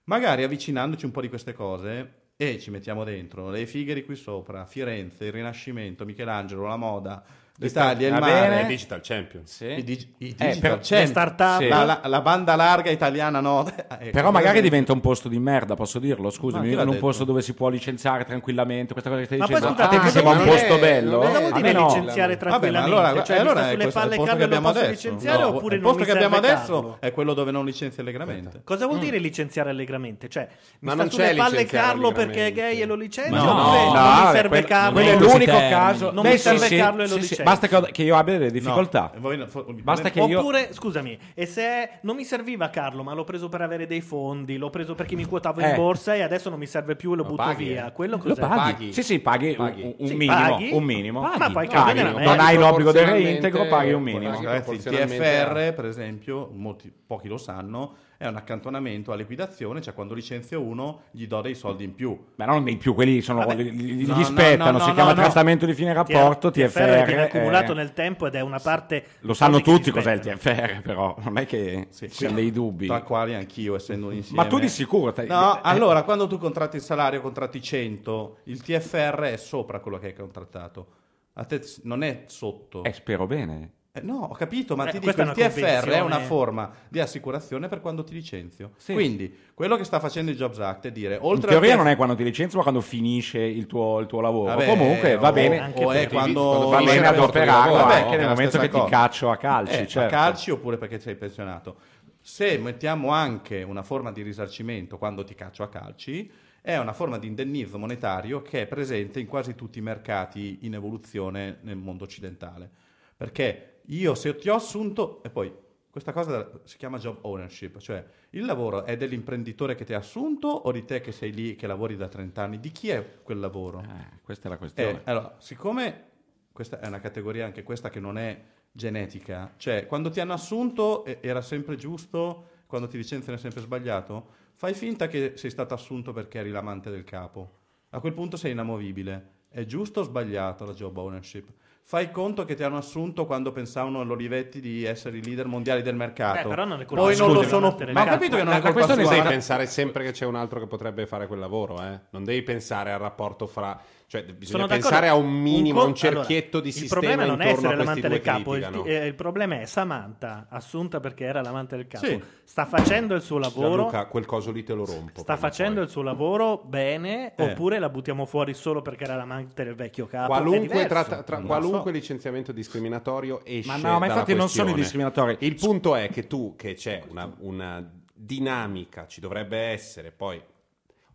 Magari 0.04 0.44
avvicinandoci 0.44 1.04
un 1.04 1.10
po' 1.10 1.20
di 1.20 1.28
queste 1.28 1.52
cose 1.52 2.12
e 2.36 2.58
ci 2.60 2.70
mettiamo 2.70 3.02
dentro 3.02 3.50
le 3.50 3.66
Figari 3.66 4.04
qui 4.04 4.14
sopra, 4.14 4.66
Firenze, 4.66 5.24
il 5.24 5.32
Rinascimento, 5.32 6.04
Michelangelo, 6.04 6.66
la 6.66 6.76
moda, 6.76 7.24
l'Italia, 7.58 8.08
il 8.08 8.14
Va 8.14 8.20
mare. 8.20 8.60
Eh, 8.62 8.66
Digital 8.66 9.00
Champions. 9.02 9.54
Sì. 9.56 9.64
i, 9.66 9.82
dig- 9.84 10.08
i 10.18 10.28
Eh, 10.28 10.34
digital 10.34 10.58
però- 10.60 10.74
champion, 10.76 11.00
le 11.00 11.06
start-up. 11.06 11.60
la, 11.68 11.84
la- 11.84 12.00
la 12.04 12.20
banda 12.20 12.54
larga 12.56 12.90
italiana 12.90 13.40
no. 13.40 13.64
Ecco, 13.98 14.10
Però 14.10 14.30
magari 14.30 14.32
per 14.32 14.38
esempio. 14.40 14.60
diventa 14.62 14.92
un 14.92 15.00
posto 15.00 15.28
di 15.28 15.38
merda, 15.38 15.74
posso 15.74 15.98
dirlo? 15.98 16.30
Scusami, 16.30 16.74
Ma 16.74 16.82
in 16.82 16.86
un 16.88 16.94
detto? 16.94 17.06
posto 17.06 17.24
dove 17.24 17.40
si 17.42 17.54
può 17.54 17.68
licenziare 17.68 18.24
tranquillamente, 18.24 18.92
questa 18.92 19.08
cosa 19.10 19.20
che 19.22 19.26
stai 19.26 19.38
Ma 19.38 19.46
poi 19.46 19.54
dicendo. 19.56 19.74
scusate, 19.76 19.96
ah, 19.96 19.98
cosa 20.00 20.10
sembra 20.12 20.30
un 20.32 20.36
vuol 20.38 20.48
posto 20.48 20.74
dire- 20.74 20.80
bello. 20.86 21.18
cosa 21.18 21.38
vuol 21.40 21.52
dire 21.52 21.72
no. 21.72 21.86
licenziare 21.86 22.36
Vabbè, 22.36 22.44
ma 22.44 22.50
tranquillamente? 22.58 22.94
allora, 22.96 23.24
cioè, 23.24 23.36
eh, 23.36 23.40
allora 23.40 23.60
sta 23.60 23.68
è 23.68 23.72
sulle 23.72 23.88
palle 23.88 24.10
il 24.10 24.16
posto 24.16 24.24
Carlo 24.30 24.44
abbiamo 24.44 24.66
posso 24.72 24.78
adesso. 24.84 24.92
licenziare 25.08 25.42
No, 25.42 25.48
oppure 25.48 25.74
il 25.76 25.80
non 25.80 25.90
posto 25.90 25.98
mi 25.98 26.06
che 26.06 26.12
abbiamo 26.16 26.36
adesso 26.36 26.96
è 27.00 27.12
quello 27.12 27.34
dove 27.34 27.50
non 27.50 27.64
licenzi 27.64 28.00
allegramente. 28.00 28.60
Cosa 28.64 28.86
vuol 28.86 28.98
Mm. 28.98 29.02
dire 29.02 29.18
licenziare 29.18 29.70
allegramente? 29.70 30.28
Cioè, 30.28 30.42
mi 30.46 30.48
Ma 30.80 30.92
sta 30.92 31.02
non 31.02 31.10
sulle 31.10 31.34
palle 31.34 31.64
Carlo 31.64 32.12
perché 32.12 32.46
è 32.48 32.52
gay 32.52 32.80
e 32.80 32.86
lo 32.86 32.94
licenzio? 32.94 33.34
Ma 33.34 33.42
no, 33.42 33.52
non 33.52 33.72
mi 33.86 33.92
vabbè, 33.92 34.36
serve 34.36 34.64
Carlo? 34.64 34.92
quello 34.92 35.10
è 35.10 35.16
l'unico 35.18 35.58
caso. 35.58 36.10
Non 36.12 36.24
mi 36.26 36.32
sì, 36.32 36.38
serve 36.38 36.66
sì, 36.66 36.76
Carlo 36.76 37.02
e 37.02 37.06
lo 37.08 37.14
sì, 37.14 37.14
sì, 37.14 37.20
licenzio. 37.20 37.44
Basta 37.50 37.68
che, 37.68 37.92
che 37.92 38.02
io 38.02 38.16
abbia 38.16 38.38
delle 38.38 38.50
difficoltà. 38.50 39.10
No, 39.14 39.20
voi- 39.20 39.46
fo- 39.46 39.64
Basta 39.82 40.10
che 40.10 40.20
io. 40.20 40.38
Oppure, 40.38 40.72
scusami, 40.72 41.18
e 41.34 41.46
se 41.46 41.90
non 42.02 42.16
mi 42.16 42.24
serviva 42.24 42.68
Carlo, 42.70 43.02
ma 43.02 43.12
l'ho 43.14 43.24
preso 43.24 43.48
per 43.48 43.60
avere 43.62 43.86
dei 43.86 44.00
fondi, 44.00 44.56
l'ho 44.56 44.70
preso 44.70 44.94
perché 44.94 45.14
mi 45.14 45.24
quotavo 45.24 45.60
in 45.60 45.66
Eh. 45.68 45.74
borsa 45.74 46.14
e 46.14 46.22
adesso 46.22 46.50
non 46.50 46.58
mi 46.58 46.66
serve 46.66 46.96
più 46.96 47.12
e 47.12 47.16
lo 47.16 47.22
Lo 47.22 47.28
butto 47.30 47.42
paghi, 47.42 47.64
via. 47.64 47.86
eh. 47.88 47.92
Quello 47.92 48.16
Lo 48.16 48.22
cos'è? 48.22 48.40
paghi. 48.40 48.56
Paghi. 48.56 48.92
Sì, 48.92 49.02
sì, 49.02 49.18
paghi, 49.20 49.54
Paghi. 49.54 49.82
Un, 49.82 49.94
un 49.98 50.06
Sì, 50.06 50.14
minimo. 50.14 50.36
paghi. 50.38 50.70
Un 50.72 50.82
minimo. 50.84 51.20
Paghi. 51.22 51.38
Ma 51.38 51.50
poi 51.50 51.66
Paghi. 51.68 52.02
Non 52.02 52.14
merda. 52.14 52.44
hai 52.44 52.56
l'obbligo 52.56 52.92
del 52.92 53.06
reintegro, 53.06 53.66
paghi 53.66 53.92
un 53.92 54.02
minimo. 54.02 54.32
Ragazzi, 54.32 54.72
il 54.74 54.82
TFR, 54.82 55.72
per 55.74 55.84
esempio, 55.86 56.50
molti, 56.52 56.92
pochi 57.06 57.28
lo 57.28 57.38
sanno, 57.38 57.94
è 58.18 58.26
un 58.26 58.36
accantonamento 58.36 59.12
a 59.12 59.16
liquidazione, 59.16 59.80
cioè 59.80 59.94
quando 59.94 60.14
licenzio 60.14 60.60
uno 60.62 61.02
gli 61.10 61.26
do 61.26 61.40
dei 61.40 61.54
soldi 61.54 61.84
in 61.84 61.94
più. 61.94 62.18
Ma 62.36 62.44
non 62.46 62.64
di 62.64 62.76
più, 62.76 62.94
quelli 62.94 63.20
sono, 63.20 63.44
Vabbè. 63.44 63.62
gli, 63.62 63.92
gli 64.02 64.06
No, 64.06 64.16
no, 64.16 64.24
spettano, 64.24 64.70
no, 64.72 64.78
si 64.80 64.88
no, 64.88 64.94
chiama 64.94 65.12
no. 65.12 65.16
trattamento 65.22 65.66
di 65.66 65.74
fine 65.74 65.92
rapporto, 65.92 66.50
TFR. 66.50 67.04
viene 67.04 67.22
accumulato 67.22 67.72
eh, 67.72 67.74
nel 67.74 67.92
tempo 67.92 68.26
ed 68.26 68.34
è 68.34 68.40
una 68.40 68.58
parte... 68.58 69.04
Lo 69.20 69.34
sanno 69.34 69.60
tutti 69.60 69.84
si 69.84 69.90
cos'è 69.90 70.12
il. 70.12 70.20
TFR, 70.20 70.80
però 70.82 71.16
non 71.22 71.38
è 71.38 71.46
che 71.46 71.88
Sì, 71.90 72.08
ci 72.08 72.16
siano 72.16 72.36
dei 72.36 72.50
dubbi. 72.52 72.86
Tra 72.86 73.02
quali 73.02 73.34
anch'io, 73.34 73.74
essendo 73.76 74.06
un 74.06 74.14
insieme. 74.14 74.42
Ma 74.42 74.48
tu 74.48 74.58
di 74.58 74.68
sicuro... 74.68 75.12
te- 75.12 75.24
No, 75.26 75.56
eh, 75.56 75.60
allora, 75.62 76.02
quando 76.02 76.26
tu 76.26 76.38
contratti 76.38 76.76
il 76.76 76.82
salario, 76.82 77.20
contratti 77.20 77.60
100, 77.60 78.38
il 78.44 78.62
TFR 78.62 79.20
è 79.32 79.36
sopra 79.36 79.80
quello 79.80 79.98
che 79.98 80.06
hai 80.06 80.14
contrattato. 80.14 80.86
A 81.34 81.44
te 81.44 81.60
non 81.82 82.02
è 82.02 82.22
sotto. 82.26 82.82
Eh, 82.84 82.92
spero 82.94 83.26
bene. 83.26 83.72
Eh, 83.96 84.02
no, 84.02 84.28
ho 84.30 84.34
capito, 84.34 84.76
ma 84.76 84.86
Eh, 84.86 84.90
ti 84.92 84.98
dico, 84.98 85.10
il 85.10 85.16
è 85.16 85.22
una 85.22 85.32
TFR 85.32 85.88
è 85.88 86.00
una 86.00 86.20
forma 86.20 86.70
di 86.88 87.00
assicurazione 87.00 87.66
per 87.68 87.80
quando 87.80 88.04
ti 88.04 88.12
licenzio. 88.12 88.72
Sì. 88.76 88.92
Quindi, 88.92 89.34
quello 89.54 89.76
che 89.76 89.84
sta 89.84 90.00
facendo 90.00 90.30
il 90.30 90.36
Jobs 90.36 90.58
Act 90.58 90.86
è 90.86 90.92
dire, 90.92 91.14
In 91.14 91.20
oltre 91.22 91.48
teoria 91.50 91.72
al 91.72 91.78
non 91.78 91.88
è 91.88 91.96
quando 91.96 92.14
ti 92.14 92.22
licenzi, 92.22 92.56
ma 92.56 92.62
quando 92.62 92.82
finisce 92.82 93.38
il 93.40 93.66
tuo, 93.66 93.98
il 94.00 94.06
tuo 94.06 94.20
lavoro. 94.20 94.50
Vabbè, 94.50 94.66
Comunque 94.66 95.16
va 95.16 95.28
o- 95.30 95.32
bene. 95.32 95.58
anche 95.58 95.82
o 95.84 95.92
è 95.92 96.00
per- 96.00 96.08
quando, 96.10 96.42
quando 96.42 96.68
Va 96.68 96.78
bene 96.78 96.92
il 96.92 97.00
rapporto 97.00 97.32
di 97.32 97.38
adoperarlo 97.38 97.74
lavoro, 97.76 97.92
anche 97.94 98.14
è 98.14 98.18
nel 98.18 98.28
momento 98.28 98.58
che 98.58 98.68
ti 98.68 98.78
cosa. 98.78 98.88
caccio 98.90 99.30
a 99.30 99.36
calci. 99.38 99.72
Eh, 99.80 99.86
certo. 99.86 100.14
a 100.14 100.18
calci 100.18 100.50
oppure 100.50 100.76
perché 100.76 100.98
sei 101.00 101.14
pensionato. 101.16 101.76
Se 102.20 102.58
mettiamo 102.58 103.10
anche 103.10 103.62
una 103.62 103.82
forma 103.82 104.12
di 104.12 104.20
risarcimento 104.22 104.98
quando 104.98 105.24
ti 105.24 105.34
caccio 105.34 105.62
a 105.62 105.68
calci, 105.68 106.30
è 106.60 106.76
una 106.76 106.92
forma 106.92 107.16
di 107.16 107.28
indennizzo 107.28 107.78
monetario 107.78 108.42
che 108.42 108.62
è 108.62 108.66
presente 108.66 109.20
in 109.20 109.26
quasi 109.26 109.54
tutti 109.54 109.78
i 109.78 109.82
mercati 109.82 110.58
in 110.62 110.74
evoluzione 110.74 111.58
nel 111.62 111.76
mondo 111.76 112.02
occidentale. 112.04 112.68
Perché 113.16 113.75
io 113.86 114.14
se 114.14 114.36
ti 114.36 114.48
ho 114.48 114.54
assunto, 114.54 115.22
e 115.22 115.30
poi 115.30 115.52
questa 115.90 116.12
cosa 116.12 116.50
si 116.64 116.76
chiama 116.76 116.98
job 116.98 117.18
ownership, 117.22 117.78
cioè 117.78 118.04
il 118.30 118.44
lavoro 118.44 118.84
è 118.84 118.96
dell'imprenditore 118.96 119.74
che 119.74 119.84
ti 119.84 119.94
ha 119.94 119.98
assunto 119.98 120.48
o 120.48 120.70
di 120.70 120.84
te 120.84 121.00
che 121.00 121.12
sei 121.12 121.32
lì, 121.32 121.56
che 121.56 121.66
lavori 121.66 121.96
da 121.96 122.08
30 122.08 122.42
anni? 122.42 122.60
Di 122.60 122.70
chi 122.70 122.90
è 122.90 123.20
quel 123.22 123.38
lavoro? 123.38 123.80
Eh, 123.80 124.18
questa 124.22 124.48
è 124.48 124.50
la 124.50 124.58
questione. 124.58 124.98
Eh, 124.98 125.10
allora, 125.10 125.36
siccome 125.38 126.04
questa 126.52 126.80
è 126.80 126.86
una 126.86 127.00
categoria 127.00 127.46
anche 127.46 127.62
questa 127.62 127.88
che 127.88 128.00
non 128.00 128.18
è 128.18 128.42
genetica, 128.72 129.54
cioè 129.56 129.86
quando 129.86 130.10
ti 130.10 130.20
hanno 130.20 130.34
assunto 130.34 131.04
era 131.04 131.40
sempre 131.40 131.76
giusto, 131.76 132.48
quando 132.66 132.88
ti 132.88 132.98
licenziano 132.98 133.38
è 133.38 133.40
sempre 133.40 133.62
sbagliato, 133.62 134.28
fai 134.54 134.74
finta 134.74 135.06
che 135.06 135.32
sei 135.36 135.50
stato 135.50 135.72
assunto 135.72 136.12
perché 136.12 136.40
eri 136.40 136.50
l'amante 136.50 136.90
del 136.90 137.04
capo. 137.04 137.58
A 137.90 138.00
quel 138.00 138.12
punto 138.12 138.36
sei 138.36 138.52
inamovibile. 138.52 139.34
È 139.48 139.64
giusto 139.64 140.00
o 140.00 140.02
sbagliato 140.02 140.66
la 140.66 140.74
job 140.74 140.94
ownership? 140.98 141.48
Fai 141.88 142.10
conto 142.10 142.44
che 142.44 142.56
ti 142.56 142.64
hanno 142.64 142.78
assunto 142.78 143.26
quando 143.26 143.52
pensavano 143.52 144.00
all'Olivetti 144.00 144.58
di 144.60 144.82
essere 144.82 145.18
i 145.18 145.22
leader 145.22 145.46
mondiali 145.46 145.82
del 145.82 145.94
mercato. 145.94 146.42
Beh, 146.42 146.48
però 146.48 146.64
non 146.64 146.80
è 146.80 146.84
colpa 146.84 147.04
Poi 147.04 147.14
sua 147.14 147.26
non 147.26 147.34
lo 147.36 147.42
sono. 147.44 147.76
Ma 147.92 148.02
ho 148.02 148.06
capito 148.06 148.36
che 148.36 148.42
non 148.42 148.54
è 148.54 148.60
colpa 148.60 148.72
questione 148.72 149.02
sua. 149.02 149.12
Devi 149.12 149.22
Ma- 149.22 149.30
pensare 149.30 149.66
sempre 149.66 150.02
che 150.02 150.10
c'è 150.10 150.24
un 150.24 150.34
altro 150.34 150.58
che 150.58 150.66
potrebbe 150.66 151.06
fare 151.06 151.28
quel 151.28 151.38
lavoro, 151.38 151.80
eh? 151.80 152.00
Non 152.10 152.24
devi 152.24 152.42
pensare 152.42 152.90
al 152.90 152.98
rapporto 152.98 153.46
fra... 153.46 153.80
Cioè, 154.08 154.22
bisogna 154.22 154.66
Sono 154.66 154.66
pensare 154.68 155.08
a 155.08 155.14
un 155.16 155.28
minimo, 155.28 155.80
a 155.80 155.82
un 155.82 155.88
con- 155.88 155.96
cerchietto 155.96 156.58
allora, 156.58 156.62
di 156.62 156.68
Il 156.68 156.74
sistema 156.74 157.00
problema 157.00 157.24
non 157.24 157.40
è 157.40 157.48
essere 157.50 157.74
l'amante 157.74 158.08
del 158.08 158.20
capo, 158.20 158.54
il, 158.54 158.60
litigano. 158.60 158.84
eh, 158.84 159.06
il 159.06 159.14
problema 159.16 159.60
è 159.60 159.66
Samantha, 159.66 160.46
assunta 160.48 161.00
perché 161.00 161.24
era 161.24 161.42
l'amante 161.42 161.74
del 161.74 161.88
capo. 161.88 162.06
Sì. 162.06 162.22
Sta 162.44 162.66
facendo 162.66 163.16
il 163.16 163.22
suo 163.22 163.38
lavoro. 163.38 163.68
Gianluca, 163.68 164.06
quel 164.06 164.24
coso 164.24 164.52
lì 164.52 164.62
te 164.62 164.74
lo 164.74 164.84
rompo. 164.84 165.22
Sta 165.22 165.36
facendo 165.36 165.74
poi. 165.74 165.82
il 165.82 165.88
suo 165.90 166.02
lavoro 166.02 166.62
bene, 166.64 167.34
Eh. 167.34 167.50
oppure 167.50 167.80
la 167.80 167.88
buttiamo 167.88 168.26
fuori 168.26 168.54
solo 168.54 168.80
perché 168.80 169.02
era 169.02 169.16
l'amante 169.16 169.64
del 169.64 169.74
vecchio 169.74 170.06
capo. 170.06 170.28
Qualunque, 170.28 170.86
tra- 170.86 171.24
lo 171.26 171.42
qualunque 171.44 171.90
so. 171.90 171.96
licenziamento 171.98 172.52
discriminatorio 172.52 173.44
esce 173.44 173.68
Ma 173.68 173.76
no, 173.76 173.98
ma 173.98 174.06
infatti 174.06 174.34
non 174.34 174.48
sono 174.48 174.70
i 174.70 174.74
discriminatori. 174.74 175.36
Il 175.40 175.56
punto 175.56 175.96
è 175.96 176.08
che 176.10 176.28
tu, 176.28 176.54
che 176.56 176.74
c'è 176.74 177.02
una, 177.10 177.28
una 177.40 177.84
dinamica, 178.14 179.06
ci 179.08 179.20
dovrebbe 179.20 179.58
essere 179.58 180.12
poi... 180.12 180.40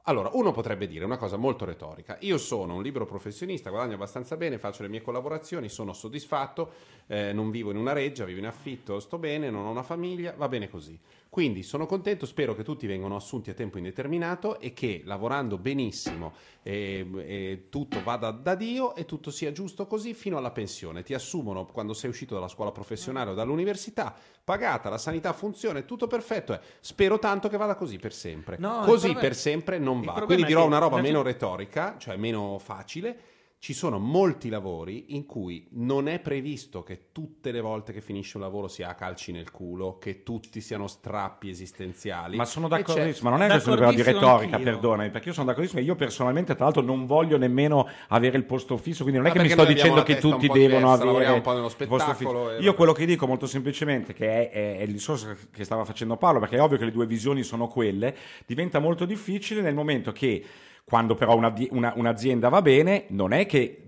Allora, 0.06 0.32
uno 0.34 0.52
potrebbe 0.52 0.88
dire 0.88 1.06
una 1.06 1.18
cosa 1.18 1.38
molto 1.38 1.64
retorica. 1.64 2.18
Io 2.22 2.40
sono 2.40 2.76
un 2.76 2.82
libero 2.82 3.06
professionista, 3.06 3.69
guadagno 3.69 3.94
abbastanza 3.94 4.36
bene, 4.36 4.57
faccio 4.57 4.82
le 4.82 4.90
mie 4.90 5.02
collaborazioni, 5.02 5.69
sono 5.69 5.94
soddisfatto, 5.94 6.72
eh, 7.06 7.34
non 7.34 7.52
vivo 7.52 7.69
in 7.69 7.78
una 7.78 7.94
reggia, 7.94 8.26
vivo 8.26 8.40
in 8.40 8.48
affitto, 8.48 8.99
sto 8.99 9.19
bene, 9.19 9.52
non 9.52 9.65
ho 9.65 9.69
una 9.69 9.84
famiglia, 9.84 10.34
va 10.36 10.48
bene 10.48 10.69
così. 10.69 10.98
Quindi 11.31 11.63
sono 11.63 11.85
contento, 11.85 12.25
spero 12.25 12.53
che 12.53 12.61
tutti 12.61 12.85
vengano 12.85 13.15
assunti 13.15 13.49
a 13.49 13.53
tempo 13.53 13.77
indeterminato 13.77 14.59
e 14.59 14.73
che 14.73 15.01
lavorando 15.05 15.57
benissimo 15.57 16.33
e, 16.61 17.07
e 17.19 17.67
tutto 17.69 18.03
vada 18.03 18.31
da 18.31 18.53
Dio 18.53 18.95
e 18.95 19.05
tutto 19.05 19.31
sia 19.31 19.53
giusto 19.53 19.87
così 19.87 20.13
fino 20.13 20.35
alla 20.35 20.51
pensione. 20.51 21.03
Ti 21.03 21.13
assumono 21.13 21.65
quando 21.67 21.93
sei 21.93 22.09
uscito 22.09 22.33
dalla 22.33 22.49
scuola 22.49 22.73
professionale 22.73 23.31
o 23.31 23.33
dall'università, 23.33 24.13
pagata, 24.43 24.89
la 24.89 24.97
sanità 24.97 25.31
funziona, 25.31 25.79
è 25.79 25.85
tutto 25.85 26.05
perfetto. 26.05 26.51
eh. 26.51 26.59
Spero 26.81 27.17
tanto 27.17 27.47
che 27.47 27.55
vada 27.55 27.75
così 27.75 27.97
per 27.97 28.11
sempre. 28.11 28.57
No, 28.59 28.81
così 28.83 29.13
per 29.13 29.33
sempre 29.33 29.77
non 29.79 30.01
va. 30.01 30.23
Quindi 30.25 30.43
dirò 30.43 30.65
una 30.65 30.79
roba 30.79 30.99
meno 30.99 31.21
retorica, 31.21 31.95
cioè 31.97 32.17
meno 32.17 32.59
facile. 32.59 33.30
Ci 33.63 33.73
sono 33.73 33.99
molti 33.99 34.49
lavori 34.49 35.13
in 35.15 35.27
cui 35.27 35.67
non 35.73 36.07
è 36.07 36.17
previsto 36.17 36.81
che 36.81 37.09
tutte 37.11 37.51
le 37.51 37.61
volte 37.61 37.93
che 37.93 38.01
finisce 38.01 38.38
un 38.38 38.41
lavoro 38.41 38.67
sia 38.67 38.89
a 38.89 38.95
calci 38.95 39.31
nel 39.31 39.51
culo, 39.51 39.99
che 39.99 40.23
tutti 40.23 40.59
siano 40.61 40.88
strappi 40.88 41.47
esistenziali. 41.47 42.38
Ma 42.38 42.45
sono 42.45 42.67
d'accordissimo, 42.67 43.29
ma 43.29 43.38
non 43.38 43.45
è 43.45 43.49
questione 43.51 43.77
però 43.77 43.91
di 43.91 44.01
retorica, 44.01 44.55
anch'io. 44.55 44.71
perdonami, 44.71 45.11
perché 45.11 45.27
io 45.27 45.33
sono 45.35 45.45
d'accordissimo 45.45 45.79
e 45.79 45.83
io 45.83 45.93
personalmente 45.95 46.55
tra 46.55 46.63
l'altro 46.63 46.81
non 46.81 47.05
voglio 47.05 47.38
nemmeno 47.38 47.88
avere 48.07 48.35
il 48.35 48.45
posto 48.45 48.77
fisso, 48.77 49.03
quindi 49.03 49.19
non 49.21 49.29
è 49.29 49.29
Ma 49.29 49.35
che 49.39 49.47
mi 49.47 49.53
sto 49.53 49.65
dicendo 49.65 50.01
che 50.01 50.17
tutti 50.17 50.47
devono 50.47 50.95
diversa, 50.97 51.07
avere 51.07 51.31
un 51.33 51.41
po' 51.41 51.53
nello 51.53 51.67
il 51.67 51.71
posto 51.88 52.13
spettacolo 52.15 52.45
fisso. 52.45 52.57
e- 52.57 52.61
Io 52.63 52.73
quello 52.73 52.93
che 52.93 53.05
dico 53.05 53.27
molto 53.27 53.45
semplicemente, 53.45 54.13
che 54.13 54.49
è, 54.49 54.49
è- 54.49 54.77
è 54.79 54.81
il 54.81 54.91
discorso 54.91 55.38
che 55.51 55.63
stava 55.65 55.85
facendo 55.85 56.17
Paolo, 56.17 56.39
perché 56.39 56.55
è 56.55 56.61
ovvio 56.63 56.79
che 56.79 56.85
le 56.85 56.91
due 56.91 57.05
visioni 57.05 57.43
sono 57.43 57.67
quelle, 57.67 58.15
diventa 58.47 58.79
molto 58.79 59.05
difficile 59.05 59.61
nel 59.61 59.75
momento 59.75 60.11
che 60.11 60.43
quando 60.91 61.15
però 61.15 61.38
una- 61.38 61.53
una- 61.69 61.93
un'azienda 61.95 62.49
va 62.49 62.61
bene, 62.61 63.05
non 63.11 63.31
è 63.31 63.45
che 63.45 63.81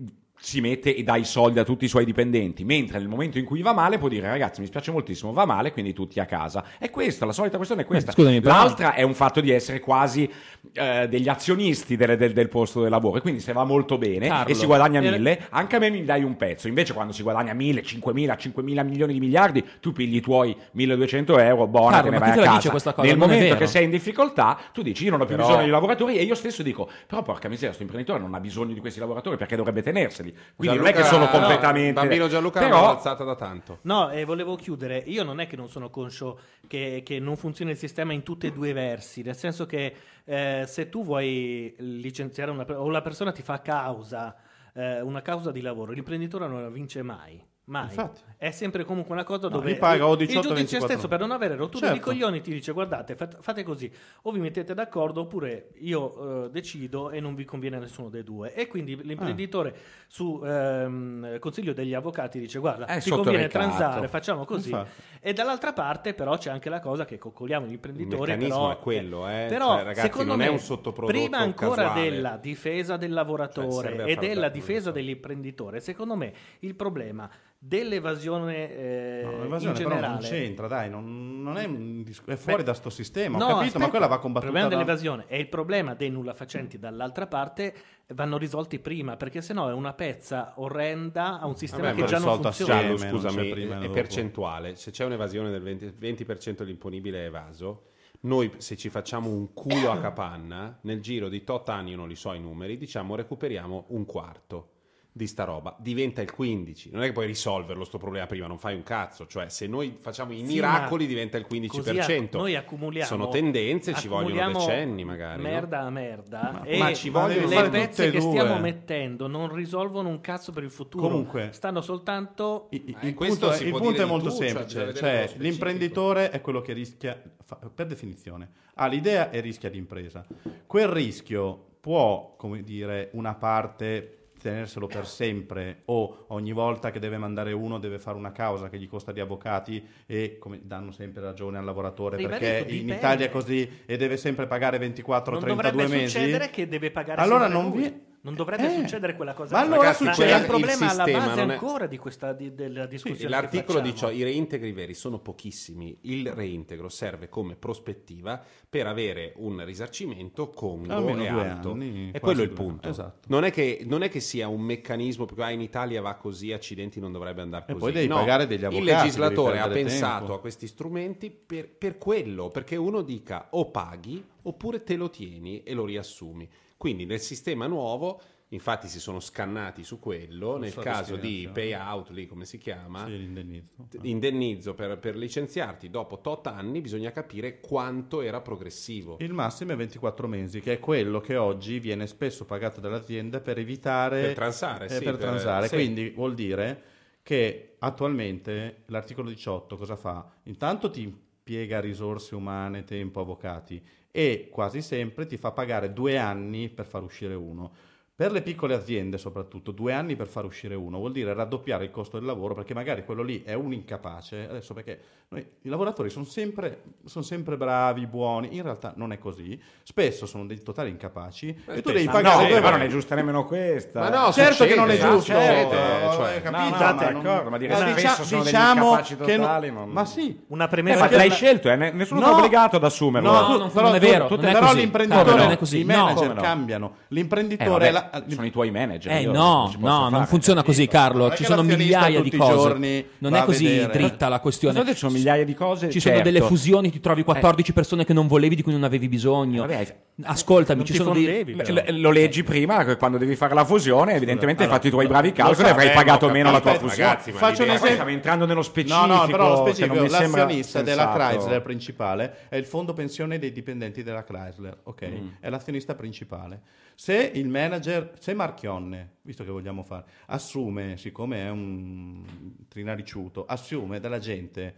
si 0.44 0.60
mette 0.60 0.94
e 0.94 1.02
dà 1.02 1.16
i 1.16 1.24
soldi 1.24 1.58
a 1.58 1.64
tutti 1.64 1.86
i 1.86 1.88
suoi 1.88 2.04
dipendenti, 2.04 2.64
mentre 2.64 2.98
nel 2.98 3.08
momento 3.08 3.38
in 3.38 3.44
cui 3.46 3.62
va 3.62 3.72
male 3.72 3.96
può 3.98 4.08
dire 4.08 4.28
ragazzi 4.28 4.60
mi 4.60 4.66
spiace 4.66 4.90
moltissimo, 4.90 5.32
va 5.32 5.46
male, 5.46 5.72
quindi 5.72 5.92
tutti 5.94 6.20
a 6.20 6.26
casa. 6.26 6.64
È 6.78 6.90
questa, 6.90 7.24
la 7.24 7.32
solita 7.32 7.56
questione 7.56 7.82
è 7.82 7.84
questa. 7.86 8.10
Eh, 8.10 8.14
scusami, 8.14 8.40
però- 8.40 8.54
L'altra 8.56 8.92
è 8.94 9.02
un 9.02 9.14
fatto 9.14 9.40
di 9.40 9.50
essere 9.50 9.80
quasi 9.80 10.30
eh, 10.74 11.06
degli 11.08 11.28
azionisti 11.28 11.96
del, 11.96 12.16
del- 12.18 12.32
del 12.32 12.48
posto 12.48 12.82
di 12.82 12.90
lavoro, 12.90 13.18
e 13.18 13.20
quindi 13.22 13.40
se 13.40 13.52
va 13.52 13.64
molto 13.64 13.96
bene 13.98 14.28
Carlo, 14.28 14.50
e 14.50 14.54
si 14.54 14.66
guadagna 14.66 15.00
eh, 15.00 15.10
mille, 15.10 15.46
anche 15.50 15.76
a 15.76 15.78
me 15.78 15.88
mi 15.90 16.04
dai 16.04 16.22
un 16.22 16.36
pezzo. 16.36 16.68
Invece 16.68 16.92
quando 16.92 17.12
si 17.14 17.22
guadagna 17.22 17.54
mille, 17.54 17.82
cinquemila, 17.82 18.36
cinquemila 18.36 18.82
milioni 18.82 19.14
di 19.14 19.20
miliardi, 19.20 19.64
tu 19.80 19.92
pigli 19.92 20.16
i 20.16 20.20
tuoi 20.20 20.54
1200 20.72 21.38
euro, 21.38 21.66
buona, 21.66 21.96
Carlo, 21.96 22.10
te 22.10 22.10
ne 22.10 22.18
vai 22.18 22.30
a 22.30 22.34
casa. 22.42 22.56
dice 22.56 22.70
questa 22.70 22.92
cosa? 22.92 23.06
Nel 23.06 23.16
Non 23.16 23.28
momento 23.30 23.56
che 23.56 23.66
sei 23.66 23.84
in 23.84 23.90
difficoltà, 23.90 24.58
tu 24.72 24.82
dici 24.82 25.04
io 25.04 25.10
non 25.10 25.20
ho 25.22 25.24
più 25.24 25.36
Però- 25.36 25.46
bisogno 25.48 25.64
di 25.64 25.70
lavoratori 25.70 26.16
e 26.18 26.22
io 26.22 26.34
stesso 26.34 26.62
dico, 26.62 26.88
però 27.06 27.22
porca 27.22 27.48
miseria, 27.48 27.68
questo 27.68 27.82
imprenditore 27.84 28.20
non 28.20 28.34
ha 28.34 28.40
bisogno 28.40 28.74
di 28.74 28.80
questi 28.80 28.98
lavoratori 29.00 29.36
perché 29.36 29.56
dovrebbe 29.56 29.80
tenerseli. 29.82 30.33
Quindi 30.56 30.76
non 30.76 30.86
è 30.86 30.92
che 30.92 31.02
Gianluca- 31.02 31.12
sono 31.12 31.24
no, 31.24 31.30
completamente... 31.30 31.92
Bambino 31.92 32.28
Gianluca 32.28 32.60
però, 32.60 32.90
alzata 32.90 33.24
da 33.24 33.34
tanto. 33.34 33.78
No, 33.82 34.10
e 34.10 34.24
volevo 34.24 34.56
chiudere. 34.56 34.98
Io 35.06 35.22
non 35.22 35.40
è 35.40 35.46
che 35.46 35.56
non 35.56 35.68
sono 35.68 35.90
conscio 35.90 36.38
che, 36.66 37.02
che 37.04 37.18
non 37.18 37.36
funziona 37.36 37.70
il 37.70 37.76
sistema 37.76 38.12
in 38.12 38.22
tutti 38.22 38.46
e 38.46 38.52
due 38.52 38.70
i 38.70 38.72
versi, 38.72 39.22
nel 39.22 39.36
senso 39.36 39.66
che 39.66 39.94
eh, 40.24 40.64
se 40.66 40.88
tu 40.88 41.04
vuoi 41.04 41.74
licenziare 41.78 42.50
una 42.50 42.64
o 42.78 42.88
la 42.90 43.02
persona 43.02 43.32
ti 43.32 43.42
fa 43.42 43.60
causa, 43.60 44.34
eh, 44.74 45.00
una 45.00 45.22
causa 45.22 45.50
di 45.50 45.60
lavoro, 45.60 45.92
l'imprenditore 45.92 46.46
non 46.46 46.62
la 46.62 46.70
vince 46.70 47.02
mai. 47.02 47.42
Mai. 47.66 47.84
Infatti. 47.84 48.20
È 48.36 48.50
sempre 48.50 48.84
comunque 48.84 49.14
una 49.14 49.24
cosa 49.24 49.48
No, 49.48 49.56
dove 49.56 49.72
gli 49.72 49.78
paga 49.78 50.06
o 50.06 50.12
il 50.12 50.18
18 50.18 50.38
o 50.38 50.42
giudice 50.42 50.56
24 50.76 50.86
stesso 50.88 51.08
per 51.08 51.18
non 51.20 51.30
avere 51.30 51.56
rotture 51.56 51.86
di 51.88 51.94
Certo. 51.94 52.10
coglioni 52.10 52.40
ti 52.42 52.52
dice 52.52 52.72
guardate 52.72 53.16
fate, 53.16 53.62
così 53.62 53.90
o 54.22 54.30
vi 54.32 54.40
mettete 54.40 54.74
d'accordo 54.74 55.22
oppure 55.22 55.70
io 55.78 56.44
eh, 56.44 56.50
decido 56.50 57.08
e 57.10 57.20
non 57.20 57.34
vi 57.34 57.46
conviene 57.46 57.76
a 57.76 57.78
nessuno 57.78 58.10
dei 58.10 58.22
due 58.22 58.52
e 58.52 58.66
quindi 58.66 59.02
l'imprenditore 59.02 59.74
su 60.08 60.42
ehm, 60.44 61.38
consiglio 61.38 61.72
degli 61.72 61.94
avvocati 61.94 62.38
dice 62.38 62.58
guarda 62.58 62.84
È 62.84 63.00
ti 63.00 63.08
conviene 63.08 63.48
transare 63.48 64.08
facciamo 64.08 64.44
così 64.44 64.68
Infatti. 64.68 64.90
e 65.20 65.32
dall'altra 65.32 65.72
parte 65.72 66.12
però 66.12 66.36
c'è 66.36 66.50
anche 66.50 66.68
la 66.68 66.80
cosa 66.80 67.06
che 67.06 67.16
coccoliamo 67.16 67.64
gli 67.66 67.72
Il 67.72 67.80
meccanismo 68.08 68.26
però, 68.28 68.70
è 68.72 68.78
quello, 68.78 69.26
eh. 69.26 69.46
però 69.48 69.74
Cioè, 69.76 69.84
ragazzi, 69.84 70.00
secondo 70.02 70.28
non 70.32 70.38
me 70.38 70.46
è 70.46 70.48
un 70.50 70.58
sottoprodotto 70.58 71.18
prima 71.18 71.38
ancora 71.38 71.84
casuale. 71.84 72.10
della 72.10 72.36
difesa 72.36 72.96
del 72.98 73.08
Cioè, 73.08 73.16
lavoratore 73.16 74.02
a 74.02 74.08
e 74.08 74.16
della 74.16 74.50
difesa 74.50 74.88
so. 74.88 74.90
dell'imprenditore 74.90 75.80
secondo 75.80 76.14
me 76.14 76.32
il 76.60 76.74
problema 76.74 77.30
dell'evasione 77.66 78.70
eh, 78.76 79.20
No, 79.24 79.30
in 79.32 79.40
l'evasione 79.42 79.74
però 79.76 79.88
non 79.88 79.98
generale 79.98 80.28
c'entra, 80.28 80.66
dai, 80.66 80.90
non, 80.90 81.42
non 81.42 81.56
è, 81.56 81.64
è 81.64 82.36
fuori 82.36 82.58
Beh, 82.58 82.64
da 82.64 82.74
sto 82.74 82.90
sistema, 82.90 83.36
ho 83.36 83.38
No, 83.38 83.46
capito, 83.46 83.60
ma 83.60 83.66
aspetta, 83.66 83.88
quella 83.88 84.06
va 84.06 84.14
Il 84.16 84.20
combattuta 84.20 84.52
problema 84.52 84.68
da- 84.68 84.76
dell'evasione 84.82 85.24
e 85.28 85.38
il 85.38 85.48
problema 85.48 85.94
dei 85.94 86.10
nulla 86.10 86.34
facenti 86.34 86.78
dall'altra 86.78 87.26
parte 87.26 87.74
vanno 88.08 88.36
risolti 88.36 88.78
prima, 88.80 89.16
perché 89.16 89.40
sennò 89.40 89.68
è 89.68 89.72
una 89.72 89.94
pezza 89.94 90.52
orrenda 90.56 91.40
a 91.40 91.46
un 91.46 91.56
sistema 91.56 91.84
Vabbè, 91.84 91.94
che 91.94 92.00
ma 92.02 92.06
già 92.06 92.18
non 92.18 92.40
funziona. 92.42 92.74
assieme. 92.74 93.10
Non 93.10 93.20
scusami, 93.20 93.48
prima 93.50 93.80
è 93.80 93.88
percentuale. 93.88 94.76
Se 94.76 94.90
c'è 94.90 95.04
un'evasione 95.06 95.50
del 95.50 95.62
20%, 95.62 95.94
20% 95.98 96.56
dell'imponibile 96.58 97.22
è 97.22 97.26
evaso, 97.26 97.86
noi 98.20 98.52
se 98.58 98.76
ci 98.76 98.90
facciamo 98.90 99.30
un 99.30 99.54
culo 99.54 99.90
a 99.90 99.98
capanna, 99.98 100.78
nel 100.82 101.00
giro 101.00 101.30
di 101.30 101.44
tot 101.44 101.68
anni, 101.70 101.90
io 101.92 101.96
non 101.96 102.08
li 102.08 102.14
so 102.16 102.32
i 102.34 102.40
numeri, 102.40 102.76
diciamo 102.76 103.14
recuperiamo 103.16 103.86
un 103.88 104.04
quarto 104.04 104.68
di 105.16 105.28
sta 105.28 105.44
roba, 105.44 105.76
diventa 105.78 106.22
il 106.22 106.32
15. 106.32 106.90
Non 106.90 107.04
è 107.04 107.06
che 107.06 107.12
puoi 107.12 107.26
risolverlo 107.26 107.84
sto 107.84 107.98
problema 107.98 108.26
prima, 108.26 108.48
non 108.48 108.58
fai 108.58 108.74
un 108.74 108.82
cazzo, 108.82 109.28
cioè 109.28 109.48
se 109.48 109.68
noi 109.68 109.96
facciamo 110.00 110.32
i 110.32 110.38
Sì, 110.38 110.54
miracoli 110.54 111.06
diventa 111.06 111.36
il 111.38 111.46
15%. 111.48 111.68
così 111.68 111.98
acc- 112.00 112.32
noi 112.34 112.56
accumuliamo 112.56 113.06
Sono 113.06 113.28
tendenze, 113.28 113.94
ci 113.94 114.08
vogliono 114.08 114.58
decenni 114.58 115.04
magari. 115.04 115.40
no? 115.40 115.48
merda 115.48 115.80
a 115.82 115.90
merda 115.90 116.50
Ma- 116.52 116.62
e 116.64 116.78
ma 116.78 116.92
ci 116.92 117.10
vogliono 117.10 117.46
le 117.46 117.68
pezze 117.70 118.10
che 118.10 118.18
due. 118.18 118.28
stiamo 118.28 118.58
mettendo 118.58 119.28
non 119.28 119.54
risolvono 119.54 120.08
un 120.08 120.20
cazzo 120.20 120.50
per 120.50 120.64
il 120.64 120.70
futuro 120.70 121.06
Comunque- 121.06 121.50
stanno 121.52 121.80
soltanto 121.80 122.66
I- 122.70 122.96
Il, 123.02 123.14
punto, 123.14 123.52
si 123.52 123.66
il 123.66 123.70
punto 123.70 124.02
è 124.02 124.06
molto 124.06 124.30
tu, 124.30 124.36
cioè, 124.38 124.48
semplice, 124.48 124.94
cioè, 124.94 125.14
specifico. 125.18 125.42
l'imprenditore 125.44 126.30
è 126.30 126.40
quello 126.40 126.60
che 126.60 126.72
rischia, 126.72 127.22
fa- 127.44 127.60
per 127.72 127.86
definizione, 127.86 128.50
ha 128.74 128.86
l'idea 128.88 129.30
e 129.30 129.38
rischia 129.38 129.68
l'impresa. 129.68 130.26
Quel 130.66 130.88
rischio 130.88 131.66
può, 131.78 132.34
come 132.36 132.64
dire, 132.64 133.10
una 133.12 133.36
parte 133.36 134.18
tenerselo 134.44 134.86
per 134.86 135.06
sempre 135.06 135.82
o 135.86 136.26
ogni 136.28 136.52
volta 136.52 136.90
che 136.90 136.98
deve 136.98 137.16
mandare 137.16 137.52
uno 137.52 137.78
deve 137.78 137.98
fare 137.98 138.18
una 138.18 138.30
causa 138.30 138.68
che 138.68 138.78
gli 138.78 138.86
costa 138.86 139.10
di 139.10 139.20
avvocati 139.20 139.82
e 140.04 140.36
come 140.38 140.60
danno 140.62 140.92
sempre 140.92 141.22
ragione 141.22 141.56
al 141.56 141.64
lavoratore 141.64 142.16
Dei 142.18 142.26
perché 142.28 142.58
vari- 142.60 142.60
in 142.60 142.66
dipende. 142.82 142.94
Italia 142.94 143.26
è 143.26 143.30
così 143.30 143.70
e 143.86 143.96
deve 143.96 144.18
sempre 144.18 144.46
pagare 144.46 144.76
24 144.76 145.32
non 145.32 145.40
32 145.40 145.70
dovrebbe 145.72 145.92
mesi 145.96 146.08
succedere 146.18 146.50
che 146.50 146.68
deve 146.68 146.90
pagare 146.90 147.22
allora 147.22 147.48
non 147.48 147.70
vi 147.72 148.12
non 148.24 148.34
dovrebbe 148.34 148.72
Eh, 148.72 148.80
succedere 148.80 149.16
quella 149.16 149.34
cosa 149.34 149.54
ma 149.54 149.60
allora 149.62 149.76
Ragazzi, 149.82 150.04
succede- 150.06 150.32
il 150.32 150.40
il 150.40 150.46
problema 150.46 150.90
alla 150.90 151.04
base 151.04 151.40
è- 151.42 151.50
ancora 151.50 151.86
di 151.86 151.98
questa 151.98 152.32
di- 152.32 152.54
della 152.54 152.86
discussione 152.86 153.28
L'articolo 153.28 153.78
che 153.80 153.84
dice 153.84 153.96
facciamo. 154.06 154.18
i 154.18 154.22
reintegri 154.22 154.72
veri 154.72 154.94
sono 154.94 155.18
pochissimi, 155.18 155.98
il 156.02 156.32
reintegro 156.32 156.88
serve 156.88 157.28
come 157.28 157.54
prospettiva 157.54 158.42
per 158.68 158.86
avere 158.86 159.34
un 159.36 159.62
risarcimento 159.64 160.48
congruo 160.48 160.96
Almeno 160.96 161.22
e 161.24 161.28
due 161.28 161.48
alto. 161.48 161.72
anni, 161.72 162.10
e 162.12 162.20
quello 162.20 162.40
è 162.40 162.44
il 162.44 162.50
punto. 162.50 162.88
esatto. 162.88 163.28
Non, 163.28 163.44
è 163.44 163.50
che, 163.52 163.82
non 163.84 164.02
è 164.02 164.08
che 164.08 164.20
sia 164.20 164.48
un 164.48 164.62
meccanismo 164.62 165.26
perché 165.26 165.42
ah, 165.42 165.50
in 165.50 165.60
Italia 165.60 166.00
va 166.00 166.14
così, 166.14 166.50
accidenti 166.52 167.00
non 167.00 167.12
dovrebbe 167.12 167.42
andare 167.42 167.64
E 167.68 167.72
così. 167.72 167.78
poi 167.80 167.92
devi 167.92 168.06
No, 168.08 168.16
pagare 168.16 168.46
degli 168.46 168.60
Il 168.60 168.64
avvocati, 168.64 168.90
legislatore 168.90 169.58
devi 169.58 169.64
ha 169.64 169.68
pensato 169.68 170.18
tempo. 170.20 170.34
a 170.34 170.40
questi 170.40 170.66
strumenti 170.66 171.30
per, 171.30 171.68
per 171.68 171.98
quello, 171.98 172.48
perché 172.48 172.76
uno 172.76 173.02
dica 173.02 173.48
o 173.50 173.70
paghi 173.70 174.24
oppure 174.46 174.82
te 174.82 174.96
lo 174.96 175.10
tieni 175.10 175.62
e 175.62 175.74
lo 175.74 175.84
riassumi. 175.84 176.48
Quindi 176.76 177.04
nel 177.06 177.20
sistema 177.20 177.66
nuovo, 177.66 178.20
infatti 178.48 178.88
si 178.88 179.00
sono 179.00 179.20
scannati 179.20 179.82
su 179.82 179.98
quello, 179.98 180.58
nel 180.58 180.70
so 180.70 180.80
caso 180.80 181.16
di 181.16 181.48
payout, 181.52 182.10
lì 182.10 182.26
come 182.26 182.44
si 182.44 182.58
chiama, 182.58 183.04
Sì, 183.06 183.16
l'indennizzo. 183.16 183.86
indennizzo 184.02 184.74
per, 184.74 184.98
per 184.98 185.16
licenziarti 185.16 185.88
dopo 185.90 186.20
tot 186.20 186.46
anni 186.46 186.80
bisogna 186.80 187.10
capire 187.10 187.58
quanto 187.60 188.20
era 188.20 188.40
progressivo. 188.40 189.16
Il 189.20 189.32
massimo 189.32 189.72
è 189.72 189.76
24 189.76 190.28
mesi, 190.28 190.60
che 190.60 190.74
è 190.74 190.78
quello 190.78 191.20
che 191.20 191.36
oggi 191.36 191.78
viene 191.80 192.06
spesso 192.06 192.44
pagato 192.44 192.80
dalle 192.80 192.96
aziende 192.96 193.40
per 193.40 193.58
evitare... 193.58 194.20
Per 194.22 194.34
transare, 194.34 194.84
eh, 194.86 194.88
sì, 194.90 195.04
per 195.04 195.12
per- 195.16 195.20
transare. 195.22 195.68
sì. 195.68 195.74
Quindi 195.74 196.10
vuol 196.10 196.34
dire 196.34 196.82
che 197.22 197.76
attualmente 197.78 198.82
l'articolo 198.86 199.30
18 199.30 199.76
cosa 199.76 199.96
fa? 199.96 200.30
Intanto 200.44 200.90
ti 200.90 201.02
impiega 201.02 201.80
risorse 201.80 202.34
umane, 202.34 202.84
tempo, 202.84 203.20
avvocati 203.20 203.82
e 204.16 204.48
quasi 204.48 204.80
sempre 204.80 205.26
ti 205.26 205.36
fa 205.36 205.50
pagare 205.50 205.92
due 205.92 206.16
anni 206.18 206.68
per 206.68 206.86
far 206.86 207.02
uscire 207.02 207.34
uno. 207.34 207.72
Per 208.16 208.30
le 208.30 208.42
piccole 208.42 208.74
aziende 208.74 209.18
soprattutto, 209.18 209.72
due 209.72 209.92
anni 209.92 210.14
per 210.14 210.28
far 210.28 210.44
uscire 210.44 210.76
uno 210.76 210.98
vuol 210.98 211.10
dire 211.10 211.34
raddoppiare 211.34 211.82
il 211.82 211.90
costo 211.90 212.16
del 212.16 212.24
lavoro 212.24 212.54
perché 212.54 212.72
magari 212.72 213.04
quello 213.04 213.24
lì 213.24 213.42
è 213.42 213.54
un 213.54 213.72
incapace. 213.72 214.46
Adesso 214.48 214.72
perché 214.72 215.00
noi, 215.30 215.44
i 215.62 215.68
lavoratori 215.68 216.10
sono 216.10 216.24
sempre, 216.24 216.82
sono 217.06 217.24
sempre 217.24 217.56
bravi, 217.56 218.06
buoni, 218.06 218.54
in 218.54 218.62
realtà 218.62 218.92
non 218.94 219.10
è 219.10 219.18
così. 219.18 219.60
Spesso 219.82 220.26
sono 220.26 220.46
dei 220.46 220.62
totali 220.62 220.90
incapaci 220.90 221.62
e 221.66 221.82
tu 221.82 221.90
devi 221.90 222.04
Ma 222.04 222.12
pagare 222.12 222.44
no, 222.44 222.48
ma 222.54 222.60
non 222.60 222.70
volte. 222.70 222.84
è 222.84 222.88
giusta 222.88 223.14
nemmeno 223.16 223.44
questa. 223.46 223.98
Ma 223.98 224.08
no, 224.10 224.32
Certo 224.32 224.52
succede, 224.62 224.70
che 224.74 224.78
non 224.78 224.90
è 224.90 224.94
eh, 224.94 224.98
giusto, 224.98 225.20
succede, 225.32 225.60
eh, 225.62 226.12
cioè, 226.12 226.42
capito? 226.42 226.50
no, 226.50 226.58
no, 226.62 226.70
ma 226.70 226.92
no, 226.92 227.10
non- 227.10 227.22
d'accordo, 227.24 227.50
ma 227.50 227.58
dire 227.58 227.72
ma 227.72 227.78
spesso 227.80 227.94
dicia- 227.96 228.22
sono 228.22 228.42
degli 228.44 228.52
diciamo 228.52 228.90
non- 228.94 229.16
totali, 229.18 229.70
non- 229.72 229.88
Ma 229.90 230.04
sì, 230.04 230.40
una 230.50 230.66
Eh, 230.66 230.68
premessa 230.68 231.00
ma 231.00 231.08
te 231.08 231.16
l'hai 231.16 231.28
la- 231.30 231.34
scelto, 231.34 231.68
eh, 231.68 231.74
nessuno 231.74 232.20
No. 232.20 232.26
ti 232.26 232.32
ha 232.32 232.36
obbligato 232.36 232.76
ad 232.76 232.84
assumerlo. 232.84 233.28
No, 233.28 233.40
No, 233.40 233.46
tu- 233.46 233.58
non- 233.58 233.72
però, 233.72 233.86
non 233.86 233.96
è 233.96 233.98
vero, 233.98 234.26
tu- 234.28 234.36
non 234.36 234.44
è 234.44 234.52
però 234.52 234.72
l'imprenditore, 234.72 235.30
non 235.36 235.50
è 235.50 235.58
i 235.74 235.82
manager 235.84 236.34
cambiano. 236.34 236.92
Eh, 236.94 237.04
L'imprenditore 237.08 237.90
vabbè, 237.90 238.03
sono 238.28 238.46
i 238.46 238.50
tuoi 238.50 238.70
manager. 238.70 239.12
Eh 239.12 239.20
io 239.22 239.32
no, 239.32 239.72
non 239.78 239.90
no, 239.90 240.08
non 240.08 240.26
funziona 240.26 240.62
così 240.62 240.86
Carlo, 240.86 241.34
ci 241.34 241.44
sono 241.44 241.62
migliaia 241.62 242.20
di 242.20 242.30
cose. 242.30 243.06
Non 243.18 243.34
è 243.34 243.44
così 243.44 243.64
vedere. 243.64 243.92
dritta 243.92 244.28
la 244.28 244.40
questione. 244.40 244.84
Ci 244.86 244.94
sono 244.94 245.12
migliaia 245.12 245.44
di 245.44 245.54
cose? 245.54 245.90
Ci 245.90 246.00
sono 246.00 246.14
certo. 246.16 246.30
delle 246.30 246.44
fusioni, 246.44 246.90
ti 246.90 247.00
trovi 247.00 247.22
14 247.24 247.72
persone 247.72 248.04
che 248.04 248.12
non 248.12 248.26
volevi, 248.26 248.54
di 248.54 248.62
cui 248.62 248.72
non 248.72 248.84
avevi 248.84 249.08
bisogno. 249.08 249.64
Eh, 249.64 249.66
vabbè, 249.66 249.76
hai- 249.76 249.92
Ascoltami, 250.22 250.78
Non 250.78 250.86
ci 250.86 250.94
sono 250.94 251.12
dei... 251.12 251.24
fondevi. 251.24 251.72
L- 251.72 252.00
lo 252.00 252.10
leggi 252.12 252.44
prima 252.44 252.84
quando 252.96 253.18
devi 253.18 253.34
fare 253.34 253.52
la 253.52 253.64
fusione, 253.64 254.14
evidentemente 254.14 254.62
hai 254.62 254.68
allora, 254.68 254.76
fatto 254.76 254.86
i 254.86 254.90
tuoi 254.90 255.08
bravi 255.08 255.32
calcoli 255.32 255.66
e 255.66 255.70
avrai 255.70 255.88
eh, 255.88 255.92
pagato 255.92 256.30
meno 256.30 256.52
la 256.52 256.60
tua 256.60 256.74
fusione. 256.74 257.18
Faccio 257.32 257.64
un 257.64 257.70
esempio. 257.70 257.90
stiamo 257.90 258.10
entrando 258.10 258.46
nello 258.46 258.62
specifico. 258.62 259.06
No, 259.06 259.22
no, 259.22 259.26
però 259.26 259.48
lo 259.48 259.56
specifico, 259.56 260.08
sembra 260.08 260.42
l'azionista 260.42 260.82
della. 260.82 261.12
Chrysler 261.14 261.62
principale 261.62 262.36
è 262.48 262.56
il 262.56 262.64
fondo 262.64 262.92
pensione 262.92 263.38
dei 263.40 263.52
dipendenti 263.52 264.04
della 264.04 264.22
Chrysler, 264.22 264.78
ok? 264.84 265.06
Mm. 265.06 265.28
È 265.40 265.48
l'azionista 265.50 265.94
principale. 265.96 266.60
Se 266.94 267.32
il 267.34 267.48
manager 267.48 268.12
se 268.18 268.34
Marchionne, 268.34 269.16
visto 269.22 269.44
che 269.44 269.50
vogliamo 269.50 269.82
fare, 269.82 270.04
assume, 270.26 270.96
siccome 270.96 271.44
è 271.44 271.50
un 271.50 272.22
trinariciuto, 272.68 273.44
assume 273.46 274.00
dalla 274.00 274.18
gente 274.18 274.74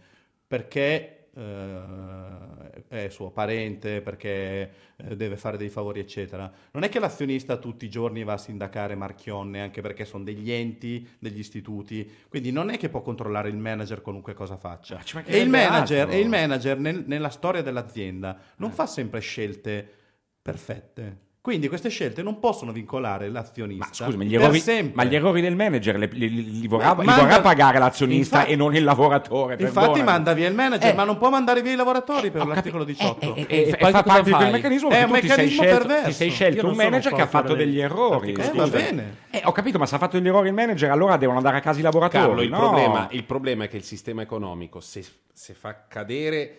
perché 0.47 1.17
eh, 1.37 2.83
è 2.87 3.09
suo 3.09 3.29
parente, 3.29 4.01
perché 4.01 4.71
eh, 4.95 5.15
deve 5.15 5.37
fare 5.37 5.57
dei 5.57 5.69
favori, 5.69 5.99
eccetera. 5.99 6.51
Non 6.71 6.83
è 6.83 6.89
che 6.89 6.99
l'azionista 6.99 7.57
tutti 7.57 7.85
i 7.85 7.89
giorni 7.89 8.23
va 8.23 8.33
a 8.33 8.37
sindacare 8.37 8.95
Marchionne, 8.95 9.61
anche 9.61 9.81
perché 9.81 10.03
sono 10.03 10.23
degli 10.23 10.51
enti, 10.51 11.07
degli 11.19 11.39
istituti, 11.39 12.09
quindi 12.27 12.51
non 12.51 12.69
è 12.69 12.77
che 12.77 12.89
può 12.89 13.01
controllare 13.01 13.49
il 13.49 13.57
manager 13.57 14.01
qualunque 14.01 14.33
cosa 14.33 14.57
faccia. 14.57 14.99
ci 15.03 15.17
E 15.25 15.39
il 15.39 15.49
manager, 15.49 16.09
e 16.09 16.19
il 16.19 16.29
manager 16.29 16.79
nel- 16.79 17.03
nella 17.05 17.29
storia 17.29 17.61
dell'azienda 17.61 18.39
non 18.57 18.71
fa 18.71 18.87
sempre 18.87 19.19
scelte 19.19 19.87
perfette. 20.41 21.25
Quindi 21.47 21.69
queste 21.69 21.87
scelte 21.87 22.21
non 22.23 22.39
possono 22.39 22.73
vincolare 22.73 23.29
l'azionista. 23.29 23.85
Ma 23.85 23.93
scusami, 23.93 24.25
gli 24.25 24.35
per 24.37 24.41
errori, 24.53 24.91
ma 24.93 25.03
gli 25.05 25.15
errori 25.15 25.39
del 25.39 25.55
manager 25.55 25.95
li, 25.97 26.09
li- 26.11 26.29
li- 26.29 26.59
li 26.59 26.67
vorrà, 26.67 26.93
Ma- 26.93 26.99
li 26.99 27.05
manda- 27.05 27.21
vorrà 27.23 27.39
pagare 27.39 27.79
l'azionista 27.79 28.39
Infatti- 28.39 28.51
e 28.51 28.55
non 28.57 28.75
il 28.75 28.83
lavoratore. 28.83 29.53
Infatti 29.53 29.73
perdonami. 29.73 30.03
manda 30.03 30.33
via 30.33 30.49
il 30.49 30.53
manager, 30.53 30.91
Eh. 30.91 30.93
ma 30.93 31.05
non 31.05 31.17
può 31.17 31.29
mandare 31.29 31.61
via 31.61 31.71
i 31.71 31.75
lavoratori 31.77 32.31
per 32.31 32.41
ho 32.41 32.45
l'articolo 32.47 32.83
capi- 32.83 32.97
18. 32.97 33.33
E, 33.35 33.45
E 33.47 33.69
e 33.69 33.77
poi 33.77 33.91
fa 33.91 34.01
cosa 34.01 34.03
parte 34.03 34.23
di 34.29 34.35
quel 34.35 34.51
meccanismo 34.51 34.89
È 34.89 35.03
un 35.03 35.07
tu 35.07 35.13
ti 35.13 35.19
sei 35.21 35.29
meccanismo 35.29 35.61
scelto, 35.63 35.77
perverso. 35.77 36.05
ti 36.07 36.13
sei 36.13 36.29
scelto 36.31 36.67
un 36.67 36.75
manager 36.75 37.13
che 37.13 37.21
ha 37.21 37.27
fatto 37.27 37.53
degli 37.55 37.79
errori. 37.79 38.31
Eh, 38.33 38.51
va 38.53 38.67
bene. 38.67 39.15
Eh, 39.29 39.41
ho 39.45 39.51
capito, 39.53 39.77
ma 39.77 39.85
se 39.85 39.95
ha 39.95 39.99
fatto 39.99 40.17
degli 40.17 40.27
errori 40.27 40.49
il 40.49 40.53
manager, 40.53 40.91
allora 40.91 41.15
devono 41.15 41.37
andare 41.37 41.55
a 41.55 41.61
casa 41.61 41.79
i 41.79 41.81
lavoratori. 41.81 42.25
Carlo, 42.25 42.41
il, 42.41 42.49
no? 42.49 42.57
problema, 42.59 43.07
il 43.11 43.23
problema 43.23 43.63
è 43.63 43.67
che 43.69 43.77
il 43.77 43.83
sistema 43.83 44.21
economico, 44.21 44.81
se, 44.81 45.01
se 45.31 45.53
fa 45.53 45.85
cadere, 45.87 46.57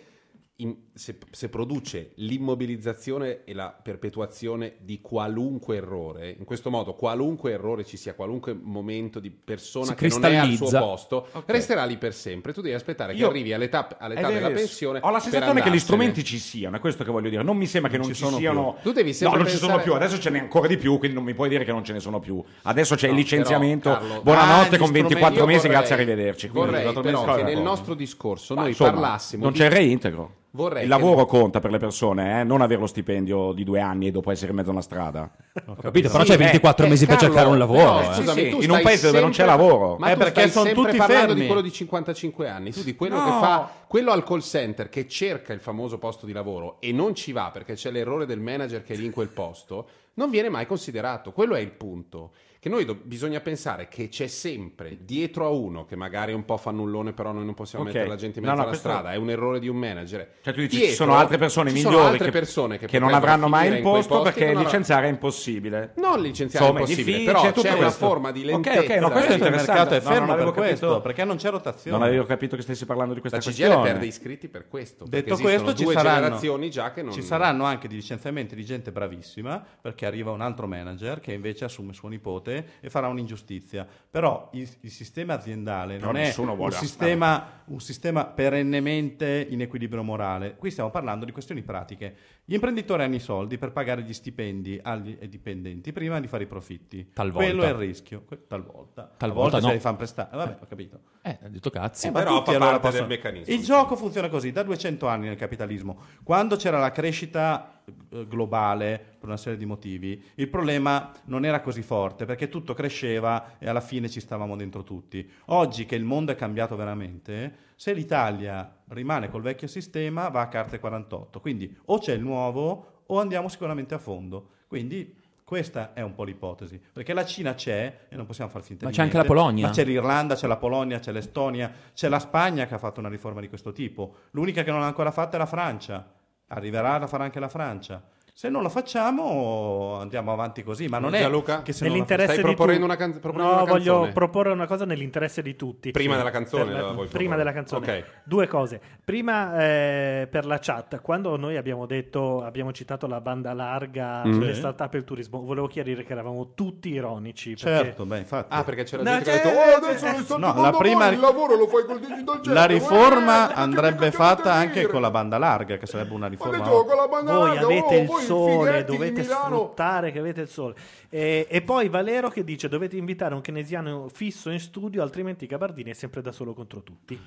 in- 0.61 0.75
se, 0.93 1.17
se 1.31 1.47
produce 1.49 2.11
l'immobilizzazione 2.15 3.43
e 3.45 3.53
la 3.53 3.73
perpetuazione 3.81 4.75
di 4.79 4.99
qualunque 5.01 5.77
errore, 5.77 6.35
in 6.37 6.43
questo 6.45 6.69
modo 6.69 6.93
qualunque 6.93 7.51
errore 7.51 7.85
ci 7.85 7.95
sia, 7.97 8.13
qualunque 8.13 8.53
momento 8.53 9.19
di 9.19 9.29
persona 9.31 9.93
che 9.95 10.07
non 10.09 10.25
è 10.25 10.35
al 10.35 10.51
suo 10.53 10.69
posto, 10.69 11.27
resterà 11.45 11.85
lì 11.85 11.97
per 11.97 12.13
sempre. 12.13 12.51
Tu 12.53 12.61
devi 12.61 12.75
aspettare 12.75 13.13
che 13.13 13.19
Io- 13.19 13.29
arrivi 13.29 13.53
all'età, 13.53 13.87
all'età 13.97 14.27
della 14.27 14.47
vero. 14.47 14.59
pensione. 14.59 14.99
Ho 15.01 15.09
la 15.09 15.19
sensazione 15.19 15.61
che 15.61 15.69
gli 15.71 15.79
strumenti 15.79 16.23
ci 16.23 16.37
siano, 16.37 16.75
è 16.75 16.79
questo 16.79 17.03
che 17.03 17.11
voglio 17.11 17.29
dire. 17.29 17.43
Non 17.43 17.55
mi 17.57 17.65
sembra 17.65 17.89
che 17.89 17.97
non, 17.97 18.07
ci 18.07 18.13
ci, 18.13 18.23
sono 18.23 18.37
siano. 18.37 18.73
più. 18.73 18.83
Tu 18.83 18.91
devi 18.91 19.13
sempre 19.13 19.37
no, 19.37 19.43
non 19.43 19.51
ci 19.51 19.57
sono 19.57 19.79
più. 19.79 19.93
Adesso 19.93 20.19
ce 20.19 20.29
n'è 20.29 20.39
ancora 20.39 20.67
di 20.67 20.77
più, 20.77 20.97
quindi 20.97 21.15
non 21.15 21.25
mi 21.25 21.33
puoi 21.33 21.49
dire 21.49 21.63
che 21.63 21.71
non 21.71 21.83
ce 21.83 21.93
ne 21.93 21.99
sono 21.99 22.19
più. 22.19 22.43
Adesso 22.63 22.95
c'è 22.95 23.07
No, 23.07 23.13
il 23.13 23.19
licenziamento. 23.19 23.89
però, 23.89 24.01
Carlo, 24.01 24.21
Buonanotte 24.23 24.77
con 24.77 24.89
gli 24.89 24.91
24 24.91 25.39
Io 25.39 25.45
mesi, 25.45 25.57
vorrei- 25.59 25.75
grazie, 25.75 25.93
arrivederci. 25.95 26.49
Quindi, 26.49 26.69
Vorrei 26.69 26.83
24 26.85 27.21
però 27.23 27.35
che 27.37 27.43
nel 27.53 27.61
nostro 27.63 27.93
discorso 27.93 28.53
noi 28.53 28.73
parlassimo 28.73 29.43
Non 29.45 29.53
c'è 29.53 29.65
il 29.65 29.71
reintegro. 29.71 30.33
Vorrei 30.51 30.83
il 30.83 30.89
che- 30.89 30.95
lavoro 30.97 31.25
conta 31.25 31.59
per 31.59 31.69
le 31.69 31.77
persone, 31.77 32.39
eh? 32.39 32.43
non 32.43 32.61
avere 32.61 32.79
lo 32.81 32.87
stipendio 32.87 33.51
di 33.51 33.63
due 33.63 33.79
anni 33.81 34.07
e 34.07 34.11
dopo 34.11 34.31
essere 34.31 34.49
in 34.49 34.55
mezzo 34.57 34.69
a 34.69 34.73
una 34.73 34.81
strada. 34.81 35.29
Ho 35.67 35.75
capito, 35.75 36.09
però 36.09 36.21
Sì, 36.23 36.29
c'hai 36.29 36.37
eh, 36.37 36.43
24 36.43 36.85
eh, 36.85 36.89
mesi 36.89 37.05
per 37.05 37.17
Carlo, 37.17 37.29
cercare 37.33 37.51
un 37.51 37.57
lavoro. 37.59 37.79
però, 37.99 38.11
eh. 38.11 38.13
scusami, 38.15 38.63
in 38.63 38.71
un 38.71 38.81
paese 38.81 39.07
dove 39.07 39.19
non 39.21 39.29
c'è 39.29 39.45
lavoro. 39.45 39.97
Ma 39.99 40.09
Eh, 40.09 40.13
tu 40.13 40.17
perché 40.19 40.39
stai 40.39 40.49
sono 40.51 40.65
sempre 40.65 40.83
tutti 40.85 40.97
parlando 40.97 41.25
fermi. 41.27 41.41
di 41.41 41.45
quello 41.45 41.61
di 41.61 41.71
55 41.71 42.49
anni, 42.49 42.71
tu 42.71 42.81
di 42.83 42.95
quello 42.95 43.15
No. 43.17 43.23
che 43.25 43.29
fa 43.29 43.69
quello 43.87 44.11
al 44.11 44.23
call 44.23 44.39
center 44.41 44.89
che 44.89 45.07
cerca 45.07 45.53
il 45.53 45.59
famoso 45.59 45.97
posto 45.99 46.25
di 46.25 46.31
lavoro 46.33 46.77
e 46.79 46.91
non 46.91 47.13
ci 47.13 47.31
va 47.31 47.51
perché 47.53 47.73
c'è 47.75 47.91
l'errore 47.91 48.25
del 48.25 48.39
manager 48.39 48.81
che 48.83 48.93
è 48.93 48.97
lì 48.97 49.05
in 49.05 49.11
quel 49.11 49.29
posto, 49.29 49.87
non 50.15 50.29
viene 50.31 50.49
mai 50.49 50.65
considerato. 50.65 51.31
Quello 51.31 51.53
è 51.55 51.59
il 51.59 51.71
punto. 51.71 52.31
Che 52.61 52.67
noi 52.67 52.83
do- 52.83 52.97
bisogna 53.01 53.39
pensare 53.39 53.87
che 53.87 54.09
c'è 54.09 54.27
sempre 54.27 54.97
dietro 54.99 55.45
a 55.45 55.49
uno 55.49 55.85
che 55.85 55.95
magari 55.95 56.33
è 56.33 56.35
un 56.35 56.43
po' 56.43 56.57
fannullone, 56.57 57.13
però 57.13 57.31
noi 57.31 57.45
non 57.45 57.53
possiamo 57.53 57.85
Ok. 57.85 57.91
mettere 57.93 58.09
la 58.09 58.17
gente 58.17 58.39
in 58.39 58.43
No, 58.43 58.51
mezzo 58.51 58.61
no, 58.63 58.67
alla 58.67 58.77
questo- 58.77 58.89
strada, 58.99 59.13
è 59.13 59.15
un 59.17 59.29
errore 59.29 59.59
di 59.59 59.69
un 59.69 59.77
manager. 59.77 60.29
Cioè, 60.41 60.53
tu 60.53 60.59
dici 60.59 60.75
ci 60.87 60.91
sono 60.91 61.15
altre 61.15 61.37
persone 61.37 61.69
ci 61.69 61.75
migliori 61.77 61.95
sono 61.95 62.07
altre 62.09 62.25
che, 62.25 62.31
persone 62.31 62.77
che, 62.77 62.85
che 62.87 62.99
non 62.99 63.07
potrebbero 63.07 63.31
avranno 63.31 63.47
mai 63.47 63.59
finire 63.67 63.79
il 63.79 63.85
in 63.85 63.89
quei 63.89 64.01
posto 64.03 64.15
posti 64.17 64.33
perché 64.33 64.45
che 64.47 64.53
non 64.53 64.63
licenziare 64.63 65.07
è 65.07 65.09
impossibile. 65.09 65.93
Non 65.95 66.19
licenziare 66.21 66.65
Insomma, 66.65 66.79
è 66.79 66.83
è 66.83 66.89
impossibile, 66.89 67.17
difficile, 67.17 67.31
però 67.31 67.47
tutto 67.53 67.61
c'è 67.61 67.71
una 67.71 67.79
questo. 67.85 68.05
forma 68.05 68.31
di 68.33 68.39
Ok, 68.41 68.45
lentezza. 68.45 68.79
ok, 68.79 68.89
no, 68.99 69.09
questo 69.09 69.19
è 69.31 69.35
il 69.35 69.37
interessante. 69.37 69.71
mercato 69.71 69.93
è 69.93 69.97
No, 69.99 70.03
non 70.03 70.13
fermo 70.17 70.33
avevo 70.33 70.51
per 70.51 70.59
questo, 70.63 70.85
capito- 70.87 71.01
perché 71.01 71.23
non 71.23 71.37
c'è 71.37 71.49
rotazione. 71.51 71.97
Non 71.97 72.07
avevo 72.07 72.25
capito 72.25 72.55
che 72.57 72.61
stessi 72.61 72.85
parlando 72.85 73.13
di 73.13 73.19
questa 73.21 73.37
La 73.37 73.43
CGL 73.43 73.55
questione. 73.55 73.83
perde 73.89 74.05
iscritti 74.05 74.47
per 74.49 74.67
questo. 74.67 75.05
perché 75.05 75.15
Detto 75.21 75.33
esistono 75.35 75.55
questo, 75.63 75.77
ci 75.77 75.83
due 75.85 75.93
saranno, 75.93 76.15
generazioni 76.19 76.69
già 76.69 76.91
che 76.91 77.03
non 77.03 77.13
ci 77.13 77.21
saranno 77.21 77.63
anche 77.63 77.87
di 77.87 77.95
licenziamenti 77.95 78.53
di 78.53 78.65
gente 78.65 78.91
bravissima 78.91 79.65
perché 79.81 80.05
arriva 80.05 80.31
un 80.31 80.41
altro 80.41 80.67
manager 80.67 81.21
che 81.21 81.31
invece 81.31 81.63
assume 81.63 81.93
suo 81.93 82.09
nipote 82.09 82.47
e 82.51 82.89
farà 82.89 83.07
un'ingiustizia. 83.07 83.87
Però 84.09 84.49
il, 84.53 84.69
il 84.81 84.91
sistema 84.91 85.35
aziendale 85.35 85.97
Però 85.97 86.11
non 86.11 86.17
è 86.17 86.33
un 86.37 86.71
sistema, 86.71 87.63
un 87.65 87.79
sistema 87.79 88.25
perennemente 88.25 89.45
in 89.49 89.61
equilibrio 89.61 90.03
morale. 90.03 90.55
Qui 90.55 90.71
stiamo 90.71 90.89
parlando 90.89 91.25
di 91.25 91.31
questioni 91.31 91.61
pratiche. 91.61 92.15
Gli 92.45 92.53
imprenditori 92.53 93.03
hanno 93.03 93.15
i 93.15 93.19
soldi 93.19 93.57
per 93.57 93.71
pagare 93.71 94.01
gli 94.01 94.13
stipendi 94.13 94.79
agli 94.81 95.17
ai 95.21 95.29
dipendenti 95.29 95.91
prima 95.91 96.19
di 96.19 96.27
fare 96.27 96.43
i 96.43 96.47
profitti. 96.47 97.11
Talvolta. 97.13 97.45
Quello 97.45 97.63
è 97.63 97.69
il 97.69 97.75
rischio. 97.75 98.23
Que- 98.25 98.47
talvolta. 98.47 99.11
Talvolta 99.17 99.59
se 99.59 99.67
no. 99.67 99.73
li 99.73 99.79
fanno 99.79 99.97
prestare. 99.97 100.35
Vabbè, 100.35 100.57
ho 100.61 100.65
capito. 100.67 100.99
Eh, 101.21 101.37
ha 101.41 101.47
detto 101.47 101.69
cazzi. 101.69 102.07
Eh, 102.07 102.11
ma 102.11 102.19
Però 102.19 102.43
fa 102.43 102.51
allora 102.51 102.79
parte 102.79 102.97
del 102.97 103.07
meccanismo. 103.07 103.53
Il 103.53 103.63
gioco 103.63 103.95
funziona 103.95 104.29
così 104.29 104.51
da 104.51 104.63
200 104.63 105.07
anni 105.07 105.27
nel 105.27 105.35
capitalismo. 105.35 106.01
Quando 106.23 106.55
c'era 106.55 106.79
la 106.79 106.91
crescita 106.91 107.78
eh, 107.78 107.78
globale 108.27 108.97
per 109.19 109.27
una 109.27 109.37
serie 109.37 109.57
di 109.57 109.65
motivi, 109.65 110.21
il 110.35 110.47
problema 110.49 111.11
non 111.25 111.45
era 111.45 111.61
così 111.61 111.81
forte 111.81 112.25
perché 112.25 112.49
tutto 112.49 112.73
cresceva 112.73 113.57
e 113.57 113.67
alla 113.67 113.81
fine 113.81 114.09
ci 114.09 114.19
stavamo 114.19 114.55
dentro 114.55 114.83
tutti. 114.83 115.29
Oggi 115.45 115.85
che 115.85 115.95
il 115.95 116.03
mondo 116.03 116.31
è 116.31 116.35
cambiato 116.35 116.75
veramente, 116.75 117.67
se 117.75 117.93
l'Italia 117.93 118.77
rimane 118.89 119.29
col 119.29 119.41
vecchio 119.41 119.67
sistema 119.67 120.29
va 120.29 120.41
a 120.41 120.47
carte 120.47 120.79
48. 120.79 121.39
Quindi 121.39 121.75
o 121.85 121.97
c'è 121.99 122.13
il 122.13 122.21
nuovo 122.21 123.03
o 123.05 123.19
andiamo 123.19 123.47
sicuramente 123.49 123.93
a 123.93 123.99
fondo. 123.99 124.49
Quindi 124.67 125.15
questa 125.49 125.93
è 125.93 126.01
un 126.01 126.13
po' 126.13 126.25
l'ipotesi, 126.25 126.79
perché 126.93 127.11
la 127.11 127.25
Cina 127.25 127.55
c'è 127.55 128.01
e 128.07 128.15
non 128.15 128.27
possiamo 128.27 128.51
far 128.51 128.61
finta 128.61 128.85
Ma 128.85 128.91
di 128.91 128.97
c'è 128.97 129.01
anche 129.01 129.15
niente, 129.15 129.33
la 129.33 129.41
Polonia. 129.41 129.65
Ma 129.65 129.73
c'è 129.73 129.83
l'Irlanda, 129.83 130.35
c'è 130.35 130.45
la 130.45 130.57
Polonia, 130.57 130.99
c'è 130.99 131.11
l'Estonia, 131.11 131.73
c'è 131.91 132.07
la 132.07 132.19
Spagna 132.19 132.67
che 132.67 132.75
ha 132.75 132.77
fatto 132.77 132.99
una 132.99 133.09
riforma 133.09 133.41
di 133.41 133.49
questo 133.49 133.71
tipo. 133.71 134.17
L'unica 134.31 134.61
che 134.61 134.69
non 134.69 134.83
ha 134.83 134.85
ancora 134.85 135.09
fatta 135.09 135.37
è 135.37 135.39
la 135.39 135.47
Francia. 135.47 136.07
Arriverà 136.49 136.95
a 136.95 137.07
fare 137.07 137.23
anche 137.23 137.39
la 137.39 137.49
Francia. 137.49 138.01
Se 138.39 138.47
non 138.47 138.61
lo 138.61 138.69
facciamo 138.69 139.97
andiamo 139.99 140.31
avanti 140.31 140.63
così, 140.63 140.87
ma 140.87 140.97
non 140.97 141.13
è 141.13 141.19
Gianluca? 141.19 141.61
che 141.61 141.73
se 141.73 141.79
non 141.83 141.89
la 141.89 141.93
Nell'interesse 141.99 142.31
Stai 142.39 142.43
proponendo 142.45 142.85
tutti. 142.87 142.95
una 143.01 143.11
can- 143.11 143.19
proponendo 143.19 143.53
no, 143.53 143.61
una 143.63 143.69
voglio 143.69 143.91
canzone? 143.91 144.11
proporre 144.13 144.51
una 144.51 144.65
cosa 144.65 144.85
nell'interesse 144.85 145.41
di 145.41 145.55
tutti. 145.57 145.91
Prima 145.91 146.13
Sì. 146.13 146.17
della 146.19 146.31
canzone 146.31 146.63
Per 146.63 146.71
prima 146.71 146.93
proporre? 146.93 147.35
della 147.35 147.51
canzone. 147.51 147.85
Ok. 147.97 148.03
Due 148.23 148.47
cose. 148.47 148.81
Prima 149.03 149.61
eh, 149.61 150.27
per 150.31 150.45
la 150.45 150.57
chat, 150.57 151.01
quando 151.01 151.35
noi 151.35 151.57
abbiamo 151.57 151.85
detto, 151.85 152.41
abbiamo 152.41 152.71
citato 152.71 153.07
la 153.07 153.19
banda 153.19 153.51
larga 153.53 154.25
Mm. 154.25 154.31
sulle 154.31 154.53
startup 154.53 154.93
e 154.93 154.97
il 154.99 155.03
turismo, 155.03 155.41
volevo 155.41 155.67
chiarire 155.67 156.05
che 156.05 156.13
eravamo 156.13 156.53
tutti 156.53 156.87
ironici. 156.91 157.55
perché- 157.55 157.83
Certo, 157.83 158.05
beh, 158.05 158.19
infatti. 158.19 158.55
Ah, 158.55 158.63
perché 158.63 158.83
c'era 158.83 159.03
No, 159.03 159.09
gente 159.09 159.23
che 159.25 159.31
ha 159.31 159.39
c'è- 159.41 159.49
detto 159.51 159.57
"Oh, 159.59 159.85
adesso 159.85 160.05
c'è- 160.05 160.11
le 160.17 160.23
sto 160.23 160.37
No, 160.37 160.61
la 160.61 160.71
prima- 160.71 161.07
il 161.09 161.19
lavoro 161.19 161.57
lo 161.57 161.67
fai 161.67 161.83
col 161.83 161.99
digital 161.99 162.39
jet, 162.39 162.53
la 162.53 162.63
riforma 162.63 163.47
perché 163.47 163.59
andrebbe 163.59 164.11
fatta 164.11 164.53
anche 164.53 164.79
dire?" 164.79 164.87
con 164.93 165.01
la 165.01 165.11
banda 165.11 165.37
larga, 165.37 165.75
che 165.75 165.85
sarebbe 165.85 166.13
una 166.13 166.27
riforma. 166.27 166.55
detto 166.63 166.85
con 166.85 166.95
la 166.95 167.07
banda 167.09 167.33
Voi 167.33 167.47
larga, 167.49 167.65
avete 167.65 167.95
oh, 167.95 167.99
il 167.99 168.05
sole, 168.33 168.83
dovete 168.83 169.23
sfruttare 169.23 170.11
che 170.11 170.19
avete 170.19 170.41
il 170.41 170.47
sole. 170.47 170.75
E, 171.09 171.47
e 171.49 171.61
poi 171.61 171.89
Valero 171.89 172.29
che 172.29 172.43
dice 172.43 172.67
dovete 172.67 172.97
invitare 172.97 173.33
un 173.33 173.41
keynesiano 173.41 174.07
fisso 174.09 174.49
in 174.49 174.59
studio, 174.59 175.01
altrimenti 175.01 175.45
Gabardini 175.45 175.91
è 175.91 175.93
sempre 175.93 176.21
da 176.21 176.31
solo 176.31 176.53
contro 176.53 176.81
tutti. 176.81 177.19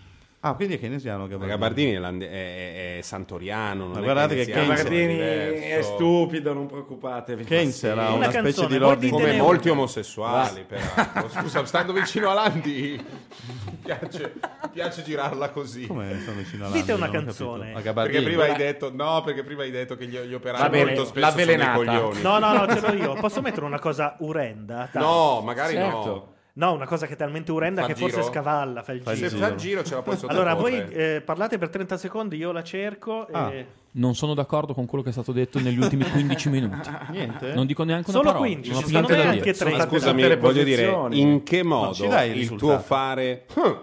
Ah, 0.45 0.55
quindi 0.55 0.75
è 0.75 0.79
keynesiano 0.81 1.21
Ma 1.21 1.27
Gabardini. 1.29 1.93
Gabardini 1.93 2.27
è, 2.27 2.27
è- 2.27 2.99
è 2.99 3.01
santoriano. 3.03 3.85
Non 3.85 3.93
Ma 3.93 3.99
è 4.01 4.03
guardate 4.03 4.35
che 4.35 4.45
Keynes- 4.47 4.67
Gabardini 4.83 5.07
diverso. 5.15 5.63
è 5.79 5.83
stupido, 5.83 6.53
non 6.53 6.67
preoccupatevi. 6.67 7.45
Keynes 7.45 7.83
era 7.85 8.03
Una 8.09 8.15
una, 8.15 8.25
specie 8.31 8.43
canzone, 8.43 8.67
di 8.69 8.79
Lord 8.79 9.09
Come 9.09 9.31
una. 9.35 9.43
molti 9.43 9.69
omosessuali, 9.69 10.65
peraltro. 10.67 11.29
Scusa, 11.41 11.65
stando 11.65 11.93
vicino 11.93 12.29
a 12.31 12.35
Landi, 12.35 13.01
mi 13.01 13.77
piace, 13.85 14.33
piace 14.73 15.03
girarla 15.05 15.51
così. 15.51 15.87
Come 15.87 16.19
sono 16.25 16.37
vicino 16.39 16.67
Dite 16.73 16.77
Landi, 16.77 16.93
una 16.93 17.07
non 17.07 17.09
ho 17.09 17.25
canzone. 17.25 17.75
A 17.75 17.93
Perché 17.93 18.23
prima 18.23 18.43
hai 18.45 18.57
detto 18.57 18.91
no, 18.93 19.23
perché 19.25 19.45
prima 19.45 19.63
hai 19.63 19.71
detto 19.71 19.97
che 19.97 20.07
gli, 20.07 20.19
gli 20.19 20.35
operai 20.35 20.69
bene, 20.71 20.85
molto 20.87 21.05
spesso 21.05 21.31
sono 21.31 21.37
l'avvelenata. 21.47 21.77
coglioni. 21.77 22.21
No, 22.23 22.39
no, 22.41 22.53
no, 22.53 22.67
ce 22.75 22.81
l'ho 22.81 22.95
io. 22.95 23.15
Posso 23.15 23.41
mettere 23.43 23.65
una 23.65 23.79
cosa 23.79 24.17
urenda? 24.19 24.89
Dai. 24.93 25.03
No, 25.03 25.41
magari 25.43 25.75
Certo. 25.75 25.97
no. 25.97 26.32
No, 26.55 26.73
una 26.75 26.87
cosa 26.87 27.07
che 27.07 27.15
è 27.15 27.17
talmente 27.17 27.51
urrenda 27.51 27.81
Fa 27.81 27.87
che 27.87 27.95
forse 27.95 28.23
scavalla, 28.23 28.83
fa 28.83 28.93
il 28.93 29.01
Fa 29.01 29.15
giro. 29.15 29.29
Se 29.31 29.37
fa 29.37 29.47
il 29.49 29.57
giro 29.57 29.83
ce 29.83 29.95
la 29.95 30.03
puoi 30.03 30.19
Allora, 30.27 30.53
voi 30.55 30.75
eh, 30.91 31.23
parlate 31.25 31.57
per 31.57 31.71
30 31.71 31.97
secondi, 31.97 32.37
io 32.37 32.53
la 32.53 32.63
cerco. 32.63 33.27
Ah. 33.31 33.51
E... 33.51 33.67
Non 33.93 34.15
sono 34.15 34.35
d'accordo 34.35 34.75
con 34.75 34.85
quello 34.87 35.03
che 35.03 35.11
è 35.11 35.13
stato 35.13 35.33
detto 35.33 35.59
negli 35.61 35.79
ultimi 35.79 36.05
15 36.05 36.49
minuti. 36.51 36.91
Niente? 37.11 37.55
Non 37.55 37.67
dico 37.67 37.85
neanche 37.85 38.11
una 38.11 38.19
Solo 38.19 38.33
parola. 38.33 38.47
15, 38.51 38.71
non 38.71 38.79
ho 38.79 38.81
più 38.81 38.89
secondo 38.89 39.09
niente 39.09 39.17
me 39.17 39.23
da 39.23 39.39
anche 39.39 39.53
dire. 39.53 39.57
tre. 39.65 39.71
Ma 39.71 39.77
Sono 39.79 39.91
scusami, 39.91 40.21
state 40.21 40.35
le 40.35 40.41
voglio 40.41 40.63
dire, 40.63 40.97
in 41.11 41.43
che 41.43 41.63
modo 41.63 42.23
il 42.25 42.55
tuo 42.57 42.79
fare 42.81 43.45
"Hm", 43.55 43.77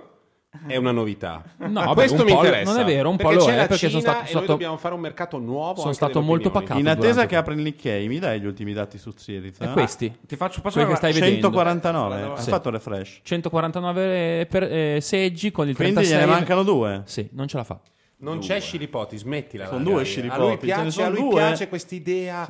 è 0.67 0.75
una 0.77 0.91
novità? 0.91 1.43
No, 1.57 1.67
Ma 1.69 1.81
vabbè, 1.85 1.93
questo 1.93 2.23
mi 2.23 2.31
po' 2.31 2.39
lo- 2.41 2.45
interessa. 2.45 2.71
non 2.71 2.81
è 2.81 2.85
vero, 2.85 3.09
un 3.09 3.17
po' 3.17 3.27
perché 3.29 3.37
lo 3.39 3.45
c'è 3.45 3.53
è, 3.53 3.67
perché 3.67 3.75
Cina 3.77 3.89
sono 3.91 4.01
stato- 4.01 4.17
noi 4.19 4.27
stato- 4.29 4.45
dobbiamo 4.45 4.77
fare 4.77 4.93
un 4.95 4.99
mercato 5.01 5.37
nuovo 5.37 5.81
sono 5.81 5.93
stato 5.93 6.21
molto 6.21 6.49
pacato. 6.49 6.79
In 6.79 6.87
attesa 6.87 7.25
che 7.27 7.35
apri 7.35 7.53
il 7.55 7.61
Nikkei, 7.61 8.07
mi 8.07 8.17
dai 8.19 8.39
gli 8.39 8.45
ultimi 8.45 8.73
dati 8.73 8.97
su 8.97 9.11
Siriza? 9.15 9.65
E 9.65 9.71
questi? 9.73 10.11
Ti 10.25 10.35
faccio 10.35 10.61
Quelli 10.61 10.87
che 10.87 10.95
stai 10.95 11.13
vedendo. 11.13 11.35
149, 11.51 12.21
hai 12.23 12.41
Sì. 12.41 12.49
fatto 12.49 12.69
refresh. 12.69 13.19
149 13.23 14.47
per, 14.49 14.63
eh, 14.63 14.99
seggi 15.01 15.51
con 15.51 15.67
il 15.67 15.75
Quindi 15.75 15.93
36. 15.95 16.17
gliene 16.19 16.31
mancano 16.31 16.63
due. 16.63 17.01
Sì, 17.05 17.29
non 17.33 17.47
ce 17.47 17.57
la 17.57 17.63
fa. 17.63 17.79
Non 18.21 18.39
c'è 18.39 18.59
Scilipoti, 18.59 19.17
smettila. 19.17 19.67
Sono 19.67 19.81
due 19.83 20.01
A 20.01 20.03
Scilipoti, 20.03 20.39
lui 20.41 20.49
ce 20.49 20.53
ne 20.53 20.57
piace, 20.81 21.03
a 21.03 21.09
lui 21.09 21.19
due. 21.21 21.29
piace 21.35 21.67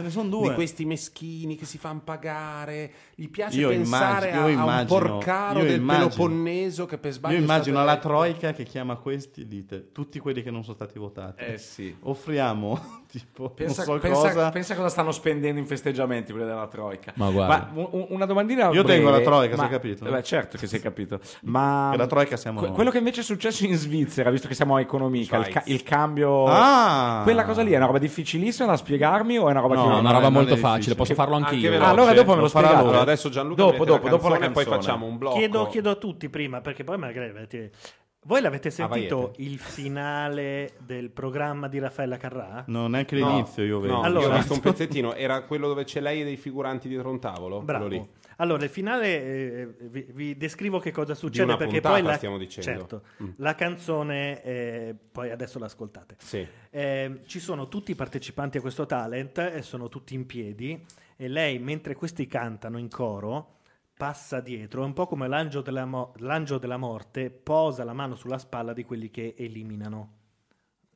ne 0.01 0.09
sono 0.09 0.29
due. 0.29 0.47
di 0.49 0.53
questi 0.55 0.83
meschini 0.85 1.55
che 1.55 1.65
si 1.65 1.77
fanno 1.77 2.01
pagare. 2.03 2.91
Gli 3.13 3.29
piace 3.29 3.59
Io 3.59 3.69
pensare 3.69 4.29
immagino- 4.29 4.39
a, 4.39 4.43
a 4.43 4.45
un 4.47 4.51
immagino- 4.51 4.99
porcaro 4.99 5.61
del 5.61 5.79
immagino- 5.79 6.07
Peloponneso 6.07 6.85
che 6.87 6.97
per 6.97 7.11
sbaglio 7.11 7.35
Io 7.35 7.41
immagino 7.41 7.83
la 7.83 7.97
troica 7.97 8.51
che 8.51 8.63
chiama 8.63 8.95
questi, 8.95 9.47
dite, 9.47 9.91
tutti 9.91 10.17
quelli 10.17 10.41
che 10.41 10.49
non 10.49 10.63
sono 10.63 10.75
stati 10.75 10.97
votati. 10.97 11.43
Eh 11.43 11.57
sì. 11.59 11.95
Offriamo, 12.01 13.03
tipo, 13.11 13.49
Pensa, 13.49 13.83
non 13.85 13.95
so 13.95 13.99
pensa- 13.99 14.21
cosa. 14.33 14.49
pensa 14.51 14.75
cosa 14.75 14.89
stanno 14.89 15.11
spendendo 15.11 15.59
in 15.59 15.65
festeggiamenti 15.65 16.31
quelli 16.31 16.47
della 16.47 16.67
Troica. 16.67 17.11
Ma 17.15 17.29
guarda. 17.31 17.69
u- 17.73 18.07
una 18.09 18.25
domandina. 18.25 18.65
Io 18.65 18.83
breve, 18.83 18.87
tengo 18.87 19.09
la 19.09 19.19
Troica, 19.21 19.55
ma- 19.55 19.61
sei 19.63 19.71
capito? 19.71 20.09
Beh, 20.09 20.23
certo 20.23 20.57
che 20.57 20.67
sei 20.67 20.79
capito. 20.79 21.19
Ma 21.43 21.95
la 21.95 22.05
Troica 22.05 22.37
siamo 22.37 22.59
que- 22.59 22.69
quello 22.71 22.91
che 22.91 22.99
invece 22.99 23.21
è 23.21 23.23
successo 23.23 23.65
in 23.65 23.75
Svizzera, 23.75 24.29
visto 24.29 24.47
che 24.47 24.53
siamo 24.53 24.75
a 24.75 24.79
economica, 24.81 25.37
il, 25.37 25.47
ca- 25.47 25.63
il 25.65 25.81
cambio. 25.83 26.45
Ah! 26.45 27.21
Quella 27.23 27.43
cosa 27.45 27.61
lì 27.63 27.71
è 27.71 27.77
una 27.77 27.87
roba 27.87 27.97
difficilissima 27.97 28.67
da 28.69 28.77
spiegarmi 28.77 29.37
o 29.37 29.47
è 29.47 29.51
una 29.51 29.61
roba 29.61 29.75
No, 29.75 29.87
che. 29.87 29.95
È 29.95 29.99
una 29.99 30.11
roba 30.11 30.27
è- 30.27 30.29
molto 30.29 30.53
è 30.53 30.57
facile, 30.57 30.93
posso 30.95 31.13
farlo 31.15 31.35
Anche 31.35 31.53
anch'io. 31.55 31.69
veloce. 31.71 31.87
Ah, 31.89 31.91
allora 31.91 32.13
dopo 32.13 32.35
me 32.35 32.41
lo 32.41 32.47
spiegate. 32.47 32.75
allora. 32.75 32.99
Adesso 32.99 33.29
Gianluca 33.29 33.61
Dopo, 33.63 33.85
dopo, 33.85 34.03
la 34.05 34.09
dopo 34.11 34.27
la 34.29 34.37
canzone 34.37 34.65
poi 34.65 34.65
facciamo 34.77 35.05
un 35.07 35.17
blocco. 35.17 35.37
Chiedo, 35.37 35.67
chiedo 35.67 35.89
a 35.89 35.95
tutti 35.95 36.29
prima, 36.29 36.61
perché 36.61 36.83
poi 36.83 36.97
magari. 36.97 37.17
Voi 38.25 38.41
l'avete 38.41 38.69
sentito 38.69 39.33
il 39.37 39.57
finale 39.57 40.73
del 40.85 41.09
programma 41.09 41.67
di 41.69 41.79
Raffaella 41.79 42.17
Carrà? 42.17 42.63
No, 42.67 42.87
neanche 42.87 43.17
No, 43.17 43.27
l'inizio 43.29 43.63
io 43.63 43.79
vedo. 43.79 43.93
No, 43.93 44.01
Allora- 44.01 44.25
io 44.27 44.31
ho 44.33 44.35
visto 44.35 44.53
un 44.53 44.59
pezzettino, 44.59 45.13
era 45.15 45.41
quello 45.43 45.67
dove 45.67 45.85
c'è 45.85 46.01
lei 46.01 46.21
e 46.21 46.23
dei 46.25 46.35
figuranti 46.35 46.89
dietro 46.89 47.09
un 47.09 47.19
tavolo. 47.19 47.61
Bravo. 47.61 48.09
Allora, 48.37 48.63
il 48.63 48.69
finale 48.69 49.07
eh, 49.07 49.67
vi, 49.89 50.05
vi 50.11 50.37
descrivo 50.37 50.79
che 50.79 50.91
cosa 50.91 51.13
succede 51.15 51.43
una 51.45 51.57
perché 51.57 51.73
puntata, 51.81 51.95
poi 51.95 52.03
la, 52.07 52.13
stiamo 52.15 52.37
dicendo. 52.37 52.69
certo, 52.69 53.01
Mm. 53.23 53.29
la 53.37 53.55
canzone 53.55 54.43
eh, 54.43 54.95
poi 55.11 55.31
adesso 55.31 55.57
l'ascoltate. 55.59 56.15
Sì. 56.19 56.45
Eh, 56.69 57.21
ci 57.25 57.39
sono 57.39 57.67
tutti 57.67 57.91
i 57.91 57.95
partecipanti 57.95 58.57
a 58.57 58.61
questo 58.61 58.85
talent 58.85 59.37
e 59.39 59.61
sono 59.61 59.87
tutti 59.89 60.13
in 60.13 60.25
piedi 60.25 60.85
e 61.17 61.27
lei 61.27 61.57
mentre 61.59 61.95
questi 61.95 62.27
cantano 62.27 62.77
in 62.77 62.89
coro 62.89 63.55
passa 63.99 64.39
dietro, 64.39 64.81
è 64.83 64.85
un 64.85 64.93
po' 64.93 65.07
come 65.07 65.27
l'angelo 65.27 65.61
della, 65.61 65.83
mo- 65.83 66.13
l'angelo 66.19 66.57
della 66.57 66.77
morte, 66.77 67.29
posa 67.29 67.83
la 67.83 67.91
mano 67.91 68.15
sulla 68.15 68.37
spalla 68.37 68.71
di 68.71 68.85
quelli 68.85 69.11
che 69.11 69.35
eliminano. 69.37 70.13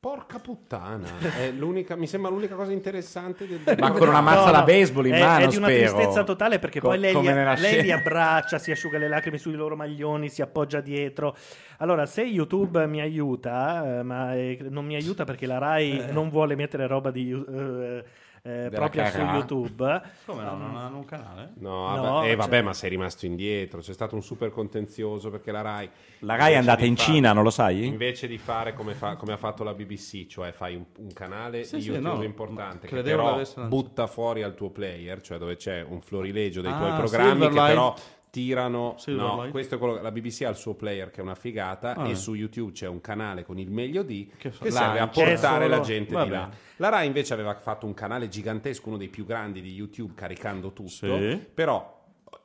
Porca 0.00 0.38
puttana, 0.38 1.06
è 1.38 1.50
l'unica, 1.50 1.96
mi 1.96 2.06
sembra 2.06 2.30
l'unica 2.30 2.54
cosa 2.54 2.72
interessante 2.72 3.46
del 3.46 3.60
Ma 3.78 3.90
con 3.90 4.08
una 4.08 4.22
mazza 4.22 4.50
da 4.50 4.62
baseball 4.62 5.04
in 5.04 5.12
è, 5.12 5.20
mano, 5.20 5.44
è 5.44 5.48
di 5.48 5.56
una 5.56 5.66
spero. 5.66 5.92
tristezza 5.92 6.24
totale 6.24 6.58
perché 6.58 6.80
Co- 6.80 6.88
poi 6.88 6.98
lei, 6.98 7.10
li, 7.10 7.16
come 7.16 7.34
nella 7.34 7.52
lei 7.56 7.82
li 7.82 7.92
abbraccia, 7.92 8.58
si 8.58 8.70
asciuga 8.70 8.96
le 8.96 9.08
lacrime 9.08 9.36
sui 9.36 9.52
loro 9.52 9.76
maglioni, 9.76 10.30
si 10.30 10.40
appoggia 10.40 10.80
dietro. 10.80 11.36
Allora, 11.78 12.06
se 12.06 12.22
YouTube 12.22 12.86
mi 12.86 13.02
aiuta, 13.02 13.98
eh, 13.98 14.02
ma 14.02 14.34
eh, 14.34 14.66
non 14.70 14.86
mi 14.86 14.94
aiuta 14.94 15.24
perché 15.24 15.44
la 15.44 15.58
Rai 15.58 16.06
non 16.10 16.30
vuole 16.30 16.54
mettere 16.54 16.86
roba 16.86 17.10
di, 17.10 17.30
eh, 17.30 18.04
eh, 18.46 18.68
propria 18.70 19.06
su 19.10 19.16
Carrà. 19.16 19.32
YouTube. 19.36 20.02
Come 20.26 20.42
no, 20.42 20.54
non 20.56 20.76
hanno 20.76 20.98
un 20.98 21.04
canale? 21.06 21.52
No, 21.60 21.94
No, 21.96 22.02
vabbè, 22.02 22.30
eh, 22.30 22.34
vabbè, 22.36 22.50
cioè- 22.50 22.62
ma 22.62 22.74
sei 22.74 22.90
rimasto 22.90 23.24
indietro. 23.24 23.80
C'è 23.80 23.94
stato 23.94 24.14
un 24.14 24.22
super 24.22 24.50
contenzioso 24.50 25.30
perché 25.30 25.50
la 25.50 25.62
Rai. 25.62 25.88
La 26.20 26.36
Rai 26.36 26.52
è 26.52 26.56
andata 26.56 26.84
in 26.84 26.94
fare- 26.94 27.10
Cina, 27.10 27.32
non 27.32 27.42
lo 27.42 27.48
sai? 27.48 27.86
Invece 27.86 28.26
di 28.26 28.36
fare 28.36 28.74
come, 28.74 28.92
fa- 28.92 29.16
come 29.16 29.32
ha 29.32 29.38
fatto 29.38 29.64
la 29.64 29.72
BBC, 29.72 30.26
cioè 30.26 30.52
fai 30.52 30.74
un, 30.74 30.84
un 30.98 31.12
canale 31.14 31.64
Sì, 31.64 31.76
di 31.76 31.82
sì, 31.82 31.88
YouTube 31.90 32.16
no, 32.16 32.22
importante, 32.22 32.86
che 32.86 33.00
però 33.00 33.40
butta 33.66 34.06
fuori 34.06 34.42
al 34.42 34.54
tuo 34.54 34.68
player, 34.68 35.22
cioè 35.22 35.38
dove 35.38 35.56
c'è 35.56 35.82
un 35.82 36.02
florilegio 36.02 36.60
dei 36.60 36.70
Ah, 36.70 36.76
tuoi 36.76 36.92
programmi 36.92 37.48
che 37.48 37.54
però 37.54 37.94
tirano. 38.34 38.96
No, 39.06 39.46
questo 39.52 39.76
è 39.76 39.78
quello 39.78 40.00
la 40.02 40.10
BBC 40.10 40.42
ha 40.42 40.48
il 40.48 40.56
suo 40.56 40.74
player 40.74 41.10
che 41.12 41.20
è 41.20 41.22
una 41.22 41.36
figata 41.36 41.94
Ah. 41.94 42.08
e 42.08 42.16
su 42.16 42.34
YouTube 42.34 42.72
c'è 42.72 42.88
un 42.88 43.00
canale 43.00 43.44
con 43.44 43.58
il 43.58 43.70
meglio 43.70 44.02
di 44.02 44.28
Che 44.36 44.50
che, 44.50 44.70
serve 44.72 44.98
a 44.98 45.06
portare 45.06 45.66
È 45.66 45.68
la 45.68 45.74
solo- 45.76 45.86
gente 45.86 46.14
va 46.14 46.24
di 46.24 46.30
là. 46.30 46.50
La 46.78 46.88
Rai 46.88 47.06
invece 47.06 47.32
aveva 47.32 47.54
fatto 47.54 47.86
un 47.86 47.94
canale 47.94 48.28
gigantesco, 48.28 48.88
uno 48.88 48.96
dei 48.98 49.08
più 49.08 49.24
grandi 49.24 49.60
di 49.60 49.72
YouTube, 49.72 50.14
caricando 50.16 50.72
tutto, 50.72 50.88
Sì. 50.88 51.46
però 51.54 51.92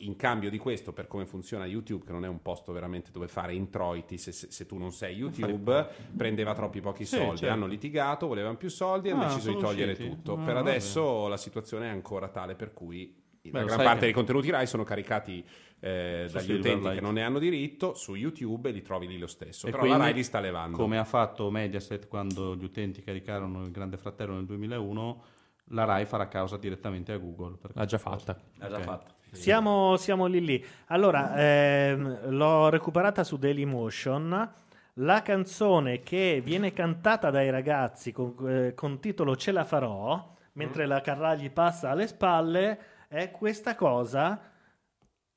in 0.02 0.16
cambio 0.16 0.49
di 0.49 0.57
questo, 0.60 0.94
per 0.94 1.07
come 1.07 1.26
funziona 1.26 1.66
YouTube, 1.66 2.06
che 2.06 2.11
non 2.11 2.24
è 2.24 2.28
un 2.28 2.41
posto 2.41 2.72
veramente 2.72 3.10
dove 3.11 3.28
fare 3.28 3.53
introiti, 3.56 4.18
se, 4.18 4.32
se- 4.32 4.48
se 4.52 4.66
tu 4.68 4.78
non 4.78 4.91
sei 4.94 5.16
YouTube, 5.16 5.88
prendeva 6.16 6.53
troppi 6.53 6.80
pochi 6.80 7.03
Sì, 7.06 7.16
soldi. 7.18 7.38
certo. 7.40 7.53
Hanno 7.53 7.66
litigato, 7.66 8.28
volevano 8.28 8.56
più 8.56 8.70
soldi 8.70 9.10
e 9.10 9.11
hanno 9.11 9.24
Ah, 9.24 9.28
deciso 9.28 9.52
di 9.52 9.57
togliere 9.60 9.91
usciti? 9.94 10.10
tutto. 10.10 10.34
Ah, 10.34 10.44
per 10.44 10.53
vabbè. 10.53 10.70
adesso 10.70 11.28
la 11.28 11.38
situazione 11.38 11.88
è 11.88 11.90
ancora 11.90 12.30
tale 12.30 12.53
per 12.56 12.72
cui 12.74 13.14
la 13.41 13.52
Beh, 13.52 13.60
lo 13.61 13.66
gran 13.66 13.78
parte 13.78 13.94
che- 13.99 14.06
dei 14.06 14.14
contenuti 14.14 14.49
Rai 14.52 14.68
sono 14.68 14.84
caricati 14.84 15.44
eh, 15.80 16.28
dagli 16.32 16.54
utenti 16.54 16.90
che 16.90 17.02
non 17.02 17.14
ne 17.14 17.24
hanno 17.24 17.40
diritto 17.40 17.94
su 17.94 18.16
YouTube 18.16 18.70
e 18.70 18.72
li 18.72 18.82
trovi 18.82 19.08
lì 19.08 19.18
lo 19.18 19.28
stesso. 19.28 19.68
E 19.68 19.72
Però 19.72 19.84
la 19.84 19.90
quindi, 19.90 20.06
Rai 20.06 20.14
li 20.14 20.24
sta 20.24 20.40
levando. 20.40 20.78
Come 20.78 20.98
ha 20.98 21.04
fatto 21.06 21.50
Mediaset 21.50 22.08
quando 22.08 22.56
gli 22.56 22.64
utenti 22.64 23.02
caricarono 23.02 23.64
il 23.64 23.72
Grande 23.72 23.98
Fratello 23.98 24.34
nel 24.34 24.46
2001, 24.46 25.24
la 25.72 25.86
Rai 25.86 26.06
farà 26.06 26.28
causa 26.28 26.58
direttamente 26.58 27.12
a 27.12 27.18
Google. 27.18 27.58
L'ha 27.74 27.86
già 27.86 27.98
fatta. 27.98 28.38
L'ha 28.58 28.68
già 28.70 28.76
Ok. 28.78 28.84
fatto. 28.84 29.14
Siamo, 29.32 29.96
siamo 29.98 30.26
lì 30.26 30.44
lì. 30.44 30.66
Allora, 30.88 31.36
ehm, 31.38 32.30
l'ho 32.32 32.70
recuperata 32.70 33.24
su 33.24 33.38
Dailymotion. 33.38 34.54
La 34.96 35.22
canzone 35.22 36.02
che 36.02 36.42
viene 36.44 36.74
cantata 36.74 37.30
dai 37.30 37.50
ragazzi 37.52 38.12
con, 38.12 38.36
eh, 38.48 38.74
con 38.74 39.00
titolo 39.00 39.36
Ce 39.36 39.52
la 39.52 39.64
farò, 39.64 40.36
mentre 40.54 40.86
la 40.88 41.00
Carrà 41.00 41.36
gli 41.36 41.50
passa 41.52 41.92
alle 41.92 42.08
spalle, 42.08 42.80
è 43.08 43.32
questa 43.32 43.76
cosa. 43.76 44.49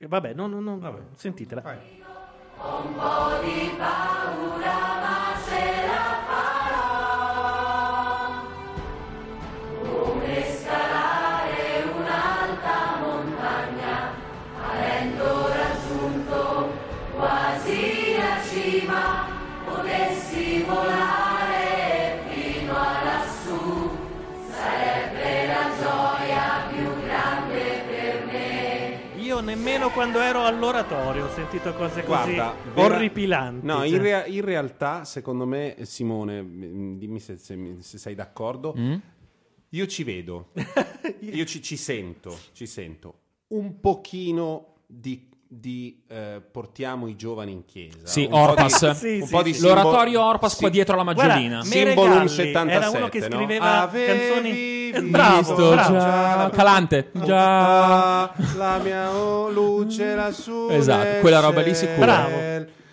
Vabbè, 0.08 0.34
non, 0.34 0.50
non- 0.50 0.64
non- 0.64 1.08
sentitela. 1.14 1.62
Io 1.62 1.70
nemmeno 29.72 29.90
quando 29.90 30.20
ero 30.20 30.44
all'oratorio 30.44 31.26
ho 31.26 31.30
sentito 31.30 31.72
cose 31.74 32.02
così 32.04 32.34
Guarda, 32.34 32.54
vera- 32.74 32.94
orripilanti. 32.94 33.64
No, 33.66 33.78
cioè. 33.78 33.86
in, 33.88 33.98
rea- 34.02 34.26
in 34.26 34.44
realtà, 34.44 35.04
secondo 35.04 35.46
me, 35.46 35.76
Simone, 35.82 36.42
m- 36.42 36.98
dimmi 36.98 37.18
se, 37.20 37.38
se 37.38 37.76
se 37.80 37.96
sei 37.98 38.14
d'accordo. 38.14 38.74
Mm? 38.76 38.94
Io 39.70 39.86
ci 39.86 40.04
vedo, 40.04 40.50
io 41.20 41.44
ci, 41.46 41.62
ci 41.62 41.76
sento, 41.78 42.36
ci 42.52 42.66
sento 42.66 43.14
un 43.48 43.80
pochino 43.80 44.74
di, 44.86 45.28
di, 45.54 46.02
eh, 46.08 46.40
portiamo 46.50 47.08
i 47.08 47.14
giovani 47.16 47.52
in 47.52 47.64
chiesa. 47.66 47.98
Sì, 48.06 48.24
un 48.24 48.32
Orpas. 48.32 48.88
di- 48.90 48.94
Sì, 48.96 49.20
un 49.20 49.26
sì, 49.26 49.30
po' 49.30 49.42
di 49.42 49.52
sì. 49.52 49.60
simbolo- 49.60 49.82
L'oratorio 49.82 50.22
Orpas 50.24 50.56
qua 50.56 50.68
dietro 50.70 50.96
la 50.96 51.02
Guarda, 51.02 51.22
maggiolina. 51.26 51.62
Symbolum 51.62 52.08
Meregalli 52.10 52.28
77, 52.28 52.70
era 52.86 52.90
uno 52.98 53.08
che 53.10 53.18
no? 53.18 53.24
scriveva 53.26 53.80
Avevi 53.82 54.18
canzoni 54.18 54.50
visto 54.52 55.02
bravo, 55.10 55.38
Visto 55.38 55.70
bravo. 55.70 55.98
già. 55.98 56.50
Calante. 56.54 57.10
Già. 57.12 58.32
La 58.56 58.78
mia 58.82 59.10
oh, 59.14 59.50
luce 59.50 60.14
lassù 60.14 60.68
Esatto, 60.70 61.20
quella 61.20 61.40
roba 61.40 61.60
lì 61.60 61.74
sicuro. 61.74 62.00
Bravo. 62.00 62.36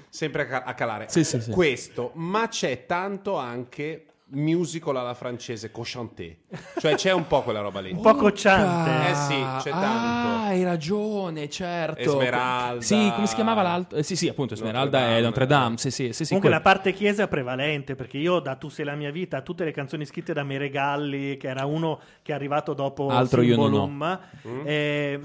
sempre 0.10 0.42
a, 0.42 0.46
ca- 0.48 0.64
a 0.66 0.74
calare 0.74 1.06
Sì, 1.08 1.24
sì, 1.24 1.40
sì. 1.40 1.52
questo 1.52 2.12
ma 2.16 2.48
c'è 2.50 2.86
tanto 2.86 3.36
anche 3.38 4.06
musical 4.32 4.96
alla 4.96 5.14
francese 5.14 5.72
cochanté 5.72 6.40
cioè 6.80 6.96
c'è 6.96 7.12
un 7.12 7.26
po' 7.28 7.42
quella 7.42 7.62
roba 7.62 7.80
lì 7.80 7.92
un 7.92 8.02
po' 8.02 8.16
cocciante. 8.16 9.10
Eh 9.12 9.16
sì, 9.16 9.44
c'è 9.60 9.72
Ah, 9.72 9.80
tanto. 9.82 10.44
hai 10.46 10.64
ragione, 10.64 11.50
certo. 11.50 12.00
Esmeralda. 12.00 12.82
Sì, 12.82 13.12
come 13.14 13.28
si 13.28 13.36
chiamava 13.36 13.62
l'altro? 13.62 13.98
Eh, 13.98 14.04
sì, 14.04 14.16
sì, 14.16 14.28
appunto, 14.28 14.54
Esmeralda 14.54 15.00
Notre 15.00 15.18
e. 15.18 15.22
Notre 15.22 15.46
Dame. 15.46 15.78
Sì, 15.78 15.92
sì, 15.92 16.06
sì, 16.14 16.24
sì, 16.26 16.34
Comunque 16.34 16.50
la 16.50 16.62
quello. 16.62 16.76
parte 16.76 16.94
chiesa 16.94 17.24
è 17.24 17.28
prevalente 17.28 17.96
perché 17.96 18.18
io 18.18 18.40
da 18.40 18.56
Tu 18.56 18.70
sei 18.70 18.86
la 18.86 18.96
mia 18.96 19.12
vita, 19.12 19.42
tutte 19.42 19.64
le 19.64 19.72
canzoni 19.72 20.06
scritte 20.06 20.34
da 20.34 20.44
Meregalli, 20.44 21.38
che 21.38 21.48
era 21.48 21.66
uno 21.66 22.00
che 22.22 22.32
è 22.32 22.36
arrivato 22.36 22.74
dopo 22.74 23.10
Altro 23.10 23.42
io 23.42 23.56
non 23.56 23.74
ho. 23.74 23.86
Symbolum, 23.86 24.20
eh, 24.66 25.20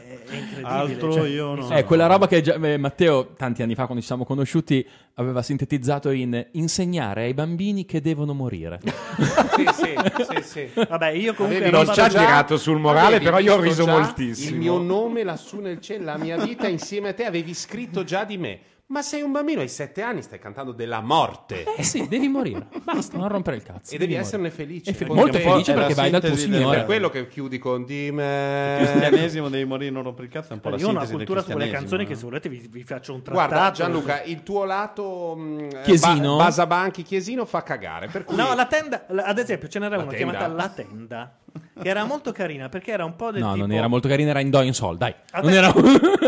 è 0.00 0.34
incredibile. 0.34 0.66
Altro 0.68 1.12
cioè, 1.12 1.28
io 1.28 1.54
no. 1.54 1.62
sono- 1.62 1.76
Eh, 1.76 1.84
quella 1.84 2.06
roba 2.06 2.26
che 2.26 2.40
già- 2.40 2.54
eh, 2.54 2.76
Matteo, 2.76 3.34
tanti 3.36 3.62
anni 3.62 3.74
fa, 3.74 3.84
quando 3.84 4.00
ci 4.00 4.06
siamo 4.06 4.24
conosciuti, 4.24 4.86
aveva 5.14 5.42
sintetizzato 5.42 6.10
in 6.10 6.46
insegnare 6.52 7.24
ai 7.24 7.34
bambini 7.34 7.84
che 7.84 8.00
devono 8.00 8.32
morire. 8.32 8.80
sì, 9.54 9.66
sì, 9.74 9.94
sì, 10.42 10.42
sì. 10.42 10.70
Vabbè, 10.88 11.08
io 11.10 11.34
comunque 11.34 11.66
Avevi 11.68 11.84
Non 11.84 11.94
ci 11.94 12.00
ha 12.00 12.08
girato 12.08 12.56
sul 12.56 12.78
morale, 12.78 13.16
Avevi 13.16 13.24
però 13.24 13.38
io 13.38 13.54
ho 13.54 13.60
riso 13.60 13.86
moltissimo. 13.86 14.50
Il 14.50 14.56
mio 14.56 14.78
nome 14.78 15.22
lassù 15.22 15.60
nel 15.60 15.80
cielo, 15.80 16.04
la 16.04 16.16
mia 16.16 16.36
vita 16.36 16.66
insieme 16.68 17.10
a 17.10 17.14
te, 17.14 17.24
avevi 17.24 17.52
scritto 17.54 18.04
già 18.04 18.24
di 18.24 18.38
me. 18.38 18.58
Ma 18.92 19.00
sei 19.00 19.22
un 19.22 19.32
bambino, 19.32 19.60
hai 19.62 19.68
sette 19.68 20.02
anni, 20.02 20.20
stai 20.20 20.38
cantando 20.38 20.72
della 20.72 21.00
morte. 21.00 21.64
Eh 21.78 21.82
sì, 21.82 22.06
devi 22.08 22.28
morire. 22.28 22.66
Basta, 22.82 23.16
non 23.16 23.26
rompere 23.28 23.56
il 23.56 23.62
cazzo. 23.62 23.94
E 23.94 23.96
devi 23.96 24.12
morire. 24.12 24.20
esserne 24.20 24.50
felice. 24.50 24.90
E 24.90 24.92
fe- 24.92 25.06
molto 25.06 25.38
felice 25.38 25.72
è 25.72 25.74
perché 25.74 25.94
vai 25.94 26.10
dal 26.10 26.20
tuo 26.20 26.32
È 26.32 26.36
signore. 26.36 26.76
per 26.76 26.84
quello 26.84 27.08
che 27.08 27.26
chiudi 27.26 27.58
con 27.58 27.86
di 27.86 28.04
Il 28.04 28.12
me. 28.12 28.76
cristianesimo 28.80 29.48
devi 29.48 29.64
morire 29.64 29.90
non 29.90 30.02
rompere 30.02 30.26
il 30.26 30.32
cazzo 30.32 30.50
è 30.50 30.52
un 30.56 30.60
po' 30.60 30.68
la 30.68 30.76
Io 30.76 30.88
ho 30.88 30.90
una 30.90 31.06
cultura 31.06 31.40
sulle 31.42 31.70
canzoni 31.70 32.04
che 32.04 32.14
se 32.16 32.22
volete 32.24 32.50
vi, 32.50 32.68
vi 32.70 32.82
faccio 32.82 33.14
un 33.14 33.22
trattato. 33.22 33.48
Guarda 33.48 33.70
Gianluca, 33.70 34.22
il 34.24 34.42
tuo 34.42 34.64
lato 34.64 35.36
mh, 35.36 35.58
eh, 35.72 35.80
Chiesino? 35.84 36.36
ba- 36.36 36.44
Basabanchi 36.44 37.02
chiesino 37.02 37.46
fa 37.46 37.62
cagare. 37.62 38.08
Per 38.08 38.24
cui 38.24 38.36
No, 38.36 38.54
la 38.54 38.66
tenda, 38.66 39.04
la- 39.08 39.22
ad 39.24 39.38
esempio, 39.38 39.68
ce 39.68 39.78
n'era 39.78 39.96
La 39.96 40.02
una 40.02 40.12
tenda? 40.12 40.32
chiamata 40.36 40.54
La 40.54 40.68
Tenda, 40.68 41.36
che 41.80 41.88
era 41.88 42.04
molto 42.04 42.30
carina 42.32 42.68
perché 42.68 42.92
era 42.92 43.06
un 43.06 43.16
po' 43.16 43.30
del 43.30 43.40
No, 43.40 43.54
tipo... 43.54 43.64
non 43.66 43.74
era 43.74 43.86
molto 43.88 44.06
carina, 44.06 44.30
era 44.30 44.40
in 44.40 44.50
do 44.50 44.60
in 44.60 44.74
sol, 44.74 44.98
dai. 44.98 45.14
Ah, 45.30 45.40
Non 45.40 45.50
era... 45.52 45.72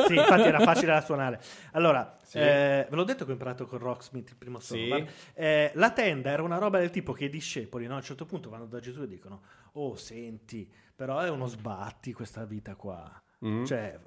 sì, 0.06 0.14
infatti 0.14 0.42
era 0.42 0.60
facile 0.60 0.92
da 0.92 1.02
suonare. 1.02 1.40
Allora, 1.72 2.16
eh, 2.38 2.86
ve 2.88 2.96
l'ho 2.96 3.04
detto 3.04 3.24
che 3.24 3.30
ho 3.30 3.34
imparato 3.34 3.66
con 3.66 3.78
Rocksmith 3.78 4.30
il 4.30 4.36
primo 4.36 4.58
solo. 4.60 4.96
Sì. 4.96 5.06
Eh, 5.34 5.70
la 5.74 5.92
tenda 5.92 6.30
era 6.30 6.42
una 6.42 6.58
roba 6.58 6.78
del 6.78 6.90
tipo 6.90 7.12
che 7.12 7.26
i 7.26 7.30
discepoli 7.30 7.86
no, 7.86 7.94
a 7.94 7.96
un 7.96 8.02
certo 8.02 8.24
punto 8.26 8.50
vanno 8.50 8.66
da 8.66 8.80
Gesù 8.80 9.02
e 9.02 9.06
dicono: 9.06 9.42
Oh, 9.72 9.96
senti, 9.96 10.70
però 10.94 11.18
è 11.20 11.28
uno 11.28 11.46
sbatti 11.46 12.12
questa 12.12 12.44
vita 12.44 12.74
qua. 12.74 13.22
Mm. 13.44 13.64
Cioè, 13.64 13.98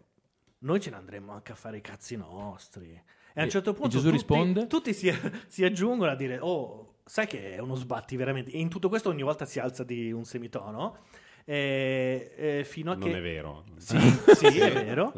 noi 0.59 0.79
ce 0.79 0.89
ne 0.89 0.95
andremo 0.95 1.31
anche 1.31 1.51
a 1.51 1.55
fare 1.55 1.77
i 1.77 1.81
cazzi 1.81 2.15
nostri. 2.15 3.01
E 3.33 3.41
a 3.41 3.43
un 3.43 3.49
certo 3.49 3.73
punto 3.73 3.89
Gesù 3.89 4.05
tutti, 4.05 4.15
risponde? 4.17 4.67
tutti 4.67 4.93
si, 4.93 5.11
si 5.47 5.63
aggiungono 5.63 6.11
a 6.11 6.15
dire: 6.15 6.39
Oh, 6.39 6.97
sai 7.05 7.27
che 7.27 7.55
è 7.55 7.59
uno 7.59 7.75
sbatti 7.75 8.15
veramente. 8.15 8.51
E 8.51 8.59
in 8.59 8.69
tutto 8.69 8.89
questo 8.89 9.09
ogni 9.09 9.23
volta 9.23 9.45
si 9.45 9.59
alza 9.59 9.83
di 9.83 10.11
un 10.11 10.25
semitono. 10.25 11.05
eh, 11.45 12.33
eh, 12.35 12.63
fino 12.65 12.91
a 12.91 12.95
non 12.95 13.09
che 13.09 13.17
è 13.17 13.21
vero. 13.21 13.63
sì, 13.77 13.97
sì, 14.35 14.45
è 14.59 14.73
vero. 14.73 15.13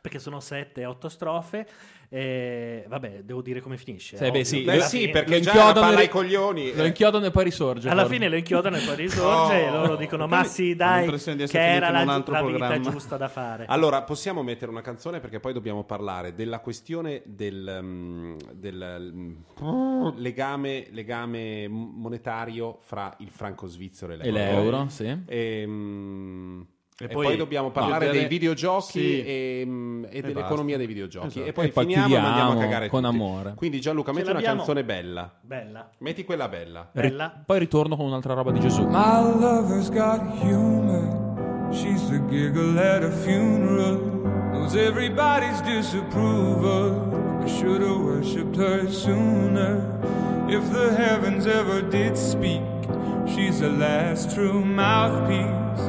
Perché 0.00 0.18
sono 0.18 0.40
sette, 0.40 0.84
otto 0.84 1.08
strofe. 1.08 1.66
E 2.08 2.84
vabbè, 2.88 3.22
devo 3.22 3.40
dire 3.40 3.60
come 3.60 3.78
finisce. 3.78 4.16
Sì, 4.18 4.30
beh, 4.30 4.44
sì. 4.44 4.62
Beh, 4.62 4.80
sì, 4.80 4.98
fine- 5.00 5.12
perché 5.12 5.30
lo 5.30 5.36
inchiodano 5.36 5.92
e- 5.92 5.96
ai 5.96 6.08
coglioni. 6.08 6.74
Lo 6.74 6.84
inchiodano 6.84 7.24
e 7.26 7.30
poi 7.30 7.44
risorge. 7.44 7.88
Alla 7.88 8.06
fine 8.06 8.28
lo 8.28 8.36
inchiodano 8.36 8.76
e 8.76 8.80
poi 8.84 8.96
risorge 8.96 9.54
Oh. 9.62 9.66
e 9.66 9.70
loro 9.70 9.96
dicono: 9.96 10.26
Ma 10.26 10.44
sì, 10.44 10.74
dai, 10.74 11.08
che 11.08 11.48
era 11.58 11.90
la, 11.90 12.02
un 12.02 12.08
altro 12.10 12.34
la 12.34 12.42
vita 12.42 12.58
programma. 12.58 12.90
giusta 12.90 13.16
da 13.16 13.28
fare. 13.28 13.64
Allora, 13.68 14.02
possiamo 14.02 14.42
mettere 14.42 14.70
una 14.70 14.82
canzone 14.82 15.20
perché 15.20 15.40
poi 15.40 15.52
dobbiamo 15.54 15.84
parlare 15.84 16.34
della 16.34 16.58
questione 16.60 17.22
del, 17.24 17.78
mm, 17.82 18.36
del, 18.52 19.10
mm, 19.14 20.08
legame, 20.16 20.86
legame 20.90 21.66
monetario 21.68 22.78
fra 22.80 23.14
il 23.20 23.30
franco 23.30 23.66
svizzero 23.66 24.12
e 24.12 24.16
l'euro. 24.16 24.28
E 24.28 24.32
l'euro, 24.32 24.88
sì. 24.88 25.18
E, 25.26 25.64
mm, 25.66 26.60
e 27.04 27.08
poi- 27.08 27.26
poi, 27.26 27.36
dobbiamo 27.36 27.70
parlare 27.70 28.06
no, 28.06 28.12
dei 28.12 28.26
videogiochi 28.26 28.90
sì. 28.90 29.24
e, 29.24 29.62
mm, 29.66 30.04
e 30.10 30.20
dell'economia 30.20 30.76
basta. 30.76 30.76
dei 30.76 30.86
videogiochi. 30.86 31.26
Esatto. 31.26 31.46
E 31.46 31.52
poi, 31.52 31.66
E 31.66 31.68
poi 31.70 31.84
finiamo 31.84 32.16
e 32.16 32.20
mandiamo 32.20 32.50
a 32.52 32.56
cagare 32.56 32.88
con 32.88 33.02
tutti. 33.02 33.14
amore. 33.14 33.54
Quindi 33.54 33.80
Gianluca, 33.80 34.12
Ce 34.12 34.18
metti 34.18 34.30
una 34.30 34.40
canzone 34.40 34.84
bella. 34.84 35.30
Bella. 35.40 35.90
Metti 35.98 36.24
quella 36.24 36.48
bella. 36.48 36.88
Bella. 36.92 37.42
poi 37.44 37.58
ritorno 37.58 37.96
con 37.96 38.06
un'altra 38.06 38.34
roba 38.34 38.50
di 38.50 38.60
Gesù. 38.60 38.82
My 38.86 39.22
lover's 39.38 39.90
got 39.90 40.20
humor. 40.42 41.20
She's 41.72 42.06
the 42.08 42.20
giggle 42.28 42.78
at 42.78 43.02
a 43.02 43.10
funeral. 43.10 44.20
Knows 44.52 44.74
everybody's 44.74 45.60
disapproval. 45.62 47.40
I 47.42 47.48
should 47.48 47.80
have 47.82 47.98
worshipped 48.04 48.56
her 48.56 48.88
sooner. 48.90 49.98
If 50.48 50.70
the 50.70 50.94
heavens 50.94 51.46
ever 51.46 51.80
did 51.82 52.14
speak, 52.16 52.60
she's 53.26 53.60
the 53.60 53.70
last 53.70 54.34
true 54.34 54.62
mouthpiece. 54.64 55.88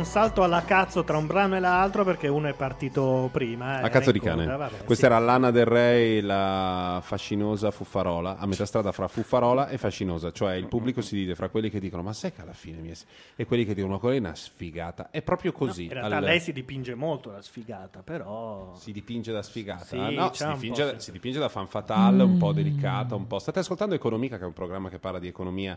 un 0.00 0.06
salto 0.06 0.42
alla 0.42 0.62
cazzo 0.64 1.04
tra 1.04 1.16
un 1.18 1.26
brano 1.26 1.56
e 1.56 1.60
l'altro 1.60 2.04
perché 2.04 2.26
uno 2.26 2.48
è 2.48 2.54
partito 2.54 3.28
prima. 3.30 3.80
eh, 3.80 3.84
A 3.84 3.88
cazzo 3.90 4.10
di 4.10 4.18
cane. 4.18 4.46
vabbè, 4.46 4.84
Questa 4.84 5.06
sì. 5.06 5.12
era 5.12 5.18
Lana 5.18 5.50
del 5.50 5.66
Rey, 5.66 6.20
la 6.22 7.00
fascinosa 7.04 7.70
Fuffarola, 7.70 8.38
a 8.38 8.46
metà 8.46 8.64
strada 8.64 8.92
fra 8.92 9.08
Fuffarola 9.08 9.68
e 9.68 9.76
fascinosa, 9.76 10.32
cioè 10.32 10.54
il 10.54 10.66
pubblico 10.68 11.02
si 11.02 11.14
divide 11.14 11.34
fra 11.34 11.48
quelli 11.50 11.68
che 11.68 11.78
dicono 11.80 12.02
ma 12.02 12.12
sai 12.14 12.32
che 12.32 12.40
alla 12.40 12.54
fine 12.54 12.78
mi 12.80 12.88
è... 12.90 12.94
e 13.36 13.44
quelli 13.44 13.64
che 13.66 13.74
dicono 13.74 13.92
ma 13.94 13.98
quella 13.98 14.16
è 14.16 14.18
una 14.20 14.34
sfigata. 14.34 15.08
È 15.10 15.20
proprio 15.22 15.52
così. 15.52 15.84
In 15.84 15.92
realtà 15.92 16.16
Al- 16.16 16.24
lei 16.24 16.40
si 16.40 16.52
dipinge 16.52 16.94
molto 16.94 17.30
la 17.30 17.42
sfigata, 17.42 18.00
però... 18.02 18.72
si 18.76 18.92
dipinge 18.92 19.32
da 19.32 19.42
sfigata. 19.42 19.84
Sì, 19.84 19.96
no, 20.14 20.32
si 20.32 20.42
un 20.44 20.52
dipinge, 20.54 20.98
si 20.98 21.12
dipinge 21.12 21.38
da 21.38 21.48
fan 21.50 21.66
fatale, 21.68 22.22
un 22.22 22.34
Mm. 22.36 22.38
po' 22.38 22.52
delicata, 22.52 23.14
un 23.14 23.26
po'. 23.26 23.38
State 23.38 23.58
ascoltando 23.58 23.94
Economica, 23.94 24.38
che 24.38 24.44
è 24.44 24.46
un 24.46 24.52
programma 24.54 24.88
che 24.88 24.98
parla 24.98 25.18
di 25.18 25.28
economia 25.28 25.76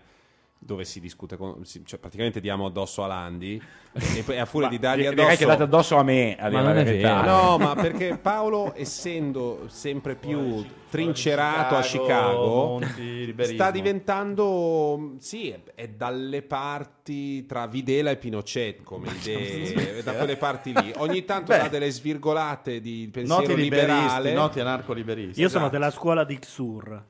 dove 0.65 0.85
si 0.85 0.99
discute, 0.99 1.37
con- 1.37 1.63
si- 1.65 1.83
cioè 1.85 1.99
praticamente 1.99 2.39
diamo 2.39 2.65
addosso 2.65 3.03
a 3.03 3.07
Landi 3.07 3.61
e 3.93 4.23
poi 4.23 4.39
a 4.39 4.45
furia 4.45 4.67
di 4.69 4.79
dargli 4.79 5.05
addosso 5.05 5.21
direi 5.21 5.37
che 5.37 5.45
date 5.45 5.63
addosso 5.63 5.95
a 5.97 6.03
me, 6.03 6.35
a 6.37 6.49
Ma 6.49 6.61
non 6.61 6.77
è 6.77 6.83
verità. 6.83 7.21
no 7.23 7.57
ma 7.57 7.75
perché 7.75 8.17
Paolo 8.17 8.73
essendo 8.75 9.65
sempre 9.67 10.15
più 10.15 10.65
trincerato 10.89 11.75
a 11.75 11.81
Chicago, 11.81 12.79
Monti, 12.79 13.33
sta 13.41 13.71
diventando 13.71 15.13
sì 15.19 15.49
è, 15.49 15.59
è 15.75 15.87
dalle 15.89 16.41
parti 16.43 17.45
tra 17.45 17.65
Videla 17.67 18.11
e 18.11 18.17
Pinochet 18.17 18.83
come 18.83 19.09
idee 19.11 19.99
è 19.99 20.03
da 20.03 20.13
quelle 20.13 20.37
parti 20.37 20.73
lì 20.73 20.91
ogni 20.97 21.25
tanto 21.25 21.51
Beh. 21.51 21.57
dà 21.59 21.67
delle 21.67 21.89
svirgolate 21.89 22.79
di 22.79 23.09
pensiero 23.11 23.41
Noti 23.41 23.55
liberisti, 23.55 23.91
liberale 23.93 24.33
noti 24.33 24.59
anarco-liberisti. 24.59 25.41
Io 25.41 25.49
sono 25.49 25.65
Esatto. 25.65 25.77
della 25.79 25.91
scuola 25.91 26.23
di 26.23 26.37
Xur. 26.39 27.03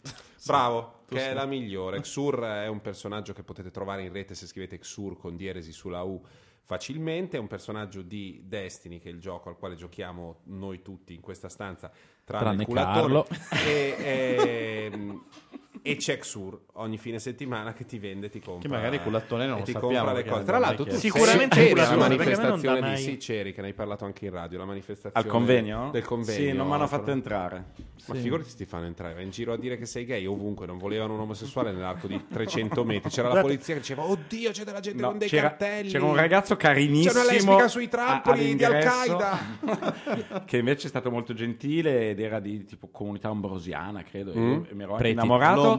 Bravo, 0.45 0.93
che 1.13 1.29
è 1.29 1.33
la 1.33 1.45
migliore. 1.45 1.99
Xur 2.01 2.39
è 2.41 2.67
un 2.67 2.81
personaggio 2.81 3.33
che 3.33 3.43
potete 3.43 3.71
trovare 3.71 4.03
in 4.03 4.11
rete 4.11 4.35
se 4.35 4.47
scrivete 4.47 4.77
Xur 4.79 5.17
con 5.17 5.35
dieresi 5.35 5.71
sulla 5.71 6.01
U 6.03 6.21
facilmente. 6.63 7.37
È 7.37 7.39
un 7.39 7.47
personaggio 7.47 8.01
di 8.01 8.41
Destiny, 8.45 8.99
che 8.99 9.09
è 9.09 9.11
il 9.11 9.19
gioco 9.19 9.49
al 9.49 9.57
quale 9.57 9.75
giochiamo 9.75 10.41
noi 10.45 10.81
tutti 10.81 11.13
in 11.13 11.21
questa 11.21 11.49
stanza, 11.49 11.91
tranne, 12.23 12.65
Tranne. 12.65 12.73
Carlo. 12.73 13.27
E, 13.65 13.95
ehm, 14.91 15.23
e 15.83 15.97
c'è 15.97 16.17
Xur 16.17 16.59
ogni 16.73 16.97
fine 16.97 17.19
settimana 17.19 17.73
che 17.73 17.85
ti 17.85 17.99
vende, 17.99 18.29
ti 18.29 18.39
compra. 18.39 18.61
Che 18.61 18.73
magari 18.73 18.99
culattone 18.99 19.45
non 19.45 19.57
e 19.57 19.59
lo 19.59 19.65
ti 19.65 19.73
compra 19.73 20.13
le 20.13 20.23
cose. 20.25 20.43
Tra 20.43 20.57
l'altro, 20.57 20.85
tu. 20.85 20.95
Sicuramente 20.95 21.69
culatore, 21.69 21.81
alla 21.85 21.95
manifestazione 22.07 22.75
di 22.81 22.81
mai- 22.87 22.97
sì, 22.97 23.17
c'eri, 23.17 23.53
che 23.53 23.61
ne 23.61 23.67
hai 23.67 23.73
parlato 23.73 24.05
anche 24.05 24.25
in 24.25 24.31
radio. 24.31 24.57
La 24.57 24.65
manifestazione 24.65 25.13
Al 25.25 25.31
convegno? 25.31 25.89
del 25.91 26.03
convegno. 26.03 26.37
Sì, 26.37 26.51
non 26.53 26.67
mi 26.67 26.73
hanno 26.73 26.87
fatto 26.87 27.03
Però- 27.03 27.15
entrare. 27.17 27.65
Ma 28.05 28.15
Sì. 28.15 28.21
figurati 28.21 28.53
ti 28.55 28.65
fanno 28.65 28.85
entrare, 28.85 29.13
vai 29.13 29.23
in 29.23 29.29
giro 29.29 29.53
a 29.53 29.57
dire 29.57 29.77
che 29.77 29.85
sei 29.85 30.03
gay 30.03 30.25
ovunque, 30.25 30.65
non 30.65 30.77
volevano 30.77 31.13
un 31.13 31.21
omosessuale 31.21 31.71
nell'arco 31.71 32.07
di 32.07 32.21
300 32.29 32.83
metri. 32.83 33.09
C'era 33.09 33.31
la 33.31 33.39
polizia 33.41 33.73
che 33.75 33.79
diceva 33.79 34.03
"Oddio, 34.03 34.51
c'è 34.51 34.63
della 34.65 34.81
gente 34.81 35.01
No, 35.01 35.09
con 35.09 35.17
dei 35.19 35.29
c'era, 35.29 35.49
cartelli". 35.49 35.89
c'era 35.89 36.03
un 36.05 36.15
ragazzo 36.15 36.57
carinissimo 36.57 37.13
C'è 37.13 37.19
una 37.21 37.31
lesbica 37.31 37.67
sui 37.69 37.85
a- 37.85 37.87
trampoli 37.87 38.55
di 38.55 38.63
Al-Qaeda. 38.65 39.39
che 40.45 40.57
invece 40.57 40.85
è 40.87 40.89
stato 40.89 41.09
molto 41.11 41.33
gentile 41.33 42.09
ed 42.09 42.19
era 42.19 42.39
di 42.39 42.65
tipo 42.65 42.89
comunità 42.91 43.29
ambrosiana, 43.29 44.03
credo. 44.03 44.33
Mm. 44.35 44.63
E, 44.69 44.73
mi 44.73 44.83
ero 44.83 44.95
Preti. 44.95 45.11
innamorato. 45.13 45.72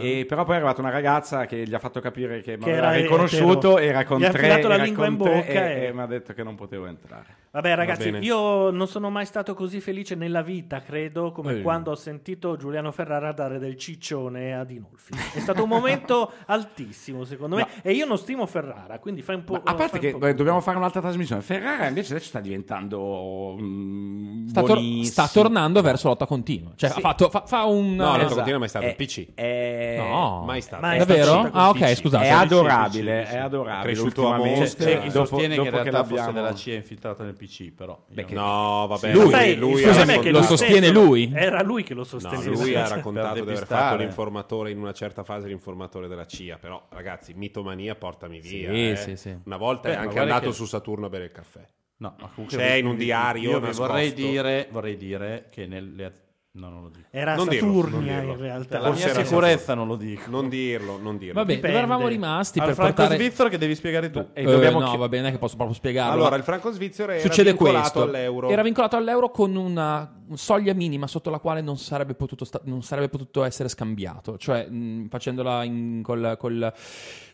E 0.00 0.24
però 0.26 0.44
poi 0.44 0.54
è 0.54 0.56
arrivata 0.56 0.80
una 0.80 0.90
ragazza 0.90 1.46
che 1.46 1.66
gli 1.66 1.74
ha 1.74 1.78
fatto 1.78 2.00
capire 2.00 2.40
che 2.40 2.56
mi 2.56 2.64
Che 2.64 2.70
aveva 2.72 2.88
era 2.94 3.00
riconosciuto, 3.00 3.78
etero. 3.78 3.90
era 3.90 4.04
con 4.04 4.18
Gli 4.18 4.24
ha 4.24 4.30
tre, 4.30 4.46
era 4.60 4.76
lingua 4.76 5.04
con 5.04 5.12
in 5.14 5.18
tre 5.20 5.32
bocca 5.34 5.68
e, 5.70 5.80
e- 5.80 5.84
e 5.86 5.92
mi 5.92 6.00
ha 6.00 6.06
detto 6.06 6.32
che 6.32 6.42
non 6.42 6.54
potevo 6.54 6.86
entrare. 6.86 7.37
Vabbè, 7.50 7.74
ragazzi, 7.74 8.10
bene. 8.10 8.24
io 8.24 8.70
non 8.70 8.86
sono 8.86 9.08
mai 9.10 9.24
stato 9.24 9.54
così 9.54 9.80
felice 9.80 10.14
nella 10.14 10.42
vita, 10.42 10.80
credo, 10.82 11.32
come 11.32 11.54
Eh. 11.58 11.62
quando 11.62 11.90
ho 11.92 11.94
sentito 11.94 12.56
Giuliano 12.56 12.92
Ferrara 12.92 13.32
dare 13.32 13.58
del 13.58 13.76
ciccione 13.76 14.54
a 14.54 14.64
Dinolfi. 14.64 15.12
È 15.34 15.40
stato 15.40 15.62
un 15.62 15.68
momento 15.68 16.30
altissimo, 16.46 17.24
secondo 17.24 17.56
me. 17.56 17.66
E 17.82 17.92
io 17.92 18.04
non 18.04 18.18
stimo 18.18 18.44
Ferrara, 18.46 18.98
quindi 18.98 19.22
fai 19.22 19.36
un 19.36 19.44
po'. 19.44 19.54
Ma 19.54 19.62
a 19.64 19.74
parte 19.74 19.98
che 19.98 20.10
un 20.12 20.18
po' 20.20 20.26
eh, 20.26 20.34
dobbiamo 20.34 20.60
fare 20.60 20.76
un'altra 20.76 21.00
trasmissione. 21.00 21.40
Ferrara 21.40 21.86
invece 21.88 22.12
adesso 22.14 22.28
sta 22.28 22.40
diventando 22.40 23.56
mm, 23.58 24.46
Sta, 24.48 24.62
tor- 24.62 25.04
sta 25.04 25.28
tornando 25.28 25.80
verso 25.82 26.08
lotta 26.08 26.26
continua. 26.26 26.72
Cioè, 26.76 26.90
ha 26.90 27.00
fatto, 27.00 27.30
fa, 27.30 27.44
fa 27.46 27.64
un. 27.64 27.94
No, 27.94 28.14
eh, 28.14 28.18
non 28.18 28.28
continua 28.28 28.58
mai 28.58 28.68
stato 28.68 28.84
È- 28.84 28.88
il 28.90 28.94
PC. 28.96 29.28
È, 29.34 29.96
No. 30.08 30.42
Mai 30.44 30.60
stato. 30.60 30.82
Mai 30.82 30.98
Davvero? 30.98 31.24
stato 31.24 31.50
Ah, 31.56 31.68
ok, 31.70 31.94
scusate. 31.96 32.24
è 32.26 32.30
adorabile, 32.30 33.26
è 33.26 33.36
adorabile. 33.38 33.92
Cresciuto 33.94 34.30
a. 34.30 34.36
Mosca. 34.36 34.84
C'è 34.84 34.92
Cioè, 34.92 35.00
chi 35.02 35.08
dopo- 35.08 35.26
sostiene 35.26 35.54
dopo 35.56 35.70
che 35.70 35.76
in 35.76 35.82
realtà 35.82 36.02
fosse 36.04 36.14
l'abbiamo- 36.14 36.32
della 36.40 36.54
CIA 36.54 36.74
infiltrata 36.74 37.24
nel 37.24 37.36
PC, 37.38 37.72
però. 37.72 38.04
io- 38.10 38.24
No, 38.34 38.86
vabbè, 38.86 39.12
Lui- 39.12 39.22
lui, 39.22 39.30
Sai, 39.30 39.56
lui 39.56 39.82
raccontato- 39.84 40.20
che 40.20 40.30
lo 40.30 40.42
sostiene 40.42 40.90
lui? 40.90 41.32
Era 41.34 41.62
lui 41.62 41.82
che 41.84 41.94
lo 41.94 42.00
No, 42.00 42.04
sosteneva. 42.06 42.50
lui 42.50 42.74
ha 42.74 42.86
raccontato 42.88 43.34
di 43.34 43.40
aver 43.40 43.66
fatto 43.66 43.96
l'informatore 43.96 44.70
in 44.70 44.78
una 44.78 44.92
certa 44.92 45.24
fase 45.24 45.48
l'informatore 45.48 46.08
della 46.08 46.26
CIA, 46.26 46.58
però 46.58 46.84
ragazzi, 46.90 47.32
mitomania 47.34 47.94
portami 47.94 48.40
via. 48.40 48.70
Sì, 48.70 48.90
eh. 48.90 48.96
sì, 48.96 49.16
sì. 49.16 49.36
Una 49.44 49.56
volta 49.56 49.88
Beh, 49.88 49.94
è 49.94 49.96
anche 49.98 50.18
andato 50.18 50.48
che- 50.48 50.52
su 50.54 50.66
Saturno 50.66 51.06
a 51.06 51.08
bere 51.08 51.24
il 51.24 51.32
caffè. 51.32 51.64
No, 52.00 52.14
ma 52.20 52.28
comunque 52.34 52.56
C'è 52.58 52.74
in 52.74 52.86
un 52.86 52.96
diario 52.96 53.50
Io 53.52 53.60
vi 53.60 53.72
vorrei 53.72 54.12
dire, 54.12 54.68
vorrei 54.70 54.96
dire 54.96 55.46
che 55.50 55.66
nelle 55.66 56.04
az- 56.04 56.26
No, 56.58 56.68
non 56.70 56.82
lo 56.82 56.88
dico. 56.88 57.06
Era 57.10 57.36
Non 57.36 57.44
Saturnia 57.50 58.18
dirlo. 58.18 58.32
in 58.32 58.38
realtà. 58.40 58.78
La 58.80 58.86
Forse 58.88 59.12
mia 59.14 59.24
sicurezza 59.24 59.74
non 59.74 59.86
lo 59.86 59.94
dico. 59.96 60.28
Non 60.28 60.48
dirlo, 60.48 60.98
non 61.00 61.16
dirlo. 61.16 61.34
Vabbè, 61.34 61.54
Dipende. 61.54 61.76
dove 61.76 61.78
eravamo 61.86 62.08
rimasti 62.08 62.58
Al 62.58 62.66
per 62.66 62.74
franco 62.74 62.94
portare... 62.94 63.16
svizzero 63.16 63.48
che 63.48 63.58
devi 63.58 63.74
spiegare 63.76 64.10
tu. 64.10 64.26
Eh, 64.32 64.42
dobbiamo 64.42 64.80
no, 64.80 64.90
chi- 64.90 64.96
va 64.96 65.08
bene, 65.08 65.22
non 65.22 65.30
è 65.30 65.34
che 65.34 65.38
posso 65.38 65.54
proprio 65.56 65.76
spiegarlo. 65.76 66.12
Allora, 66.14 66.34
il 66.36 66.42
franco 66.42 66.70
svizzero 66.72 67.12
era 67.12 67.20
Succede 67.20 67.50
vincolato 67.50 67.80
questo. 67.80 68.02
all'euro. 68.02 68.48
Era 68.48 68.62
vincolato 68.62 68.96
all'euro 68.96 69.30
con 69.30 69.54
una 69.54 70.20
soglia 70.34 70.74
minima 70.74 71.06
sotto 71.06 71.30
la 71.30 71.38
quale 71.38 71.60
non 71.60 71.76
sarebbe 71.78 72.14
potuto, 72.14 72.44
sta- 72.44 72.60
non 72.64 72.82
sarebbe 72.82 73.08
potuto 73.08 73.44
essere 73.44 73.68
scambiato. 73.68 74.36
Cioè, 74.36 74.66
mh, 74.68 75.08
facendola 75.08 75.62
in- 75.64 76.00
col- 76.02 76.34
col- 76.38 76.72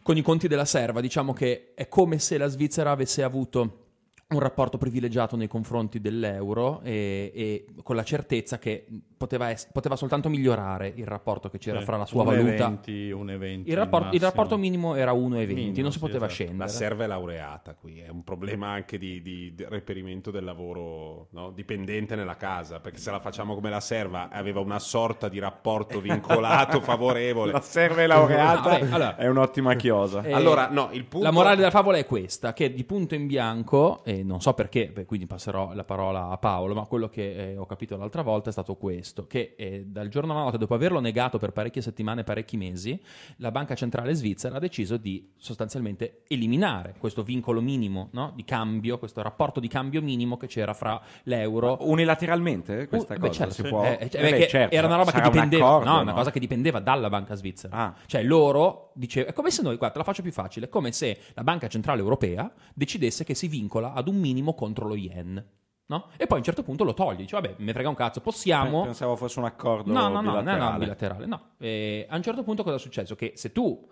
con 0.02 0.16
i 0.18 0.22
conti 0.22 0.48
della 0.48 0.66
serva, 0.66 1.00
diciamo 1.00 1.32
che 1.32 1.72
è 1.74 1.88
come 1.88 2.18
se 2.18 2.36
la 2.36 2.46
Svizzera 2.48 2.90
avesse 2.90 3.22
avuto 3.22 3.78
un 4.26 4.38
rapporto 4.40 4.78
privilegiato 4.78 5.36
nei 5.36 5.46
confronti 5.48 6.00
dell'euro 6.00 6.80
e, 6.82 7.30
e 7.34 7.64
con 7.82 7.94
la 7.94 8.02
certezza 8.02 8.58
che 8.58 8.86
poteva, 9.16 9.50
ess- 9.50 9.68
poteva 9.70 9.96
soltanto 9.96 10.28
migliorare 10.28 10.92
il 10.96 11.06
rapporto 11.06 11.48
che 11.50 11.58
c'era 11.58 11.78
Sì, 11.78 11.84
fra 11.84 11.96
la 11.98 12.06
sua 12.06 12.24
valuta. 12.24 12.66
20, 12.68 13.10
un 13.12 13.30
eventi 13.30 13.70
Il, 13.70 13.76
rapport- 13.76 14.12
il 14.14 14.20
rapporto 14.20 14.56
minimo 14.56 14.94
era 14.96 15.12
1,20, 15.12 15.46
Minimo, 15.54 15.82
non 15.82 15.92
si 15.92 15.98
sì, 15.98 16.04
poteva 16.04 16.26
esatto. 16.26 16.32
scendere. 16.32 16.58
La 16.58 16.68
serva 16.68 17.04
è 17.04 17.06
laureata 17.06 17.74
qui, 17.74 18.00
è 18.00 18.08
un 18.08 18.24
problema 18.24 18.68
anche 18.70 18.98
di, 18.98 19.20
di- 19.22 19.54
di 19.54 19.64
reperimento 19.68 20.30
del 20.30 20.44
lavoro 20.44 21.28
no? 21.30 21.50
dipendente 21.52 22.16
nella 22.16 22.36
casa, 22.36 22.80
perché 22.80 22.98
se 22.98 23.10
la 23.10 23.20
facciamo 23.20 23.54
come 23.54 23.70
la 23.70 23.80
serva 23.80 24.30
aveva 24.30 24.60
una 24.60 24.78
sorta 24.78 25.28
di 25.28 25.38
rapporto 25.38 26.00
vincolato 26.00 26.80
favorevole. 26.82 27.52
La 27.52 27.60
serva 27.60 28.02
è 28.02 28.06
laureata 28.06 28.70
Ah, 28.70 28.78
vabbè, 28.78 28.84
allora. 28.92 29.16
è 29.16 29.28
un'ottima 29.28 29.74
chiosa. 29.74 30.22
Eh, 30.22 30.32
Allora, 30.32 30.68
no, 30.70 30.88
il 30.92 31.04
punto... 31.04 31.24
La 31.24 31.30
morale 31.32 31.56
della 31.56 31.70
favola 31.70 31.98
è 31.98 32.04
questa, 32.06 32.52
che 32.52 32.72
di 32.74 32.84
punto 32.84 33.14
in 33.14 33.26
bianco, 33.26 34.02
e 34.04 34.22
non 34.24 34.40
so 34.40 34.54
perché, 34.54 34.90
beh, 34.92 35.04
quindi 35.04 35.26
passerò 35.26 35.72
la 35.74 35.84
parola 35.84 36.28
a 36.28 36.38
Paolo, 36.38 36.74
ma 36.74 36.84
quello 36.84 37.08
che 37.08 37.52
eh, 37.52 37.56
ho 37.56 37.66
capito 37.66 37.96
l'altra 37.96 38.22
volta 38.22 38.48
è 38.48 38.52
stato 38.52 38.74
questo, 38.76 39.26
che 39.26 39.54
eh, 39.56 39.84
dal 39.86 40.08
giorno 40.08 40.32
alla 40.32 40.42
notte, 40.42 40.58
dopo 40.58 40.74
averlo 40.74 41.00
negato 41.00 41.38
per 41.38 41.52
parecchie 41.52 41.82
settimane, 41.82 42.24
parecchi 42.24 42.56
mesi, 42.56 43.00
la 43.36 43.50
Banca 43.50 43.74
Centrale 43.74 44.14
Svizzera 44.14 44.56
ha 44.56 44.58
deciso 44.58 44.96
di 44.96 45.32
sostanzialmente 45.36 46.22
eliminare 46.28 46.94
questo 46.98 47.22
vincolo 47.22 47.60
minimo 47.60 48.08
no, 48.12 48.32
di 48.34 48.44
cambio, 48.44 48.98
questo 48.98 49.22
rapporto 49.22 49.60
di 49.60 49.68
cambio 49.68 50.02
minimo 50.02 50.36
che 50.36 50.46
c'era 50.46 50.74
fra 50.74 51.00
l'euro 51.24 51.78
Unilateralmente 51.80 52.88
questa 52.88 53.14
Uh, 53.14 53.18
beh, 53.18 53.26
cosa 53.28 53.32
certo, 53.32 53.54
si 53.54 53.62
sì. 53.62 53.68
può... 53.68 53.84
Eh, 53.84 53.98
eh, 54.00 54.04
Eh 54.04 54.08
perché 54.08 54.38
beh, 54.38 54.48
certo, 54.48 54.74
era 54.74 54.86
una 54.86 54.96
roba 54.96 55.10
che 55.10 55.16
sarà 55.18 55.28
un 55.28 55.32
dipendeva, 55.32 55.66
accordo, 55.66 55.90
no, 55.90 56.00
una 56.00 56.12
cosa 56.12 56.30
che 56.30 56.40
dipendeva 56.40 56.80
dalla 56.80 57.08
banca 57.08 57.34
svizzera. 57.34 57.76
Ah. 57.76 57.94
Cioè 58.06 58.22
loro 58.22 58.90
diceva, 58.94 59.28
è 59.28 59.32
come 59.32 59.50
se 59.50 59.62
noi, 59.62 59.76
guarda, 59.76 59.92
te 59.92 59.98
la 59.98 60.04
faccio 60.04 60.22
più 60.22 60.32
facile, 60.32 60.66
è 60.66 60.68
come 60.68 60.92
se 60.92 61.18
la 61.34 61.44
banca 61.44 61.68
centrale 61.68 62.00
europea 62.00 62.50
decidesse 62.72 63.24
che 63.24 63.34
si 63.34 63.48
vincola 63.48 63.92
ad 63.92 64.03
un 64.08 64.16
minimo 64.16 64.54
contro 64.54 64.86
lo 64.86 64.96
yen. 64.96 65.52
No? 65.86 66.08
E 66.16 66.26
poi 66.26 66.36
a 66.36 66.38
un 66.38 66.44
certo 66.44 66.62
punto 66.62 66.82
lo 66.82 66.94
togli, 66.94 67.18
dice 67.18 67.38
vabbè, 67.38 67.56
mi 67.58 67.72
frega 67.72 67.88
un 67.88 67.94
cazzo, 67.94 68.20
possiamo... 68.20 68.84
Pensavo 68.84 69.16
fosse 69.16 69.38
un 69.38 69.44
accordo 69.44 69.92
No, 69.92 70.08
no, 70.08 70.20
no, 70.20 70.20
no, 70.20 70.40
bilaterale. 70.40 70.72
no, 70.72 70.78
bilaterale, 70.78 71.26
no. 71.26 71.42
E 71.58 72.06
a 72.08 72.16
un 72.16 72.22
certo 72.22 72.42
punto 72.42 72.62
cosa 72.62 72.76
è 72.76 72.78
successo? 72.78 73.14
Che 73.14 73.32
se 73.34 73.52
tu 73.52 73.86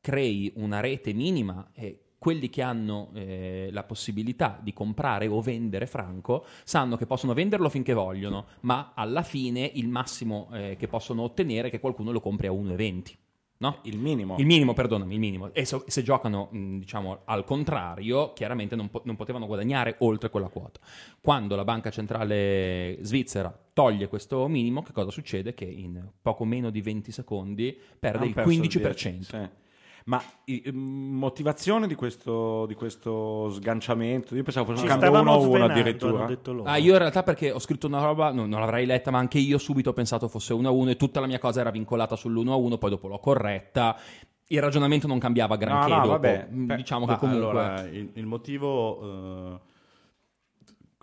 crei 0.00 0.52
una 0.56 0.80
rete 0.80 1.12
minima 1.12 1.70
e 1.72 2.04
quelli 2.18 2.48
che 2.48 2.62
hanno 2.62 3.10
eh, 3.14 3.68
la 3.72 3.82
possibilità 3.82 4.58
di 4.62 4.72
comprare 4.72 5.26
o 5.26 5.40
vendere 5.42 5.86
franco 5.86 6.46
sanno 6.64 6.96
che 6.96 7.04
possono 7.04 7.34
venderlo 7.34 7.68
finché 7.68 7.92
vogliono, 7.92 8.46
ma 8.60 8.92
alla 8.94 9.22
fine 9.22 9.70
il 9.74 9.88
massimo 9.88 10.48
eh, 10.52 10.76
che 10.78 10.86
possono 10.86 11.22
ottenere 11.22 11.68
è 11.68 11.70
che 11.70 11.80
qualcuno 11.80 12.12
lo 12.12 12.20
compri 12.20 12.46
a 12.46 12.50
1,20. 12.52 13.02
No? 13.64 13.78
Il 13.84 13.98
minimo. 13.98 14.36
Il 14.36 14.44
minimo, 14.44 14.74
perdonami, 14.74 15.14
il 15.14 15.20
minimo. 15.20 15.50
E 15.54 15.64
so- 15.64 15.84
se 15.86 16.02
giocano, 16.02 16.48
mh, 16.50 16.78
diciamo, 16.80 17.20
al 17.24 17.44
contrario, 17.44 18.34
chiaramente 18.34 18.76
non, 18.76 18.90
po- 18.90 19.00
non 19.06 19.16
potevano 19.16 19.46
guadagnare 19.46 19.96
oltre 20.00 20.28
quella 20.28 20.48
quota. 20.48 20.80
Quando 21.22 21.56
la 21.56 21.64
banca 21.64 21.88
centrale 21.88 22.98
svizzera 23.00 23.56
toglie 23.72 24.08
questo 24.08 24.46
minimo, 24.48 24.82
che 24.82 24.92
cosa 24.92 25.10
succede? 25.10 25.54
Che 25.54 25.64
in 25.64 26.10
poco 26.20 26.44
meno 26.44 26.68
di 26.68 26.82
20 26.82 27.10
secondi 27.10 27.74
perde 27.98 28.18
Hanno 28.18 28.26
il 28.26 28.34
perso 28.34 28.50
15%. 28.60 28.78
10, 28.78 29.22
sì. 29.22 29.48
Ma 30.06 30.22
i- 30.44 30.70
motivazione 30.72 31.86
di 31.86 31.94
questo, 31.94 32.66
di 32.66 32.74
questo 32.74 33.48
sganciamento? 33.50 34.34
Io 34.34 34.42
pensavo 34.42 34.66
fosse 34.72 34.82
un 34.82 34.88
cambio 34.88 35.06
stavamo 35.08 35.30
1 35.30 35.38
a 35.38 35.42
1 35.42 35.50
svenando, 35.50 35.72
addirittura. 35.72 36.16
hanno 36.18 36.26
detto 36.26 36.52
loro. 36.52 36.68
Ah, 36.68 36.76
io 36.76 36.92
in 36.92 36.98
realtà 36.98 37.22
perché 37.22 37.50
ho 37.50 37.58
scritto 37.58 37.86
una 37.86 38.02
roba, 38.02 38.30
no, 38.30 38.44
non 38.46 38.60
l'avrei 38.60 38.84
letta, 38.84 39.10
ma 39.10 39.18
anche 39.18 39.38
io 39.38 39.56
subito 39.56 39.90
ho 39.90 39.92
pensato 39.94 40.28
fosse 40.28 40.52
1 40.52 40.68
a 40.68 40.70
1 40.70 40.90
e 40.90 40.96
tutta 40.96 41.20
la 41.20 41.26
mia 41.26 41.38
cosa 41.38 41.60
era 41.60 41.70
vincolata 41.70 42.16
sull'1 42.16 42.48
a 42.50 42.56
1, 42.56 42.76
poi 42.76 42.90
dopo 42.90 43.08
l'ho 43.08 43.18
corretta. 43.18 43.96
Il 44.48 44.60
ragionamento 44.60 45.06
non 45.06 45.18
cambiava 45.18 45.56
granché 45.56 45.88
No, 45.88 45.94
no, 45.94 46.00
dopo. 46.02 46.12
vabbè. 46.12 46.48
Mm, 46.52 46.66
Beh, 46.66 46.76
diciamo 46.76 47.06
Ma 47.06 47.14
che 47.14 47.18
comunque 47.18 47.48
allora, 47.48 47.80
il, 47.88 48.10
il 48.12 48.26
motivo... 48.26 49.54
eh, 49.54 49.58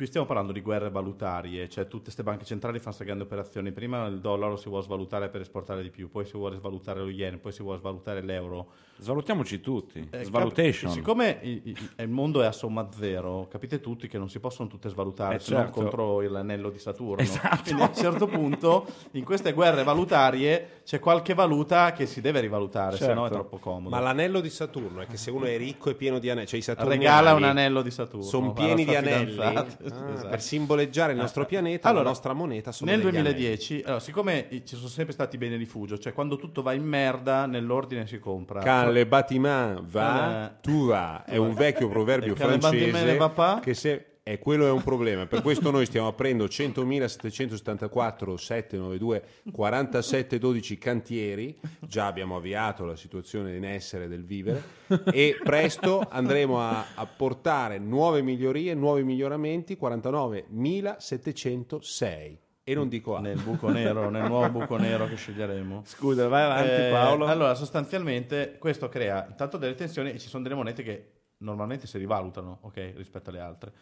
qui 0.02 0.10
stiamo 0.10 0.26
parlando 0.26 0.52
di 0.52 0.62
guerre 0.62 0.90
valutarie, 0.90 1.70
cioè 1.70 1.88
tutte 1.88 2.06
queste 2.06 2.24
banche 2.24 2.44
centrali 2.44 2.78
fanno 2.80 2.86
queste 2.88 3.06
grandi 3.06 3.22
operazioni. 3.24 3.72
Prima 3.72 4.08
il 4.08 4.20
dollaro 4.20 4.56
si 4.56 4.68
vuole 4.68 4.84
svalutare 4.84 5.30
per 5.30 5.42
esportare 5.42 5.84
di 5.84 5.92
più, 5.92 6.10
poi 6.10 6.26
si 6.26 6.36
vuole 6.38 6.58
svalutare 6.58 7.02
lo 7.02 7.10
yen, 7.10 7.40
poi 7.40 7.52
si 7.52 7.62
vuole 7.62 7.78
svalutare 7.78 8.22
l'euro. 8.24 8.70
Svalutiamoci 8.98 9.60
tutti. 9.62 10.08
Eh, 10.12 10.24
Svalutation. 10.24 10.90
cap- 10.90 11.00
siccome 11.00 11.38
i- 11.44 11.62
i- 11.66 11.76
il 12.00 12.10
mondo 12.10 12.42
è 12.42 12.46
a 12.48 12.52
somma 12.52 12.88
zero, 12.92 13.48
capite 13.48 13.80
tutti 13.80 14.08
che 14.08 14.18
non 14.18 14.28
si 14.30 14.40
possono 14.40 14.68
tutte 14.70 14.90
svalutare 14.90 15.36
Eh, 15.36 15.40
se 15.40 15.54
non 15.54 15.64
certo. 15.66 15.80
contro 15.82 16.22
l'anello 16.22 16.72
di 16.72 16.80
Saturno. 16.80 17.22
Esatto. 17.22 17.62
Quindi 17.64 17.82
a 17.84 17.88
un 17.88 17.94
certo 17.96 18.26
punto, 18.28 18.86
in 19.12 19.24
queste 19.24 19.54
guerre 19.54 19.84
valutarie, 19.84 20.82
c'è 20.84 20.98
qualche 21.00 21.36
valuta 21.36 21.92
che 21.94 22.08
si 22.08 22.22
deve 22.22 22.40
rivalutare, 22.40 22.98
se 22.98 23.06
no 23.14 23.26
è 23.26 23.30
Certo. 23.30 23.34
troppo 23.34 23.58
comodo. 23.58 23.90
Ma 23.90 24.00
l'anello 24.00 24.40
di 24.40 24.50
Saturno 24.50 25.02
è 25.02 25.06
che 25.06 25.18
se 25.18 25.30
uno 25.30 25.46
è 25.46 25.56
ricco 25.58 25.90
e 25.92 25.96
pieno 25.96 26.18
di 26.18 26.30
anelli, 26.32 26.48
cioè 26.48 26.60
i 26.60 26.64
saturniani 26.64 26.98
Regala 27.04 27.34
un 27.36 27.44
anello 27.44 27.82
di 27.84 27.92
Saturno 27.92 28.26
sono 28.26 28.52
pieni 28.54 28.84
di 28.86 28.96
anelli 28.96 29.32
fidanzata. 29.32 29.90
Ah, 29.92 30.10
Esatto. 30.14 30.28
per 30.30 30.42
simboleggiare 30.42 31.14
il 31.14 31.18
nostro 31.20 31.46
pianeta, 31.46 31.88
Allora, 31.88 32.04
la 32.04 32.10
nostra 32.10 32.34
moneta 32.34 32.72
sono 32.72 32.90
Nel 32.92 33.02
degli 33.02 33.12
2010, 33.12 33.82
allora, 33.86 34.00
siccome 34.00 34.46
i- 34.50 34.66
ci 34.66 34.76
sono 34.76 34.88
sempre 34.88 35.14
stati 35.14 35.38
beni 35.38 35.56
rifugio, 35.56 35.98
cioè 35.98 36.14
quando 36.14 36.38
tutto 36.38 36.62
va 36.62 36.74
in 36.74 36.84
merda, 36.84 37.46
nell'ordine 37.46 38.06
si 38.08 38.20
compra. 38.20 38.62
Can 38.62 38.92
le 38.92 39.06
bâtiment 39.06 39.82
va, 39.84 40.46
Eh, 40.48 40.52
tu 40.62 40.88
va, 40.88 41.24
è 41.26 41.38
un 41.38 41.54
vecchio 41.54 41.88
proverbio 41.90 42.34
va 42.36 42.46
francese 42.48 43.16
pas? 43.34 43.60
che 43.62 43.74
se 43.74 44.06
e 44.32 44.40
quello 44.40 44.66
è 44.66 44.72
un 44.72 44.82
problema. 44.82 45.26
Per 45.26 45.42
questo 45.42 45.72
noi 45.72 45.86
stiamo 45.86 46.08
aprendo 46.08 46.46
100.774 46.46 48.36
792 48.36 49.24
47 49.52 50.40
12 50.40 50.78
cantieri. 50.78 51.60
Già 51.82 52.06
abbiamo 52.06 52.38
avviato 52.38 52.86
la 52.86 52.96
situazione 52.96 53.58
in 53.58 53.66
essere 53.66 54.08
del 54.08 54.24
vivere 54.24 54.64
e 55.12 55.38
presto 55.44 56.08
andremo 56.10 56.62
a, 56.62 56.86
a 56.96 57.06
portare 57.06 57.78
nuove 57.78 58.22
migliorie, 58.22 58.74
nuovi 58.74 59.04
miglioramenti 59.04 59.78
49.706. 59.80 62.38
E 62.64 62.74
non 62.74 62.88
dico 62.88 63.16
altro. 63.16 63.34
Nel 63.34 63.44
buco 63.44 63.70
nero, 63.70 64.10
nel 64.10 64.28
nuovo 64.28 64.50
buco 64.50 64.78
nero 64.78 65.08
che 65.08 65.16
sceglieremo. 65.16 65.82
Scusa, 65.84 66.30
vai 66.30 66.44
avanti 66.44 66.70
Eh, 66.70 66.90
Paolo. 66.90 67.26
Allora, 67.26 67.54
sostanzialmente 67.54 68.56
questo 68.60 68.88
crea 68.88 69.26
intanto 69.28 69.58
delle 69.58 69.76
tensioni 69.76 70.12
e 70.12 70.20
ci 70.20 70.30
sono 70.30 70.44
delle 70.44 70.56
monete 70.56 70.84
che 70.84 71.12
normalmente 71.40 71.86
si 71.88 71.98
rivalutano, 71.98 72.60
ok, 72.62 72.94
rispetto 72.96 73.30
alle 73.30 73.40
altre. 73.40 73.74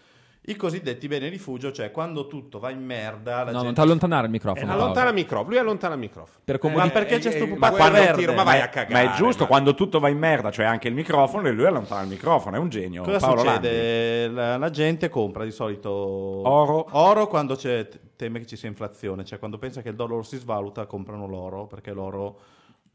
I 0.42 0.56
cosiddetti 0.56 1.08
beni 1.08 1.28
rifugio, 1.28 1.72
cioè 1.72 1.92
quando 1.92 2.26
tutto 2.26 2.58
va 2.60 2.72
in 2.72 2.84
merda, 2.84 3.44
la 3.44 3.46
No, 3.46 3.52
non 3.52 3.62
gente 3.66 3.74
ti 3.76 3.82
allontanare 3.82 4.26
il 4.26 4.32
microfono. 4.32 4.66
Paolo. 4.66 4.82
Allontana 4.82 5.10
il 5.10 5.14
microfono, 5.16 5.50
lui 5.50 5.58
allontana 5.60 5.94
il 5.94 6.00
microfono. 6.00 6.38
Per 6.44 6.56
Ma 6.56 6.62
comodità. 6.62 6.94
perché 7.00 7.18
c'è 7.20 7.32
sto 7.32 7.44
eh, 7.44 7.48
pupazzo 7.48 7.72
ma 7.72 7.78
quando 7.78 7.98
verde? 8.00 8.18
tiro- 8.18 8.34
ma 8.34 8.44
vai 8.44 8.58
Ma 8.58 8.64
a 8.64 8.66
è- 8.66 8.70
cagare. 8.72 9.06
Ma 9.06 9.14
è 9.14 9.16
giusto, 9.16 9.44
ma- 9.44 9.48
quando 9.50 9.76
tutto 9.76 10.00
va 10.00 10.10
in 10.10 10.18
merda, 10.18 10.50
cioè 10.50 10.66
anche 10.66 10.88
il 10.88 10.94
microfono, 10.96 11.48
e 11.48 11.52
lui 11.52 11.66
allontana 11.66 12.02
il 12.02 12.08
microfono, 12.08 12.56
è 12.56 12.60
un 12.60 12.70
genio. 12.70 13.04
Cosa 13.04 13.20
Paolo 13.20 13.42
succede? 13.42 14.28
La, 14.30 14.58
la 14.58 14.70
gente 14.72 15.10
compra 15.10 15.44
di 15.44 15.52
solito 15.52 15.92
Oro. 15.92 16.88
oro 16.92 17.28
quando 17.28 17.56
c'è, 17.56 17.88
teme 18.16 18.40
che 18.40 18.48
ci 18.48 18.56
sia 18.56 18.70
inflazione, 18.70 19.24
cioè 19.26 19.38
quando 19.40 19.58
pensa 19.60 19.82
che 19.84 19.90
il 19.90 19.96
dollaro 19.96 20.24
si 20.24 20.38
svaluta 20.38 20.86
comprano 20.88 21.28
l'oro 21.28 21.68
perché 21.68 21.92
l'oro 21.92 22.40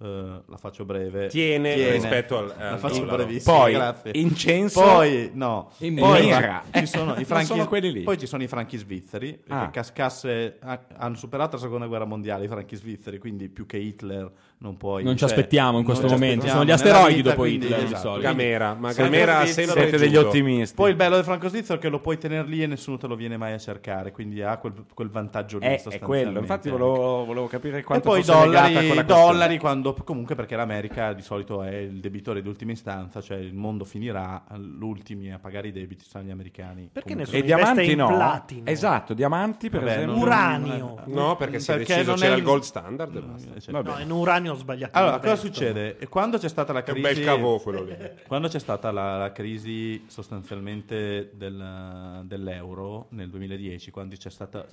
eh, 0.00 0.42
la 0.46 0.56
faccio 0.56 0.84
breve. 0.84 1.28
Tiene 1.28 1.90
rispetto 1.92 2.38
al- 2.38 2.54
la 2.58 2.70
al 2.72 2.78
faccio 2.78 3.00
dollaro. 3.00 3.16
brevissima. 3.24 3.56
Poi, 3.56 3.72
grazie. 3.72 4.10
incenso 4.14 4.80
Poi, 4.80 5.30
no. 5.34 5.70
in 5.78 5.94
poi 5.96 6.22
lira. 6.22 6.62
ci 6.72 6.86
sono 6.86 7.14
Eh, 7.14 7.20
i 7.20 7.24
franchi, 7.24 7.46
sono 7.46 7.66
quelli 7.68 7.92
lì. 7.92 8.02
Poi 8.02 8.18
ci 8.18 8.26
sono 8.26 8.42
i 8.42 8.48
franchi 8.48 8.76
svizzeri, 8.76 9.40
Ah. 9.48 9.66
che 9.66 9.70
cascasse, 9.72 10.58
ha- 10.60 10.80
hanno 10.96 11.16
superato 11.16 11.56
la 11.56 11.62
seconda 11.62 11.86
guerra 11.86 12.04
mondiale 12.04 12.44
i 12.44 12.48
franchi 12.48 12.76
svizzeri, 12.76 13.18
quindi 13.18 13.48
più 13.48 13.66
che 13.66 13.76
Hitler 13.78 14.30
non 14.64 14.76
puoi... 14.78 15.04
Non 15.04 15.12
ci 15.12 15.18
cioè, 15.18 15.28
aspettiamo 15.28 15.78
in 15.78 15.84
questo 15.84 16.08
momento, 16.08 16.46
sono 16.46 16.64
gli 16.64 16.70
asteroidi 16.70 17.16
vita, 17.16 17.28
dopo 17.30 17.42
quindi, 17.42 17.66
Hitler, 17.66 17.78
di 17.80 17.84
esatto. 17.84 18.00
solito. 18.00 18.20
Gamera, 18.28 18.74
ma 18.74 18.92
Franco 18.92 19.10
Gamera 19.10 19.38
ha 19.40 19.46
sempre 19.46 19.82
Siete 19.82 19.98
degli 19.98 20.16
ottimisti. 20.16 20.74
Poi 20.74 20.90
il 20.90 20.96
bello 20.96 21.14
del 21.16 21.24
franco 21.24 21.48
svizzero 21.48 21.78
è 21.78 21.82
che 21.82 21.88
lo 21.90 22.00
puoi 22.00 22.16
tenere 22.16 22.48
lì 22.48 22.62
e 22.62 22.66
nessuno 22.66 22.96
te 22.96 23.06
lo 23.06 23.14
viene 23.14 23.36
mai 23.36 23.52
a 23.52 23.58
cercare, 23.58 24.10
quindi 24.10 24.40
ha 24.42 24.56
quel, 24.56 24.72
quel 24.94 25.10
vantaggio 25.10 25.58
lì 25.58 25.66
è, 25.66 25.74
è 25.74 25.78
sostanzialmente. 25.78 26.24
quello, 26.24 26.40
infatti 26.40 26.70
volevo, 26.70 27.24
volevo 27.26 27.46
capire 27.46 27.78
E 27.78 27.82
quanto 27.82 28.08
poi 28.08 28.20
i 28.20 28.24
fosse 28.24 28.46
legata 28.46 28.78
a 28.78 28.82
dollari, 28.82 29.04
dollari 29.04 29.58
quando, 29.58 29.94
comunque 30.02 30.34
perché 30.34 30.56
l'America 30.56 31.12
di 31.12 31.22
solito 31.22 31.62
è 31.62 31.74
il 31.74 32.00
debitore 32.00 32.40
di 32.40 32.48
ultima 32.48 32.72
istanza, 32.72 33.20
cioè 33.20 33.36
il 33.36 33.54
mondo 33.54 33.84
finirà, 33.84 34.44
gli 34.56 34.82
ultimi 34.82 35.32
a 35.32 35.38
pagare 35.38 35.68
i 35.68 35.72
debiti 35.72 36.04
saranno 36.08 36.30
gli 36.30 36.32
americani. 36.32 36.88
Perché 36.90 37.12
Comunque- 37.12 37.38
nessuno 37.38 37.38
E 37.38 37.56
diamanti 37.56 37.90
in 37.90 37.98
no. 37.98 38.06
platino? 38.06 38.66
Esatto, 38.66 39.14
diamanti 39.14 39.68
per 39.68 39.80
Vabbè, 39.80 39.92
esempio. 39.92 40.22
Uranio. 40.22 41.02
No, 41.06 41.36
perché 41.36 41.60
si 41.60 41.70
è 41.70 41.76
Perché 41.76 41.94
deciso 41.96 42.10
non 42.10 42.20
c'era 42.20 42.34
è 42.34 42.36
il 42.38 42.42
gold 42.42 42.62
standard 42.62 43.14
e 43.14 43.20
basta. 43.20 43.50
Eh, 43.54 43.72
Vabbè. 43.72 43.90
No, 43.90 43.98
in 43.98 44.10
uranio 44.10 44.53
ho 44.54 44.58
sbagliato. 44.58 44.98
Allora, 44.98 45.18
cosa 45.18 45.30
resto. 45.32 45.46
succede? 45.46 45.98
E 45.98 46.08
Quando 46.08 46.38
c'è 46.38 46.48
stata 46.48 46.72
la 46.72 46.82
Che 46.82 46.92
crisi... 46.92 47.14
bel 47.14 47.24
cavò 47.24 47.58
quello 47.60 47.82
lì. 47.84 47.96
Quando 48.26 48.48
c'è 48.48 48.58
stata 48.58 48.90
la, 48.90 49.16
la 49.18 49.32
crisi 49.32 50.04
sostanzialmente 50.06 51.30
del- 51.34 52.22
dell'euro 52.24 53.06
nel 53.10 53.28
2010, 53.30 53.90
quando 53.90 54.16
c'è 54.16 54.30
stata, 54.30 54.64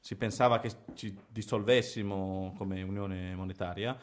si 0.00 0.14
pensava 0.16 0.60
che 0.60 0.70
ci 0.94 1.16
dissolvessimo 1.28 2.54
come 2.56 2.82
unione 2.82 3.34
monetaria, 3.34 3.96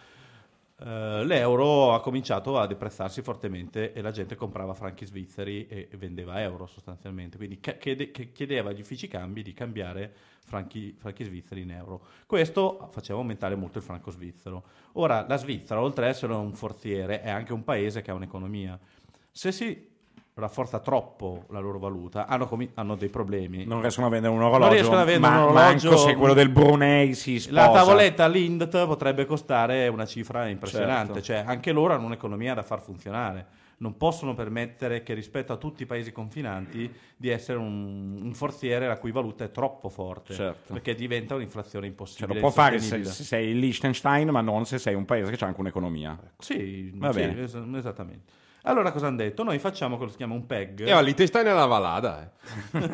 eh, 0.82 1.26
l'euro 1.26 1.94
ha 1.94 2.00
cominciato 2.02 2.58
a 2.58 2.66
deprezzarsi 2.66 3.22
fortemente 3.22 3.92
e 3.92 4.02
la 4.02 4.12
gente 4.12 4.36
comprava 4.36 4.74
franchi 4.74 5.06
svizzeri 5.06 5.68
e, 5.68 5.90
vendeva 5.98 6.42
euro 6.42 6.66
sostanzialmente, 6.68 7.38
quindi 7.38 7.60
chiedeva 7.60 8.70
agli 8.70 8.80
uffici 8.80 9.08
cambi 9.08 9.42
di 9.42 9.54
cambiare 9.54 10.14
franchi, 10.46 10.96
franchi 10.98 11.26
svizzeri 11.26 11.62
in 11.62 11.72
euro. 11.72 12.06
Questo 12.26 12.88
faceva 12.92 13.20
aumentare 13.20 13.56
molto 13.56 13.78
il 13.80 13.84
franco 13.84 14.10
svizzero. 14.12 14.64
Ora, 14.94 15.26
la 15.28 15.38
Svizzera, 15.38 15.82
oltre 15.82 16.06
ad 16.06 16.12
essere 16.12 16.34
un 16.34 16.54
forziere, 16.54 17.22
è 17.22 17.30
anche 17.30 17.54
un 17.54 17.64
paese 17.64 18.02
che 18.02 18.12
ha 18.12 18.14
un'economia. 18.14 18.80
Se 19.32 19.52
si 19.52 19.89
rafforza 20.36 20.80
troppo 20.80 21.46
la 21.50 21.60
loro 21.60 21.80
valuta, 21.80 22.26
hanno, 22.28 22.48
comi- 22.48 22.70
hanno 22.76 22.96
dei 22.96 23.10
problemi. 23.10 23.66
Non 23.66 23.82
riescono 23.82 24.08
a 24.08 24.10
vendere 24.10 24.34
un 24.34 24.40
orologio, 24.42 24.64
Non 24.66 24.74
riescono 24.74 25.00
a 25.00 25.04
vendere 25.04 25.34
ma 25.34 25.38
un 25.40 25.50
orologio. 25.50 25.90
manco 25.90 25.98
se 26.08 26.16
quello 26.16 26.34
del 26.34 26.50
Brunei 26.50 27.14
si 27.14 27.40
sposa. 27.40 27.62
La 27.68 27.72
tavoletta 27.72 28.28
Lindt 28.28 28.86
potrebbe 28.86 29.26
costare 29.26 29.88
una 29.90 30.06
cifra 30.06 30.48
impressionante, 30.48 31.22
Certo. 31.22 31.44
cioè 31.44 31.44
anche 31.46 31.72
loro 31.72 31.94
hanno 31.94 32.06
un'economia 32.06 32.54
da 32.54 32.64
far 32.64 32.82
funzionare. 32.82 33.46
Non 33.82 33.96
possono 33.96 34.34
permettere 34.34 35.04
che 35.04 35.14
rispetto 35.14 35.54
a 35.54 35.56
tutti 35.56 35.84
i 35.84 35.86
paesi 35.86 36.12
confinanti 36.12 36.94
di 37.16 37.30
essere 37.30 37.58
un, 37.58 38.20
un 38.22 38.34
forziere 38.34 38.88
la 38.88 38.98
cui 38.98 39.12
valuta 39.12 39.46
è 39.46 39.52
troppo 39.52 39.88
forte, 39.88 40.34
Certo. 40.34 40.74
perché 40.74 40.96
diventa 40.96 41.36
un'inflazione 41.36 41.86
Cioè, 41.86 41.90
impossibile. 41.94 42.34
lo 42.34 42.40
può 42.42 42.50
fare 42.50 42.80
se, 42.80 43.04
se 43.06 43.24
sei 43.24 43.50
il 43.52 43.60
Liechtenstein, 43.60 44.30
ma 44.32 44.42
non 44.42 44.66
se 44.66 44.80
sei 44.80 44.96
un 44.96 45.06
paese 45.06 45.32
che 45.32 45.42
ha 45.44 45.48
anche 45.48 45.62
un'economia. 45.62 46.18
Sì, 46.40 46.92
Va 46.96 47.14
sì, 47.14 47.20
bene. 47.20 47.42
es- 47.44 47.58
esattamente. 47.76 48.32
Allora 48.64 48.92
cosa 48.92 49.08
hanno 49.08 49.18
detto? 49.18 49.44
Noi 49.44 49.58
facciamo 49.60 49.96
quello 49.96 50.06
che 50.08 50.12
si 50.12 50.18
chiama 50.18 50.34
un 50.34 50.46
PEG. 50.46 50.88
E 50.88 51.04
Liechtenstein 51.04 51.46
è 51.48 51.54
la 51.54 51.66
Valada. 51.66 52.32
Eh. 52.74 52.90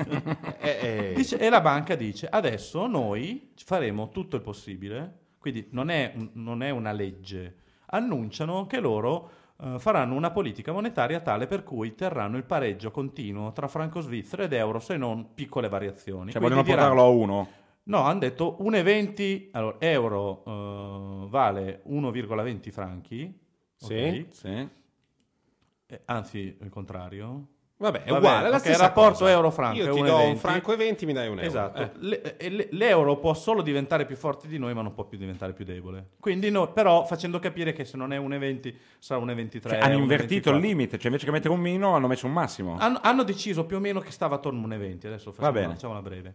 Eh, 0.60 0.80
eh. 1.10 1.14
Dice- 1.16 1.38
e 1.40 1.50
la 1.50 1.62
banca 1.62 1.96
dice 1.96 2.28
adesso 2.28 2.86
noi 2.88 3.52
faremo 3.56 4.10
tutto 4.10 4.36
il 4.36 4.42
possibile, 4.42 5.20
quindi 5.40 5.68
non 5.72 5.90
è, 5.90 6.14
non 6.34 6.62
è 6.62 6.70
una 6.70 6.92
legge, 6.92 7.56
annunciano 7.88 8.68
che 8.68 8.80
loro 8.80 9.30
eh, 9.62 9.80
faranno 9.80 10.14
una 10.16 10.32
politica 10.32 10.72
monetaria 10.72 11.20
tale 11.20 11.48
per 11.48 11.64
cui 11.64 11.96
terranno 11.96 12.38
il 12.38 12.44
pareggio 12.44 12.92
continuo 12.92 13.52
tra 13.54 13.68
franco 13.68 14.02
svizzero 14.02 14.44
ed 14.44 14.54
euro 14.54 14.80
se 14.80 14.98
non 14.98 15.34
piccole 15.34 15.68
variazioni. 15.70 16.32
Cioè, 16.32 16.42
Quindi 16.42 16.60
vogliono 16.60 16.64
diranno- 16.64 16.96
portarlo 16.96 17.04
a 17.04 17.24
uno. 17.24 17.50
No, 17.88 18.00
hanno 18.02 18.20
detto 18.20 18.58
1,20, 18.62 19.50
allora 19.52 19.76
euro 19.80 20.44
eh, 20.46 21.28
vale 21.30 21.82
1,20 21.88 22.72
franchi, 22.72 23.40
Sì. 23.76 23.94
ok? 23.94 24.26
Sì. 24.32 24.70
Eh, 25.88 26.02
anzi 26.06 26.58
il 26.60 26.70
contrario. 26.70 27.48
Vabbè, 27.78 28.04
è 28.04 28.10
Vabbè, 28.10 28.18
uguale, 28.20 28.48
è 28.48 28.50
la 28.50 28.56
ok, 28.56 28.62
stessa 28.62 28.76
il 28.84 28.88
rapporto 28.88 29.20
cosa. 29.20 29.32
euro-franco 29.32 29.78
Io 29.78 29.84
è 29.90 29.92
ti 29.92 30.02
do 30.02 30.16
1,20. 30.18 30.30
un 30.30 30.38
franco 30.38 30.72
e 30.72 30.76
20, 30.78 31.06
mi 31.06 31.12
dai 31.14 31.28
un 31.28 31.34
euro. 31.40 31.46
Esatto, 31.50 31.82
Eh. 31.82 31.92
Le- 32.00 32.38
e 32.38 32.50
le- 32.50 32.68
l'euro 32.72 33.18
può 33.18 33.34
solo 33.34 33.62
diventare 33.62 34.06
più 34.06 34.16
forte 34.16 34.48
di 34.48 34.58
noi, 34.58 34.74
ma 34.74 34.82
non 34.82 34.94
può 34.94 35.04
più 35.04 35.18
diventare 35.18 35.52
più 35.52 35.66
debole. 35.66 36.12
Quindi, 36.22 36.50
no, 36.50 36.72
però, 36.72 37.04
facendo 37.06 37.38
capire 37.40 37.74
che 37.74 37.84
se 37.84 37.98
non 37.98 38.14
è 38.14 38.18
1,20 38.18 38.74
sarà 38.98 39.20
1,23. 39.20 39.70
Cioè, 39.74 39.80
hanno 39.80 39.98
1,24. 39.98 40.02
invertito 40.02 40.50
il 40.52 40.60
limite, 40.60 40.98
cioè 40.98 41.08
invece 41.08 41.26
che 41.26 41.32
mettere 41.32 41.54
un 41.54 41.60
meno 41.60 41.94
hanno 41.96 42.08
messo 42.08 42.26
un 42.28 42.32
massimo. 42.34 42.78
Hanno, 42.80 43.00
hanno 43.04 43.24
deciso 43.24 43.66
più 43.66 43.76
o 43.76 43.80
meno 43.82 44.00
che 44.00 44.12
stava 44.12 44.36
attorno 44.36 44.62
a 44.62 44.64
1,20. 44.64 45.08
Adesso 45.08 45.32
Va 45.36 45.52
facciamo, 45.52 45.74
facciamola 45.74 46.02
breve. 46.02 46.34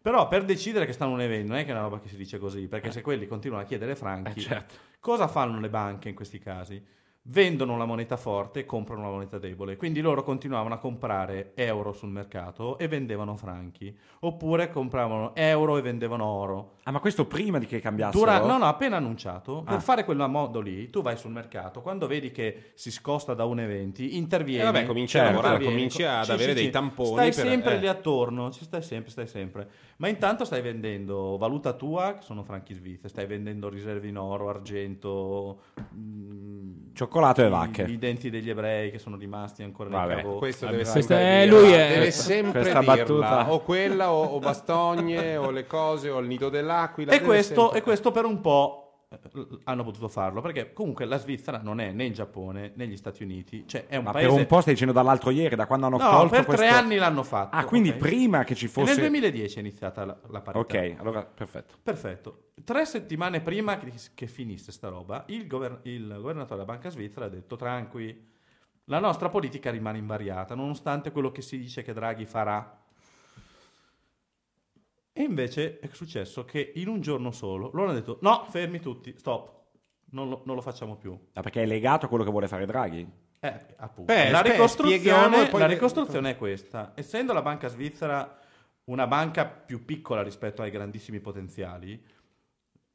Però 0.00 0.26
per 0.26 0.44
decidere 0.46 0.86
che 0.86 0.92
stanno 0.94 1.16
a 1.16 1.18
1,20 1.18 1.46
non 1.46 1.56
è 1.58 1.64
che 1.64 1.68
è 1.68 1.72
una 1.72 1.82
roba 1.82 2.00
che 2.00 2.08
si 2.08 2.16
dice 2.16 2.38
così, 2.38 2.66
perché 2.66 2.90
se 2.90 3.02
quelli 3.02 3.26
continuano 3.26 3.62
a 3.62 3.66
chiedere 3.66 3.94
franchi, 3.94 4.38
Eh, 4.38 4.42
certo. 4.42 4.74
cosa 5.00 5.28
fanno 5.28 5.60
le 5.60 5.68
banche 5.68 6.08
in 6.08 6.14
questi 6.14 6.38
casi? 6.38 6.82
Vendono 7.30 7.76
la 7.76 7.84
moneta 7.84 8.16
forte 8.16 8.60
e 8.60 8.64
comprano 8.64 9.02
la 9.02 9.10
moneta 9.10 9.38
debole. 9.38 9.76
Quindi 9.76 10.00
loro 10.00 10.22
continuavano 10.22 10.72
a 10.74 10.78
comprare 10.78 11.52
euro 11.56 11.92
sul 11.92 12.08
mercato 12.08 12.78
e 12.78 12.88
vendevano 12.88 13.36
franchi. 13.36 13.94
Oppure 14.20 14.70
compravano 14.70 15.34
euro 15.34 15.76
e 15.76 15.82
vendevano 15.82 16.24
oro. 16.24 16.76
Ah, 16.84 16.90
ma 16.90 17.00
questo 17.00 17.26
prima 17.26 17.58
di 17.58 17.66
che 17.66 17.80
cambiassero? 17.80 18.18
Dura- 18.18 18.40
no, 18.46 18.56
no, 18.56 18.64
appena 18.64 18.96
annunciato, 18.96 19.58
Ah. 19.66 19.72
per 19.72 19.82
fare 19.82 20.04
quel 20.06 20.16
modo 20.26 20.60
lì, 20.60 20.88
tu 20.88 21.02
vai 21.02 21.18
sul 21.18 21.30
mercato, 21.30 21.82
quando 21.82 22.06
vedi 22.06 22.30
che 22.30 22.70
si 22.72 22.90
scosta 22.90 23.34
da 23.34 23.44
1,20, 23.44 24.16
intervieni. 24.16 24.62
E 24.62 24.64
vabbè, 24.64 24.86
cominci 24.86 25.18
a 25.18 25.24
lavorare, 25.24 25.62
cominci 25.62 26.04
ad 26.04 26.30
avere 26.30 26.54
dei 26.54 26.70
tamponi 26.70 27.10
Stai 27.12 27.32
per- 27.34 27.46
sempre 27.46 27.74
eh. 27.74 27.78
lì 27.78 27.88
attorno, 27.88 28.50
ci 28.50 28.64
stai 28.64 28.80
sempre, 28.82 29.10
stai 29.10 29.26
sempre. 29.26 29.68
Ma 30.00 30.06
intanto 30.06 30.44
stai 30.44 30.62
vendendo 30.62 31.36
valuta 31.38 31.72
tua, 31.72 32.14
che 32.18 32.22
sono 32.22 32.44
franchi 32.44 32.72
svizzeri, 32.72 33.08
stai 33.08 33.26
vendendo 33.26 33.68
riserve 33.68 34.06
in 34.06 34.16
oro, 34.16 34.48
argento, 34.48 35.58
mm, 35.92 36.94
Cioccolato 36.94 37.42
e 37.44 37.48
vacche. 37.48 37.82
I, 37.82 37.98
denti 37.98 38.30
degli 38.30 38.48
ebrei 38.48 38.92
che 38.92 38.98
sono 38.98 39.16
rimasti 39.16 39.64
ancora 39.64 39.88
Vabbè, 39.90 40.14
nel 40.14 40.22
cavo. 40.22 40.38
Questo 40.38 40.66
deve 40.66 40.78
Questa 40.84 41.00
sempre 41.00 41.16
è- 41.18 41.42
dirla, 41.44 41.60
lui 41.60 41.72
è- 41.72 41.88
deve 41.94 42.10
sempre 42.12 42.60
questa 42.60 42.78
dirla. 42.80 42.94
battuta. 42.96 43.52
o 43.52 43.60
quella 43.60 44.12
o, 44.12 44.22
o 44.24 44.38
Bastogne 44.38 45.36
o 45.36 45.50
le 45.50 45.66
cose 45.66 46.10
o 46.10 46.18
il 46.20 46.28
nido 46.28 46.48
dell'aquila 46.48 47.10
E 47.10 47.14
deve 47.16 47.26
questo, 47.26 47.60
sempre- 47.62 47.78
e 47.78 47.82
questo 47.82 48.10
per 48.12 48.24
un 48.24 48.40
po' 48.40 48.82
eh, 48.84 48.87
hanno 49.64 49.84
potuto 49.84 50.06
farlo 50.08 50.42
perché 50.42 50.74
comunque 50.74 51.06
la 51.06 51.16
Svizzera 51.16 51.60
non 51.62 51.80
è 51.80 51.92
né 51.92 52.04
il 52.04 52.12
Giappone 52.12 52.72
né 52.74 52.86
gli 52.86 52.96
Stati 52.96 53.22
Uniti, 53.22 53.66
cioè 53.66 53.86
è 53.86 53.96
un 53.96 54.04
Ma 54.04 54.12
paese 54.12 54.28
per 54.28 54.38
un 54.38 54.46
po' 54.46 54.60
stai 54.60 54.74
dicendo 54.74 54.92
dall'altro 54.92 55.30
ieri, 55.30 55.56
da 55.56 55.66
quando 55.66 55.86
hanno 55.86 55.96
No, 55.96 56.10
tolto 56.10 56.28
per 56.28 56.44
questo... 56.44 56.62
tre 56.62 56.70
anni 56.70 56.96
l'hanno 56.96 57.22
fatto. 57.22 57.56
Ah, 57.56 57.64
quindi 57.64 57.90
ok? 57.90 57.96
prima 57.96 58.44
che 58.44 58.54
ci 58.54 58.66
E 58.66 58.68
fosse... 58.68 58.92
nel 58.92 59.00
2010 59.10 59.56
è 59.56 59.60
iniziata 59.60 60.04
la, 60.04 60.18
la 60.28 60.40
parità. 60.42 60.58
Ok, 60.58 60.96
allora 60.98 61.24
perfetto. 61.24 61.76
Perfetto. 61.82 62.42
Tre 62.62 62.84
settimane 62.84 63.40
prima 63.40 63.78
che, 63.78 63.92
che 64.14 64.26
finisse 64.26 64.72
sta 64.72 64.88
roba, 64.88 65.24
il, 65.28 65.46
gover- 65.46 65.80
il 65.86 66.06
governatore 66.06 66.60
della 66.60 66.64
Banca 66.64 66.90
Svizzera 66.90 67.26
ha 67.26 67.30
detto 67.30 67.56
tranqui, 67.56 68.26
la 68.84 68.98
nostra 68.98 69.30
politica 69.30 69.70
rimane 69.70 69.96
invariata, 69.98 70.54
nonostante 70.54 71.12
quello 71.12 71.30
che 71.30 71.40
si 71.40 71.58
dice 71.58 71.82
che 71.82 71.94
Draghi 71.94 72.26
farà. 72.26 72.76
E 75.18 75.24
invece 75.24 75.80
è 75.80 75.88
successo 75.90 76.44
che 76.44 76.74
in 76.76 76.86
un 76.86 77.00
giorno 77.00 77.32
solo 77.32 77.70
loro 77.72 77.86
hanno 77.88 77.98
detto 77.98 78.18
no, 78.20 78.46
fermi 78.48 78.78
tutti, 78.78 79.12
stop, 79.18 79.50
non 80.10 80.28
lo, 80.28 80.42
non 80.44 80.54
lo 80.54 80.60
facciamo 80.62 80.94
più. 80.94 81.18
Ah, 81.32 81.40
perché 81.40 81.64
è 81.64 81.66
legato 81.66 82.06
a 82.06 82.08
quello 82.08 82.22
che 82.22 82.30
vuole 82.30 82.46
fare 82.46 82.64
Draghi? 82.66 83.04
Eh, 83.40 83.60
appunto. 83.78 84.12
Beh, 84.12 84.30
la, 84.30 84.38
aspetta, 84.38 84.54
ricostruzione, 84.54 85.50
la 85.50 85.66
ricostruzione 85.66 86.30
è 86.30 86.36
questa. 86.36 86.92
Essendo 86.94 87.32
la 87.32 87.42
banca 87.42 87.66
svizzera 87.66 88.38
una 88.84 89.08
banca 89.08 89.44
più 89.44 89.84
piccola 89.84 90.22
rispetto 90.22 90.62
ai 90.62 90.70
grandissimi 90.70 91.18
potenziali 91.18 92.00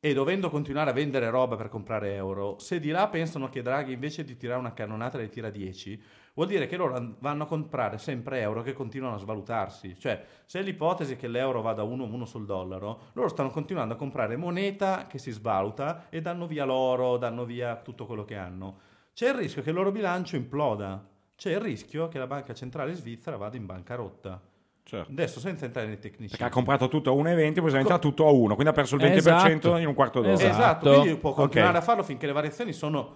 e 0.06 0.14
dovendo 0.14 0.49
continuare 0.49 0.90
a 0.90 0.93
vendere 0.93 1.30
roba 1.30 1.56
per 1.56 1.69
comprare 1.69 2.14
euro, 2.15 2.59
se 2.59 2.82
di 2.82 2.90
là 2.90 3.07
pensano 3.07 3.48
che 3.48 3.61
Draghi 3.61 3.93
invece 3.93 4.25
di 4.25 4.35
tirare 4.35 4.59
una 4.59 4.73
cannonata 4.73 5.17
ne 5.17 5.30
tira 5.30 5.49
10, 5.49 6.03
vuol 6.33 6.48
dire 6.48 6.67
che 6.67 6.75
loro 6.75 6.95
an- 6.95 7.15
vanno 7.19 7.43
a 7.43 7.45
comprare 7.45 7.98
sempre 7.98 8.41
euro 8.41 8.64
che 8.64 8.73
continuano 8.73 9.15
a 9.15 9.19
svalutarsi. 9.19 9.98
Cioè, 9.98 10.22
se 10.43 10.59
l'ipotesi 10.59 11.14
è 11.14 11.15
che 11.15 11.30
l'euro 11.30 11.61
vada 11.61 11.83
1 11.83 12.03
1 12.03 12.25
sul 12.25 12.45
dollaro, 12.45 13.11
loro 13.14 13.30
stanno 13.30 13.49
continuando 13.49 13.93
a 13.93 13.98
comprare 13.98 14.35
moneta 14.35 15.07
che 15.07 15.19
si 15.19 15.32
svaluta 15.32 16.09
e 16.09 16.19
danno 16.19 16.48
via 16.48 16.65
l'oro, 16.65 17.15
danno 17.15 17.45
via 17.45 17.77
tutto 17.77 18.06
quello 18.06 18.25
che 18.25 18.35
hanno. 18.35 18.80
C'è 19.14 19.30
il 19.30 19.35
rischio 19.35 19.61
che 19.61 19.69
il 19.69 19.75
loro 19.75 19.93
bilancio 19.93 20.35
imploda. 20.35 21.01
C'è 21.33 21.51
il 21.51 21.61
rischio 21.61 22.09
che 22.09 22.17
la 22.17 22.27
banca 22.27 22.53
centrale 22.53 22.93
svizzera 22.93 23.38
vada 23.38 23.56
in 23.56 23.65
bancarotta. 23.65 24.51
Certo. 24.83 25.11
Adesso 25.11 25.39
senza 25.39 25.65
entrare 25.65 25.87
nei 25.87 25.99
tecnici. 25.99 26.29
Perché 26.31 26.43
ha 26.43 26.49
comprato 26.49 26.87
tutto 26.87 27.11
a 27.11 27.15
1,20, 27.15 27.59
poi 27.61 27.69
si 27.69 27.75
è 27.75 27.79
entrato 27.79 28.07
tutto 28.07 28.27
a 28.27 28.31
1, 28.31 28.53
quindi 28.55 28.67
ha 28.71 28.75
perso 28.75 28.95
il 28.95 29.01
20% 29.01 29.15
Esatto. 29.15 29.77
in 29.77 29.87
un 29.87 29.93
quarto 29.93 30.21
d'ora. 30.21 30.33
Esatto. 30.33 30.51
Esatto, 30.51 30.99
quindi 31.01 31.17
può 31.19 31.33
continuare 31.33 31.77
Ok. 31.77 31.81
a 31.83 31.85
farlo 31.85 32.03
finché 32.03 32.25
le 32.25 32.33
variazioni 32.33 32.73
sono 32.73 33.15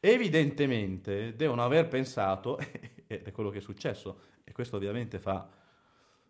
evidentemente 0.00 1.34
devono 1.34 1.64
aver 1.64 1.88
pensato 1.88 2.58
ed 3.06 3.26
è 3.26 3.32
quello 3.32 3.50
che 3.50 3.58
è 3.58 3.60
successo 3.60 4.18
e 4.44 4.52
questo 4.52 4.76
ovviamente 4.76 5.18
fa, 5.18 5.46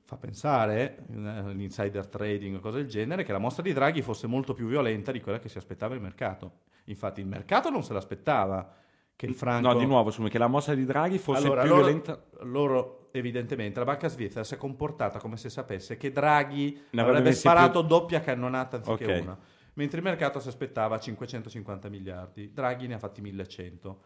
fa 0.05 0.17
pensare 0.17 1.05
eh, 1.10 1.52
l'insider 1.52 2.07
trading 2.07 2.57
o 2.57 2.60
cose 2.60 2.78
del 2.78 2.89
genere 2.89 3.25
che 3.25 3.33
la 3.33 3.39
mossa 3.39 3.60
di 3.60 3.73
Draghi 3.75 4.00
fosse 4.00 4.26
molto 4.26 4.55
più 4.55 4.67
violenta 4.67 5.12
di 5.12 5.20
quella 5.20 5.39
che 5.39 5.49
si 5.50 5.58
aspettava 5.58 5.94
il 5.94 6.00
mercato 6.00 6.60
Infatti 6.89 7.20
il 7.20 7.26
mercato 7.26 7.68
non 7.70 7.83
se 7.83 7.92
l'aspettava 7.92 8.73
che 9.15 9.26
il 9.26 9.34
franco... 9.34 9.73
No, 9.73 9.78
di 9.78 9.84
nuovo, 9.84 10.08
insomma, 10.08 10.28
che 10.28 10.39
la 10.39 10.47
mossa 10.47 10.75
di 10.75 10.84
Draghi 10.84 11.18
fosse 11.18 11.44
Allora, 11.44 11.60
più 11.62 11.70
loro, 11.70 11.83
violenta. 11.83 12.23
loro, 12.44 12.98
evidentemente, 13.19 13.79
la 13.79 13.85
banca 13.85 14.09
svizzera 14.09 14.45
si 14.45 14.55
è 14.55 14.57
comportata 14.57 15.19
come 15.19 15.37
se 15.37 15.51
sapesse 15.51 15.97
che 15.97 16.11
Draghi 16.13 16.85
Ne 16.91 17.01
avrebbe 17.03 17.33
sparato 17.33 17.81
più- 17.81 17.89
doppia 17.89 18.21
cannonata 18.21 18.77
anziché 18.77 19.05
Ok. 19.17 19.23
una. 19.23 19.39
Mentre 19.75 19.99
il 19.99 20.05
mercato 20.05 20.41
si 20.41 20.49
aspettava 20.49 20.99
550 20.99 21.89
miliardi, 21.89 22.53
Draghi 22.53 22.87
ne 22.89 22.95
ha 22.95 22.99
fatti 22.99 23.21
1100. 23.21 24.01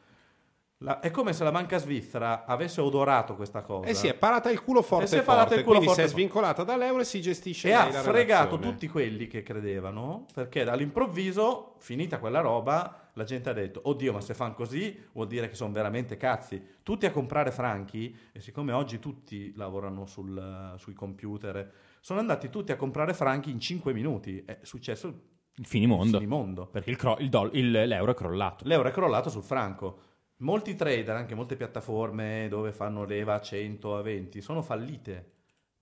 La- 0.79 0.99
è 0.99 1.11
come 1.13 1.33
se 1.33 1.45
la 1.45 1.53
banca 1.53 1.79
svizzera 1.79 2.45
avesse 2.45 2.81
odorato 2.81 3.37
questa 3.37 3.63
cosa. 3.63 3.89
Eh 3.89 3.95
sì, 3.95 4.09
è 4.09 4.15
parata 4.15 4.51
il 4.51 4.63
culo 4.65 4.83
forte 4.83 5.05
E 5.05 5.07
si 5.07 5.15
è 5.15 5.19
forte, 5.19 5.31
parata 5.33 5.55
il 5.55 5.63
culo 5.63 5.77
forte 5.81 5.95
si 5.95 6.01
è 6.01 6.03
forte. 6.03 6.19
svincolata 6.19 6.65
dall'euro 6.65 7.03
e 7.03 7.05
si 7.05 7.21
gestisce 7.21 7.69
e 7.69 7.73
ha 7.73 7.85
fregato 7.93 8.57
relazione. 8.57 8.61
tutti 8.63 8.89
quelli 8.89 9.29
che 9.29 9.43
credevano 9.45 10.27
perché 10.35 10.63
all'improvviso, 10.63 11.75
finita 11.79 12.19
quella 12.19 12.41
roba, 12.41 13.02
la 13.15 13.25
gente 13.25 13.51
ha 13.51 13.53
detto: 13.53 13.81
Oddio, 13.85 14.13
ma 14.13 14.21
se 14.21 14.35
fanno 14.35 14.55
così 14.55 14.99
vuol 15.13 15.27
dire 15.27 15.49
che 15.49 15.55
sono 15.55 15.73
veramente 15.73 16.17
cazzi. 16.17 16.63
Tutti 16.83 17.07
a 17.07 17.11
comprare 17.11 17.51
franchi, 17.51 18.17
e 18.33 18.41
siccome 18.41 18.73
oggi 18.73 18.99
tutti 18.99 19.53
lavorano 19.57 20.07
sul- 20.07 20.75
sui 20.79 20.95
computer, 20.95 21.71
sono 22.01 22.21
andati 22.21 22.49
tutti 22.51 22.73
a 22.73 22.77
comprare 22.77 23.15
franchi 23.15 23.51
in 23.51 23.61
5 23.61 23.93
minuti. 23.93 24.43
È 24.45 24.59
successo 24.63 25.09
Il 25.57 25.67
finimondo. 25.67 26.05
il 26.17 26.23
finimondo. 26.23 26.67
Perché 26.67 26.91
il 26.91 26.97
cro- 26.97 27.19
il 27.19 27.51
il- 27.53 27.71
l'euro 27.71 28.13
è 28.13 28.15
crollato. 28.15 28.65
L'euro 28.67 28.89
è 28.89 28.93
crollato 28.93 29.31
sul 29.31 29.43
franco. 29.43 30.01
Molti 30.39 30.75
trader, 30.75 31.11
anche 31.15 31.35
molte 31.37 31.55
piattaforme 31.57 32.49
dove 32.49 32.73
fanno 32.73 33.05
leva 33.05 33.35
a 33.35 33.41
100 33.41 33.97
a 33.97 34.03
20, 34.03 34.41
sono 34.41 34.61
fallite 34.61 35.31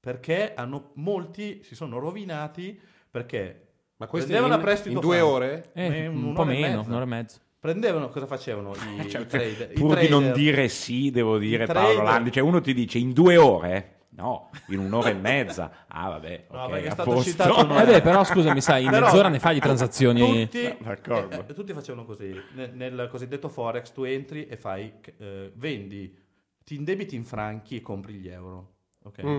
perché 0.00 0.52
hanno, 0.55 0.92
molti 0.97 1.62
si 1.62 1.75
sono 1.75 1.99
rovinati 1.99 2.78
perché 3.10 3.69
Ma 4.00 4.06
questo 4.06 4.28
prendevano 4.30 4.54
in- 4.54 4.60
a 4.60 4.62
prestito 4.64 4.94
in 4.94 5.00
due 5.00 5.16
franco. 5.16 5.32
ore? 5.34 5.70
Eh, 5.74 5.84
Eh, 5.84 6.06
un 6.06 6.16
un'ora 6.22 6.34
po' 6.34 6.42
e 6.42 6.44
meno, 6.46 6.76
mezza. 6.78 6.88
un'ora 6.88 7.02
e 7.04 7.06
mezza. 7.06 7.38
Prendevano, 7.60 8.08
cosa 8.08 8.26
facevano 8.26 8.72
i, 8.72 8.74
Cioè, 9.10 9.20
i 9.20 9.26
trader? 9.26 9.70
I 9.72 9.74
pur 9.78 9.98
di 9.98 10.08
non 10.08 10.20
trader- 10.22 10.36
dire 10.38 10.68
sì, 10.68 11.10
devo 11.10 11.36
dire 11.38 11.64
i 11.64 11.66
Paolo 11.66 11.80
trader- 11.88 12.04
Landi. 12.04 12.32
Cioè, 12.32 12.42
uno 12.42 12.60
ti 12.62 12.72
dice 12.72 12.96
in 12.98 13.12
due 13.12 13.36
ore? 13.36 13.94
No, 14.12 14.50
in 14.68 14.78
un'ora 14.80 15.10
e 15.10 15.14
mezza. 15.14 15.70
Ah, 15.88 16.08
vabbè, 16.08 16.46
No, 16.50 16.64
ok, 16.64 16.70
perché 16.70 16.84
è 16.86 16.88
a 16.88 16.92
stato 16.92 17.10
posto. 17.10 17.30
citato 17.30 17.60
un- 17.64 17.88
Eh 17.88 18.00
però 18.02 18.24
scusami, 18.24 18.60
sai, 18.62 18.84
in 18.84 18.90
Però 18.90 19.04
mezz'ora 19.06 19.28
ne 19.28 19.38
fai 19.38 19.54
di 19.54 19.60
transazioni. 19.60 20.44
Tutti, 20.48 20.76
D'accordo. 20.80 21.44
eh, 21.48 21.52
tutti 21.54 21.72
facevano 21.74 22.04
così. 22.06 22.34
Nel, 22.54 22.70
nel 22.74 23.08
cosiddetto 23.10 23.48
Forex 23.48 23.92
tu 23.92 24.02
entri 24.04 24.46
e 24.46 24.56
fai, 24.56 24.92
eh, 25.18 25.52
vendi, 25.54 26.14
ti 26.64 26.74
indebiti 26.74 27.14
in 27.16 27.24
franchi 27.24 27.76
e 27.76 27.80
compri 27.82 28.14
gli 28.14 28.28
euro. 28.28 28.72
Ok? 29.04 29.22
Mm. 29.24 29.38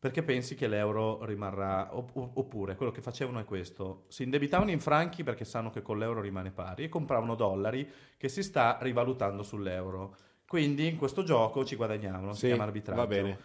Perché 0.00 0.22
pensi 0.22 0.54
che 0.54 0.66
l'euro 0.66 1.22
rimarrà, 1.26 1.94
opp- 1.94 2.16
oppure 2.16 2.74
quello 2.74 2.90
che 2.90 3.02
facevano 3.02 3.38
è 3.38 3.44
questo, 3.44 4.04
si 4.08 4.22
indebitavano 4.22 4.70
in 4.70 4.80
franchi 4.80 5.22
perché 5.22 5.44
sanno 5.44 5.68
che 5.68 5.82
con 5.82 5.98
l'euro 5.98 6.22
rimane 6.22 6.50
pari 6.50 6.84
e 6.84 6.88
compravano 6.88 7.34
dollari 7.34 7.86
che 8.16 8.28
si 8.30 8.42
sta 8.42 8.78
rivalutando 8.80 9.42
sull'euro. 9.42 10.16
Quindi 10.48 10.86
in 10.88 10.96
questo 10.96 11.22
gioco 11.22 11.66
ci 11.66 11.76
guadagnavano, 11.76 12.32
si 12.32 12.40
Sì, 12.40 12.46
chiama 12.46 12.62
arbitraggio. 12.64 13.00
va 13.00 13.06
bene. 13.06 13.38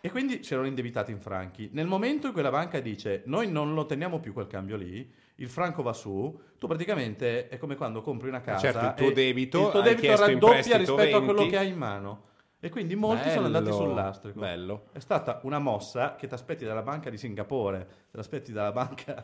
E 0.00 0.10
quindi 0.10 0.42
si 0.42 0.52
erano 0.52 0.66
indebitati 0.68 1.12
in 1.12 1.20
franchi. 1.20 1.70
Nel 1.72 1.86
momento 1.86 2.26
in 2.26 2.32
cui 2.32 2.42
la 2.42 2.50
banca 2.50 2.80
dice 2.80 3.22
noi 3.26 3.48
non 3.48 3.72
lo 3.72 3.86
teniamo 3.86 4.18
più 4.18 4.32
quel 4.32 4.48
cambio 4.48 4.76
lì, 4.76 5.08
il 5.36 5.48
franco 5.48 5.82
va 5.82 5.92
su, 5.92 6.38
tu 6.58 6.66
praticamente 6.66 7.48
è 7.48 7.56
come 7.56 7.76
quando 7.76 8.02
compri 8.02 8.28
una 8.28 8.40
casa 8.40 8.58
Certo, 8.72 8.84
il 8.84 8.94
tuo 8.94 9.10
debito, 9.12 9.64
il 9.66 9.70
tuo 9.70 9.80
debito 9.80 10.16
raddoppia 10.16 10.76
rispetto 10.76 11.16
a 11.16 11.22
quello 11.22 11.38
20. 11.42 11.48
che 11.50 11.56
hai 11.58 11.68
in 11.68 11.76
mano. 11.76 12.32
E 12.64 12.70
quindi 12.70 12.94
molti 12.96 13.28
sono 13.28 13.44
andati 13.44 13.64
Bello, 13.64 13.76
sul 13.76 13.92
lastrico. 13.94 14.40
bello. 14.40 14.84
È 14.92 14.98
stata 14.98 15.38
una 15.42 15.58
mossa 15.58 16.14
che 16.16 16.26
ti 16.26 16.32
aspetti 16.32 16.64
dalla 16.64 16.80
banca 16.80 17.10
di 17.10 17.18
Singapore, 17.18 17.86
te 18.10 18.16
l'aspetti 18.16 18.52
dalla 18.52 18.72
banca 18.72 19.22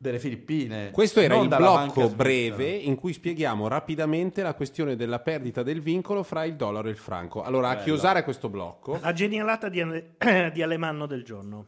delle 0.00 0.18
Filippine. 0.18 0.90
Questo 0.90 1.20
era 1.20 1.36
il 1.36 1.48
blocco 1.48 2.08
breve 2.08 2.68
in 2.70 2.94
cui 2.94 3.12
spieghiamo 3.12 3.68
rapidamente 3.68 4.40
la 4.42 4.54
questione 4.54 4.96
della 4.96 5.18
perdita 5.18 5.62
del 5.62 5.82
vincolo 5.82 6.22
fra 6.22 6.44
il 6.44 6.54
dollaro 6.56 6.88
e 6.88 6.92
il 6.92 6.96
franco. 6.96 7.42
Allora, 7.42 7.68
a 7.68 7.76
chiosare 7.76 8.24
questo 8.24 8.48
blocco, 8.48 8.98
La 9.02 9.12
genialata 9.12 9.68
di, 9.68 9.82
Ale- 9.82 10.14
di 10.54 10.62
Alemanno 10.62 11.04
del 11.04 11.24
giorno. 11.24 11.66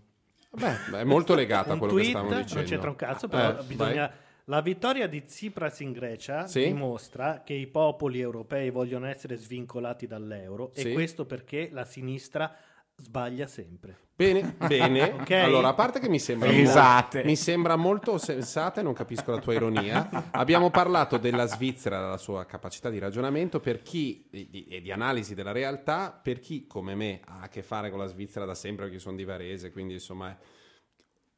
beh, 0.52 1.00
è 1.00 1.04
molto 1.04 1.34
legata 1.34 1.74
a 1.74 1.76
quello 1.76 1.92
tweet, 1.92 2.06
che 2.06 2.10
stavamo 2.12 2.34
dicendo. 2.34 2.54
non 2.60 2.64
c'entra 2.64 2.88
un 2.88 2.96
cazzo, 2.96 3.28
però 3.28 3.58
Eh, 3.58 3.62
bisogna... 3.64 4.06
vai. 4.06 4.10
La 4.44 4.60
vittoria 4.62 5.06
di 5.06 5.24
Tsipras 5.24 5.80
in 5.80 5.92
Grecia 5.92 6.46
Sì. 6.46 6.64
dimostra 6.64 7.42
che 7.44 7.52
i 7.54 7.66
popoli 7.66 8.20
europei 8.20 8.70
vogliono 8.70 9.06
essere 9.06 9.36
svincolati 9.36 10.06
dall'euro 10.06 10.70
Sì. 10.74 10.90
e 10.90 10.92
questo 10.92 11.24
perché 11.26 11.68
la 11.72 11.84
sinistra 11.84 12.54
sbaglia 12.96 13.46
sempre. 13.46 13.96
Bene, 14.16 14.54
bene. 14.66 15.02
Ok? 15.20 15.30
Allora, 15.30 15.68
a 15.68 15.74
parte 15.74 16.00
che 16.00 16.08
mi 16.10 16.18
sembra, 16.18 16.50
Risate. 16.50 17.24
mi 17.24 17.36
sembra 17.36 17.76
molto 17.76 18.18
sensata 18.18 18.80
e 18.80 18.82
non 18.82 18.92
capisco 18.92 19.30
la 19.30 19.38
tua 19.38 19.54
ironia, 19.54 20.28
abbiamo 20.32 20.68
parlato 20.70 21.16
della 21.16 21.46
Svizzera, 21.46 22.00
della 22.00 22.18
sua 22.18 22.44
capacità 22.44 22.90
di 22.90 22.98
ragionamento 22.98 23.58
per 23.60 23.80
chi, 23.82 24.26
e 24.30 24.48
di, 24.50 24.66
e 24.66 24.82
di 24.82 24.92
analisi 24.92 25.34
della 25.34 25.52
realtà, 25.52 26.10
per 26.22 26.40
chi 26.40 26.66
come 26.66 26.94
me 26.94 27.20
ha 27.24 27.40
a 27.42 27.48
che 27.48 27.62
fare 27.62 27.88
con 27.88 27.98
la 27.98 28.06
Svizzera 28.06 28.44
da 28.44 28.54
sempre, 28.54 28.84
perché 28.86 29.00
sono 29.00 29.16
di 29.16 29.24
Varese, 29.24 29.70
quindi 29.70 29.94
insomma... 29.94 30.30
è- 30.30 30.36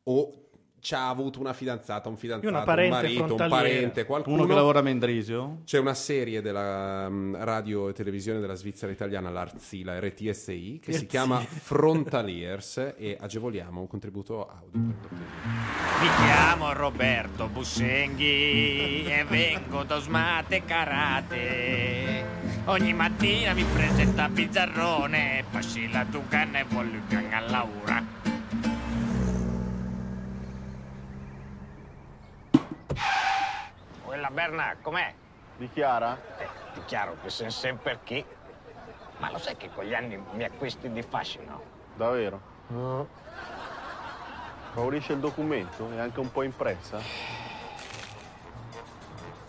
o 0.05 0.49
ci 0.83 0.95
ha 0.95 1.09
avuto 1.09 1.39
una 1.39 1.53
fidanzata, 1.53 2.09
un 2.09 2.17
fidanzato, 2.17 2.49
Una 2.49 2.65
un 2.65 2.89
marito, 2.89 3.37
un 3.37 3.47
parente, 3.49 4.05
qualcuno 4.05 4.39
Uno 4.39 4.47
che 4.47 4.55
lavora 4.55 4.81
a 4.81 4.83
Mendrisio. 4.83 5.61
c'è 5.65 5.79
una 5.79 5.95
serie 5.95 6.43
della 6.43 7.09
mm, 7.09 7.37
radio 7.37 7.89
e 7.89 7.93
televisione 7.93 8.41
della 8.41 8.57
Svizzera 8.57 8.91
italiana, 8.91 9.31
l'ARZI, 9.31 9.85
la 9.85 10.01
RTSI, 10.01 10.81
che 10.83 10.93
si 10.93 11.07
chiama 11.07 11.39
Frontaliers 11.39 12.95
e 12.97 13.17
agevoliamo 13.19 13.81
un 13.81 13.87
contributo 13.87 14.49
audio. 14.49 14.81
Mi 14.81 16.09
chiamo 16.25 16.73
Roberto 16.73 17.47
Bussenghi 17.47 19.05
e 19.05 19.25
vengo 19.29 19.85
da 19.85 19.95
Osmate 19.95 20.65
Karate. 20.65 22.25
Ogni 22.65 22.93
mattina 22.93 23.53
mi 23.55 23.65
presenta 23.73 24.29
Pizzarrone, 24.29 25.45
passi 25.49 25.89
la 25.93 26.05
tucana 26.11 26.59
e 26.59 26.65
voglio 26.65 26.99
a 27.31 27.41
Laura. 27.49 28.12
Berna, 34.33 34.75
com'è? 34.81 35.13
Di 35.57 35.71
Chiara? 35.71 36.19
Eh, 36.39 36.49
dichiaro 36.75 37.17
che 37.23 37.29
sen 37.29 37.51
sempre 37.51 37.99
chi. 38.03 38.25
Ma 39.19 39.31
lo 39.31 39.39
sai 39.39 39.57
che 39.57 39.71
con 39.73 39.85
gli 39.85 39.95
anni 39.95 40.21
mi 40.33 40.43
acquisti 40.43 40.91
di 40.91 41.03
fascino? 41.03 41.63
Davvero? 41.95 42.41
Favorisce 44.73 45.13
il 45.13 45.19
documento? 45.19 45.91
È 45.93 45.99
anche 45.99 46.19
un 46.19 46.33
po' 46.33 46.43
impressa? 46.43 46.99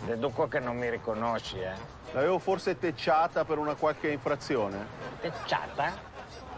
Deduco 0.05 0.49
che 0.49 0.59
non 0.59 0.75
mi 0.77 0.89
riconosci, 0.89 1.59
eh? 1.59 1.73
L'avevo 2.11 2.37
forse 2.37 2.77
tecciata 2.77 3.45
per 3.45 3.57
una 3.57 3.75
qualche 3.75 4.09
infrazione? 4.11 4.85
Tecciata? 5.21 6.11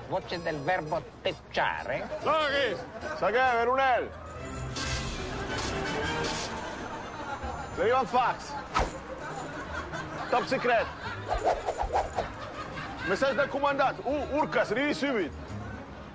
Voce 0.08 0.42
del 0.42 0.60
verbo 0.60 1.02
tecciare? 1.22 2.18
Loghi! 2.24 2.76
Saghe, 3.18 3.38
Verunel! 3.54 4.25
Le 7.76 7.82
arriva 7.82 8.00
un 8.00 8.06
fax! 8.06 8.54
Top 10.30 10.46
secret! 10.46 10.86
Messaggio 13.08 13.34
del 13.36 13.48
comandante! 13.50 14.02
Uh, 14.06 14.38
Urcas, 14.38 14.72
arrivi 14.72 14.94
subito! 14.94 15.44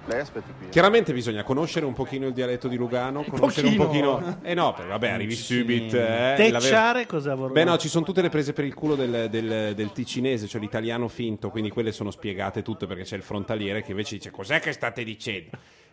Lei 0.06 0.20
aspetti 0.20 0.52
qui. 0.58 0.68
Chiaramente 0.70 1.12
bisogna 1.12 1.42
conoscere 1.44 1.84
un 1.84 1.92
pochino 1.92 2.26
il 2.26 2.32
dialetto 2.32 2.66
di 2.68 2.76
Lugano, 2.76 3.22
conoscere 3.22 3.68
un 3.68 3.76
pochino. 3.76 4.12
pochino... 4.16 4.38
Eh 4.42 4.54
no, 4.54 4.72
perché 4.72 4.88
vabbè, 4.88 5.10
arrivi 5.10 5.34
subito. 5.34 5.96
Eh, 5.96 6.34
Tecciare 6.36 7.06
cosa 7.06 7.34
vorrei? 7.34 7.52
Beh 7.52 7.64
no, 7.64 7.76
ci 7.76 7.88
sono 7.88 8.04
tutte 8.06 8.22
le 8.22 8.30
prese 8.30 8.54
per 8.54 8.64
il 8.64 8.72
culo 8.74 8.94
del, 8.94 9.28
del- 9.28 9.74
del 9.74 9.92
ticinese, 9.92 10.48
cioè 10.48 10.60
l'italiano 10.60 11.06
finto, 11.08 11.50
quindi 11.50 11.68
quelle 11.70 11.92
sono 11.92 12.10
spiegate 12.10 12.62
tutte 12.62 12.86
perché 12.86 13.02
c'è 13.02 13.16
il 13.16 13.22
frontaliere 13.22 13.82
che 13.82 13.90
invece 13.90 14.16
dice 14.16 14.30
cos'è 14.30 14.58
che 14.58 14.72
state 14.72 15.04
dicendo? 15.04 15.50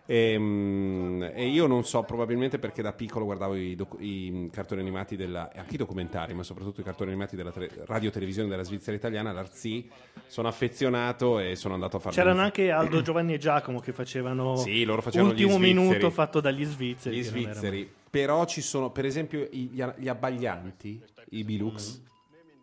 Ehm, 0.10 1.32
E, 1.34 1.48
io 1.48 1.68
non 1.68 1.84
so, 1.84 2.04
probabilmente 2.04 2.58
perché 2.60 2.82
da 2.82 2.94
piccolo 2.94 3.26
guardavo 3.26 3.56
i, 3.56 3.76
docu- 3.76 4.02
i 4.02 4.50
cartoni 4.52 4.82
animati 4.82 5.16
della, 5.16 5.52
e 5.52 5.60
anche 5.60 5.76
i 5.76 5.78
documentari, 5.78 6.34
ma 6.34 6.44
soprattutto 6.44 6.80
i 6.82 6.84
cartoni 6.84 7.10
animati 7.12 7.36
della 7.36 7.52
tele- 7.52 7.70
radio-televisione 7.86 8.48
della 8.48 8.64
Svizzera 8.64 8.96
italiana, 8.96 9.32
l'Arzi, 9.34 9.90
sono 10.28 10.48
affezionato 10.48 11.40
e 11.40 11.56
sono 11.56 11.74
andato 11.74 11.98
a 11.98 12.00
fare... 12.00 12.16
C'erano 12.16 12.42
anche 12.42 12.72
Aldo, 12.72 13.02
Giovanni 13.02 13.34
e 13.34 13.38
Giacomo 13.38 13.80
che 13.80 13.92
facevano 13.92 14.56
Sì, 14.56 14.84
loro 14.86 15.02
facevano 15.02 15.34
gli 15.34 15.44
ultimo 15.44 15.58
svizzeri. 15.58 15.88
minuto 15.88 16.10
fatto 16.10 16.40
dagli 16.40 16.64
svizzeri. 16.64 17.18
Gli 17.18 17.24
svizzeri, 17.24 17.92
però 18.10 18.46
ci 18.46 18.62
sono, 18.62 18.90
per 18.92 19.06
esempio, 19.06 19.48
i- 19.52 19.70
gli, 19.72 19.84
gli 19.98 20.08
abbaglianti, 20.08 21.02
i 21.32 21.44
Bilux. 21.44 22.00
male. 22.00 22.06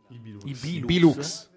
I 0.08 0.18
Bilux. 0.18 0.44
Bilux. 0.62 0.84
Bilux. 0.86 1.52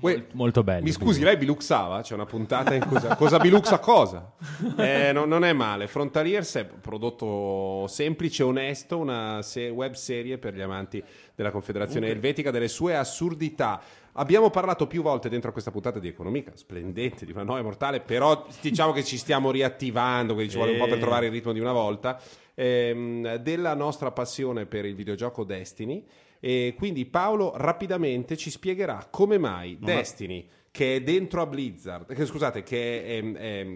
Uè, 0.00 0.26
Molto 0.32 0.62
bello. 0.62 0.82
Mi 0.84 0.92
scusi, 0.92 1.22
lei 1.22 1.36
biluxava? 1.38 2.02
C'è 2.02 2.12
una 2.14 2.26
puntata 2.26 2.74
in 2.74 2.84
cui 2.86 2.98
cosa 3.16 3.38
biluxa 3.38 3.78
cosa? 3.78 4.32
Eh, 4.76 5.12
no- 5.12 5.24
non 5.24 5.44
è 5.44 5.52
male. 5.52 5.86
Frontaliers 5.86 6.54
è 6.56 6.68
un 6.72 6.80
prodotto 6.80 7.86
semplice, 7.88 8.42
onesto, 8.42 8.98
una 8.98 9.40
se- 9.42 9.68
web 9.70 9.94
serie 9.94 10.36
per 10.38 10.54
gli 10.54 10.60
amanti 10.60 11.02
della 11.34 11.50
Confederazione 11.50 12.08
Elvetica, 12.08 12.50
delle 12.50 12.68
sue 12.68 12.94
assurdità. 12.96 13.80
Abbiamo 14.14 14.50
parlato 14.50 14.86
più 14.86 15.02
volte 15.02 15.28
dentro 15.28 15.48
a 15.50 15.52
questa 15.52 15.70
puntata 15.70 15.98
di 15.98 16.08
economica, 16.08 16.52
splendente, 16.54 17.24
di 17.24 17.32
una 17.32 17.44
noia 17.44 17.62
mortale, 17.62 18.00
però 18.00 18.44
diciamo 18.60 18.92
che 18.92 19.04
ci 19.04 19.16
stiamo 19.16 19.50
riattivando, 19.50 20.34
quindi 20.34 20.50
ci 20.50 20.58
vuole 20.58 20.72
un 20.72 20.78
po' 20.78 20.86
per 20.86 20.96
Eh. 20.98 21.00
trovare 21.00 21.26
il 21.26 21.32
ritmo 21.32 21.52
di 21.52 21.60
una 21.60 21.72
volta, 21.72 22.20
ehm, 22.54 23.36
della 23.36 23.74
nostra 23.74 24.10
passione 24.10 24.66
per 24.66 24.84
il 24.84 24.94
videogioco 24.94 25.44
Destiny. 25.44 26.04
E 26.40 26.74
quindi 26.76 27.04
Paolo 27.04 27.52
rapidamente 27.56 28.36
ci 28.36 28.50
spiegherà 28.50 29.06
come 29.10 29.36
mai 29.38 29.76
ha- 29.80 29.84
Destiny, 29.84 30.48
che 30.70 30.96
è 30.96 31.02
dentro 31.02 31.42
a 31.42 31.46
Blizzard, 31.46 32.12
che, 32.14 32.24
scusate, 32.24 32.62
che 32.62 33.04
è, 33.04 33.32
è 33.32 33.66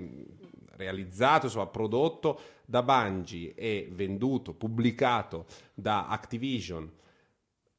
realizzato, 0.77 1.47
insomma, 1.47 1.67
prodotto 1.67 2.41
da 2.65 2.83
Bungie 2.83 3.55
e 3.55 3.89
venduto, 3.93 4.55
pubblicato 4.55 5.47
da 5.75 6.09
Activision. 6.09 6.91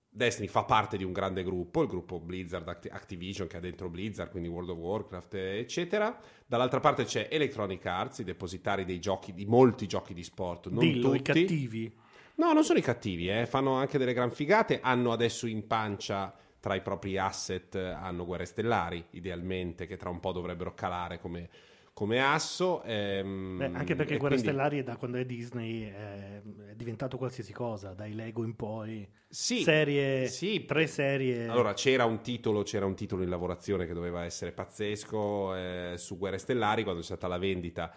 Destiny 0.08 0.48
fa 0.48 0.64
parte 0.64 0.96
di 0.96 1.04
un 1.04 1.12
grande 1.12 1.44
gruppo, 1.44 1.82
il 1.82 1.90
gruppo 1.90 2.20
Blizzard 2.22 2.66
Acti- 2.70 2.88
Activision 2.88 3.48
che 3.48 3.58
ha 3.58 3.60
dentro 3.60 3.90
Blizzard, 3.90 4.30
quindi 4.32 4.48
World 4.48 4.70
of 4.70 4.78
Warcraft, 4.78 5.34
eccetera. 5.34 6.18
Dall'altra 6.46 6.80
parte 6.80 7.04
c'è 7.04 7.28
Electronic 7.30 7.86
Arts, 7.86 8.20
i 8.20 8.24
depositari 8.24 8.86
dei 8.86 9.00
giochi, 9.02 9.34
di 9.34 9.46
molti 9.46 9.88
giochi 9.88 10.14
di 10.14 10.24
sport, 10.24 10.70
non 10.70 10.80
Dillo, 10.80 11.14
i 11.16 11.18
tutti. 11.18 11.42
cattivi. 11.42 11.94
No, 12.38 12.52
non 12.52 12.64
sono 12.64 12.80
i 12.80 12.82
cattivi, 12.82 13.30
eh, 13.30 13.46
fanno 13.46 13.76
anche 13.76 13.98
delle 13.98 14.14
gran 14.14 14.30
figate, 14.32 14.80
hanno 14.82 15.12
adesso 15.12 15.48
in 15.48 15.66
pancia 15.68 16.34
tra 16.60 16.76
i 16.76 16.82
propri 16.82 17.18
asset, 17.18 17.76
eh, 17.76 17.80
hanno 17.90 18.26
guerre 18.26 18.46
stellari, 18.46 19.06
idealmente, 19.12 19.86
che 19.86 19.98
tra 19.98 20.10
un 20.10 20.20
po' 20.20 20.32
dovrebbero 20.34 20.74
calare 20.74 21.20
come, 21.20 21.48
come 21.94 22.22
asso. 22.22 22.82
ehm, 22.84 23.58
Beh, 23.58 23.66
anche 23.74 23.96
perché 23.96 24.18
Guerre 24.18 24.36
quindi- 24.36 24.52
Stellari 24.52 24.84
da 24.84 24.98
quando 24.98 25.18
è 25.18 25.26
Disney 25.26 25.84
è, 25.84 26.42
è 26.72 26.76
diventato 26.76 27.18
qualsiasi 27.18 27.54
cosa, 27.54 27.94
dai 27.94 28.14
Lego 28.14 28.44
in 28.44 28.56
poi. 28.56 29.08
Sì, 29.30 29.62
serie, 29.62 30.28
sì. 30.28 30.66
tre 30.66 30.88
serie. 30.88 31.48
Allora, 31.48 31.74
c'era 31.74 32.04
un 32.06 32.22
titolo, 32.22 32.64
c'era 32.64 32.86
un 32.86 32.96
titolo 32.96 33.24
in 33.24 33.30
lavorazione 33.30 33.86
che 33.86 33.94
doveva 33.94 34.24
essere 34.26 34.52
pazzesco 34.52 35.56
eh, 35.56 35.94
su 35.98 36.18
Guerre 36.18 36.38
Stellari 36.38 36.84
quando 36.84 37.00
c'è 37.00 37.08
stata 37.08 37.28
la 37.28 37.38
vendita 37.38 37.94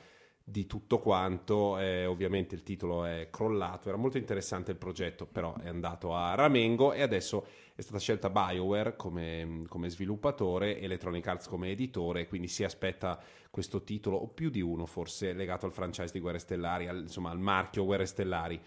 di 0.50 0.66
tutto 0.66 0.98
quanto, 0.98 1.78
eh, 1.78 2.06
ovviamente 2.06 2.54
il 2.54 2.62
titolo 2.62 3.04
è 3.04 3.28
crollato, 3.30 3.88
era 3.88 3.98
molto 3.98 4.16
interessante 4.16 4.70
il 4.70 4.78
progetto, 4.78 5.26
però 5.26 5.54
è 5.58 5.68
andato 5.68 6.14
a 6.14 6.34
Ramengo 6.34 6.94
e 6.94 7.02
adesso 7.02 7.44
è 7.74 7.82
stata 7.82 7.98
scelta 7.98 8.30
BioWare 8.30 8.96
come, 8.96 9.64
come 9.68 9.90
sviluppatore, 9.90 10.80
Electronic 10.80 11.26
Arts 11.26 11.48
come 11.48 11.70
editore, 11.70 12.26
quindi 12.26 12.48
si 12.48 12.64
aspetta 12.64 13.22
questo 13.50 13.84
titolo, 13.84 14.16
o 14.16 14.28
più 14.28 14.48
di 14.48 14.62
uno 14.62 14.86
forse, 14.86 15.34
legato 15.34 15.66
al 15.66 15.72
franchise 15.72 16.12
di 16.12 16.20
Guerre 16.20 16.38
Stellari, 16.38 16.88
al- 16.88 17.02
insomma 17.02 17.30
al 17.30 17.38
marchio 17.38 17.84
Guerre 17.84 18.06
Stellari. 18.06 18.58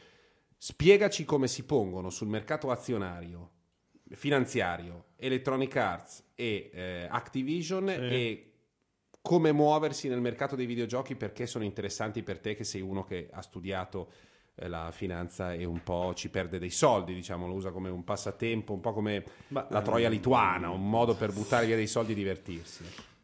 Spiegaci 0.55 1.25
come 1.25 1.47
si 1.47 1.65
pongono 1.65 2.11
sul 2.11 2.27
mercato 2.27 2.69
azionario 2.69 3.49
finanziario, 4.11 5.05
Electronic 5.15 5.75
Arts 5.75 6.31
e 6.35 6.69
eh, 6.73 7.07
Activision 7.09 7.89
e 7.89 8.50
come 9.21 9.51
muoversi 9.51 10.07
nel 10.07 10.19
mercato 10.19 10.55
dei 10.55 10.65
videogiochi 10.65 11.15
perché 11.15 11.45
sono 11.45 11.63
interessanti 11.63 12.23
per 12.23 12.39
te 12.39 12.55
che 12.55 12.63
sei 12.63 12.81
uno 12.81 13.03
che 13.03 13.29
ha 13.31 13.41
studiato 13.41 14.11
eh, 14.55 14.67
la 14.67 14.91
finanza 14.91 15.53
e 15.53 15.63
un 15.63 15.81
po' 15.83 16.13
ci 16.15 16.29
perde 16.29 16.59
dei 16.59 16.69
soldi, 16.69 17.13
diciamo, 17.13 17.47
lo 17.47 17.53
usa 17.53 17.71
come 17.71 17.89
un 17.89 18.03
passatempo, 18.03 18.73
un 18.73 18.79
po' 18.79 18.93
come 18.93 19.23
Ma, 19.49 19.65
la 19.69 19.81
troia 19.81 20.07
ehm, 20.07 20.11
lituana, 20.11 20.69
un 20.69 20.89
modo 20.89 21.15
per 21.15 21.31
buttare 21.31 21.65
via 21.65 21.75
dei 21.75 21.87
soldi 21.87 22.13
e 22.13 22.15
divertirsi. 22.15 22.83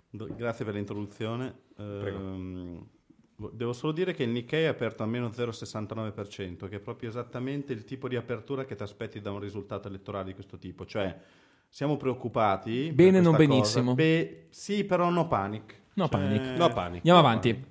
Grazie 0.10 0.66
per 0.66 0.74
l'introduzione. 0.76 1.64
Ehm, 1.78 2.88
vo- 3.36 3.52
devo 3.54 3.74
solo 3.74 3.92
dire 3.92 4.14
che 4.14 4.24
il 4.24 4.30
Nikkei 4.30 4.64
è 4.64 4.68
aperto 4.68 5.04
a 5.04 5.06
meno 5.06 5.30
0,69%, 5.30 6.68
che 6.70 6.78
è 6.78 6.80
proprio 6.80 7.10
esattamente 7.10 7.74
il 7.74 7.84
tipo 7.84 8.08
di 8.08 8.16
apertura 8.16 8.66
che 8.66 8.76
ti 8.76 8.84
aspetti 8.84 9.20
da 9.20 9.32
un 9.32 9.40
risultato 9.40 9.88
elettorale 9.88 10.26
di 10.26 10.34
questo 10.34 10.58
tipo. 10.58 10.86
Cioè, 10.86 11.20
siamo 11.68 11.98
preoccupati. 11.98 12.92
Bene, 12.94 13.20
non 13.20 13.36
cosa. 13.36 13.38
benissimo. 13.38 13.94
Beh, 13.96 14.48
sì, 14.50 14.86
però 14.86 15.10
no 15.10 15.28
panic. 15.28 15.86
No 15.98 16.08
Cioè, 16.08 16.20
panic. 16.20 16.42
No 16.58 16.70
panic. 16.70 16.96
Andiamo 16.98 17.22
no 17.22 17.28
avanti. 17.28 17.54
panic. 17.54 17.68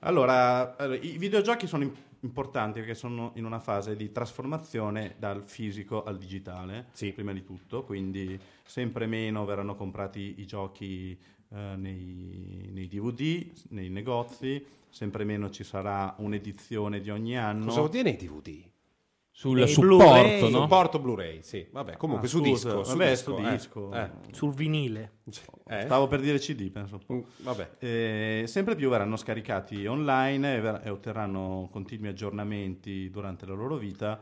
Allora, 0.00 0.76
allora, 0.76 0.98
i 1.00 1.16
videogiochi 1.18 1.66
sono 1.66 1.82
im- 1.84 1.94
importanti 2.20 2.78
perché 2.80 2.94
sono 2.94 3.32
in 3.34 3.44
una 3.44 3.58
fase 3.58 3.96
di 3.96 4.10
trasformazione 4.12 5.14
dal 5.18 5.42
fisico 5.46 6.02
al 6.04 6.16
digitale, 6.18 6.86
Sì. 6.92 7.12
prima 7.12 7.32
di 7.32 7.44
tutto, 7.44 7.84
quindi 7.84 8.38
sempre 8.64 9.06
meno 9.06 9.44
verranno 9.44 9.74
comprati 9.74 10.34
i 10.38 10.46
giochi 10.46 11.18
eh, 11.52 11.74
nei, 11.76 12.68
nei 12.72 12.86
DVD, 12.88 13.46
nei 13.70 13.88
negozi, 13.90 14.64
sempre 14.90 15.24
meno 15.24 15.50
ci 15.50 15.64
sarà 15.64 16.14
un'edizione 16.18 17.00
di 17.00 17.10
ogni 17.10 17.36
anno. 17.38 17.66
Cosa 17.66 17.78
vuol 17.80 17.90
dire 17.90 18.02
nei 18.04 18.16
DVD? 18.16 18.62
Sul 19.36 19.60
E 19.62 19.66
supporto, 19.66 19.96
Blu-ray. 19.96 20.40
no? 20.50 20.60
Supporto 20.60 20.98
Blu-ray, 21.00 21.42
sì. 21.42 21.66
Vabbè, 21.72 21.96
comunque 21.96 22.28
Ah, 22.28 22.30
su 22.30 22.38
scusa, 22.38 22.50
disco. 22.68 22.84
Su 22.84 22.96
vabbè, 22.96 23.10
disco, 23.10 23.36
su 23.36 23.42
eh. 23.44 23.50
disco. 23.50 23.92
Eh. 23.92 24.10
Sul 24.30 24.54
vinile. 24.54 25.12
Eh? 25.66 25.80
Stavo 25.82 26.06
per 26.06 26.20
dire 26.20 26.38
CD, 26.38 26.70
penso. 26.70 27.00
Mm, 27.12 27.18
Vabbè. 27.42 27.70
Eh, 27.80 28.44
sempre 28.46 28.76
più 28.76 28.88
verranno 28.88 29.16
scaricati 29.16 29.86
online 29.86 30.54
e, 30.54 30.60
ver- 30.60 30.86
e 30.86 30.88
otterranno 30.90 31.68
continui 31.72 32.08
aggiornamenti 32.10 33.10
durante 33.10 33.44
la 33.44 33.54
loro 33.54 33.76
vita. 33.76 34.20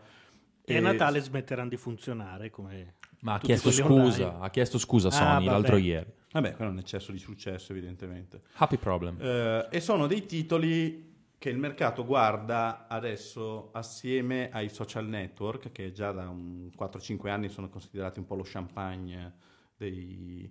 E 0.65 0.77
a 0.79 0.81
Natale 0.81 1.21
smetteranno 1.21 1.69
di 1.69 1.77
funzionare 1.77 2.49
come 2.49 2.95
Ma 3.21 3.35
ha 3.35 3.39
chiesto 3.39 3.71
scusa, 3.71 4.29
online. 4.29 4.45
ha 4.47 4.49
chiesto 4.51 4.79
scusa 4.79 5.09
Ah, 5.09 5.11
Sony 5.11 5.29
vabbè. 5.45 5.45
l'altro 5.45 5.77
ieri. 5.77 6.11
Vabbè, 6.33 6.55
quello 6.55 6.71
è 6.71 6.73
un 6.73 6.79
eccesso 6.79 7.13
di 7.13 7.19
successo, 7.19 7.73
evidentemente. 7.73 8.41
Happy 8.55 8.79
problem. 8.79 9.19
Eh, 9.21 9.67
e 9.71 9.81
sono 9.81 10.07
dei 10.07 10.25
titoli 10.25 11.12
che 11.43 11.51
il 11.51 11.59
mercato 11.59 12.07
guarda 12.07 12.87
adesso 12.87 13.73
assieme 13.73 14.49
ai 14.53 14.69
social 14.69 15.09
network, 15.09 15.73
che 15.73 15.91
già 15.91 16.13
da 16.13 16.29
un 16.29 16.71
4-5 16.79 17.29
anni 17.31 17.49
sono 17.49 17.69
considerati 17.69 18.21
un 18.21 18.27
po' 18.27 18.37
lo 18.37 18.45
champagne 18.47 19.35
dei, 19.77 20.49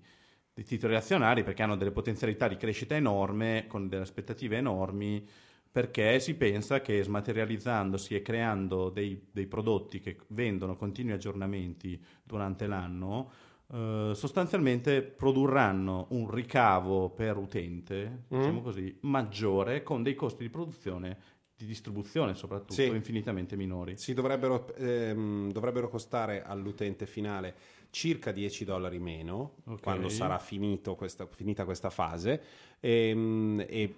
dei 0.54 0.66
titoli 0.66 0.98
azionari, 0.98 1.44
perché 1.44 1.64
hanno 1.64 1.78
delle 1.78 1.92
potenzialità 1.92 2.50
di 2.50 2.58
crescita 2.58 2.94
enorme, 2.94 3.68
con 3.70 3.88
delle 3.88 4.02
aspettative 4.02 4.58
enormi, 4.58 5.26
perché 5.72 6.20
si 6.20 6.36
pensa 6.36 6.82
che 6.82 7.02
smaterializzandosi 7.02 8.14
e 8.14 8.22
creando 8.22 8.90
dei, 8.90 9.30
dei 9.32 9.48
prodotti 9.48 10.02
che 10.02 10.18
vendono 10.28 10.76
continui 10.76 11.14
aggiornamenti 11.14 12.04
durante 12.22 12.68
l'anno, 12.68 13.32
eh, 13.74 14.12
sostanzialmente 14.14 15.02
produrranno 15.02 16.08
un 16.10 16.30
ricavo 16.30 17.10
per 17.10 17.38
utente, 17.38 18.24
diciamo 18.28 18.62
così, 18.62 18.98
maggiore 19.02 19.84
con 19.84 20.04
dei 20.04 20.16
costi 20.16 20.44
di 20.44 20.50
produzione, 20.50 21.18
di 21.56 21.66
distribuzione 21.66 22.34
soprattutto, 22.34 22.74
Sì. 22.74 22.88
infinitamente 22.88 23.56
minori. 23.56 23.96
Sì, 23.98 24.14
dovrebbero, 24.14 24.74
ehm, 24.76 25.52
dovrebbero 25.52 25.90
costare 25.90 26.44
all'utente 26.44 27.06
finale 27.06 27.56
circa 27.92 28.32
10 28.32 28.66
dollari 28.66 29.00
meno 29.00 29.56
Ok. 29.66 29.82
quando 29.82 30.10
sarà 30.10 30.40
finito 30.40 30.96
questa- 30.96 31.28
finita 31.28 31.66
questa 31.66 31.90
fase 31.90 32.42
ehm, 32.80 33.64
e 33.68 33.96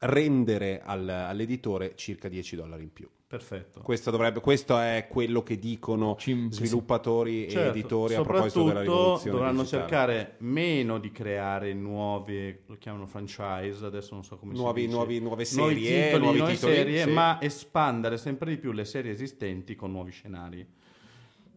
rendere 0.00 0.80
al- 0.80 1.08
all'editore 1.08 1.96
circa 1.96 2.28
10 2.28 2.54
dollari 2.54 2.84
in 2.84 2.92
più. 2.92 3.08
Perfetto. 3.28 3.82
Questo, 3.82 4.10
dovrebbe- 4.10 4.40
questo 4.40 4.78
è 4.78 5.06
quello 5.06 5.42
che 5.42 5.58
dicono 5.58 6.16
Cim- 6.18 6.50
sviluppatori 6.50 7.44
e 7.44 7.50
Certo, 7.50 7.68
editori 7.68 8.14
a 8.14 8.22
proposito 8.22 8.64
della 8.64 8.80
rivoluzione 8.80 9.30
dovranno 9.36 9.60
digitale. 9.60 9.82
cercare 9.82 10.34
meno 10.38 10.98
di 10.98 11.12
creare 11.12 11.74
nuove, 11.74 12.62
lo 12.64 12.76
chiamano 12.78 13.06
franchise, 13.06 13.84
adesso 13.84 14.14
non 14.14 14.24
so 14.24 14.38
come 14.38 14.54
Nuovi- 14.54 14.80
si 14.80 14.86
dice. 14.86 14.96
nuovi- 14.96 15.20
nuove 15.20 15.46
nuovi 15.52 15.74
serie, 15.84 16.04
titoli, 16.06 16.22
nuovi 16.22 16.38
nuove 16.38 16.52
titoli, 16.54 16.74
serie, 16.74 17.02
sì. 17.04 17.10
ma 17.10 17.38
espandere 17.42 18.16
sempre 18.16 18.48
di 18.50 18.56
più 18.56 18.72
le 18.72 18.86
serie 18.86 19.12
esistenti 19.12 19.74
con 19.74 19.90
nuovi 19.90 20.10
scenari. 20.10 20.60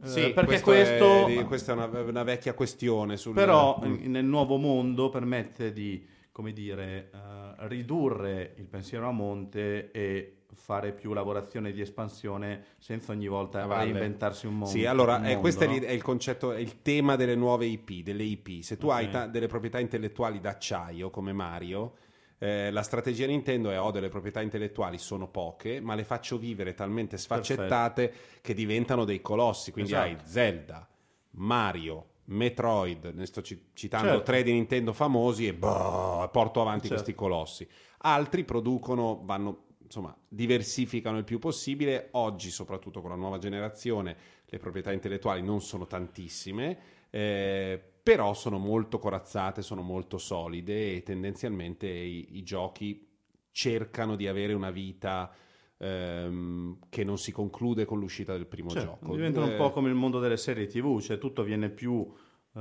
Eh, 0.04 0.08
Sì, 0.08 0.22
perché 0.34 0.60
questo, 0.62 0.72
questo, 0.72 1.28
è, 1.28 1.46
questa 1.46 1.72
è 1.72 1.76
una, 1.76 2.02
una 2.02 2.24
vecchia 2.24 2.54
questione. 2.54 3.16
Sul, 3.16 3.34
però 3.34 3.80
Mm. 3.82 3.96
in- 4.04 4.12
nel 4.12 4.26
nuovo 4.26 4.58
mondo 4.58 5.10
permette 5.10 5.72
di, 5.72 6.06
come 6.34 6.52
dire, 6.52 7.12
eh, 7.14 7.68
ridurre 7.68 8.56
il 8.58 8.66
pensiero 8.66 9.08
a 9.08 9.12
monte 9.12 9.92
e 9.92 10.36
fare 10.54 10.92
più 10.94 11.14
lavorazione 11.14 11.72
di 11.72 11.82
espansione 11.82 12.66
senza 12.78 13.12
ogni 13.12 13.28
volta 13.28 13.64
A 13.64 13.66
valle. 13.66 13.92
reinventarsi 13.92 14.46
un 14.48 14.54
mondo. 14.54 14.68
Sì, 14.70 14.86
allora 14.86 15.18
eh, 15.18 15.22
mondo, 15.22 15.40
questo 15.40 15.64
è, 15.64 15.68
no? 15.68 15.74
è 15.74 15.92
il 15.92 16.02
concetto, 16.02 16.52
è 16.52 16.60
il 16.60 16.82
tema 16.82 17.16
delle 17.16 17.36
nuove 17.36 17.66
IP, 17.66 18.04
delle 18.04 18.24
IP. 18.24 18.62
Se 18.62 18.78
tu 18.78 18.88
Ok. 18.88 18.94
hai 18.94 19.10
ta- 19.10 19.28
delle 19.28 19.48
proprietà 19.48 19.80
intellettuali 19.80 20.40
d'acciaio 20.40 21.10
come 21.10 21.34
Mario, 21.34 21.94
eh, 22.38 22.72
la 22.72 22.82
strategia 22.82 23.28
Nintendo 23.28 23.70
è 23.70 23.80
ho 23.80 23.92
delle 23.92 24.10
proprietà 24.10 24.42
intellettuali, 24.42 24.98
sono 24.98 25.28
poche, 25.28 25.80
ma 25.80 25.94
le 25.96 26.04
faccio 26.04 26.38
vivere 26.38 26.74
talmente 26.74 27.18
sfaccettate 27.18 28.14
che 28.42 28.54
diventano 28.54 29.06
dei 29.06 29.22
colossi. 29.22 29.72
Quindi 29.72 29.92
Esatto. 29.92 30.08
hai 30.08 30.18
Zelda, 30.24 30.90
Mario, 31.32 32.06
Metroid, 32.26 33.12
ne 33.14 33.26
sto 33.26 33.42
ci- 33.42 33.70
citando 33.74 34.08
Certo. 34.10 34.24
tre 34.24 34.44
di 34.44 34.52
Nintendo 34.54 34.94
famosi 34.94 35.48
e 35.48 35.54
boh, 35.54 36.28
porto 36.32 36.62
avanti 36.62 36.88
Certo. 36.88 37.04
questi 37.04 37.14
colossi. 37.16 37.68
Altri 38.04 38.44
producono, 38.44 39.22
vanno 39.24 39.66
insomma, 39.92 40.16
diversificano 40.28 41.18
il 41.18 41.26
più 41.26 41.38
possibile. 41.38 42.08
Oggi, 42.12 42.50
soprattutto 42.50 43.02
con 43.02 43.10
la 43.10 43.18
nuova 43.18 43.38
generazione, 43.40 44.16
le 44.46 44.58
proprietà 44.58 44.92
intellettuali 44.94 45.42
non 45.42 45.62
sono 45.62 45.86
tantissime. 45.86 46.78
eh, 47.10 47.80
però 48.04 48.34
sono 48.34 48.58
molto 48.58 48.98
corazzate, 49.00 49.62
sono 49.62 49.82
molto 49.84 50.18
solide 50.18 50.96
e 50.96 51.04
tendenzialmente 51.04 51.88
i, 51.88 52.38
i 52.38 52.44
giochi 52.44 53.06
cercano 53.52 54.16
di 54.16 54.28
avere 54.28 54.54
una 54.54 54.72
vita 54.72 55.32
ehm, 55.78 56.80
che 56.90 57.04
non 57.04 57.18
si 57.18 57.32
conclude 57.32 57.86
con 57.86 58.00
l'uscita 58.00 58.32
del 58.34 58.48
primo 58.48 58.70
Cioè, 58.70 58.82
gioco. 58.84 59.14
diventano 59.14 59.46
un 59.48 59.52
Eh, 59.54 59.56
po' 59.56 59.72
come 59.72 59.90
il 59.90 59.96
mondo 59.96 60.20
delle 60.20 60.38
serie 60.38 60.66
TV, 60.68 61.00
cioè 61.02 61.18
tutto 61.18 61.44
viene 61.44 61.70
più, 61.70 62.12
eh, 62.56 62.60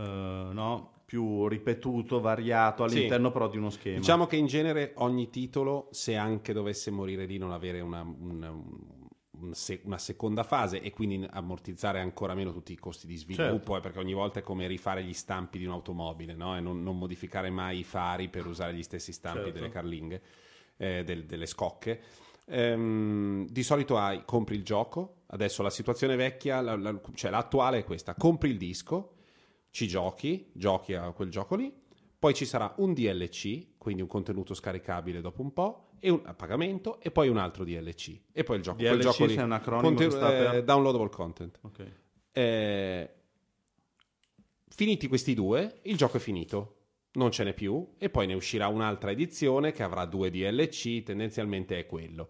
no? 0.52 0.99
Più 1.10 1.48
ripetuto, 1.48 2.20
variato 2.20 2.86
Sì. 2.86 2.94
all'interno 2.98 3.32
però 3.32 3.48
di 3.48 3.56
uno 3.56 3.70
schema. 3.70 3.98
Diciamo 3.98 4.28
che 4.28 4.36
in 4.36 4.46
genere 4.46 4.92
ogni 4.98 5.28
titolo, 5.28 5.88
se 5.90 6.14
anche 6.14 6.52
dovesse 6.52 6.92
morire 6.92 7.24
lì, 7.26 7.36
non 7.36 7.50
avere 7.50 7.80
una, 7.80 8.02
una- 8.02 8.54
una 9.82 9.98
seconda 9.98 10.44
fase 10.44 10.80
e 10.80 10.92
quindi 10.92 11.26
ammortizzare 11.28 11.98
ancora 11.98 12.34
meno 12.34 12.52
tutti 12.52 12.72
i 12.72 12.76
costi 12.76 13.08
di 13.08 13.16
sviluppo, 13.16 13.72
Certo. 13.72 13.76
eh, 13.76 13.80
perché 13.80 13.98
ogni 13.98 14.12
volta 14.12 14.38
è 14.38 14.42
come 14.42 14.68
rifare 14.68 15.02
gli 15.02 15.12
stampi 15.12 15.58
di 15.58 15.64
un'automobile 15.64 16.34
no? 16.34 16.56
e 16.56 16.60
non, 16.60 16.80
non 16.80 16.96
modificare 16.96 17.50
mai 17.50 17.80
i 17.80 17.84
fari 17.84 18.28
per 18.28 18.46
usare 18.46 18.72
gli 18.74 18.82
stessi 18.84 19.10
stampi 19.10 19.38
Certo. 19.46 19.54
delle 19.54 19.68
carlinghe, 19.68 20.22
eh, 20.76 21.02
del- 21.04 21.24
delle 21.24 21.46
scocche. 21.46 22.00
Ehm, 22.46 23.48
di 23.48 23.62
solito 23.64 23.98
hai, 23.98 24.22
compri 24.24 24.54
il 24.54 24.62
gioco, 24.62 25.22
adesso 25.28 25.62
la 25.64 25.70
situazione 25.70 26.14
vecchia, 26.14 26.60
la- 26.60 26.76
la- 26.76 27.00
cioè 27.14 27.32
l'attuale 27.32 27.78
è 27.78 27.84
questa, 27.84 28.14
compri 28.14 28.50
il 28.50 28.58
disco, 28.58 29.14
ci 29.70 29.86
giochi, 29.86 30.50
giochi 30.52 30.94
a 30.94 31.10
quel 31.12 31.30
gioco 31.30 31.54
lì, 31.54 31.72
poi 32.18 32.34
ci 32.34 32.44
sarà 32.44 32.74
un 32.78 32.92
DLC, 32.92 33.78
quindi 33.78 34.02
un 34.02 34.08
contenuto 34.08 34.52
scaricabile 34.52 35.20
dopo 35.20 35.40
un 35.40 35.52
po', 35.52 35.92
e 36.00 36.10
un, 36.10 36.20
a 36.24 36.34
pagamento, 36.34 37.00
e 37.00 37.10
poi 37.10 37.28
un 37.28 37.38
altro 37.38 37.64
DLC. 37.64 38.18
E 38.32 38.42
poi 38.42 38.56
il 38.56 38.62
gioco. 38.62 38.78
quel 38.78 38.98
DLC 38.98 39.02
gioco 39.02 39.24
lì. 39.26 39.34
è 39.36 39.42
un 39.42 39.52
acronimo 39.52 40.10
sta 40.10 40.28
per- 40.28 40.54
eh, 40.56 40.64
Downloadable 40.64 41.08
content. 41.08 41.58
Ok. 41.62 41.86
Eh, 42.32 43.14
finiti 44.68 45.08
questi 45.08 45.34
due, 45.34 45.78
il 45.82 45.96
gioco 45.96 46.16
è 46.16 46.20
finito. 46.20 46.76
Non 47.12 47.30
ce 47.30 47.42
n'è 47.44 47.54
più, 47.54 47.94
e 47.98 48.08
poi 48.08 48.26
ne 48.26 48.34
uscirà 48.34 48.68
un'altra 48.68 49.10
edizione 49.10 49.72
che 49.72 49.82
avrà 49.82 50.04
due 50.04 50.30
DLC, 50.30 51.02
tendenzialmente 51.02 51.78
è 51.78 51.86
quello. 51.86 52.28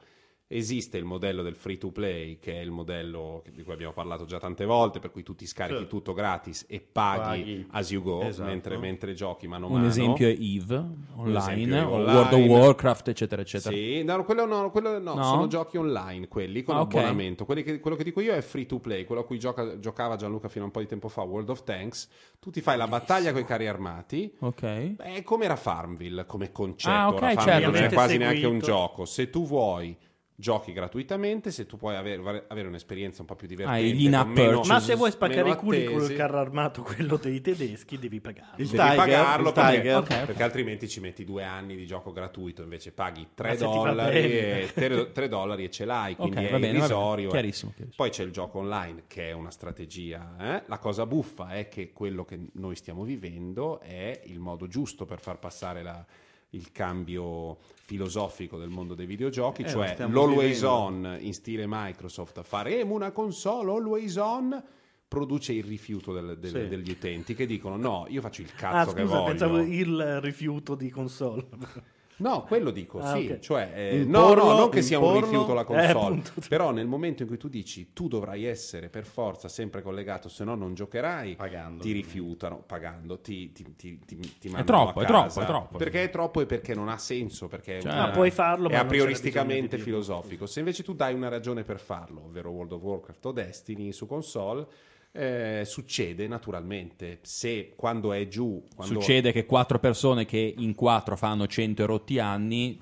Esiste 0.52 0.98
il 0.98 1.04
modello 1.04 1.42
del 1.42 1.54
free 1.54 1.78
to 1.78 1.92
play, 1.92 2.40
che 2.40 2.54
è 2.54 2.60
il 2.60 2.72
modello 2.72 3.44
di 3.54 3.62
cui 3.62 3.72
abbiamo 3.72 3.92
parlato 3.92 4.24
già 4.24 4.40
tante 4.40 4.64
volte, 4.64 4.98
per 4.98 5.12
cui 5.12 5.22
tu 5.22 5.36
ti 5.36 5.46
scarichi 5.46 5.78
Certo. 5.78 5.94
tutto 5.96 6.12
gratis 6.12 6.64
e 6.68 6.80
paghi, 6.80 7.20
Paghi. 7.20 7.66
as 7.70 7.90
you 7.92 8.02
go, 8.02 8.22
Esatto. 8.22 8.48
mentre, 8.48 8.76
mentre 8.76 9.14
giochi 9.14 9.46
mano 9.46 9.66
a 9.66 9.68
Un 9.68 9.74
mano. 9.76 9.86
esempio 9.86 10.26
è 10.26 10.36
Eve 10.36 10.74
Un 10.74 10.96
online, 11.14 11.38
esempio 11.38 11.76
è 11.76 11.84
o 11.84 11.90
online. 11.92 12.12
World 12.18 12.32
of 12.32 12.40
Warcraft, 12.40 13.08
eccetera, 13.10 13.42
eccetera. 13.42 13.76
Sì, 13.76 14.02
no, 14.02 14.24
quello 14.24 14.44
no, 14.44 14.70
quello 14.72 14.98
no, 14.98 15.14
No? 15.14 15.22
sono 15.22 15.46
giochi 15.46 15.76
online 15.76 16.26
quelli 16.26 16.64
con 16.64 16.74
Ah, 16.74 16.80
ok. 16.80 16.94
abbonamento. 16.96 17.44
Quelli 17.44 17.62
che- 17.62 17.78
quello 17.78 17.96
che 17.96 18.02
dico 18.02 18.20
io 18.20 18.32
è 18.34 18.40
free 18.40 18.66
to 18.66 18.80
play, 18.80 19.04
quello 19.04 19.20
a 19.20 19.24
cui 19.24 19.38
gioca- 19.38 19.78
giocava 19.78 20.16
Gianluca 20.16 20.48
fino 20.48 20.64
a 20.64 20.66
un 20.66 20.72
po' 20.72 20.80
di 20.80 20.86
tempo 20.86 21.06
fa, 21.06 21.22
World 21.22 21.48
of 21.50 21.62
Tanks. 21.62 22.08
Tu 22.40 22.50
ti 22.50 22.60
fai 22.60 22.76
la 22.76 22.88
battaglia 22.88 23.30
con 23.30 23.40
i 23.42 23.44
carri 23.44 23.68
armati. 23.68 24.34
Ok. 24.40 24.60
Beh, 24.62 24.96
È 25.14 25.22
come 25.22 25.44
era 25.44 25.54
Farmville 25.54 26.26
come 26.26 26.50
concetto. 26.50 26.92
Ah, 26.92 27.06
ok, 27.06 27.12
Ora 27.14 27.20
Farmville 27.34 27.44
certo, 27.52 27.66
non 27.66 27.74
è 27.76 27.78
certo. 27.78 27.94
quasi 27.94 28.10
Seguito. 28.14 28.30
neanche 28.32 28.46
un 28.48 28.58
gioco. 28.58 29.04
Se 29.04 29.30
tu 29.30 29.46
vuoi 29.46 29.96
giochi 30.40 30.72
gratuitamente, 30.72 31.50
se 31.52 31.66
tu 31.66 31.76
puoi 31.76 31.94
avere, 31.94 32.44
avere 32.48 32.66
un'esperienza 32.66 33.20
un 33.20 33.26
po' 33.28 33.36
più 33.36 33.46
divertente, 33.46 33.80
Ah, 33.80 34.00
in-app 34.00 34.26
meno-. 34.28 34.62
Ma 34.66 34.80
se 34.80 34.94
vuoi 34.96 35.10
spaccare 35.12 35.50
i 35.50 35.54
culi 35.56 35.84
con 35.84 36.02
il 36.02 36.14
carro 36.16 36.38
armato, 36.38 36.82
quello 36.82 37.16
dei 37.16 37.40
tedeschi, 37.40 37.98
devi 37.98 38.20
pagarlo. 38.20 38.54
Il 38.56 38.66
devi 38.66 38.78
Tiger, 38.78 38.96
pagarlo 38.96 39.48
il 39.48 39.54
perché, 39.54 39.76
Tiger. 39.76 39.96
Ok, 39.98 40.10
ok. 40.10 40.24
perché 40.26 40.42
altrimenti 40.42 40.88
ci 40.88 40.98
metti 41.00 41.24
due 41.24 41.44
anni 41.44 41.76
di 41.76 41.86
gioco 41.86 42.10
gratuito 42.10 42.62
invece 42.62 42.90
paghi 42.90 43.28
3 43.34 43.48
Ma 43.48 43.54
se 43.54 43.58
ti 43.60 43.64
va 43.76 43.88
dollari, 43.90 44.20
bene. 44.20 44.60
e, 44.62 44.72
3, 44.72 45.12
3 45.12 45.28
dollari 45.28 45.64
e 45.64 45.70
ce 45.70 45.84
l'hai 45.84 46.16
quindi 46.16 46.38
Ok, 46.38 46.42
è 46.44 46.50
bene. 46.58 46.66
irrisorio 46.78 47.28
eh. 47.28 47.30
Chiarissimo, 47.30 47.72
chiarissimo. 47.76 48.02
poi 48.02 48.10
c'è 48.10 48.24
il 48.24 48.30
gioco 48.32 48.58
online 48.58 49.02
che 49.06 49.28
è 49.28 49.32
una 49.32 49.50
strategia 49.50 50.36
eh. 50.40 50.62
la 50.66 50.78
cosa 50.78 51.04
buffa 51.06 51.50
è 51.50 51.68
che 51.68 51.92
quello 51.92 52.24
che 52.24 52.38
noi 52.54 52.74
stiamo 52.76 53.04
vivendo 53.04 53.78
è 53.80 54.20
il 54.24 54.38
modo 54.38 54.66
giusto 54.66 55.04
per 55.04 55.20
far 55.20 55.38
passare 55.38 55.82
la- 55.82 56.04
il 56.50 56.72
cambio 56.72 57.58
filosofico 57.74 58.58
del 58.58 58.68
mondo 58.70 58.94
dei 58.94 59.06
videogiochi 59.06 59.62
Eh, 59.62 59.68
cioè 59.68 59.96
l'always 59.98 60.60
vivendo. 60.60 60.70
on 60.70 61.16
in 61.20 61.32
stile 61.34 61.64
Microsoft 61.68 62.42
faremo 62.42 62.94
una 62.94 63.12
console 63.12 63.70
always 63.70 64.16
on 64.16 64.62
produce 65.06 65.52
il 65.52 65.64
rifiuto 65.64 66.12
del- 66.12 66.38
del- 66.38 66.50
Sì. 66.50 66.68
degli 66.68 66.90
utenti 66.90 67.34
che 67.34 67.46
dicono 67.46 67.76
no 67.76 68.06
io 68.08 68.20
faccio 68.20 68.42
il 68.42 68.50
Ah, 68.54 68.58
cazzo 68.58 68.92
che 68.92 69.02
scusa, 69.02 69.14
voglio 69.14 69.28
pensavo 69.28 69.58
il 69.60 70.20
rifiuto 70.20 70.74
di 70.74 70.90
console. 70.90 71.46
No, 72.20 72.44
quello 72.44 72.70
dico, 72.70 72.98
Ah, 73.00 73.16
sì, 73.16 73.28
ok. 73.30 73.38
cioè, 73.38 73.72
eh, 73.74 73.96
Imporlo, 74.00 74.44
no, 74.44 74.50
no, 74.52 74.58
non 74.58 74.68
che 74.68 74.82
sia 74.82 74.98
un 74.98 75.14
rifiuto 75.20 75.54
la 75.54 75.62
eh, 75.62 75.64
console, 75.64 76.22
però 76.48 76.70
nel 76.70 76.86
momento 76.86 77.22
in 77.22 77.28
cui 77.28 77.38
tu 77.38 77.48
dici 77.48 77.92
tu 77.92 78.08
dovrai 78.08 78.44
essere 78.44 78.88
per 78.88 79.04
forza 79.06 79.48
sempre 79.48 79.80
collegato, 79.82 80.28
se 80.28 80.44
no 80.44 80.54
non 80.54 80.74
giocherai, 80.74 81.36
Pagando. 81.36 81.82
ti 81.82 81.92
rifiutano, 81.92 82.62
pagando, 82.66 83.20
ti, 83.20 83.52
ti, 83.52 83.74
ti, 83.76 83.98
ti, 84.04 84.16
ti 84.38 84.48
mandano 84.48 84.64
troppo, 84.84 85.00
a 85.00 85.02
è 85.02 85.06
troppo, 85.06 85.22
casa. 85.26 85.42
è 85.42 85.46
troppo. 85.46 85.78
Perché 85.78 86.04
è 86.04 86.10
troppo 86.10 86.40
e 86.42 86.46
perché 86.46 86.74
non 86.74 86.88
ha 86.88 86.98
senso, 86.98 87.48
perché 87.48 87.78
è, 87.78 87.82
Cioè, 87.82 87.90
una- 87.92 88.06
Ma 88.06 88.10
puoi 88.10 88.30
farlo, 88.30 88.68
è 88.68 88.72
ma 88.74 88.80
a 88.80 88.84
prioristicamente 88.84 89.78
filosofico. 89.78 90.46
Se 90.46 90.58
invece 90.58 90.82
tu 90.82 90.94
dai 90.94 91.14
una 91.14 91.28
ragione 91.28 91.62
per 91.62 91.80
farlo, 91.80 92.24
ovvero 92.24 92.50
World 92.50 92.72
of 92.72 92.82
Warcraft 92.82 93.26
o 93.26 93.32
Destiny 93.32 93.92
su 93.92 94.06
console, 94.06 94.66
eh, 95.12 95.62
succede 95.64 96.28
naturalmente. 96.28 97.18
Se 97.22 97.72
quando 97.76 98.12
è 98.12 98.28
giù, 98.28 98.62
quando 98.76 99.00
Succede 99.00 99.32
che 99.32 99.44
quattro 99.44 99.80
persone 99.80 100.24
che 100.24 100.54
in 100.58 100.74
quattro 100.76 101.16
fanno 101.16 101.48
100 101.48 101.82
e 101.82 101.86
rotti 101.86 102.18
anni, 102.20 102.80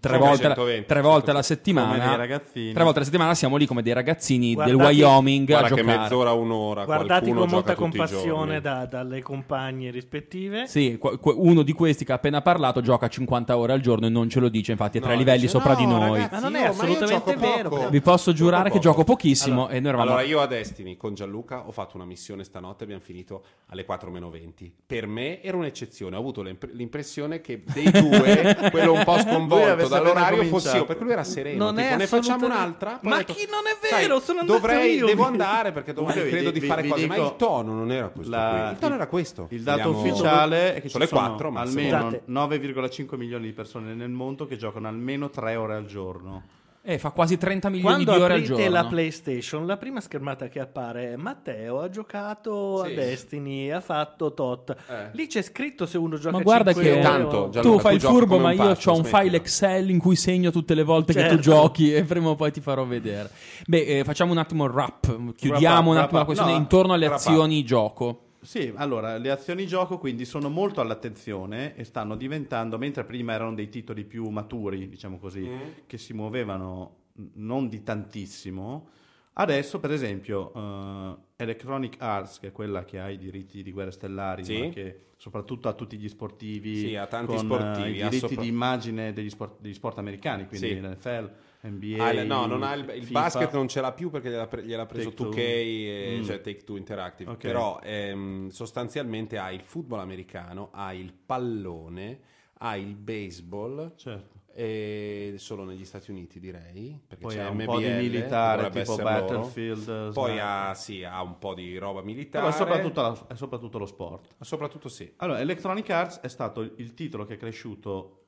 tre 0.00 0.16
volte, 0.18 0.42
120, 0.42 0.86
tre 0.86 1.00
volte 1.00 1.30
alla 1.30 1.42
settimana, 1.42 2.14
tre 2.16 2.38
volte 2.72 2.98
alla 2.98 3.04
settimana 3.04 3.34
siamo 3.34 3.56
lì 3.56 3.66
come 3.66 3.82
dei 3.82 3.92
ragazzini 3.92 4.54
Guardate- 4.54 4.76
del 4.76 4.86
Wyoming 4.86 5.50
a 5.50 5.62
che 5.62 5.68
giocare. 5.74 5.82
mezz'ora, 5.98 6.32
un'ora, 6.32 6.84
Guardati 6.84 7.32
con 7.32 7.48
molta 7.48 7.74
compassione 7.74 8.60
da- 8.60 8.86
dalle 8.86 9.20
compagne 9.22 9.90
rispettive. 9.90 10.66
Sì, 10.68 10.96
uno 11.34 11.62
di 11.62 11.72
questi 11.72 12.04
che 12.04 12.12
ha 12.12 12.16
appena 12.16 12.42
parlato 12.42 12.80
gioca 12.80 13.08
50 13.08 13.56
ore 13.56 13.72
al 13.72 13.80
giorno 13.80 14.06
e 14.06 14.08
non 14.10 14.28
ce 14.28 14.38
lo 14.38 14.48
dice, 14.48 14.70
infatti 14.70 14.98
è 14.98 15.00
tre 15.00 15.12
No, 15.14 15.18
livelli 15.18 15.40
dice, 15.40 15.50
sopra 15.50 15.72
"No, 15.72 15.78
di 15.78 15.86
noi. 15.86 16.10
ragazzi, 16.20 16.34
Ma 16.34 16.40
non 16.40 16.54
è 16.54 16.62
assolutamente 16.64 17.32
gioco 17.34 17.40
vero, 17.54 17.68
poco." 17.70 17.88
Vi 17.90 18.00
posso 18.00 18.32
giurare 18.32 18.64
che 18.70 18.78
Gioco 18.78 18.80
gioco 18.80 18.96
poco. 19.04 19.12
pochissimo 19.16 19.68
e 19.68 19.80
noi 19.80 19.88
eravamo 19.88 20.10
Allora, 20.10 20.22
io 20.24 20.40
a 20.40 20.46
Destiny 20.46 20.96
con 20.96 21.14
Gianluca 21.14 21.55
ho 21.64 21.70
fatto 21.72 21.96
una 21.96 22.04
missione 22.04 22.44
stanotte, 22.44 22.84
abbiamo 22.84 23.02
finito 23.02 23.44
alle 23.66 23.84
4 23.84 24.10
meno 24.10 24.30
20. 24.30 24.72
Per 24.86 25.06
me 25.06 25.42
era 25.42 25.56
un'eccezione, 25.56 26.16
ho 26.16 26.18
avuto 26.18 26.42
l'imp- 26.42 26.70
l'impressione 26.72 27.40
che 27.40 27.62
dei 27.64 27.90
due, 27.90 28.56
quello 28.70 28.92
un 28.92 29.04
po' 29.04 29.18
sconvolto 29.18 29.88
dall'orario, 29.88 30.44
fossi 30.44 30.76
io, 30.76 30.84
perché 30.84 31.02
lui 31.04 31.12
era 31.12 31.24
sereno. 31.24 31.64
Non 31.66 31.76
tipo, 31.76 31.88
è 31.88 31.96
ne 31.96 32.06
facciamo 32.06 32.46
un'altra? 32.46 32.98
Poi 33.00 33.10
Ma 33.10 33.16
detto, 33.18 33.32
chi 33.34 33.46
non 33.50 33.62
è 33.66 33.76
"Sai, 33.86 34.02
vero? 34.02 34.20
Sono 34.20 34.40
andato 34.40 34.58
dovrei, 34.58 34.94
io." 34.96 35.06
devo 35.06 35.24
andare 35.24 35.72
perché 35.72 35.92
domani 35.92 36.20
credo 36.28 36.50
vi- 36.50 36.60
di 36.60 36.66
fare 36.66 36.82
vi 36.82 36.88
cose, 36.88 37.06
ma 37.06 37.14
dico- 37.14 37.26
il 37.26 37.36
tono 37.36 37.72
non 37.72 37.90
era 37.92 38.08
questo 38.08 38.30
La- 38.30 38.60
qui. 38.64 38.72
Il 38.72 38.78
tono 38.78 38.94
era 38.94 39.06
questo. 39.06 39.46
Il 39.50 39.62
dato 39.62 39.76
Vediamo- 39.92 39.98
ufficiale 40.00 40.74
è 40.74 40.80
che 40.80 40.88
sono 40.88 41.04
ci 41.04 41.10
le 41.10 41.16
sono 41.16 41.28
4, 41.28 41.50
ma 41.50 41.60
almeno 41.60 42.00
Scusate. 42.10 42.22
9,5 42.26 43.16
milioni 43.16 43.44
di 43.46 43.52
persone 43.52 43.94
nel 43.94 44.10
mondo 44.10 44.46
che 44.46 44.56
giocano 44.56 44.88
almeno 44.88 45.30
3 45.30 45.56
ore 45.56 45.74
al 45.76 45.86
giorno. 45.86 46.42
Eh, 46.88 46.98
fa 46.98 47.10
quasi 47.10 47.36
30 47.36 47.68
milioni 47.68 48.04
Quando 48.04 48.12
di 48.14 48.20
ore 48.22 48.34
al 48.34 48.40
aprite 48.42 48.62
giorno. 48.62 48.76
la 48.76 48.84
PlayStation, 48.86 49.66
la 49.66 49.76
prima 49.76 50.00
schermata 50.00 50.46
che 50.46 50.60
appare 50.60 51.14
è 51.14 51.16
Matteo 51.16 51.80
ha 51.80 51.90
giocato 51.90 52.84
Sì. 52.84 52.92
a 52.92 52.94
Destiny, 52.94 53.70
ha 53.70 53.80
fatto 53.80 54.32
tot. 54.34 54.70
Eh. 54.88 55.08
Lì 55.12 55.26
c'è 55.26 55.42
scritto 55.42 55.84
se 55.84 55.98
uno 55.98 56.16
gioca 56.16 56.36
Ma 56.36 56.42
guarda 56.44 56.72
5 56.72 56.92
che 56.94 57.00
Tanto, 57.00 57.48
Gianluca, 57.50 57.60
tu 57.60 57.78
fai 57.80 57.98
tu 57.98 58.06
il 58.06 58.12
furbo, 58.12 58.38
ma 58.38 58.50
un 58.50 58.54
io 58.56 58.62
pazzo, 58.62 58.90
ho 58.92 58.96
un 58.98 59.04
file. 59.04 59.36
Excel 59.38 59.90
in 59.90 59.98
cui 59.98 60.14
segno 60.14 60.52
tutte 60.52 60.74
le 60.74 60.84
volte 60.84 61.12
che 61.12 61.22
tu 61.22 61.26
Certo. 61.34 61.40
giochi 61.42 61.92
e 61.92 62.04
prima 62.04 62.28
o 62.28 62.34
poi 62.36 62.52
ti 62.52 62.60
farò 62.60 62.84
vedere. 62.84 63.30
Beh, 63.66 63.84
eh, 63.98 64.04
facciamo 64.04 64.30
un 64.30 64.38
attimo 64.38 64.64
il 64.64 64.70
wrap. 64.70 65.34
Chiudiamo 65.34 65.90
un 65.90 65.96
wrap 65.96 66.04
attimo 66.04 66.18
la 66.18 66.20
up. 66.20 66.24
questione 66.26 66.52
No, 66.52 66.58
intorno 66.58 66.92
alle 66.92 67.06
wrap 67.08 67.18
up. 67.20 67.26
azioni 67.26 67.64
gioco. 67.64 68.20
Sì, 68.46 68.72
allora 68.76 69.18
le 69.18 69.30
azioni 69.30 69.66
gioco 69.66 69.98
quindi 69.98 70.24
sono 70.24 70.48
molto 70.48 70.80
all'attenzione 70.80 71.74
e 71.74 71.82
stanno 71.82 72.14
diventando, 72.14 72.78
mentre 72.78 73.02
prima 73.04 73.32
erano 73.32 73.54
dei 73.54 73.68
titoli 73.68 74.04
più 74.04 74.28
maturi, 74.28 74.88
diciamo 74.88 75.18
così, 75.18 75.40
Mm. 75.40 75.60
che 75.86 75.98
si 75.98 76.12
muovevano 76.12 76.96
non 77.34 77.68
di 77.68 77.82
tantissimo, 77.82 78.88
adesso 79.34 79.80
per 79.80 79.90
esempio 79.90 80.52
eh, 80.54 81.16
Electronic 81.42 81.96
Arts, 81.98 82.38
che 82.38 82.48
è 82.48 82.52
quella 82.52 82.84
che 82.84 83.00
ha 83.00 83.10
i 83.10 83.18
diritti 83.18 83.64
di 83.64 83.72
Guerre 83.72 83.90
Stellari, 83.90 84.44
Sì. 84.44 84.58
ma 84.58 84.68
che 84.68 85.00
soprattutto 85.16 85.68
a 85.68 85.72
tutti 85.72 85.96
gli 85.96 86.08
sportivi, 86.08 86.76
Sì, 86.76 86.94
ha 86.94 87.06
tanti 87.06 87.34
con 87.34 87.38
sportivi, 87.38 87.88
eh, 87.88 87.90
i 87.90 87.94
diritti 87.94 88.18
sopra- 88.18 88.42
di 88.42 88.46
immagine 88.48 89.12
degli 89.12 89.30
sport, 89.30 89.60
degli 89.60 89.74
sport 89.74 89.98
americani, 89.98 90.46
quindi 90.46 90.68
Sì. 90.68 90.80
NFL, 90.80 91.30
NBA. 91.62 92.04
Ah, 92.04 92.22
no, 92.24 92.46
non 92.46 92.62
ha 92.62 92.74
il, 92.74 92.88
il 92.96 93.10
basket 93.10 93.52
non 93.52 93.68
ce 93.68 93.80
l'ha 93.80 93.92
più 93.92 94.10
perché 94.10 94.28
gliel'ha, 94.30 94.46
pre- 94.46 94.64
gliel'ha 94.64 94.86
preso 94.86 95.10
Take-Two. 95.10 95.30
2K, 95.30 95.38
e, 95.38 96.16
Mm. 96.18 96.22
cioè 96.24 96.40
Take 96.40 96.64
Two 96.64 96.76
Interactive. 96.76 97.30
Ok. 97.32 97.38
Però 97.38 97.80
ehm, 97.82 98.48
sostanzialmente 98.48 99.38
ha 99.38 99.50
il 99.50 99.62
football 99.62 100.00
americano, 100.00 100.70
ha 100.72 100.92
il 100.92 101.12
pallone, 101.12 102.20
ha 102.58 102.76
il 102.76 102.94
baseball. 102.94 103.94
Certo. 103.96 104.34
E 104.58 105.34
solo 105.36 105.64
negli 105.64 105.84
Stati 105.84 106.10
Uniti 106.10 106.40
direi 106.40 106.98
perché 107.06 107.24
Poi 107.26 107.34
c'è 107.34 107.42
ha 107.42 107.50
un 107.50 107.56
MBL, 107.56 107.64
po' 107.66 107.78
di 107.78 107.88
militare, 107.90 108.64
tipo 108.70 108.78
essere 108.78 109.02
loro. 109.02 109.14
Battlefield, 109.20 110.12
poi 110.14 110.38
ha, 110.40 110.72
sì, 110.72 111.04
ha 111.04 111.20
un 111.20 111.36
po' 111.38 111.52
di 111.52 111.76
roba 111.76 112.00
militare 112.00 112.48
è 112.48 112.52
soprattutto, 112.52 113.02
la- 113.02 113.26
soprattutto 113.34 113.76
lo 113.76 113.84
sport. 113.84 114.34
soprattutto 114.40 114.88
sì 114.88 115.12
Allora, 115.16 115.40
Electronic 115.40 115.90
Arts 115.90 116.20
è 116.20 116.28
stato 116.28 116.62
il- 116.62 116.94
titolo 116.94 117.26
che 117.26 117.34
è 117.34 117.36
cresciuto, 117.36 118.12
eh, 118.22 118.25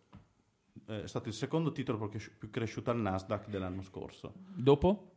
è 0.88 1.06
stato 1.06 1.28
il 1.28 1.34
secondo 1.34 1.72
titolo 1.72 1.98
più 1.98 2.08
cresci- 2.08 2.30
più 2.38 2.50
cresciuto 2.50 2.90
al 2.90 2.98
Nasdaq 2.98 3.48
dell'anno 3.48 3.82
scorso. 3.82 4.32
Dopo? 4.54 5.10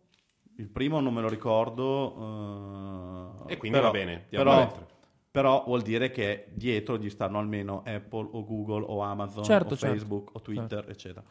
Il 0.57 0.67
primo 0.67 0.99
non 0.99 1.13
me 1.13 1.21
lo 1.21 1.29
ricordo. 1.29 3.45
eh, 3.47 3.53
E 3.53 3.57
quindi 3.57 3.77
però- 3.77 3.91
va 3.91 3.97
bene, 3.97 4.25
però 4.29 4.89
però 5.31 5.63
vuol 5.65 5.81
dire 5.81 6.11
che 6.11 6.47
dietro 6.53 6.97
gli 6.97 7.09
stanno 7.09 7.39
almeno 7.39 7.83
Apple 7.85 8.27
o 8.33 8.43
Google 8.43 8.83
o 8.85 8.99
Amazon 8.99 9.45
Certo, 9.45 9.73
o 9.73 9.77
certo. 9.77 9.95
Facebook 9.95 10.35
o 10.35 10.41
Twitter, 10.41 10.85
eccetera. 10.89 11.23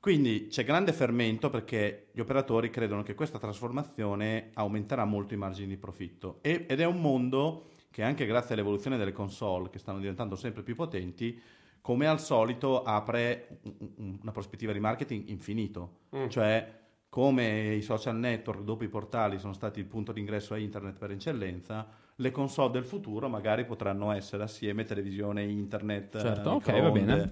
Quindi 0.00 0.46
c'è 0.48 0.64
grande 0.64 0.92
fermento 0.94 1.50
perché 1.50 2.08
gli 2.12 2.20
operatori 2.20 2.70
credono 2.70 3.02
che 3.02 3.14
questa 3.14 3.38
trasformazione 3.38 4.50
aumenterà 4.54 5.04
molto 5.04 5.34
i 5.34 5.36
margini 5.36 5.68
di 5.68 5.76
profitto 5.76 6.38
E- 6.42 6.64
ed 6.68 6.80
è 6.80 6.84
un 6.86 7.00
mondo 7.00 7.66
che 7.90 8.02
anche 8.02 8.24
grazie 8.26 8.54
all'evoluzione 8.54 8.96
delle 8.96 9.12
console 9.12 9.68
che 9.70 9.78
stanno 9.78 9.98
diventando 9.98 10.36
sempre 10.36 10.62
più 10.62 10.74
potenti, 10.74 11.40
come 11.84 12.06
al 12.06 12.18
solito 12.18 12.82
apre 12.82 13.58
un- 13.64 13.90
un- 13.96 14.18
una 14.22 14.32
prospettiva 14.32 14.72
di 14.72 14.80
marketing 14.80 15.28
infinito, 15.28 15.98
Mm. 16.16 16.28
cioè 16.28 16.80
come 17.10 17.74
i 17.74 17.82
social 17.82 18.16
network 18.16 18.62
dopo 18.62 18.84
i 18.84 18.88
portali 18.88 19.38
sono 19.38 19.52
stati 19.52 19.80
il 19.80 19.84
punto 19.84 20.10
d'ingresso 20.10 20.54
a 20.54 20.56
internet 20.56 20.98
per 20.98 21.10
eccellenza, 21.10 21.86
le 22.16 22.30
console 22.30 22.70
del 22.72 22.86
futuro 22.86 23.28
magari 23.28 23.66
potranno 23.66 24.12
essere 24.12 24.44
assieme 24.44 24.84
televisione, 24.84 25.42
internet, 25.44 26.18
Certo, 26.18 26.52
eh, 26.52 26.54
ok, 26.54 26.80
va 26.80 26.90
bene. 26.90 27.30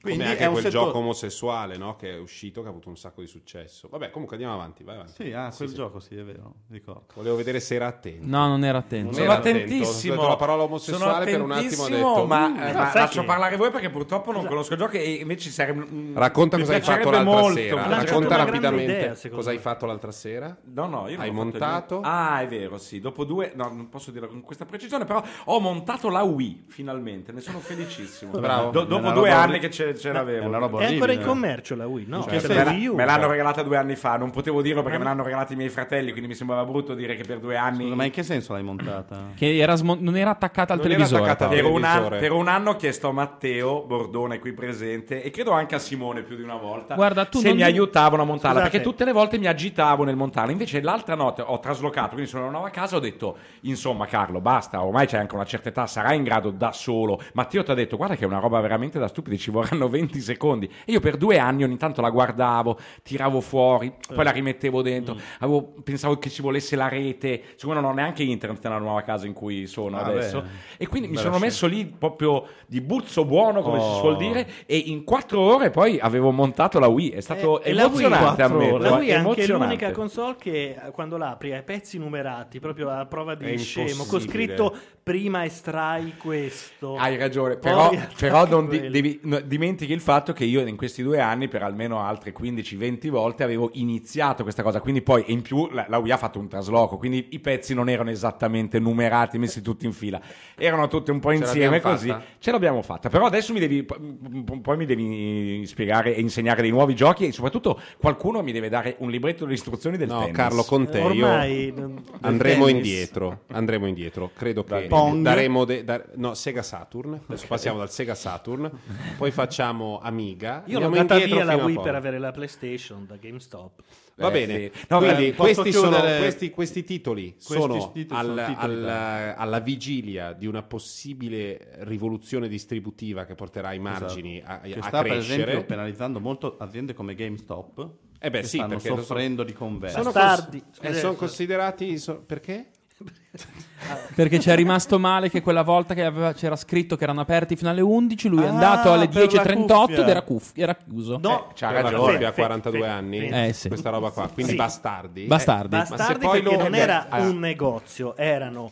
Quindi 0.00 0.20
Come 0.20 0.30
anche 0.30 0.44
è 0.44 0.46
un 0.46 0.52
quel 0.52 0.64
settore- 0.64 0.84
gioco 0.86 0.98
omosessuale 0.98 1.76
no? 1.76 1.94
che 1.96 2.10
è 2.12 2.18
uscito 2.18 2.62
che 2.62 2.68
ha 2.68 2.70
avuto 2.70 2.88
un 2.88 2.96
sacco 2.96 3.20
di 3.20 3.26
successo. 3.26 3.86
Vabbè, 3.90 4.10
comunque 4.10 4.36
andiamo 4.36 4.56
avanti. 4.58 4.82
Vai 4.82 4.94
avanti. 4.94 5.12
Sì, 5.24 5.32
ah, 5.32 5.52
quel 5.54 5.72
gioco 5.74 6.00
sì, 6.00 6.16
è 6.16 6.22
vero, 6.24 6.54
ricordo. 6.70 7.04
Volevo 7.14 7.36
vedere 7.36 7.60
se 7.60 7.74
era 7.74 7.86
attento. 7.88 8.24
No, 8.26 8.46
non 8.48 8.64
era 8.64 8.78
attento. 8.78 9.04
Non 9.06 9.12
Sono 9.14 9.24
era 9.26 9.34
attento. 9.36 9.58
attentissimo. 9.62 10.14
Ho 10.14 10.16
detto 10.16 10.28
la 10.28 10.36
parola 10.36 10.62
omosessuale 10.62 11.24
per 11.26 11.42
un 11.42 11.50
attimo 11.52 11.82
ho 11.82 11.88
detto. 11.88 12.24
Ma, 12.26 12.48
"Mm". 12.48 12.56
eh, 12.56 12.72
No, 12.72 12.78
ma 12.78 12.90
lascio 12.94 13.20
che- 13.20 13.26
parlare 13.26 13.56
voi 13.56 13.70
perché 13.70 13.90
purtroppo 13.90 14.32
non 14.32 14.46
conosco 14.46 14.72
il 14.72 14.78
gioco 14.78 14.96
e 14.96 15.10
invece 15.12 15.50
sarebbe. 15.50 15.84
mm, 15.86 16.16
Racconta 16.16 16.56
cosa 16.56 16.72
hai 16.74 16.80
fatto 16.80 17.10
l'altra 17.10 17.22
molto. 17.22 17.58
sera. 17.58 17.86
Mi 17.86 17.94
Racconta 17.94 18.36
rapidamente 18.36 18.92
idea, 18.92 19.30
cosa 19.30 19.50
hai 19.50 19.56
me. 19.56 19.62
fatto 19.62 19.84
l'altra 19.86 20.12
sera. 20.12 20.56
No, 20.64 20.86
no, 20.86 21.08
io 21.08 21.20
Hai 21.20 21.30
montato? 21.30 22.00
Ah, 22.02 22.40
è 22.40 22.46
vero, 22.46 22.78
sì. 22.78 23.00
Dopo 23.00 23.24
due, 23.24 23.52
no, 23.54 23.64
non 23.68 23.90
posso 23.90 24.10
dirlo 24.10 24.28
con 24.28 24.40
questa 24.40 24.64
precisione, 24.64 25.04
però 25.04 25.22
ho 25.44 25.60
montato 25.60 26.08
la 26.08 26.22
Wii 26.22 26.64
finalmente. 26.68 27.32
Ne 27.32 27.40
sono 27.42 27.58
felicissimo. 27.58 28.32
Bravo. 28.38 28.70
Dopo 28.70 29.10
due 29.10 29.30
anni 29.30 29.58
che 29.58 29.68
ce, 29.94 30.00
ce 30.00 30.12
l'avevo. 30.12 30.44
È 30.44 30.46
una 30.46 30.58
roba 30.58 30.80
È 30.80 30.86
ancora 30.86 31.12
in 31.12 31.22
commercio 31.22 31.74
la 31.76 31.86
Wii? 31.86 32.06
No, 32.08 32.22
senso? 32.28 32.48
la 32.48 32.54
Me, 32.54 32.64
la- 32.64 32.70
Wii 32.70 32.86
U. 32.88 32.94
me 32.94 33.04
l'hanno 33.04 33.28
regalata 33.28 33.62
due 33.62 33.76
anni 33.76 33.96
fa, 33.96 34.16
non 34.16 34.30
potevo 34.30 34.62
dirlo 34.62 34.82
perché 34.82 34.98
me 34.98 35.04
l'hanno 35.04 35.22
regalata 35.22 35.52
i 35.52 35.56
miei 35.56 35.68
fratelli, 35.68 36.10
quindi 36.10 36.28
mi 36.28 36.34
sembrava 36.34 36.64
brutto 36.64 36.94
dire 36.94 37.14
che 37.16 37.24
per 37.24 37.38
due 37.38 37.56
anni. 37.56 37.84
Scusa, 37.84 37.94
ma 37.94 38.04
in 38.04 38.10
che 38.10 38.22
senso 38.22 38.52
l'hai 38.52 38.62
montata? 38.62 39.28
Che 39.36 39.56
era 39.58 39.76
smo- 39.76 39.96
non 39.98 40.16
era 40.16 40.30
attaccata 40.30 40.72
al 40.72 40.78
Non 40.80 40.86
era 40.90 40.96
televisore. 40.96 41.30
attaccata 41.30 41.50
al. 41.50 41.54
Per 41.56 41.64
un, 41.64 41.84
anno, 41.84 41.92
televisore. 42.08 42.18
per 42.18 42.32
un 42.32 42.48
anno 42.48 42.70
ho 42.70 42.76
chiesto 42.76 43.08
a 43.08 43.12
Matteo 43.12 43.84
Bordone 43.86 44.38
qui 44.38 44.52
presente 44.52 45.22
e 45.22 45.30
credo 45.30 45.52
anche 45.52 45.74
a 45.74 45.78
Simone 45.78 46.22
più 46.22 46.36
di 46.36 46.42
una 46.42 46.56
volta 46.56 46.94
Guarda, 46.94 47.24
tu 47.24 47.38
se 47.38 47.48
non 47.48 47.56
mi 47.56 47.62
aiutavano 47.62 48.22
a 48.22 48.24
montarla 48.24 48.58
Scusate. 48.60 48.70
perché 48.70 48.84
tutte 48.90 49.04
le 49.04 49.12
volte 49.12 49.38
mi 49.38 49.46
agitavo 49.46 50.04
nel 50.04 50.16
montarla 50.16 50.52
invece 50.52 50.80
l'altra 50.80 51.14
notte 51.14 51.42
ho 51.42 51.58
traslocato 51.58 52.10
quindi 52.10 52.28
sono 52.28 52.44
una 52.44 52.52
nuova 52.52 52.70
casa 52.70 52.96
ho 52.96 53.00
detto 53.00 53.36
insomma 53.62 54.06
Carlo 54.06 54.40
basta 54.40 54.82
ormai 54.82 55.06
c'è 55.06 55.18
anche 55.18 55.34
una 55.34 55.44
certa 55.44 55.68
età 55.68 55.86
sarai 55.86 56.16
in 56.16 56.22
grado 56.24 56.50
da 56.50 56.72
solo 56.72 57.20
Matteo 57.34 57.62
ti 57.62 57.70
ha 57.70 57.74
detto 57.74 57.96
guarda 57.96 58.14
che 58.16 58.24
è 58.24 58.26
una 58.26 58.38
roba 58.38 58.60
veramente 58.60 58.98
da 58.98 59.08
stupidi 59.08 59.38
ci 59.38 59.50
vorranno 59.50 59.79
20 59.88 60.20
secondi. 60.20 60.66
E 60.84 60.92
io 60.92 61.00
per 61.00 61.16
due 61.16 61.38
anni 61.38 61.64
ogni 61.64 61.76
tanto 61.76 62.00
la 62.00 62.10
guardavo 62.10 62.78
tiravo 63.02 63.40
fuori 63.40 63.92
poi 64.14 64.24
la 64.24 64.30
rimettevo 64.30 64.82
dentro. 64.82 65.16
Avevo- 65.38 65.74
pensavo 65.82 66.18
che 66.18 66.30
ci 66.30 66.42
volesse 66.42 66.76
la 66.76 66.88
rete. 66.88 67.42
Siccome 67.56 67.74
non 67.80 67.84
ho 67.84 67.92
neanche 67.92 68.22
internet 68.22 68.62
nella 68.64 68.78
nuova 68.78 69.02
casa 69.02 69.26
in 69.26 69.32
cui 69.32 69.66
sono 69.66 69.96
Ah, 69.98 70.04
adesso. 70.04 70.40
beh. 70.42 70.48
e 70.78 70.86
quindi 70.88 71.08
mi 71.08 71.14
Bella 71.14 71.26
sono 71.28 71.38
messo 71.38 71.66
lì 71.66 71.84
proprio 71.86 72.46
di 72.66 72.80
buzzo 72.80 73.24
buono, 73.24 73.62
come 73.62 73.78
si 73.80 73.86
Oh. 73.86 73.98
suol 73.98 74.16
dire, 74.16 74.46
e 74.66 74.76
in 74.76 75.04
quattro 75.04 75.40
ore 75.40 75.70
poi 75.70 75.98
avevo 75.98 76.30
montato 76.30 76.78
la 76.78 76.86
Wii. 76.88 77.10
È 77.10 77.20
stato 77.20 77.62
Eh, 77.62 77.70
emozionante, 77.70 78.42
ammetto, 78.42 78.74
ore. 78.74 78.88
La 78.90 78.96
Wii 78.96 79.08
è 79.08 79.14
anche 79.14 79.46
l'unica 79.46 79.90
console 79.92 80.36
che 80.38 80.76
eh, 80.84 80.90
quando 80.92 81.16
la 81.16 81.30
apri 81.30 81.52
ha 81.52 81.58
i 81.58 81.62
pezzi 81.62 81.98
numerati, 81.98 82.60
proprio 82.60 82.88
a 82.90 83.06
prova 83.06 83.32
È 83.32 83.36
di 83.36 83.58
scemo, 83.58 84.04
con 84.04 84.20
scritto 84.20 84.74
prima 85.02 85.44
estrai 85.44 86.14
questo. 86.16 86.96
Hai 86.96 87.16
ragione, 87.16 87.56
però, 87.56 87.90
però 88.18 88.46
non 88.46 88.68
di- 88.68 88.88
devi- 88.90 89.20
no, 89.24 89.40
dimentichi 89.70 89.92
il 89.92 90.00
fatto 90.00 90.32
che 90.32 90.44
io 90.44 90.66
in 90.66 90.76
questi 90.76 91.02
due 91.02 91.20
anni, 91.20 91.48
per 91.48 91.62
almeno 91.62 92.00
altre 92.00 92.32
15-20 92.32 93.08
volte, 93.08 93.42
avevo 93.44 93.70
iniziato 93.74 94.42
questa 94.42 94.62
cosa. 94.62 94.80
Quindi 94.80 95.02
poi, 95.02 95.24
in 95.28 95.42
più, 95.42 95.68
la, 95.70 95.86
la 95.88 95.98
Wii 95.98 96.10
ha 96.12 96.16
fatto 96.16 96.38
un 96.38 96.48
trasloco, 96.48 96.96
quindi 96.96 97.28
i 97.30 97.38
pezzi 97.38 97.74
non 97.74 97.88
erano 97.88 98.10
esattamente 98.10 98.78
numerati, 98.78 99.38
messi 99.38 99.62
tutti 99.62 99.86
in 99.86 99.92
fila. 99.92 100.20
Erano 100.56 100.88
tutti 100.88 101.10
un 101.10 101.20
po' 101.20 101.30
Ce 101.30 101.36
insieme 101.36 101.76
l'abbiamo 101.76 101.94
così. 101.94 102.08
fatta? 102.08 102.24
Ce 102.38 102.50
l'abbiamo 102.50 102.82
fatta. 102.82 103.08
Però 103.08 103.26
adesso 103.26 103.52
mi 103.52 103.60
devi, 103.60 103.84
poi 103.84 104.76
mi 104.76 104.86
devi 104.86 105.64
spiegare 105.66 106.14
e 106.14 106.20
insegnare 106.20 106.62
dei 106.62 106.70
nuovi 106.70 106.94
giochi 106.94 107.26
e 107.26 107.32
soprattutto 107.32 107.80
qualcuno 107.98 108.42
mi 108.42 108.52
deve 108.52 108.68
dare 108.68 108.96
un 108.98 109.10
libretto 109.10 109.44
di 109.46 109.54
istruzioni 109.54 109.96
del 109.96 110.08
No, 110.08 110.20
tennis. 110.20 110.36
Carlo, 110.36 110.62
con 110.64 110.88
te 110.88 111.00
Ormai 111.00 111.64
io 111.66 111.74
non- 111.76 112.02
andremo 112.20 112.66
tennis. 112.66 112.86
indietro. 112.86 113.40
Andremo 113.52 113.86
indietro. 113.86 114.30
Credo 114.36 114.64
che 114.64 114.86
Pong. 114.88 115.22
daremo 115.22 115.64
de- 115.64 115.84
dar- 115.84 116.10
no, 116.16 116.34
Sega 116.34 116.62
Saturn. 116.62 117.20
Adesso 117.26 117.46
passiamo 117.46 117.78
dal 117.78 117.90
Sega 117.90 118.14
Saturn, 118.14 118.70
poi 119.16 119.30
facciamo 119.30 119.58
Amiga. 119.68 120.62
Io 120.66 120.78
l'ho 120.80 120.88
data 120.90 121.18
via 121.18 121.44
la 121.44 121.52
a 121.52 121.64
Wii 121.64 121.80
per 121.80 121.94
avere 121.94 122.18
la 122.18 122.30
PlayStation 122.30 123.06
da 123.06 123.16
GameStop. 123.16 123.82
Va 124.16 124.28
Eh, 124.28 124.30
bene, 124.32 124.58
sì. 124.58 124.70
No, 124.88 124.98
quindi 124.98 125.24
beh, 125.30 125.32
posso 125.32 125.62
questi, 125.62 125.72
sono, 125.72 125.96
chiudere- 125.96 126.18
questi, 126.18 126.50
questi 126.50 126.84
titoli 126.84 127.32
Questi 127.34 127.52
sono, 127.54 127.92
titoli 127.92 128.20
al- 128.20 128.26
sono 128.26 128.46
titoli 128.46 128.74
al- 128.74 128.80
da- 128.82 129.34
alla 129.36 129.58
vigilia 129.60 130.32
di 130.32 130.46
una 130.46 130.62
possibile 130.62 131.76
rivoluzione 131.80 132.48
distributiva 132.48 133.24
che 133.24 133.34
porterà 133.34 133.72
i 133.72 133.78
margini 133.78 134.42
a, 134.44 134.60
Esatto. 134.62 134.68
che 134.68 134.78
a 134.78 134.82
sta 134.82 135.02
per 135.02 135.10
crescere. 135.12 135.42
esempio 135.42 135.64
penalizzando 135.64 136.20
molto 136.20 136.56
aziende 136.58 136.92
come 136.92 137.14
GameStop 137.14 137.90
Eh 138.18 138.30
beh, 138.30 138.40
che 138.40 138.46
sì, 138.46 138.56
stanno 138.58 138.74
perché 138.74 138.88
lo 138.90 138.96
so- 138.96 139.02
soffrendo 139.02 139.42
di 139.42 139.52
conversi. 139.54 139.96
sono, 139.96 140.12
cons- 140.12 140.48
eh, 140.82 140.94
sono 140.94 141.14
considerati 141.14 141.96
so- 141.98 142.22
perché? 142.26 142.66
Perché 144.14 144.38
ci 144.40 144.50
è 144.50 144.54
rimasto 144.54 144.98
male 144.98 145.30
che 145.30 145.40
quella 145.40 145.62
volta 145.62 145.94
che 145.94 146.04
aveva- 146.04 146.32
c'era 146.34 146.54
scritto 146.56 146.96
che 146.96 147.04
erano 147.04 147.20
aperti 147.22 147.56
fino 147.56 147.70
alle 147.70 147.80
11, 147.80 148.28
lui 148.28 148.42
è 148.42 148.46
Ah, 148.46 148.50
andato 148.50 148.92
alle 148.92 149.08
per 149.08 149.22
la 149.32 149.42
10.38 149.42 150.00
ed 150.02 150.08
era, 150.08 150.22
cuff- 150.22 150.58
era 150.58 150.74
chiuso. 150.74 151.18
No, 151.20 151.48
c'ha 151.54 151.68
Per 151.68 151.82
la 151.82 151.90
ragione. 151.90 152.12
coppia 152.12 152.28
a 152.28 152.32
Fe- 152.32 152.40
42 152.42 152.80
fe- 152.80 152.86
anni? 152.86 153.28
fe- 153.28 153.46
Eh, 153.46 153.52
sì. 153.52 153.68
Questa 153.68 153.90
roba 153.90 154.10
qua, 154.10 154.28
quindi 154.28 154.52
Sì. 154.52 154.58
bastardi. 154.58 155.24
Bastardi. 155.24 155.76
Ma 155.76 155.84
se 155.86 155.96
Bastardi 155.96 156.26
poi 156.26 156.40
perché 156.42 156.56
lo- 156.56 156.62
non 156.62 156.74
eh, 156.74 156.78
era 156.78 157.06
ah. 157.08 157.20
un 157.22 157.38
negozio, 157.38 158.16
erano 158.16 158.70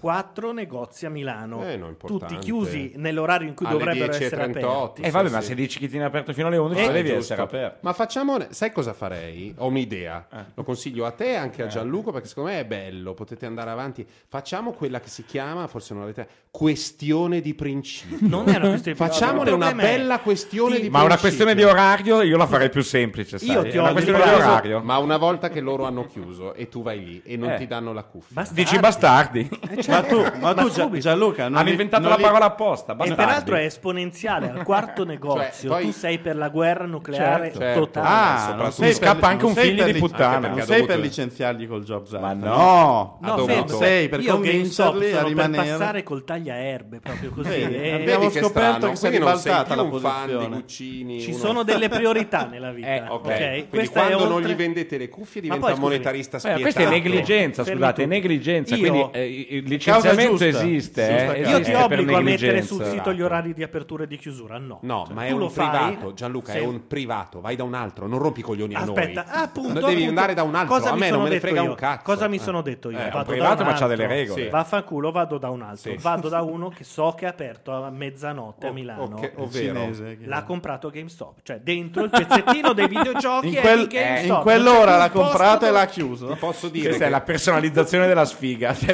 quattro 0.00 0.52
negozi 0.52 1.06
a 1.06 1.10
Milano, 1.10 1.64
Eh, 1.64 1.76
no, 1.76 1.94
tutti 1.96 2.36
chiusi 2.38 2.92
nell'orario 2.96 3.46
in 3.48 3.54
cui 3.54 3.66
Alle 3.66 3.78
dovrebbero 3.78 4.12
essere 4.12 4.46
10.38. 4.46 4.66
aperti. 4.66 5.02
Eh 5.02 5.10
vabbè, 5.10 5.28
Sì, 5.28 5.34
ma 5.34 5.40
sì. 5.40 5.46
se 5.48 5.54
dici 5.54 5.78
che 5.78 5.88
tieni 5.88 6.04
aperto 6.04 6.32
fino 6.32 6.46
alle 6.48 6.56
11, 6.56 6.82
Eh, 6.82 6.90
devi 6.90 7.08
giusto. 7.08 7.20
essere 7.34 7.42
aperto. 7.42 7.78
Ma 7.82 7.92
facciamo, 7.92 8.38
sai 8.48 8.72
cosa 8.72 8.92
farei? 8.92 9.54
Ho 9.58 9.66
un'idea, 9.66 10.26
Eh. 10.32 10.36
lo 10.54 10.64
consiglio 10.64 11.04
a 11.06 11.10
te 11.10 11.30
e 11.32 11.34
anche 11.36 11.62
a 11.62 11.66
Gianluca 11.66 12.10
perché 12.12 12.28
secondo 12.28 12.50
me 12.50 12.60
è 12.60 12.64
bello, 12.64 13.14
potete 13.14 13.46
andare 13.46 13.70
avanti. 13.70 14.06
Facciamo 14.28 14.72
quella 14.72 15.00
che 15.00 15.08
si 15.08 15.24
chiama, 15.24 15.66
forse 15.66 15.92
non 15.94 16.02
l'avete, 16.02 16.28
questione 16.50 17.40
di 17.40 17.54
principio. 17.54 18.16
Non 18.28 18.48
è 18.48 18.56
una 18.56 18.68
questione 18.68 18.96
di 18.98 19.04
Facciamone 19.04 19.50
una 19.50 19.72
bella 19.74 20.18
questione 20.20 20.76
Ti- 20.76 20.82
di 20.82 20.90
Ma 20.90 20.98
una 21.02 21.16
principio. 21.16 21.28
questione 21.46 21.54
di 21.54 21.62
orario 21.64 22.22
io 22.22 22.36
la 22.36 22.46
farei 22.46 22.70
più 22.70 22.82
semplice. 22.82 23.38
Sai? 23.38 23.48
Io 23.50 23.62
ti 23.62 23.70
È 23.70 23.78
una 23.80 23.90
ho 23.90 23.92
questione 23.92 24.22
di 24.22 24.28
orario. 24.28 24.80
Ma 24.82 24.98
una 24.98 25.16
volta 25.16 25.48
che 25.48 25.60
loro 25.60 25.84
hanno 25.84 26.06
chiuso 26.06 26.54
e 26.54 26.68
tu 26.68 26.82
vai 26.82 27.04
lì 27.04 27.22
e 27.24 27.36
non 27.36 27.50
Eh. 27.50 27.56
ti 27.58 27.66
danno 27.66 27.92
la 27.92 28.02
cuffia. 28.04 28.34
Bastardi. 28.34 28.62
Dici 28.62 28.78
bastardi? 28.78 29.48
Ma 29.90 30.02
tu, 30.02 30.24
ma 30.40 30.54
tu 30.54 30.70
Gia-. 30.70 30.88
Gianluca, 30.98 31.44
non 31.48 31.56
Hanno 31.56 31.64
li- 31.64 31.70
inventato 31.72 32.02
non 32.02 32.10
la 32.12 32.16
li- 32.16 32.22
parola 32.22 32.44
apposta. 32.46 32.92
E 32.92 32.96
bastardi. 32.96 33.22
peraltro 33.24 33.56
è 33.56 33.64
esponenziale 33.64 34.50
al 34.50 34.62
quarto 34.62 35.04
negozio. 35.04 35.68
poi- 35.70 35.84
Tu 35.86 35.92
sei 35.92 36.18
per 36.18 36.36
la 36.36 36.48
guerra 36.48 36.86
nucleare 36.86 37.44
Certo, 37.44 37.58
certo. 37.58 37.80
totale. 37.80 38.06
Ah, 38.08 38.36
soprattutto- 38.38 38.62
non 38.62 38.72
sei 38.72 38.94
Scappa 38.94 39.14
per- 39.14 39.24
anche 39.28 39.42
non 39.44 39.52
un 39.52 39.56
figlio 39.62 39.84
di 39.84 39.92
puttana. 39.98 40.48
Non 40.48 40.60
sei 40.62 40.84
per 40.86 40.98
licenziarli 40.98 41.66
col 41.66 41.84
Jobs 41.84 42.12
Act. 42.14 42.22
Ma 42.22 42.32
no. 42.32 43.18
no. 43.20 43.66
Sei 43.68 44.08
per 44.08 44.24
convincerli 44.24 45.12
a 45.12 45.22
rimanere. 45.22 45.62
per 45.68 45.78
passare 45.78 46.02
col 46.02 46.24
tagliaerbe 46.24 47.00
proprio 47.00 47.30
così. 47.30 47.48
Vedi, 47.48 47.74
E- 47.76 47.92
abbiamo 47.92 48.30
scoperto 48.30 48.88
che 48.90 48.96
sei 48.96 49.10
ribaltata 49.10 49.74
la 49.74 49.84
posizione. 49.84 50.64
Ci 50.66 51.34
sono 51.34 51.62
delle 51.62 51.88
priorità 51.88 52.46
nella 52.46 52.70
vita. 52.72 52.88
Eh, 52.88 53.02
ok. 53.08 53.64
ok? 53.72 53.90
Quando 53.90 54.28
non 54.28 54.42
gli 54.42 54.54
vendete 54.54 54.98
le 54.98 55.08
cuffie 55.08 55.40
diventa 55.40 55.74
monetarista 55.76 56.36
Eh, 56.36 56.40
spietato. 56.40 56.62
questa 56.62 56.80
è 56.82 56.88
negligenza, 56.88 57.64
Fermi 57.64 57.80
scusate, 57.80 58.02
è 58.02 58.06
negligenza. 58.06 58.74
Io- 58.74 58.80
quindi 58.90 59.08
eh, 59.12 59.62
licenziamento 59.84 60.44
esiste. 60.44 61.02
Eh, 61.08 61.24
causa. 61.24 61.36
Io 61.36 61.44
esiste 61.56 61.62
ti 61.72 61.74
obbligo 61.82 62.16
a 62.16 62.20
mettere 62.20 62.62
sul 62.62 62.84
sito 62.84 63.12
gli 63.12 63.22
orari 63.22 63.52
di 63.54 63.62
apertura 63.62 64.04
e 64.04 64.06
di 64.06 64.16
chiusura? 64.18 64.58
No. 64.58 64.78
No, 64.82 65.04
Cioè, 65.06 65.14
ma 65.14 65.24
è 65.24 65.28
tu 65.28 65.34
un 65.34 65.40
lo 65.40 65.48
fai- 65.48 65.68
privato, 65.68 66.14
Gianluca, 66.14 66.52
è 66.52 66.56
Sei- 66.56 66.66
un 66.66 66.86
privato. 66.86 67.40
Vai 67.40 67.56
da 67.56 67.64
un 67.64 67.74
altro, 67.74 68.06
non 68.06 68.18
rompi 68.18 68.40
i 68.40 68.42
coglioni 68.42 68.74
a 68.74 68.80
Aspetta, 68.80 69.24
noi. 69.26 69.42
appunto, 69.42 69.68
No, 69.68 69.74
devi 69.80 69.86
appunto. 69.92 70.08
andare 70.08 70.34
da 70.34 70.42
un 70.42 70.54
altro. 70.54 70.74
Cosa 70.76 70.90
a 70.92 70.96
me 70.96 71.10
non 71.10 71.22
me 71.22 71.28
ne 71.30 71.40
frega 71.40 71.62
io? 71.62 71.68
un 71.70 71.74
cazzo. 71.76 72.02
Cosa 72.04 72.28
mi 72.28 72.36
Eh. 72.36 72.40
sono 72.40 72.62
detto 72.62 72.90
io? 72.90 72.98
Eh, 72.98 73.00
è 73.00 73.04
un 73.04 73.10
Vado 73.10 73.24
da 73.24 73.30
privato, 73.30 73.64
ma 73.64 73.72
c'ha 73.74 73.86
delle 73.86 74.06
regole. 74.06 74.42
Sì. 74.44 74.48
Vaffanculo, 74.48 75.10
vado 75.10 75.38
da 75.38 75.50
un 75.50 75.62
altro. 75.62 75.90
Sì. 75.90 75.96
Vado 76.00 76.28
da 76.28 76.42
uno 76.42 76.68
che 76.68 76.84
so 76.84 77.14
che 77.16 77.24
è 77.24 77.28
aperto 77.28 77.72
a 77.72 77.90
mezzanotte 77.90 78.66
a 78.68 78.72
Milano. 78.72 79.20
ovvero 79.36 79.88
L'ha 80.24 80.42
comprato 80.44 80.90
GameStop, 80.90 81.38
cioè 81.42 81.58
dentro 81.60 82.02
il 82.04 82.10
pezzettino 82.10 82.72
dei 82.72 82.86
videogiochi 82.88 83.48
in, 83.48 83.54
è 83.56 83.60
quel- 83.60 83.86
di 83.86 83.96
GameStop. 83.96 84.36
in 84.36 84.42
quell'ora 84.42 84.96
l'ha 84.96 85.10
comprato 85.10 85.66
e 85.66 85.70
l'ha 85.70 85.86
chiuso. 85.86 86.36
Posso 86.38 86.68
dire 86.68 86.84
Questa 86.86 87.02
che 87.04 87.08
è 87.08 87.10
la 87.12 87.20
personalizzazione 87.20 88.06
della 88.06 88.24
sfiga. 88.24 88.74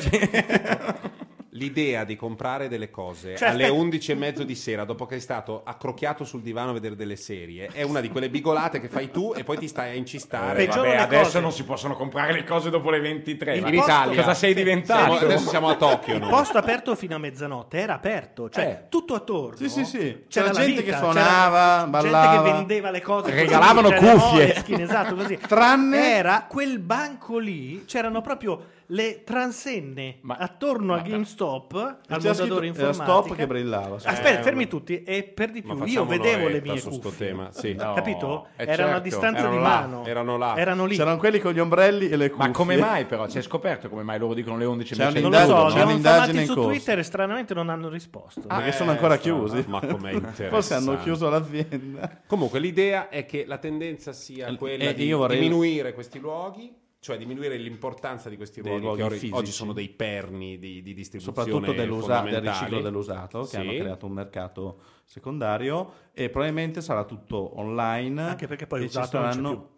L'idea 1.51 2.05
di 2.05 2.17
comprare 2.17 2.69
delle 2.69 2.91
cose 2.91 3.35
Cioè, 3.35 3.49
alle 3.49 3.65
aspetta. 3.65 3.81
11 3.81 4.13
e 4.13 4.15
mezzo 4.15 4.43
di 4.45 4.55
sera 4.55 4.85
dopo 4.85 5.07
che 5.07 5.13
sei 5.13 5.23
stato 5.23 5.63
accrocchiato 5.65 6.23
sul 6.25 6.43
divano 6.43 6.69
a 6.69 6.73
vedere 6.75 6.97
delle 6.97 7.17
serie 7.17 7.69
è 7.73 7.81
una 7.81 8.01
di 8.01 8.11
quelle 8.11 8.29
bigolate 8.29 8.79
che 8.79 8.89
fai 8.89 9.11
tu 9.11 9.33
e 9.35 9.43
poi 9.43 9.57
ti 9.57 9.67
stai 9.67 9.93
a 9.93 9.95
incistare. 9.95 10.65
Eh, 10.65 10.67
vabbè, 10.67 10.97
adesso 10.97 11.41
non 11.41 11.53
si 11.53 11.65
possono 11.65 11.97
comprare 11.97 12.35
le 12.35 12.45
cose 12.45 12.69
dopo 12.69 12.91
le 12.91 13.01
23. 13.01 13.53
Il 13.57 13.67
in 13.67 13.75
posto- 13.77 13.91
Italia. 13.91 14.17
Cosa 14.21 14.35
sei 14.35 14.53
diventato? 14.53 15.13
Siamo- 15.17 15.19
adesso 15.33 15.49
siamo 15.49 15.69
a 15.71 15.77
Tokyo. 15.77 16.15
Il 16.17 16.21
noi. 16.21 16.29
posto 16.29 16.59
aperto 16.59 16.95
fino 16.95 17.15
a 17.15 17.19
mezzanotte 17.19 17.79
era 17.79 17.95
aperto, 17.95 18.51
cioè 18.51 18.65
Eh. 18.85 18.89
tutto 18.91 19.15
attorno. 19.15 19.57
Sì, 19.57 19.71
sì, 19.71 19.87
sì. 19.87 20.25
C'era 20.29 20.51
C'era 20.51 20.51
gente 20.63 20.83
vita, 20.83 20.93
che 20.93 20.99
suonava, 20.99 21.75
c'era 21.77 21.87
ballava. 21.87 22.33
gente 22.35 22.49
che 22.51 22.53
vendeva 22.55 22.91
le 22.91 23.01
cose, 23.01 23.31
così, 23.31 23.43
Regalavano 23.45 23.89
le 23.89 23.97
cuffie. 23.97 24.13
Moleskine, 24.47 24.83
esatto, 24.83 25.15
così. 25.15 25.39
Tranne- 25.39 26.17
era 26.17 26.45
quel 26.47 26.79
banco 26.81 27.39
lì, 27.39 27.85
c'erano 27.87 28.21
proprio 28.21 28.75
le 28.91 29.25
transenne 29.25 30.19
attorno 30.27 30.95
a 30.95 31.01
GameStop, 31.01 31.75
al 32.09 32.21
c'era 32.21 32.35
scritto- 32.35 32.57
era 32.59 32.67
informatica. 32.67 33.05
stop 33.05 33.35
che 33.35 33.47
brillava, 33.47 33.99
sì. 33.99 34.07
Aspetta, 34.07 34.39
Eh, 34.41 34.43
fermi 34.43 34.63
ma- 34.65 34.69
tutti 34.71 35.03
e 35.03 35.23
per 35.25 35.51
di 35.51 35.63
Ma 35.65 35.75
più 35.75 35.85
io 35.87 36.05
vedevo 36.07 36.49
le 36.49 36.61
mie 36.61 36.81
cuffie. 36.81 37.27
tema, 37.29 37.51
sì. 37.53 37.75
No, 37.75 37.95
Capito? 37.95 38.47
eh, 38.57 38.63
Erano 38.65 38.83
a 38.91 38.93
certo, 38.93 39.01
distanza 39.03 39.39
erano 39.41 39.57
di 39.57 39.63
là, 39.63 39.69
mano. 39.81 40.05
erano 40.07 40.37
là. 40.37 40.57
Erano 40.57 40.85
lì. 40.85 40.97
C'erano 40.97 41.17
quelli 41.19 41.41
con 41.41 41.53
gli 41.53 41.59
ombrelli 41.59 42.09
e 42.09 42.17
le 42.17 42.31
cuffie. 42.31 42.47
Ma 42.47 42.53
come 42.53 42.77
mai 42.77 43.05
però? 43.07 43.29
Si 43.29 43.39
è 43.39 43.43
scoperto 43.43 43.89
come 43.89 44.03
mai 44.05 44.19
loro 44.19 44.35
dicono 44.35 44.57
le 44.57 44.65
11 44.65 44.95
C'è 44.95 45.21
Non 45.21 45.31
lo 45.31 45.39
so, 45.39 45.75
C'è 45.75 45.83
un'indagine 45.83 46.45
su. 46.45 46.55
Twitter 46.55 46.99
e 46.99 47.03
stranamente 47.03 47.55
non 47.55 47.69
hanno 47.69 47.89
risposto. 47.89 48.43
Perché 48.43 48.69
Eh, 48.69 48.73
sono 48.73 48.93
ancora 48.93 49.17
chiusi. 49.17 49.65
Ma 49.67 49.81
com'è 49.81 50.13
interessante. 50.13 50.49
Forse 50.55 50.75
hanno 50.75 50.97
chiuso 50.99 51.29
l'azienda. 51.29 52.21
Comunque 52.27 52.61
l'idea 52.61 53.09
è 53.09 53.27
che 53.27 53.45
la 53.47 53.59
tendenza 53.59 54.13
sia 54.13 54.55
quella 54.57 54.85
eh, 54.91 54.95
di 54.95 55.07
diminuire 55.29 55.93
questi 55.93 56.19
luoghi, 56.21 56.73
cioè 57.07 57.19
diminuire 57.19 57.57
l'importanza 57.57 58.29
di 58.29 58.37
questi 58.37 58.61
luoghi 58.61 59.01
che 59.01 59.11
fisici. 59.11 59.33
oggi 59.33 59.53
sono 59.53 59.73
dei 59.73 59.89
perni 59.89 60.59
di, 60.59 60.83
di 60.83 60.93
distribuzione 60.93 61.37
soprattutto 61.47 61.73
del 61.73 62.41
riciclo 62.41 62.81
dell'usato 62.81 63.41
che 63.43 63.47
Sì. 63.47 63.57
hanno 63.59 63.73
creato 63.75 64.07
un 64.07 64.13
mercato 64.13 64.79
secondario 65.05 65.93
e 66.13 66.31
probabilmente 66.31 66.81
sarà 66.81 67.05
tutto 67.05 67.57
online 67.61 68.23
Anche 68.23 68.49
perché 68.49 68.67
poi 68.67 68.85
usato 68.85 69.19
non 69.19 69.27
c'è 69.29 69.33
saranno- 69.35 69.69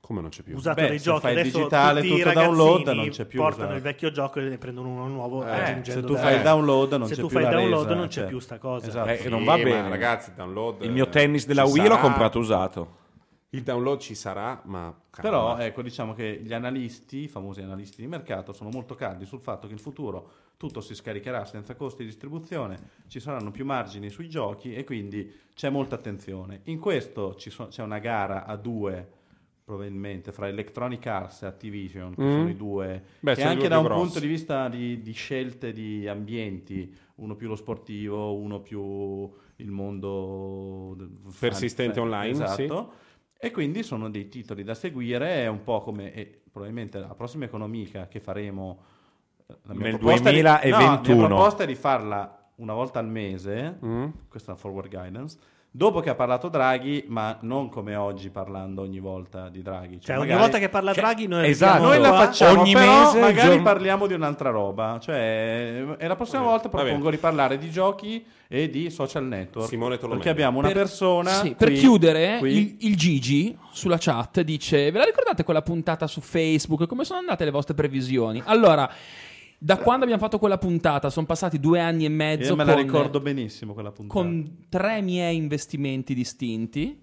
Come 0.00 0.20
non 0.22 0.30
c'è 0.30 0.42
più? 0.42 0.54
usato 0.56 0.80
Beh, 0.80 0.88
dei 0.88 0.98
se 0.98 1.04
giochi 1.04 1.20
fai 1.20 1.32
il 1.34 1.38
adesso 1.40 1.56
digitale, 1.58 2.00
tutti 2.00 2.14
i 2.14 2.18
tutto 2.22 2.32
download, 2.32 2.88
non 2.88 3.08
c'è 3.10 3.24
più 3.26 3.38
portano 3.40 3.62
usato. 3.64 3.76
il 3.76 3.82
vecchio 3.82 4.10
gioco 4.10 4.40
e 4.40 4.42
ne 4.48 4.56
prendono 4.58 4.88
uno 4.88 5.06
nuovo 5.08 5.44
Eh, 5.46 5.80
se 5.82 6.02
tu 6.02 6.16
fai 6.16 6.36
il 6.36 6.42
download 6.42 6.92
non 6.94 7.08
se 7.08 7.14
c'è 7.14 7.20
tu 7.20 7.26
più 7.26 7.36
fai 7.36 7.44
il 7.46 7.50
la 7.52 7.56
download 7.60 7.82
resa, 7.84 7.94
non 7.98 8.06
c'è 8.06 8.12
cioè. 8.20 8.26
più 8.26 8.38
sta 8.38 8.56
cosa 8.58 8.86
Esatto. 8.86 9.08
Eh, 9.10 9.16
Sì, 9.18 9.28
non 9.28 9.44
va 9.44 9.56
bene. 9.56 9.88
ragazzi, 9.90 10.30
il 10.30 10.36
download 10.36 10.82
Il 10.82 10.92
mio 10.92 11.04
eh, 11.04 11.08
tennis 11.10 11.44
della 11.46 11.64
Wii 11.64 11.88
l'ho 11.88 11.98
comprato 11.98 12.38
usato. 12.38 13.02
Il 13.54 13.62
download 13.62 14.00
ci 14.00 14.14
sarà, 14.16 14.60
ma 14.64 14.92
Però 15.20 15.56
ecco, 15.58 15.80
diciamo 15.82 16.12
che 16.12 16.40
gli 16.42 16.52
analisti, 16.52 17.18
i 17.24 17.28
famosi 17.28 17.60
analisti 17.60 18.00
di 18.00 18.08
mercato, 18.08 18.52
sono 18.52 18.68
molto 18.70 18.94
caldi 18.96 19.24
sul 19.26 19.38
fatto 19.40 19.66
che 19.68 19.72
in 19.74 19.78
futuro 19.78 20.30
tutto 20.56 20.80
si 20.80 20.94
scaricherà 20.94 21.44
senza 21.44 21.76
costi 21.76 22.02
di 22.02 22.08
distribuzione, 22.08 22.78
ci 23.06 23.20
saranno 23.20 23.50
più 23.52 23.64
margini 23.64 24.08
sui 24.10 24.28
giochi 24.28 24.74
e 24.74 24.82
quindi 24.82 25.32
c'è 25.54 25.70
molta 25.70 25.94
attenzione. 25.94 26.60
In 26.64 26.80
questo 26.80 27.36
ci 27.36 27.50
so- 27.50 27.68
c'è 27.68 27.82
una 27.82 27.98
gara 27.98 28.44
a 28.44 28.56
due 28.56 29.08
probabilmente 29.64 30.32
fra 30.32 30.48
Electronic 30.48 31.06
Arts 31.06 31.42
e 31.42 31.46
Activision, 31.46 32.14
che 32.14 32.22
Mm. 32.22 32.30
sono 32.30 32.48
i 32.50 32.56
due, 32.56 33.02
Beh, 33.20 33.34
che 33.34 33.44
anche 33.44 33.68
da 33.68 33.78
un 33.78 33.84
grossi. 33.84 34.02
punto 34.02 34.18
di 34.20 34.26
vista 34.26 34.68
di, 34.68 35.00
di 35.00 35.12
scelte 35.12 35.72
di 35.72 36.06
ambienti, 36.08 36.92
uno 37.16 37.34
più 37.34 37.48
lo 37.48 37.56
sportivo, 37.56 38.34
uno 38.34 38.60
più 38.60 39.30
il 39.58 39.70
mondo 39.70 40.96
Persistente 41.38 42.00
online, 42.00 42.30
esatto. 42.32 42.92
E 43.38 43.50
quindi 43.50 43.82
sono 43.82 44.08
dei 44.10 44.28
titoli 44.28 44.62
da 44.64 44.74
seguire, 44.74 45.42
è 45.42 45.46
un 45.48 45.62
po' 45.62 45.80
come 45.82 46.12
e 46.14 46.40
probabilmente 46.50 46.98
la 46.98 47.14
prossima 47.14 47.44
economica 47.44 48.06
che 48.08 48.20
faremo 48.20 48.78
eh, 49.46 49.54
la 49.64 49.74
Nel 49.74 49.90
proposta 49.98 50.30
è 50.30 50.32
di- 50.32 50.40
2021. 50.40 50.70
no, 50.70 50.88
la 50.88 51.00
mia 51.18 51.26
proposta 51.26 51.62
è 51.64 51.66
di 51.66 51.74
farla 51.74 52.50
una 52.56 52.72
volta 52.72 52.98
al 53.00 53.08
mese, 53.08 53.78
Mm? 53.84 54.06
questa 54.28 54.50
è 54.50 54.52
una 54.52 54.60
forward 54.60 54.88
guidance, 54.88 55.38
dopo 55.76 55.98
che 55.98 56.08
ha 56.08 56.14
parlato 56.14 56.48
Draghi, 56.48 57.04
ma 57.08 57.36
non 57.40 57.68
come 57.68 57.96
oggi 57.96 58.30
parlando 58.30 58.82
ogni 58.82 59.00
volta 59.00 59.48
di 59.48 59.60
Draghi. 59.60 60.00
Cioè, 60.00 60.14
ogni 60.16 60.26
magari- 60.26 60.40
volta 60.40 60.58
che 60.60 60.68
parla 60.68 60.92
Draghi 60.92 61.26
noi 61.26 61.48
esatto. 61.48 61.82
noi 61.82 61.98
la 61.98 62.12
facciamo, 62.14 62.60
ogni 62.60 62.72
però 62.74 63.06
mese, 63.06 63.18
magari 63.20 63.48
giorno- 63.48 63.62
parliamo 63.64 64.06
di 64.06 64.14
un'altra 64.14 64.50
roba. 64.50 64.98
Cioè, 65.00 65.96
e 65.98 66.06
la 66.06 66.14
prossima 66.14 66.42
volta 66.42 66.68
propongo 66.68 67.10
di 67.10 67.16
parlare 67.16 67.58
di 67.58 67.70
giochi 67.70 68.24
e 68.46 68.70
di 68.70 68.88
social 68.88 69.24
network. 69.24 69.68
Simone 69.68 69.96
Tolomelli. 69.96 70.22
Perché 70.22 70.30
abbiamo 70.30 70.58
una 70.60 70.68
Per- 70.68 70.76
persona. 70.76 71.30
sì, 71.30 71.54
per 71.56 71.68
qui- 71.70 71.78
chiudere, 71.78 72.36
qui- 72.38 72.56
il, 72.56 72.76
il 72.90 72.96
Gigi 72.96 73.58
sulla 73.72 73.96
chat 73.98 74.42
dice: 74.42 74.92
Ve 74.92 74.98
la 74.98 75.04
ricordate 75.04 75.42
quella 75.42 75.62
puntata 75.62 76.06
su 76.06 76.20
Facebook? 76.20 76.86
Come 76.86 77.04
sono 77.04 77.18
andate 77.18 77.44
le 77.44 77.50
vostre 77.50 77.74
previsioni? 77.74 78.40
Allora, 78.44 78.88
da 79.64 79.78
quando 79.78 80.04
abbiamo 80.04 80.20
fatto 80.20 80.38
quella 80.38 80.58
puntata 80.58 81.08
sono 81.08 81.24
passati 81.24 81.58
due 81.58 81.80
anni 81.80 82.04
e 82.04 82.10
mezzo. 82.10 82.50
Io 82.50 82.56
me 82.56 82.64
la 82.64 82.74
con- 82.74 82.82
ricordo 82.82 83.20
benissimo 83.20 83.72
quella 83.72 83.92
puntata. 83.92 84.20
con 84.20 84.66
tre 84.68 85.00
miei 85.00 85.36
investimenti 85.36 86.12
distinti 86.12 87.02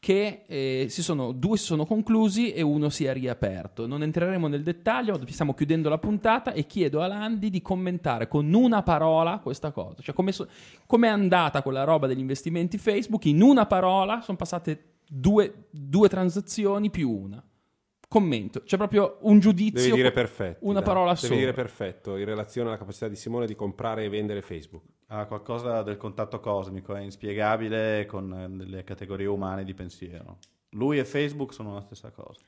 che 0.00 0.42
eh, 0.48 0.86
si 0.88 1.02
sono, 1.02 1.30
due 1.30 1.56
si 1.56 1.66
sono 1.66 1.86
conclusi 1.86 2.52
e 2.52 2.62
uno 2.62 2.88
si 2.88 3.04
è 3.04 3.12
riaperto. 3.12 3.86
Non 3.86 4.02
entreremo 4.02 4.48
nel 4.48 4.64
dettaglio, 4.64 5.20
stiamo 5.28 5.54
chiudendo 5.54 5.88
la 5.88 5.98
puntata 5.98 6.52
e 6.52 6.66
chiedo 6.66 7.00
a 7.00 7.06
Landi 7.06 7.48
di 7.48 7.62
commentare 7.62 8.26
con 8.26 8.52
una 8.52 8.82
parola 8.82 9.38
questa 9.38 9.70
cosa. 9.70 10.02
Cioè 10.02 10.12
come 10.12 10.32
so- 10.32 10.48
com'è 10.86 11.06
andata 11.06 11.62
quella 11.62 11.84
roba 11.84 12.08
degli 12.08 12.18
investimenti 12.18 12.76
Facebook? 12.76 13.26
In 13.26 13.40
una 13.40 13.66
parola 13.66 14.20
sono 14.20 14.36
passate 14.36 14.94
due, 15.06 15.66
due 15.70 16.08
transazioni 16.08 16.90
più 16.90 17.08
una. 17.08 17.40
Commento, 18.10 18.62
c'è 18.64 18.76
proprio 18.76 19.18
un 19.20 19.38
giudizio. 19.38 19.82
Devi 19.82 19.94
dire 19.94 20.10
perfetto. 20.10 20.66
Una 20.66 20.80
dai. 20.80 20.88
parola 20.88 21.12
Devi 21.12 21.26
sola. 21.26 21.38
dire 21.38 21.52
perfetto 21.52 22.16
in 22.16 22.24
relazione 22.24 22.66
alla 22.66 22.76
capacità 22.76 23.06
di 23.06 23.14
Simone 23.14 23.46
di 23.46 23.54
comprare 23.54 24.02
e 24.02 24.08
vendere 24.08 24.42
Facebook. 24.42 24.82
Ha 25.06 25.26
qualcosa 25.26 25.84
del 25.84 25.96
contatto 25.96 26.40
cosmico, 26.40 26.92
è 26.96 27.02
inspiegabile 27.02 28.06
con 28.06 28.32
eh, 28.32 28.48
delle 28.48 28.82
categorie 28.82 29.26
umane 29.26 29.62
di 29.62 29.74
pensiero. 29.74 30.38
Lui 30.70 30.98
e 30.98 31.04
Facebook 31.04 31.54
sono 31.54 31.74
la 31.74 31.82
stessa 31.82 32.10
cosa. 32.10 32.40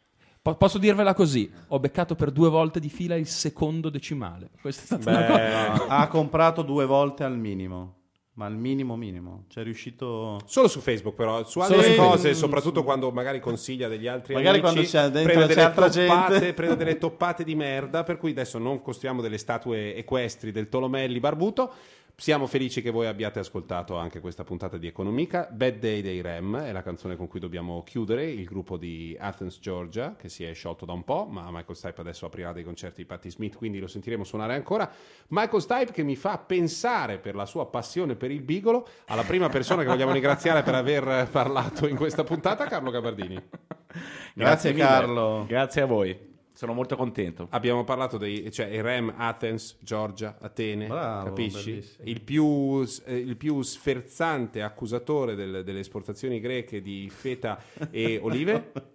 Po- 0.43 0.57
posso 0.57 0.79
dirvela 0.79 1.15
così: 1.15 1.49
ho 1.69 1.79
beccato 1.79 2.17
per 2.17 2.33
due 2.33 2.49
volte 2.49 2.81
di 2.81 2.89
fila 2.89 3.15
il 3.15 3.29
secondo 3.29 3.89
decimale. 3.89 4.51
Questa 4.61 4.83
è 4.97 5.01
stata 5.01 5.11
una 5.11 5.27
cosa. 5.27 5.87
ha 5.87 6.09
comprato 6.09 6.63
due 6.63 6.87
volte 6.87 7.23
al 7.23 7.39
minimo, 7.39 8.02
ma 8.35 8.47
al 8.47 8.57
minimo 8.57 8.97
minimo. 8.97 9.45
Cioè 9.49 9.63
è 9.63 9.67
riuscito... 9.67 10.41
Solo 10.47 10.69
su 10.69 10.81
Facebook, 10.81 11.15
però, 11.15 11.45
su 11.45 11.61
Solo 11.61 11.75
altre 11.77 11.95
su- 11.95 12.01
cose, 12.01 12.33
su- 12.35 12.41
soprattutto 12.41 12.83
quando 12.83 13.11
magari 13.11 13.41
consiglia 13.41 13.89
degli 13.89 14.07
altri 14.07 14.35
Magari 14.35 14.61
amici, 14.61 14.73
quando 14.73 14.89
c'è 14.89 15.11
dentro 15.11 15.23
prende 15.23 15.43
c'è 15.43 15.49
delle 15.49 15.67
altra 15.67 15.89
toppate, 15.91 16.33
gente. 16.39 16.55
prende 16.55 16.77
delle 16.77 16.99
toppate 16.99 17.45
di 17.45 17.55
merda, 17.55 18.03
per 18.05 18.17
cui 18.17 18.31
adesso 18.31 18.59
non 18.59 18.81
costruiamo 18.81 19.21
delle 19.21 19.39
statue 19.39 19.95
equestri 19.97 20.51
del 20.51 20.69
Tolomelli 20.69 21.21
barbuto. 21.21 21.73
Siamo 22.15 22.47
felici 22.47 22.83
che 22.83 22.91
voi 22.91 23.07
abbiate 23.07 23.41
ascoltato 23.41 23.97
anche 23.97 24.21
questa 24.21 24.45
puntata 24.45 24.77
di 24.77 24.87
Economica. 24.87 25.49
Bad 25.51 25.79
Day 25.79 26.03
dei 26.03 26.21
Rem 26.21 26.57
è 26.59 26.71
la 26.71 26.83
canzone 26.83 27.17
con 27.17 27.27
cui 27.27 27.41
dobbiamo 27.41 27.83
chiudere. 27.83 28.31
Il 28.31 28.45
gruppo 28.45 28.77
di 28.77 29.17
Athens, 29.19 29.59
Georgia, 29.59 30.15
che 30.17 30.29
si 30.29 30.45
è 30.45 30.53
sciolto 30.53 30.85
da 30.85 30.93
un 30.93 31.03
po', 31.03 31.27
ma 31.29 31.47
Michael 31.51 31.77
Stipe 31.77 32.01
adesso 32.01 32.27
aprirà 32.27 32.53
dei 32.53 32.63
concerti 32.63 33.01
di 33.03 33.07
Patti 33.07 33.31
Smith, 33.31 33.57
quindi 33.57 33.81
lo 33.81 33.89
sentiremo 33.89 34.23
suonare 34.23 34.55
ancora. 34.55 34.89
Michael 35.29 35.63
Stipe 35.63 35.93
che 35.93 36.05
mi 36.05 36.15
fa 36.15 36.39
pensare 36.39 37.19
per 37.19 37.35
la 37.35 37.47
sua 37.47 37.67
passione 37.67 38.15
per 38.15 38.31
il 38.31 38.43
bigolo 38.43 38.87
alla 39.07 39.25
prima 39.25 39.49
persona 39.49 39.83
che 39.83 39.89
vogliamo 39.89 40.13
ringraziare 40.13 40.63
per 40.63 40.75
aver 40.75 41.29
parlato 41.29 41.89
in 41.89 41.97
questa 41.97 42.23
puntata, 42.23 42.67
Carlo 42.67 42.91
Gabardini. 42.91 43.43
Grazie, 44.35 44.73
mille. 44.73 44.85
Carlo. 44.85 45.45
Grazie 45.49 45.83
a 45.83 45.87
voi. 45.87 46.31
Sono 46.63 46.75
molto 46.75 46.95
contento. 46.95 47.49
Abbiamo 47.51 47.83
parlato 47.83 48.17
dei 48.19 48.53
cioè, 48.53 48.67
i 48.67 48.81
Rem, 48.81 49.13
Athens, 49.17 49.79
Georgia, 49.81 50.37
Atene, 50.41 50.87
Bravo, 50.87 51.25
capisci? 51.27 51.85
Il 52.05 52.21
più, 52.21 52.87
eh, 53.05 53.17
il 53.17 53.37
più 53.37 53.63
sferzante 53.63 54.63
accusatore 54.63 55.35
del- 55.35 55.65
delle 55.65 55.81
esportazioni 55.81 56.39
greche 56.39 56.81
di 56.81 57.11
feta 57.13 57.61
e 57.91 58.21
olive. 58.23 58.71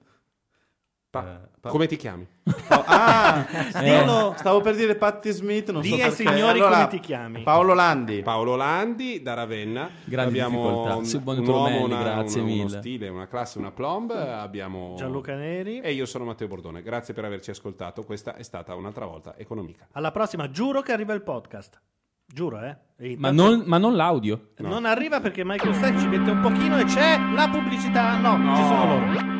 Pa- 1.21 1.33
Eh, 1.43 1.47
pa- 1.61 1.69
come 1.69 1.87
ti 1.87 1.95
chiami? 1.95 2.27
Ah, 2.69 3.45
Dillo- 3.79 4.33
stavo 4.37 4.61
per 4.61 4.75
dire 4.75 4.95
Patti 4.95 5.29
Smith, 5.31 5.69
non 5.71 5.83
so 5.83 5.95
Dì 5.95 6.01
ai 6.01 6.09
perché. 6.09 6.23
signori 6.27 6.59
Allora, 6.59 6.75
come 6.75 6.87
ti 6.87 6.99
chiami. 6.99 7.41
Paolo 7.43 7.73
Landi. 7.73 8.21
Paolo 8.21 8.55
Landi 8.55 9.21
da 9.21 9.33
Ravenna. 9.33 9.89
Grandi 10.05 10.29
abbiamo 10.39 10.61
difficoltà. 10.85 10.95
un, 11.31 11.37
un 11.39 11.47
uomo, 11.47 11.83
una- 11.83 12.01
grazie 12.01 12.41
una- 12.41 12.51
uno 12.51 12.63
mille. 12.63 12.77
stile, 12.79 13.09
una 13.09 13.27
classe, 13.27 13.57
una 13.59 13.71
plomb. 13.71 14.11
Abbiamo 14.11 14.93
Gianluca 14.97 15.35
Neri. 15.35 15.79
E 15.81 15.91
io 15.93 16.05
sono 16.05 16.23
Matteo 16.25 16.47
Bordone. 16.47 16.81
Grazie 16.81 17.13
per 17.13 17.25
averci 17.25 17.49
ascoltato. 17.51 18.03
Questa 18.03 18.35
è 18.35 18.43
stata 18.43 18.73
un'altra 18.75 19.05
volta 19.05 19.35
Economica. 19.37 19.87
Alla 19.91 20.11
prossima, 20.11 20.49
giuro 20.49 20.81
che 20.81 20.91
arriva 20.93 21.13
il 21.13 21.21
podcast. 21.21 21.79
Giuro, 22.25 22.59
eh. 22.61 23.15
Ma 23.17 23.31
non, 23.31 23.63
ma 23.65 23.77
non 23.77 23.95
l'audio. 23.95 24.49
Non 24.57 24.85
arriva 24.85 25.19
perché 25.21 25.43
Michael 25.45 25.73
Stipe 25.75 25.99
ci 25.99 26.07
mette 26.07 26.29
un 26.31 26.41
pochino 26.41 26.77
e 26.77 26.83
c'è 26.85 27.17
la 27.33 27.47
pubblicità. 27.49 28.17
No, 28.17 28.55
ci 28.55 28.63
sono 28.63 28.85
loro. 28.85 29.36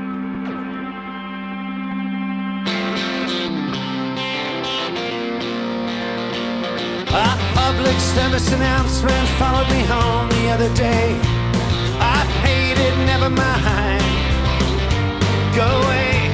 A 7.10 7.38
public 7.56 7.98
service 8.00 8.52
announcement 8.52 9.28
followed 9.40 9.70
me 9.70 9.82
home 9.88 10.28
the 10.28 10.50
other 10.52 10.68
day. 10.76 11.16
I 12.04 12.20
paid 12.44 12.76
it, 12.76 12.96
never 13.08 13.30
mind. 13.30 14.04
Go 15.56 15.64
away. 15.64 16.28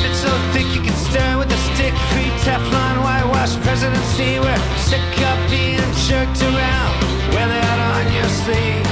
It's 0.00 0.20
so 0.24 0.32
thick 0.56 0.64
you 0.74 0.80
can 0.80 0.96
stir 0.96 1.36
with 1.36 1.52
a 1.52 1.60
stick. 1.76 1.92
Free 2.10 2.32
Teflon, 2.48 3.04
whitewash 3.04 3.60
presidency. 3.60 4.40
We're 4.40 4.64
sick 4.88 5.04
of 5.20 5.36
being 5.52 5.84
jerked 6.08 6.40
around. 6.48 6.94
Wear 7.36 7.46
that 7.46 7.78
on 7.92 8.04
your 8.16 8.30
sleeve. 8.40 8.88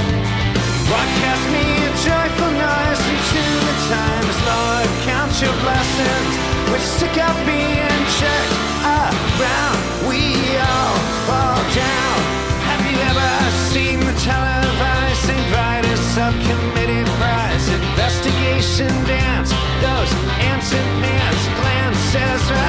Broadcast 0.85 1.45
me 1.57 1.65
a 1.89 1.91
joyful 2.05 2.53
noise 2.53 3.03
into 3.17 3.43
the 3.65 3.75
times, 3.89 4.37
Lord. 4.45 4.89
Count 5.09 5.33
your 5.41 5.57
blessings. 5.65 6.33
We're 6.69 6.85
sick 7.01 7.17
of 7.17 7.35
being 7.49 7.97
jerked 8.21 8.53
around. 9.41 9.76
just 22.19 22.49
right. 22.51 22.66